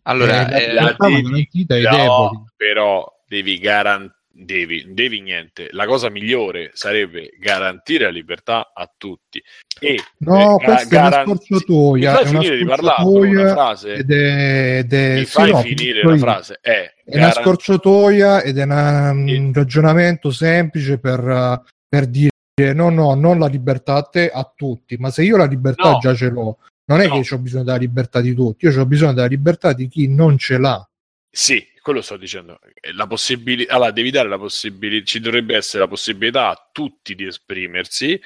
Allora, 0.07 0.49
Eh, 0.49 0.63
eh, 0.63 0.73
la 0.73 0.81
libertà 0.81 1.09
va 1.09 1.15
devi- 1.19 1.49
No, 1.67 1.97
deboli. 1.97 2.43
però 2.57 3.23
devi 3.27 3.59
garantire 3.59 4.13
devi, 4.38 4.86
devi 4.94 5.22
niente. 5.22 5.70
La 5.72 5.86
cosa 5.86 6.10
migliore 6.10 6.72
sarebbe 6.74 7.32
garantire 7.40 8.03
la 8.06 8.10
libertà 8.12 8.72
a 8.74 8.91
tutti. 8.98 9.41
E 9.80 9.98
No, 10.20 10.60
eh, 10.60 10.66
ga- 10.66 10.74
questa 10.76 10.95
è 11.03 11.07
una 11.07 11.24
scorciatoia, 11.24 12.12
Mi 12.12 12.16
fai 12.18 12.26
è 12.26 12.30
una 12.30 12.40
finire 12.41 12.57
di 12.57 12.66
parlare 12.66 13.03
una 13.10 13.49
frase? 13.49 13.94
ed 13.94 14.12
è, 14.12 14.78
ed 14.80 14.94
è- 14.94 15.14
Mi 15.14 15.20
sì, 15.20 15.26
fai 15.26 15.52
no, 15.52 15.62
finire 15.62 16.03
la 16.03 16.18
frase? 16.18 16.57
È, 16.62 16.94
È 17.06 17.18
una 17.18 17.32
scorciatoia 17.32 18.41
ed 18.41 18.57
è 18.57 18.64
una- 18.64 19.12
Sì. 19.26 19.36
un 19.36 19.53
ragionamento 19.53 20.32
semplice 20.32 20.98
per, 20.99 21.62
per 21.88 22.06
dire 22.07 22.30
no, 22.74 22.90
no, 22.90 23.14
non 23.16 23.40
la 23.40 23.48
libertà 23.48 23.95
a 23.95 24.03
te, 24.03 24.30
a 24.30 24.49
tutti, 24.56 24.95
ma 24.98 25.10
se 25.12 25.24
io 25.24 25.38
la 25.38 25.45
libertà 25.45 25.91
No. 25.91 25.98
già 25.99 26.14
ce 26.16 26.30
l'ho, 26.30 26.60
non 26.86 27.02
è 27.02 27.07
No. 27.07 27.20
che 27.20 27.34
ho 27.34 27.38
bisogno 27.38 27.64
della 27.64 27.78
libertà 27.78 28.22
di 28.22 28.34
tutti, 28.34 28.66
io 28.66 28.80
ho 28.80 28.86
bisogno 28.86 29.14
della 29.14 29.28
libertà 29.28 29.74
di 29.74 29.88
chi 29.88 30.07
non 30.07 30.38
ce 30.38 30.57
l'ha. 30.57 30.88
Sì, 31.30 31.66
quello 31.86 32.02
sto 32.02 32.18
dicendo. 32.18 32.60
La 32.95 33.06
possibilità, 33.06 33.76
allora, 33.76 33.91
devi 33.91 34.10
dare 34.10 34.28
la 34.28 34.40
possibilità, 34.40 35.06
ci 35.06 35.20
dovrebbe 35.20 35.56
essere 35.56 35.84
la 35.84 35.88
possibilità 35.88 36.49
a 36.49 36.70
tutti 36.72 37.14
di 37.14 37.28
esprimersi 37.28 38.20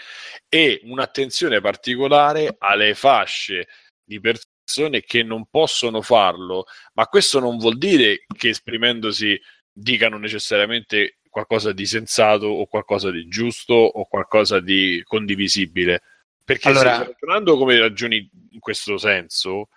e 0.48 0.80
un'attenzione 0.86 1.60
particolare 1.60 2.56
alle 2.58 2.94
fasce 2.94 3.68
di 4.02 4.22
persone 4.22 5.02
che 5.02 5.24
non 5.24 5.48
possono 5.52 6.02
farlo, 6.02 6.68
ma 6.94 7.08
questo 7.08 7.42
non 7.42 7.58
vuol 7.58 7.78
dire 7.78 8.24
che 8.34 8.48
esprimendosi 8.48 9.38
dicano 9.70 10.18
necessariamente 10.18 11.18
qualcosa 11.30 11.74
di 11.74 11.86
sensato 11.86 12.46
o 12.46 12.66
qualcosa 12.66 13.12
di 13.12 13.28
giusto 13.28 13.74
o 13.74 14.08
qualcosa 14.08 14.62
di 14.62 15.04
condivisibile. 15.06 16.02
Perché 16.46 16.70
Allora- 16.70 17.00
se 17.00 17.04
ragionando 17.08 17.58
come 17.58 17.78
ragioni 17.78 18.30
in 18.52 18.60
questo 18.62 18.98
senso, 18.98 19.68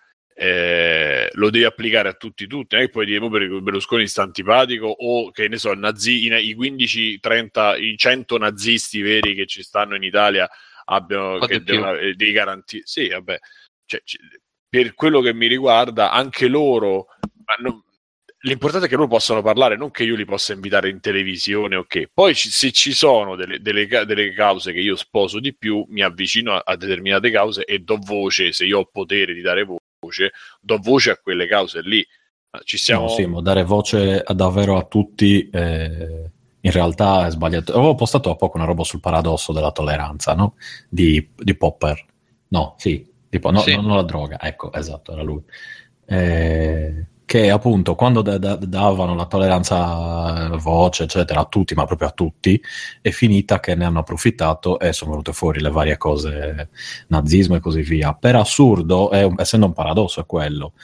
eh, 0.42 1.28
lo 1.34 1.50
devi 1.50 1.64
applicare 1.64 2.08
a 2.08 2.14
tutti 2.14 2.48
tutti, 2.48 2.74
non 2.74 2.82
è 2.82 2.86
che 2.86 2.92
puoi 2.92 3.06
dire 3.06 3.20
"Mo 3.20 3.30
per 3.30 3.46
Berlusconi 3.60 4.08
sta 4.08 4.22
antipatico 4.22 4.86
o 4.86 5.30
che 5.30 5.46
ne 5.46 5.56
so, 5.56 5.72
nazi- 5.74 6.26
i, 6.26 6.48
i 6.48 6.54
15, 6.54 7.20
30, 7.20 7.76
i 7.76 7.96
100 7.96 8.38
nazisti 8.38 9.00
veri 9.02 9.34
che 9.34 9.46
ci 9.46 9.62
stanno 9.62 9.94
in 9.94 10.02
Italia 10.02 10.48
abbiano 10.86 11.38
che 11.46 11.62
devono, 11.62 11.96
eh, 11.96 12.14
devi 12.14 12.32
garantire. 12.32 12.82
Sì, 12.86 13.08
vabbè, 13.08 13.38
cioè, 13.86 14.00
ci- 14.04 14.18
per 14.68 14.94
quello 14.94 15.20
che 15.20 15.32
mi 15.32 15.46
riguarda, 15.46 16.10
anche 16.10 16.48
loro, 16.48 17.06
non- 17.60 17.80
l'importante 18.40 18.86
è 18.86 18.88
che 18.88 18.96
loro 18.96 19.06
possano 19.06 19.42
parlare, 19.42 19.76
non 19.76 19.92
che 19.92 20.02
io 20.02 20.16
li 20.16 20.24
possa 20.24 20.52
invitare 20.54 20.88
in 20.88 20.98
televisione 21.00 21.76
o 21.76 21.84
che. 21.84 22.08
Poi 22.12 22.34
ci- 22.34 22.50
se 22.50 22.72
ci 22.72 22.92
sono 22.94 23.36
delle, 23.36 23.60
delle 23.60 23.86
delle 23.86 24.32
cause 24.32 24.72
che 24.72 24.80
io 24.80 24.96
sposo 24.96 25.38
di 25.38 25.54
più, 25.54 25.84
mi 25.90 26.02
avvicino 26.02 26.54
a, 26.54 26.62
a 26.64 26.74
determinate 26.76 27.30
cause 27.30 27.64
e 27.64 27.78
do 27.78 27.96
voce, 27.98 28.52
se 28.52 28.64
io 28.64 28.80
ho 28.80 28.86
potere 28.86 29.34
di 29.34 29.40
dare 29.40 29.62
voce, 29.62 29.80
do 30.60 30.78
voce 30.78 31.10
a 31.10 31.16
quelle 31.16 31.46
cause 31.46 31.80
lì. 31.82 32.06
Ci 32.64 32.76
siamo... 32.76 33.02
No, 33.04 33.08
sì, 33.08 33.24
ma 33.24 33.40
dare 33.40 33.64
voce 33.64 34.20
a- 34.22 34.34
davvero 34.34 34.76
a 34.76 34.84
tutti 34.84 35.48
eh, 35.48 36.30
in 36.60 36.70
realtà 36.70 37.26
è 37.26 37.30
sbagliato. 37.30 37.72
Avevo 37.72 37.94
postato 37.94 38.28
da 38.28 38.36
poco 38.36 38.58
una 38.58 38.66
roba 38.66 38.84
sul 38.84 39.00
paradosso 39.00 39.52
della 39.52 39.72
tolleranza, 39.72 40.34
no? 40.34 40.56
Di, 40.88 41.30
di 41.34 41.56
Popper. 41.56 42.04
No, 42.48 42.74
sì, 42.76 43.10
tipo, 43.30 43.50
no, 43.50 43.60
Sì. 43.60 43.74
no, 43.74 43.80
non 43.80 43.96
la 43.96 44.02
droga, 44.02 44.38
ecco, 44.40 44.70
esatto, 44.72 45.12
era 45.12 45.22
lui. 45.22 45.42
Eh, 46.04 47.06
che 47.32 47.48
appunto 47.50 47.94
quando 47.94 48.20
da- 48.20 48.36
da- 48.36 48.56
davano 48.56 49.14
la 49.14 49.24
tolleranza 49.24 50.50
voce, 50.58 51.04
eccetera, 51.04 51.40
a 51.40 51.44
tutti, 51.46 51.72
ma 51.74 51.86
proprio 51.86 52.08
a 52.08 52.10
tutti, 52.10 52.60
è 53.00 53.08
finita 53.08 53.58
che 53.58 53.74
ne 53.74 53.86
hanno 53.86 54.00
approfittato 54.00 54.78
e 54.78 54.92
sono 54.92 55.12
venute 55.12 55.32
fuori 55.32 55.60
le 55.60 55.70
varie 55.70 55.96
cose, 55.96 56.68
nazismo 57.06 57.56
e 57.56 57.60
così 57.60 57.80
via. 57.80 58.12
Per 58.12 58.36
assurdo, 58.36 59.08
un- 59.12 59.36
essendo 59.38 59.64
un 59.64 59.72
paradosso, 59.72 60.20
è 60.20 60.26
quello 60.26 60.74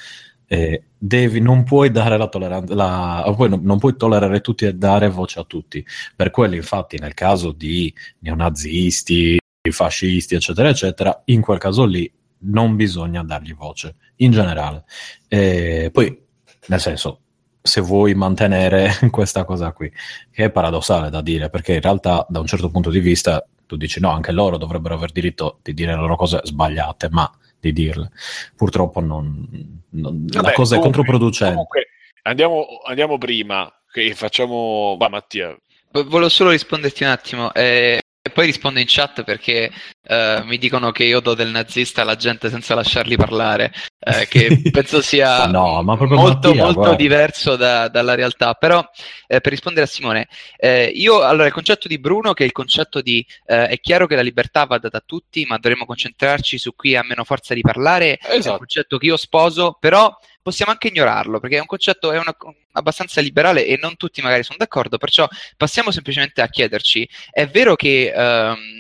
eh, 0.47 0.85
devi, 0.97 1.41
non 1.41 1.65
puoi 1.65 1.91
dare 1.91 2.17
la 2.17 2.29
tolleranza, 2.29 2.75
la, 2.75 3.35
non, 3.37 3.61
non 3.63 3.79
puoi 3.79 3.95
tollerare 3.99 4.41
tutti 4.41 4.65
e 4.65 4.73
dare 4.73 5.11
voce 5.11 5.41
a 5.41 5.45
tutti. 5.45 5.85
Per 6.17 6.31
quello, 6.31 6.55
infatti, 6.55 6.97
nel 6.99 7.13
caso 7.13 7.53
di 7.53 7.93
neonazisti, 8.21 9.39
fascisti, 9.71 10.35
eccetera, 10.35 10.71
eccetera, 10.71 11.21
in 11.27 11.43
quel 11.43 11.59
caso 11.59 11.85
lì 11.85 12.11
non 12.41 12.75
bisogna 12.75 13.23
dargli 13.23 13.55
voce, 13.55 13.97
in 14.17 14.31
generale. 14.31 14.85
Eh, 15.29 15.91
poi, 15.93 16.27
nel 16.69 16.81
senso, 16.81 17.21
se 17.61 17.81
vuoi 17.81 18.15
mantenere 18.15 18.91
questa 19.11 19.45
cosa 19.45 19.73
qui, 19.73 19.91
che 20.31 20.45
è 20.45 20.51
paradossale 20.51 21.11
da 21.11 21.21
dire, 21.21 21.51
perché 21.51 21.75
in 21.75 21.81
realtà, 21.81 22.25
da 22.29 22.41
un 22.41 22.47
certo 22.47 22.71
punto 22.71 22.89
di 22.91 23.01
vista, 23.01 23.45
tu 23.67 23.77
dici 23.77 24.01
no, 24.01 24.11
anche 24.11 24.33
loro 24.33 24.57
dovrebbero 24.57 24.95
aver 24.95 25.13
diritto 25.13 25.59
di 25.63 25.75
dire 25.75 25.93
le 25.93 25.99
loro 26.01 26.17
cose 26.17 26.41
sbagliate, 26.43 27.09
ma 27.11 27.31
di 27.61 27.73
dirle. 27.73 28.11
Purtroppo 28.57 29.01
non, 29.01 29.47
non- 29.91 30.25
la 30.29 30.41
Vabbè, 30.43 30.55
cosa 30.55 30.77
è 30.77 30.79
comunque- 30.79 30.81
controproducente. 30.81 31.53
comunque, 31.53 31.87
andiamo, 32.23 32.67
andiamo 32.87 33.19
prima, 33.19 33.71
che 33.91 34.15
facciamo... 34.15 34.97
Va 34.99 35.09
Mattia, 35.09 35.55
Volevo 35.91 36.29
solo 36.29 36.51
risponderti 36.51 37.03
un 37.03 37.09
attimo 37.09 37.53
eh, 37.55 38.01
e 38.29 38.31
poi 38.31 38.47
rispondo 38.47 38.79
in 38.79 38.85
chat 38.87 39.25
perché 39.25 39.71
eh, 40.03 40.43
mi 40.45 40.59
dicono 40.59 40.91
che 40.93 41.05
io 41.05 41.21
do 41.21 41.35
del 41.35 41.49
nazista 41.49 42.03
alla 42.03 42.17
gente 42.17 42.51
senza 42.51 42.75
lasciarli 42.75 43.17
parlare, 43.17 43.73
eh, 43.99 44.27
che 44.29 44.61
penso 44.71 45.01
sia 45.01 45.47
No, 45.47 45.83
molto, 45.83 46.07
Mattia, 46.07 46.65
molto 46.65 46.95
diverso 46.95 47.57
da- 47.57 47.89
dalla 47.89 48.15
realtà. 48.15 48.55
Però 48.55 48.87
eh, 49.27 49.41
per 49.41 49.51
rispondere 49.53 49.87
a 49.87 49.89
Simone, 49.89 50.29
eh, 50.57 50.91
io 50.95 51.23
allora 51.23 51.47
il 51.47 51.53
concetto 51.53 51.89
di 51.89 51.99
Bruno, 51.99 52.35
che 52.35 52.45
è 52.45 52.47
il 52.47 52.53
concetto 52.53 53.01
di 53.01 53.27
eh, 53.47 53.69
è 53.69 53.81
chiaro 53.81 54.07
che 54.07 54.15
la 54.15 54.23
libertà 54.23 54.65
va 54.67 54.79
data 54.79 54.99
a 54.99 55.03
tutti, 55.05 55.45
ma 55.47 55.59
dovremmo 55.59 55.87
concentrarci 55.87 56.59
su 56.59 56.75
chi 56.75 56.97
ha 56.97 57.03
meno 57.03 57.25
forza 57.25 57.55
di 57.55 57.63
parlare, 57.63 58.17
è 58.17 58.33
un 58.33 58.39
esatto. 58.39 58.59
concetto 58.59 58.99
che 58.99 59.07
io 59.07 59.17
sposo, 59.17 59.77
però 59.81 60.15
possiamo 60.49 60.73
anche 60.73 60.89
ignorarlo 60.89 61.41
perché 61.41 61.57
è 61.57 61.61
un 61.61 61.67
concetto 61.67 62.11
è 62.13 62.19
una- 62.19 62.35
abbastanza 62.73 63.21
liberale 63.21 63.67
e 63.67 63.77
non 63.81 63.97
tutti 63.97 64.23
magari 64.23 64.43
sono 64.43 64.59
d'accordo, 64.59 64.97
perciò 64.99 65.29
passiamo 65.57 65.91
semplicemente 65.91 66.41
a 66.43 66.49
chiederci, 66.49 67.09
è 67.31 67.47
vero 67.47 67.75
che, 67.77 68.13
ehm, 68.15 68.78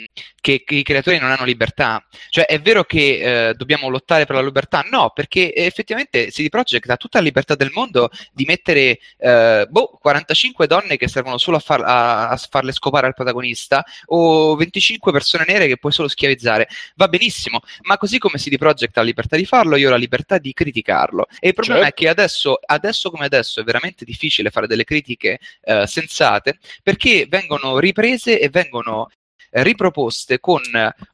che, 0.64 0.74
i 0.74 0.82
creatori 0.82 1.18
non 1.18 1.30
hanno 1.30 1.44
libertà. 1.44 2.04
Cioè, 2.30 2.46
è 2.46 2.60
vero 2.60 2.84
che 2.84 3.48
eh, 3.48 3.54
dobbiamo 3.54 3.88
lottare 3.88 4.24
per 4.24 4.36
la 4.36 4.42
libertà? 4.42 4.84
No, 4.90 5.10
perché 5.10 5.54
effettivamente 5.54 6.28
CD 6.28 6.48
Projekt 6.48 6.88
ha 6.90 6.96
tutta 6.96 7.18
la 7.18 7.24
libertà 7.24 7.54
del 7.54 7.70
mondo 7.74 8.10
di 8.32 8.44
mettere 8.44 8.98
eh, 9.18 9.66
boh, 9.68 9.98
45 10.00 10.66
donne 10.66 10.96
che 10.96 11.08
servono 11.08 11.38
solo 11.38 11.56
a, 11.58 11.60
far, 11.60 11.82
a, 11.84 12.28
a, 12.28 12.36
farle 12.36 12.72
scopare 12.72 13.06
al 13.06 13.14
protagonista 13.14 13.84
o 14.06 14.54
25 14.56 15.12
persone 15.12 15.44
nere 15.46 15.66
che 15.66 15.76
puoi 15.76 15.92
solo 15.92 16.08
schiavizzare. 16.08 16.68
Va 16.94 17.08
benissimo, 17.08 17.60
ma 17.82 17.96
così 17.98 18.18
come 18.18 18.38
CD 18.38 18.56
Projekt 18.56 18.96
ha 18.96 19.00
la 19.00 19.06
libertà 19.06 19.36
di 19.36 19.44
farlo, 19.44 19.76
io 19.76 19.88
ho 19.88 19.90
la 19.90 19.96
libertà 19.96 20.38
di 20.38 20.52
criticarlo. 20.52 21.26
E 21.38 21.48
il 21.48 21.54
problema 21.54 21.82
certo. 21.82 21.94
è 21.94 21.98
che 21.98 22.08
adesso, 22.08 22.58
adesso 22.64 23.10
come 23.10 23.26
adesso 23.26 23.60
è 23.60 23.64
veramente 23.64 24.04
difficile 24.04 24.50
fare 24.50 24.66
delle 24.66 24.84
critiche 24.84 25.38
eh, 25.62 25.86
sensate 25.86 26.58
perché 26.82 27.26
vengono 27.28 27.78
riprese 27.78 28.38
e 28.38 28.48
vengono 28.48 29.08
riproposte 29.50 30.40
con 30.40 30.60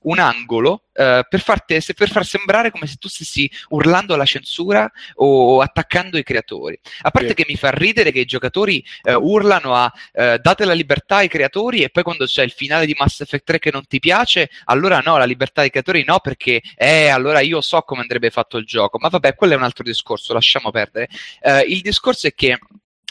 un 0.02 0.18
angolo 0.18 0.84
eh, 0.94 1.26
per, 1.28 1.40
farti, 1.40 1.78
per, 1.94 2.08
far 2.08 2.24
sembrare 2.24 2.70
come 2.70 2.86
se 2.86 2.96
tu 2.96 3.08
stessi 3.08 3.50
urlando 3.68 4.14
alla 4.14 4.24
censura 4.24 4.90
o 5.14 5.60
attaccando 5.60 6.18
i 6.18 6.22
creatori. 6.22 6.78
A 7.02 7.10
parte 7.10 7.28
sì. 7.28 7.34
che 7.34 7.44
mi 7.48 7.56
fa 7.56 7.70
ridere 7.70 8.12
che 8.12 8.20
i 8.20 8.24
giocatori 8.24 8.84
eh, 9.02 9.14
urlano 9.14 9.74
a 9.74 9.92
eh, 10.12 10.38
date 10.38 10.64
la 10.64 10.72
libertà 10.72 11.16
ai 11.16 11.28
creatori 11.28 11.82
e 11.82 11.90
poi 11.90 12.02
quando 12.02 12.26
c'è 12.26 12.44
il 12.44 12.52
finale 12.52 12.86
di 12.86 12.94
Mass 12.96 13.20
Effect 13.20 13.44
3 13.44 13.58
che 13.58 13.70
non 13.72 13.86
ti 13.86 13.98
piace, 13.98 14.50
allora 14.66 15.00
no, 15.04 15.18
la 15.18 15.24
libertà 15.24 15.62
ai 15.62 15.70
creatori 15.70 16.04
no 16.06 16.20
perché 16.20 16.62
eh, 16.76 17.08
allora 17.08 17.40
io 17.40 17.60
so 17.60 17.80
come 17.82 18.02
andrebbe 18.02 18.30
fatto 18.30 18.56
il 18.56 18.64
gioco. 18.64 18.98
Ma 18.98 19.08
vabbè, 19.08 19.34
quello 19.34 19.54
è 19.54 19.56
un 19.56 19.64
altro 19.64 19.82
discorso, 19.84 20.32
lasciamo 20.32 20.70
perdere. 20.70 21.08
Eh, 21.40 21.64
il 21.68 21.80
discorso 21.80 22.26
è 22.28 22.34
che 22.34 22.58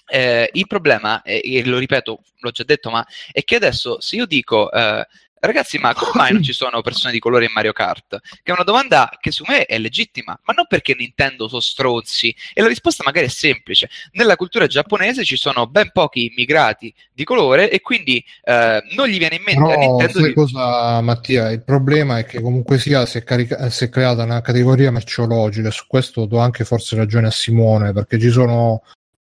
eh, 0.07 0.49
il 0.53 0.67
problema, 0.67 1.21
e, 1.21 1.41
e, 1.43 1.65
lo 1.65 1.77
ripeto, 1.77 2.21
l'ho 2.39 2.51
già 2.51 2.63
detto, 2.63 2.89
ma 2.89 3.05
è 3.31 3.43
che 3.43 3.55
adesso 3.55 3.99
se 4.01 4.15
io 4.15 4.25
dico 4.25 4.71
eh, 4.71 5.05
ragazzi, 5.45 5.77
ma 5.77 5.93
come 5.93 6.11
mai 6.15 6.34
non 6.34 6.43
ci 6.43 6.53
sono 6.53 6.81
persone 6.81 7.11
di 7.11 7.19
colore 7.19 7.45
in 7.45 7.51
Mario 7.53 7.73
Kart? 7.73 8.19
Che 8.21 8.51
è 8.51 8.51
una 8.51 8.63
domanda 8.63 9.09
che 9.19 9.31
su 9.31 9.43
me 9.47 9.65
è 9.65 9.77
legittima, 9.77 10.38
ma 10.43 10.53
non 10.53 10.65
perché 10.67 10.95
Nintendo 10.97 11.47
sono 11.47 11.61
stronzi. 11.61 12.34
E 12.53 12.61
la 12.61 12.67
risposta 12.67 13.03
magari 13.05 13.27
è 13.27 13.30
semplice. 13.30 13.89
Nella 14.13 14.35
cultura 14.35 14.67
giapponese 14.67 15.23
ci 15.23 15.38
sono 15.38 15.67
ben 15.67 15.91
pochi 15.91 16.31
immigrati 16.31 16.93
di 17.11 17.23
colore 17.23 17.69
e 17.69 17.81
quindi 17.81 18.23
eh, 18.43 18.81
non 18.95 19.07
gli 19.07 19.17
viene 19.17 19.35
in 19.35 19.43
mente 19.43 19.61
Però, 19.61 19.73
a 19.73 19.77
Nintendo 19.77 20.19
sai 20.19 20.27
di... 20.27 20.34
cosa, 20.34 21.01
Mattia? 21.01 21.51
Il 21.51 21.63
problema 21.63 22.19
è 22.19 22.25
che 22.25 22.41
comunque 22.41 22.77
sia 22.77 23.05
si 23.05 23.17
è, 23.17 23.23
carica- 23.23 23.69
si 23.69 23.85
è 23.85 23.89
creata 23.89 24.23
una 24.23 24.41
categoria 24.41 24.91
merceologica. 24.91 25.71
Su 25.71 25.85
questo 25.88 26.25
do 26.25 26.39
anche 26.39 26.63
forse 26.63 26.95
ragione 26.95 27.27
a 27.27 27.31
Simone, 27.31 27.91
perché 27.91 28.19
ci 28.19 28.30
sono 28.30 28.81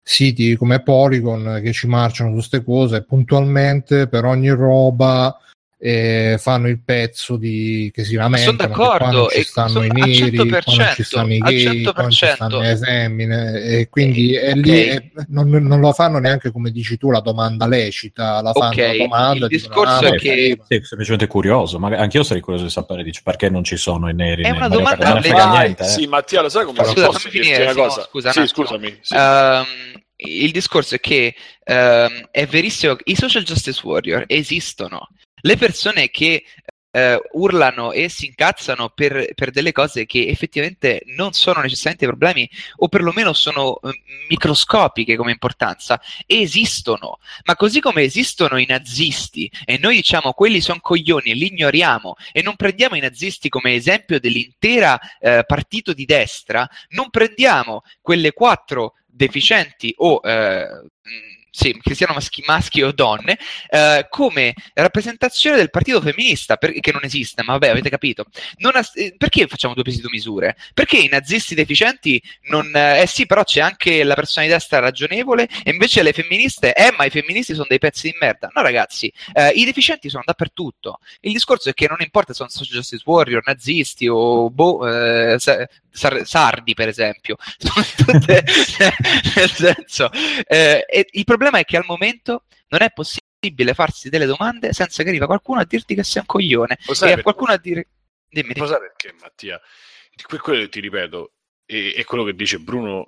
siti 0.08 0.54
come 0.54 0.82
Polygon 0.82 1.58
che 1.60 1.72
ci 1.72 1.88
marciano 1.88 2.28
su 2.28 2.36
queste 2.36 2.62
cose 2.62 3.02
puntualmente 3.02 4.06
per 4.06 4.24
ogni 4.24 4.50
roba 4.50 5.36
eh, 5.78 6.36
fanno 6.40 6.68
il 6.68 6.80
pezzo 6.82 7.36
di 7.36 7.90
che 7.92 8.02
si 8.04 8.14
lamentano 8.14 8.56
sono 8.56 8.56
d'accordo 8.56 9.28
ci 9.28 9.42
stanno 9.42 9.82
i 9.82 9.88
neri 9.88 10.34
quando 10.34 10.60
ci 10.94 11.02
stanno 11.02 11.34
i 11.34 11.38
gay 11.38 11.82
quando 11.82 12.10
ci 12.10 12.26
stanno 12.26 12.60
le 12.60 12.76
femmine 12.78 13.60
e 13.60 13.88
quindi 13.90 14.34
eh, 14.34 14.40
è 14.40 14.54
lì 14.54 14.70
okay. 14.70 14.96
è, 14.96 15.10
non, 15.28 15.50
non, 15.50 15.80
lo 15.80 15.92
fanno 15.92 16.18
neanche 16.18 16.50
come 16.50 16.70
dici 16.70 16.96
tu 16.96 17.10
la 17.10 17.20
domanda 17.20 17.66
lecita 17.66 18.40
la 18.40 18.52
fanno 18.52 18.68
okay. 18.68 18.96
la 18.96 19.04
domanda 19.04 19.44
il 19.44 19.50
discorso 19.50 19.98
dicono, 19.98 20.10
ah, 20.10 20.14
è 20.14 20.18
che 20.18 20.58
sì, 20.66 20.80
semplicemente 20.82 21.26
curioso 21.26 21.78
ma 21.78 21.88
anch'io 21.88 22.22
sarei 22.22 22.40
curioso 22.40 22.64
di 22.64 22.70
sapere 22.70 23.02
dice, 23.02 23.20
perché 23.22 23.50
non 23.50 23.62
ci 23.62 23.76
sono 23.76 24.08
i 24.08 24.14
neri 24.14 24.44
è 24.44 24.50
una 24.50 24.68
domanda 24.68 25.12
non 25.12 25.22
frega 25.22 25.50
niente 25.58 25.82
eh. 25.82 25.88
sì 25.88 26.06
Mattia 26.06 26.40
lo 26.40 26.48
sai 26.48 26.64
come 26.64 26.84
scusa, 26.84 27.06
posso 27.06 27.28
finire, 27.28 27.64
una 27.64 27.74
cosa 27.74 28.02
scusa, 28.08 28.32
sì, 28.32 28.46
scusami 28.46 28.98
sì. 29.02 29.14
Um, 29.14 29.64
il 30.18 30.50
discorso 30.50 30.94
è 30.94 31.00
che 31.00 31.34
um, 31.66 32.28
è 32.30 32.46
verissimo 32.46 32.96
i 33.04 33.14
social 33.14 33.42
justice 33.42 33.82
warrior 33.84 34.24
esistono 34.26 35.10
le 35.40 35.56
persone 35.56 36.10
che 36.10 36.44
eh, 36.96 37.20
urlano 37.32 37.92
e 37.92 38.08
si 38.08 38.24
incazzano 38.24 38.88
per, 38.88 39.34
per, 39.34 39.50
delle 39.50 39.72
cose 39.72 40.06
che 40.06 40.28
effettivamente 40.28 41.02
non 41.14 41.34
sono 41.34 41.60
necessariamente 41.60 42.06
problemi 42.06 42.48
o 42.76 42.88
perlomeno 42.88 43.34
sono 43.34 43.78
eh, 43.80 44.02
microscopiche 44.30 45.14
come 45.16 45.32
importanza, 45.32 46.00
esistono. 46.24 47.18
Ma 47.44 47.54
così 47.54 47.80
come 47.80 48.02
esistono 48.02 48.56
i 48.56 48.64
nazisti 48.66 49.50
e 49.66 49.78
noi 49.78 49.96
diciamo 49.96 50.32
quelli 50.32 50.62
sono 50.62 50.80
coglioni 50.80 51.32
e 51.32 51.34
li 51.34 51.48
ignoriamo 51.48 52.14
e 52.32 52.40
non 52.40 52.56
prendiamo 52.56 52.96
i 52.96 53.00
nazisti 53.00 53.50
come 53.50 53.74
esempio 53.74 54.18
dell'intera 54.18 54.98
eh, 55.20 55.44
partito 55.46 55.92
di 55.92 56.06
destra, 56.06 56.66
non 56.90 57.10
prendiamo 57.10 57.82
quelle 58.00 58.32
quattro 58.32 58.94
deficienti 59.04 59.92
o 59.98 60.20
eh, 60.24 60.66
sì, 61.56 61.74
che 61.82 61.94
siano 61.94 62.12
maschi, 62.12 62.42
maschi 62.46 62.82
o 62.82 62.92
donne, 62.92 63.38
eh, 63.70 64.06
come 64.10 64.52
rappresentazione 64.74 65.56
del 65.56 65.70
partito 65.70 66.02
femminista, 66.02 66.58
per, 66.58 66.78
che 66.80 66.92
non 66.92 67.00
esiste, 67.02 67.42
ma 67.42 67.52
vabbè, 67.52 67.70
avete 67.70 67.88
capito. 67.88 68.26
Ha, 68.60 68.90
eh, 68.92 69.14
perché 69.16 69.46
facciamo 69.46 69.72
due 69.72 69.82
pesi 69.82 69.98
e 69.98 70.00
due 70.02 70.10
misure? 70.10 70.54
Perché 70.74 70.98
i 70.98 71.08
nazisti 71.08 71.54
deficienti 71.54 72.22
non... 72.50 72.70
Eh, 72.76 73.00
eh 73.00 73.06
sì, 73.06 73.24
però 73.24 73.42
c'è 73.42 73.62
anche 73.62 74.04
la 74.04 74.14
persona 74.14 74.44
di 74.46 74.52
ragionevole, 74.68 75.48
e 75.64 75.70
invece 75.70 76.02
le 76.02 76.12
femministe, 76.12 76.74
eh, 76.74 76.92
ma 76.94 77.06
i 77.06 77.10
femministi 77.10 77.54
sono 77.54 77.66
dei 77.66 77.78
pezzi 77.78 78.10
di 78.10 78.16
merda. 78.20 78.50
No, 78.52 78.60
ragazzi, 78.60 79.10
eh, 79.32 79.48
i 79.54 79.64
deficienti 79.64 80.10
sono 80.10 80.24
dappertutto. 80.26 80.98
Il 81.20 81.32
discorso 81.32 81.70
è 81.70 81.72
che 81.72 81.88
non 81.88 82.02
importa 82.02 82.34
se 82.34 82.38
sono 82.38 82.50
social 82.50 82.74
justice 82.74 83.02
warrior, 83.06 83.42
nazisti 83.46 84.06
o 84.08 84.50
boh, 84.50 84.86
eh, 84.86 85.38
sardi, 85.96 86.74
per 86.74 86.88
esempio. 86.88 87.36
Tutte, 87.58 88.44
nel 89.34 89.50
senso, 89.50 90.10
eh, 90.46 90.84
il 91.10 91.24
problema 91.24 91.58
è 91.58 91.64
che 91.64 91.76
al 91.76 91.84
momento 91.86 92.44
non 92.68 92.82
è 92.82 92.90
possibile 92.92 93.74
farsi 93.74 94.08
delle 94.08 94.26
domande 94.26 94.72
senza 94.72 95.02
che 95.02 95.08
arriva 95.08 95.26
qualcuno 95.26 95.60
a 95.60 95.64
dirti 95.64 95.94
che 95.94 96.02
sei 96.02 96.22
un 96.22 96.26
coglione 96.26 96.78
e 97.02 97.12
a 97.12 97.22
qualcuno 97.22 97.52
a 97.52 97.58
dire 97.58 97.88
dimmi, 98.28 98.52
dimmi. 98.52 98.66
Sai 98.66 98.78
perché 98.78 99.14
Mattia? 99.20 99.60
Quello 100.26 100.60
che 100.60 100.68
ti 100.68 100.80
ripeto 100.80 101.32
e, 101.66 101.94
e 101.96 102.04
quello 102.04 102.24
che 102.24 102.34
dice 102.34 102.58
Bruno 102.58 103.06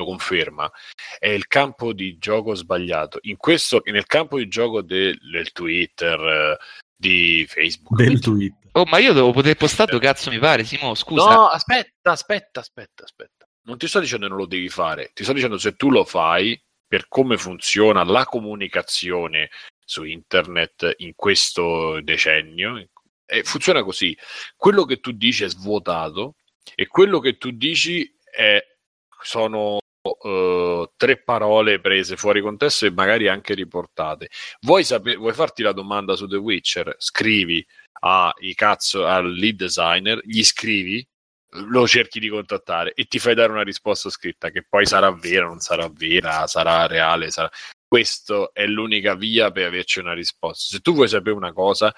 lo 0.00 0.04
conferma, 0.06 0.70
è 1.18 1.28
il 1.28 1.46
campo 1.46 1.92
di 1.92 2.16
gioco 2.18 2.54
sbagliato. 2.54 3.18
In 3.22 3.36
questo, 3.36 3.82
nel 3.84 4.06
campo 4.06 4.38
di 4.38 4.48
gioco 4.48 4.80
del, 4.80 5.18
del 5.30 5.52
Twitter, 5.52 6.56
di 6.96 7.44
Facebook. 7.46 8.02
Del 8.02 8.18
Twitter. 8.18 8.59
Oh, 8.72 8.84
ma 8.84 8.98
io 8.98 9.12
devo 9.12 9.32
poter 9.32 9.56
postare 9.56 9.90
due 9.90 10.00
cazzo 10.00 10.30
mi 10.30 10.38
pare, 10.38 10.64
Simo, 10.64 10.94
scusa. 10.94 11.34
No, 11.34 11.46
aspetta, 11.48 12.12
aspetta, 12.12 12.60
aspetta, 12.60 13.04
aspetta. 13.04 13.48
Non 13.62 13.78
ti 13.78 13.88
sto 13.88 14.00
dicendo 14.00 14.24
che 14.24 14.30
non 14.30 14.40
lo 14.40 14.46
devi 14.46 14.68
fare, 14.68 15.10
ti 15.12 15.24
sto 15.24 15.32
dicendo 15.32 15.58
se 15.58 15.76
tu 15.76 15.90
lo 15.90 16.04
fai 16.04 16.60
per 16.86 17.06
come 17.08 17.36
funziona 17.36 18.02
la 18.04 18.24
comunicazione 18.24 19.50
su 19.84 20.04
internet 20.04 20.94
in 20.98 21.14
questo 21.14 22.00
decennio, 22.00 22.88
funziona 23.42 23.82
così. 23.82 24.16
Quello 24.56 24.84
che 24.84 24.98
tu 24.98 25.12
dici 25.12 25.44
è 25.44 25.48
svuotato 25.48 26.36
e 26.74 26.86
quello 26.86 27.20
che 27.20 27.38
tu 27.38 27.50
dici 27.50 28.12
è, 28.24 28.60
sono 29.22 29.78
uh, 30.02 30.90
tre 30.96 31.22
parole 31.22 31.80
prese 31.80 32.16
fuori 32.16 32.40
contesto 32.40 32.86
e 32.86 32.90
magari 32.90 33.28
anche 33.28 33.54
riportate. 33.54 34.30
Vuoi, 34.60 34.84
sape- 34.84 35.16
vuoi 35.16 35.32
farti 35.32 35.62
la 35.62 35.72
domanda 35.72 36.16
su 36.16 36.26
The 36.26 36.36
Witcher? 36.36 36.96
Scrivi 36.98 37.64
a, 37.92 38.32
cazzo, 38.54 39.06
al 39.06 39.32
lead 39.32 39.56
designer, 39.56 40.20
gli 40.24 40.42
scrivi, 40.42 41.06
lo 41.52 41.86
cerchi 41.86 42.20
di 42.20 42.28
contattare 42.28 42.92
e 42.94 43.06
ti 43.06 43.18
fai 43.18 43.34
dare 43.34 43.50
una 43.50 43.64
risposta 43.64 44.08
scritta 44.08 44.50
che 44.50 44.64
poi 44.68 44.86
sarà 44.86 45.10
vera, 45.12 45.46
non 45.46 45.58
sarà 45.58 45.88
vera, 45.92 46.46
sarà 46.46 46.86
reale, 46.86 47.30
sarà... 47.30 47.50
Questa 47.88 48.50
è 48.52 48.66
l'unica 48.66 49.16
via 49.16 49.50
per 49.50 49.66
averci 49.66 49.98
una 49.98 50.14
risposta. 50.14 50.76
Se 50.76 50.80
tu 50.80 50.94
vuoi 50.94 51.08
sapere 51.08 51.34
una 51.34 51.52
cosa, 51.52 51.92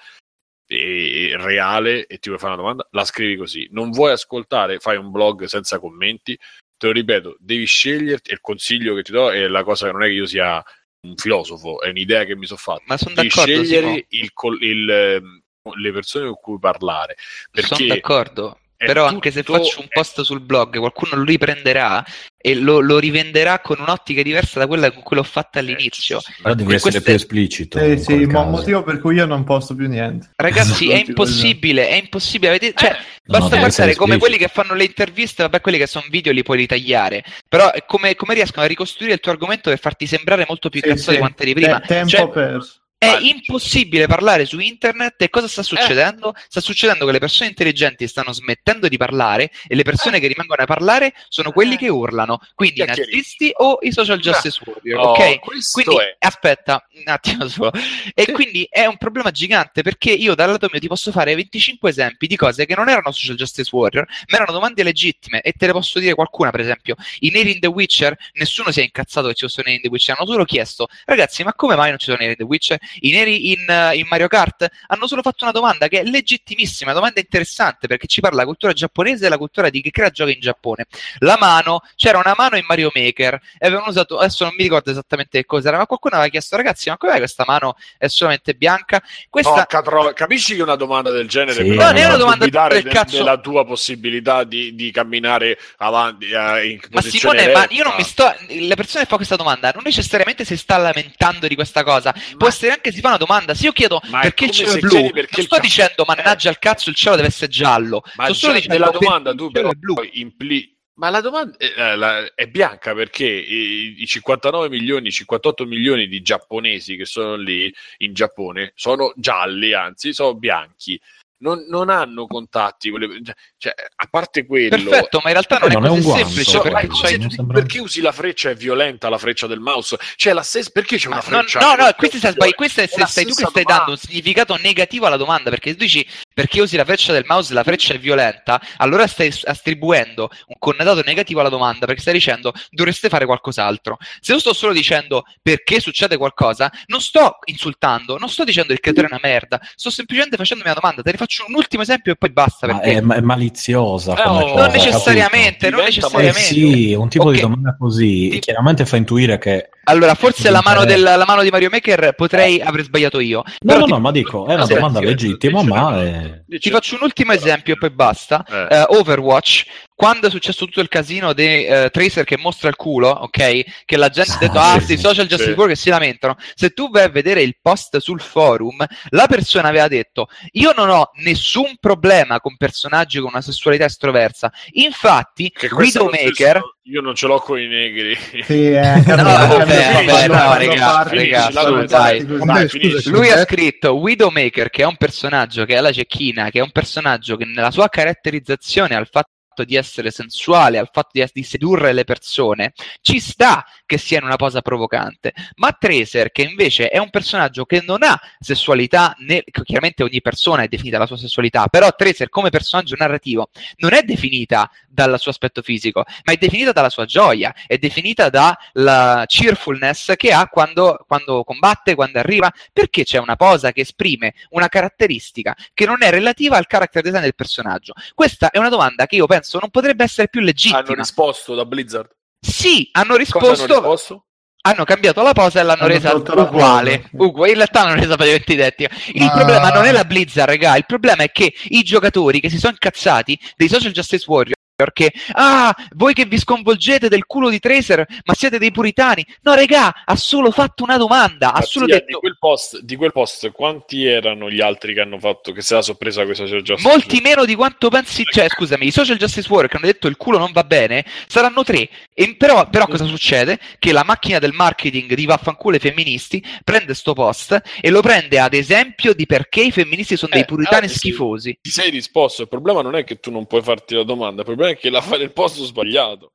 e, 0.65 1.33
reale 1.37 2.07
e 2.07 2.17
ti 2.17 2.29
vuoi 2.29 2.39
fare 2.39 2.53
una 2.53 2.61
domanda, 2.61 2.87
la 2.91 3.05
scrivi 3.05 3.35
così. 3.35 3.67
Non 3.71 3.91
vuoi 3.91 4.11
ascoltare, 4.11 4.79
fai 4.79 4.97
un 4.97 5.11
blog 5.11 5.45
senza 5.45 5.79
commenti. 5.79 6.37
Te 6.77 6.87
lo 6.87 6.93
ripeto, 6.93 7.37
devi 7.39 7.65
sceglierti. 7.65 8.31
E 8.31 8.33
il 8.33 8.41
consiglio 8.41 8.95
che 8.95 9.03
ti 9.03 9.11
do 9.11 9.31
è 9.31 9.47
la 9.47 9.63
cosa 9.63 9.85
che 9.85 9.91
non 9.91 10.03
è 10.03 10.07
che 10.07 10.13
io 10.13 10.25
sia 10.25 10.63
un 11.05 11.15
filosofo, 11.15 11.81
è 11.81 11.89
un'idea 11.89 12.23
che 12.23 12.35
mi 12.35 12.45
sono 12.45 12.59
fatta. 12.59 12.83
Ma 12.87 12.97
sono 12.97 13.13
devi 13.13 13.27
d'accordo. 13.27 13.51
scegliere 13.51 14.05
il, 14.09 14.31
il, 14.61 15.42
le 15.71 15.91
persone 15.91 16.25
con 16.25 16.37
cui 16.41 16.59
parlare. 16.59 17.15
Perché 17.51 17.75
sono 17.75 17.87
d'accordo. 17.87 18.57
Però 18.85 19.03
tutto... 19.03 19.13
anche 19.13 19.31
se 19.31 19.43
faccio 19.43 19.79
un 19.79 19.87
post 19.89 20.21
sul 20.21 20.41
blog, 20.41 20.77
qualcuno 20.77 21.15
lo 21.15 21.23
riprenderà 21.23 22.03
e 22.37 22.53
lo, 22.55 22.81
lo, 22.81 22.99
rivenderà 22.99 23.59
con 23.59 23.77
un'ottica 23.79 24.21
diversa 24.21 24.59
da 24.59 24.67
quella 24.67 24.91
con 24.91 25.03
cui 25.03 25.15
l'ho 25.15 25.23
fatta 25.23 25.59
all'inizio. 25.59 26.19
Però 26.41 26.53
devi 26.53 26.73
essere 26.73 26.99
più 26.99 27.13
esplicito. 27.13 27.79
Eh, 27.79 27.97
sì, 27.97 28.25
ma 28.25 28.41
un 28.41 28.49
motivo 28.49 28.83
per 28.83 28.99
cui 28.99 29.15
io 29.15 29.25
non 29.25 29.45
posto 29.45 29.73
più 29.73 29.87
niente. 29.87 30.31
Ragazzi, 30.35 30.89
è 30.89 31.01
impossibile, 31.07 31.87
è 31.87 31.95
impossibile. 31.95 32.49
Avete... 32.49 32.73
Cioè, 32.75 32.89
eh, 32.89 32.97
basta 33.23 33.57
guardare 33.57 33.95
come 33.95 34.17
quelli 34.17 34.37
che 34.37 34.49
fanno 34.49 34.73
le 34.73 34.83
interviste, 34.83 35.43
vabbè, 35.43 35.61
quelli 35.61 35.77
che 35.77 35.87
sono 35.87 36.03
video 36.09 36.33
li 36.33 36.43
puoi 36.43 36.57
ritagliare. 36.57 37.23
Però 37.47 37.71
come, 37.85 38.15
come 38.15 38.33
riescono 38.33 38.65
a 38.65 38.67
ricostruire 38.67 39.13
il 39.13 39.21
tuo 39.21 39.31
argomento 39.31 39.69
per 39.69 39.79
farti 39.79 40.05
sembrare 40.05 40.43
molto 40.45 40.67
più 40.67 40.81
sì, 40.81 40.89
cazzo 40.89 41.03
sì. 41.03 41.11
di 41.11 41.17
quanto 41.19 41.43
eri 41.43 41.53
prima. 41.53 41.79
Tempo 41.79 42.09
cioè, 42.09 42.29
perso 42.29 42.82
È 43.03 43.17
impossibile 43.21 44.07
parlare 44.07 44.45
su 44.45 44.59
internet 44.59 45.21
e 45.21 45.29
cosa 45.29 45.47
sta 45.47 45.61
succedendo? 45.63 46.33
Sta 46.47 46.61
succedendo 46.61 47.05
che 47.05 47.11
le 47.11 47.19
persone 47.19 47.49
intelligenti 47.49 48.07
stanno 48.07 48.31
smettendo 48.33 48.87
di 48.87 48.97
parlare 48.97 49.51
e 49.67 49.75
le 49.75 49.83
persone 49.83 50.19
che 50.19 50.27
rimangono 50.27 50.61
a 50.61 50.65
parlare 50.65 51.13
sono 51.29 51.51
quelli 51.51 51.73
Eh. 51.73 51.77
che 51.77 51.89
urlano, 51.89 52.39
quindi 52.55 52.81
i 52.81 52.85
nazisti 52.85 53.51
o 53.55 53.77
i 53.81 53.91
social 53.91 54.19
justice 54.19 54.59
warrior, 54.65 54.99
Oh, 54.99 55.11
ok? 55.11 55.39
Quindi 55.71 55.95
è. 55.97 56.15
aspetta 56.19 56.85
un 56.93 57.03
attimo 57.05 57.47
solo. 57.47 57.71
E 58.13 58.31
quindi 58.31 58.67
è 58.69 58.85
un 58.85 58.97
problema 58.97 59.31
gigante 59.31 59.81
perché 59.81 60.11
io 60.11 60.35
dal 60.35 60.49
lato 60.51 60.67
mio 60.71 60.79
ti 60.79 60.87
posso 60.87 61.11
fare 61.11 61.35
25 61.35 61.89
esempi 61.89 62.27
di 62.27 62.35
cose 62.35 62.65
che 62.65 62.75
non 62.75 62.89
erano 62.89 63.11
social 63.11 63.35
justice 63.35 63.69
warrior, 63.73 64.05
ma 64.27 64.37
erano 64.37 64.51
domande 64.51 64.83
legittime 64.83 65.41
e 65.41 65.51
te 65.53 65.65
le 65.65 65.71
posso 65.73 65.99
dire 65.99 66.13
qualcuna, 66.13 66.51
per 66.51 66.59
esempio, 66.61 66.95
i 67.19 67.29
neri 67.29 67.51
in 67.53 67.59
The 67.59 67.67
Witcher, 67.67 68.15
nessuno 68.33 68.71
si 68.71 68.79
è 68.79 68.83
incazzato 68.83 69.27
che 69.27 69.33
ci 69.33 69.45
fossero 69.45 69.63
neri 69.65 69.75
in 69.77 69.81
The 69.83 69.89
Witcher, 69.89 70.15
hanno 70.17 70.29
solo 70.29 70.45
chiesto, 70.45 70.87
ragazzi, 71.05 71.43
ma 71.43 71.53
come 71.53 71.75
mai 71.75 71.89
non 71.89 71.97
ci 71.99 72.05
sono 72.05 72.17
neri 72.17 72.31
in 72.31 72.37
The 72.37 72.43
Witcher? 72.43 72.79
I 73.01 73.11
neri 73.11 73.51
in, 73.51 73.65
eh, 73.69 73.95
in 73.97 74.05
Mario 74.09 74.27
Kart 74.27 74.67
hanno 74.87 75.07
solo 75.07 75.21
fatto 75.21 75.43
una 75.43 75.51
domanda 75.53 75.87
che 75.87 76.01
è 76.01 76.03
legittimissima, 76.03 76.91
una 76.91 76.99
domanda 76.99 77.19
interessante 77.19 77.87
perché 77.87 78.07
ci 78.07 78.21
parla 78.21 78.37
la 78.37 78.45
cultura 78.45 78.73
giapponese 78.73 79.25
e 79.25 79.29
la 79.29 79.37
cultura 79.37 79.69
di 79.69 79.81
chi 79.81 79.91
crea 79.91 80.09
giochi 80.09 80.33
in 80.33 80.39
Giappone. 80.39 80.85
La 81.19 81.37
mano, 81.39 81.81
c'era 81.95 82.17
una 82.17 82.33
mano 82.37 82.57
in 82.57 82.65
Mario 82.67 82.91
Maker 82.93 83.39
e 83.57 83.67
avevano 83.67 83.89
usato, 83.89 84.17
adesso 84.17 84.43
non 84.45 84.53
mi 84.55 84.63
ricordo 84.63 84.91
esattamente 84.91 85.39
che 85.39 85.45
cos'era, 85.45 85.77
ma 85.77 85.85
qualcuno 85.85 86.15
aveva 86.15 86.29
chiesto, 86.29 86.55
ragazzi, 86.55 86.89
ma 86.89 86.97
com'è 86.97 87.17
questa 87.17 87.43
mano 87.47 87.75
è 87.97 88.07
solamente 88.07 88.53
bianca? 88.53 89.01
Questa... 89.29 89.65
Porca 89.65 90.13
capisci 90.13 90.55
che 90.55 90.61
una 90.61 90.75
domanda 90.75 91.09
del 91.11 91.27
genere 91.27 91.63
Sì. 91.63 91.69
però 91.69 91.81
No, 91.83 91.91
non 91.91 91.97
è 91.97 92.05
una 92.05 92.17
domanda 92.17 92.45
dubitare 92.45 92.75
del 92.75 92.83
de- 92.83 92.89
cazzo. 92.89 93.17
della 93.17 93.37
tua 93.39 93.65
possibilità 93.65 94.43
di, 94.43 94.73
di 94.75 94.91
camminare 94.91 95.57
avanti 95.77 96.29
eh, 96.29 96.69
in 96.69 96.79
Ma 96.91 97.01
Simone, 97.01 97.45
ma 97.51 97.59
eretta. 97.63 97.73
io 97.73 97.83
non 97.83 97.93
mi 97.97 98.03
sto. 98.03 98.23
La 98.59 98.75
persona 98.75 99.03
che 99.03 99.09
fa 99.09 99.15
questa 99.17 99.35
domanda 99.35 99.71
non 99.73 99.83
necessariamente 99.85 100.45
si 100.45 100.55
sta 100.57 100.77
lamentando 100.77 101.47
di 101.47 101.55
questa 101.55 101.83
cosa. 101.83 102.13
Può 102.37 102.47
essere 102.47 102.71
anche 102.73 102.82
si 102.91 102.99
fa 103.01 103.09
una 103.09 103.17
domanda. 103.17 103.53
Se 103.53 103.65
io 103.65 103.71
chiedo 103.71 104.01
Ma 104.09 104.19
è 104.19 104.23
perché 104.23 104.45
il 104.45 104.51
cielo 104.51 104.73
è 104.73 104.79
blu, 104.79 104.89
perché 105.11 105.31
non 105.31 105.39
il 105.39 105.43
sto 105.45 105.55
ca- 105.55 105.61
dicendo 105.61 106.03
mannaggia 106.07 106.49
al 106.49 106.59
cazzo 106.59 106.89
il 106.89 106.95
cielo 106.95 107.15
deve 107.15 107.27
essere 107.27 107.51
giallo. 107.51 108.03
Ma 108.15 108.25
sto 108.25 108.33
solo 108.33 108.53
dicendo 108.53 108.83
perché 108.83 108.99
domanda 108.99 109.29
il 109.31 109.37
tu 109.37 109.51
però 109.51 109.69
è 109.69 109.73
blu. 109.75 109.95
impli- 110.13 110.71
ma 110.95 111.09
la 111.09 111.21
domanda 111.21 111.57
eh, 111.57 111.95
la- 111.95 112.31
è 112.35 112.45
bianca 112.47 112.93
perché 112.93 113.25
i, 113.25 113.95
i 114.01 114.05
59 114.05 114.69
milioni, 114.69 115.09
58 115.11 115.65
milioni 115.65 116.07
di 116.07 116.21
giapponesi 116.21 116.95
che 116.95 117.05
sono 117.05 117.35
lì 117.35 117.73
in 117.97 118.13
Giappone 118.13 118.73
sono 118.75 119.11
gialli, 119.15 119.73
anzi 119.73 120.13
sono 120.13 120.35
bianchi. 120.35 120.99
Non, 121.43 121.65
non 121.67 121.89
hanno 121.89 122.25
contatti 122.27 122.89
con 122.89 122.99
le- 123.01 123.21
cioè, 123.63 123.73
a 123.95 124.07
parte 124.11 124.45
quello 124.45 124.67
Perfetto, 124.67 125.19
ma 125.23 125.29
in 125.29 125.35
realtà 125.35 125.57
non, 125.57 125.71
Non 125.71 125.85
è 125.95 125.99
è 125.99 126.01
guanto, 126.01 126.25
semplice. 126.25 126.51
Cioè, 126.51 126.61
perché 126.63 126.85
ma 126.87 127.17
non 127.17 127.29
sembra- 127.29 127.59
perché 127.61 127.79
usi 127.79 128.01
la 128.01 128.11
freccia 128.11 128.49
è 128.49 128.55
violenta 128.55 129.07
la 129.07 129.17
freccia 129.17 129.47
del 129.47 129.59
mouse? 129.61 129.97
C'è 130.17 130.33
la 130.33 130.41
stessa 130.41 130.69
perché 130.73 130.97
c'è 130.97 131.07
una 131.07 131.21
Ma 131.23 131.29
non- 131.29 131.39
freccia? 131.47 131.59
no, 131.61 131.75
no, 131.75 131.85
che- 131.85 131.93
questo 131.95 132.17
stai 132.17 132.31
sbagliando. 132.33 132.55
Questo 132.57 132.81
è 132.81 132.87
se 132.87 133.05
sei 133.05 133.23
tu 133.23 133.29
che 133.29 133.45
stai 133.45 133.63
domanda. 133.63 133.73
dando 133.77 133.91
un 133.91 133.97
significato 133.97 134.55
negativo 134.61 135.05
alla 135.05 135.15
domanda. 135.15 135.49
Perché 135.49 135.69
se 135.69 135.75
tu 135.77 135.83
dici 135.83 136.05
perché 136.33 136.59
usi 136.61 136.75
la 136.75 136.83
freccia 136.83 137.13
del 137.13 137.23
mouse 137.25 137.51
e 137.51 137.55
la 137.55 137.63
freccia 137.63 137.93
è 137.93 137.99
violenta, 137.99 138.59
allora 138.77 139.07
stai 139.07 139.33
attribuendo 139.45 140.29
un 140.47 140.55
connotato 140.59 141.01
negativo 141.05 141.39
alla 141.39 141.49
domanda 141.49 141.85
perché 141.85 142.01
stai 142.01 142.13
dicendo 142.13 142.51
dovreste 142.69 143.07
fare 143.07 143.25
qualcos'altro. 143.25 143.97
Se 144.19 144.33
io 144.33 144.39
sto 144.39 144.51
solo 144.53 144.73
dicendo 144.73 145.23
perché 145.41 145.79
succede 145.79 146.17
qualcosa, 146.17 146.69
non 146.87 146.99
sto 146.99 147.37
insultando, 147.45 148.17
non 148.17 148.27
sto 148.27 148.43
dicendo 148.43 148.73
il 148.73 148.79
creatore 148.81 149.07
è 149.07 149.09
una 149.11 149.19
merda, 149.23 149.59
sto 149.75 149.89
semplicemente 149.89 150.35
facendomi 150.35 150.69
una 150.69 150.79
domanda. 150.79 151.01
Te 151.01 151.11
ne 151.11 151.17
faccio 151.17 151.45
un 151.47 151.53
ultimo 151.55 151.81
esempio 151.83 152.11
e 152.11 152.15
poi 152.17 152.31
basta. 152.31 152.67
Ma 152.67 152.79
Perché 152.79 152.97
è, 152.97 153.01
ma 153.01 153.15
è 153.15 153.21
maliziosa. 153.53 154.13
Eh, 154.13 154.23
come 154.23 154.37
oh, 154.37 154.41
cosa, 154.41 154.53
non 154.55 154.65
capito? 154.65 154.83
necessariamente, 154.85 155.69
non 155.69 155.79
capito? 155.79 155.81
Eh 155.81 155.85
necessariamente. 155.85 156.39
sì, 156.41 156.93
un 156.93 157.09
tipo 157.09 157.23
Ok. 157.25 157.33
di 157.33 157.39
domanda 157.41 157.75
così 157.77 158.29
Ti- 158.29 158.39
chiaramente 158.39 158.85
fa 158.85 158.97
intuire 158.97 159.37
che 159.37 159.69
Allora, 159.85 160.15
forse 160.15 160.49
la 160.49 160.61
mano, 160.63 160.85
del- 160.85 161.01
la 161.01 161.23
mano 161.27 161.43
di 161.43 161.49
Mario 161.49 161.69
Maker 161.69 162.13
potrei 162.15 162.61
aver 162.61 162.83
sbagliato 162.83 163.19
io. 163.19 163.43
No, 163.45 163.51
Però 163.65 163.79
no, 163.79 163.85
ti- 163.85 163.91
no, 163.91 163.99
ma 163.99 164.11
dico, 164.11 164.47
è 164.47 164.53
una 164.55 164.65
domanda 164.65 164.99
sì, 164.99 165.05
legittima, 165.05 165.61
dice- 165.61 165.73
ma 165.73 166.01
è... 166.01 166.41
Ti 166.57 166.69
faccio 166.69 166.95
un 166.95 167.01
ultimo 167.03 167.31
esempio 167.33 167.73
e 167.73 167.77
poi 167.77 167.89
basta. 167.91 168.45
Eh. 168.49 168.67
Eh, 168.77 168.85
Overwatch, 168.97 169.65
quando 169.95 170.27
è 170.27 170.29
successo 170.29 170.65
tutto 170.65 170.81
il 170.81 170.87
casino 170.89 171.33
dei 171.33 171.65
eh, 171.65 171.89
Tracer 171.91 172.23
che 172.23 172.37
mostra 172.37 172.69
il 172.69 172.75
culo, 172.75 173.09
ok? 173.09 173.83
Che 173.85 173.97
la 173.97 174.09
gente 174.09 174.33
ha 174.33 174.37
detto, 174.37 174.59
Ah, 174.59 174.73
ah, 174.73 174.79
sì, 174.79 174.97
social 174.97 175.27
justice 175.27 175.55
Sì. 175.57 175.67
che 175.67 175.75
si 175.75 175.89
lamentano. 175.89 176.35
Se 176.55 176.69
tu 176.71 176.89
vai 176.89 177.03
a 177.03 177.09
vedere 177.09 177.41
il 177.41 177.57
post 177.61 177.97
sul 177.97 178.19
forum, 178.21 178.83
la 179.09 179.27
persona 179.27 179.67
aveva 179.69 179.87
detto, 179.87 180.27
io 180.53 180.73
non 180.75 180.89
ho 180.89 181.11
nessun 181.23 181.75
problema 181.79 182.39
con 182.39 182.57
personaggi 182.57 183.19
con 183.19 183.29
una 183.33 183.41
sessualità 183.41 183.85
estroversa. 183.85 184.51
Infatti, 184.73 185.51
Widowmaker... 185.71 186.61
io 186.83 187.01
non 187.01 187.15
ce 187.15 187.27
l'ho 187.27 187.39
con 187.39 187.59
i 187.59 187.67
negri. 187.67 188.15
Sì, 188.43 188.71
eh, 188.71 189.03
No, 189.07 189.23
vabbè, 189.23 190.27
no, 190.27 191.85
dai. 191.85 192.23
Vabbè, 192.25 192.67
finisci. 192.67 193.01
scusa, 193.01 193.09
Lui 193.11 193.29
ha 193.29 193.39
Eh? 193.39 193.43
scritto 193.45 193.95
Widowmaker, 193.95 194.69
che 194.69 194.83
è 194.83 194.85
un 194.85 194.97
personaggio 194.97 195.65
che 195.65 195.75
è 195.75 195.79
la 195.79 195.91
cecchina, 195.91 196.49
che 196.49 196.59
è 196.59 196.61
un 196.61 196.71
personaggio 196.71 197.35
che 197.35 197.45
nella 197.45 197.71
sua 197.71 197.89
caratterizzazione 197.89 198.95
al 198.95 199.07
fatto 199.09 199.31
di 199.63 199.75
essere 199.75 200.09
sensuale, 200.09 200.79
al 200.79 200.89
fatto 200.91 201.09
di, 201.13 201.23
di 201.31 201.43
sedurre 201.43 201.93
le 201.93 202.03
persone, 202.03 202.73
ci 203.01 203.19
sta 203.19 203.63
che 203.85 203.99
sia 203.99 204.17
in 204.17 204.23
una 204.23 204.37
posa 204.37 204.61
provocante. 204.61 205.33
Ma 205.57 205.71
Tracer, 205.71 206.31
che 206.31 206.41
invece 206.41 206.89
è 206.89 206.97
un 206.97 207.11
personaggio 207.11 207.65
che 207.65 207.83
non 207.85 208.01
ha 208.01 208.19
sessualità, 208.39 209.15
né, 209.19 209.43
chiaramente 209.63 210.01
ogni 210.01 210.21
persona 210.21 210.63
è 210.63 210.67
definita 210.67 210.97
la 210.97 211.05
sua 211.05 211.17
sessualità, 211.17 211.67
però 211.67 211.93
Tracer 211.95 212.29
come 212.29 212.49
personaggio 212.49 212.95
narrativo 212.97 213.49
non 213.77 213.93
è 213.93 214.01
definita 214.01 214.67
dal 214.87 215.19
suo 215.19 215.29
aspetto 215.29 215.61
fisico, 215.61 216.03
ma 216.23 216.33
è 216.33 216.37
definita 216.37 216.71
dalla 216.71 216.89
sua 216.89 217.05
gioia, 217.05 217.53
è 217.67 217.77
definita 217.77 218.29
dalla 218.29 219.23
cheerfulness 219.27 220.13
che 220.15 220.31
ha 220.31 220.47
quando, 220.47 221.03
quando 221.07 221.43
combatte, 221.43 221.95
quando 221.95 222.19
arriva, 222.19 222.51
perché 222.71 223.03
c'è 223.03 223.17
una 223.17 223.35
posa 223.35 223.71
che 223.71 223.81
esprime 223.81 224.33
una 224.49 224.69
caratteristica 224.69 225.55
che 225.73 225.85
non 225.85 226.03
è 226.03 226.09
relativa 226.09 226.57
al 226.57 226.67
character 226.67 227.01
design 227.01 227.21
del 227.21 227.35
personaggio. 227.35 227.93
Questa 228.13 228.49
è 228.51 228.57
una 228.57 228.69
domanda 228.69 229.05
che 229.05 229.15
io 229.15 229.25
penso 229.25 229.42
non 229.59 229.69
potrebbe 229.69 230.03
essere 230.03 230.27
più 230.29 230.41
legittima. 230.41 230.79
Hanno 230.79 230.93
risposto 230.93 231.55
da 231.55 231.65
Blizzard. 231.65 232.09
Sì, 232.39 232.89
hanno 232.91 233.15
Cosa 233.15 233.19
risposto, 233.19 233.63
hanno 233.63 233.73
risposto? 233.79 234.25
hanno 234.65 234.83
cambiato 234.85 235.21
la 235.21 235.33
posa 235.33 235.59
e 235.59 235.63
l'hanno 235.63 235.83
Hanno 235.83 235.93
resa 235.93 236.15
uguale. 236.15 236.99
posa. 237.11 237.23
Ugu- 237.23 237.47
in 237.47 237.53
realtà 237.55 237.83
l'hanno 237.83 237.95
resa 237.99 238.15
praticamente 238.15 238.53
identica. 238.53 238.95
Il 239.13 239.23
Ma- 239.25 239.31
problema 239.31 239.69
non 239.69 239.85
è 239.85 239.91
la 239.91 240.05
Blizzard, 240.05 240.49
raga, 240.49 240.75
il 240.77 240.85
problema 240.85 241.23
è 241.23 241.31
che 241.31 241.53
i 241.69 241.83
giocatori 241.83 242.39
che 242.39 242.49
si 242.49 242.57
sono 242.57 242.71
incazzati 242.73 243.37
dei 243.55 243.67
social 243.69 243.91
justice 243.91 244.25
warrior 244.27 244.55
che 244.91 245.13
ah, 245.33 245.73
voi 245.95 246.13
che 246.13 246.25
vi 246.25 246.37
sconvolgete 246.37 247.07
del 247.07 247.25
culo 247.25 247.49
di 247.49 247.59
Tracer, 247.59 248.05
ma 248.25 248.33
siete 248.33 248.57
dei 248.57 248.71
puritani. 248.71 249.25
No, 249.41 249.53
regà, 249.53 250.03
ha 250.03 250.15
solo 250.15 250.51
fatto 250.51 250.83
una 250.83 250.97
domanda, 250.97 251.53
ha 251.53 251.61
solo 251.61 251.85
Mattia, 251.85 251.99
di, 251.99 252.05
detto 252.07 252.19
quel 252.19 252.37
post, 252.39 252.79
di 252.81 252.95
quel 252.95 253.11
post, 253.11 253.51
quanti 253.51 254.05
erano 254.05 254.49
gli 254.49 254.61
altri 254.61 254.93
che 254.93 255.01
hanno 255.01 255.19
fatto 255.19 255.51
che 255.51 255.61
se 255.61 255.75
la 255.75 255.81
sorpresa 255.81 256.25
questa 256.25 256.45
c'è 256.45 256.61
già 256.61 256.75
molti 256.79 257.21
meno 257.21 257.45
di 257.45 257.55
quanto 257.55 257.89
pensi, 257.89 258.23
cioè 258.25 258.49
scusami, 258.49 258.87
i 258.87 258.91
social 258.91 259.17
justice 259.17 259.47
warrior 259.47 259.69
che 259.69 259.77
hanno 259.77 259.85
detto 259.85 260.07
il 260.07 260.17
culo 260.17 260.37
non 260.37 260.51
va 260.51 260.63
bene, 260.63 261.05
saranno 261.27 261.63
tre. 261.63 261.89
E 262.13 262.35
però, 262.35 262.67
però 262.69 262.87
cosa 262.87 263.05
succede? 263.05 263.59
Che 263.77 263.91
la 263.91 264.03
macchina 264.03 264.39
del 264.39 264.53
marketing 264.53 265.13
di 265.13 265.25
vaffanculo 265.25 265.75
ai 265.75 265.81
femministi 265.81 266.43
prende 266.63 266.93
sto 266.93 267.13
post 267.13 267.61
e 267.79 267.89
lo 267.89 268.01
prende 268.01 268.39
ad 268.39 268.53
esempio 268.53 269.13
di 269.13 269.25
perché 269.25 269.61
i 269.61 269.71
femministi 269.71 270.17
sono 270.17 270.31
dei 270.33 270.41
Eh, 270.41 270.45
puritani 270.45 270.85
ah, 270.85 270.89
sì. 270.89 270.97
schifosi. 270.97 271.57
Ti 271.61 271.69
sei 271.69 271.89
risposto. 271.89 272.41
Il 272.41 272.47
problema 272.47 272.81
non 272.81 272.95
è 272.95 273.03
che 273.03 273.19
tu 273.19 273.31
non 273.31 273.45
puoi 273.45 273.61
farti 273.61 273.95
la 273.95 274.03
domanda, 274.03 274.41
il 274.41 274.45
problema 274.45 274.62
è 274.65 274.77
che 274.77 274.89
la 274.89 275.01
fai 275.01 275.19
nel 275.19 275.31
posto 275.31 275.63
sbagliato. 275.65 276.31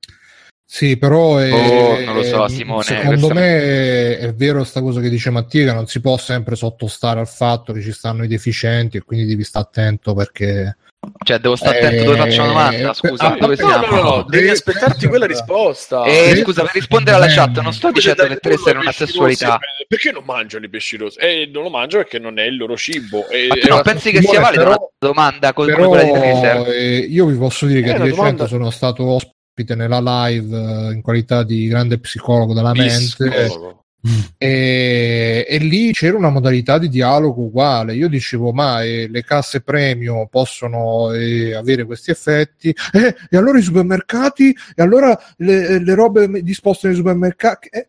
Sì, 0.70 0.98
però 0.98 1.38
è, 1.38 1.50
Oh, 1.50 2.04
non 2.04 2.14
lo 2.16 2.22
so, 2.22 2.46
Simone, 2.48 2.82
secondo 2.82 3.28
questa- 3.28 3.34
me 3.34 4.18
è 4.18 4.34
vero 4.34 4.64
sta 4.64 4.82
cosa 4.82 5.00
che 5.00 5.08
dice 5.08 5.30
Mattia, 5.30 5.64
che 5.64 5.72
non 5.72 5.86
si 5.86 5.98
può 6.00 6.18
sempre 6.18 6.56
sottostare 6.56 7.20
al 7.20 7.28
fatto 7.28 7.72
che 7.72 7.80
ci 7.80 7.90
stanno 7.92 8.24
i 8.24 8.28
deficienti 8.28 8.98
e 8.98 9.02
quindi 9.02 9.24
devi 9.24 9.44
stare 9.44 9.64
attento 9.64 10.12
perché... 10.12 10.76
Cioè, 11.24 11.38
devo 11.38 11.56
stare 11.56 11.78
attento 11.78 12.04
dove 12.04 12.16
faccio 12.16 12.38
una 12.42 12.46
domanda, 12.48 12.90
Eh, 12.90 12.94
scusa, 12.94 13.32
ah, 13.32 13.36
dove 13.38 13.56
no, 13.58 13.66
No, 13.66 13.68
siamo? 13.70 13.86
no, 13.86 14.02
no, 14.02 14.16
no, 14.16 14.22
devi 14.24 14.48
aspettarti 14.48 15.06
quella 15.06 15.26
risposta. 15.26 16.04
Eh, 16.04 16.32
Sì. 16.34 16.42
scusa, 16.42 16.62
per 16.62 16.72
rispondere 16.74 17.16
alla 17.16 17.26
chat, 17.28 17.60
non 17.60 17.72
sto 17.72 17.90
dicendo 17.92 18.26
che 18.26 18.36
tu 18.38 18.48
è 18.48 18.70
una 18.76 18.92
sessualità. 18.92 19.46
rossi, 19.46 19.82
eh, 19.82 19.86
Perché 19.88 20.10
non 20.12 20.24
mangiano 20.24 20.64
i 20.64 20.68
pesci 20.68 20.96
rossi? 20.96 21.18
Eh, 21.18 21.48
non 21.52 21.64
lo 21.64 21.70
mangiano 21.70 22.02
perché 22.02 22.18
non 22.18 22.38
è 22.38 22.44
il 22.44 22.56
loro 22.56 22.76
cibo. 22.76 23.28
E, 23.28 23.46
Ma 23.48 23.54
tu 23.56 23.68
non 23.68 23.82
pensi 23.82 24.10
che 24.10 24.22
sia 24.22 24.40
valida 24.40 24.62
però- 24.64 24.76
una 24.76 24.88
domanda 25.12 25.52
come 25.52 25.72
Però 25.72 25.88
quella 25.88 26.02
di 26.02 26.12
Tracer? 26.12 26.68
eh, 26.68 26.96
io 26.98 27.26
vi 27.26 27.36
posso 27.36 27.66
dire 27.66 27.80
che 27.82 27.90
Eh, 27.90 27.92
di 27.92 27.98
recente 27.98 28.16
domanda- 28.16 28.46
sono 28.46 28.70
stato 28.70 29.04
ospite 29.04 29.74
nella 29.74 30.00
live 30.00 30.56
eh, 30.56 30.92
in 30.94 31.00
qualità 31.02 31.42
di 31.42 31.68
grande 31.68 31.98
psicologo 32.00 32.54
della 32.54 32.72
mente 32.74 33.28
Psicologo. 33.28 33.77
E, 34.38 35.46
e 35.48 35.58
lì 35.58 35.92
c'era 35.92 36.16
una 36.16 36.30
modalità 36.30 36.78
di 36.78 36.88
dialogo 36.88 37.42
uguale. 37.42 37.94
Io 37.94 38.08
dicevo, 38.08 38.52
ma 38.52 38.82
eh, 38.82 39.08
le 39.10 39.22
casse 39.24 39.60
premio 39.60 40.26
possono 40.30 41.12
eh, 41.12 41.54
avere 41.54 41.84
questi 41.84 42.10
effetti? 42.10 42.74
Eh, 42.92 43.14
e 43.30 43.36
allora 43.36 43.58
i 43.58 43.62
supermercati? 43.62 44.56
E 44.74 44.82
allora 44.82 45.18
le, 45.38 45.82
le 45.82 45.94
robe 45.94 46.42
disposte 46.42 46.86
nei 46.88 46.96
supermercati? 46.96 47.68
Eh, 47.70 47.88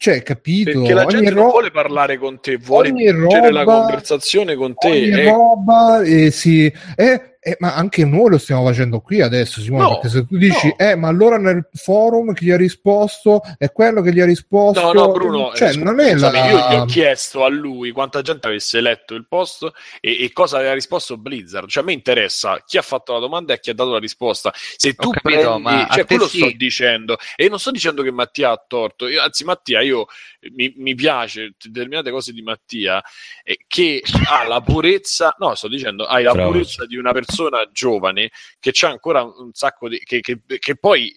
cioè, 0.00 0.22
capito? 0.22 0.80
Perché 0.80 0.94
la 0.94 1.04
gente 1.04 1.28
ro- 1.28 1.42
non 1.42 1.50
vuole 1.50 1.70
parlare 1.70 2.16
con 2.16 2.40
te, 2.40 2.56
vuole 2.56 2.90
vincere 2.90 3.52
la 3.52 3.64
roba- 3.64 3.80
conversazione 3.80 4.54
con 4.54 4.74
te. 4.74 4.88
ogni 4.88 5.10
eh. 5.10 5.24
roba 5.30 6.00
eh, 6.00 6.30
sì, 6.30 6.72
eh, 6.96 7.36
eh, 7.42 7.56
ma 7.58 7.74
anche 7.74 8.04
noi 8.04 8.28
lo 8.28 8.38
stiamo 8.38 8.64
facendo 8.66 9.00
qui 9.00 9.22
adesso, 9.22 9.62
Simone, 9.62 9.82
No, 9.84 9.90
perché 9.94 10.08
se 10.10 10.26
tu 10.26 10.36
dici, 10.36 10.66
no. 10.66 10.76
eh, 10.76 10.94
ma 10.94 11.08
allora 11.08 11.38
nel 11.38 11.66
forum 11.72 12.34
chi 12.34 12.44
gli 12.44 12.50
ha 12.50 12.56
risposto 12.58 13.40
è 13.56 13.72
quello 13.72 14.02
che 14.02 14.12
gli 14.12 14.20
ha 14.20 14.26
risposto, 14.26 14.80
No, 14.80 14.92
no, 14.92 15.10
Bruno, 15.12 15.52
cioè 15.54 15.68
eh, 15.68 15.72
scu- 15.72 15.82
non 15.82 16.00
è 16.00 16.14
la... 16.14 16.28
scusami, 16.28 16.48
io 16.50 16.68
gli 16.68 16.74
ho 16.74 16.84
chiesto 16.84 17.44
a 17.44 17.48
lui 17.48 17.92
quanta 17.92 18.20
gente 18.20 18.46
avesse 18.46 18.82
letto 18.82 19.14
il 19.14 19.26
post 19.26 19.66
e, 20.00 20.22
e 20.22 20.32
cosa 20.32 20.58
aveva 20.58 20.74
risposto 20.74 21.16
Blizzard. 21.16 21.66
Cioè, 21.68 21.82
a 21.82 21.86
me 21.86 21.92
interessa 21.92 22.62
chi 22.66 22.76
ha 22.76 22.82
fatto 22.82 23.14
la 23.14 23.20
domanda 23.20 23.54
e 23.54 23.60
chi 23.60 23.70
ha 23.70 23.74
dato 23.74 23.92
la 23.92 23.98
risposta. 23.98 24.52
Se 24.54 24.92
tu 24.92 25.10
capito, 25.10 25.40
prendi, 25.40 25.62
ma 25.62 25.88
cioè, 25.90 26.04
quello 26.04 26.26
sì. 26.28 26.38
sto 26.40 26.50
dicendo, 26.54 27.16
e 27.36 27.48
non 27.48 27.58
sto 27.58 27.70
dicendo 27.70 28.02
che 28.02 28.10
Mattia 28.10 28.50
ha 28.50 28.64
torto. 28.66 29.08
Io- 29.08 29.22
anzi, 29.22 29.44
Mattia, 29.44 29.80
io 29.80 30.06
mi, 30.52 30.72
mi 30.76 30.94
piace 30.94 31.54
determinate 31.62 32.10
cose 32.10 32.32
di 32.32 32.42
Mattia 32.42 33.02
eh, 33.42 33.58
che 33.66 34.02
ha 34.28 34.46
la 34.46 34.60
purezza, 34.60 35.34
no, 35.38 35.54
sto 35.54 35.68
dicendo, 35.68 36.06
hai 36.06 36.22
la 36.24 36.32
Bravo. 36.32 36.52
purezza 36.52 36.86
di 36.86 36.96
una 36.96 37.12
persona 37.12 37.68
giovane 37.70 38.30
che 38.58 38.70
c'ha 38.72 38.88
ancora 38.88 39.22
un 39.22 39.50
sacco 39.52 39.88
di. 39.88 39.98
che, 39.98 40.20
che- 40.20 40.40
che 40.46 40.76
poi 40.76 41.12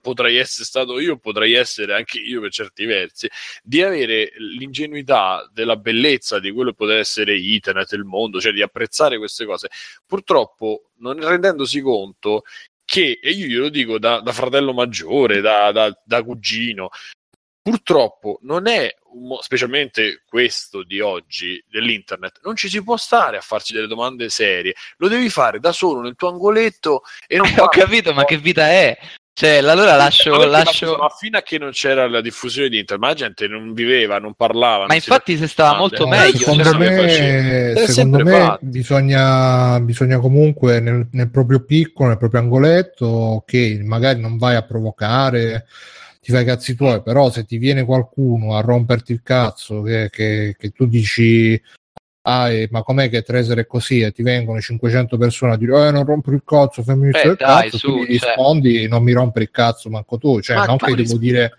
potrei 0.00 0.36
essere 0.36 0.64
stato 0.64 0.98
io, 0.98 1.18
potrei 1.18 1.52
essere 1.52 1.94
anche 1.94 2.18
io 2.18 2.40
per 2.40 2.50
certi 2.50 2.86
versi, 2.86 3.28
di 3.62 3.82
avere 3.82 4.32
l'ingenuità 4.38 5.46
della 5.52 5.76
bellezza 5.76 6.38
di 6.38 6.50
quello 6.52 6.70
che 6.70 6.76
poteva 6.76 6.98
essere 7.00 7.38
internet, 7.38 7.92
il 7.92 8.04
mondo, 8.04 8.40
cioè 8.40 8.52
di 8.52 8.62
apprezzare 8.62 9.18
queste 9.18 9.44
cose. 9.44 9.68
Purtroppo, 10.06 10.90
non 11.00 11.20
rendendosi 11.20 11.80
conto 11.82 12.44
che, 12.82 13.18
e 13.22 13.30
io 13.30 13.46
glielo 13.46 13.68
dico 13.68 13.98
da, 13.98 14.20
da 14.20 14.32
fratello 14.32 14.72
maggiore, 14.72 15.40
da, 15.42 15.70
da- 15.70 16.00
da 16.02 16.22
cugino, 16.22 16.88
purtroppo 17.64 18.40
non 18.42 18.66
è, 18.66 18.94
un 19.12 19.26
mo- 19.26 19.40
specialmente 19.40 20.22
questo 20.28 20.82
di 20.82 21.00
oggi, 21.00 21.64
dell'internet, 21.66 22.40
non 22.42 22.56
ci 22.56 22.68
si 22.68 22.82
può 22.82 22.98
stare 22.98 23.38
a 23.38 23.40
farci 23.40 23.72
delle 23.72 23.86
domande 23.86 24.28
serie, 24.28 24.74
lo 24.98 25.08
devi 25.08 25.30
fare 25.30 25.60
da 25.60 25.72
solo 25.72 26.02
nel 26.02 26.14
tuo 26.14 26.28
angoletto 26.28 27.04
e 27.26 27.38
non 27.38 27.46
Eh, 27.46 27.54
Ho 27.64 27.68
capito, 27.68 28.12
ma 28.12 28.26
che 28.26 28.36
vita 28.36 28.68
è? 28.68 28.98
Cioè, 29.32 29.56
allora 29.56 29.96
lascio... 29.96 30.36
Ma 30.36 30.44
lascio... 30.44 30.98
ma 30.98 31.08
fino 31.08 31.38
a 31.38 31.42
che 31.42 31.56
non 31.58 31.70
c'era 31.70 32.06
la 32.06 32.20
diffusione 32.20 32.68
di 32.68 32.78
internet, 32.78 33.02
ma 33.02 33.10
la 33.10 33.18
gente 33.18 33.48
non 33.48 33.72
viveva, 33.72 34.18
non 34.18 34.34
parlava. 34.34 34.86
Ma 34.86 34.92
non 34.92 35.00
si 35.00 35.08
infatti 35.08 35.36
se 35.38 35.48
stava 35.48 35.78
molto 35.78 36.04
No, 36.04 36.10
meglio. 36.10 36.38
secondo 36.38 36.62
cioè, 36.64 36.76
me, 36.76 37.86
secondo 37.86 38.22
me 38.22 38.58
bisogna, 38.60 39.80
bisogna 39.80 40.18
comunque 40.18 40.80
nel, 40.80 41.08
nel 41.12 41.30
proprio 41.30 41.64
piccolo, 41.64 42.10
nel 42.10 42.18
proprio 42.18 42.40
angoletto, 42.42 43.42
che 43.46 43.80
magari 43.82 44.20
non 44.20 44.36
vai 44.36 44.54
a 44.54 44.62
provocare, 44.62 45.66
ti 46.24 46.32
fai 46.32 46.42
i 46.42 46.46
cazzi 46.46 46.74
tuoi, 46.74 47.02
però 47.02 47.30
se 47.30 47.44
ti 47.44 47.58
viene 47.58 47.84
qualcuno 47.84 48.56
a 48.56 48.60
romperti 48.62 49.12
il 49.12 49.20
cazzo, 49.22 49.82
che, 49.82 50.08
che- 50.10 50.56
che 50.58 50.70
tu 50.70 50.86
dici, 50.86 51.60
ah, 52.22 52.50
eh, 52.50 52.66
ma 52.70 52.82
com'è 52.82 53.10
che 53.10 53.20
Treasure 53.20 53.60
è 53.60 53.66
così? 53.66 54.00
E 54.00 54.10
ti 54.10 54.22
vengono 54.22 54.58
500 54.58 55.18
persone 55.18 55.52
a 55.52 55.56
dire, 55.58 55.88
eh, 55.88 55.90
non 55.90 56.06
rompere 56.06 56.36
il 56.36 56.42
cazzo, 56.44 56.82
fammi 56.82 57.10
Eh, 57.12 57.26
il 57.28 57.36
dai, 57.38 57.64
cazzo, 57.64 57.76
su, 57.76 57.88
tu 57.88 58.04
gli 58.04 58.18
cioè. 58.18 58.28
rispondi, 58.30 58.88
non 58.88 59.02
mi 59.02 59.12
rompere 59.12 59.44
il 59.44 59.50
cazzo 59.50 59.90
manco 59.90 60.16
tu, 60.16 60.40
cioè 60.40 60.56
Ma 60.56 60.64
non 60.64 60.78
tu 60.78 60.86
che 60.86 60.94
ris- 60.94 61.06
devo 61.08 61.18
dire... 61.20 61.52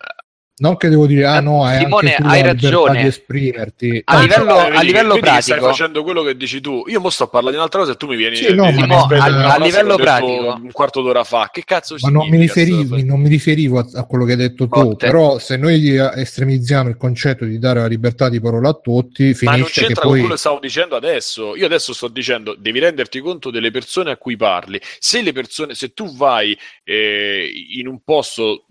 Non 0.58 0.78
che 0.78 0.88
devo 0.88 1.06
dire, 1.06 1.26
ah 1.26 1.42
no, 1.42 1.66
hai 1.66 1.80
Simone, 1.80 2.16
tu 2.16 2.24
hai 2.26 2.42
ragione. 2.42 3.02
di 3.02 3.08
esprimerti. 3.08 4.02
A 4.06 4.16
No, 4.16 4.22
livello- 4.22 4.58
Eh, 4.68 4.76
a 4.76 4.82
livello 4.84 5.14
che 5.16 5.20
Stai 5.20 5.32
pratico- 5.42 5.66
facendo 5.68 6.02
quello 6.04 6.24
che 6.24 6.38
dici 6.38 6.62
tu. 6.62 6.86
Io 6.88 7.02
mo 7.02 7.10
sto 7.10 7.26
a 7.26 7.28
parlare 7.28 7.52
di 7.52 7.58
un'altra 7.58 7.82
cosa 7.82 7.92
e 7.92 7.96
tu 7.98 8.08
mi 8.08 8.16
vieni 8.16 8.38
Sì, 8.38 8.54
no, 8.54 8.72
mi 8.72 8.88
no, 8.88 9.04
a 9.04 9.08
a- 9.18 9.54
a 9.56 9.60
livello 9.60 9.96
pratico. 9.98 10.58
un 10.62 10.72
quarto 10.72 11.02
d'ora 11.02 11.26
fa. 11.26 11.50
Che 11.52 11.64
cazzo 11.66 11.98
ma 12.00 12.10
non 12.10 12.30
mi, 12.30 12.48
cosa? 12.48 12.64
non 13.04 13.20
mi 13.20 13.28
riferivo 13.28 13.80
a, 13.80 13.86
a 13.96 14.06
quello 14.06 14.24
che 14.24 14.32
hai 14.32 14.38
detto 14.38 14.70
tu, 14.70 14.82
Botte. 14.82 15.06
però 15.08 15.38
se 15.40 15.58
noi 15.58 15.94
eh, 15.94 16.12
estremizziamo 16.22 16.88
il 16.88 16.96
concetto 16.96 17.44
di 17.44 17.60
dare 17.60 17.82
la 17.82 17.88
libertà 17.88 18.30
di 18.30 18.40
parola 18.40 18.70
a 18.70 18.80
tutti, 18.82 19.36
Ma 19.42 19.58
non 19.58 19.66
c'entra 19.66 20.04
con 20.04 20.12
poi... 20.12 20.20
quello 20.20 20.36
che 20.36 20.40
stavo 20.40 20.60
dicendo 20.62 20.96
adesso. 20.96 21.58
Io 21.58 21.66
adesso 21.66 21.94
sto 21.94 22.08
dicendo, 22.08 22.56
devi 22.58 22.80
renderti 22.80 23.20
conto 23.20 23.52
delle 23.52 23.72
persone 23.72 24.12
a 24.12 24.16
cui 24.16 24.38
parli. 24.38 24.80
Se 25.00 25.22
le 25.22 25.34
persone, 25.34 25.76
se 25.76 25.94
tu 25.94 26.16
vai 26.16 26.58
eh, 26.86 27.52
in 27.78 27.88
un 27.88 28.00
posto, 28.06 28.66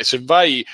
se 0.00 0.20
vai, 0.24 0.64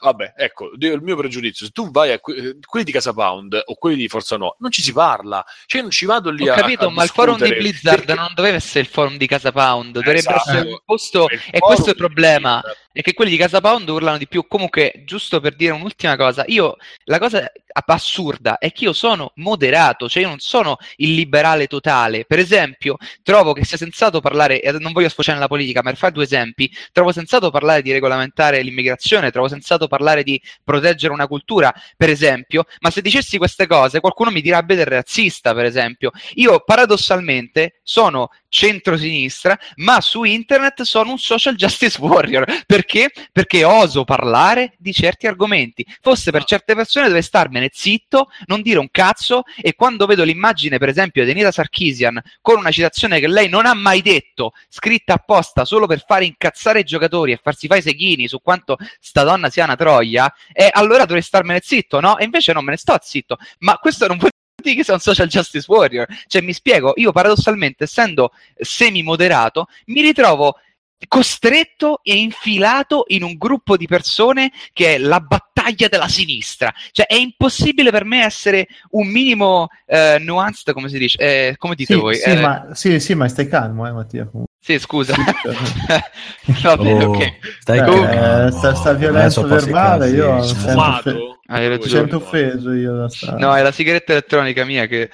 vabbè, 0.00 0.34
ecco, 0.36 0.70
il 0.78 1.00
mio 1.02 1.16
pregiudizio, 1.16 1.66
se 1.66 1.72
tu 1.72 1.90
vai 1.90 2.12
a 2.12 2.18
que- 2.18 2.34
eh, 2.36 2.56
quelli 2.66 2.84
di 2.84 2.92
Casa 2.92 3.12
Pound 3.12 3.62
o 3.64 3.74
quelli 3.74 3.96
di 3.96 4.08
Forza 4.08 4.36
Nuova, 4.36 4.56
non 4.58 4.70
ci 4.70 4.82
si 4.82 4.92
parla. 4.92 5.44
Cioè, 5.66 5.82
non 5.82 5.90
ci 5.90 6.06
vado 6.06 6.30
lì 6.30 6.48
Ho 6.48 6.52
a. 6.52 6.56
capito, 6.56 6.86
a 6.86 6.90
ma 6.90 7.02
il 7.02 7.10
forum 7.10 7.36
di 7.42 7.54
Blizzard 7.54 8.04
perché- 8.04 8.20
non 8.20 8.32
doveva 8.34 8.56
essere 8.56 8.80
il 8.80 8.86
forum 8.86 9.16
di 9.16 9.26
Casa 9.26 9.52
Pound, 9.52 9.92
dovrebbe 9.92 10.18
Esatto. 10.18 10.50
essere 10.50 10.68
un 10.68 10.78
posto. 10.84 11.26
Il 11.30 11.40
E 11.50 11.58
questo 11.58 11.86
è 11.86 11.90
il 11.90 11.96
problema. 11.96 12.62
È 12.92 13.02
che 13.02 13.12
quelli 13.12 13.30
di 13.30 13.36
Casa 13.36 13.60
Pound 13.60 13.86
urlano 13.90 14.16
di 14.16 14.26
più. 14.26 14.46
Comunque, 14.48 15.02
giusto 15.04 15.38
per 15.40 15.54
dire 15.54 15.72
un'ultima 15.72 16.16
cosa, 16.16 16.44
io 16.46 16.76
la 17.04 17.18
cosa 17.18 17.50
assurda 17.84 18.56
è 18.56 18.72
che 18.72 18.84
io 18.84 18.94
sono 18.94 19.32
moderato, 19.36 20.08
cioè 20.08 20.22
io 20.22 20.28
non 20.28 20.38
sono 20.38 20.78
il 20.96 21.12
liberale 21.14 21.66
totale. 21.66 22.24
Per 22.24 22.38
esempio, 22.38 22.96
trovo 23.22 23.52
che 23.52 23.64
sia 23.66 23.76
sensato 23.76 24.20
parlare, 24.20 24.62
non 24.80 24.92
voglio 24.92 25.10
sfociare 25.10 25.36
nella 25.36 25.48
politica, 25.48 25.82
ma 25.82 25.90
per 25.90 25.98
fare 25.98 26.12
due 26.14 26.24
esempi, 26.24 26.74
trovo 26.90 27.12
sensato 27.12 27.50
parlare 27.50 27.82
di 27.82 27.92
regolamentare 27.92 28.62
l'immigrazione, 28.62 29.30
trovo 29.30 29.48
sensato 29.48 29.75
parlare 29.86 30.22
di 30.22 30.40
proteggere 30.64 31.12
una 31.12 31.26
cultura, 31.26 31.72
per 31.96 32.08
esempio, 32.08 32.64
ma 32.80 32.90
se 32.90 33.02
dicessi 33.02 33.36
queste 33.36 33.66
cose 33.66 34.00
qualcuno 34.00 34.30
mi 34.30 34.40
direbbe 34.40 34.74
del 34.74 34.86
razzista, 34.86 35.52
per 35.54 35.66
esempio. 35.66 36.10
Io 36.34 36.60
paradossalmente 36.64 37.80
sono 37.82 38.30
centrosinistra, 38.48 39.58
ma 39.76 40.00
su 40.00 40.24
internet 40.24 40.80
sono 40.82 41.10
un 41.10 41.18
social 41.18 41.56
justice 41.56 42.00
warrior. 42.00 42.64
Perché? 42.64 43.10
Perché 43.30 43.64
oso 43.64 44.04
parlare 44.04 44.72
di 44.78 44.94
certi 44.94 45.26
argomenti. 45.26 45.84
Fosse 46.00 46.30
per 46.30 46.44
certe 46.44 46.74
persone 46.74 47.08
dove 47.08 47.20
starmene 47.20 47.68
zitto, 47.70 48.30
non 48.46 48.62
dire 48.62 48.78
un 48.78 48.88
cazzo 48.90 49.42
e 49.60 49.74
quando 49.74 50.06
vedo 50.06 50.24
l'immagine, 50.24 50.78
per 50.78 50.88
esempio, 50.88 51.22
di 51.24 51.32
Anita 51.32 51.52
Sarkisian 51.52 52.18
con 52.40 52.56
una 52.56 52.70
citazione 52.70 53.20
che 53.20 53.28
lei 53.28 53.50
non 53.50 53.66
ha 53.66 53.74
mai 53.74 54.00
detto, 54.00 54.52
scritta 54.70 55.14
apposta 55.14 55.66
solo 55.66 55.86
per 55.86 56.02
fare 56.06 56.24
incazzare 56.24 56.80
i 56.80 56.84
giocatori 56.84 57.32
e 57.32 57.40
farsi 57.42 57.66
fare 57.66 57.80
i 57.80 57.82
seghini 57.82 58.26
su 58.26 58.40
quanto 58.40 58.78
sta 59.00 59.22
donna 59.22 59.50
sia 59.50 59.65
una 59.66 59.76
troia, 59.76 60.32
e 60.52 60.68
allora 60.72 61.04
dovrei 61.04 61.22
starmene 61.22 61.60
zitto, 61.62 62.00
no? 62.00 62.18
E 62.18 62.24
invece 62.24 62.52
non 62.52 62.64
me 62.64 62.70
ne 62.72 62.76
sto 62.76 62.96
zitto. 63.00 63.36
Ma 63.58 63.76
questo 63.76 64.06
non 64.06 64.18
dire 64.62 64.76
che 64.76 64.84
sei 64.84 64.94
un 64.94 65.00
social 65.00 65.28
justice 65.28 65.66
warrior. 65.68 66.06
Cioè, 66.26 66.42
mi 66.42 66.52
spiego, 66.52 66.92
io 66.96 67.12
paradossalmente, 67.12 67.84
essendo 67.84 68.32
semi-moderato, 68.56 69.68
mi 69.86 70.00
ritrovo 70.00 70.58
costretto 71.08 72.00
e 72.02 72.14
infilato 72.16 73.04
in 73.08 73.22
un 73.22 73.34
gruppo 73.36 73.76
di 73.76 73.86
persone 73.86 74.50
che 74.72 74.94
è 74.94 74.98
la 74.98 75.20
battaglia 75.20 75.88
della 75.88 76.08
sinistra. 76.08 76.72
Cioè, 76.90 77.06
è 77.06 77.14
impossibile 77.14 77.90
per 77.90 78.04
me 78.04 78.24
essere 78.24 78.66
un 78.90 79.06
minimo 79.08 79.68
eh, 79.86 80.18
nuanced, 80.20 80.72
come 80.74 80.88
si 80.88 80.98
dice? 80.98 81.18
Eh, 81.18 81.54
come 81.58 81.74
dite 81.74 81.94
Sì, 81.94 82.00
voi? 82.00 82.16
sì, 82.16 82.30
Eh, 82.30 82.40
ma, 82.40 82.68
sì, 82.72 82.98
sì, 83.00 83.14
ma 83.14 83.28
stai 83.28 83.46
calmo, 83.48 83.86
eh, 83.86 83.92
Mattia. 83.92 84.28
sì, 84.58 84.78
scusa. 84.78 85.14
Va 86.62 86.76
bene, 86.76 87.04
Oh, 87.04 87.10
ok. 87.12 87.38
Stai 87.60 87.78
Eh, 87.78 87.82
calmo. 87.84 88.50
sta- 88.50 88.74
sta 88.74 88.92
violenza 88.94 89.42
passi 89.42 89.64
verbale, 89.66 90.10
io 90.10 90.42
sento- 90.42 90.68
Fumato? 90.70 91.38
Hai 91.48 91.60
Mi 91.62 91.68
ragione. 91.68 91.88
sento 91.90 92.16
offeso 92.16 92.72
io 92.72 92.96
da 92.96 93.08
sta... 93.08 93.36
No, 93.36 93.54
è 93.54 93.62
la 93.62 93.70
sigaretta 93.72 94.12
elettronica 94.12 94.64
mia 94.64 94.86
che... 94.86 95.10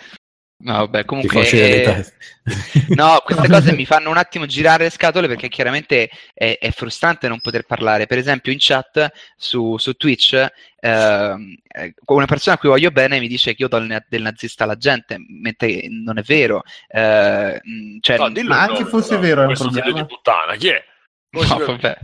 No, 0.64 0.74
vabbè, 0.74 1.04
comunque... 1.04 1.48
eh. 1.50 2.06
No, 2.94 3.20
queste 3.24 3.48
cose 3.48 3.72
mi 3.72 3.84
fanno 3.84 4.10
un 4.10 4.16
attimo 4.16 4.46
girare 4.46 4.84
le 4.84 4.90
scatole 4.90 5.26
perché 5.28 5.48
chiaramente 5.48 6.08
è, 6.32 6.56
è 6.60 6.70
frustrante 6.70 7.26
non 7.28 7.40
poter 7.40 7.64
parlare. 7.64 8.06
Per 8.06 8.18
esempio, 8.18 8.52
in 8.52 8.58
chat 8.60 9.10
su, 9.36 9.76
su 9.78 9.94
Twitch, 9.94 10.34
ehm, 10.80 11.54
eh, 11.68 11.94
una 12.06 12.26
persona 12.26 12.54
a 12.56 12.58
cui 12.58 12.68
voglio 12.68 12.90
bene 12.90 13.18
mi 13.18 13.28
dice 13.28 13.54
che 13.54 13.62
io 13.62 13.68
do 13.68 13.76
il 13.78 14.04
del 14.08 14.22
nazista 14.22 14.64
alla 14.64 14.76
gente, 14.76 15.16
mentre 15.40 15.86
non 15.88 16.18
è 16.18 16.22
vero. 16.22 16.62
Eh, 16.88 17.60
mh, 17.62 17.98
cioè, 18.00 18.18
No, 18.18 18.30
dillo 18.30 18.48
Ma 18.50 18.60
anche 18.60 18.78
nome, 18.80 18.90
fosse 18.90 19.08
però. 19.18 19.20
vero 19.20 19.42
è 19.42 19.46
un 19.46 19.54
problema. 19.54 20.00
di 20.00 20.06
puttana, 20.06 20.54
chi 20.56 20.68
è? 20.68 20.84
Si 21.30 21.48
no, 21.48 21.58
vabbè. 21.64 21.98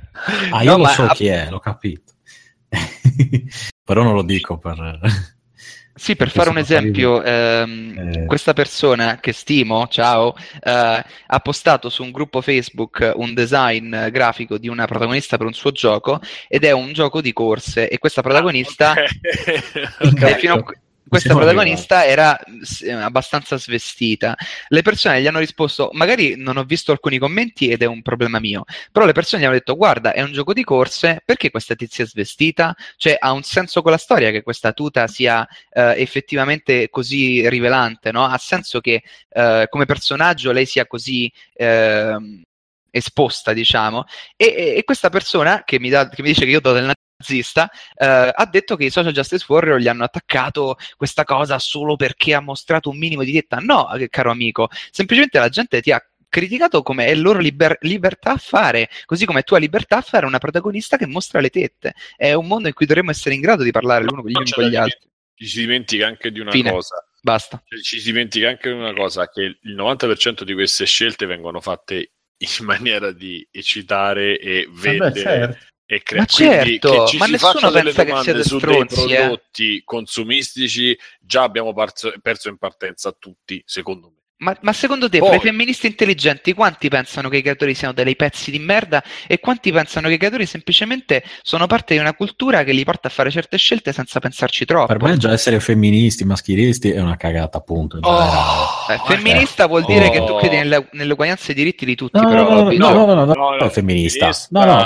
Ah, 0.50 0.62
io 0.62 0.70
No, 0.72 0.76
lo 0.78 0.82
ma 0.84 0.88
so 0.90 1.06
chi 1.08 1.26
è, 1.26 1.48
l'ho 1.50 1.58
capito. 1.60 2.12
Però 3.84 4.02
non 4.02 4.14
lo 4.14 4.22
dico 4.22 4.58
per... 4.58 5.00
Sì, 5.98 6.14
per 6.16 6.30
fare 6.30 6.48
un 6.50 6.58
esempio, 6.58 7.22
ehm, 7.22 8.12
Eh. 8.14 8.24
questa 8.26 8.52
persona 8.52 9.18
che 9.20 9.32
stimo, 9.32 9.88
ciao, 9.88 10.34
eh, 10.62 11.04
ha 11.26 11.40
postato 11.40 11.88
su 11.90 12.04
un 12.04 12.12
gruppo 12.12 12.40
Facebook 12.40 13.12
un 13.16 13.34
design 13.34 14.08
grafico 14.10 14.58
di 14.58 14.68
una 14.68 14.86
protagonista 14.86 15.36
per 15.36 15.46
un 15.46 15.52
suo 15.54 15.72
gioco 15.72 16.20
ed 16.46 16.64
è 16.64 16.70
un 16.70 16.92
gioco 16.92 17.20
di 17.20 17.32
corse 17.32 17.88
e 17.88 17.98
questa 17.98 18.22
protagonista 18.22 18.94
Ok. 20.00 20.22
e 20.22 20.34
fino 20.36 20.54
a- 20.54 20.64
questa 21.08 21.34
protagonista 21.34 22.04
era 22.04 22.38
eh, 22.38 22.92
abbastanza 22.92 23.56
svestita. 23.56 24.36
Le 24.68 24.82
persone 24.82 25.20
gli 25.20 25.26
hanno 25.26 25.38
risposto: 25.38 25.90
Magari 25.92 26.34
non 26.36 26.56
ho 26.56 26.64
visto 26.64 26.92
alcuni 26.92 27.18
commenti 27.18 27.68
ed 27.68 27.82
è 27.82 27.86
un 27.86 28.02
problema 28.02 28.38
mio. 28.38 28.64
Però 28.92 29.06
le 29.06 29.12
persone 29.12 29.42
gli 29.42 29.44
hanno 29.44 29.54
detto: 29.54 29.76
Guarda, 29.76 30.12
è 30.12 30.22
un 30.22 30.32
gioco 30.32 30.52
di 30.52 30.64
corse, 30.64 31.22
perché 31.24 31.50
questa 31.50 31.74
tizia 31.74 32.04
è 32.04 32.06
svestita? 32.06 32.74
Cioè, 32.96 33.16
ha 33.18 33.32
un 33.32 33.42
senso 33.42 33.82
con 33.82 33.90
la 33.90 33.98
storia 33.98 34.30
che 34.30 34.42
questa 34.42 34.72
tuta 34.72 35.06
sia 35.06 35.46
eh, 35.70 35.94
effettivamente 36.00 36.88
così 36.90 37.48
rivelante, 37.48 38.12
no? 38.12 38.24
Ha 38.24 38.38
senso 38.38 38.80
che 38.80 39.02
eh, 39.30 39.66
come 39.68 39.86
personaggio 39.86 40.52
lei 40.52 40.66
sia 40.66 40.86
così. 40.86 41.32
ehm, 41.54 42.42
esposta, 42.90 43.52
diciamo, 43.52 44.04
e, 44.34 44.74
e- 44.76 44.84
questa 44.84 45.10
persona 45.10 45.62
che 45.64 45.78
mi, 45.78 45.90
dà, 45.90 46.08
che 46.08 46.22
mi 46.22 46.28
dice 46.28 46.44
che 46.44 46.50
io 46.50 46.60
do 46.60 46.72
del 46.72 46.86
nazista, 47.18 47.68
eh, 47.96 48.32
ha 48.34 48.48
detto 48.50 48.76
che 48.76 48.84
i 48.84 48.90
social 48.90 49.12
justice 49.12 49.44
warrior 49.48 49.80
gli 49.80 49.88
hanno 49.88 50.04
attaccato 50.04 50.76
questa 50.96 51.24
cosa 51.24 51.58
solo 51.58 51.96
perché 51.96 52.32
ha 52.34 52.40
mostrato 52.40 52.90
un 52.90 52.98
minimo 52.98 53.24
di 53.24 53.32
dieta. 53.32 53.58
No, 53.58 53.92
eh, 53.94 54.08
caro 54.08 54.30
amico, 54.30 54.68
semplicemente 54.90 55.38
la 55.38 55.48
gente 55.48 55.80
ti 55.80 55.90
ha 55.90 56.02
criticato 56.28 56.82
come 56.82 57.06
è 57.06 57.14
loro 57.14 57.40
liber- 57.40 57.78
libertà 57.80 58.32
a 58.32 58.36
fare, 58.36 58.88
così 59.04 59.24
come 59.24 59.40
è 59.40 59.44
tua 59.44 59.58
libertà 59.58 59.96
a 59.96 60.02
fare 60.02 60.26
una 60.26 60.38
protagonista 60.38 60.96
che 60.96 61.06
mostra 61.06 61.40
le 61.40 61.50
tette. 61.50 61.94
È 62.16 62.32
un 62.32 62.46
mondo 62.46 62.68
in 62.68 62.74
cui 62.74 62.86
dovremmo 62.86 63.10
essere 63.10 63.34
in 63.34 63.40
grado 63.40 63.62
di 63.62 63.70
parlare 63.72 64.04
l'uno 64.04 64.22
con 64.22 64.30
gli 64.30 64.36
uni 64.36 64.50
con 64.50 64.64
gli 64.64 64.76
altri. 64.76 65.08
Ci 65.34 65.46
si 65.46 65.60
dimentica 65.60 66.06
anche 66.06 66.30
di 66.30 66.40
una 66.40 66.50
Fine. 66.50 66.70
cosa. 66.70 67.04
Basta. 67.20 67.62
Cioè, 67.64 67.80
Ci 67.80 68.00
si 68.00 68.06
dimentica 68.06 68.48
anche 68.48 68.70
di 68.70 68.76
una 68.76 68.92
cosa, 68.92 69.28
che 69.28 69.42
il 69.42 69.74
90% 69.74 70.42
di 70.42 70.52
queste 70.52 70.84
scelte 70.84 71.26
vengono 71.26 71.60
fatte 71.60 72.12
in 72.38 72.64
maniera 72.66 73.10
di 73.12 73.46
eccitare 73.50 74.38
e 74.38 74.66
Vabbè, 74.68 74.80
vendere 74.80 75.20
certo. 75.20 75.66
E 75.90 76.02
creare. 76.02 76.26
Ma 76.30 76.34
certo, 76.46 76.90
che 77.04 77.06
ci 77.06 77.16
ma 77.16 77.24
si 77.24 77.30
nessuno 77.32 77.52
faccia 77.52 77.70
delle 77.70 77.92
pensa 77.92 78.02
che 78.04 78.08
domande 78.10 78.30
siete 78.32 78.42
su 78.48 78.58
dei 78.58 78.68
stronzi, 78.86 79.12
eh. 79.12 79.16
prodotti 79.16 79.82
consumistici 79.84 80.98
già 81.20 81.42
abbiamo 81.44 81.72
perso, 81.72 82.12
perso 82.20 82.48
in 82.50 82.58
partenza 82.58 83.10
tutti, 83.18 83.62
secondo 83.64 84.08
me. 84.08 84.16
Ma, 84.40 84.56
ma 84.60 84.72
secondo 84.72 85.08
te, 85.08 85.18
Poi- 85.18 85.28
fra 85.30 85.36
i 85.36 85.40
femministi 85.40 85.88
intelligenti, 85.88 86.52
quanti 86.52 86.88
pensano 86.88 87.28
che 87.28 87.38
i 87.38 87.42
creatori 87.42 87.74
siano 87.74 87.92
dei 87.92 88.14
pezzi 88.14 88.52
di 88.52 88.60
merda 88.60 89.02
e 89.26 89.40
quanti 89.40 89.72
pensano 89.72 90.06
che 90.06 90.14
i 90.14 90.16
creatori 90.16 90.46
semplicemente 90.46 91.24
sono 91.42 91.66
parte 91.66 91.94
di 91.94 92.00
una 92.00 92.14
cultura 92.14 92.62
che 92.62 92.70
li 92.70 92.84
porta 92.84 93.08
a 93.08 93.10
fare 93.10 93.32
certe 93.32 93.56
scelte 93.56 93.92
senza 93.92 94.20
pensarci 94.20 94.64
troppo? 94.64 94.86
Per 94.86 95.02
me 95.02 95.16
già 95.16 95.32
essere 95.32 95.58
femministi, 95.58 96.24
maschilisti 96.24 96.90
è 96.92 97.00
una 97.00 97.16
cagata, 97.16 97.58
appunto. 97.58 97.98
generale. 97.98 98.66
Eh, 98.90 99.00
femminista 99.06 99.66
vuol 99.66 99.84
dire 99.84 100.06
Oh. 100.06 100.10
che 100.12 100.24
tu 100.24 100.36
credi 100.38 100.56
nelle, 100.56 100.88
nell'uguaglianza 100.92 101.46
dei 101.46 101.56
diritti 101.56 101.84
di 101.84 101.96
tutti, 101.96 102.20
No, 102.20 102.28
però. 102.28 102.42
no, 102.44 102.48
no, 102.50 102.62
capisci? 102.62 102.78
no, 102.78 102.90
no, 102.92 103.06
no, 103.06 103.14
no, 103.14 103.24
no, 103.24 103.32
No, 103.34 103.50
no, 103.56 103.64
è 103.66 103.70
femminista. 103.70 104.18
femminista- 104.32 104.48
No, 104.52 104.64
no, 104.64 104.84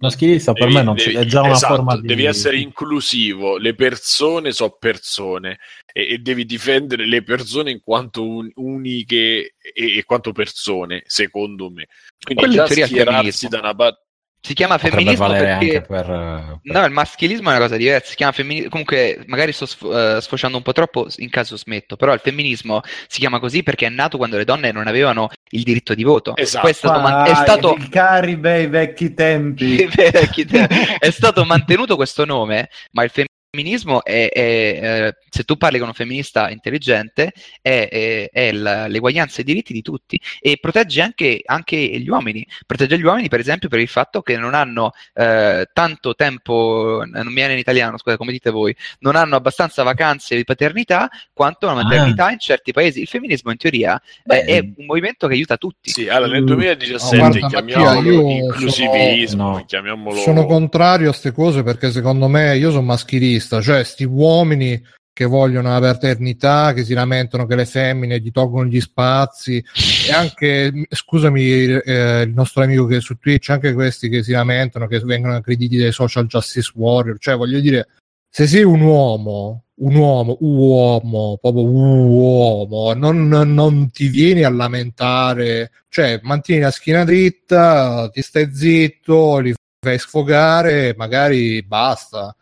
femminista, 0.00 0.52
maschilista 0.52 0.52
per 0.52 0.68
me 0.68 0.82
non 0.82 0.94
c'è, 0.96 1.12
devi- 1.12 1.16
è 1.16 1.24
già 1.26 1.40
una 1.42 1.52
esatto, 1.52 1.74
forma 1.74 2.00
di... 2.00 2.06
Devi 2.06 2.24
essere 2.24 2.58
inclusivo, 2.58 3.58
le 3.58 3.74
persone 3.74 4.52
sono 4.52 4.76
persone 4.78 5.58
e, 5.92 6.14
e 6.14 6.18
devi 6.18 6.46
difendere 6.46 7.06
le 7.06 7.22
persone 7.22 7.70
in 7.70 7.80
quanto 7.80 8.26
un- 8.26 8.50
uniche 8.54 9.54
e, 9.60 9.98
e 9.98 10.04
quanto 10.04 10.32
persone, 10.32 11.02
secondo 11.06 11.70
me. 11.70 11.88
Quindi 12.22 12.44
Quello 12.44 12.66
già 12.66 12.86
schierarsi 12.86 13.48
da 13.48 13.58
una 13.58 13.74
parte... 13.74 14.04
Si 14.42 14.54
chiama 14.54 14.76
Potrebbe 14.76 14.96
femminismo 14.96 15.26
perché... 15.28 15.50
anche 15.50 15.80
per... 15.82 16.10
eh, 16.10 16.58
per- 16.62 16.72
No, 16.74 16.84
il 16.86 16.92
maschilismo 16.92 17.50
è 17.50 17.52
una 17.52 17.60
cosa 17.62 17.76
diversa, 17.76 18.08
si 18.08 18.16
chiama 18.16 18.32
femminismo, 18.32 18.70
comunque 18.70 19.22
magari 19.26 19.52
sto 19.52 19.66
sfo- 19.66 20.16
eh, 20.16 20.20
sfociando 20.20 20.56
un 20.56 20.62
po' 20.62 20.72
troppo, 20.72 21.06
in 21.16 21.28
caso 21.28 21.56
smetto, 21.58 21.96
però 21.96 22.14
il 22.14 22.20
femminismo 22.20 22.80
si 23.06 23.18
chiama 23.20 23.38
così 23.38 23.62
perché 23.62 23.86
è 23.86 23.90
nato 23.90 24.16
quando 24.16 24.38
le 24.38 24.44
donne 24.44 24.72
non 24.72 24.86
avevano 24.86 25.28
il 25.50 25.62
diritto 25.62 25.94
di 25.94 26.04
voto. 26.04 26.34
Esatto. 26.36 26.62
Poi 26.62 26.70
è 26.70 26.74
stato, 26.74 27.00
man- 27.00 27.26
è 27.26 27.34
stato- 27.34 27.76
i 27.78 27.88
cari 27.90 28.36
bei 28.36 28.66
vecchi 28.66 29.12
tempi. 29.12 29.88
È 30.98 31.10
stato 31.10 31.44
mantenuto 31.44 31.96
questo 31.96 32.24
nome, 32.24 32.68
ma 32.92 33.02
il 33.04 33.10
femminismo 33.10 33.28
è, 33.52 34.28
è, 34.32 34.32
eh, 34.32 35.14
se 35.28 35.42
tu 35.42 35.56
parli 35.56 35.78
con 35.80 35.88
un 35.88 35.94
femminista 35.94 36.50
intelligente, 36.50 37.32
è, 37.60 37.88
è- 37.90 38.28
è 38.30 38.52
la- 38.52 38.86
l'eguaglianza 38.86 39.38
e 39.38 39.40
i 39.42 39.44
diritti 39.44 39.72
di 39.72 39.82
tutti 39.82 40.20
e 40.40 40.58
protegge 40.60 41.00
anche, 41.02 41.40
anche 41.44 41.76
gli 41.76 42.08
uomini. 42.08 42.46
Protegge 42.64 42.96
gli 42.96 43.02
uomini, 43.02 43.28
per 43.28 43.40
esempio, 43.40 43.68
per 43.68 43.80
il 43.80 43.88
fatto 43.88 44.22
che 44.22 44.36
non 44.36 44.54
hanno 44.54 44.92
eh, 45.14 45.66
tanto 45.72 46.14
tempo, 46.14 47.02
non 47.04 47.26
mi 47.26 47.34
viene 47.34 47.54
in 47.54 47.58
italiano, 47.58 47.98
scusa, 47.98 48.16
come 48.16 48.30
dite 48.32 48.50
voi, 48.50 48.74
non 49.00 49.16
hanno 49.16 49.34
abbastanza 49.34 49.82
vacanze 49.82 50.36
di 50.36 50.44
paternità 50.44 51.08
quanto 51.32 51.66
la 51.66 51.74
maternità 51.74 52.30
in 52.30 52.38
certi 52.38 52.70
paesi. 52.72 53.00
Il 53.00 53.08
femminismo, 53.08 53.50
in 53.50 53.56
teoria, 53.56 54.00
Beh, 54.24 54.44
è, 54.44 54.56
è 54.56 54.58
un 54.76 54.84
movimento 54.86 55.26
che 55.26 55.34
aiuta 55.34 55.56
tutti. 55.56 55.90
Sì, 55.90 56.08
allora 56.08 56.32
nel 56.32 56.42
Mm. 56.42 56.46
2017 56.46 57.16
No, 57.16 57.28
guarda, 57.28 57.48
chiamiamolo 57.48 58.30
inclusivismo, 58.30 59.42
sono- 59.44 59.56
no. 59.58 59.64
chiamiamolo... 59.64 60.16
Sono 60.20 60.46
contrario 60.46 61.06
a 61.08 61.10
queste 61.10 61.32
cose 61.32 61.62
perché 61.64 61.90
secondo 61.90 62.28
me 62.28 62.56
io 62.56 62.70
sono 62.70 62.82
maschilista, 62.82 63.38
cioè 63.40 63.84
sti 63.84 64.04
uomini 64.04 64.80
che 65.12 65.26
vogliono 65.26 65.68
la 65.68 65.80
paternità, 65.80 66.72
che 66.72 66.84
si 66.84 66.94
lamentano 66.94 67.44
che 67.44 67.54
le 67.54 67.66
femmine 67.66 68.20
gli 68.20 68.30
tolgono 68.30 68.64
gli 68.66 68.80
spazi. 68.80 69.62
E 70.08 70.12
anche, 70.12 70.86
scusami, 70.88 71.42
eh, 71.42 72.22
il 72.22 72.32
nostro 72.32 72.62
amico 72.62 72.86
che 72.86 72.96
è 72.96 73.00
su 73.00 73.18
Twitch, 73.18 73.50
anche 73.50 73.74
questi 73.74 74.08
che 74.08 74.22
si 74.22 74.32
lamentano 74.32 74.86
che 74.86 74.98
vengono 75.00 75.34
aggrediti 75.34 75.76
dai 75.76 75.92
social 75.92 76.26
justice 76.26 76.72
warrior, 76.74 77.18
cioè 77.18 77.36
voglio 77.36 77.60
dire, 77.60 77.88
se 78.30 78.46
sei 78.46 78.62
un 78.62 78.80
uomo, 78.80 79.64
un 79.80 79.94
uomo, 79.94 80.36
uomo, 80.40 81.38
proprio 81.40 81.64
uomo, 81.64 82.94
non, 82.94 83.28
non 83.28 83.90
ti 83.90 84.08
vieni 84.08 84.44
a 84.44 84.50
lamentare, 84.50 85.70
cioè 85.88 86.20
mantieni 86.22 86.62
la 86.62 86.70
schiena 86.70 87.04
dritta, 87.04 88.08
ti 88.10 88.22
stai 88.22 88.54
zitto, 88.54 89.38
li 89.38 89.52
fai 89.84 89.98
sfogare, 89.98 90.94
magari 90.96 91.62
basta. 91.62 92.34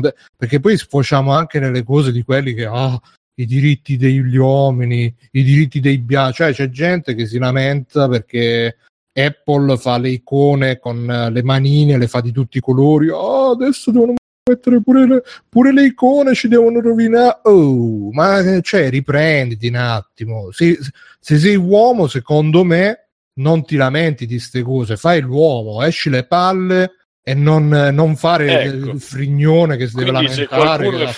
De- 0.00 0.14
perché 0.36 0.60
poi 0.60 0.76
sfociamo 0.76 1.32
anche 1.32 1.58
nelle 1.58 1.82
cose 1.82 2.12
di 2.12 2.22
quelli 2.22 2.54
che 2.54 2.66
ah, 2.66 3.00
i 3.36 3.46
diritti 3.46 3.96
degli 3.96 4.36
uomini, 4.36 5.14
i 5.32 5.42
diritti 5.42 5.80
dei 5.80 5.98
bianchi, 5.98 6.36
cioè 6.36 6.52
c'è 6.52 6.68
gente 6.68 7.14
che 7.14 7.26
si 7.26 7.38
lamenta 7.38 8.08
perché 8.08 8.76
Apple 9.12 9.76
fa 9.78 9.98
le 9.98 10.10
icone 10.10 10.78
con 10.78 11.10
eh, 11.10 11.30
le 11.30 11.42
manine, 11.42 11.98
le 11.98 12.08
fa 12.08 12.20
di 12.20 12.32
tutti 12.32 12.58
i 12.58 12.60
colori. 12.60 13.08
Oh, 13.08 13.50
adesso 13.50 13.90
devono 13.90 14.14
mettere 14.48 14.80
pure 14.82 15.06
le, 15.06 15.22
pure 15.48 15.72
le 15.72 15.84
icone, 15.84 16.34
ci 16.34 16.48
devono 16.48 16.80
rovinare. 16.80 17.40
Oh, 17.44 18.10
ma 18.12 18.38
eh, 18.40 18.62
cioè, 18.62 18.90
riprenditi 18.90 19.68
un 19.68 19.76
attimo. 19.76 20.50
Se, 20.52 20.78
se 21.20 21.38
sei 21.38 21.56
uomo, 21.56 22.06
secondo 22.06 22.64
me, 22.64 23.08
non 23.38 23.64
ti 23.64 23.76
lamenti 23.76 24.26
di 24.26 24.34
queste 24.34 24.62
cose. 24.62 24.96
Fai 24.96 25.20
l'uomo, 25.20 25.82
esci 25.82 26.10
le 26.10 26.24
palle 26.24 26.92
e 27.28 27.34
non, 27.34 27.68
non 27.68 28.16
fare 28.16 28.62
Ecco. 28.62 28.90
il 28.92 29.00
frignone 29.02 29.76
che 29.76 29.86
si 29.86 29.96
deve 29.96 30.12
Quindi 30.12 30.28
se 30.32 30.46
lamentare. 30.48 30.78
qualcuno 30.78 30.90
che 30.96 31.02
è 31.02 31.06
la 31.06 31.12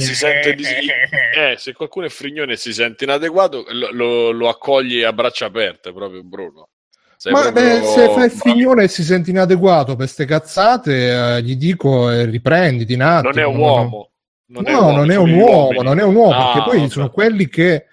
si 0.00 0.14
sente 0.14 0.54
dis- 0.54 0.68
eh, 1.34 1.54
se 1.56 1.72
qualcuno 1.72 2.04
è 2.04 2.08
frignone 2.10 2.52
e 2.52 2.56
si 2.56 2.74
sente 2.74 3.04
inadeguato 3.04 3.64
lo, 3.70 4.30
lo, 4.32 4.48
accogli 4.50 5.02
a 5.02 5.14
braccia 5.14 5.46
aperte 5.46 5.94
proprio 5.94 6.22
Bruno 6.22 6.68
Sei 7.16 7.32
Ma 7.32 7.40
proprio- 7.40 7.80
beh, 7.80 7.86
se 7.86 8.08
fai 8.10 8.28
frignone 8.28 8.84
e 8.84 8.88
si 8.88 9.02
sente 9.02 9.30
inadeguato 9.30 9.96
per 9.96 10.08
ste 10.08 10.26
cazzate, 10.26 11.36
eh, 11.36 11.42
gli 11.42 11.56
dico 11.56 12.10
eh, 12.10 12.26
riprenditi 12.26 12.92
un 12.92 13.00
attimo. 13.00 13.30
non 13.32 13.38
è 13.38 13.44
un 13.46 13.52
non- 13.54 13.60
uomo 13.62 14.10
non 14.48 14.62
no, 14.64 14.90
non 14.92 15.10
è 15.10 15.16
un 15.16 15.32
uomo, 15.32 15.80
non 15.82 15.98
è 15.98 16.02
un 16.04 16.14
uomo, 16.14 16.34
Ah, 16.34 16.52
perché 16.52 16.68
poi 16.68 16.78
vabbè. 16.80 16.90
sono 16.90 17.10
quelli 17.10 17.48
che 17.48 17.86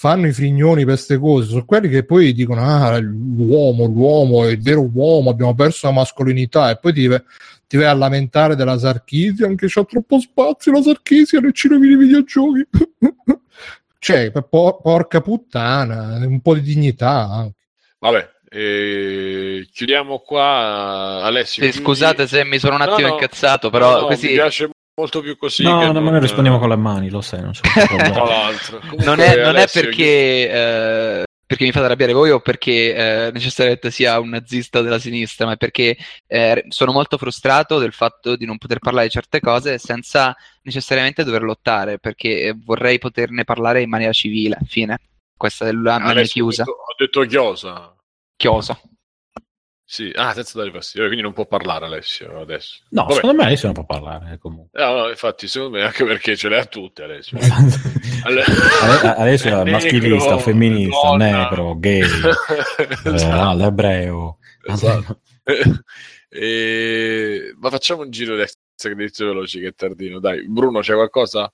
fanno 0.00 0.28
i 0.28 0.32
frignoni 0.32 0.84
per 0.84 0.94
queste 0.94 1.18
cose, 1.18 1.48
sono 1.48 1.64
quelli 1.64 1.88
che 1.88 2.04
poi 2.04 2.32
dicono 2.32 2.62
ah, 2.62 2.96
l'uomo, 3.00 3.84
l'uomo, 3.86 4.44
è 4.44 4.50
il 4.50 4.62
vero 4.62 4.88
uomo, 4.94 5.28
abbiamo 5.28 5.56
perso 5.56 5.88
la 5.88 5.92
mascolinità 5.92 6.70
e 6.70 6.76
poi 6.76 6.92
ti, 6.92 7.08
ti 7.66 7.76
vai 7.76 7.86
a 7.86 7.94
lamentare 7.94 8.54
della 8.54 8.78
Sarkisian 8.78 9.56
che 9.56 9.66
c'ha 9.68 9.82
troppo 9.82 10.20
spazio 10.20 10.70
la 10.70 10.82
Sarkisian 10.82 11.46
e 11.46 11.52
ci 11.52 11.66
rovini 11.66 11.94
i 11.94 11.96
videogiochi. 11.96 12.64
cioè, 13.98 14.30
por- 14.30 14.80
porca 14.82 15.20
puttana, 15.20 16.24
un 16.24 16.40
po' 16.42 16.54
di 16.54 16.60
dignità 16.60 17.28
anche. 17.28 17.56
vabbè 17.98 18.36
eh, 18.50 19.68
chiudiamo 19.72 20.20
qua 20.20 21.22
Alessio 21.24 21.64
Sì, 21.64 21.72
scusate 21.72 22.28
se 22.28 22.44
mi 22.44 22.60
sono 22.60 22.76
un 22.76 22.82
No, 22.82 22.92
attimo 22.92 23.08
no. 23.08 23.14
incazzato, 23.14 23.68
però 23.68 23.94
No, 23.94 24.00
no, 24.02 24.06
così 24.06 24.28
mi 24.28 24.32
piace 24.34 24.70
molto 24.98 25.20
più 25.20 25.36
così 25.36 25.62
no, 25.62 25.78
che 25.78 25.86
no, 25.86 25.92
non- 25.92 26.02
ma 26.02 26.10
noi 26.10 26.20
rispondiamo 26.20 26.58
con 26.58 26.68
le 26.68 26.76
mani, 26.76 27.08
lo 27.08 27.20
sai, 27.20 27.40
non 27.40 27.52
Comunque, 27.88 29.04
non 29.04 29.20
è, 29.20 29.42
non 29.42 29.56
è 29.56 29.68
perché, 29.72 30.50
eh, 30.50 31.24
perché 31.46 31.64
mi 31.64 31.70
fate 31.70 31.86
arrabbiare 31.86 32.12
voi 32.12 32.30
o 32.30 32.40
perché 32.40 32.94
eh, 32.94 33.30
necessariamente 33.32 33.92
sia 33.92 34.18
un 34.18 34.30
nazista 34.30 34.82
della 34.82 34.98
sinistra, 34.98 35.46
ma 35.46 35.52
è 35.52 35.56
perché 35.56 35.96
eh, 36.26 36.64
sono 36.68 36.90
molto 36.90 37.16
frustrato 37.16 37.78
del 37.78 37.92
fatto 37.92 38.34
di 38.34 38.44
non 38.44 38.58
poter 38.58 38.80
parlare 38.80 39.06
di 39.06 39.12
certe 39.12 39.38
cose 39.38 39.78
senza 39.78 40.36
necessariamente 40.62 41.22
dover 41.22 41.42
lottare, 41.42 41.98
perché 42.00 42.42
eh, 42.42 42.54
vorrei 42.56 42.98
poterne 42.98 43.44
parlare 43.44 43.82
in 43.82 43.88
maniera 43.88 44.12
civile. 44.12 44.58
Fine. 44.66 44.98
Questa 45.36 45.68
è 45.68 45.72
la 45.72 46.00
mia 46.00 46.22
chiusa. 46.22 46.64
ho 46.64 46.66
detto, 46.66 46.80
ho 46.80 46.94
detto 46.98 47.20
chiosa 47.22 47.94
Chiosa. 48.36 48.80
Sì. 49.90 50.12
ah 50.14 50.34
senza 50.34 50.58
dare 50.58 50.70
fastidio 50.70 51.06
quindi 51.06 51.22
non 51.24 51.32
può 51.32 51.46
parlare 51.46 51.86
Alessio 51.86 52.40
adesso 52.40 52.80
No, 52.90 53.02
Vabbè. 53.04 53.14
secondo 53.14 53.36
me 53.36 53.44
Alessio 53.44 53.66
non 53.72 53.74
può 53.74 53.86
parlare 53.86 54.34
eh, 54.34 54.38
comunque. 54.38 54.78
No, 54.84 54.92
no, 54.94 55.08
infatti, 55.08 55.48
secondo 55.48 55.78
me 55.78 55.84
anche 55.84 56.04
perché 56.04 56.36
ce 56.36 56.48
le 56.50 56.58
ha 56.58 56.64
tutte 56.66 57.04
Alessio. 57.04 57.38
Ale- 58.24 58.44
Ale- 58.82 59.14
Alessio 59.16 59.48
è 59.50 59.54
Negro, 59.64 59.70
maschilista, 59.72 60.38
femminista, 60.38 61.00
donna. 61.06 61.24
negro, 61.30 61.78
gay, 61.78 62.00
eh, 62.04 63.14
Esatto. 63.14 63.56
l'ebreo. 63.56 64.38
Esatto. 64.66 65.20
E- 66.28 67.54
Ma 67.58 67.70
facciamo 67.70 68.02
un 68.02 68.10
giro 68.10 68.36
di 68.36 68.44
sacrifici 68.74 69.24
veloci 69.24 69.60
che 69.60 69.68
è 69.68 69.74
tardino. 69.74 70.20
Dai, 70.20 70.46
Bruno, 70.48 70.80
c'è 70.80 70.94
qualcosa? 70.94 71.50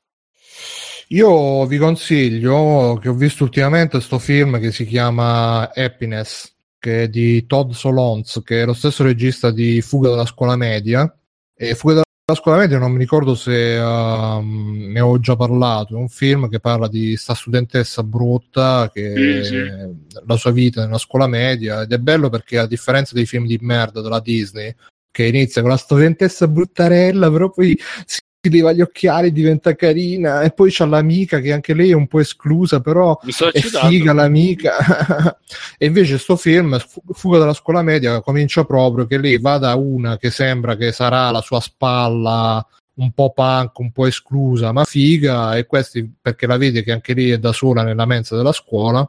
Io 1.09 1.67
vi 1.67 1.77
consiglio 1.79 2.99
che 3.01 3.09
ho 3.09 3.15
visto 3.15 3.45
ultimamente 3.45 4.01
sto 4.01 4.19
film 4.19 4.59
che 4.59 4.73
si 4.73 4.87
chiama 4.87 5.71
Happiness, 5.75 6.54
che 6.85 7.05
è 7.05 7.09
di 7.09 7.47
Todd 7.47 7.71
Solondz, 7.71 8.43
che 8.45 8.61
è 8.61 8.65
lo 8.67 8.75
stesso 8.75 9.03
regista 9.05 9.51
di 9.51 9.81
Fuga 9.81 10.11
dalla 10.11 10.27
scuola 10.27 10.55
media. 10.55 11.11
E 11.57 11.75
Fuga 11.75 11.95
dalla 11.95 12.39
scuola 12.39 12.59
media 12.59 12.77
non 12.79 12.93
mi 12.93 12.99
ricordo 12.99 13.35
se 13.35 13.79
um, 13.79 14.91
ne 14.91 15.01
ho 15.01 15.19
già 15.19 15.35
parlato, 15.35 15.95
è 15.95 15.99
un 15.99 16.11
film 16.11 16.47
che 16.51 16.61
parla 16.61 16.87
di 16.87 17.17
sta 17.17 17.33
studentessa 17.33 18.03
brutta 18.03 18.91
che 18.93 19.43
Sì, 19.43 19.45
sì. 19.45 20.23
la 20.27 20.37
sua 20.37 20.51
vita 20.51 20.85
nella 20.85 20.99
scuola 20.99 21.27
media 21.27 21.81
ed 21.81 21.93
è 21.93 21.99
bello 21.99 22.29
perché 22.29 22.59
a 22.59 22.67
differenza 22.67 23.15
dei 23.15 23.25
film 23.25 23.47
di 23.47 23.59
merda 23.63 24.03
della 24.03 24.21
Disney 24.21 24.75
che 25.11 25.25
inizia 25.25 25.63
con 25.63 25.71
la 25.71 25.79
studentessa 25.79 26.47
bruttarella, 26.49 27.31
però 27.31 27.49
poi 27.49 27.79
si 28.05 28.21
leva 28.51 28.73
gli 28.73 28.81
occhiali, 28.81 29.33
diventa 29.33 29.75
carina 29.75 30.43
e 30.43 30.51
poi 30.51 30.71
c'ha 30.73 30.87
l'amica 30.87 31.41
che 31.41 31.53
anche 31.53 31.75
lei 31.75 31.91
è 31.91 31.95
un 31.95 32.07
po' 32.07 32.21
esclusa, 32.21 32.81
però 32.81 33.19
è 33.21 33.61
figa 33.61 34.13
l'amica. 34.13 35.39
e 35.79 35.87
invece 35.87 36.19
sto 36.19 36.37
film, 36.37 36.79
Fu- 36.79 37.03
Fuga 37.13 37.39
dalla 37.39 37.55
scuola 37.55 37.83
media, 37.83 38.21
comincia 38.21 38.65
proprio 38.65 39.07
che 39.07 39.19
lei 39.19 39.39
va 39.39 39.59
da 39.59 39.75
una 39.75 40.17
che 40.17 40.31
sembra 40.31 40.77
che 40.77 40.93
sarà 40.93 41.31
la 41.31 41.41
sua 41.41 41.61
spalla 41.61 42.67
un 42.97 43.13
po' 43.13 43.33
punk, 43.33 43.79
un 43.79 43.91
po' 43.93 44.07
esclusa, 44.07 44.73
ma 44.73 44.85
figa, 44.85 45.57
e 45.57 45.67
questi 45.67 46.09
perché 46.21 46.47
la 46.47 46.57
vede 46.57 46.83
che 46.83 46.93
anche 46.93 47.15
lei 47.15 47.31
è 47.31 47.39
da 47.39 47.53
sola 47.53 47.83
nella 47.83 48.07
mensa 48.07 48.37
della 48.37 48.53
scuola. 48.53 49.09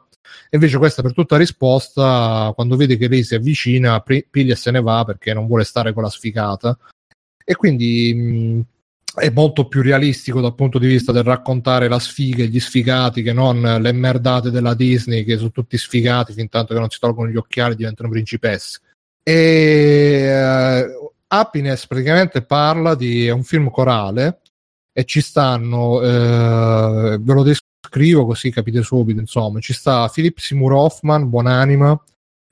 E 0.50 0.56
invece 0.56 0.78
questa 0.78 1.02
per 1.02 1.12
tutta 1.12 1.36
risposta, 1.36 2.52
quando 2.54 2.76
vede 2.76 2.96
che 2.96 3.08
lei 3.08 3.22
si 3.22 3.34
avvicina, 3.34 4.00
piglia 4.00 4.52
e 4.52 4.56
se 4.56 4.70
ne 4.70 4.80
va 4.80 5.04
perché 5.04 5.32
non 5.32 5.46
vuole 5.46 5.64
stare 5.64 5.92
con 5.92 6.02
la 6.02 6.10
sfigata. 6.10 6.76
E 7.44 7.54
quindi 7.54 8.12
mh, 8.12 8.66
è 9.16 9.30
molto 9.30 9.66
più 9.66 9.82
realistico 9.82 10.40
dal 10.40 10.54
punto 10.54 10.78
di 10.78 10.86
vista 10.86 11.10
del 11.10 11.22
raccontare 11.22 11.88
la 11.88 11.98
sfiga 11.98 12.44
e 12.44 12.48
gli 12.48 12.60
sfigati 12.60 13.22
che 13.22 13.32
non 13.32 13.60
le 13.80 13.92
merdate 13.92 14.50
della 14.50 14.74
Disney 14.74 15.24
che 15.24 15.36
sono 15.36 15.50
tutti 15.50 15.78
sfigati 15.78 16.32
fin 16.32 16.48
tanto 16.48 16.74
che 16.74 16.80
non 16.80 16.90
si 16.90 16.98
tolgono 16.98 17.30
gli 17.30 17.36
occhiali 17.36 17.72
e 17.72 17.76
diventano 17.76 18.10
principesse. 18.10 18.80
E 19.22 19.32
eh, 19.32 20.86
Happiness 21.28 21.86
praticamente 21.86 22.42
parla 22.42 22.94
di 22.94 23.26
è 23.26 23.30
un 23.30 23.42
film 23.42 23.70
corale 23.70 24.40
e 24.92 25.04
ci 25.04 25.20
stanno 25.20 26.00
eh, 26.00 27.18
ve 27.18 27.32
lo 27.32 27.42
descrivo 27.42 28.26
così 28.26 28.50
capite 28.50 28.82
subito 28.82 29.18
insomma 29.18 29.58
ci 29.60 29.72
sta 29.72 30.08
Philip 30.08 30.38
Seymour 30.38 30.72
Hoffman 30.72 31.28
buonanima 31.28 32.00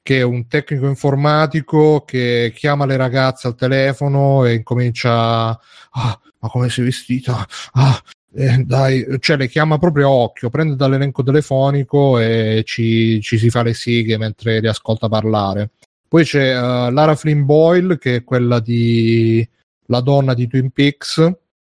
che 0.04 0.18
è 0.18 0.22
un 0.22 0.46
tecnico 0.46 0.86
informatico 0.86 2.04
che 2.04 2.52
chiama 2.54 2.84
le 2.84 2.96
ragazze 2.96 3.48
al 3.48 3.54
telefono 3.56 4.44
e 4.44 4.54
incomincia 4.54 5.48
ah, 5.48 6.20
ma 6.38 6.48
come 6.48 6.68
sei 6.68 6.84
vestita 6.84 7.46
ah, 7.72 8.02
eh, 8.36 8.58
dai, 8.64 9.06
cioè 9.20 9.36
le 9.36 9.48
chiama 9.48 9.78
proprio 9.78 10.08
a 10.08 10.10
occhio, 10.10 10.50
prende 10.50 10.74
dall'elenco 10.76 11.22
telefonico 11.22 12.18
e 12.18 12.62
ci, 12.66 13.20
ci 13.20 13.38
si 13.38 13.48
fa 13.48 13.62
le 13.62 13.74
sighe 13.74 14.18
mentre 14.18 14.60
li 14.60 14.66
ascolta 14.66 15.08
parlare. 15.08 15.70
Poi 16.08 16.24
c'è 16.24 16.50
eh, 16.50 16.90
Lara 16.90 17.14
Flynn 17.14 17.44
Boyle, 17.44 17.96
che 17.98 18.16
è 18.16 18.24
quella 18.24 18.58
di 18.60 19.48
la 19.86 20.00
donna 20.00 20.34
di 20.34 20.48
Twin 20.48 20.70
Peaks, 20.70 21.14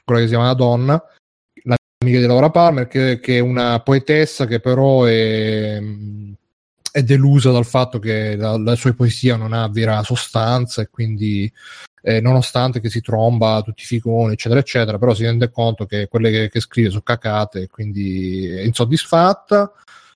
quella 0.05 0.21
che 0.21 0.27
si 0.27 0.33
chiama 0.33 0.47
la 0.47 0.55
donna, 0.55 1.03
l'amica 1.63 2.21
di 2.21 2.27
Laura 2.27 2.51
Palmer, 2.51 2.87
che, 2.87 3.21
che 3.21 3.37
è 3.37 3.41
una 3.41 3.81
poetessa 3.81 4.47
che 4.47 4.61
però 4.61 5.05
è, 5.05 5.79
è 6.97 7.03
delusa 7.03 7.51
dal 7.51 7.67
fatto 7.67 7.99
che 7.99 8.37
la, 8.37 8.57
la 8.57 8.75
sua 8.75 8.95
poesia 8.95 9.37
non 9.37 9.53
ha 9.53 9.69
vera 9.69 10.03
sostanza 10.03 10.81
e 10.81 10.89
quindi 10.89 11.53
eh, 12.01 12.23
nonostante 12.23 12.81
che 12.81 12.89
si 12.89 13.03
tromba 13.03 13.61
tutti 13.61 13.83
i 13.83 13.85
ficoni, 13.85 14.33
eccetera, 14.33 14.61
eccetera, 14.61 14.97
però 14.97 15.13
si 15.13 15.25
rende 15.25 15.51
conto 15.51 15.85
che 15.85 16.09
quelle 16.09 16.31
che, 16.31 16.49
che 16.49 16.61
scrive 16.61 16.89
sono 16.89 17.03
cacate 17.03 17.63
e 17.63 17.67
quindi 17.67 18.49
è 18.49 18.63
insoddisfatta. 18.63 19.73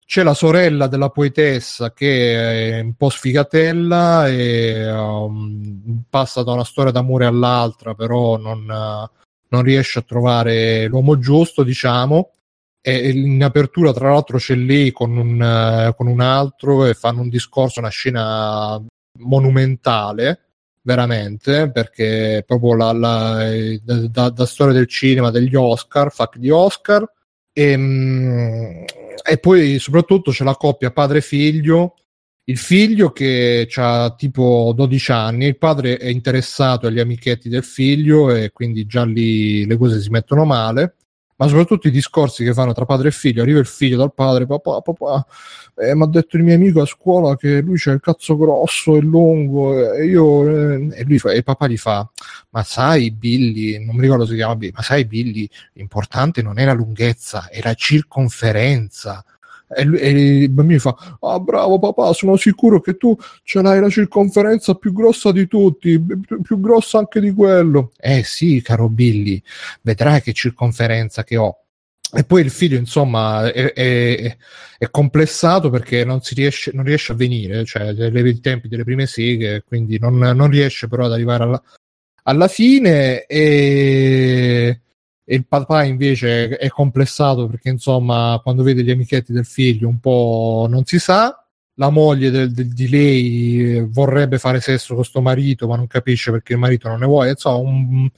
C'è 0.06 0.22
la 0.22 0.32
sorella 0.32 0.86
della 0.86 1.10
poetessa 1.10 1.92
che 1.92 2.78
è 2.78 2.80
un 2.80 2.94
po' 2.94 3.10
sfigatella 3.10 4.26
e 4.28 4.90
um, 4.90 6.04
passa 6.08 6.42
da 6.42 6.52
una 6.52 6.64
storia 6.64 6.92
d'amore 6.92 7.26
all'altra, 7.26 7.92
però 7.94 8.38
non, 8.38 8.60
uh, 8.60 9.18
non 9.48 9.62
riesce 9.62 9.98
a 9.98 10.02
trovare 10.02 10.86
l'uomo 10.86 11.18
giusto, 11.18 11.62
diciamo. 11.62 12.30
E 12.82 13.10
in 13.10 13.42
apertura, 13.42 13.92
tra 13.92 14.10
l'altro, 14.10 14.38
c'è 14.38 14.54
lei 14.54 14.90
con 14.90 15.16
un, 15.16 15.40
uh, 15.40 15.94
con 15.94 16.06
un 16.06 16.20
altro 16.20 16.86
e 16.86 16.94
fanno 16.94 17.20
un 17.20 17.28
discorso, 17.28 17.80
una 17.80 17.88
scena 17.90 18.82
monumentale 19.18 20.44
veramente 20.82 21.70
perché 21.70 22.42
proprio 22.46 22.74
la, 22.74 22.92
la 22.92 23.50
da, 23.82 24.30
da, 24.30 24.46
storia 24.46 24.72
del 24.72 24.86
cinema 24.86 25.30
degli 25.30 25.54
Oscar 25.54 26.10
fuck 26.10 26.38
di 26.38 26.50
Oscar. 26.50 27.06
E, 27.52 27.76
mm, 27.76 28.84
e 29.22 29.38
poi 29.38 29.78
soprattutto 29.78 30.30
c'è 30.30 30.44
la 30.44 30.54
coppia 30.54 30.92
padre 30.92 31.20
figlio 31.20 31.96
il 32.44 32.58
figlio 32.58 33.10
che 33.10 33.68
ha 33.76 34.14
tipo 34.16 34.72
12 34.74 35.12
anni 35.12 35.46
il 35.46 35.58
padre 35.58 35.98
è 35.98 36.06
interessato 36.08 36.86
agli 36.86 36.98
amichetti 36.98 37.48
del 37.48 37.62
figlio 37.62 38.34
e 38.34 38.50
quindi 38.50 38.86
già 38.86 39.04
lì 39.04 39.66
le 39.66 39.76
cose 39.76 40.00
si 40.00 40.10
mettono 40.10 40.44
male 40.44 40.96
ma 41.40 41.48
soprattutto 41.48 41.88
i 41.88 41.90
discorsi 41.90 42.44
che 42.44 42.52
fanno 42.52 42.74
tra 42.74 42.84
padre 42.84 43.08
e 43.08 43.12
figlio. 43.12 43.40
Arriva 43.40 43.60
il 43.60 43.66
figlio 43.66 43.96
dal 43.96 44.12
padre, 44.12 44.44
papà, 44.44 44.82
papà, 44.82 45.26
eh, 45.76 45.94
mi 45.94 46.02
ha 46.02 46.06
detto 46.06 46.36
il 46.36 46.42
mio 46.42 46.54
amico 46.54 46.82
a 46.82 46.84
scuola 46.84 47.34
che 47.34 47.62
lui 47.62 47.78
c'ha 47.78 47.92
il 47.92 48.00
cazzo 48.00 48.36
grosso 48.36 48.94
e 48.94 49.00
lungo, 49.00 49.94
e 49.94 50.04
io, 50.04 50.46
eh, 50.46 50.88
e 50.92 51.04
lui 51.04 51.18
fa, 51.18 51.30
e 51.30 51.42
papà 51.42 51.66
gli 51.66 51.78
fa, 51.78 52.06
ma 52.50 52.62
sai 52.62 53.10
Billy, 53.10 53.82
non 53.82 53.94
mi 53.94 54.02
ricordo 54.02 54.24
se 54.24 54.32
si 54.32 54.36
chiama 54.36 54.54
Billy, 54.54 54.72
ma 54.74 54.82
sai 54.82 55.06
Billy, 55.06 55.48
l'importante 55.72 56.42
non 56.42 56.58
è 56.58 56.66
la 56.66 56.74
lunghezza, 56.74 57.48
è 57.48 57.60
la 57.62 57.72
circonferenza. 57.72 59.24
E, 59.72 59.84
lui, 59.84 59.98
e 59.98 60.10
il 60.10 60.48
bambino 60.50 60.80
fa: 60.80 60.96
Ah, 61.20 61.38
bravo 61.38 61.78
papà, 61.78 62.12
sono 62.12 62.36
sicuro 62.36 62.80
che 62.80 62.96
tu 62.96 63.16
ce 63.44 63.62
l'hai 63.62 63.80
la 63.80 63.88
circonferenza 63.88 64.74
più 64.74 64.92
grossa 64.92 65.30
di 65.30 65.46
tutti, 65.46 66.02
più, 66.42 66.60
grossa 66.60 66.98
anche 66.98 67.20
di 67.20 67.32
quello. 67.32 67.92
Eh 67.96 68.24
sì, 68.24 68.60
caro 68.62 68.88
Billy, 68.88 69.40
vedrai 69.82 70.22
che 70.22 70.32
circonferenza 70.32 71.22
che 71.22 71.36
ho. 71.36 71.56
E 72.12 72.24
poi 72.24 72.42
il 72.42 72.50
figlio, 72.50 72.76
insomma, 72.76 73.52
è, 73.52 73.72
è, 73.72 74.36
è 74.78 74.90
complessato 74.90 75.70
perché 75.70 76.04
non, 76.04 76.20
riesce, 76.34 76.72
non 76.74 76.84
riesce 76.84 77.12
a 77.12 77.14
venire, 77.14 77.64
cioè 77.64 77.90
i 77.90 78.40
tempi 78.40 78.66
delle 78.66 78.82
prime 78.82 79.06
seghe, 79.06 79.62
quindi 79.64 79.98
non, 80.00 80.18
non 80.18 80.50
riesce 80.50 80.88
però 80.88 81.04
ad 81.04 81.12
arrivare 81.12 81.44
alla, 81.44 81.62
alla 82.24 82.48
fine. 82.48 83.24
E 83.26 84.80
e 85.30 85.36
il 85.36 85.46
papà 85.46 85.84
invece 85.84 86.56
è 86.56 86.68
complessato 86.70 87.46
perché 87.46 87.68
insomma 87.68 88.40
quando 88.42 88.64
vede 88.64 88.82
gli 88.82 88.90
amichetti 88.90 89.32
del 89.32 89.44
figlio 89.44 89.86
un 89.86 90.00
po' 90.00 90.66
non 90.68 90.84
si 90.84 90.98
sa. 90.98 91.46
La 91.74 91.88
moglie 91.88 92.30
del, 92.30 92.50
del, 92.50 92.66
di 92.66 92.88
lei 92.88 93.80
vorrebbe 93.88 94.40
fare 94.40 94.60
sesso 94.60 94.88
con 94.88 94.96
questo 94.96 95.20
marito 95.20 95.68
ma 95.68 95.76
non 95.76 95.86
capisce 95.86 96.32
perché 96.32 96.54
il 96.54 96.58
marito 96.58 96.88
non 96.88 96.98
ne 96.98 97.06
vuole. 97.06 97.30
Insomma 97.30 97.58
un, 97.58 98.10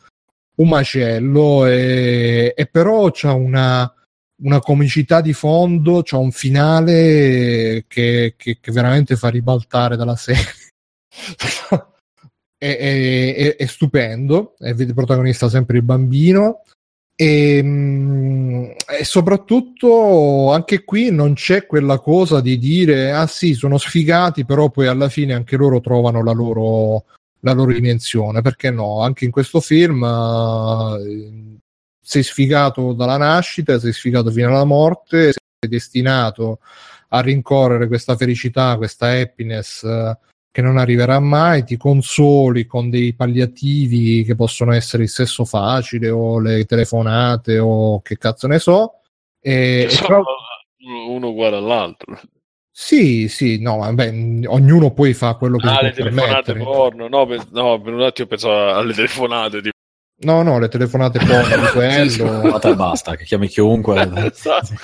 un 0.55 0.69
macello 0.69 1.67
e, 1.67 2.55
e 2.57 2.67
però 2.67 3.11
c'ha 3.13 3.35
una, 3.35 3.95
una 4.43 4.61
comicità 4.61 5.21
di 5.21 5.35
fondo 5.35 6.01
c'ha 6.03 6.17
un 6.17 6.33
finale 6.33 7.85
che, 7.89 8.37
che, 8.39 8.57
che 8.59 8.73
veramente 8.73 9.17
fa 9.17 9.29
ribaltare 9.29 9.97
dalla 9.97 10.17
serie. 10.17 10.45
È, 12.63 12.77
è, 12.77 13.35
è, 13.35 13.57
è 13.57 13.67
stupendo 13.67 14.55
e 14.61 14.73
vede 14.73 14.95
protagonista 14.95 15.49
sempre 15.49 15.79
il 15.79 15.83
bambino 15.83 16.63
e, 17.23 18.75
e, 18.99 19.05
soprattutto 19.05 20.51
anche 20.53 20.83
qui 20.83 21.13
non 21.13 21.35
c'è 21.35 21.67
quella 21.67 22.01
cosa 22.01 22.41
di 22.41 22.59
dire 22.59 23.13
ah 23.13 23.29
sì 23.29 23.55
sono 23.55 23.79
sfigati 23.79 24.45
però 24.45 24.71
poi 24.71 24.89
alla 24.89 25.09
fine 25.09 25.33
anche 25.33 25.57
loro 25.57 25.81
trovano 25.81 26.25
la 26.25 26.33
loro, 26.33 27.05
la 27.41 27.53
loro 27.53 27.73
dimensione. 27.73 28.43
Perché 28.43 28.71
no? 28.71 29.03
Anche 29.03 29.25
in 29.25 29.31
questo 29.31 29.61
film 29.61 30.03
uh, 30.03 31.59
sei 32.01 32.23
sfigato 32.25 32.93
dalla 32.93 33.17
nascita 33.17 33.79
sei 33.79 33.93
sfigato 33.93 34.31
fino 34.33 34.49
alla 34.49 34.65
morte 34.65 35.33
sei 35.33 35.69
destinato 35.71 36.59
a 37.11 37.21
rincorrere 37.21 37.87
questa 37.87 38.17
felicità 38.17 38.77
questa 38.77 39.11
happiness 39.11 39.83
uh, 39.83 40.17
che 40.53 40.61
non 40.61 40.77
arriverà 40.77 41.19
mai, 41.19 41.65
ti 41.65 41.79
consoli 41.79 42.67
con 42.67 42.91
dei 42.91 43.15
palliativi 43.15 44.23
che 44.23 44.35
possono 44.35 44.73
essere 44.73 45.05
il 45.05 45.09
sesso 45.09 45.47
facile 45.47 46.11
o 46.11 46.39
le 46.39 46.67
telefonate 46.67 47.59
o 47.59 48.03
che 48.03 48.19
cazzo 48.19 48.47
ne 48.47 48.59
so. 48.59 49.01
E, 49.41 49.89
e 49.91 49.99
però... 50.07 50.23
uno 51.09 51.29
uguale 51.29 51.57
all'altro. 51.57 52.21
Sì, 52.71 53.29
sì, 53.29 53.61
no, 53.63 53.79
vabbè, 53.79 54.13
ognuno 54.47 54.93
poi 54.93 55.15
fa 55.15 55.37
quello 55.37 55.57
che 55.57 55.69
ah, 55.69 55.79
può 55.79 55.83
le 55.83 55.93
telefonate 55.93 56.53
permettere. 56.53 56.65
porno, 56.65 57.09
no, 57.09 57.27
per, 57.27 57.47
no, 57.51 57.81
per 57.81 57.93
un 57.95 58.03
attimo 58.03 58.29
pensavo 58.29 58.75
alle 58.75 58.93
telefonate 58.93 59.57
tipo. 59.63 59.71
No, 60.25 60.43
no, 60.43 60.59
le 60.59 60.69
telefonate 60.69 61.19
porno 61.19 61.57
di 61.57 61.67
quello. 61.73 62.61
e 62.61 62.75
basta, 62.75 63.17
che 63.17 63.25
chiami 63.25 63.49
chiunque. 63.49 64.03
esatto. 64.31 64.75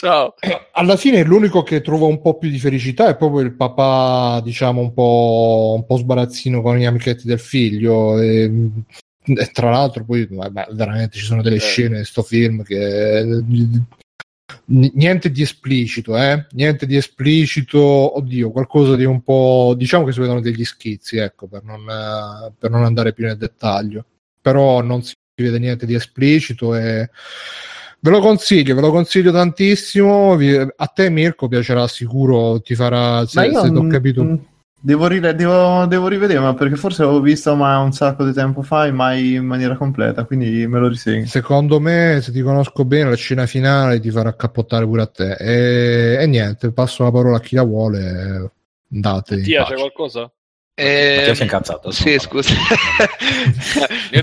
Ciao. 0.00 0.36
Eh, 0.38 0.68
alla 0.74 0.96
fine 0.96 1.24
l'unico 1.24 1.64
che 1.64 1.80
trova 1.80 2.06
un 2.06 2.20
po' 2.20 2.38
più 2.38 2.48
di 2.50 2.60
felicità 2.60 3.08
è 3.08 3.16
proprio 3.16 3.40
il 3.40 3.54
papà, 3.54 4.40
diciamo, 4.44 4.80
un 4.80 4.94
po', 4.94 5.74
un 5.74 5.84
po 5.84 5.96
sbarazzino 5.96 6.62
con 6.62 6.76
gli 6.76 6.84
amichetti 6.84 7.26
del 7.26 7.40
figlio. 7.40 8.16
E, 8.20 8.44
e 9.24 9.46
tra 9.52 9.70
l'altro, 9.70 10.04
poi 10.04 10.24
vabbè, 10.30 10.68
veramente 10.70 11.18
ci 11.18 11.24
sono 11.24 11.42
delle 11.42 11.56
Eh. 11.56 11.58
scene 11.58 11.98
in 11.98 12.04
sto 12.04 12.22
film 12.22 12.62
che. 12.62 13.42
Niente 14.66 15.32
di 15.32 15.42
esplicito, 15.42 16.16
eh? 16.16 16.46
Niente 16.52 16.86
di 16.86 16.94
esplicito, 16.94 17.80
oddio, 17.80 18.52
qualcosa 18.52 18.94
di 18.94 19.04
un 19.04 19.20
po'. 19.22 19.74
Diciamo 19.76 20.04
che 20.04 20.12
si 20.12 20.20
vedono 20.20 20.40
degli 20.40 20.64
schizzi, 20.64 21.16
ecco, 21.16 21.48
per 21.48 21.64
non, 21.64 21.84
per 22.56 22.70
non 22.70 22.84
andare 22.84 23.12
più 23.12 23.24
nel 23.26 23.36
dettaglio. 23.36 24.04
Però 24.40 24.80
non 24.80 25.02
si 25.02 25.14
vede 25.34 25.58
niente 25.58 25.86
di 25.86 25.94
esplicito 25.94 26.76
e 26.76 27.10
Ve 28.00 28.10
lo 28.10 28.20
consiglio, 28.20 28.74
ve 28.74 28.80
lo 28.80 28.90
consiglio 28.90 29.32
tantissimo. 29.32 30.36
A 30.76 30.86
te, 30.86 31.10
Mirko, 31.10 31.48
piacerà 31.48 31.86
sicuro. 31.88 32.60
Ti 32.60 32.74
farà. 32.74 33.26
Se, 33.26 33.50
se 33.52 33.72
t'ho 33.72 33.82
mm, 33.82 33.90
capito. 33.90 34.22
mm, 34.24 34.34
Devo, 34.80 35.08
rile- 35.08 35.34
devo, 35.34 35.86
devo 35.86 36.06
rivedere, 36.06 36.38
ma 36.38 36.54
perché 36.54 36.76
forse 36.76 37.02
l'avevo 37.02 37.20
visto 37.20 37.52
ma 37.56 37.78
un 37.80 37.90
sacco 37.90 38.24
di 38.24 38.32
tempo 38.32 38.62
fa 38.62 38.86
e 38.86 38.92
mai 38.92 39.34
in 39.34 39.44
maniera 39.44 39.76
completa, 39.76 40.22
quindi 40.22 40.68
me 40.68 40.78
lo 40.78 40.86
risegno. 40.86 41.26
Secondo 41.26 41.80
me, 41.80 42.20
se 42.22 42.30
ti 42.30 42.40
conosco 42.42 42.84
bene, 42.84 43.10
la 43.10 43.16
scena 43.16 43.46
finale 43.46 43.98
ti 43.98 44.12
farà 44.12 44.36
cappottare 44.36 44.84
pure 44.84 45.02
a 45.02 45.06
te. 45.06 45.32
E, 45.32 46.22
e 46.22 46.26
niente, 46.26 46.70
passo 46.70 47.02
la 47.02 47.10
parola 47.10 47.38
a 47.38 47.40
chi 47.40 47.56
la 47.56 47.64
vuole. 47.64 48.52
Andate. 48.92 49.36
pace. 49.38 49.64
c'è 49.64 49.74
qualcosa? 49.74 50.30
Eh, 50.74 51.14
Mattia 51.16 51.34
si 51.34 51.40
è 51.40 51.44
incazzato. 51.44 51.90
Sì, 51.90 52.18
scusa. 52.18 52.54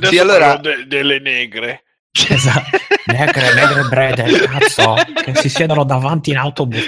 Sì, 0.09 0.17
allora... 0.17 0.55
de- 0.55 0.85
delle 0.87 1.19
negre. 1.19 1.83
Esatto. 2.29 2.77
Negre, 3.07 3.53
negre 3.53 3.83
brede, 3.83 4.23
cazzo, 4.47 4.95
che 5.23 5.35
si 5.35 5.49
siedono 5.49 5.83
davanti 5.83 6.31
in 6.31 6.37
autobus. 6.37 6.87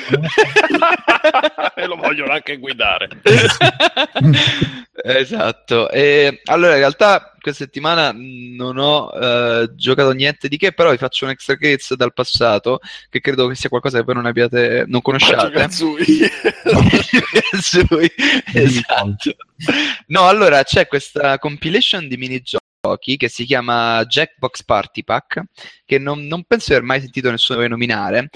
e 1.76 1.86
lo 1.86 1.96
vogliono 1.96 2.32
anche 2.32 2.58
guidare. 2.58 3.10
esatto. 5.04 5.90
E, 5.90 6.42
allora, 6.46 6.74
in 6.74 6.80
realtà 6.80 7.34
questa 7.40 7.66
settimana 7.66 8.14
non 8.16 8.78
ho 8.78 9.12
eh, 9.12 9.70
giocato 9.76 10.12
niente 10.12 10.48
di 10.48 10.58
che, 10.58 10.72
però 10.72 10.92
vi 10.92 10.98
faccio 10.98 11.26
un 11.26 11.32
extra 11.32 11.58
case 11.58 11.96
dal 11.96 12.14
passato, 12.14 12.80
che 13.10 13.20
credo 13.20 13.48
che 13.48 13.56
sia 13.56 13.70
qualcosa 13.70 14.00
che 14.00 14.06
voi 14.06 14.16
non 14.16 14.26
abbiate, 14.26 14.86
non 14.88 15.02
conosciate. 15.02 15.44
Esatto. 18.54 19.36
No, 20.08 20.28
allora 20.28 20.64
c'è 20.64 20.88
questa 20.88 21.38
compilation 21.38 22.08
di 22.08 22.18
minigiochi 22.18 22.66
che 23.18 23.28
si 23.28 23.46
chiama 23.46 24.04
Jackbox 24.06 24.64
Party 24.64 25.04
Pack, 25.04 25.44
che 25.86 25.98
non, 25.98 26.26
non 26.26 26.44
penso 26.44 26.68
di 26.70 26.76
aver 26.76 26.86
mai 26.86 27.02
sentito 27.02 27.30
nessuno 27.30 27.66
nominare, 27.68 28.30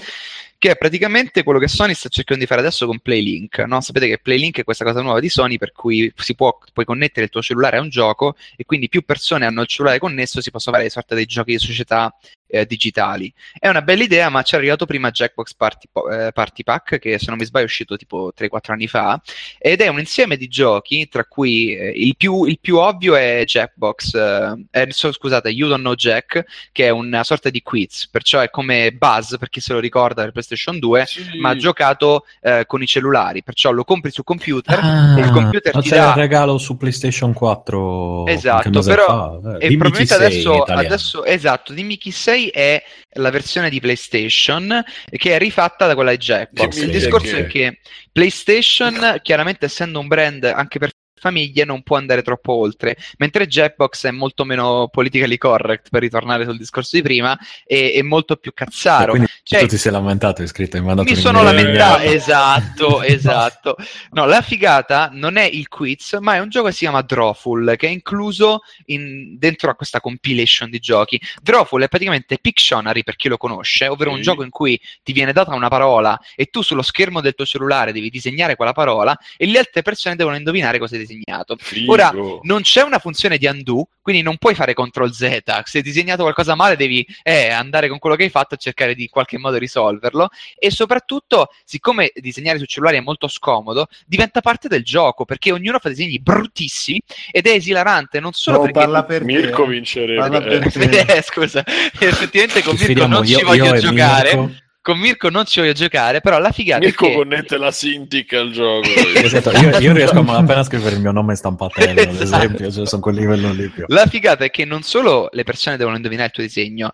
che 0.58 0.70
è 0.70 0.76
praticamente 0.76 1.42
quello 1.42 1.58
che 1.58 1.68
Sony 1.68 1.94
sta 1.94 2.08
cercando 2.08 2.42
di 2.42 2.48
fare 2.48 2.60
adesso 2.60 2.86
con 2.86 3.00
PlayLink. 3.00 3.58
No? 3.60 3.80
Sapete 3.80 4.06
che 4.06 4.18
PlayLink 4.18 4.58
è 4.60 4.64
questa 4.64 4.84
cosa 4.84 5.00
nuova 5.00 5.20
di 5.20 5.28
Sony 5.28 5.58
per 5.58 5.72
cui 5.72 6.12
si 6.16 6.34
può 6.34 6.56
puoi 6.72 6.84
connettere 6.84 7.24
il 7.24 7.32
tuo 7.32 7.42
cellulare 7.42 7.78
a 7.78 7.80
un 7.80 7.88
gioco 7.88 8.36
e 8.56 8.64
quindi 8.64 8.88
più 8.88 9.02
persone 9.02 9.46
hanno 9.46 9.62
il 9.62 9.66
cellulare 9.66 9.98
connesso 9.98 10.40
si 10.40 10.50
possono 10.50 10.76
fare 10.76 10.88
sorta 10.88 11.14
dei 11.14 11.26
giochi 11.26 11.52
di 11.52 11.58
società 11.58 12.14
eh, 12.52 12.66
digitali. 12.66 13.32
È 13.58 13.66
una 13.68 13.80
bella 13.80 14.02
idea, 14.02 14.28
ma 14.28 14.42
ci 14.42 14.54
è 14.54 14.58
arrivato 14.58 14.84
prima 14.84 15.10
Jackbox 15.10 15.54
Party, 15.54 15.88
eh, 16.12 16.30
Party 16.32 16.62
Pack, 16.62 16.98
che 16.98 17.18
se 17.18 17.26
non 17.28 17.38
mi 17.38 17.46
sbaglio 17.46 17.64
è 17.64 17.68
uscito 17.68 17.96
tipo 17.96 18.30
3-4 18.38 18.72
anni 18.72 18.86
fa, 18.88 19.20
ed 19.58 19.80
è 19.80 19.88
un 19.88 19.98
insieme 19.98 20.36
di 20.36 20.48
giochi, 20.48 21.08
tra 21.08 21.24
cui 21.24 21.74
eh, 21.74 21.88
il, 21.96 22.14
più, 22.16 22.44
il 22.44 22.58
più 22.60 22.76
ovvio 22.76 23.14
è 23.14 23.42
Jackbox, 23.46 24.14
eh, 24.14 24.64
eh, 24.70 24.86
so- 24.90 25.12
scusate, 25.12 25.48
You 25.48 25.68
Don't 25.68 25.80
Know 25.80 25.94
Jack, 25.94 26.44
che 26.72 26.86
è 26.86 26.90
una 26.90 27.24
sorta 27.24 27.48
di 27.48 27.62
quiz, 27.62 28.08
perciò 28.08 28.40
è 28.40 28.50
come 28.50 28.92
Buzz, 28.92 29.36
per 29.38 29.48
chi 29.48 29.60
se 29.60 29.72
lo 29.72 29.78
ricorda, 29.78 30.22
per 30.22 30.32
PlayStation 30.32 30.78
2, 30.78 31.06
Sì. 31.06 31.38
ma 31.38 31.56
giocato 31.56 32.26
eh, 32.42 32.64
con 32.66 32.82
i 32.82 32.86
cellulari, 32.86 33.42
perciò 33.42 33.70
lo 33.70 33.84
compri 33.84 34.10
su 34.10 34.22
computer 34.24 34.78
Ah, 34.82 35.18
e 35.18 35.22
il 35.22 35.30
computer 35.30 35.74
ma 35.74 35.80
ti 35.80 35.88
dà... 35.88 36.08
il 36.10 36.14
regalo 36.16 36.58
su 36.58 36.76
PlayStation 36.76 37.32
4 37.32 38.26
Esatto, 38.26 38.82
però- 38.82 39.40
fa. 39.40 39.52
Eh, 39.52 39.64
E 39.64 39.68
dimmi 39.68 39.76
probabilmente 39.78 40.14
adesso, 40.14 40.62
adesso, 40.64 41.24
esatto, 41.24 41.72
dimmi 41.72 41.96
chi 41.96 42.10
sei 42.10 42.41
è 42.50 42.82
la 43.14 43.30
versione 43.30 43.70
di 43.70 43.80
PlayStation 43.80 44.82
che 45.10 45.34
è 45.34 45.38
rifatta 45.38 45.86
da 45.86 45.94
quella 45.94 46.10
di 46.12 46.18
Jackbox. 46.18 46.76
Il 46.76 46.90
discorso 46.90 47.36
che- 47.36 47.44
è 47.44 47.46
che 47.46 47.78
PlayStation, 48.10 49.18
chiaramente 49.22 49.66
essendo 49.66 49.98
un 49.98 50.08
brand 50.08 50.44
anche 50.44 50.78
per 50.78 50.90
famiglie, 51.22 51.64
non 51.64 51.82
può 51.82 51.96
andare 51.96 52.22
troppo 52.22 52.52
oltre, 52.54 52.96
mentre 53.18 53.46
Jackbox 53.46 54.06
è 54.06 54.10
molto 54.10 54.44
meno 54.44 54.88
politically 54.90 55.38
correct, 55.38 55.88
per 55.88 56.00
ritornare 56.00 56.44
sul 56.44 56.58
discorso 56.58 56.96
di 56.96 57.02
prima, 57.02 57.38
e 57.64 57.92
è 57.92 58.02
molto 58.02 58.34
più 58.36 58.52
cazzaro. 58.52 59.12
Quindi 59.12 59.28
Cioè, 59.44 59.60
tu 59.60 59.66
ti 59.68 59.76
sei 59.78 59.92
lamentato, 59.92 60.42
hai 60.42 60.48
scritto, 60.48 60.76
hai 60.76 60.82
mandato 60.82 61.08
mi 61.08 61.14
un 61.14 61.22
sono 61.22 61.42
lamentato, 61.42 62.02
esatto, 62.10 63.02
esatto. 63.02 63.76
No, 64.10 64.24
la 64.24 64.42
figata 64.42 65.10
non 65.12 65.36
è 65.36 65.44
il 65.44 65.68
quiz, 65.68 66.16
ma 66.20 66.34
è 66.34 66.40
un 66.40 66.48
gioco 66.48 66.66
che 66.66 66.72
si 66.72 66.78
chiama 66.80 67.02
Drawful, 67.02 67.74
che 67.76 67.86
è 67.86 67.90
incluso 67.90 68.60
in- 68.86 69.36
dentro 69.38 69.70
a 69.70 69.74
questa 69.74 70.00
compilation 70.00 70.70
di 70.70 70.80
giochi. 70.80 71.20
Drawful 71.40 71.82
è 71.82 71.88
praticamente 71.88 72.38
Pictionary 72.38 73.04
per 73.04 73.14
chi 73.14 73.28
lo 73.28 73.36
conosce, 73.36 73.86
ovvero 73.86 74.10
un 74.10 74.16
Sì. 74.16 74.22
gioco 74.22 74.42
in 74.42 74.50
cui 74.50 74.80
ti 75.02 75.12
viene 75.12 75.32
data 75.32 75.54
una 75.54 75.68
parola 75.68 76.18
e 76.34 76.46
tu 76.46 76.62
sullo 76.62 76.82
schermo 76.82 77.20
del 77.20 77.34
tuo 77.34 77.44
cellulare 77.44 77.92
devi 77.92 78.10
disegnare 78.10 78.56
quella 78.56 78.72
parola 78.72 79.16
e 79.36 79.46
le 79.46 79.58
altre 79.58 79.82
persone 79.82 80.16
devono 80.16 80.36
indovinare 80.36 80.78
cosa 80.78 80.94
hai 80.94 81.00
disegnato. 81.18 81.56
Figo. 81.58 81.92
Ora, 81.92 82.12
non 82.42 82.62
c'è 82.62 82.82
una 82.82 82.98
funzione 82.98 83.38
di 83.38 83.46
undo, 83.46 83.88
quindi 84.00 84.22
non 84.22 84.36
puoi 84.38 84.54
fare 84.54 84.74
CTRL 84.74 85.10
Z. 85.12 85.38
Se 85.64 85.78
hai 85.78 85.82
disegnato 85.82 86.22
qualcosa 86.22 86.54
male, 86.54 86.76
devi 86.76 87.06
eh, 87.22 87.50
andare 87.50 87.88
con 87.88 87.98
quello 87.98 88.16
che 88.16 88.24
hai 88.24 88.30
fatto 88.30 88.54
e 88.54 88.58
cercare 88.58 88.94
di 88.94 89.02
in 89.02 89.08
qualche 89.08 89.38
modo 89.38 89.56
risolverlo. 89.58 90.28
E 90.58 90.70
soprattutto, 90.70 91.48
siccome 91.64 92.10
disegnare 92.14 92.58
su 92.58 92.64
cellulari 92.64 92.96
è 92.98 93.00
molto 93.00 93.28
scomodo, 93.28 93.86
diventa 94.06 94.40
parte 94.40 94.68
del 94.68 94.82
gioco 94.82 95.24
perché 95.24 95.52
ognuno 95.52 95.78
fa 95.78 95.88
disegni 95.88 96.18
bruttissimi 96.20 97.00
ed 97.30 97.46
è 97.46 97.50
esilarante 97.52 98.18
non 98.20 98.32
solo 98.32 98.58
Oh, 98.58 98.62
perché. 98.62 98.78
parla 98.78 99.04
per 99.04 99.24
Mirko 99.24 99.64
te. 99.64 99.70
vincerebbe. 99.70 100.60
Eh. 100.62 101.16
Eh, 101.18 101.22
scusa, 101.22 101.62
effettivamente 101.66 102.62
con 102.62 102.76
Ci 102.76 102.86
Mirko 102.88 103.06
non 103.06 103.24
ci 103.26 103.32
io- 103.32 103.44
voglio 103.46 103.64
io 103.66 103.74
e 103.74 103.78
giocare. 103.80 104.36
Mirko. 104.36 104.60
Con 104.82 104.98
Mirko 104.98 105.30
non 105.30 105.44
ci 105.44 105.60
voglio 105.60 105.72
giocare, 105.74 106.20
però 106.20 106.40
la 106.40 106.50
figata 106.50 106.84
Mirko 106.84 107.06
è 107.06 107.08
che. 107.10 107.14
connette 107.14 107.56
la 107.56 107.70
Cintiq 107.70 108.32
al 108.32 108.50
gioco. 108.50 108.88
Esatto, 109.14 109.50
io, 109.52 109.78
io 109.78 109.92
riesco 109.92 110.18
a 110.18 110.22
malapena 110.22 110.58
a 110.60 110.64
scrivere 110.64 110.96
il 110.96 111.00
mio 111.00 111.12
nome 111.12 111.32
in 111.32 111.36
stampatello, 111.38 112.00
ad 112.00 112.20
Esatto. 112.20 112.22
esempio, 112.44 112.70
cioè, 112.72 112.86
sono 112.86 113.00
quel 113.00 113.14
livello 113.14 113.52
lì 113.52 113.68
più. 113.68 113.84
La 113.86 114.06
figata 114.06 114.44
è 114.44 114.50
che 114.50 114.64
non 114.64 114.82
solo 114.82 115.28
le 115.30 115.44
persone 115.44 115.76
devono 115.76 115.94
indovinare 115.94 116.26
il 116.28 116.32
tuo 116.34 116.42
disegno, 116.42 116.90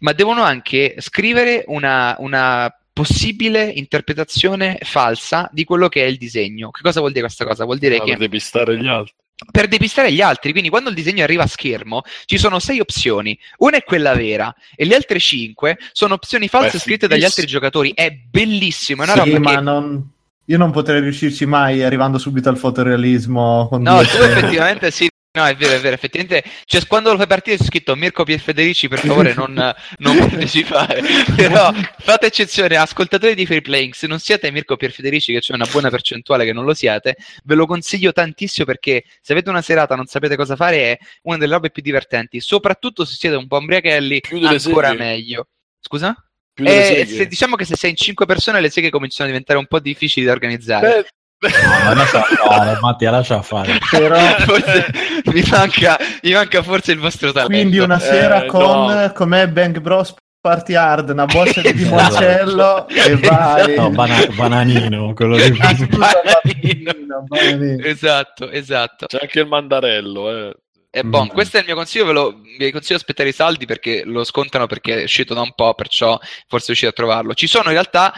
ma 0.00 0.12
devono 0.12 0.42
anche 0.42 0.96
scrivere 0.98 1.64
una, 1.68 2.14
una 2.18 2.70
possibile 2.92 3.62
interpretazione 3.64 4.76
falsa 4.82 5.48
di 5.50 5.64
quello 5.64 5.88
che 5.88 6.02
è 6.04 6.06
il 6.06 6.18
disegno. 6.18 6.70
Che 6.70 6.82
cosa 6.82 7.00
vuol 7.00 7.12
dire 7.12 7.24
questa 7.24 7.46
cosa? 7.46 7.64
Vuol 7.64 7.78
dire 7.78 7.96
Ah, 7.96 8.00
che 8.04 8.10
per 8.10 8.18
depistare 8.18 8.76
gli 8.76 8.86
altri. 8.86 9.14
Per 9.50 9.68
depistare 9.68 10.12
gli 10.12 10.20
altri, 10.20 10.52
quindi 10.52 10.68
quando 10.68 10.90
il 10.90 10.94
disegno 10.94 11.22
arriva 11.22 11.44
a 11.44 11.46
schermo, 11.46 12.02
ci 12.26 12.38
sono 12.38 12.58
sei 12.58 12.80
opzioni. 12.80 13.38
Una 13.58 13.78
è 13.78 13.84
quella 13.84 14.14
vera 14.14 14.54
e 14.74 14.84
le 14.84 14.94
altre 14.94 15.18
cinque 15.18 15.78
sono 15.92 16.14
opzioni 16.14 16.48
false 16.48 16.72
Beh, 16.72 16.78
scritte 16.78 17.08
dagli 17.08 17.24
altri 17.24 17.46
giocatori. 17.46 17.92
È 17.94 18.10
bellissimo, 18.10 19.02
è 19.02 19.10
una 19.10 19.22
Sì, 19.22 19.30
roba 19.30 19.38
ma 19.38 19.54
che... 19.54 19.60
non... 19.60 20.10
Io 20.46 20.58
non 20.58 20.72
potrei 20.72 21.00
riuscirci 21.00 21.46
mai 21.46 21.84
arrivando 21.84 22.18
subito 22.18 22.48
al 22.48 22.58
fotorealismo. 22.58 23.68
No, 23.78 24.02
tu 24.02 24.16
effettivamente 24.16 24.90
sì. 24.90 25.08
No, 25.32 25.46
è 25.46 25.54
vero, 25.54 25.74
è 25.74 25.78
vero, 25.78 25.94
effettivamente, 25.94 26.42
cioè 26.64 26.84
quando 26.88 27.12
lo 27.12 27.16
fai 27.16 27.28
partire 27.28 27.56
c'è 27.56 27.62
scritto 27.62 27.94
Mirko 27.94 28.24
Pier 28.24 28.40
Federici, 28.40 28.88
per 28.88 28.98
favore 28.98 29.32
non, 29.32 29.52
non 29.98 30.18
partecipare, 30.18 31.02
però 31.36 31.72
fate 31.98 32.26
eccezione, 32.26 32.74
ascoltatori 32.74 33.36
di 33.36 33.46
Free 33.46 33.60
Playing, 33.60 33.92
se 33.92 34.08
non 34.08 34.18
siete 34.18 34.50
Mirko 34.50 34.76
Pier 34.76 34.90
Federici, 34.90 35.32
che 35.32 35.38
c'è 35.38 35.54
una 35.54 35.68
buona 35.70 35.88
percentuale 35.88 36.44
che 36.44 36.52
non 36.52 36.64
lo 36.64 36.74
siate, 36.74 37.14
ve 37.44 37.54
lo 37.54 37.66
consiglio 37.66 38.10
tantissimo 38.10 38.66
perché 38.66 39.04
se 39.20 39.30
avete 39.30 39.50
una 39.50 39.62
serata 39.62 39.94
e 39.94 39.98
non 39.98 40.06
sapete 40.06 40.34
cosa 40.34 40.56
fare 40.56 40.76
è 40.78 40.98
una 41.22 41.36
delle 41.36 41.54
robe 41.54 41.70
più 41.70 41.80
divertenti, 41.80 42.40
soprattutto 42.40 43.04
se 43.04 43.14
siete 43.14 43.36
un 43.36 43.46
po' 43.46 43.58
ombriachelli, 43.58 44.20
ancora 44.42 44.88
seghe. 44.88 44.98
meglio. 45.00 45.46
Scusa? 45.78 46.12
Più 46.52 46.64
Eh, 46.66 47.06
se- 47.06 47.28
diciamo 47.28 47.54
che 47.54 47.64
se 47.64 47.76
sei 47.76 47.90
in 47.90 47.96
5 47.96 48.26
persone 48.26 48.60
le 48.60 48.68
seghe 48.68 48.90
cominciano 48.90 49.28
a 49.28 49.30
diventare 49.30 49.60
un 49.60 49.66
po' 49.66 49.78
difficili 49.78 50.26
da 50.26 50.32
organizzare. 50.32 50.88
Beh, 50.88 51.08
Ma 51.40 51.94
lascia 51.94 52.22
fare, 52.22 52.78
Mattia, 52.80 53.10
lascia 53.10 53.40
fare. 53.42 53.78
Però... 53.90 54.16
Forse 54.40 54.86
mi, 55.32 55.42
manca, 55.50 55.98
mi 56.22 56.32
manca 56.32 56.62
forse 56.62 56.92
il 56.92 56.98
vostro 56.98 57.32
talento. 57.32 57.52
Quindi 57.54 57.78
una 57.78 57.98
sera 57.98 58.44
Eh, 58.44 58.46
con 58.46 58.60
no. 58.94 59.12
com'è 59.14 59.48
Bang 59.48 59.78
Bros 59.80 60.14
Party 60.40 60.74
Hard, 60.74 61.08
una 61.10 61.24
borsa 61.26 61.60
di 61.62 61.68
Esatto. 61.72 62.18
limoncello 62.20 62.88
e 62.88 63.16
vai. 63.16 63.76
No, 63.76 63.90
bana- 63.90 64.26
bananino, 64.26 65.12
quello 65.14 65.36
lì. 65.36 65.44
Ah, 65.60 65.72
Bananino. 65.74 65.98
bananino, 65.98 67.24
bananino. 67.26 67.84
Esatto, 67.84 68.50
esatto. 68.50 69.06
c'è 69.06 69.18
anche 69.22 69.40
il 69.40 69.46
mandarello. 69.46 70.30
Eh. 70.48 70.54
E 70.92 71.04
bon, 71.04 71.26
Mm. 71.26 71.28
questo 71.28 71.56
è 71.56 71.60
il 71.60 71.66
mio 71.66 71.74
consiglio, 71.76 72.04
ve 72.06 72.12
lo, 72.12 72.30
vi 72.58 72.70
consiglio 72.72 72.96
di 72.96 73.02
aspettare 73.02 73.28
i 73.28 73.32
saldi 73.32 73.64
perché 73.64 74.02
lo 74.04 74.24
scontano 74.24 74.66
perché 74.66 75.00
è 75.00 75.02
uscito 75.04 75.34
da 75.34 75.40
un 75.40 75.52
po', 75.54 75.72
perciò 75.74 76.18
forse 76.48 76.66
riuscite 76.66 76.90
a 76.90 76.94
trovarlo. 76.94 77.32
Ci 77.32 77.46
sono 77.46 77.64
in 77.66 77.72
realtà 77.72 78.12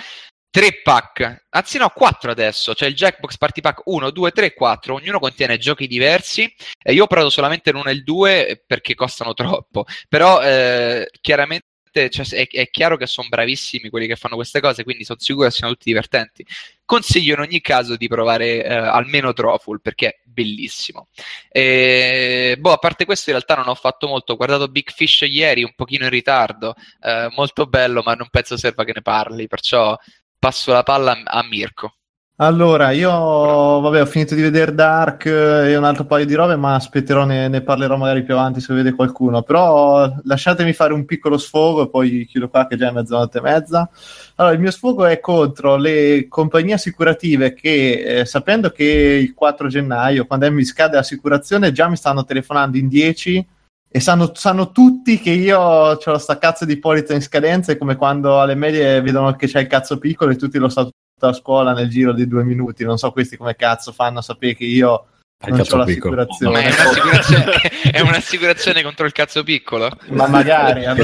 tre 0.52 0.82
pack, 0.82 1.46
anzi 1.48 1.78
no, 1.78 1.88
quattro 1.88 2.30
adesso, 2.30 2.74
c'è 2.74 2.84
il 2.84 2.94
Jackbox 2.94 3.38
Party 3.38 3.62
Pack 3.62 3.80
1, 3.86 4.10
2, 4.10 4.30
3, 4.32 4.52
4, 4.52 4.92
ognuno 4.92 5.18
contiene 5.18 5.56
giochi 5.56 5.86
diversi 5.86 6.42
e 6.82 6.92
io 6.92 7.04
ho 7.04 7.06
provato 7.06 7.30
solamente 7.30 7.72
l'uno 7.72 7.88
e 7.88 7.92
il 7.92 8.02
2 8.04 8.62
perché 8.66 8.94
costano 8.94 9.32
troppo, 9.32 9.86
però 10.10 10.42
eh, 10.42 11.08
chiaramente 11.22 11.64
cioè, 12.10 12.26
è, 12.28 12.48
è 12.48 12.70
chiaro 12.70 12.98
che 12.98 13.06
sono 13.06 13.28
bravissimi 13.28 13.88
quelli 13.88 14.06
che 14.06 14.16
fanno 14.16 14.34
queste 14.34 14.60
cose, 14.60 14.84
quindi 14.84 15.04
sono 15.04 15.18
sicuro 15.20 15.46
che 15.46 15.54
siano 15.54 15.72
tutti 15.72 15.88
divertenti. 15.88 16.44
Consiglio 16.84 17.34
in 17.34 17.40
ogni 17.40 17.60
caso 17.62 17.96
di 17.96 18.06
provare 18.08 18.62
eh, 18.62 18.74
almeno 18.74 19.32
Drawful 19.32 19.80
perché 19.80 20.08
è 20.08 20.20
bellissimo. 20.24 21.08
E, 21.48 22.56
boh, 22.58 22.72
a 22.72 22.76
parte 22.78 23.04
questo, 23.04 23.30
in 23.30 23.36
realtà 23.36 23.54
non 23.56 23.68
ho 23.68 23.74
fatto 23.74 24.06
molto. 24.06 24.32
Ho 24.32 24.36
guardato 24.36 24.68
Big 24.68 24.90
Fish 24.90 25.22
ieri, 25.22 25.62
un 25.62 25.72
pochino 25.74 26.04
in 26.04 26.10
ritardo, 26.10 26.74
eh, 27.00 27.28
molto 27.34 27.66
bello, 27.66 28.02
ma 28.04 28.14
non 28.14 28.28
penso 28.30 28.56
serva 28.56 28.84
che 28.84 28.92
ne 28.94 29.02
parli, 29.02 29.46
perciò 29.46 29.96
passo 30.42 30.72
la 30.72 30.82
palla 30.82 31.16
a, 31.22 31.44
Mirko. 31.44 31.94
Allora, 32.38 32.90
io 32.90 33.12
vabbè, 33.12 34.00
ho 34.00 34.06
finito 34.06 34.34
di 34.34 34.42
vedere 34.42 34.74
Dark 34.74 35.26
eh, 35.26 35.70
e 35.70 35.76
un 35.76 35.84
altro 35.84 36.04
paio 36.04 36.26
di 36.26 36.34
robe, 36.34 36.56
ma 36.56 36.74
aspetterò, 36.74 37.24
ne, 37.24 37.46
ne 37.46 37.60
parlerò 37.60 37.96
magari 37.96 38.24
più 38.24 38.34
avanti 38.34 38.60
se 38.60 38.74
vede 38.74 38.92
qualcuno. 38.92 39.42
Però 39.42 40.12
lasciatemi 40.24 40.72
fare 40.72 40.94
un 40.94 41.04
piccolo 41.04 41.38
sfogo 41.38 41.84
e 41.84 41.90
poi 41.90 42.26
chiudo 42.26 42.48
qua 42.48 42.66
che 42.66 42.76
già 42.76 42.88
è 42.88 42.90
mezzanotte 42.90 43.38
e 43.38 43.40
mezza. 43.40 43.88
Allora, 44.34 44.52
il 44.52 44.60
mio 44.60 44.72
sfogo 44.72 45.04
è 45.06 45.20
contro 45.20 45.76
le 45.76 46.26
compagnie 46.28 46.74
assicurative 46.74 47.54
che, 47.54 48.02
eh, 48.20 48.24
sapendo 48.24 48.70
che 48.70 48.84
il 49.22 49.34
4 49.34 49.68
gennaio, 49.68 50.26
quando 50.26 50.50
mi 50.50 50.64
scade 50.64 50.96
l'assicurazione, 50.96 51.70
già 51.70 51.88
mi 51.88 51.96
stanno 51.96 52.24
telefonando 52.24 52.76
in 52.78 52.88
10 52.88 53.46
e 53.94 54.00
sanno, 54.00 54.32
sanno 54.34 54.72
tutti 54.72 55.18
che 55.20 55.30
io 55.30 55.60
ho 55.60 56.18
sta 56.18 56.38
cazzo 56.38 56.64
di 56.64 56.78
polizza 56.78 57.12
in 57.12 57.20
scadenza, 57.20 57.72
è 57.72 57.76
come 57.76 57.96
quando 57.96 58.40
alle 58.40 58.54
medie 58.54 59.02
vedono 59.02 59.36
che 59.36 59.46
c'è 59.46 59.60
il 59.60 59.66
cazzo 59.66 59.98
piccolo 59.98 60.30
e 60.32 60.36
tutti 60.36 60.56
lo 60.56 60.70
sanno 60.70 60.90
a 61.18 61.32
scuola 61.34 61.74
nel 61.74 61.90
giro 61.90 62.14
di 62.14 62.26
due 62.26 62.42
minuti. 62.42 62.84
Non 62.84 62.96
so 62.96 63.12
questi 63.12 63.36
come 63.36 63.54
cazzo 63.54 63.92
fanno 63.92 64.20
a 64.20 64.22
sapere 64.22 64.54
che 64.54 64.64
io 64.64 65.08
non 65.50 65.62
c'ho 65.62 65.76
l'assicurazione. 65.76 66.52
Ma 66.52 66.60
è 66.60 66.70
un'assicurazione, 66.70 67.60
è 67.90 68.00
un'assicurazione 68.00 68.82
contro 68.82 69.06
il 69.06 69.12
cazzo 69.12 69.42
piccolo? 69.42 69.90
Ma 70.08 70.28
magari 70.28 70.84
allora... 70.84 71.02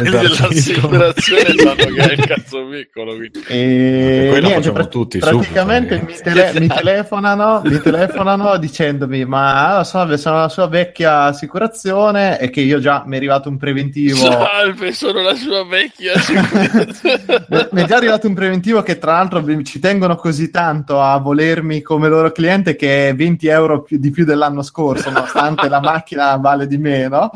dell'assicurazione 0.00 1.54
sanno 1.56 1.74
che 1.74 2.08
è 2.08 2.12
il 2.12 2.26
cazzo 2.26 2.66
piccolo. 2.66 3.16
E 3.48 4.40
niente, 4.42 4.72
pra- 4.72 4.86
tutti, 4.86 5.18
praticamente 5.18 6.00
mi, 6.00 6.14
tele- 6.22 6.52
mi, 6.58 6.68
telefonano, 6.68 7.62
mi 7.64 7.80
telefonano 7.80 8.56
dicendomi: 8.58 9.24
Ma 9.24 9.82
salve, 9.84 10.16
sono 10.16 10.38
la 10.38 10.48
sua 10.48 10.66
vecchia 10.66 11.24
assicurazione 11.24 12.38
e 12.38 12.50
che 12.50 12.60
io 12.60 12.78
già 12.78 13.02
mi 13.06 13.14
è 13.14 13.16
arrivato 13.18 13.48
un 13.48 13.56
preventivo. 13.56 14.16
Salve, 14.16 14.92
sono 14.92 15.20
la 15.20 15.34
sua 15.34 15.64
vecchia 15.66 16.14
assicurazione. 16.14 17.68
mi 17.72 17.82
è 17.82 17.84
già 17.84 17.96
arrivato 17.96 18.26
un 18.26 18.34
preventivo 18.34 18.82
che, 18.82 18.98
tra 18.98 19.12
l'altro, 19.12 19.44
ci 19.62 19.78
tengono 19.78 20.16
così 20.16 20.50
tanto 20.50 21.00
a 21.00 21.18
volermi 21.18 21.82
come 21.82 22.08
loro 22.08 22.32
cliente 22.32 22.76
che 22.76 23.08
è 23.08 23.14
20 23.14 23.33
20 23.34 23.46
euro 23.48 23.86
di 23.88 24.10
più 24.10 24.24
dell'anno 24.24 24.62
scorso, 24.62 25.10
nonostante 25.10 25.68
la 25.68 25.80
macchina 25.80 26.36
vale 26.36 26.66
di 26.66 26.78
meno. 26.78 27.30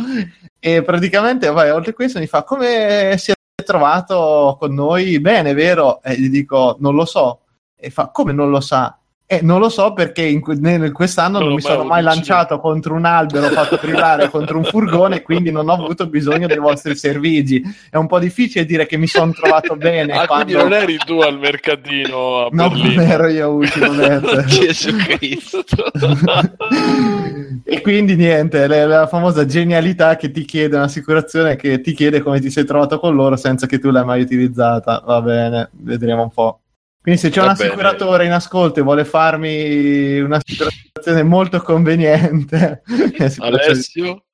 E 0.58 0.82
praticamente, 0.82 1.50
vai, 1.50 1.70
oltre 1.70 1.90
a 1.90 1.94
questo, 1.94 2.18
mi 2.18 2.26
fa 2.26 2.42
come 2.44 3.14
si 3.18 3.30
è 3.30 3.34
trovato 3.64 4.56
con 4.58 4.74
noi? 4.74 5.20
Bene, 5.20 5.52
vero? 5.52 6.02
E 6.02 6.18
gli 6.18 6.28
dico, 6.28 6.76
non 6.80 6.94
lo 6.94 7.04
so. 7.04 7.40
E 7.76 7.90
fa, 7.90 8.08
come 8.08 8.32
non 8.32 8.50
lo 8.50 8.60
sa? 8.60 8.96
Eh, 9.30 9.40
non 9.42 9.60
lo 9.60 9.68
so 9.68 9.92
perché 9.92 10.22
in, 10.22 10.40
in 10.46 10.90
quest'anno 10.90 11.36
non, 11.36 11.48
non 11.48 11.56
mi 11.56 11.60
sono 11.60 11.84
mai 11.84 12.02
lanciato 12.02 12.58
contro 12.58 12.94
un 12.94 13.04
albero 13.04 13.48
fatto 13.48 13.76
privare 13.76 14.30
contro 14.32 14.56
un 14.56 14.64
furgone, 14.64 15.20
quindi 15.20 15.50
non 15.50 15.68
ho 15.68 15.74
avuto 15.74 16.06
bisogno 16.06 16.46
dei 16.46 16.56
vostri 16.56 16.96
servigi. 16.96 17.62
È 17.90 17.98
un 17.98 18.06
po' 18.06 18.18
difficile 18.20 18.64
dire 18.64 18.86
che 18.86 18.96
mi 18.96 19.06
sono 19.06 19.32
trovato 19.32 19.76
bene. 19.76 20.14
Ah, 20.14 20.26
quando... 20.26 20.56
non 20.56 20.72
eri 20.72 20.96
tu 20.96 21.20
al 21.20 21.38
mercatino 21.38 22.46
a 22.46 22.48
no, 22.50 22.70
Berlino? 22.70 23.02
non 23.02 23.10
ero 23.10 23.28
io 23.28 23.50
ultimamente. 23.50 24.44
Gesù 24.48 24.96
Cristo. 24.96 25.62
e 27.64 27.82
quindi 27.82 28.16
niente, 28.16 28.66
la, 28.66 28.86
la, 28.86 29.06
famosa 29.08 29.44
genialità 29.44 30.16
che 30.16 30.30
ti 30.30 30.46
chiede 30.46 30.76
un'assicurazione 30.76 31.56
che 31.56 31.82
ti 31.82 31.92
chiede 31.92 32.22
come 32.22 32.40
ti 32.40 32.48
sei 32.48 32.64
trovato 32.64 32.98
con 32.98 33.14
loro 33.14 33.36
senza 33.36 33.66
che 33.66 33.78
tu 33.78 33.90
l'hai 33.90 34.06
mai 34.06 34.22
utilizzata. 34.22 35.02
Va 35.04 35.20
bene, 35.20 35.68
vedremo 35.72 36.22
un 36.22 36.30
po'. 36.30 36.60
Quindi 37.08 37.26
se 37.26 37.30
c'è 37.30 37.40
un 37.40 37.48
assicuratore 37.48 38.26
in 38.26 38.32
ascolto 38.32 38.80
e 38.80 38.82
vuole 38.82 39.06
farmi 39.06 40.20
un'assicurazione 40.20 41.22
molto 41.22 41.58
conveniente, 41.62 42.82
Alessio? 43.38 44.24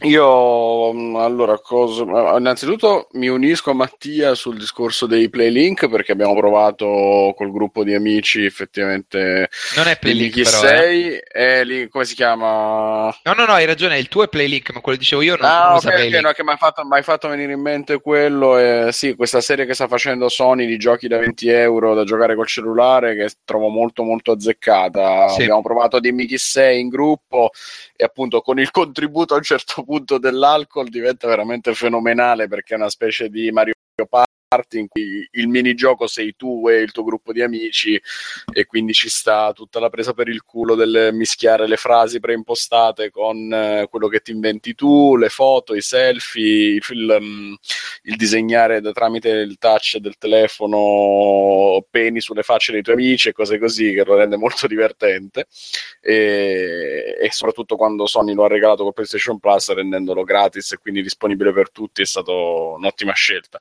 Io 0.00 0.92
mm, 0.92 1.16
allora, 1.16 1.58
cosa... 1.58 2.02
innanzitutto 2.38 3.08
mi 3.12 3.28
unisco 3.28 3.70
a 3.70 3.74
Mattia 3.74 4.34
sul 4.34 4.56
discorso 4.56 5.06
dei 5.06 5.28
playlink 5.28 5.88
perché 5.88 6.12
abbiamo 6.12 6.34
provato 6.34 7.34
col 7.36 7.52
gruppo 7.52 7.84
di 7.84 7.94
amici 7.94 8.44
effettivamente. 8.44 9.50
Non 9.76 9.86
è 9.86 9.98
playlink, 9.98 10.32
chi 10.32 10.42
però, 10.42 10.58
sei? 10.58 11.12
Eh. 11.12 11.20
È 11.20 11.64
lì, 11.64 11.88
come 11.88 12.04
si 12.04 12.14
chiama? 12.14 13.14
No, 13.22 13.32
no, 13.34 13.44
no, 13.44 13.52
hai 13.52 13.66
ragione, 13.66 13.98
il 13.98 14.08
tuo 14.08 14.24
è 14.24 14.28
playlink, 14.28 14.72
ma 14.72 14.80
quello 14.80 14.98
dicevo 14.98 15.20
io 15.22 15.36
non, 15.36 15.44
ah, 15.44 15.68
non 15.68 15.76
okay, 15.76 16.08
okay, 16.08 16.20
no, 16.20 16.32
che 16.32 16.42
mi 16.42 16.50
hai 16.50 16.56
fatto, 16.56 16.82
fatto, 17.02 17.28
venire 17.28 17.52
in 17.52 17.60
mente 17.60 18.00
quello. 18.00 18.56
Eh, 18.58 18.88
sì, 18.92 19.14
questa 19.14 19.42
serie 19.42 19.66
che 19.66 19.74
sta 19.74 19.88
facendo 19.88 20.28
Sony 20.28 20.66
di 20.66 20.78
giochi 20.78 21.06
da 21.06 21.18
20 21.18 21.48
euro 21.48 21.94
da 21.94 22.04
giocare 22.04 22.34
col 22.34 22.46
cellulare 22.46 23.14
che 23.14 23.30
trovo 23.44 23.68
molto 23.68 24.02
molto 24.02 24.32
azzeccata. 24.32 25.28
Sì. 25.28 25.42
Abbiamo 25.42 25.62
provato 25.62 26.00
Dimmi 26.00 26.26
chi 26.26 26.38
sei 26.38 26.80
in 26.80 26.88
gruppo 26.88 27.50
e 28.02 28.04
appunto 28.04 28.40
con 28.40 28.58
il 28.58 28.72
contributo 28.72 29.34
a 29.34 29.36
un 29.36 29.44
certo 29.44 29.84
punto 29.84 30.18
dell'alcol 30.18 30.88
diventa 30.88 31.28
veramente 31.28 31.72
fenomenale 31.72 32.48
perché 32.48 32.74
è 32.74 32.76
una 32.76 32.90
specie 32.90 33.28
di 33.28 33.52
Mario 33.52 33.74
Party 34.52 34.80
in 34.80 34.88
cui 34.88 35.26
il 35.32 35.48
minigioco 35.48 36.06
sei 36.06 36.36
tu 36.36 36.68
e 36.68 36.80
il 36.80 36.92
tuo 36.92 37.04
gruppo 37.04 37.32
di 37.32 37.40
amici 37.40 37.98
e 38.52 38.66
quindi 38.66 38.92
ci 38.92 39.08
sta 39.08 39.52
tutta 39.54 39.80
la 39.80 39.88
presa 39.88 40.12
per 40.12 40.28
il 40.28 40.42
culo 40.42 40.74
del 40.74 41.10
mischiare 41.12 41.66
le 41.66 41.76
frasi 41.76 42.20
preimpostate 42.20 43.10
con 43.10 43.50
eh, 43.50 43.86
quello 43.88 44.08
che 44.08 44.20
ti 44.20 44.30
inventi 44.30 44.74
tu, 44.74 45.16
le 45.16 45.30
foto, 45.30 45.74
i 45.74 45.80
selfie, 45.80 46.74
il, 46.74 46.82
il, 46.90 47.18
mm, 47.18 47.54
il 48.02 48.16
disegnare 48.16 48.82
da, 48.82 48.92
tramite 48.92 49.30
il 49.30 49.56
touch 49.56 49.96
del 49.96 50.18
telefono 50.18 51.82
peni 51.90 52.20
sulle 52.20 52.42
facce 52.42 52.72
dei 52.72 52.82
tuoi 52.82 52.96
amici 52.96 53.28
e 53.30 53.32
cose 53.32 53.58
così 53.58 53.94
che 53.94 54.04
lo 54.04 54.16
rende 54.16 54.36
molto 54.36 54.66
divertente 54.66 55.46
e, 56.00 57.16
e 57.18 57.30
soprattutto 57.30 57.76
quando 57.76 58.06
Sony 58.06 58.34
lo 58.34 58.44
ha 58.44 58.48
regalato 58.48 58.82
con 58.82 58.92
PlayStation 58.92 59.38
Plus 59.38 59.72
rendendolo 59.72 60.24
gratis 60.24 60.72
e 60.72 60.78
quindi 60.78 61.00
disponibile 61.00 61.52
per 61.54 61.70
tutti 61.70 62.02
è 62.02 62.06
stata 62.06 62.32
un'ottima 62.32 63.12
scelta. 63.12 63.58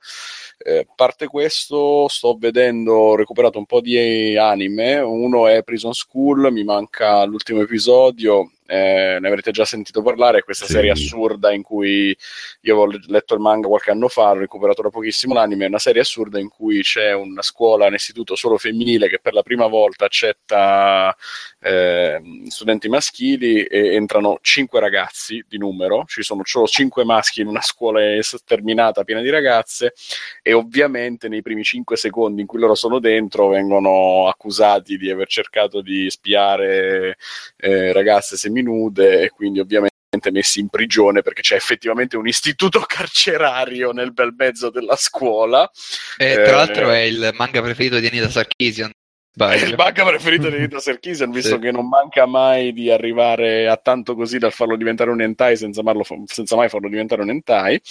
Eh, 0.58 0.81
parte 0.96 1.28
questo, 1.28 2.08
sto 2.08 2.36
vedendo, 2.40 2.94
ho 2.94 3.16
recuperato 3.16 3.58
un 3.58 3.66
po' 3.66 3.82
di 3.82 4.38
anime. 4.38 5.00
Uno 5.00 5.48
è 5.48 5.64
Prison 5.64 5.94
School, 5.94 6.52
mi 6.52 6.64
manca 6.64 7.24
l'ultimo 7.24 7.62
episodio 7.62 8.52
eh, 8.72 9.18
ne 9.20 9.28
avrete 9.28 9.52
già 9.52 9.66
sentito 9.66 10.02
parlare, 10.02 10.44
questa 10.44 10.66
sì. 10.66 10.72
serie 10.72 10.92
assurda 10.92 11.52
in 11.52 11.62
cui 11.62 12.16
io 12.62 12.78
ho 12.78 12.86
letto 12.86 13.34
il 13.34 13.42
manga 13.42 13.68
qualche 13.68 13.92
anno 13.92 14.08
fa, 14.08 14.30
ho 14.30 14.36
recuperato 14.36 14.82
da 14.82 14.90
pochissimo 14.90 15.34
l'anime, 15.34 15.66
è 15.66 15.68
una 15.68 15.78
serie 15.78 16.02
assurda 16.02 16.40
in 16.40 16.48
cui 16.48 16.82
c'è 16.82 17.12
una 17.12 17.42
scuola, 17.42 17.88
un 17.88 17.96
istituto 17.96 18.36
solo 18.36 18.58
femminile 18.58 19.10
che 19.10 19.20
per 19.20 19.34
la 19.34 19.42
prima 19.42 19.68
volta 19.68 20.06
accetta 20.06 21.14
eh, 21.60 22.22
studenti 22.48 22.88
maschili 22.88 23.64
e 23.64 23.94
entrano 23.96 24.40
cinque 24.42 24.80
ragazzi 24.80 25.44
di 25.50 25.58
numero, 25.58 26.06
ci 26.08 26.24
sono 26.24 26.44
solo 26.46 26.66
cinque 26.66 27.04
maschi 27.04 27.42
in 27.42 27.48
una 27.48 27.62
scuola 27.62 28.00
sterminata 28.22 29.04
piena 29.04 29.20
di 29.20 29.30
ragazze 29.30 29.94
e 30.42 30.54
ovviamente 30.54 31.28
nei 31.28 31.42
primi 31.42 31.64
cinque 31.64 31.98
secondi 31.98 32.40
in 32.40 32.48
cui 32.48 32.60
loro 32.60 32.76
sono 32.76 33.00
dentro 33.00 33.50
vengono 33.50 34.30
accusati 34.30 34.96
di 34.96 35.10
aver 35.10 35.28
cercato 35.28 35.82
di 35.82 36.10
spiare 36.10 37.18
eh, 37.58 37.92
ragazze 37.92 38.38
semminude 38.62 38.72
nude 38.72 39.22
e 39.24 39.30
quindi 39.30 39.60
ovviamente 39.60 39.90
messi 40.32 40.60
in 40.60 40.68
prigione 40.70 41.22
perché 41.22 41.42
c'è 41.42 41.56
effettivamente 41.56 42.18
un 42.18 42.28
istituto 42.28 42.82
carcerario 42.88 43.92
nel 43.92 44.14
bel 44.14 44.34
mezzo 44.38 44.70
della 44.70 44.96
scuola. 44.96 45.70
E, 46.18 46.34
tra 46.34 46.44
eh, 46.44 46.52
l'altro 46.52 46.90
è 46.92 47.00
il 47.00 47.34
manga 47.38 47.62
preferito 47.62 48.00
di 48.00 48.08
Anita 48.08 48.30
Sarkeesian. 48.30 48.92
È 49.34 49.56
il 49.56 49.76
manga 49.78 50.04
preferito 50.04 50.50
di 50.50 50.58
Rita 50.58 50.80
Sarkisian, 50.80 51.32
visto 51.32 51.56
sì. 51.56 51.60
che 51.60 51.72
non 51.72 51.88
manca 51.88 52.26
mai 52.26 52.74
di 52.74 52.92
arrivare 52.92 53.66
a 53.70 53.78
tanto 53.78 54.14
così 54.14 54.38
da 54.38 54.50
farlo 54.50 54.76
diventare 54.76 55.10
un 55.10 55.22
hentai 55.22 55.56
senza, 55.56 55.82
senza 56.26 56.58
mai 56.58 56.68
farlo 56.68 56.90
diventare 56.90 57.22
un 57.22 57.30
hentai. 57.30 57.82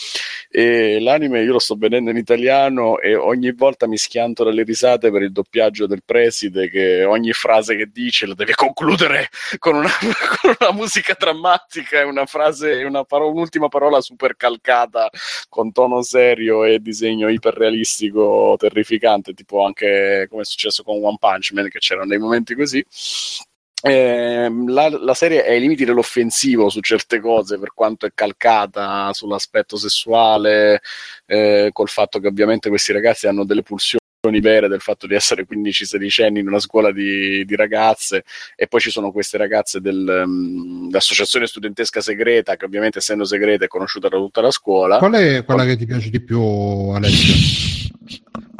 E 0.50 1.00
l'anime 1.00 1.40
io 1.40 1.52
lo 1.52 1.58
sto 1.58 1.76
vedendo 1.76 2.10
in 2.10 2.18
italiano 2.18 2.98
e 2.98 3.14
ogni 3.14 3.52
volta 3.52 3.88
mi 3.88 3.96
schianto 3.96 4.44
dalle 4.44 4.64
risate 4.64 5.10
per 5.10 5.22
il 5.22 5.32
doppiaggio 5.32 5.86
del 5.86 6.02
preside 6.04 6.68
che 6.68 7.04
ogni 7.04 7.32
frase 7.32 7.74
che 7.74 7.88
dice 7.90 8.26
la 8.26 8.34
deve 8.34 8.54
concludere 8.54 9.30
con 9.58 9.76
una, 9.76 9.88
con 10.42 10.54
una 10.60 10.72
musica 10.72 11.16
drammatica 11.18 12.00
e 12.00 12.04
una 12.04 12.26
frase, 12.26 12.82
una 12.84 13.04
paro- 13.04 13.30
un'ultima 13.30 13.68
parola 13.68 14.02
super 14.02 14.36
calcata 14.36 15.08
con 15.48 15.72
tono 15.72 16.02
serio 16.02 16.64
e 16.64 16.80
disegno 16.80 17.30
iperrealistico 17.30 18.56
terrificante, 18.58 19.32
tipo 19.32 19.64
anche 19.64 20.26
come 20.28 20.42
è 20.42 20.44
successo 20.44 20.82
con 20.82 21.02
One 21.02 21.16
Punch 21.18 21.28
Punch 21.30 21.52
Man, 21.52 21.68
che 21.68 21.78
c'erano 21.78 22.06
dei 22.06 22.18
momenti 22.18 22.54
così. 22.54 22.84
Eh, 23.82 24.52
la, 24.66 24.88
la, 24.90 25.14
serie 25.14 25.42
è 25.42 25.52
ai 25.52 25.60
limiti 25.60 25.86
dell'offensivo 25.86 26.68
su 26.68 26.80
certe 26.80 27.18
cose 27.18 27.58
per 27.58 27.72
quanto 27.72 28.04
è 28.04 28.10
calcata 28.12 29.10
sull'aspetto 29.14 29.78
sessuale 29.78 30.82
eh, 31.24 31.70
col 31.72 31.88
fatto 31.88 32.18
che 32.18 32.28
ovviamente 32.28 32.68
questi 32.68 32.92
ragazzi 32.92 33.26
hanno 33.26 33.46
delle 33.46 33.62
pulsioni 33.62 33.98
vere 34.42 34.68
del 34.68 34.82
fatto 34.82 35.06
di 35.06 35.14
essere 35.14 35.46
15-16 35.50 36.24
anni 36.24 36.40
in 36.40 36.48
una 36.48 36.58
scuola 36.58 36.92
di, 36.92 37.42
di, 37.46 37.56
ragazze 37.56 38.24
e 38.54 38.66
poi 38.66 38.80
ci 38.80 38.90
sono 38.90 39.12
queste 39.12 39.38
ragazze 39.38 39.80
dell'associazione 39.80 41.46
um, 41.46 41.50
studentesca 41.50 42.02
segreta 42.02 42.56
che 42.56 42.66
ovviamente 42.66 42.98
essendo 42.98 43.24
segreta 43.24 43.64
è 43.64 43.68
conosciuta 43.68 44.08
da 44.08 44.18
tutta 44.18 44.42
la 44.42 44.50
scuola 44.50 44.98
qual 44.98 45.14
è 45.14 45.42
quella 45.42 45.64
che 45.64 45.78
ti 45.78 45.86
piace 45.86 46.10
di 46.10 46.20
più 46.22 46.38
Alessio? 46.38 47.32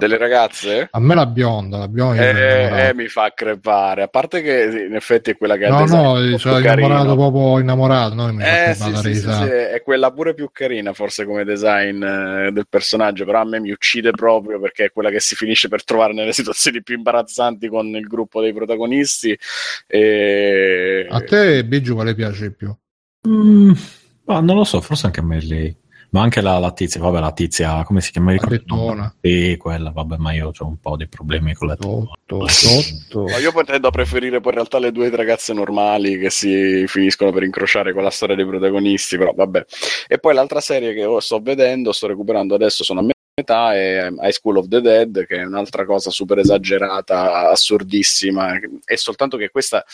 Delle 0.01 0.19
ragazze? 0.19 0.89
A 0.91 0.99
me 0.99 1.15
la 1.15 1.27
bionda, 1.27 1.79
la 1.79 1.89
bionda 1.89 2.23
Eh, 2.23 2.89
eh, 2.89 2.95
mi 2.95 3.07
fa 3.09 3.33
crepare. 3.35 4.03
A 4.03 4.09
parte 4.09 4.43
che 4.43 4.87
in 4.89 4.95
effetti 4.95 5.31
è 5.31 5.37
quella 5.37 5.57
che 5.57 5.67
ha 5.67 5.71
No, 5.71 5.83
design 5.83 6.01
no, 6.01 6.61
carino. 6.61 6.87
innamorato 6.87 7.15
proprio 7.17 7.59
innamorato. 7.61 8.15
No, 8.15 8.33
mi 8.33 8.43
Eh 8.43 8.75
sì, 8.75 8.95
sì, 8.97 9.15
sì, 9.15 9.21
sì, 9.21 9.45
è 9.45 9.81
quella 9.85 10.11
pure 10.13 10.35
più 10.35 10.49
carina 10.53 10.93
forse 10.93 11.25
come 11.25 11.45
design 11.45 12.03
eh, 12.03 12.51
del 12.53 12.67
personaggio, 12.69 13.25
però 13.25 13.41
a 13.41 13.45
me 13.45 13.61
mi 13.61 13.71
uccide 13.71 14.11
proprio 14.11 14.59
perché 14.59 14.87
è 14.87 14.93
quella 14.93 15.11
che 15.11 15.21
si 15.21 15.35
finisce 15.35 15.69
per 15.69 15.85
trovare 15.85 16.13
nelle 16.13 16.33
situazioni 16.35 16.83
più 16.83 16.97
imbarazzanti 16.97 17.69
con 17.69 17.87
il 17.89 18.07
gruppo 18.07 18.41
dei 18.41 18.53
protagonisti. 18.53 19.39
E... 19.87 21.07
A 21.09 21.21
te, 21.23 21.65
Biggio, 21.65 21.95
quale 21.95 22.15
piace 22.15 22.49
di 22.49 22.55
più? 22.55 22.75
Mm, 23.29 23.73
ma 24.25 24.41
non 24.41 24.57
lo 24.57 24.65
so, 24.65 24.81
forse 24.81 25.07
anche 25.07 25.21
a 25.21 25.25
me 25.25 25.41
lei. 25.43 25.77
Ma 26.13 26.23
anche 26.23 26.41
la, 26.41 26.59
la 26.59 26.73
tizia, 26.73 27.01
vabbè, 27.01 27.21
la 27.21 27.33
tizia, 27.33 27.85
come 27.85 28.01
si 28.01 28.11
chiama? 28.11 28.33
La 28.35 28.39
tettona. 28.39 29.15
Sì, 29.21 29.57
quella, 29.57 29.91
vabbè, 29.91 30.17
ma 30.17 30.33
io 30.33 30.51
ho 30.57 30.67
un 30.67 30.81
po' 30.81 30.97
di 30.97 31.07
problemi 31.07 31.55
con 31.55 31.69
tette. 31.69 31.87
Totto. 32.27 33.25
Ma 33.25 33.39
io 33.39 33.53
tendo 33.65 33.89
a 33.89 33.91
preferire 33.93 34.41
poi 34.41 34.53
in 34.53 34.59
realtà 34.59 34.79
le 34.81 34.91
due 34.91 35.09
ragazze 35.15 35.53
normali 35.53 36.19
che 36.19 36.31
si 36.31 36.85
finiscono 36.89 37.31
per 37.31 37.45
incrociare 37.45 37.93
con 37.93 38.03
la 38.03 38.11
storia 38.11 38.35
dei 38.35 38.47
protagonisti, 38.47 39.17
però 39.19 39.33
vabbè. 39.35 39.65
E 40.09 40.19
poi 40.19 40.35
l'altra 40.35 40.61
serie 40.61 40.95
che 40.95 41.07
sto 41.21 41.41
vedendo, 41.41 41.93
sto 41.93 42.09
recuperando 42.09 42.57
adesso, 42.57 42.83
sono 42.83 43.01
a 43.01 43.05
metà, 43.41 43.75
è 43.75 44.09
High 44.09 44.31
School 44.31 44.59
of 44.59 44.69
the 44.69 44.81
Dead, 44.81 45.27
che 45.27 45.37
è 45.37 45.45
un'altra 45.45 45.85
cosa 45.85 46.11
super 46.11 46.39
esagerata, 46.39 47.51
assurdissima. 47.51 48.59
È 48.85 48.95
soltanto 48.97 49.37
che 49.37 49.51
questa, 49.51 49.85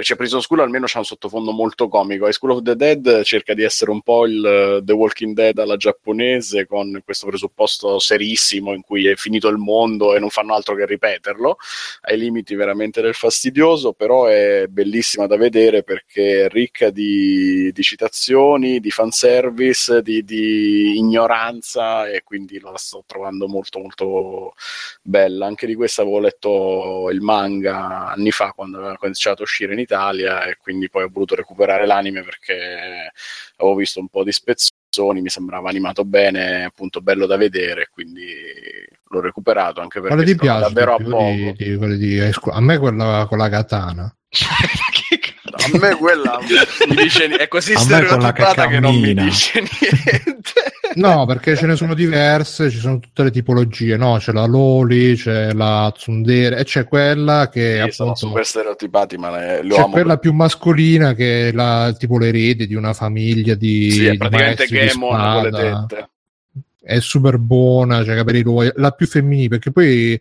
cioè 0.00 0.16
Prison 0.16 0.40
School 0.40 0.60
almeno 0.60 0.86
c'ha 0.88 0.98
un 0.98 1.04
sottofondo 1.04 1.52
molto 1.52 1.88
comico. 1.88 2.26
High 2.26 2.32
School 2.32 2.52
of 2.52 2.62
the 2.62 2.76
Dead 2.76 3.22
cerca 3.22 3.54
di 3.54 3.62
essere 3.62 3.90
un 3.90 4.00
po' 4.02 4.26
il 4.26 4.82
The 4.84 4.92
Walking 4.92 5.34
Dead 5.34 5.58
alla 5.58 5.76
giapponese, 5.76 6.66
con 6.66 7.00
questo 7.04 7.26
presupposto 7.26 7.98
serissimo 7.98 8.72
in 8.72 8.82
cui 8.82 9.06
è 9.06 9.14
finito 9.16 9.48
il 9.48 9.56
mondo 9.56 10.14
e 10.14 10.18
non 10.18 10.30
fanno 10.30 10.54
altro 10.54 10.74
che 10.74 10.86
ripeterlo 10.86 11.56
ai 12.02 12.18
limiti 12.18 12.54
veramente 12.54 13.00
del 13.00 13.14
fastidioso, 13.14 13.92
però 13.92 14.26
è 14.26 14.66
bellissima 14.68 15.26
da 15.26 15.36
vedere 15.36 15.82
perché 15.82 16.44
è 16.44 16.48
ricca 16.48 16.90
di, 16.90 17.70
di 17.72 17.82
citazioni, 17.82 18.80
di 18.80 18.90
fanservice, 18.90 20.02
di, 20.02 20.24
di 20.24 20.96
ignoranza 20.96 22.08
e 22.08 22.22
quindi 22.22 22.60
la 22.60 22.70
sto 22.84 23.02
trovando 23.06 23.48
molto 23.48 23.78
molto 23.78 24.54
bella. 25.02 25.46
Anche 25.46 25.66
di 25.66 25.74
questa 25.74 26.02
avevo 26.02 26.20
letto 26.20 27.08
il 27.10 27.20
manga 27.20 28.08
anni 28.10 28.30
fa 28.30 28.52
quando 28.52 28.78
aveva 28.78 28.96
cominciato 28.96 29.40
a 29.40 29.44
uscire 29.44 29.72
in 29.72 29.78
Italia 29.78 30.44
e 30.44 30.56
quindi 30.56 30.90
poi 30.90 31.04
ho 31.04 31.10
voluto 31.10 31.34
recuperare 31.34 31.86
l'anime 31.86 32.22
perché 32.22 33.12
avevo 33.56 33.76
visto 33.76 34.00
un 34.00 34.08
po' 34.08 34.22
di 34.22 34.32
spezzoni, 34.32 35.22
mi 35.22 35.30
sembrava 35.30 35.68
animato 35.68 36.04
bene, 36.04 36.64
appunto 36.64 37.00
bello 37.00 37.26
da 37.26 37.36
vedere, 37.36 37.88
quindi 37.90 38.26
l'ho 39.08 39.20
recuperato 39.20 39.80
anche 39.80 40.00
perché 40.00 40.14
Quale 40.14 40.30
ti 40.30 40.36
piace 40.36 40.60
davvero 40.60 40.94
a 40.94 40.98
poco. 40.98 41.24
di, 41.24 41.54
di 41.56 41.96
di? 41.98 42.20
A 42.20 42.60
me 42.60 42.78
quella 42.78 43.26
con 43.28 43.38
la 43.38 43.48
katana. 43.48 44.16
A 45.56 45.78
me 45.78 45.94
quella 45.96 46.38
mi 46.88 46.94
dice 46.96 47.26
ni- 47.28 47.36
è 47.36 47.48
così 47.48 47.74
stereotipata 47.76 48.66
che 48.68 48.80
non 48.80 48.94
mi 48.96 49.14
dice 49.14 49.60
niente. 49.60 50.52
No, 50.96 51.26
perché 51.26 51.56
ce 51.56 51.66
ne 51.66 51.74
sono 51.76 51.94
diverse, 51.94 52.70
ci 52.70 52.78
sono 52.78 53.00
tutte 53.00 53.24
le 53.24 53.30
tipologie, 53.30 53.96
no? 53.96 54.16
C'è 54.18 54.32
la 54.32 54.44
Loli, 54.46 55.14
c'è 55.16 55.52
la 55.52 55.90
Tsundere 55.94 56.58
e 56.58 56.64
c'è 56.64 56.86
quella 56.86 57.48
che 57.48 57.82
Sì, 57.86 57.90
sono 57.92 58.10
appunto 58.10 58.26
super 58.28 58.46
stereotipati, 58.46 59.16
ma 59.16 59.30
le, 59.30 59.62
lo 59.64 59.74
c'è 59.74 59.82
amo. 59.82 59.90
quella 59.92 60.18
più 60.18 60.32
mascolina 60.32 61.14
che 61.14 61.48
è 61.48 61.52
la, 61.52 61.94
tipo 61.98 62.18
l'erede 62.18 62.66
di 62.66 62.74
una 62.74 62.92
famiglia 62.92 63.54
di, 63.54 63.90
Sì, 63.90 64.06
è 64.06 64.16
praticamente 64.16 64.56
maestri 64.68 64.78
di 64.78 64.86
Gemon 64.86 65.32
con 65.32 65.42
le 65.42 65.48
spada. 65.48 65.86
tette. 65.88 66.08
È 66.80 67.00
super 67.00 67.38
buona, 67.38 68.02
c'è 68.04 68.14
capelli 68.14 68.42
lunghi, 68.42 68.70
la 68.76 68.90
più 68.92 69.06
femminile, 69.06 69.48
perché 69.48 69.72
poi 69.72 70.20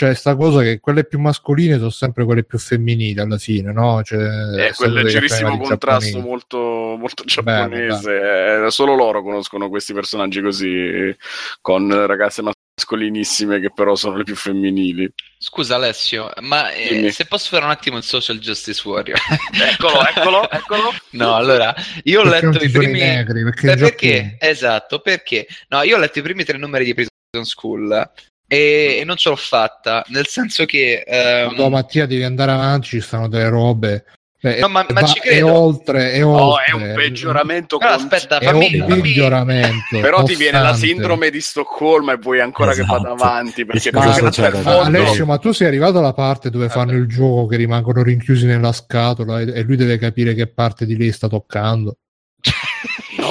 c'è 0.00 0.14
sta 0.14 0.34
cosa 0.34 0.62
che 0.62 0.80
quelle 0.80 1.04
più 1.04 1.18
mascoline 1.20 1.76
sono 1.76 1.90
sempre 1.90 2.24
quelle 2.24 2.42
più 2.42 2.58
femminili 2.58 3.20
alla 3.20 3.36
fine, 3.36 3.70
no? 3.70 4.02
Cioè, 4.02 4.18
È 4.18 4.64
essendo 4.64 4.94
quel 4.94 5.04
leggerissimo 5.04 5.58
contrasto 5.58 6.06
giapponesi. 6.06 6.20
molto, 6.20 6.58
molto 6.98 7.24
giapponese. 7.24 8.64
Eh, 8.64 8.70
solo 8.70 8.94
loro 8.94 9.22
conoscono 9.22 9.68
questi 9.68 9.92
personaggi 9.92 10.40
così, 10.40 11.14
con 11.60 12.06
ragazze 12.06 12.40
mascolinissime 12.74 13.60
che 13.60 13.70
però 13.74 13.94
sono 13.94 14.16
le 14.16 14.24
più 14.24 14.34
femminili. 14.36 15.12
Scusa 15.36 15.74
Alessio, 15.74 16.30
ma 16.40 16.70
eh, 16.72 17.10
se 17.12 17.26
posso 17.26 17.50
fare 17.50 17.66
un 17.66 17.70
attimo 17.70 17.98
il 17.98 18.02
social 18.02 18.38
justice 18.38 18.80
warrior? 18.88 19.18
Eccolo, 19.52 20.00
eccolo, 20.06 20.48
eccolo. 20.50 20.94
no, 21.10 21.34
allora, 21.34 21.74
io 22.04 22.20
ho 22.22 22.28
Perché 22.30 22.46
letto 22.46 22.64
i 22.64 22.70
primi... 22.70 23.00
negri, 23.00 23.42
perché 23.44 23.72
Eh, 23.72 23.76
perché? 23.76 24.36
Esatto, 24.38 25.00
perché? 25.00 25.46
No, 25.68 25.82
io 25.82 25.96
ho 25.96 25.98
letto 25.98 26.20
i 26.20 26.22
primi 26.22 26.44
tre 26.44 26.56
numeri 26.56 26.84
di 26.86 26.94
Prison 26.94 27.44
School 27.44 28.10
e, 28.52 28.96
e 28.98 29.04
non 29.04 29.14
ce 29.16 29.28
l'ho 29.28 29.36
fatta, 29.36 30.04
nel 30.08 30.26
senso 30.26 30.64
che... 30.64 31.04
ehm, 31.06 31.54
No, 31.54 31.68
Mattia, 31.68 32.06
devi 32.06 32.24
andare 32.24 32.50
avanti, 32.50 32.88
ci 32.88 33.00
stanno 33.00 33.28
delle 33.28 33.48
robe. 33.48 34.04
Beh, 34.42 34.58
No, 34.58 34.68
ma- 34.68 34.86
ma 34.88 35.00
va- 35.02 35.06
ci 35.06 35.18
È 35.18 35.22
credo. 35.22 35.52
oltre, 35.52 36.12
è 36.12 36.24
Oh, 36.24 36.52
oltre. 36.54 36.64
è 36.64 36.72
un 36.72 36.92
peggioramento 36.96 37.76
Però 37.76 37.94
con- 37.94 38.04
aspetta, 38.06 38.38
È 38.38 38.44
fammi, 38.46 38.70
un 38.80 38.88
fammi- 38.88 39.02
miglioramento. 39.02 40.00
Però 40.00 40.22
ti 40.24 40.34
viene 40.34 40.58
la 40.58 40.70
costante. 40.70 40.86
sindrome 40.86 41.30
di 41.30 41.40
Stoccolma 41.42 42.12
e 42.14 42.16
vuoi 42.16 42.40
ancora 42.40 42.72
che 42.72 42.80
Esatto. 42.80 43.02
vada 43.02 43.10
avanti 43.10 43.64
perché 43.66 43.90
più 43.90 44.00
cosa 44.00 44.30
che 44.30 44.40
per 44.40 44.54
Ma 44.54 44.60
fondo 44.62 44.80
Alessio, 44.98 45.26
ma 45.26 45.36
tu 45.36 45.52
sei 45.52 45.66
arrivato 45.66 45.98
alla 45.98 46.14
parte 46.14 46.48
dove 46.48 46.68
Vabbè. 46.68 46.78
fanno 46.78 46.92
il 46.96 47.06
gioco 47.06 47.46
che 47.48 47.56
rimangono 47.56 48.02
rinchiusi 48.02 48.46
nella 48.46 48.72
scatola 48.72 49.40
e, 49.40 49.52
e 49.54 49.62
lui 49.62 49.76
deve 49.76 49.98
capire 49.98 50.32
che 50.34 50.46
parte 50.46 50.86
di 50.86 50.96
lei 50.96 51.12
sta 51.12 51.28
toccando? 51.28 51.98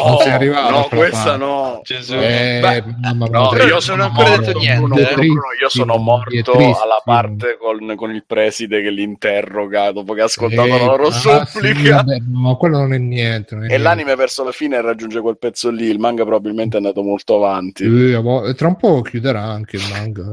No, 0.03 0.09
non 0.09 0.17
sei 0.19 0.31
arrivato 0.31 0.69
no 0.71 0.87
questa 0.89 1.23
parte. 1.23 1.37
no 1.45 1.79
Gesù. 1.83 2.13
Eh, 2.15 2.59
Beh, 2.61 2.83
mamma 3.01 3.27
mia, 3.27 3.39
No, 3.39 3.55
io 3.55 3.67
non 3.67 3.81
sono 3.81 4.03
ho 4.03 4.07
ancora 4.07 4.29
morto, 4.29 4.45
detto 4.45 4.59
niente, 4.59 4.79
Bruno, 4.79 4.97
eh. 4.97 5.13
Bruno, 5.13 5.41
io 5.61 5.69
sono 5.69 5.97
morto 5.97 6.51
alla 6.53 7.01
parte 7.03 7.57
con, 7.59 7.95
con 7.95 8.11
il 8.11 8.23
preside 8.25 8.81
che 8.81 8.89
li 8.89 9.03
interroga 9.03 9.91
dopo 9.91 10.13
che 10.13 10.21
ha 10.21 10.25
ascoltato 10.25 10.67
Eh, 10.67 10.77
la 10.79 10.85
loro 10.85 11.07
ah, 11.07 11.11
sì, 11.11 11.29
supplica. 11.51 11.95
vabbè, 11.97 12.17
ma 12.31 12.55
quello 12.55 12.77
non 12.77 12.93
è 12.93 12.97
niente. 12.97 13.55
non 13.55 13.63
è 13.63 13.67
e 13.67 13.69
niente. 13.69 13.83
l'anime 13.83 14.15
verso 14.15 14.43
la 14.43 14.51
fine 14.51 14.81
raggiunge 14.81 15.21
quel 15.21 15.37
pezzo 15.37 15.69
lì. 15.69 15.85
Il 15.85 15.99
manga 15.99 16.23
probabilmente 16.23 16.75
è 16.75 16.79
andato 16.79 17.01
molto 17.03 17.35
avanti. 17.35 17.83
Eh, 17.83 18.53
tra 18.55 18.67
un 18.67 18.75
po' 18.75 19.01
chiuderà 19.01 19.41
anche 19.41 19.75
il 19.77 19.83
manga. 19.91 20.29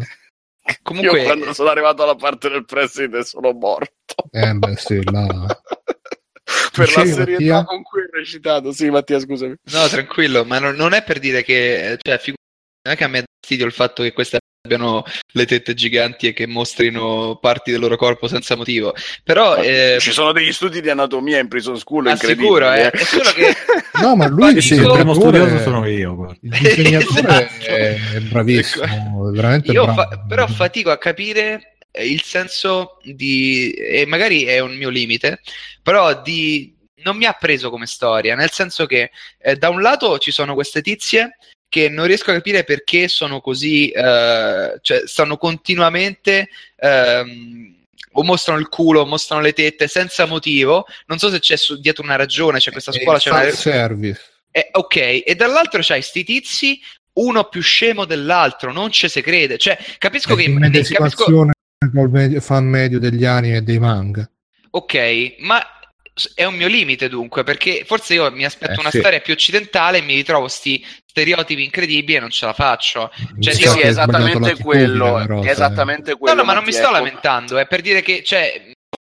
Comunque, 0.82 1.18
Io 1.20 1.24
quando 1.24 1.52
sono 1.52 1.68
arrivato 1.70 2.02
alla 2.02 2.16
parte 2.16 2.48
del 2.48 2.64
preside 2.64 3.24
sono 3.24 3.52
morto. 3.52 4.14
Eh, 4.32 4.52
beh, 4.52 4.76
sì, 4.76 5.00
là. 5.10 5.46
per 6.72 6.92
la 6.94 7.02
Dicevi, 7.02 7.12
serietà 7.12 7.54
Mattia? 7.54 7.64
con 7.64 7.82
cui 7.82 8.00
hai 8.02 8.08
recitato. 8.12 8.72
Sì, 8.72 8.90
Mattia, 8.90 9.18
scusami. 9.18 9.54
no, 9.72 9.86
tranquillo, 9.88 10.44
ma 10.44 10.58
non, 10.58 10.74
non 10.76 10.92
è 10.92 11.02
per 11.02 11.18
dire 11.18 11.42
che, 11.42 11.92
eh, 11.92 11.98
cioè, 12.00 12.18
figu- 12.18 12.38
non 12.84 12.94
è 12.94 12.96
che 12.96 13.04
a 13.04 13.08
me 13.08 13.20
dà 13.20 13.24
fastidio 13.40 13.66
il 13.66 13.72
fatto 13.72 14.02
che 14.02 14.12
queste 14.12 14.38
abbiano 14.66 15.04
le 15.34 15.46
tette 15.46 15.74
giganti 15.74 16.26
e 16.26 16.32
che 16.32 16.46
mostrino 16.48 17.38
parti 17.40 17.70
del 17.70 17.78
loro 17.80 17.96
corpo 17.96 18.26
senza 18.26 18.56
motivo, 18.56 18.92
però... 19.22 19.56
eh, 19.56 19.96
Ci 20.00 20.10
sono 20.10 20.32
degli 20.32 20.52
studi 20.52 20.80
di 20.80 20.90
anatomia 20.90 21.38
in 21.38 21.46
prison 21.48 21.78
school, 21.78 22.06
Ah, 22.08 22.12
incredibili. 22.12 22.46
sicuro, 22.46 22.72
eh. 22.72 22.80
eh. 22.82 22.90
È 22.90 23.04
solo 23.04 23.30
che- 23.30 23.54
No, 24.02 24.14
ma 24.16 24.26
lui 24.28 24.60
Sì, 24.60 24.74
il 24.74 24.90
primo 24.92 25.14
studioso 25.14 25.58
sono 25.60 25.86
io. 25.86 26.14
guarda. 26.16 26.36
Il 26.42 26.50
disegnatore 26.50 27.48
Esatto. 27.58 27.64
è, 27.70 27.94
è 28.14 28.20
bravissimo, 28.20 28.84
è 29.30 29.32
veramente 29.32 29.70
Io 29.72 29.84
bravo. 29.84 30.00
fa- 30.02 30.24
però 30.28 30.46
fatico 30.48 30.90
a 30.90 30.98
capire 30.98 31.75
il 32.04 32.22
senso 32.22 32.98
di... 33.02 33.70
e 33.72 34.06
magari 34.06 34.44
è 34.44 34.58
un 34.60 34.76
mio 34.76 34.88
limite, 34.88 35.40
però 35.82 36.20
di... 36.22 36.74
non 37.02 37.16
mi 37.16 37.24
ha 37.24 37.32
preso 37.32 37.70
come 37.70 37.86
storia, 37.86 38.34
nel 38.34 38.50
senso 38.50 38.86
che 38.86 39.10
eh, 39.38 39.56
da 39.56 39.68
un 39.68 39.80
lato 39.80 40.18
ci 40.18 40.30
sono 40.30 40.54
queste 40.54 40.82
tizie 40.82 41.36
che 41.68 41.88
non 41.88 42.06
riesco 42.06 42.30
a 42.30 42.34
capire 42.34 42.64
perché 42.64 43.08
sono 43.08 43.40
così, 43.40 43.90
eh, 43.90 44.78
cioè 44.80 45.02
stanno 45.06 45.36
continuamente... 45.36 46.48
ehm, 46.76 47.74
o 48.18 48.22
mostrano 48.22 48.58
il 48.58 48.68
culo, 48.68 49.04
mostrano 49.04 49.42
le 49.42 49.52
tette 49.52 49.88
senza 49.88 50.24
motivo. 50.24 50.86
Non 51.04 51.18
so 51.18 51.28
se 51.28 51.38
c'è 51.38 51.56
su- 51.56 51.78
dietro 51.78 52.02
una 52.02 52.16
ragione, 52.16 52.60
c'è 52.60 52.70
questa 52.70 52.90
È 52.90 53.00
scuola, 53.02 53.18
c'è 53.18 53.30
una... 53.30 53.50
service. 53.50 54.22
Eh, 54.50 54.70
ok, 54.72 55.22
e 55.22 55.34
dall'altro 55.36 55.82
c'hai 55.82 56.00
sti 56.00 56.24
tizi, 56.24 56.80
uno 57.14 57.44
più 57.44 57.60
scemo 57.60 58.06
dell'altro, 58.06 58.72
non 58.72 58.90
ci 58.90 59.06
si 59.10 59.20
crede. 59.20 59.58
Cioè, 59.58 59.76
capisco 59.98 60.32
È 60.32 60.36
che. 60.38 60.54
capisco, 60.54 61.52
medio- 62.10 62.40
fan 62.40 62.64
medio 62.66 62.98
degli 62.98 63.24
anime 63.24 63.56
e 63.58 63.62
dei 63.62 63.78
manga. 63.78 64.28
ok, 64.70 65.36
ma 65.40 65.62
è 66.34 66.44
un 66.44 66.54
mio 66.54 66.66
limite 66.68 67.08
dunque, 67.10 67.42
perché 67.44 67.84
forse 67.84 68.14
io 68.14 68.30
mi 68.32 68.44
aspetto 68.44 68.78
Eh, 68.78 68.80
una 68.80 68.90
sì. 68.90 68.98
storia 68.98 69.20
più 69.20 69.34
occidentale 69.34 69.98
e 69.98 70.02
mi 70.02 70.14
ritrovo 70.14 70.48
sti 70.48 70.84
stereotipi 71.04 71.62
incredibili 71.62 72.16
e 72.16 72.20
non 72.20 72.30
ce 72.30 72.46
la 72.46 72.52
faccio. 72.54 73.10
Cioè, 73.38 73.52
Sì, 73.54 73.66
sì, 73.68 73.80
è 73.80 73.86
esattamente 73.88 74.56
quello. 74.56 75.18
è 75.18 75.26
sai. 75.26 75.48
esattamente 75.50 76.10
No, 76.12 76.16
quello. 76.18 76.36
no, 76.36 76.44
ma 76.44 76.54
non 76.54 76.64
mi 76.64 76.72
sto 76.72 76.84
ecco. 76.84 76.92
lamentando, 76.92 77.58
è 77.58 77.66
per 77.66 77.80
dire 77.82 78.00
che, 78.02 78.22
cioè, 78.24 78.70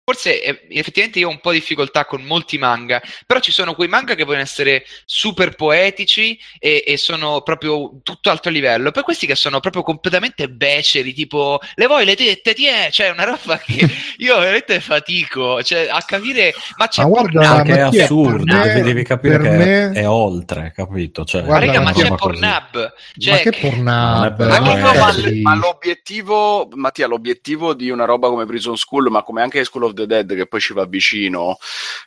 forse 0.09 0.41
eh, 0.41 0.65
effettivamente 0.69 1.19
io 1.19 1.27
ho 1.27 1.31
un 1.31 1.39
po' 1.39 1.51
di 1.51 1.59
difficoltà 1.59 2.05
con 2.05 2.23
molti 2.23 2.57
manga, 2.57 2.99
però 3.27 3.39
ci 3.39 3.51
sono 3.51 3.75
quei 3.75 3.87
manga 3.87 4.15
che 4.15 4.23
vogliono 4.23 4.41
essere 4.41 4.83
super 5.05 5.53
poetici 5.53 6.39
e, 6.57 6.83
e 6.85 6.97
sono 6.97 7.41
proprio 7.41 7.99
tutto 8.01 8.31
alto 8.31 8.49
livello, 8.49 8.89
poi 8.89 9.03
questi 9.03 9.27
che 9.27 9.35
sono 9.35 9.59
proprio 9.59 9.83
completamente 9.83 10.49
beceri, 10.49 11.13
tipo 11.13 11.59
le 11.75 11.85
vuoi 11.85 12.05
le 12.05 12.15
tette, 12.15 12.55
ti 12.55 12.65
è, 12.65 12.89
cioè 12.91 13.09
una 13.09 13.23
roba 13.23 13.59
che 13.59 13.87
io 14.17 14.39
veramente 14.39 14.79
fatico 14.79 15.61
cioè, 15.61 15.87
a 15.91 16.01
capire, 16.01 16.55
ma 16.77 16.87
c'è 16.87 17.03
Ma 17.03 17.07
guarda, 17.09 17.61
Perché 17.61 17.75
è 17.75 18.01
assurdo, 18.01 18.45
per 18.45 18.75
me- 18.75 18.81
devi, 18.81 19.03
capire 19.03 19.37
per 19.37 19.49
che 19.51 19.57
me- 19.57 19.91
è 19.91 20.09
oltre, 20.09 20.71
capito? 20.75 21.23
Cioè, 21.23 21.43
Guarda, 21.43 21.65
Ma 21.67 21.71
raga, 21.71 21.83
ma 21.83 21.93
c'è. 21.93 22.15
Pornhub, 22.15 22.93
cioè, 23.17 23.33
ma 23.33 23.37
che 23.37 23.51
Pornhub? 23.51 24.41
È 24.41 24.59
Ma, 24.59 24.59
ma, 24.59 24.73
ragazzi? 24.73 25.41
ma 25.41 25.55
l'obiettivo, 25.55 26.67
Mattia, 26.73 27.05
l'obiettivo 27.05 27.75
di 27.75 27.89
una 27.91 28.05
roba 28.05 28.29
come 28.29 28.45
Prison 28.45 28.75
School, 28.75 29.09
ma 29.11 29.23
come 29.23 29.41
anche 29.41 29.63
School 29.63 29.83
of 29.83 29.93
the 29.99 30.05
Dead, 30.05 30.35
che 30.35 30.47
poi 30.47 30.59
ci 30.59 30.73
va 30.73 30.85
vicino, 30.85 31.57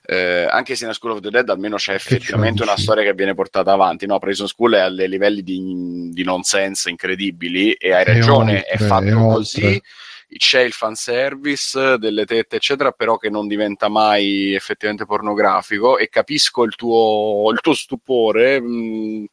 eh, 0.04 0.46
anche 0.50 0.74
se 0.74 0.86
in 0.86 0.92
School 0.92 1.12
of 1.12 1.20
the 1.20 1.30
Dead 1.30 1.48
almeno 1.48 1.76
c'è 1.76 1.94
effettivamente 1.94 2.62
una 2.62 2.76
storia 2.76 3.04
che 3.04 3.14
viene 3.14 3.34
portata 3.34 3.72
avanti. 3.72 4.06
No, 4.06 4.18
Prison 4.18 4.48
School 4.48 4.74
è 4.74 4.80
a 4.80 4.88
livelli 4.88 5.42
di, 5.42 6.10
di 6.12 6.24
nonsense 6.24 6.90
incredibili 6.90 7.72
e 7.72 7.92
hai 7.92 8.04
ragione, 8.04 8.62
è 8.62 8.72
oltre, 8.72 8.86
fatto 8.86 9.06
è 9.06 9.12
così. 9.12 9.64
oltre. 9.64 9.80
C'è 10.34 10.60
il 10.60 10.72
fanservice 10.72 11.98
delle 11.98 12.24
tette, 12.24 12.56
eccetera, 12.56 12.90
però 12.92 13.18
che 13.18 13.28
non 13.28 13.46
diventa 13.46 13.88
mai 13.88 14.54
effettivamente 14.54 15.04
pornografico. 15.04 15.98
E 15.98 16.08
capisco 16.08 16.64
il 16.64 16.74
tuo, 16.74 17.50
il 17.52 17.60
tuo 17.60 17.74
stupore. 17.74 18.58
mh, 18.58 19.26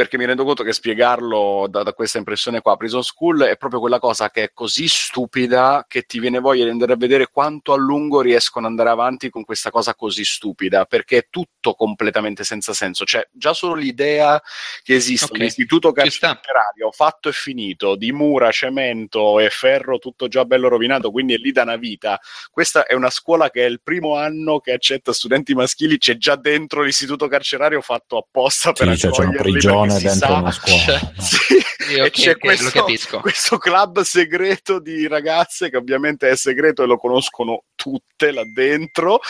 perché 0.00 0.16
mi 0.16 0.24
rendo 0.24 0.44
conto 0.44 0.62
che 0.62 0.72
spiegarlo 0.72 1.66
da, 1.68 1.82
da 1.82 1.92
questa 1.92 2.16
impressione 2.16 2.62
qua, 2.62 2.74
Prison 2.78 3.02
School 3.02 3.42
è 3.42 3.58
proprio 3.58 3.80
quella 3.80 3.98
cosa 3.98 4.30
che 4.30 4.44
è 4.44 4.50
così 4.54 4.88
stupida 4.88 5.84
che 5.86 6.04
ti 6.04 6.18
viene 6.18 6.38
voglia 6.38 6.64
di 6.64 6.70
andare 6.70 6.94
a 6.94 6.96
vedere 6.96 7.28
quanto 7.30 7.74
a 7.74 7.76
lungo 7.76 8.22
riescono 8.22 8.64
ad 8.64 8.70
andare 8.70 8.88
avanti 8.88 9.28
con 9.28 9.44
questa 9.44 9.70
cosa 9.70 9.94
così 9.94 10.24
stupida, 10.24 10.86
perché 10.86 11.18
è 11.18 11.26
tutto 11.28 11.74
completamente 11.74 12.44
senza 12.44 12.72
senso. 12.72 13.04
Cioè, 13.04 13.28
già 13.30 13.52
solo 13.52 13.74
l'idea 13.74 14.40
che 14.82 14.94
esiste 14.94 15.26
Ok, 15.26 15.38
un 15.38 15.44
istituto 15.44 15.92
carcerario 15.92 16.90
fatto 16.92 17.28
e 17.28 17.32
finito 17.32 17.94
di 17.94 18.10
mura, 18.10 18.50
cemento 18.50 19.38
e 19.38 19.50
ferro 19.50 19.98
tutto 19.98 20.28
già 20.28 20.46
bello 20.46 20.68
rovinato, 20.68 21.10
quindi 21.10 21.34
è 21.34 21.36
lì 21.36 21.52
da 21.52 21.64
una 21.64 21.76
vita. 21.76 22.18
Questa 22.50 22.86
è 22.86 22.94
una 22.94 23.10
scuola 23.10 23.50
che 23.50 23.66
è 23.66 23.68
il 23.68 23.82
primo 23.82 24.16
anno 24.16 24.60
che 24.60 24.72
accetta 24.72 25.12
studenti 25.12 25.52
maschili, 25.52 25.98
c'è 25.98 26.16
già 26.16 26.36
dentro 26.36 26.80
l'istituto 26.80 27.28
carcerario 27.28 27.82
fatto 27.82 28.16
apposta 28.16 28.72
per 28.72 28.88
Sì, 28.92 28.96
cioè, 28.96 29.10
c'è 29.10 29.20
una 29.20 29.28
accoglierli, 29.28 29.50
prigione 29.52 29.88
perché 29.94 30.08
si 30.10 30.18
dentro 30.18 30.28
sa- 30.28 30.40
una 30.40 30.52
scuola. 30.52 30.78
Cioè, 30.80 31.00
no? 31.02 31.22
sì, 31.22 31.38
Sì, 31.90 31.94
e 31.96 32.10
c'è 32.10 32.30
ok, 32.32 32.42
lo 32.62 32.70
questo, 32.82 33.20
questo 33.20 33.58
club 33.58 34.00
segreto 34.02 34.78
di 34.80 35.08
ragazze 35.08 35.70
che 35.70 35.76
ovviamente 35.76 36.28
è 36.28 36.36
segreto 36.36 36.82
e 36.82 36.86
lo 36.86 36.96
conoscono 36.98 37.64
tutte 37.74 38.30
là 38.32 38.42
dentro. 38.44 39.20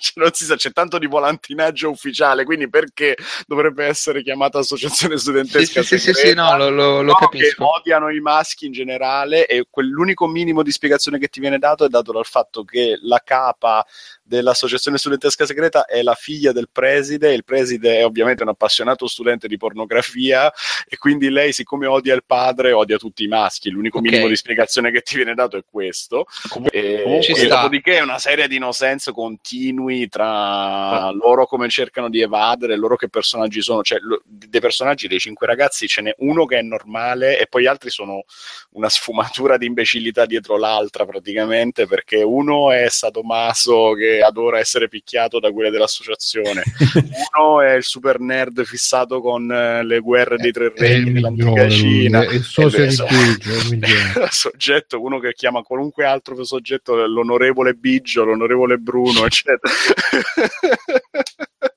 Cioè, 0.00 0.12
non 0.22 0.30
si 0.32 0.44
sa, 0.44 0.56
c'è 0.56 0.72
tanto 0.72 0.98
di 0.98 1.06
volantinaggio 1.06 1.90
ufficiale, 1.90 2.44
quindi 2.44 2.68
perché 2.68 3.16
dovrebbe 3.46 3.84
essere 3.86 4.22
chiamata 4.22 4.58
associazione 4.58 5.16
Sì, 5.16 5.22
studentesca 5.22 5.82
sì, 5.82 5.98
sì, 5.98 5.98
sì, 5.98 6.12
segreta? 6.12 6.28
sì, 6.28 6.34
no, 6.34 6.56
lo, 6.56 6.70
lo- 6.70 7.02
lo 7.02 7.14
capisco. 7.14 7.74
odiano 7.76 8.08
i 8.10 8.20
maschi 8.20 8.66
in 8.66 8.72
generale 8.72 9.46
e 9.46 9.66
quell'unico 9.68 10.26
minimo 10.26 10.62
di 10.62 10.70
spiegazione 10.70 11.18
che 11.18 11.28
ti 11.28 11.40
viene 11.40 11.58
dato 11.58 11.84
è 11.84 11.88
dato 11.88 12.12
dal 12.12 12.24
fatto 12.24 12.64
che 12.64 12.98
la 13.02 13.20
capa 13.24 13.84
dell'associazione 14.22 14.96
studentesca 14.98 15.44
segreta 15.44 15.84
è 15.86 16.02
la 16.02 16.14
figlia 16.14 16.52
del 16.52 16.68
preside, 16.70 17.32
il 17.34 17.44
preside 17.44 17.98
è 17.98 18.04
ovviamente 18.04 18.42
un 18.42 18.50
appassionato 18.50 19.06
studente 19.06 19.19
di 19.22 19.56
pornografia 19.56 20.52
e 20.88 20.96
quindi 20.96 21.28
lei 21.30 21.52
siccome 21.52 21.86
odia 21.86 22.14
il 22.14 22.24
padre 22.24 22.72
odia 22.72 22.96
tutti 22.96 23.24
i 23.24 23.28
maschi, 23.28 23.70
l'unico 23.70 23.98
Ok. 23.98 24.04
minimo 24.04 24.28
di 24.28 24.36
spiegazione 24.36 24.90
che 24.90 25.02
ti 25.02 25.16
viene 25.16 25.34
dato 25.34 25.56
è 25.56 25.62
questo. 25.68 26.26
E, 26.70 27.02
comunque 27.02 27.34
e 27.34 27.46
dopodiché 27.46 27.96
è 27.98 28.00
una 28.00 28.18
serie 28.18 28.48
di 28.48 28.58
no 28.58 28.72
sense 28.72 29.12
continui 29.12 30.08
tra 30.08 31.10
loro 31.10 31.46
come 31.46 31.68
cercano 31.68 32.08
di 32.08 32.20
evadere, 32.20 32.76
loro 32.76 32.96
che 32.96 33.08
personaggi 33.08 33.60
sono, 33.60 33.82
cioè 33.82 33.98
lo- 34.00 34.22
dei 34.24 34.60
personaggi 34.60 35.08
dei 35.08 35.18
cinque 35.18 35.46
ragazzi 35.46 35.86
ce 35.86 36.00
n'è 36.02 36.14
uno 36.18 36.44
che 36.46 36.58
è 36.58 36.62
normale 36.62 37.38
e 37.38 37.46
poi 37.46 37.62
gli 37.62 37.66
altri 37.66 37.90
sono 37.90 38.24
una 38.70 38.88
sfumatura 38.88 39.56
di 39.56 39.66
imbecillità 39.66 40.26
dietro 40.26 40.56
l'altra 40.56 41.04
praticamente 41.04 41.86
perché 41.86 42.22
uno 42.22 42.70
è 42.72 42.88
sadomaso 42.88 43.92
che 43.92 44.22
adora 44.22 44.58
essere 44.58 44.88
picchiato 44.88 45.38
da 45.40 45.50
quelle 45.50 45.70
dell'associazione 45.70 46.62
uno 47.36 47.60
è 47.60 47.74
il 47.74 47.82
super 47.84 48.20
nerd 48.20 48.62
fissato 48.64 49.09
con 49.18 49.50
eh, 49.50 49.82
le 49.82 49.98
guerre 49.98 50.36
dei 50.36 50.52
tre 50.52 50.66
il 50.66 50.72
regni 50.76 51.12
dell'antica 51.12 51.68
Cina 51.68 52.22
è 52.22 52.34
il 52.34 52.42
socio 52.42 52.84
di 52.84 52.86
Biggio, 52.86 54.26
soggetto, 54.30 55.02
uno 55.02 55.18
che 55.18 55.32
chiama 55.32 55.62
qualunque 55.62 56.04
altro 56.04 56.44
soggetto 56.44 56.94
l'onorevole 57.06 57.74
Biggio, 57.74 58.24
l'onorevole 58.24 58.76
Bruno, 58.76 59.24
eccetera. 59.24 59.72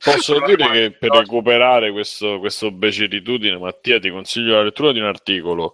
Posso 0.03 0.39
dire 0.45 0.69
che 0.69 0.91
per 0.91 1.11
recuperare 1.11 1.91
questo, 1.91 2.39
questo 2.39 2.71
beceritudine, 2.71 3.57
Mattia, 3.57 3.99
ti 3.99 4.11
consiglio 4.11 4.55
la 4.55 4.63
lettura 4.63 4.91
di 4.91 4.99
un 4.99 5.05
articolo. 5.05 5.73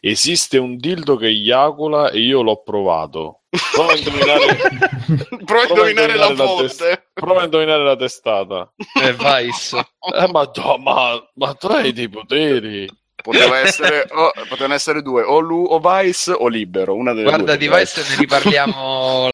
Esiste 0.00 0.56
un 0.56 0.76
dildo 0.76 1.16
che 1.16 1.26
eiacula 1.26 2.10
e 2.10 2.20
io 2.20 2.42
l'ho 2.42 2.62
provato. 2.62 3.42
Prova 3.72 3.92
a 3.92 3.96
indovinare, 3.96 4.56
Prova 5.44 5.62
a 5.62 5.66
indovinare 5.68 6.14
la 6.16 6.26
indovinare 6.28 6.34
la 6.34 6.34
fonte. 6.46 7.06
prova 7.12 7.40
a 7.40 7.44
indovinare 7.44 7.84
la 7.84 7.96
testata. 7.96 8.72
Eh, 9.02 9.12
Vice. 9.12 9.76
Eh, 10.14 10.28
ma, 10.30 10.50
no, 10.54 10.76
ma, 10.78 11.30
ma 11.34 11.54
tu 11.54 11.66
hai 11.68 11.92
dei 11.92 12.08
poteri. 12.08 12.88
Poteva 13.22 13.58
essere, 13.58 14.06
o- 14.12 14.32
potevano 14.48 14.74
essere 14.74 15.02
due, 15.02 15.22
o, 15.22 15.38
Lu, 15.38 15.64
o 15.64 15.78
Vice 15.80 16.32
o 16.32 16.46
Libero. 16.48 16.94
Una 16.94 17.12
delle 17.12 17.24
Guarda, 17.28 17.56
due, 17.56 17.58
di. 17.58 17.68
Vice 17.68 18.04
ne 18.08 18.16
riparliamo 18.16 19.28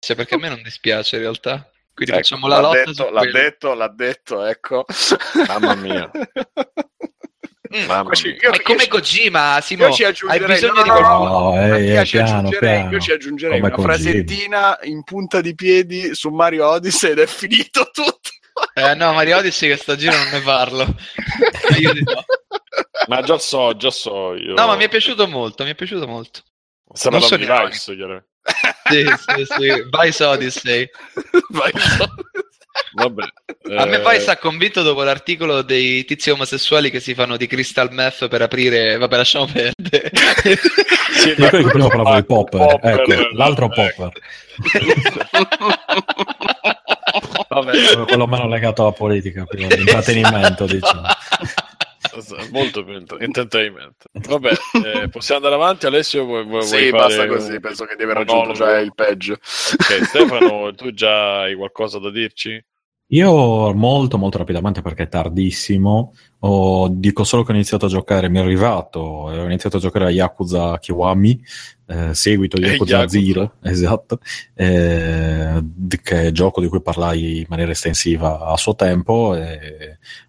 cioè, 0.00 0.16
perché 0.16 0.34
a 0.34 0.38
me 0.38 0.48
non 0.48 0.62
dispiace 0.62 1.16
in 1.16 1.22
realtà. 1.22 1.70
Quindi 1.94 2.14
Ecco, 2.14 2.22
facciamo 2.22 2.46
la 2.46 2.56
l'ha 2.56 2.60
lotta 2.68 2.84
detto, 2.84 3.10
l'ha 3.10 3.18
quello. 3.20 3.38
detto, 3.38 3.74
l'ha 3.74 3.88
detto, 3.88 4.44
ecco. 4.44 4.84
Mamma 5.46 5.74
mia. 5.74 6.10
Mm, 6.20 6.20
Mamma 6.20 6.54
Ma 6.54 6.54
ci- 6.54 6.66
mia. 6.66 6.86
Io- 7.70 7.86
Ma 7.86 8.00
è 8.00 8.62
come 8.62 8.82
io- 8.82 8.88
Kojima, 8.88 9.60
Simo. 9.60 9.86
Io 9.86 9.92
ci 9.92 10.04
Hai 10.04 10.10
aggiungerei, 10.10 10.46
bisogno 10.48 10.72
no, 10.74 10.82
di 10.82 10.88
no, 10.88 10.94
no, 10.94 11.00
qualcuno. 11.00 11.28
No, 11.28 11.50
Mattia, 11.54 11.76
eh, 11.76 12.00
eh, 12.00 12.04
ci 12.04 12.16
piano, 12.16 12.48
piano. 12.48 12.90
io 12.90 13.00
ci 13.00 13.12
aggiungerei 13.12 13.60
Come 13.60 13.72
una 13.74 13.76
Kojima. 13.84 13.94
frasettina 13.94 14.78
in 14.82 15.02
punta 15.04 15.40
di 15.40 15.54
piedi 15.54 16.14
su 16.14 16.30
Mario 16.30 16.68
Odyssey 16.68 17.10
ed 17.12 17.18
è 17.18 17.26
finito 17.26 17.90
tutto. 17.92 18.30
Eh, 18.74 18.94
no, 18.94 19.12
Mario 19.12 19.36
Odyssey 19.36 19.68
che 19.68 19.76
sta 19.76 19.94
giro 19.96 20.16
non 20.16 20.28
ne 20.32 20.40
parlo. 20.40 20.84
Io 21.78 21.92
di 21.92 22.02
no. 22.02 22.24
Ma 23.06 23.22
già 23.22 23.38
so, 23.38 23.76
già 23.76 23.90
so 23.90 24.34
io. 24.34 24.52
No, 24.54 24.66
ma 24.66 24.74
mi 24.76 24.84
è 24.84 24.88
piaciuto 24.88 25.26
molto, 25.28 25.64
mi 25.64 25.70
è 25.70 25.74
piaciuto 25.74 26.06
molto. 26.06 26.40
Sta 26.92 27.10
non 27.10 27.20
so. 27.22 27.36
Vice, 27.36 27.94
chiaramente. 27.94 28.28
Sì, 28.88 29.04
sì, 29.04 29.44
sì. 29.44 29.82
Vice 29.90 30.24
Odyssey. 30.24 30.88
Vai, 31.50 31.70
so. 31.74 32.14
Vabbè. 32.92 33.22
A 33.76 33.84
me 33.86 33.96
eh, 34.02 34.10
Vice 34.18 34.30
ha 34.30 34.36
convinto 34.38 34.82
dopo 34.82 35.02
l'articolo 35.02 35.62
dei 35.62 36.04
tizi 36.04 36.30
omosessuali 36.30 36.90
che 36.90 37.00
si 37.00 37.14
fanno 37.14 37.36
di 37.36 37.46
crystal 37.46 37.92
meth 37.92 38.28
per 38.28 38.42
aprire... 38.42 38.96
Vabbè, 38.96 39.16
lasciamo 39.16 39.46
perdere. 39.46 40.10
sì, 41.12 41.28
Io 41.36 41.48
quello 41.48 41.64
che 41.64 41.70
prima 41.70 41.88
parlavo 41.88 42.10
di 42.12 42.18
Ah, 42.18 42.22
Popper, 42.24 42.66
Popper, 42.66 43.00
ecco, 43.00 43.12
eh, 43.12 43.28
l'altro 43.34 43.70
ecco. 43.72 44.10
Popper, 44.10 44.22
Vabbè, 47.48 48.04
quello 48.06 48.26
meno 48.26 48.48
legato 48.48 48.82
alla 48.82 48.92
politica, 48.92 49.44
più 49.44 49.64
all'intrattenimento, 49.64 50.66
diciamo. 50.66 51.02
molto 52.50 52.84
più 52.84 52.94
ent- 52.94 53.16
entertainment. 53.18 54.04
Vabbè, 54.12 54.52
eh, 54.84 55.08
possiamo 55.08 55.44
andare 55.44 55.62
avanti. 55.62 55.86
Alessio, 55.86 56.24
vuoi, 56.24 56.44
vuoi 56.44 56.62
Sì, 56.62 56.90
basta 56.90 57.26
così, 57.26 57.52
un- 57.52 57.60
penso 57.60 57.84
che 57.84 57.96
di 57.96 58.02
aver 58.02 58.16
un 58.16 58.22
raggiunto 58.24 58.48
monologo? 58.48 58.70
già 58.72 58.78
il 58.80 58.94
peggio. 58.94 59.32
Ok, 59.34 60.04
Stefano, 60.04 60.74
tu 60.74 60.92
già 60.92 61.40
hai 61.42 61.54
qualcosa 61.54 61.98
da 61.98 62.10
dirci? 62.10 62.62
Io 63.10 63.72
molto 63.72 64.18
molto 64.18 64.36
rapidamente 64.36 64.82
perché 64.82 65.04
è 65.04 65.08
tardissimo, 65.08 66.12
ho- 66.40 66.88
dico 66.88 67.24
solo 67.24 67.42
che 67.42 67.52
ho 67.52 67.54
iniziato 67.54 67.86
a 67.86 67.88
giocare, 67.88 68.28
mi 68.28 68.36
è 68.38 68.40
arrivato, 68.42 69.30
e 69.32 69.38
ho 69.40 69.44
iniziato 69.46 69.78
a 69.78 69.80
giocare 69.80 70.04
a 70.06 70.10
Yakuza 70.10 70.78
Kiwami, 70.78 71.42
eh, 71.86 72.12
seguito 72.14 72.58
di 72.58 72.64
Eh, 72.64 72.70
Yakuza, 72.72 72.98
Yakuza. 72.98 73.18
Zero, 73.18 73.52
esatto, 73.62 74.20
eh, 74.54 75.64
che 76.02 76.20
è 76.20 76.24
il 76.26 76.32
gioco 76.32 76.60
di 76.60 76.68
cui 76.68 76.82
parlai 76.82 77.38
in 77.38 77.46
maniera 77.48 77.70
estensiva 77.72 78.40
a 78.46 78.56
suo 78.58 78.74
tempo, 78.74 79.34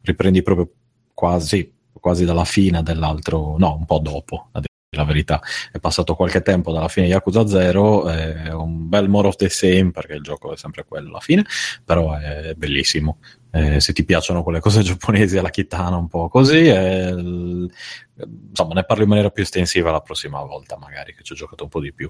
riprendi 0.02 0.42
proprio 0.42 0.70
quasi, 1.14 1.70
quasi 2.00 2.24
dalla 2.24 2.46
fine 2.46 2.82
dell'altro, 2.82 3.58
no, 3.58 3.76
un 3.76 3.86
po' 3.86 4.00
dopo, 4.00 4.48
la 4.92 5.04
verità. 5.04 5.42
È 5.72 5.80
passato 5.80 6.16
qualche 6.16 6.42
tempo 6.42 6.72
dalla 6.72 6.88
fine 6.88 7.06
di 7.06 7.12
Yakuza 7.12 7.46
0, 7.46 8.10
è 8.10 8.52
un 8.54 8.90
bel 8.90 9.08
more 9.08 9.28
of 9.28 9.36
the 9.36 9.50
same 9.50 9.92
perché 9.92 10.14
il 10.14 10.24
gioco 10.24 10.54
è 10.54 10.58
sempre 10.58 10.84
quello 10.86 11.10
alla 11.10 11.20
fine, 11.20 11.46
però 11.84 12.16
è 12.16 12.54
bellissimo. 12.56 13.20
Eh, 13.52 13.80
se 13.80 13.94
ti 13.94 14.04
piacciono 14.04 14.44
quelle 14.44 14.60
cose 14.60 14.82
giapponesi 14.84 15.38
alla 15.38 15.50
kitana 15.50 15.96
un 15.96 16.08
po' 16.08 16.28
così, 16.28 16.68
è 16.68 17.12
insomma 17.12 18.74
ne 18.74 18.84
parlo 18.84 19.04
in 19.04 19.10
maniera 19.10 19.30
più 19.30 19.44
estensiva 19.44 19.92
la 19.92 20.02
prossima 20.02 20.44
volta 20.44 20.78
magari 20.78 21.16
che 21.16 21.24
ci 21.24 21.34
ho 21.34 21.36
giocato 21.36 21.64
un 21.64 21.70
po' 21.70 21.80
di 21.80 21.94
più. 21.94 22.10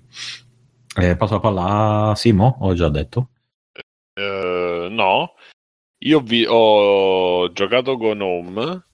Eh, 0.96 1.16
passo 1.16 1.34
la 1.34 1.40
palla 1.40 2.10
a 2.10 2.16
Simo, 2.16 2.58
ho 2.62 2.74
già 2.74 2.90
detto. 2.90 3.30
Eh, 4.14 4.88
no, 4.90 5.34
io 6.00 6.20
vi 6.22 6.46
ho 6.48 7.52
giocato 7.52 7.98
con 7.98 8.22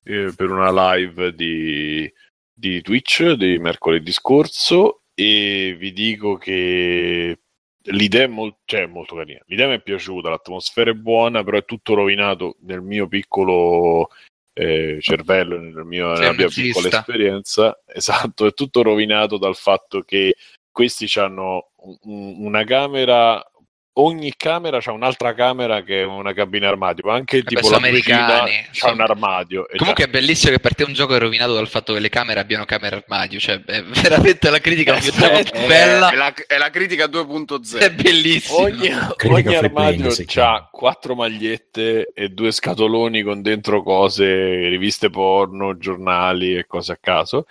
eh, 0.03 0.33
per 0.35 0.51
una 0.51 0.93
live 0.93 1.33
di, 1.33 2.11
di 2.55 2.81
Twitch 2.81 3.31
di 3.31 3.59
mercoledì 3.59 4.11
scorso 4.11 5.01
e 5.13 5.75
vi 5.77 5.91
dico 5.91 6.37
che 6.37 7.39
l'idea 7.83 8.23
è 8.23 8.27
mol- 8.27 8.57
cioè, 8.65 8.85
molto 8.85 9.15
carina. 9.15 9.41
L'idea 9.47 9.67
mi 9.67 9.75
è 9.75 9.81
piaciuta, 9.81 10.29
l'atmosfera 10.29 10.91
è 10.91 10.93
buona, 10.93 11.43
però 11.43 11.57
è 11.57 11.65
tutto 11.65 11.93
rovinato 11.93 12.55
nel 12.61 12.81
mio 12.81 13.07
piccolo 13.07 14.09
eh, 14.53 14.97
cervello, 15.01 15.59
nel 15.59 15.83
mio, 15.83 16.15
Sei 16.15 16.19
nella 16.21 16.31
un 16.31 16.37
mia 16.37 16.47
piccola 16.47 16.87
esperienza. 16.87 17.79
Esatto, 17.85 18.45
è 18.45 18.53
tutto 18.53 18.81
rovinato 18.81 19.37
dal 19.37 19.55
fatto 19.55 20.01
che 20.01 20.35
questi 20.71 21.07
hanno 21.19 21.71
una 22.03 22.63
camera. 22.63 23.43
Ogni 23.97 24.33
camera 24.35 24.81
c'ha 24.81 24.91
un'altra 24.91 25.33
camera 25.33 25.81
che 25.81 26.01
è 26.01 26.03
una 26.03 26.33
cabina 26.33 26.67
armadio, 26.67 27.03
ma 27.07 27.13
anche 27.13 27.43
tipo 27.43 27.63
sono 27.63 27.79
la 27.79 27.89
cucina 27.89 28.43
sono- 28.71 28.91
un 28.93 28.99
armadio. 28.99 29.69
e 29.69 29.77
Comunque 29.77 30.03
c'ha- 30.03 30.09
è 30.09 30.11
bellissimo 30.11 30.51
che 30.51 30.59
per 30.59 30.75
te 30.75 30.83
un 30.83 30.91
gioco 30.91 31.15
è 31.15 31.17
rovinato 31.19 31.53
dal 31.53 31.69
fatto 31.69 31.93
che 31.93 31.99
le 31.99 32.09
camere 32.09 32.41
abbiano 32.41 32.65
camere 32.65 32.97
armadio, 32.97 33.39
cioè 33.39 33.61
è 33.63 33.81
veramente 34.03 34.49
la 34.49 34.59
critica 34.59 34.95
più 34.95 35.11
Aspetta, 35.11 35.57
più 35.57 35.65
bella, 35.67 36.09
È 36.11 36.15
la, 36.15 36.33
è 36.45 36.57
la 36.57 36.69
critica 36.71 37.05
2.0. 37.05 37.77
è 37.79 37.91
bellissimo. 37.93 38.57
ogni, 38.59 38.89
ogni 39.29 39.55
armadio 39.55 40.09
ha 40.43 40.67
quattro 40.69 41.15
magliette 41.15 42.11
e 42.13 42.29
due 42.29 42.51
scatoloni 42.51 43.21
con 43.21 43.41
dentro 43.41 43.81
cose, 43.81 44.67
riviste 44.67 45.09
porno, 45.09 45.77
giornali 45.77 46.57
e 46.57 46.65
cose 46.67 46.91
a 46.91 46.97
caso. 46.99 47.47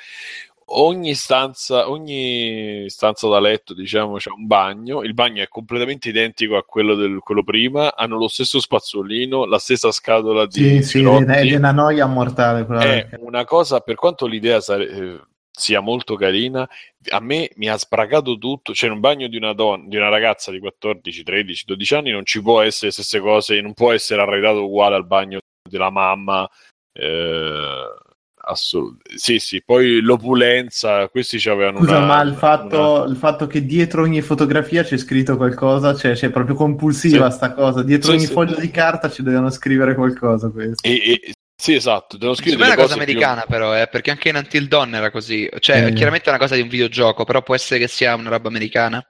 Ogni 0.66 1.14
stanza, 1.14 1.90
ogni 1.90 2.86
stanza 2.88 3.28
da 3.28 3.38
letto, 3.38 3.74
diciamo, 3.74 4.16
c'è 4.16 4.30
un 4.30 4.46
bagno. 4.46 5.02
Il 5.02 5.12
bagno 5.12 5.42
è 5.42 5.48
completamente 5.48 6.08
identico 6.08 6.56
a 6.56 6.64
quello 6.64 6.94
del 6.94 7.18
quello 7.20 7.44
prima. 7.44 7.94
Hanno 7.94 8.16
lo 8.16 8.28
stesso 8.28 8.60
spazzolino, 8.60 9.44
la 9.44 9.58
stessa 9.58 9.92
scatola 9.92 10.46
di 10.46 10.82
Sì, 10.82 10.82
sì, 10.82 11.02
è 11.02 11.56
una 11.56 11.72
noia 11.72 12.06
mortale 12.06 12.64
è 13.10 13.18
una 13.20 13.44
cosa, 13.44 13.80
per 13.80 13.96
quanto 13.96 14.26
l'idea 14.26 14.60
sare- 14.60 14.88
eh, 14.88 15.20
sia 15.56 15.78
molto 15.80 16.16
carina, 16.16 16.68
a 17.10 17.20
me 17.20 17.50
mi 17.56 17.68
ha 17.68 17.76
sbragato 17.78 18.36
tutto. 18.38 18.72
C'è 18.72 18.88
un 18.88 19.00
bagno 19.00 19.28
di 19.28 19.36
una, 19.36 19.52
donna, 19.52 19.84
di 19.86 19.96
una 19.96 20.08
ragazza 20.08 20.50
di 20.50 20.58
14, 20.58 21.22
13, 21.22 21.64
12 21.66 21.94
anni, 21.94 22.10
non 22.10 22.24
ci 22.24 22.42
può 22.42 22.60
essere 22.60 22.86
le 22.86 22.92
stesse 22.92 23.20
cose, 23.20 23.60
non 23.60 23.74
può 23.74 23.92
essere 23.92 24.22
arredato 24.22 24.64
uguale 24.64 24.96
al 24.96 25.06
bagno 25.06 25.38
della 25.68 25.90
mamma. 25.90 26.48
Eh, 26.92 28.02
assolut- 28.44 29.00
sì, 29.14 29.38
sì, 29.38 29.62
poi 29.64 30.00
l'opulenza, 30.00 31.08
questi 31.08 31.38
ci 31.38 31.48
avevano 31.48 31.78
Scusa, 31.78 31.96
una, 31.98 32.06
ma 32.06 32.20
il 32.22 32.34
fatto, 32.34 32.94
una- 33.02 33.04
il 33.10 33.16
fatto 33.16 33.46
che 33.46 33.64
dietro 33.64 34.02
ogni 34.02 34.20
fotografia 34.20 34.82
c'è 34.84 34.96
scritto 34.96 35.36
qualcosa, 35.36 35.94
cioè 35.94 36.12
c'è 36.14 36.30
proprio 36.30 36.54
compulsiva 36.54 37.30
Sì. 37.30 37.36
sta 37.36 37.52
cosa, 37.52 37.82
dietro 37.82 38.10
Sì, 38.10 38.16
ogni 38.16 38.26
sì. 38.26 38.32
foglio 38.32 38.56
di 38.56 38.70
carta 38.70 39.10
ci 39.10 39.22
devono 39.22 39.50
scrivere 39.50 39.94
qualcosa 39.94 40.50
questo. 40.50 40.86
e- 40.86 40.92
e- 41.22 41.32
sì, 41.56 41.74
esatto, 41.74 42.16
devono 42.16 42.34
scrivere 42.36 42.58
me 42.58 42.64
è 42.64 42.70
delle 42.70 42.80
una 42.80 42.88
cosa 42.88 42.94
cose 42.98 43.06
più- 43.12 43.14
americana 43.22 43.46
però, 43.48 43.80
eh, 43.80 43.86
perché 43.86 44.10
anche 44.10 44.28
in 44.28 44.36
Until 44.36 44.66
Dawn 44.68 44.94
era 44.94 45.10
così, 45.10 45.48
cioè 45.60 45.86
Eh. 45.86 45.92
chiaramente 45.92 46.26
è 46.26 46.30
una 46.30 46.38
cosa 46.38 46.56
di 46.56 46.60
un 46.62 46.68
videogioco, 46.68 47.24
però 47.24 47.42
può 47.42 47.54
essere 47.54 47.78
che 47.80 47.88
sia 47.88 48.14
una 48.14 48.28
roba 48.30 48.48
americana. 48.48 49.02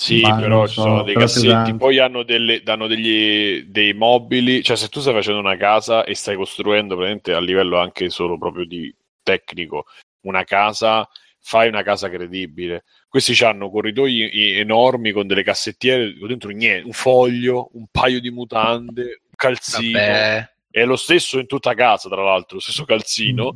Sì, 0.00 0.22
Ma 0.22 0.34
però 0.36 0.66
ci 0.66 0.76
so, 0.76 0.80
sono 0.80 1.02
dei 1.02 1.14
cassetti, 1.14 1.74
poi 1.74 1.98
hanno 1.98 2.22
delle, 2.22 2.62
danno 2.62 2.86
degli, 2.86 3.64
dei 3.64 3.92
mobili, 3.92 4.62
cioè 4.62 4.74
se 4.74 4.88
tu 4.88 4.98
stai 5.00 5.12
facendo 5.12 5.40
una 5.40 5.58
casa 5.58 6.04
e 6.04 6.14
stai 6.14 6.36
costruendo 6.36 6.94
praticamente 6.94 7.34
a 7.34 7.38
livello 7.38 7.78
anche 7.78 8.08
solo 8.08 8.38
proprio 8.38 8.64
di 8.64 8.90
tecnico 9.22 9.84
una 10.22 10.42
casa, 10.44 11.06
fai 11.42 11.68
una 11.68 11.82
casa 11.82 12.08
credibile. 12.08 12.84
Questi 13.10 13.44
hanno 13.44 13.68
corridoi 13.68 14.56
enormi 14.56 15.12
con 15.12 15.26
delle 15.26 15.42
cassettiere 15.42 16.16
dentro 16.26 16.48
niente, 16.48 16.86
un 16.86 16.94
foglio, 16.94 17.68
un 17.74 17.84
paio 17.90 18.22
di 18.22 18.30
mutande, 18.30 19.02
un 19.02 19.32
calzino. 19.36 19.98
Vabbè. 19.98 20.50
È 20.70 20.84
lo 20.86 20.96
stesso 20.96 21.38
in 21.38 21.46
tutta 21.46 21.74
casa, 21.74 22.08
tra 22.08 22.22
l'altro, 22.22 22.54
lo 22.54 22.62
stesso 22.62 22.86
calzino. 22.86 23.54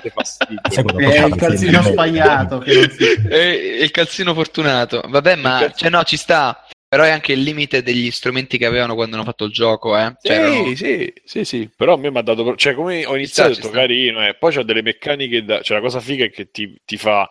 Sta 0.00 0.82
veramente 0.82 0.90
fastidio. 0.90 0.98
È 0.98 1.24
il 1.26 1.36
calzino 1.36 1.82
si... 1.82 3.04
È 3.28 3.36
il 3.82 3.90
calzino 3.90 4.34
fortunato. 4.34 5.02
Vabbè, 5.06 5.36
ma 5.36 5.72
cioè, 5.74 5.90
no, 5.90 6.02
ci 6.04 6.16
sta. 6.16 6.64
Però 6.88 7.04
è 7.04 7.10
anche 7.10 7.34
il 7.34 7.42
limite 7.42 7.84
degli 7.84 8.10
strumenti 8.10 8.58
che 8.58 8.66
avevano 8.66 8.96
quando 8.96 9.14
hanno 9.14 9.24
fatto 9.24 9.44
il 9.44 9.52
gioco, 9.52 9.96
eh. 9.96 10.12
Sì, 10.18 10.26
Cioè, 10.26 10.36
erano- 10.36 10.74
sì, 10.74 11.12
sì, 11.24 11.44
sì, 11.44 11.70
però 11.74 11.94
a 11.94 11.96
me 11.98 12.10
mi 12.10 12.18
ha 12.18 12.22
dato, 12.22 12.56
cioè 12.56 12.74
come 12.74 13.06
ho 13.06 13.14
iniziato, 13.14 13.50
ho 13.50 13.54
ci 13.54 13.60
detto 13.60 13.72
sta. 13.72 13.78
carino, 13.78 14.26
eh. 14.26 14.34
poi 14.34 14.52
c'ha 14.52 14.64
delle 14.64 14.82
meccaniche, 14.82 15.44
da, 15.44 15.62
cioè 15.62 15.76
la 15.76 15.82
cosa 15.84 16.00
figa 16.00 16.24
è 16.24 16.30
che 16.32 16.50
ti, 16.50 16.76
ti 16.84 16.96
fa 16.96 17.30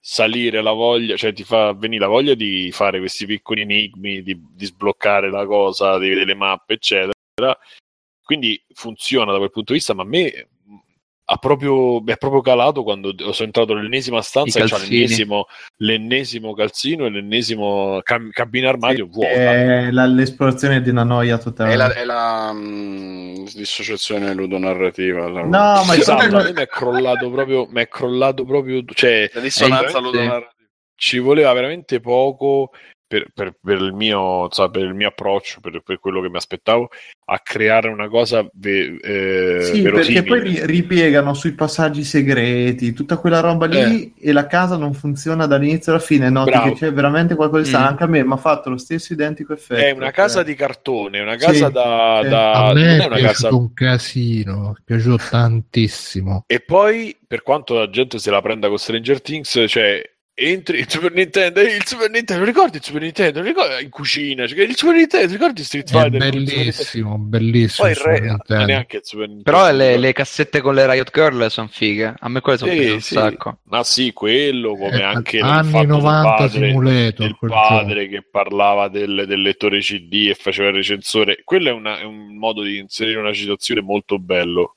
salire 0.00 0.62
la 0.62 0.72
voglia, 0.72 1.14
cioè 1.16 1.34
ti 1.34 1.44
fa 1.44 1.74
venire 1.74 2.04
la 2.04 2.08
voglia 2.08 2.32
di 2.32 2.70
fare 2.72 2.98
questi 2.98 3.26
piccoli 3.26 3.60
enigmi, 3.60 4.22
di, 4.22 4.40
di 4.50 4.64
sbloccare 4.64 5.28
la 5.28 5.44
cosa, 5.44 5.98
di 5.98 6.08
vedere 6.08 6.26
le 6.26 6.34
mappe, 6.34 6.74
eccetera. 6.74 7.12
Quindi 8.22 8.64
funziona 8.72 9.30
da 9.30 9.36
quel 9.38 9.50
punto 9.50 9.72
di 9.72 9.78
vista, 9.78 9.92
ma 9.92 10.04
a 10.04 10.06
me 10.06 10.48
ha 11.28 11.36
proprio, 11.38 12.00
mi 12.00 12.12
è 12.12 12.16
proprio 12.16 12.40
calato 12.40 12.84
quando 12.84 13.12
sono 13.32 13.46
entrato 13.46 13.74
nell'ennesima 13.74 14.22
stanza 14.22 14.60
e 14.60 14.68
calzini. 14.68 14.98
l'ennesimo, 14.98 15.46
l'ennesimo 15.78 16.54
calzino 16.54 17.06
e 17.06 17.10
l'ennesimo 17.10 18.00
cam- 18.04 18.30
cabina 18.30 18.68
armadio 18.68 19.08
vuota. 19.10 19.28
È 19.28 19.90
la- 19.90 20.06
l'esplorazione 20.06 20.80
di 20.82 20.90
una 20.90 21.02
noia 21.02 21.36
totale. 21.38 21.72
È 21.72 21.76
la, 21.76 21.92
è 21.92 22.04
la 22.04 22.52
mm, 22.52 23.44
dissociazione 23.54 24.32
ludonarrativa. 24.34 25.28
La, 25.28 25.42
No, 25.42 25.84
ma 25.84 25.96
esatto, 25.96 26.36
a 26.36 26.42
me 26.44 26.52
mi 26.52 26.60
è 26.60 26.68
crollato 26.68 27.28
proprio, 27.30 27.66
mi 27.70 27.80
è 27.80 27.88
crollato 27.88 28.44
proprio, 28.44 28.84
cioè 28.94 29.28
la 29.32 29.40
dissonanza 29.40 29.98
ludonarrativa. 29.98 30.52
ci 30.94 31.18
voleva 31.18 31.52
veramente 31.52 31.98
poco 31.98 32.70
per, 33.06 33.26
per- 33.32 33.54
per 33.62 33.78
il 33.78 33.92
mio, 33.92 34.48
sa, 34.50 34.68
per 34.68 34.82
il 34.82 34.94
mio 34.94 35.08
approccio, 35.08 35.60
per, 35.60 35.80
per 35.84 36.00
quello 36.00 36.20
che 36.20 36.28
mi 36.28 36.36
aspettavo, 36.36 36.88
a 37.28 37.38
creare 37.40 37.88
una 37.88 38.08
cosa 38.08 38.46
ve- 38.54 38.96
eh, 39.00 39.62
Sì, 39.62 39.80
verosimile. 39.80 39.90
perché 39.92 40.22
poi 40.22 40.40
ri- 40.40 40.66
ripiegano 40.66 41.34
sui 41.34 41.52
passaggi 41.52 42.02
segreti, 42.04 42.92
tutta 42.92 43.16
quella 43.18 43.40
roba 43.40 43.66
lì 43.66 44.14
e 44.18 44.32
la 44.32 44.46
casa 44.46 44.76
non 44.76 44.92
funziona 44.94 45.46
dall'inizio 45.46 45.92
alla 45.92 46.00
fine, 46.00 46.30
noti 46.30 46.50
Bravo. 46.50 46.72
che 46.72 46.78
c'è 46.78 46.92
veramente 46.92 47.34
qualcosa 47.34 47.62
di 47.62 47.68
strano. 47.68 47.84
Mm. 47.84 47.88
Anche 47.88 48.04
a 48.04 48.06
me 48.06 48.24
mi 48.24 48.32
ha 48.32 48.36
fatto 48.36 48.70
lo 48.70 48.76
stesso 48.78 49.12
identico 49.12 49.52
effetto. 49.52 49.80
È 49.80 49.90
una 49.92 50.10
casa 50.10 50.34
cioè- 50.36 50.44
di 50.44 50.54
cartone, 50.54 51.20
una 51.20 51.36
casa 51.36 51.66
Sì, 51.66 51.72
da, 51.72 52.20
sì. 52.22 52.28
da- 52.28 52.66
a 52.66 52.72
me 52.72 52.96
non 52.96 53.12
è 53.12 53.18
è 53.18 53.22
casa 53.22 53.54
un 53.54 53.72
casino, 53.72 54.74
è 54.78 54.82
piaciuto 54.84 55.22
tantissimo. 55.30 56.44
E 56.46 56.60
poi, 56.60 57.16
per 57.26 57.42
quanto 57.42 57.74
la 57.74 57.88
gente 57.90 58.18
se 58.18 58.30
la 58.30 58.40
prenda 58.42 58.68
con 58.68 58.78
Stranger 58.78 59.20
Things, 59.20 59.64
cioè 59.68 60.02
entri 60.38 60.78
il 60.80 60.90
Super 60.90 61.12
Nintendo, 61.12 61.60
il 61.62 61.84
Super 61.86 62.10
Nintendo, 62.10 62.44
ricordi 62.44 62.76
il 62.76 62.84
Super 62.84 63.02
Nintendo, 63.02 63.40
ricordi 63.42 63.82
in 63.84 63.90
cucina, 63.90 64.46
cioè, 64.46 64.60
il 64.60 64.76
Super 64.76 64.94
Nintendo, 64.96 65.32
ricordi 65.32 65.64
Street 65.64 65.88
È 65.88 65.90
Fighter? 65.90 66.22
il 66.22 66.30
Nintendo? 66.30 66.84
bellissimo, 66.84 67.18
bellissimo. 67.18 67.74
Poi 67.74 67.90
il 67.90 67.96
il 67.96 67.96
Super 67.96 68.20
re, 68.20 68.20
Nintendo. 68.20 68.54
ma 68.54 68.64
neanche 68.64 68.96
il 68.98 69.04
Super 69.04 69.28
Nintendo. 69.28 69.42
Però 69.58 69.72
le, 69.72 69.96
le 69.98 70.12
cassette 70.12 70.60
con 70.60 70.74
le 70.74 70.90
Riot 70.90 71.10
Girl 71.12 71.50
sono 71.50 71.68
fighe. 71.68 72.14
A 72.18 72.28
me 72.28 72.40
quelle 72.40 72.58
sono 72.58 72.70
Sì, 72.70 72.76
piaciute 72.76 72.94
un 72.96 73.00
sì. 73.02 73.14
sacco. 73.14 73.60
Ma 73.64 73.84
sì, 73.84 74.12
quello, 74.12 74.76
come 74.76 74.96
Eh, 74.98 75.02
anche 75.02 75.38
il 75.38 75.42
anni 75.42 75.70
fatto 75.70 75.86
del 75.86 75.86
90 75.88 76.20
padre, 76.20 76.48
simulator, 76.48 77.36
quel 77.36 77.50
padre 77.50 78.08
che 78.08 78.22
parlava 78.22 78.88
del, 78.88 79.24
del 79.26 79.42
lettore 79.42 79.80
CD 79.80 80.28
e 80.30 80.34
faceva 80.34 80.68
il 80.68 80.74
recensore. 80.76 81.40
Quello 81.44 81.68
è, 81.68 81.72
una- 81.72 81.98
è 82.00 82.04
un 82.04 82.36
modo 82.36 82.62
di 82.62 82.78
inserire 82.78 83.18
una 83.18 83.32
citazione 83.32 83.80
molto 83.80 84.18
bello, 84.18 84.76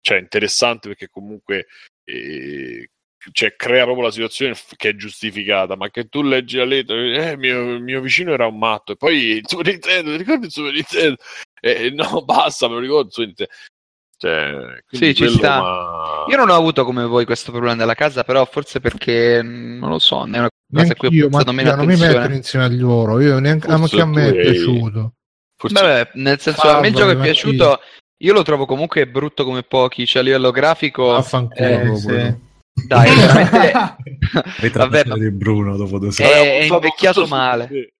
cioè 0.00 0.18
interessante 0.18 0.88
perché 0.88 1.08
comunque 1.10 1.66
eh, 2.04 2.88
cioè, 3.30 3.54
crea 3.54 3.84
proprio 3.84 4.06
la 4.06 4.10
situazione 4.10 4.54
che 4.76 4.88
è 4.90 4.96
giustificata, 4.96 5.76
ma 5.76 5.90
che 5.90 6.08
tu 6.08 6.22
leggi 6.22 6.56
la 6.56 6.64
lettera, 6.64 7.30
eh, 7.30 7.36
mio, 7.36 7.78
mio 7.78 8.00
vicino 8.00 8.32
era 8.32 8.46
un 8.46 8.58
matto, 8.58 8.92
e 8.92 8.96
poi 8.96 9.16
il 9.36 9.42
Super 9.46 9.66
Nintendo, 9.66 10.10
ti 10.10 10.16
ricordi 10.16 10.46
il 10.46 10.52
Super 10.52 10.72
Nintendo? 10.72 11.16
Eh, 11.60 11.90
no, 11.90 12.22
basta, 12.26 12.66
me 12.68 12.74
lo 12.74 12.80
ricordo 12.80 13.06
il 13.06 13.12
Super 13.12 13.26
Nintendo. 13.26 13.52
Cioè, 14.16 14.82
Sì, 14.88 15.14
ci 15.14 15.22
quello 15.24 15.38
sta. 15.38 15.60
m'ha- 15.60 16.24
Io 16.28 16.36
non 16.36 16.48
ho 16.50 16.54
avuto 16.54 16.84
come 16.84 17.04
voi 17.04 17.24
questo 17.24 17.50
problema 17.50 17.74
della 17.76 17.94
casa, 17.94 18.22
però 18.22 18.44
forse 18.44 18.78
perché 18.80 19.42
mh, 19.42 19.78
non 19.78 19.90
lo 19.90 19.98
so, 19.98 20.24
è 20.24 20.38
una 20.38 20.48
cosa 20.72 20.92
a 20.92 20.96
cui 20.96 21.20
ho 21.20 21.26
prestato 21.26 21.52
meno 21.52 21.74
non 21.74 21.86
mi 21.86 21.96
mettere 21.96 22.34
insieme 22.34 22.66
agli 22.66 22.78
loro. 22.78 23.20
Io 23.20 23.38
neanche, 23.40 23.66
Forse 23.66 23.82
anche 23.82 24.00
a 24.00 24.06
me 24.06 24.28
è 24.28 24.40
piaciuto. 24.40 25.14
forse- 25.56 25.74
Vabbè, 25.74 26.10
nel 26.14 26.38
senso, 26.38 26.68
a 26.68 26.80
me 26.80 26.88
il 26.88 26.94
gioco 26.94 27.10
è 27.10 27.16
ma 27.16 27.22
piaciuto. 27.22 27.80
Io 28.18 28.32
lo 28.32 28.42
trovo 28.42 28.66
comunque 28.66 29.08
brutto 29.08 29.42
come 29.44 29.64
pochi, 29.64 30.06
cioè 30.06 30.22
a 30.22 30.24
livello 30.24 30.52
grafico, 30.52 31.06
Vaffanculo 31.06 31.68
Eh, 31.68 31.80
proprio. 31.80 31.96
sì. 31.96 32.50
Dai, 32.74 33.08
è 33.10 33.14
veramente. 33.14 33.72
Vabbè, 34.72 35.04
di 35.18 35.30
Bruno 35.30 35.76
dopo 35.76 35.98
due 35.98 36.10
settimane. 36.12 36.58
è 36.58 36.62
invecchiato 36.64 37.26
male. 37.26 37.94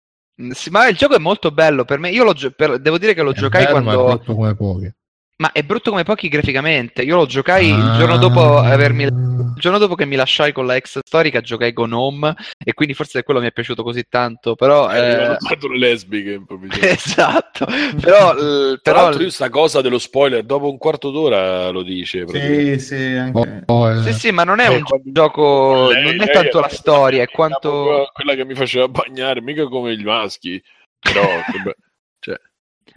Sì, 0.52 0.70
ma 0.70 0.88
il 0.88 0.96
gioco 0.96 1.14
è 1.14 1.18
molto 1.18 1.50
bello 1.50 1.84
per 1.84 1.98
me. 1.98 2.10
Io 2.10 2.24
lo 2.24 2.32
gio- 2.32 2.50
per- 2.50 2.78
devo 2.80 2.98
dire 2.98 3.14
che 3.14 3.22
lo 3.22 3.32
È 3.32 3.34
giocai 3.34 3.64
bello, 3.64 3.74
ma 3.82 3.92
è 3.92 3.94
quando. 3.96 4.22
Ma 5.42 5.50
è 5.50 5.64
brutto 5.64 5.90
come 5.90 6.04
pochi 6.04 6.28
graficamente. 6.28 7.02
Io 7.02 7.16
lo 7.16 7.26
giocai 7.26 7.66
il 7.70 7.74
Ah. 7.74 7.96
giorno 7.98 8.16
dopo 8.16 8.58
avermi. 8.58 9.02
Il 9.02 9.54
giorno 9.56 9.78
dopo 9.78 9.96
che 9.96 10.04
mi 10.04 10.14
lasciai 10.14 10.52
con 10.52 10.66
la 10.66 10.76
ex 10.76 11.00
storica, 11.04 11.40
giocai 11.40 11.72
con 11.72 11.92
Home 11.92 12.32
e 12.64 12.74
quindi 12.74 12.94
forse 12.94 13.24
quello 13.24 13.40
mi 13.40 13.48
è 13.48 13.52
piaciuto 13.52 13.82
così 13.82 14.04
tanto. 14.08 14.54
Però, 14.54 14.88
Eh, 14.92 14.98
eh, 14.98 15.36
le 15.68 15.78
lesbiche 15.78 16.30
improvvisamente. 16.34 16.90
esatto. 16.94 17.66
Però, 18.00 18.34
l- 18.34 18.78
Tra 18.80 18.92
però 19.08 19.18
io 19.20 19.30
sta 19.30 19.48
cosa 19.50 19.80
dello 19.80 19.98
spoiler 19.98 20.44
dopo 20.44 20.70
un 20.70 20.78
quarto 20.78 21.10
d'ora 21.10 21.70
lo 21.70 21.82
dice. 21.82 22.24
Sì, 22.28 22.78
sì, 22.78 22.94
anche... 22.94 23.64
Oh, 23.66 23.72
oh, 23.74 23.90
eh. 23.90 24.02
sì, 24.04 24.12
sì, 24.12 24.30
ma 24.30 24.44
non 24.44 24.60
è 24.60 24.70
Eh, 24.70 24.76
un 24.76 24.82
quando- 24.84 25.10
gioco. 25.10 25.90
Lei- 25.90 26.04
non 26.04 26.20
è 26.28 26.30
tanto 26.30 26.60
la 26.60 26.68
storia, 26.68 27.22
è 27.24 27.28
quanto. 27.28 28.08
quella 28.12 28.36
che 28.36 28.44
mi 28.44 28.54
faceva 28.54 28.86
bagnare, 28.86 29.40
mica 29.42 29.66
come 29.66 29.96
gli 29.96 30.04
maschi. 30.04 30.62
Però 31.00 31.20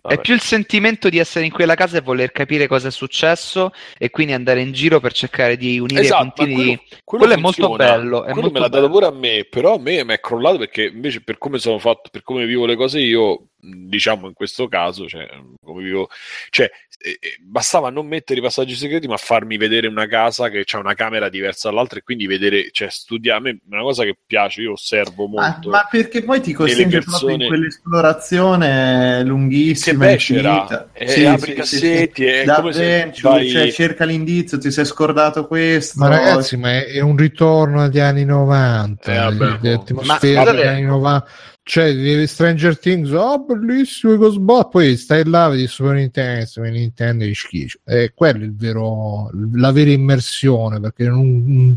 vabbè. 0.08 0.19
È 0.19 0.22
più 0.22 0.34
il 0.34 0.42
sentimento 0.42 1.09
di 1.09 1.17
essere 1.17 1.45
in 1.45 1.51
quella 1.51 1.75
casa 1.75 1.98
e 1.98 2.01
voler 2.01 2.32
capire 2.32 2.67
cosa 2.67 2.88
è 2.88 2.92
successo 2.92 3.72
e 3.98 4.09
quindi 4.09 4.34
andare 4.34 4.61
in 4.61 4.72
giro 4.72 5.00
per 5.00 5.14
cercare 5.14 5.58
di 5.58 5.80
unire 5.80 6.01
Esatto, 6.01 6.24
i 6.24 6.32
puntini. 6.45 6.56
quello, 6.56 6.80
quello 7.03 7.24
quello 7.25 7.34
è 7.34 7.38
molto 7.38 7.75
bello, 7.75 8.24
è 8.24 8.32
quello 8.32 8.42
molto 8.42 8.53
me 8.53 8.59
l'ha 8.59 8.67
dato 8.67 8.90
pure 8.90 9.06
a 9.06 9.11
me, 9.11 9.45
però 9.50 9.75
a 9.75 9.80
me 9.80 10.03
mi 10.03 10.14
è 10.14 10.19
crollato 10.19 10.58
perché 10.58 10.85
invece 10.85 11.22
per 11.22 11.38
come 11.38 11.58
sono 11.59 11.80
fatto, 11.80 12.09
per 12.11 12.24
come 12.24 12.45
vivo 12.45 12.66
le 12.66 12.75
cose 12.75 13.00
io, 13.00 13.48
diciamo 13.59 14.27
in 14.27 14.34
questo 14.34 14.67
caso, 14.67 15.08
cioè, 15.08 15.27
come 15.64 15.84
vivo, 15.84 16.09
cioè, 16.50 16.69
eh, 17.06 17.17
eh, 17.19 17.38
bastava 17.40 17.90
non 17.92 18.08
mettere 18.08 18.40
i 18.40 18.42
passaggi 18.43 18.74
segreti, 18.74 19.08
ma 19.08 19.17
farmi 19.17 19.58
vedere 19.58 19.85
una 19.88 20.08
casa 20.08 20.50
che 20.50 20.66
ha 20.69 20.77
una 20.80 20.95
camera 20.95 21.30
diversa 21.30 21.69
dall'altra 21.69 22.00
e 22.00 22.03
quindi 22.03 22.25
vedere, 22.25 22.69
cioè 22.72 22.90
studiare, 22.90 23.38
a 23.38 23.42
me 23.42 23.50
è 23.51 23.58
una 23.69 23.82
cosa 23.84 24.03
che 24.03 24.17
piace, 24.25 24.61
io 24.61 24.72
osservo 24.72 25.27
Ma, 25.27 25.42
molto. 25.50 25.69
ma 25.69 25.88
perché 25.90 26.24
poi 26.24 26.42
ti 26.42 26.51
costringe 26.53 26.98
persone- 27.00 27.17
proprio 27.19 27.35
in 27.43 27.48
quell'esplorazione 27.48 29.17
che 29.19 29.24
lunghissima, 29.24 30.06
becera, 30.06 30.50
infinita. 30.51 30.90
e 30.93 31.08
Sì, 31.09 31.25
apri 31.25 31.40
sì, 31.40 31.51
i 31.51 31.53
sì, 31.53 31.80
cassetti, 31.80 32.22
sì. 32.24 32.27
è 32.27 32.43
Da 32.43 32.56
come 32.56 32.74
se 32.74 32.84
adventure, 33.01 33.30
vai- 33.30 33.50
cioè, 33.50 33.72
cerca 33.72 34.06
l'indizio, 34.06 34.58
ti 34.58 34.72
sei 34.72 34.85
scordato 34.85 35.48
questo. 35.48 36.00
Ma 36.00 36.08
ragazzi, 36.08 36.58
ma 36.58 36.72
è, 36.72 36.85
è 36.85 37.00
un 37.01 37.16
ritorno 37.16 37.82
agli 37.84 38.00
anni 38.00 38.25
90, 38.25 39.14
Eh, 39.14 39.17
vabbè, 39.38 39.69
atmosfera 39.74 40.43
Ma- 40.43 40.51
degli 40.51 40.67
anni 40.67 40.82
90. 40.84 41.27
Cioè, 41.68 42.27
Stranger 42.27 42.77
Things, 42.77 43.10
oh 43.10 43.44
bellissimo 43.44 44.14
i 44.14 44.18
Ghostbusters, 44.18 44.69
poi 44.69 44.98
stai 44.98 45.26
là, 45.26 45.48
vedi 45.50 45.66
Super 45.66 45.95
Nintendo, 45.95 46.45
Super 46.45 46.72
Nintendo 46.72 47.24
e 47.24 47.34
schifo. 47.34 47.80
E 47.84 48.11
quello 48.14 48.44
è 48.44 48.45
il 48.45 48.56
vero, 48.56 49.32
la 49.53 49.72
vera 49.72 49.90
immersione, 49.90 50.80
perché 50.80 51.08
non- 51.08 51.76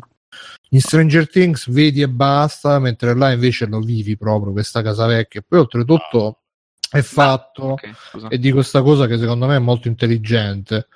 in 0.70 0.81
Stranger 0.81 1.26
Things 1.31 1.70
vedi 1.70 2.02
e 2.02 2.08
basta, 2.08 2.78
mentre 2.78 3.15
là 3.17 3.33
invece 3.33 3.65
lo 3.65 3.81
vivi 3.81 4.18
proprio, 4.18 4.52
questa 4.52 4.83
casa 4.83 5.07
vecchia. 5.07 5.42
Poi 5.47 5.60
oltretutto 5.60 6.41
è 6.91 7.00
fatto 7.00 7.62
Ok, 7.73 7.91
scusa. 8.10 8.28
e 8.28 8.39
dico 8.39 8.57
questa 8.57 8.83
cosa 8.83 9.07
che 9.07 9.17
secondo 9.17 9.47
me 9.47 9.57
è 9.57 9.58
molto 9.58 9.89
intelligente 9.89 10.89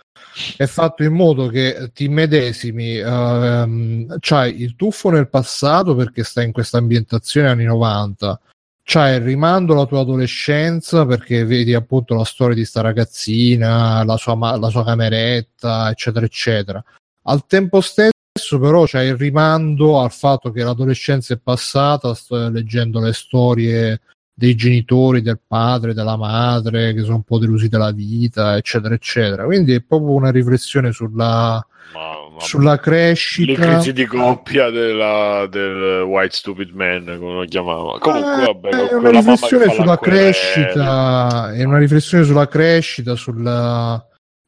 è 0.56 0.66
fatto 0.66 1.02
in 1.02 1.12
modo 1.12 1.48
che 1.48 1.90
ti 1.92 2.08
medesimi 2.08 2.96
ehm, 2.96 4.16
c'hai 4.20 4.62
il 4.62 4.74
tuffo 4.76 5.10
nel 5.10 5.28
passato 5.28 5.94
perché 5.94 6.24
stai 6.24 6.46
in 6.46 6.52
questa 6.52 6.78
ambientazione 6.78 7.48
anni 7.48 7.64
90 7.64 8.40
c'hai 8.84 9.16
il 9.16 9.22
rimando 9.22 9.72
alla 9.72 9.86
tua 9.86 10.00
adolescenza 10.00 11.06
perché 11.06 11.44
vedi 11.44 11.74
appunto 11.74 12.14
la 12.14 12.24
storia 12.24 12.54
di 12.54 12.64
sta 12.64 12.80
ragazzina 12.80 14.04
la 14.04 14.16
sua, 14.16 14.56
la 14.56 14.68
sua 14.68 14.84
cameretta 14.84 15.90
eccetera 15.90 16.26
eccetera. 16.26 16.84
Al 17.24 17.46
tempo 17.46 17.80
stesso 17.80 18.58
però 18.60 18.84
c'è 18.84 19.02
il 19.02 19.16
rimando 19.16 20.00
al 20.00 20.10
fatto 20.12 20.50
che 20.50 20.62
l'adolescenza 20.62 21.34
è 21.34 21.38
passata 21.38 22.14
sto 22.14 22.48
leggendo 22.48 23.00
le 23.00 23.12
storie 23.12 24.00
dei 24.42 24.56
genitori, 24.56 25.22
del 25.22 25.38
padre, 25.46 25.94
della 25.94 26.16
madre, 26.16 26.92
che 26.94 27.02
sono 27.02 27.14
un 27.14 27.22
po' 27.22 27.38
delusi 27.38 27.68
dalla 27.68 27.92
vita, 27.92 28.56
eccetera, 28.56 28.92
eccetera. 28.92 29.44
Quindi 29.44 29.72
è 29.74 29.82
proprio 29.82 30.10
una 30.14 30.32
riflessione 30.32 30.90
sulla, 30.90 31.64
Ma- 31.94 32.00
ma- 32.34 32.40
sulla 32.40 32.72
le 32.72 32.80
crescita. 32.80 33.52
crisi 33.60 33.92
di 33.92 34.04
coppia 34.04 34.68
della, 34.70 35.46
del 35.48 36.02
White 36.02 36.34
Stupid 36.34 36.70
Man, 36.70 37.04
come 37.20 37.34
lo 37.34 37.44
chiamava. 37.44 38.00
Comunque, 38.00 38.42
Eh, 38.42 38.46
vabbè, 38.46 38.68
è 38.88 38.94
una 38.94 39.10
riflessione 39.10 39.68
sulla 39.72 39.98
crescita, 39.98 41.52
è 41.52 41.62
una 41.62 41.78
riflessione 41.78 42.24
sulla 42.24 42.48
crescita, 42.48 43.14
sulla, 43.14 44.04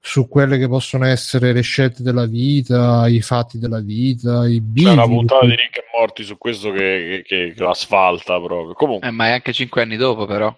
su 0.07 0.29
quelle 0.29 0.59
che 0.59 0.69
possono 0.69 1.07
essere 1.07 1.55
le 1.55 1.63
scelte 1.63 2.03
della 2.03 2.27
vita, 2.27 3.09
i 3.09 3.23
fatti 3.23 3.59
della 3.59 3.81
vita, 3.81 4.47
i 4.47 4.63
C'è 4.75 4.91
una 4.91 5.07
puntata 5.07 5.47
di 5.47 5.57
Rick 5.57 5.79
e 5.79 5.85
Morti 5.97 6.25
su 6.25 6.37
questo 6.37 6.71
che, 6.73 7.23
che, 7.27 7.55
che 7.57 7.63
l'asfalta 7.63 8.39
proprio. 8.39 8.75
Comunque, 8.75 9.09
Eh, 9.09 9.11
ma 9.11 9.29
è 9.29 9.31
anche 9.31 9.55
cinque 9.55 9.81
anni 9.81 9.97
dopo, 9.97 10.27
però. 10.27 10.55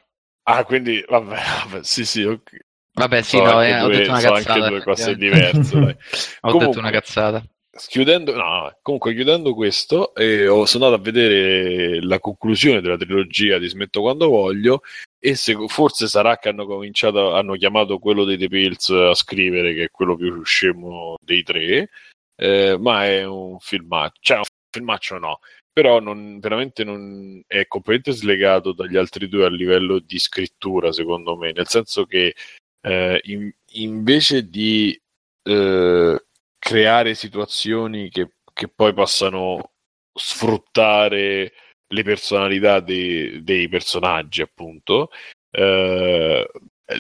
ah, 0.49 0.65
quindi, 0.65 1.03
vabbè, 1.09 1.37
vabbè, 1.71 1.85
sì, 1.85 2.05
sì, 2.05 2.25
ok. 2.25 2.57
Vabbè, 2.95 3.23
sì, 3.23 3.37
Sono 3.37 3.53
no, 3.53 3.63
eh, 3.63 3.81
ho 3.81 3.85
due- 3.87 3.97
detto 3.99 4.11
una 4.11 4.19
sono 4.21 4.33
cazzata. 4.35 4.53
anche 4.55 4.69
due 4.69 4.83
cose 4.83 5.17
diverse. 5.17 5.79
dai. 5.79 5.97
Ho 6.41 6.51
Comunque, 6.51 6.67
detto 6.67 6.79
una 6.81 6.91
cazzata. 6.91 7.45
chiudendo, 7.89 8.35
no, 8.35 8.77
comunque 8.83 9.15
chiudendo 9.15 9.55
questo, 9.55 10.13
eh, 10.17 10.49
ho, 10.49 10.65
sono 10.67 10.87
andato 10.87 11.03
a 11.03 11.05
vedere 11.05 12.03
la 12.03 12.19
conclusione 12.19 12.81
della 12.81 12.97
trilogia 12.97 13.59
di 13.59 13.69
Smetto 13.69 14.01
quando 14.01 14.29
voglio 14.29 14.81
e 15.27 15.35
se- 15.35 15.67
forse 15.67 16.07
sarà 16.07 16.39
che 16.39 16.51
hanno 16.51 16.67
cominciato, 16.67 17.35
hanno 17.35 17.57
chiamato 17.57 17.99
quello 17.99 18.23
dei 18.23 18.39
The 18.39 18.47
Pills 18.47 18.91
a 18.91 19.13
scrivere, 19.15 19.75
che 19.75 19.85
è 19.85 19.91
quello 19.91 20.15
più 20.15 20.45
scemo 20.45 21.17
dei 21.21 21.43
tre, 21.43 21.91
eh, 22.37 22.77
ma 22.79 23.07
è 23.07 23.25
un 23.25 23.59
filmaccio, 23.59 24.19
cioè 24.21 24.37
un 24.39 24.45
filmaccio 24.71 25.19
no, 25.19 25.41
però 25.73 25.99
non, 25.99 26.39
veramente 26.39 26.85
non, 26.85 27.43
è 27.49 27.67
completamente 27.67 28.13
slegato 28.13 28.73
dagli 28.73 28.97
altri 28.97 29.29
due 29.29 29.47
a 29.47 29.51
livello 29.51 29.99
di 29.99 30.17
scrittura, 30.21 30.93
secondo 30.93 31.37
me, 31.37 31.51
nel 31.51 31.67
senso 31.67 32.05
che 32.07 32.37
eh, 32.83 33.21
in- 33.25 33.53
invece 33.73 34.49
di 34.49 34.97
eh, 35.43 36.25
creare 36.57 37.15
situazioni 37.15 38.11
che, 38.11 38.31
che 38.53 38.69
poi 38.69 38.95
possano 38.95 39.73
sfruttare 40.15 41.53
le 41.89 42.03
personalità 42.03 42.81
dei, 42.81 43.43
dei 43.43 43.69
personaggi, 43.69 44.43
appunto, 44.43 45.11
eh, 45.51 46.47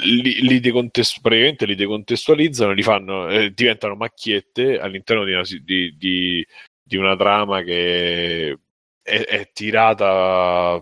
li, 0.02 0.40
li 0.42 0.60
decontest- 0.60 1.20
li 1.26 1.74
decontestualizzano, 1.74 2.73
li 2.73 2.82
fanno, 2.82 3.28
eh, 3.28 3.52
diventano 3.52 3.94
macchiette 3.97 4.78
all'interno 4.78 5.24
di 5.24 5.32
una, 5.32 5.42
di, 5.62 5.97
di- 5.97 6.47
di 6.82 6.97
una 6.97 7.16
trama 7.16 7.62
che 7.62 8.56
è, 9.02 9.24
è 9.24 9.50
tirata 9.52 10.81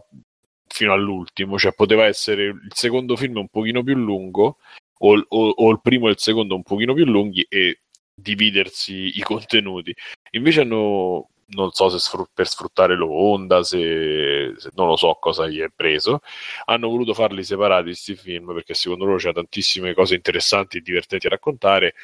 fino 0.67 0.93
all'ultimo, 0.93 1.59
cioè 1.59 1.73
poteva 1.73 2.05
essere 2.07 2.45
il 2.45 2.73
secondo 2.75 3.17
film 3.17 3.37
un 3.37 3.49
pochino 3.49 3.83
più 3.83 3.95
lungo 3.95 4.59
o, 4.99 5.25
o- 5.29 5.49
o 5.51 5.71
il 5.71 5.81
primo 5.83 6.09
e 6.09 6.13
il 6.13 6.19
secondo 6.19 6.55
un 6.55 6.63
pochino 6.63 6.95
più 6.95 7.05
lunghi 7.05 7.47
e 7.49 7.81
dividersi 8.15 9.17
i 9.19 9.21
contenuti. 9.21 9.95
Invece 10.33 10.61
hanno, 10.63 11.31
non 11.55 11.71
so 11.73 11.89
se 11.89 11.99
sfru- 11.99 12.29
per 12.33 12.47
sfruttare 12.49 12.95
l'onda, 12.97 13.63
se, 13.63 14.55
se- 14.57 14.71
non 14.75 14.89
lo 14.89 14.97
so 14.97 15.15
cosa 15.21 15.47
gli 15.49 15.61
è 15.61 15.69
preso, 15.75 16.21
hanno 16.67 16.89
voluto 16.89 17.15
farli 17.15 17.43
separati 17.45 17.85
questi 17.87 18.15
film 18.17 18.53
perché 18.55 18.75
secondo 18.75 19.05
loro 19.05 19.19
c'è 19.19 19.33
tantissime 19.33 19.95
cose 19.95 20.15
interessanti 20.15 20.79
e 20.79 20.81
divertenti 20.81 21.27
a 21.27 21.31
raccontare 21.31 21.95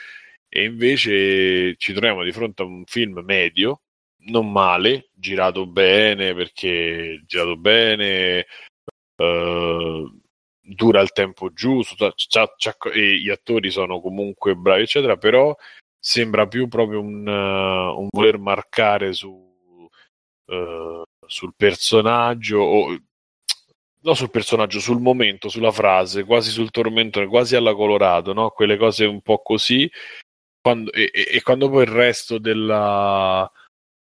e 0.49 0.65
invece 0.65 1.77
ci 1.77 1.93
troviamo 1.93 2.25
di 2.25 2.33
fronte 2.33 2.63
a 2.63 2.67
un 2.67 2.85
film 2.87 3.21
medio, 3.25 3.83
non 4.27 4.51
male, 4.51 5.11
girato 5.15 5.67
bene 5.67 6.35
perché 6.35 7.23
girato 7.27 7.57
bene, 7.57 8.47
eh, 9.17 10.11
dura 10.61 11.01
il 11.01 11.13
tempo 11.13 11.53
giusto, 11.53 12.13
c'ha- 12.15 12.55
c'ha- 12.57 12.91
gli 12.95 13.29
attori 13.31 13.71
sono 13.71 14.01
comunque 14.01 14.55
bravi, 14.55 14.83
eccetera, 14.83 15.17
però 15.17 15.55
sembra 16.01 16.47
più 16.49 16.67
proprio 16.69 17.01
un, 17.01 17.29
eh, 17.29 17.99
un 17.99 18.09
voler 18.11 18.39
marcare 18.39 19.13
su, 19.13 19.89
eh, 20.47 21.03
sul 21.27 21.53
personaggio, 21.57 22.59
o, 22.59 22.99
no 24.03 24.15
sul 24.15 24.31
personaggio, 24.31 24.81
sul 24.81 25.01
momento, 25.01 25.49
sulla 25.49 25.71
frase, 25.71 26.25
quasi 26.25 26.51
sul 26.51 26.71
tormentone, 26.71 27.27
quasi 27.27 27.55
alla 27.57 27.75
Colorado, 27.75 28.33
no? 28.33 28.51
quelle 28.51 28.77
cose 28.79 29.05
un 29.05 29.21
po' 29.21 29.43
così, 29.43 29.91
quando, 30.61 30.93
e, 30.93 31.11
e- 31.13 31.29
e 31.37 31.43
quando 31.43 31.69
poi 31.71 31.83
il 31.85 31.91
resto 31.91 32.39
della, 32.39 33.51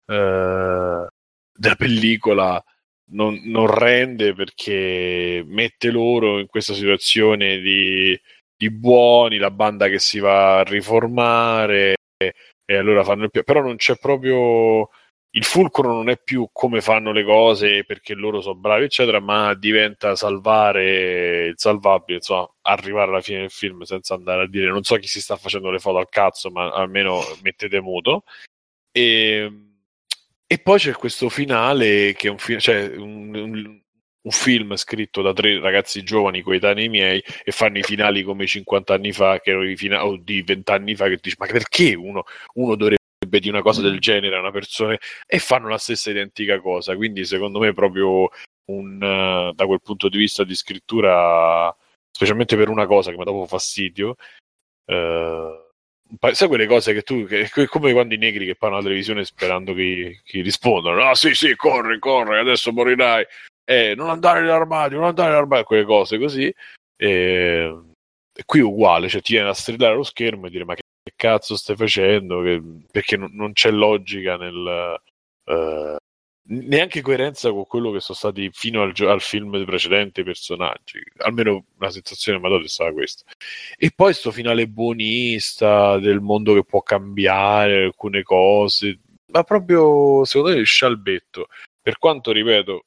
eh, 0.07 1.07
della 1.53 1.77
pellicola 1.77 2.63
non, 3.11 3.41
non 3.45 3.67
rende 3.67 4.35
perché 4.35 5.43
mette 5.47 5.91
loro 5.91 6.39
in 6.39 6.47
questa 6.47 6.75
situazione 6.75 7.59
di, 7.59 8.19
di 8.59 8.71
buoni, 8.71 9.39
la 9.39 9.51
banda 9.53 9.89
che 9.89 9.99
si 10.01 10.19
va 10.19 10.59
a 10.59 10.63
riformare 10.65 11.95
e, 12.17 12.35
e 12.65 12.77
allora 12.77 13.05
fanno 13.05 13.25
il 13.25 13.31
pi- 13.31 13.45
però 13.45 13.63
non 13.63 13.77
c'è 13.77 13.97
proprio 13.97 14.89
il 15.33 15.45
fulcro 15.45 15.93
non 15.93 16.09
è 16.09 16.19
più 16.19 16.49
come 16.53 16.81
fanno 16.81 17.13
le 17.13 17.23
cose 17.23 17.85
perché 17.85 18.15
loro 18.15 18.41
sono 18.41 18.57
bravi 18.57 18.85
eccetera 18.85 19.21
ma 19.21 19.55
diventa 19.55 20.17
salvare 20.17 21.47
il 21.49 21.55
salvabile 21.57 22.19
insomma 22.19 22.49
arrivare 22.63 23.11
alla 23.11 23.21
fine 23.21 23.41
del 23.41 23.51
film 23.51 23.83
senza 23.83 24.15
andare 24.15 24.43
a 24.45 24.49
dire 24.49 24.69
non 24.71 24.83
so 24.85 24.97
chi 24.97 25.07
si 25.07 25.21
sta 25.21 25.37
facendo 25.37 25.71
le 25.71 25.79
foto 25.79 25.99
al 25.99 26.09
cazzo 26.09 26.51
ma 26.51 26.71
almeno 26.73 27.21
mettete 27.43 27.81
muto. 27.81 28.25
E, 28.93 29.53
e 30.47 30.59
poi 30.59 30.79
c'è 30.79 30.93
questo 30.93 31.29
finale 31.29 32.15
che 32.15 32.29
è 32.29 32.31
un, 32.31 32.39
fi- 32.39 32.61
cioè, 32.61 32.97
un, 32.97 33.35
un- 33.35 33.83
un 34.29 34.31
film 34.31 34.75
scritto 34.77 35.23
da 35.23 35.33
tre 35.33 35.59
ragazzi 35.59 36.03
giovani 36.03 36.43
coetanei 36.43 36.89
miei 36.91 37.23
e 37.43 37.51
fanno 37.51 37.79
i 37.79 37.83
finali 37.83 38.23
come 38.23 38.47
50 38.47 38.93
anni 38.93 39.13
fa 39.13 39.41
che 39.41 39.51
erano 39.51 39.69
i 39.69 39.77
finali 39.77 40.07
o 40.07 40.17
di 40.17 40.43
20 40.43 40.71
anni 40.71 40.95
fa 40.95 41.09
che 41.09 41.19
dici 41.21 41.37
ma 41.39 41.47
perché 41.47 41.95
uno, 41.95 42.25
uno 42.55 42.75
dovrebbe 42.77 42.97
di 43.41 43.49
una 43.49 43.63
cosa 43.63 43.81
del 43.81 43.99
genere 43.99 44.37
a 44.37 44.41
una 44.41 44.51
persona? 44.51 44.97
E 45.27 45.39
fanno 45.39 45.69
la 45.69 45.79
stessa 45.79 46.11
identica 46.11 46.61
cosa. 46.61 46.95
Quindi 46.97 47.25
secondo 47.25 47.59
me 47.59 47.73
proprio 47.73 48.29
un 48.67 49.03
eh, 49.03 49.53
da 49.55 49.67
quel 49.67 49.81
punto 49.83 50.09
di 50.09 50.19
vista 50.19 50.45
di 50.45 50.55
scrittura 50.55 51.75
specialmente 52.11 52.57
per 52.57 52.69
una 52.69 52.87
cosa 52.87 53.11
che 53.11 53.17
mi 53.17 53.23
ha 53.23 53.25
dato 53.25 53.47
fastidio 53.47 54.17
eh, 54.87 55.69
sai 56.33 56.49
quelle 56.49 56.67
cose 56.67 56.93
che 56.93 57.03
tu 57.03 57.25
che- 57.25 57.49
come 57.69 57.93
quando 57.93 58.15
i 58.15 58.19
negri 58.19 58.45
che 58.45 58.57
parlano 58.57 58.81
alla 58.81 58.89
televisione 58.89 59.25
sperando 59.25 59.73
che, 59.75 60.21
che 60.25 60.43
rispondano 60.43 61.03
ah 61.03 61.15
sì 61.15 61.35
sì 61.35 61.55
corri 61.57 61.99
corri 61.99 62.39
adesso 62.39 62.73
morirai 62.73 63.25
eh, 63.69 63.95
non 63.95 64.09
andare 64.09 64.41
nell'armadio 64.41 64.99
non 64.99 65.09
andare 65.09 65.29
nell'armadio 65.29 65.65
quelle 65.65 65.85
cose 65.85 66.19
così 66.19 66.53
e, 66.97 67.83
E 68.39 68.45
qui 68.47 68.61
uguale, 68.61 69.09
cioè 69.09 69.21
ti 69.21 69.33
viene 69.33 69.49
a 69.49 69.53
strillare 69.53 69.97
lo 69.97 70.05
schermo 70.05 70.47
e 70.47 70.51
dire 70.51 70.65
ma 70.65 70.75
che 70.77 70.83
cazzo 71.17 71.57
stai 71.57 71.75
facendo? 71.75 72.41
Che- 72.43 72.63
perché 72.89 73.17
non, 73.17 73.31
non 73.33 73.53
c'è 73.53 73.73
logica 73.73 74.37
nel... 74.37 75.01
eh, 75.45 75.97
neanche 76.51 77.03
coerenza 77.03 77.51
con 77.51 77.67
quello 77.67 77.91
che 77.91 77.99
sono 77.99 78.17
stati 78.17 78.49
fino 78.53 78.83
al, 78.83 78.95
al 79.09 79.21
film 79.21 79.65
precedente 79.65 80.21
i 80.21 80.25
personaggi. 80.25 81.03
Almeno 81.19 81.65
la 81.79 81.91
sensazione 81.91 82.39
mi 82.39 82.47
ha 82.47 82.51
dato 82.51 82.65
è 82.65 82.69
stata 82.69 82.93
questa. 82.93 83.25
E 83.77 83.91
poi 83.95 84.15
sto 84.15 84.31
finale 84.31 84.69
buonista 84.69 85.99
del 85.99 86.21
mondo 86.21 86.55
che 86.55 86.65
può 86.65 86.81
cambiare 86.83 87.85
alcune 87.87 88.23
cose, 88.23 89.01
ma 89.33 89.43
proprio 89.43 90.25
secondo 90.25 90.55
me 90.55 90.61
il 90.61 90.67
scialbetto. 90.67 91.49
Per 91.83 91.99
quanto 91.99 92.31
ripeto, 92.31 92.85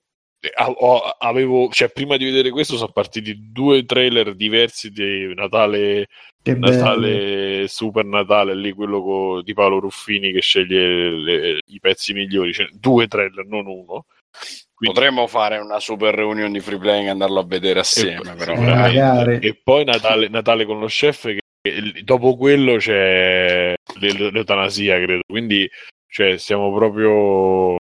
avevo, 1.20 1.70
cioè, 1.72 1.90
prima 1.90 2.18
di 2.18 2.26
vedere 2.26 2.50
questo 2.50 2.76
sono 2.76 2.92
partiti 2.92 3.52
due 3.52 3.86
trailer 3.86 4.36
diversi 4.36 4.90
di 4.92 5.34
Natale. 5.36 6.08
Natale 6.78 7.68
Super 7.68 8.04
Natale, 8.06 8.56
lì 8.56 8.72
quello 8.72 9.02
co- 9.04 9.42
di 9.44 9.54
Paolo 9.54 9.80
Ruffini 9.80 10.32
che 10.32 10.42
sceglie 10.42 11.10
le- 11.12 11.60
i 11.68 11.80
pezzi 11.80 12.14
migliori, 12.14 12.52
cioè, 12.54 12.68
due 12.74 13.08
trailer, 13.08 13.46
non 13.46 13.68
uno. 13.68 14.06
Quindi- 14.74 14.96
Potremmo 14.96 15.28
fare 15.28 15.60
una 15.60 15.80
super 15.80 16.16
reunion 16.16 16.52
di 16.52 16.60
free 16.60 16.80
playing 16.80 17.06
e 17.08 17.12
andarlo 17.12 17.40
a 17.40 17.46
vedere 17.46 17.82
assieme, 17.82 18.32
e, 18.32 18.36
però. 18.36 18.54
Eh. 18.56 19.40
E 19.48 19.60
poi 19.64 19.84
Natale, 19.84 20.28
Natale 20.30 20.66
con 20.66 20.80
lo 20.80 20.88
chef, 20.88 21.26
che 21.26 21.40
che 21.64 22.02
dopo 22.04 22.36
quello 22.38 22.78
c'è 22.78 23.76
l'e- 24.00 24.32
l'eutanasia, 24.32 24.96
credo. 25.00 25.22
Quindi 25.28 25.70
cioè, 26.08 26.38
siamo 26.38 26.74
proprio 26.74 27.76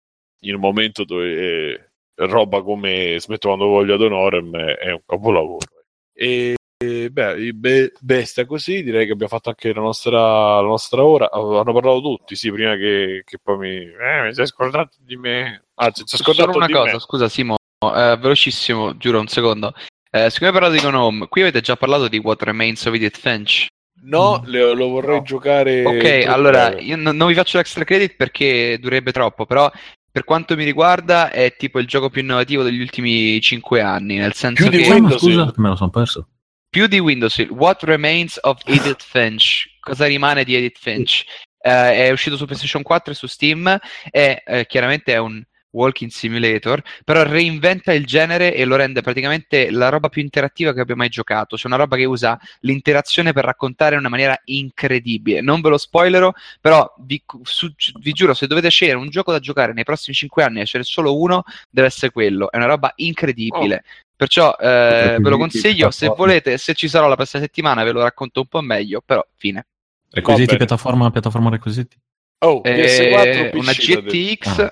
in 0.41 0.55
un 0.55 0.59
momento 0.59 1.03
dove 1.03 1.29
eh, 1.73 1.86
roba 2.17 2.61
come 2.61 3.17
Smetto 3.19 3.47
quando 3.47 3.67
voglio 3.67 3.93
ad 3.95 4.01
Honorem 4.01 4.55
è, 4.57 4.91
un 4.91 5.01
capolavoro. 5.05 5.65
E, 6.13 6.55
e, 6.83 7.09
beh, 7.09 7.53
be- 7.53 7.91
bestia 7.99 8.45
così, 8.45 8.83
direi 8.83 9.05
che 9.05 9.11
abbiamo 9.11 9.31
fatto 9.31 9.49
anche 9.49 9.73
la 9.73 9.81
nostra, 9.81 10.19
la 10.59 10.67
nostra 10.67 11.03
ora. 11.03 11.29
Hanno 11.31 11.73
parlato 11.73 12.01
tutti, 12.01 12.35
sì, 12.35 12.51
prima 12.51 12.75
che, 12.75 13.21
che 13.25 13.37
poi 13.41 13.57
mi... 13.57 13.75
Eh, 13.77 14.23
mi 14.23 14.33
sei 14.33 14.47
scordato 14.47 14.97
di 14.99 15.15
me. 15.15 15.65
Anzi, 15.75 16.03
ti 16.03 16.09
sei 16.09 16.19
scordato 16.19 16.51
Solo 16.51 16.57
una 16.57 16.67
di 16.67 16.73
cosa, 16.73 16.93
me. 16.93 16.99
scusa 16.99 17.29
Simo, 17.29 17.55
eh, 17.79 18.17
velocissimo, 18.19 18.97
giuro 18.97 19.19
un 19.19 19.27
secondo. 19.27 19.73
Eh, 20.09 20.29
siccome 20.29 20.49
hai 20.49 20.57
parlato 20.57 20.73
di 20.73 20.81
Gone 20.81 20.97
Home, 20.97 21.27
qui 21.27 21.41
avete 21.41 21.61
già 21.61 21.75
parlato 21.75 22.07
di 22.07 22.17
What 22.17 22.41
Remains 22.41 22.85
of 22.85 22.93
Edith 22.95 23.17
Finch. 23.17 23.67
No, 23.99 24.41
le- 24.45 24.73
lo 24.73 24.87
vorrei 24.87 25.17
No. 25.17 25.23
giocare. 25.23 25.83
Ok, 25.83 26.25
allora 26.27 26.69
breve. 26.69 26.83
io 26.83 26.95
non, 26.95 27.17
non 27.17 27.27
vi 27.27 27.33
faccio 27.33 27.57
l'extra 27.57 27.83
credit 27.83 28.15
perché 28.15 28.77
durerebbe 28.79 29.11
troppo, 29.11 29.45
però 29.45 29.69
per 30.17 30.25
quanto 30.25 30.55
mi 30.55 30.63
riguarda 30.63 31.29
è 31.29 31.55
tipo 31.55 31.77
il 31.77 31.85
gioco 31.85 32.09
più 32.09 32.21
innovativo 32.21 32.63
degli 32.63 32.81
ultimi 32.81 33.39
5 33.39 33.81
anni, 33.81 34.15
nel 34.15 34.33
senso 34.33 34.63
Più 34.63 34.71
di 34.75 34.81
che 34.81 34.89
Ma 34.89 34.95
Windows, 34.95 35.21
scusa, 35.21 35.51
sì. 35.53 35.61
me 35.61 35.69
lo 35.69 35.75
sono 35.75 35.91
perso. 35.91 36.27
più 36.71 36.87
di 36.87 36.97
Windows, 36.97 37.37
Hill, 37.37 37.51
What 37.51 37.83
Remains 37.83 38.39
of 38.41 38.59
Edith 38.65 39.03
Finch, 39.03 39.67
cosa 39.79 40.07
rimane 40.07 40.43
di 40.43 40.55
Edith 40.55 40.79
Finch? 40.79 41.23
Eh, 41.59 42.07
è 42.07 42.09
uscito 42.09 42.35
su 42.35 42.45
PlayStation 42.45 42.81
4 42.81 43.11
e 43.11 43.15
su 43.15 43.27
Steam 43.27 43.79
e 44.09 44.41
eh, 44.43 44.65
chiaramente 44.65 45.13
è 45.13 45.17
un 45.17 45.39
walking 45.77 46.09
simulator, 46.09 46.81
però 47.05 47.23
reinventa 47.23 47.93
il 47.93 48.05
genere 48.05 48.53
e 48.53 48.65
lo 48.65 48.75
rende 48.75 49.01
praticamente 49.01 49.69
la 49.71 49.89
roba 49.89 50.09
più 50.09 50.21
interattiva 50.21 50.73
che 50.73 50.81
abbia 50.81 50.95
mai 50.95 51.09
giocato. 51.09 51.55
C'è 51.55 51.67
una 51.67 51.75
roba 51.77 51.95
che 51.95 52.05
usa 52.05 52.39
l'interazione 52.61 53.31
per 53.33 53.45
raccontare 53.45 53.93
in 53.93 53.99
una 53.99 54.09
maniera 54.09 54.39
incredibile. 54.45 55.41
Non 55.41 55.61
ve 55.61 55.69
lo 55.69 55.77
spoilerò, 55.77 56.31
però 56.59 56.91
vi, 56.99 57.21
su- 57.43 57.73
vi 57.99 58.11
giuro, 58.11 58.33
se 58.33 58.47
dovete 58.47 58.69
scegliere 58.69 58.97
un 58.97 59.09
gioco 59.09 59.31
da 59.31 59.39
giocare 59.39 59.73
nei 59.73 59.83
prossimi 59.83 60.15
5 60.15 60.43
anni 60.43 60.61
e 60.61 60.65
ce 60.65 60.79
n'è 60.79 60.83
solo 60.83 61.17
uno, 61.17 61.43
deve 61.69 61.87
essere 61.87 62.11
quello. 62.11 62.51
È 62.51 62.57
una 62.57 62.65
roba 62.65 62.91
incredibile. 62.95 63.83
Perciò 64.17 64.55
eh, 64.59 65.17
ve 65.19 65.29
lo 65.29 65.37
consiglio. 65.37 65.91
Se 65.91 66.07
volete, 66.07 66.57
se 66.57 66.73
ci 66.73 66.87
sarò 66.87 67.07
la 67.07 67.15
prossima 67.15 67.43
settimana, 67.43 67.83
ve 67.83 67.91
lo 67.91 68.01
racconto 68.01 68.39
un 68.41 68.47
po' 68.47 68.61
meglio. 68.61 69.01
Però, 69.05 69.23
fine. 69.35 69.67
Requisiti 70.09 70.57
piattaforma, 70.57 71.11
piattaforma 71.11 71.49
requisiti? 71.51 71.95
Oh, 72.39 72.61
Eh, 72.63 73.51
PS4 73.51 73.57
una 73.57 73.71
PC, 73.71 73.87
detto. 73.87 74.01
GTX. 74.01 74.59
Ah, 74.59 74.69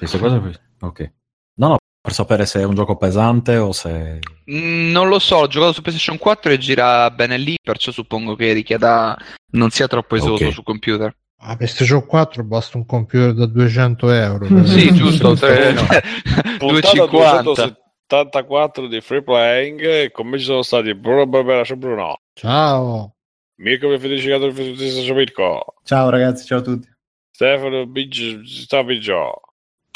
ok. 0.81 1.11
No, 1.57 1.67
no, 1.69 1.77
per 2.01 2.13
sapere 2.13 2.45
se 2.45 2.59
è 2.59 2.63
un 2.65 2.75
gioco 2.75 2.97
pesante 2.97 3.57
o 3.57 3.71
se... 3.71 4.19
Mm, 4.51 4.91
Non 4.91 5.07
lo 5.07 5.19
so, 5.19 5.37
ho 5.37 5.47
giocato 5.47 5.73
su 5.73 5.81
PlayStation 5.81 6.17
4 6.17 6.51
e 6.51 6.57
gira 6.57 7.09
bene 7.11 7.37
lì, 7.37 7.55
perciò 7.61 7.91
suppongo 7.91 8.35
che 8.35 8.51
richieda 8.53 9.17
non 9.51 9.69
sia 9.69 9.87
troppo 9.87 10.15
esoso 10.15 10.45
Ok. 10.45 10.51
su 10.53 10.63
computer. 10.63 11.15
A 11.39 11.55
PlayStation 11.55 12.05
4 12.05 12.43
basta 12.43 12.77
un 12.77 12.85
computer 12.85 13.33
da 13.33 13.45
200 13.45 14.09
euro. 14.11 14.45
Sì, 14.65 14.93
giusto, 14.93 15.33
tre- 15.39 15.73
Puntata 16.57 17.05
250. 17.05 17.41
274 18.07 18.87
di 18.87 19.01
free 19.01 19.23
playing. 19.23 19.81
e 19.81 20.11
Con 20.11 20.27
me 20.27 20.37
ci 20.37 20.45
sono 20.45 20.61
stati 20.61 20.93
Bruno 20.93 21.25
Barbera, 21.27 21.63
ciao 21.63 21.77
Bruno. 21.77 22.19
Ciao. 22.33 23.15
Mirko 23.57 23.87
per 23.87 23.99
Federicato 23.99 24.51
per 24.51 24.75
ciao 24.77 25.13
Mirko. 25.15 25.65
Ciao 25.83 26.09
ragazzi, 26.09 26.45
ciao 26.45 26.59
a 26.59 26.61
tutti. 26.61 26.87
Stefano 27.31 27.85
Biggio. 27.85 28.41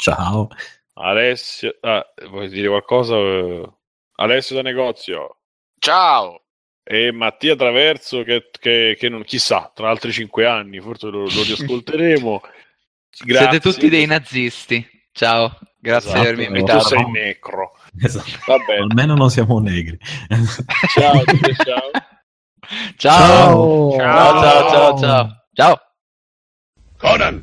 Ciao. 0.00 0.48
Alessio, 0.94 1.76
ah, 1.82 2.04
vuoi 2.28 2.48
dire 2.48 2.68
qualcosa? 2.68 3.14
eh? 3.16 3.68
Alessio 4.16 4.56
da 4.56 4.62
negozio. 4.62 5.36
Ciao! 5.78 6.42
E 6.82 7.12
Mattia 7.12 7.54
Traverso 7.56 8.22
che, 8.22 8.50
che- 8.58 8.96
che 8.98 9.08
non, 9.08 9.22
chissà, 9.22 9.70
tra 9.74 9.88
altri 9.90 10.12
cinque 10.12 10.46
anni 10.46 10.80
forse 10.80 11.06
lo, 11.08 11.20
lo 11.20 11.42
riascolteremo. 11.42 12.40
Grazie. 13.24 13.48
Siete 13.50 13.60
tutti 13.60 13.88
dei 13.88 14.06
nazisti. 14.06 14.86
Ciao, 15.12 15.58
grazie 15.78 16.10
Esatto, 16.10 16.20
di 16.22 16.26
avermi 16.28 16.44
tu 16.44 16.50
Tu 16.52 16.58
invitato. 16.58 16.84
sei 16.88 17.10
necro. 17.10 17.72
Esatto. 18.00 18.30
Va 18.46 18.58
bene. 18.58 18.80
Almeno 18.82 19.14
non 19.14 19.30
siamo 19.30 19.58
negri. 19.58 19.98
Ciao. 20.94 21.24
Ciao. 21.54 21.90
Ciao. 22.96 23.90
Ciao, 23.96 24.40
ciao, 24.40 24.68
ciao, 24.70 24.98
ciao. 24.98 25.44
Ciao. 25.52 25.80
Conan, 26.98 27.42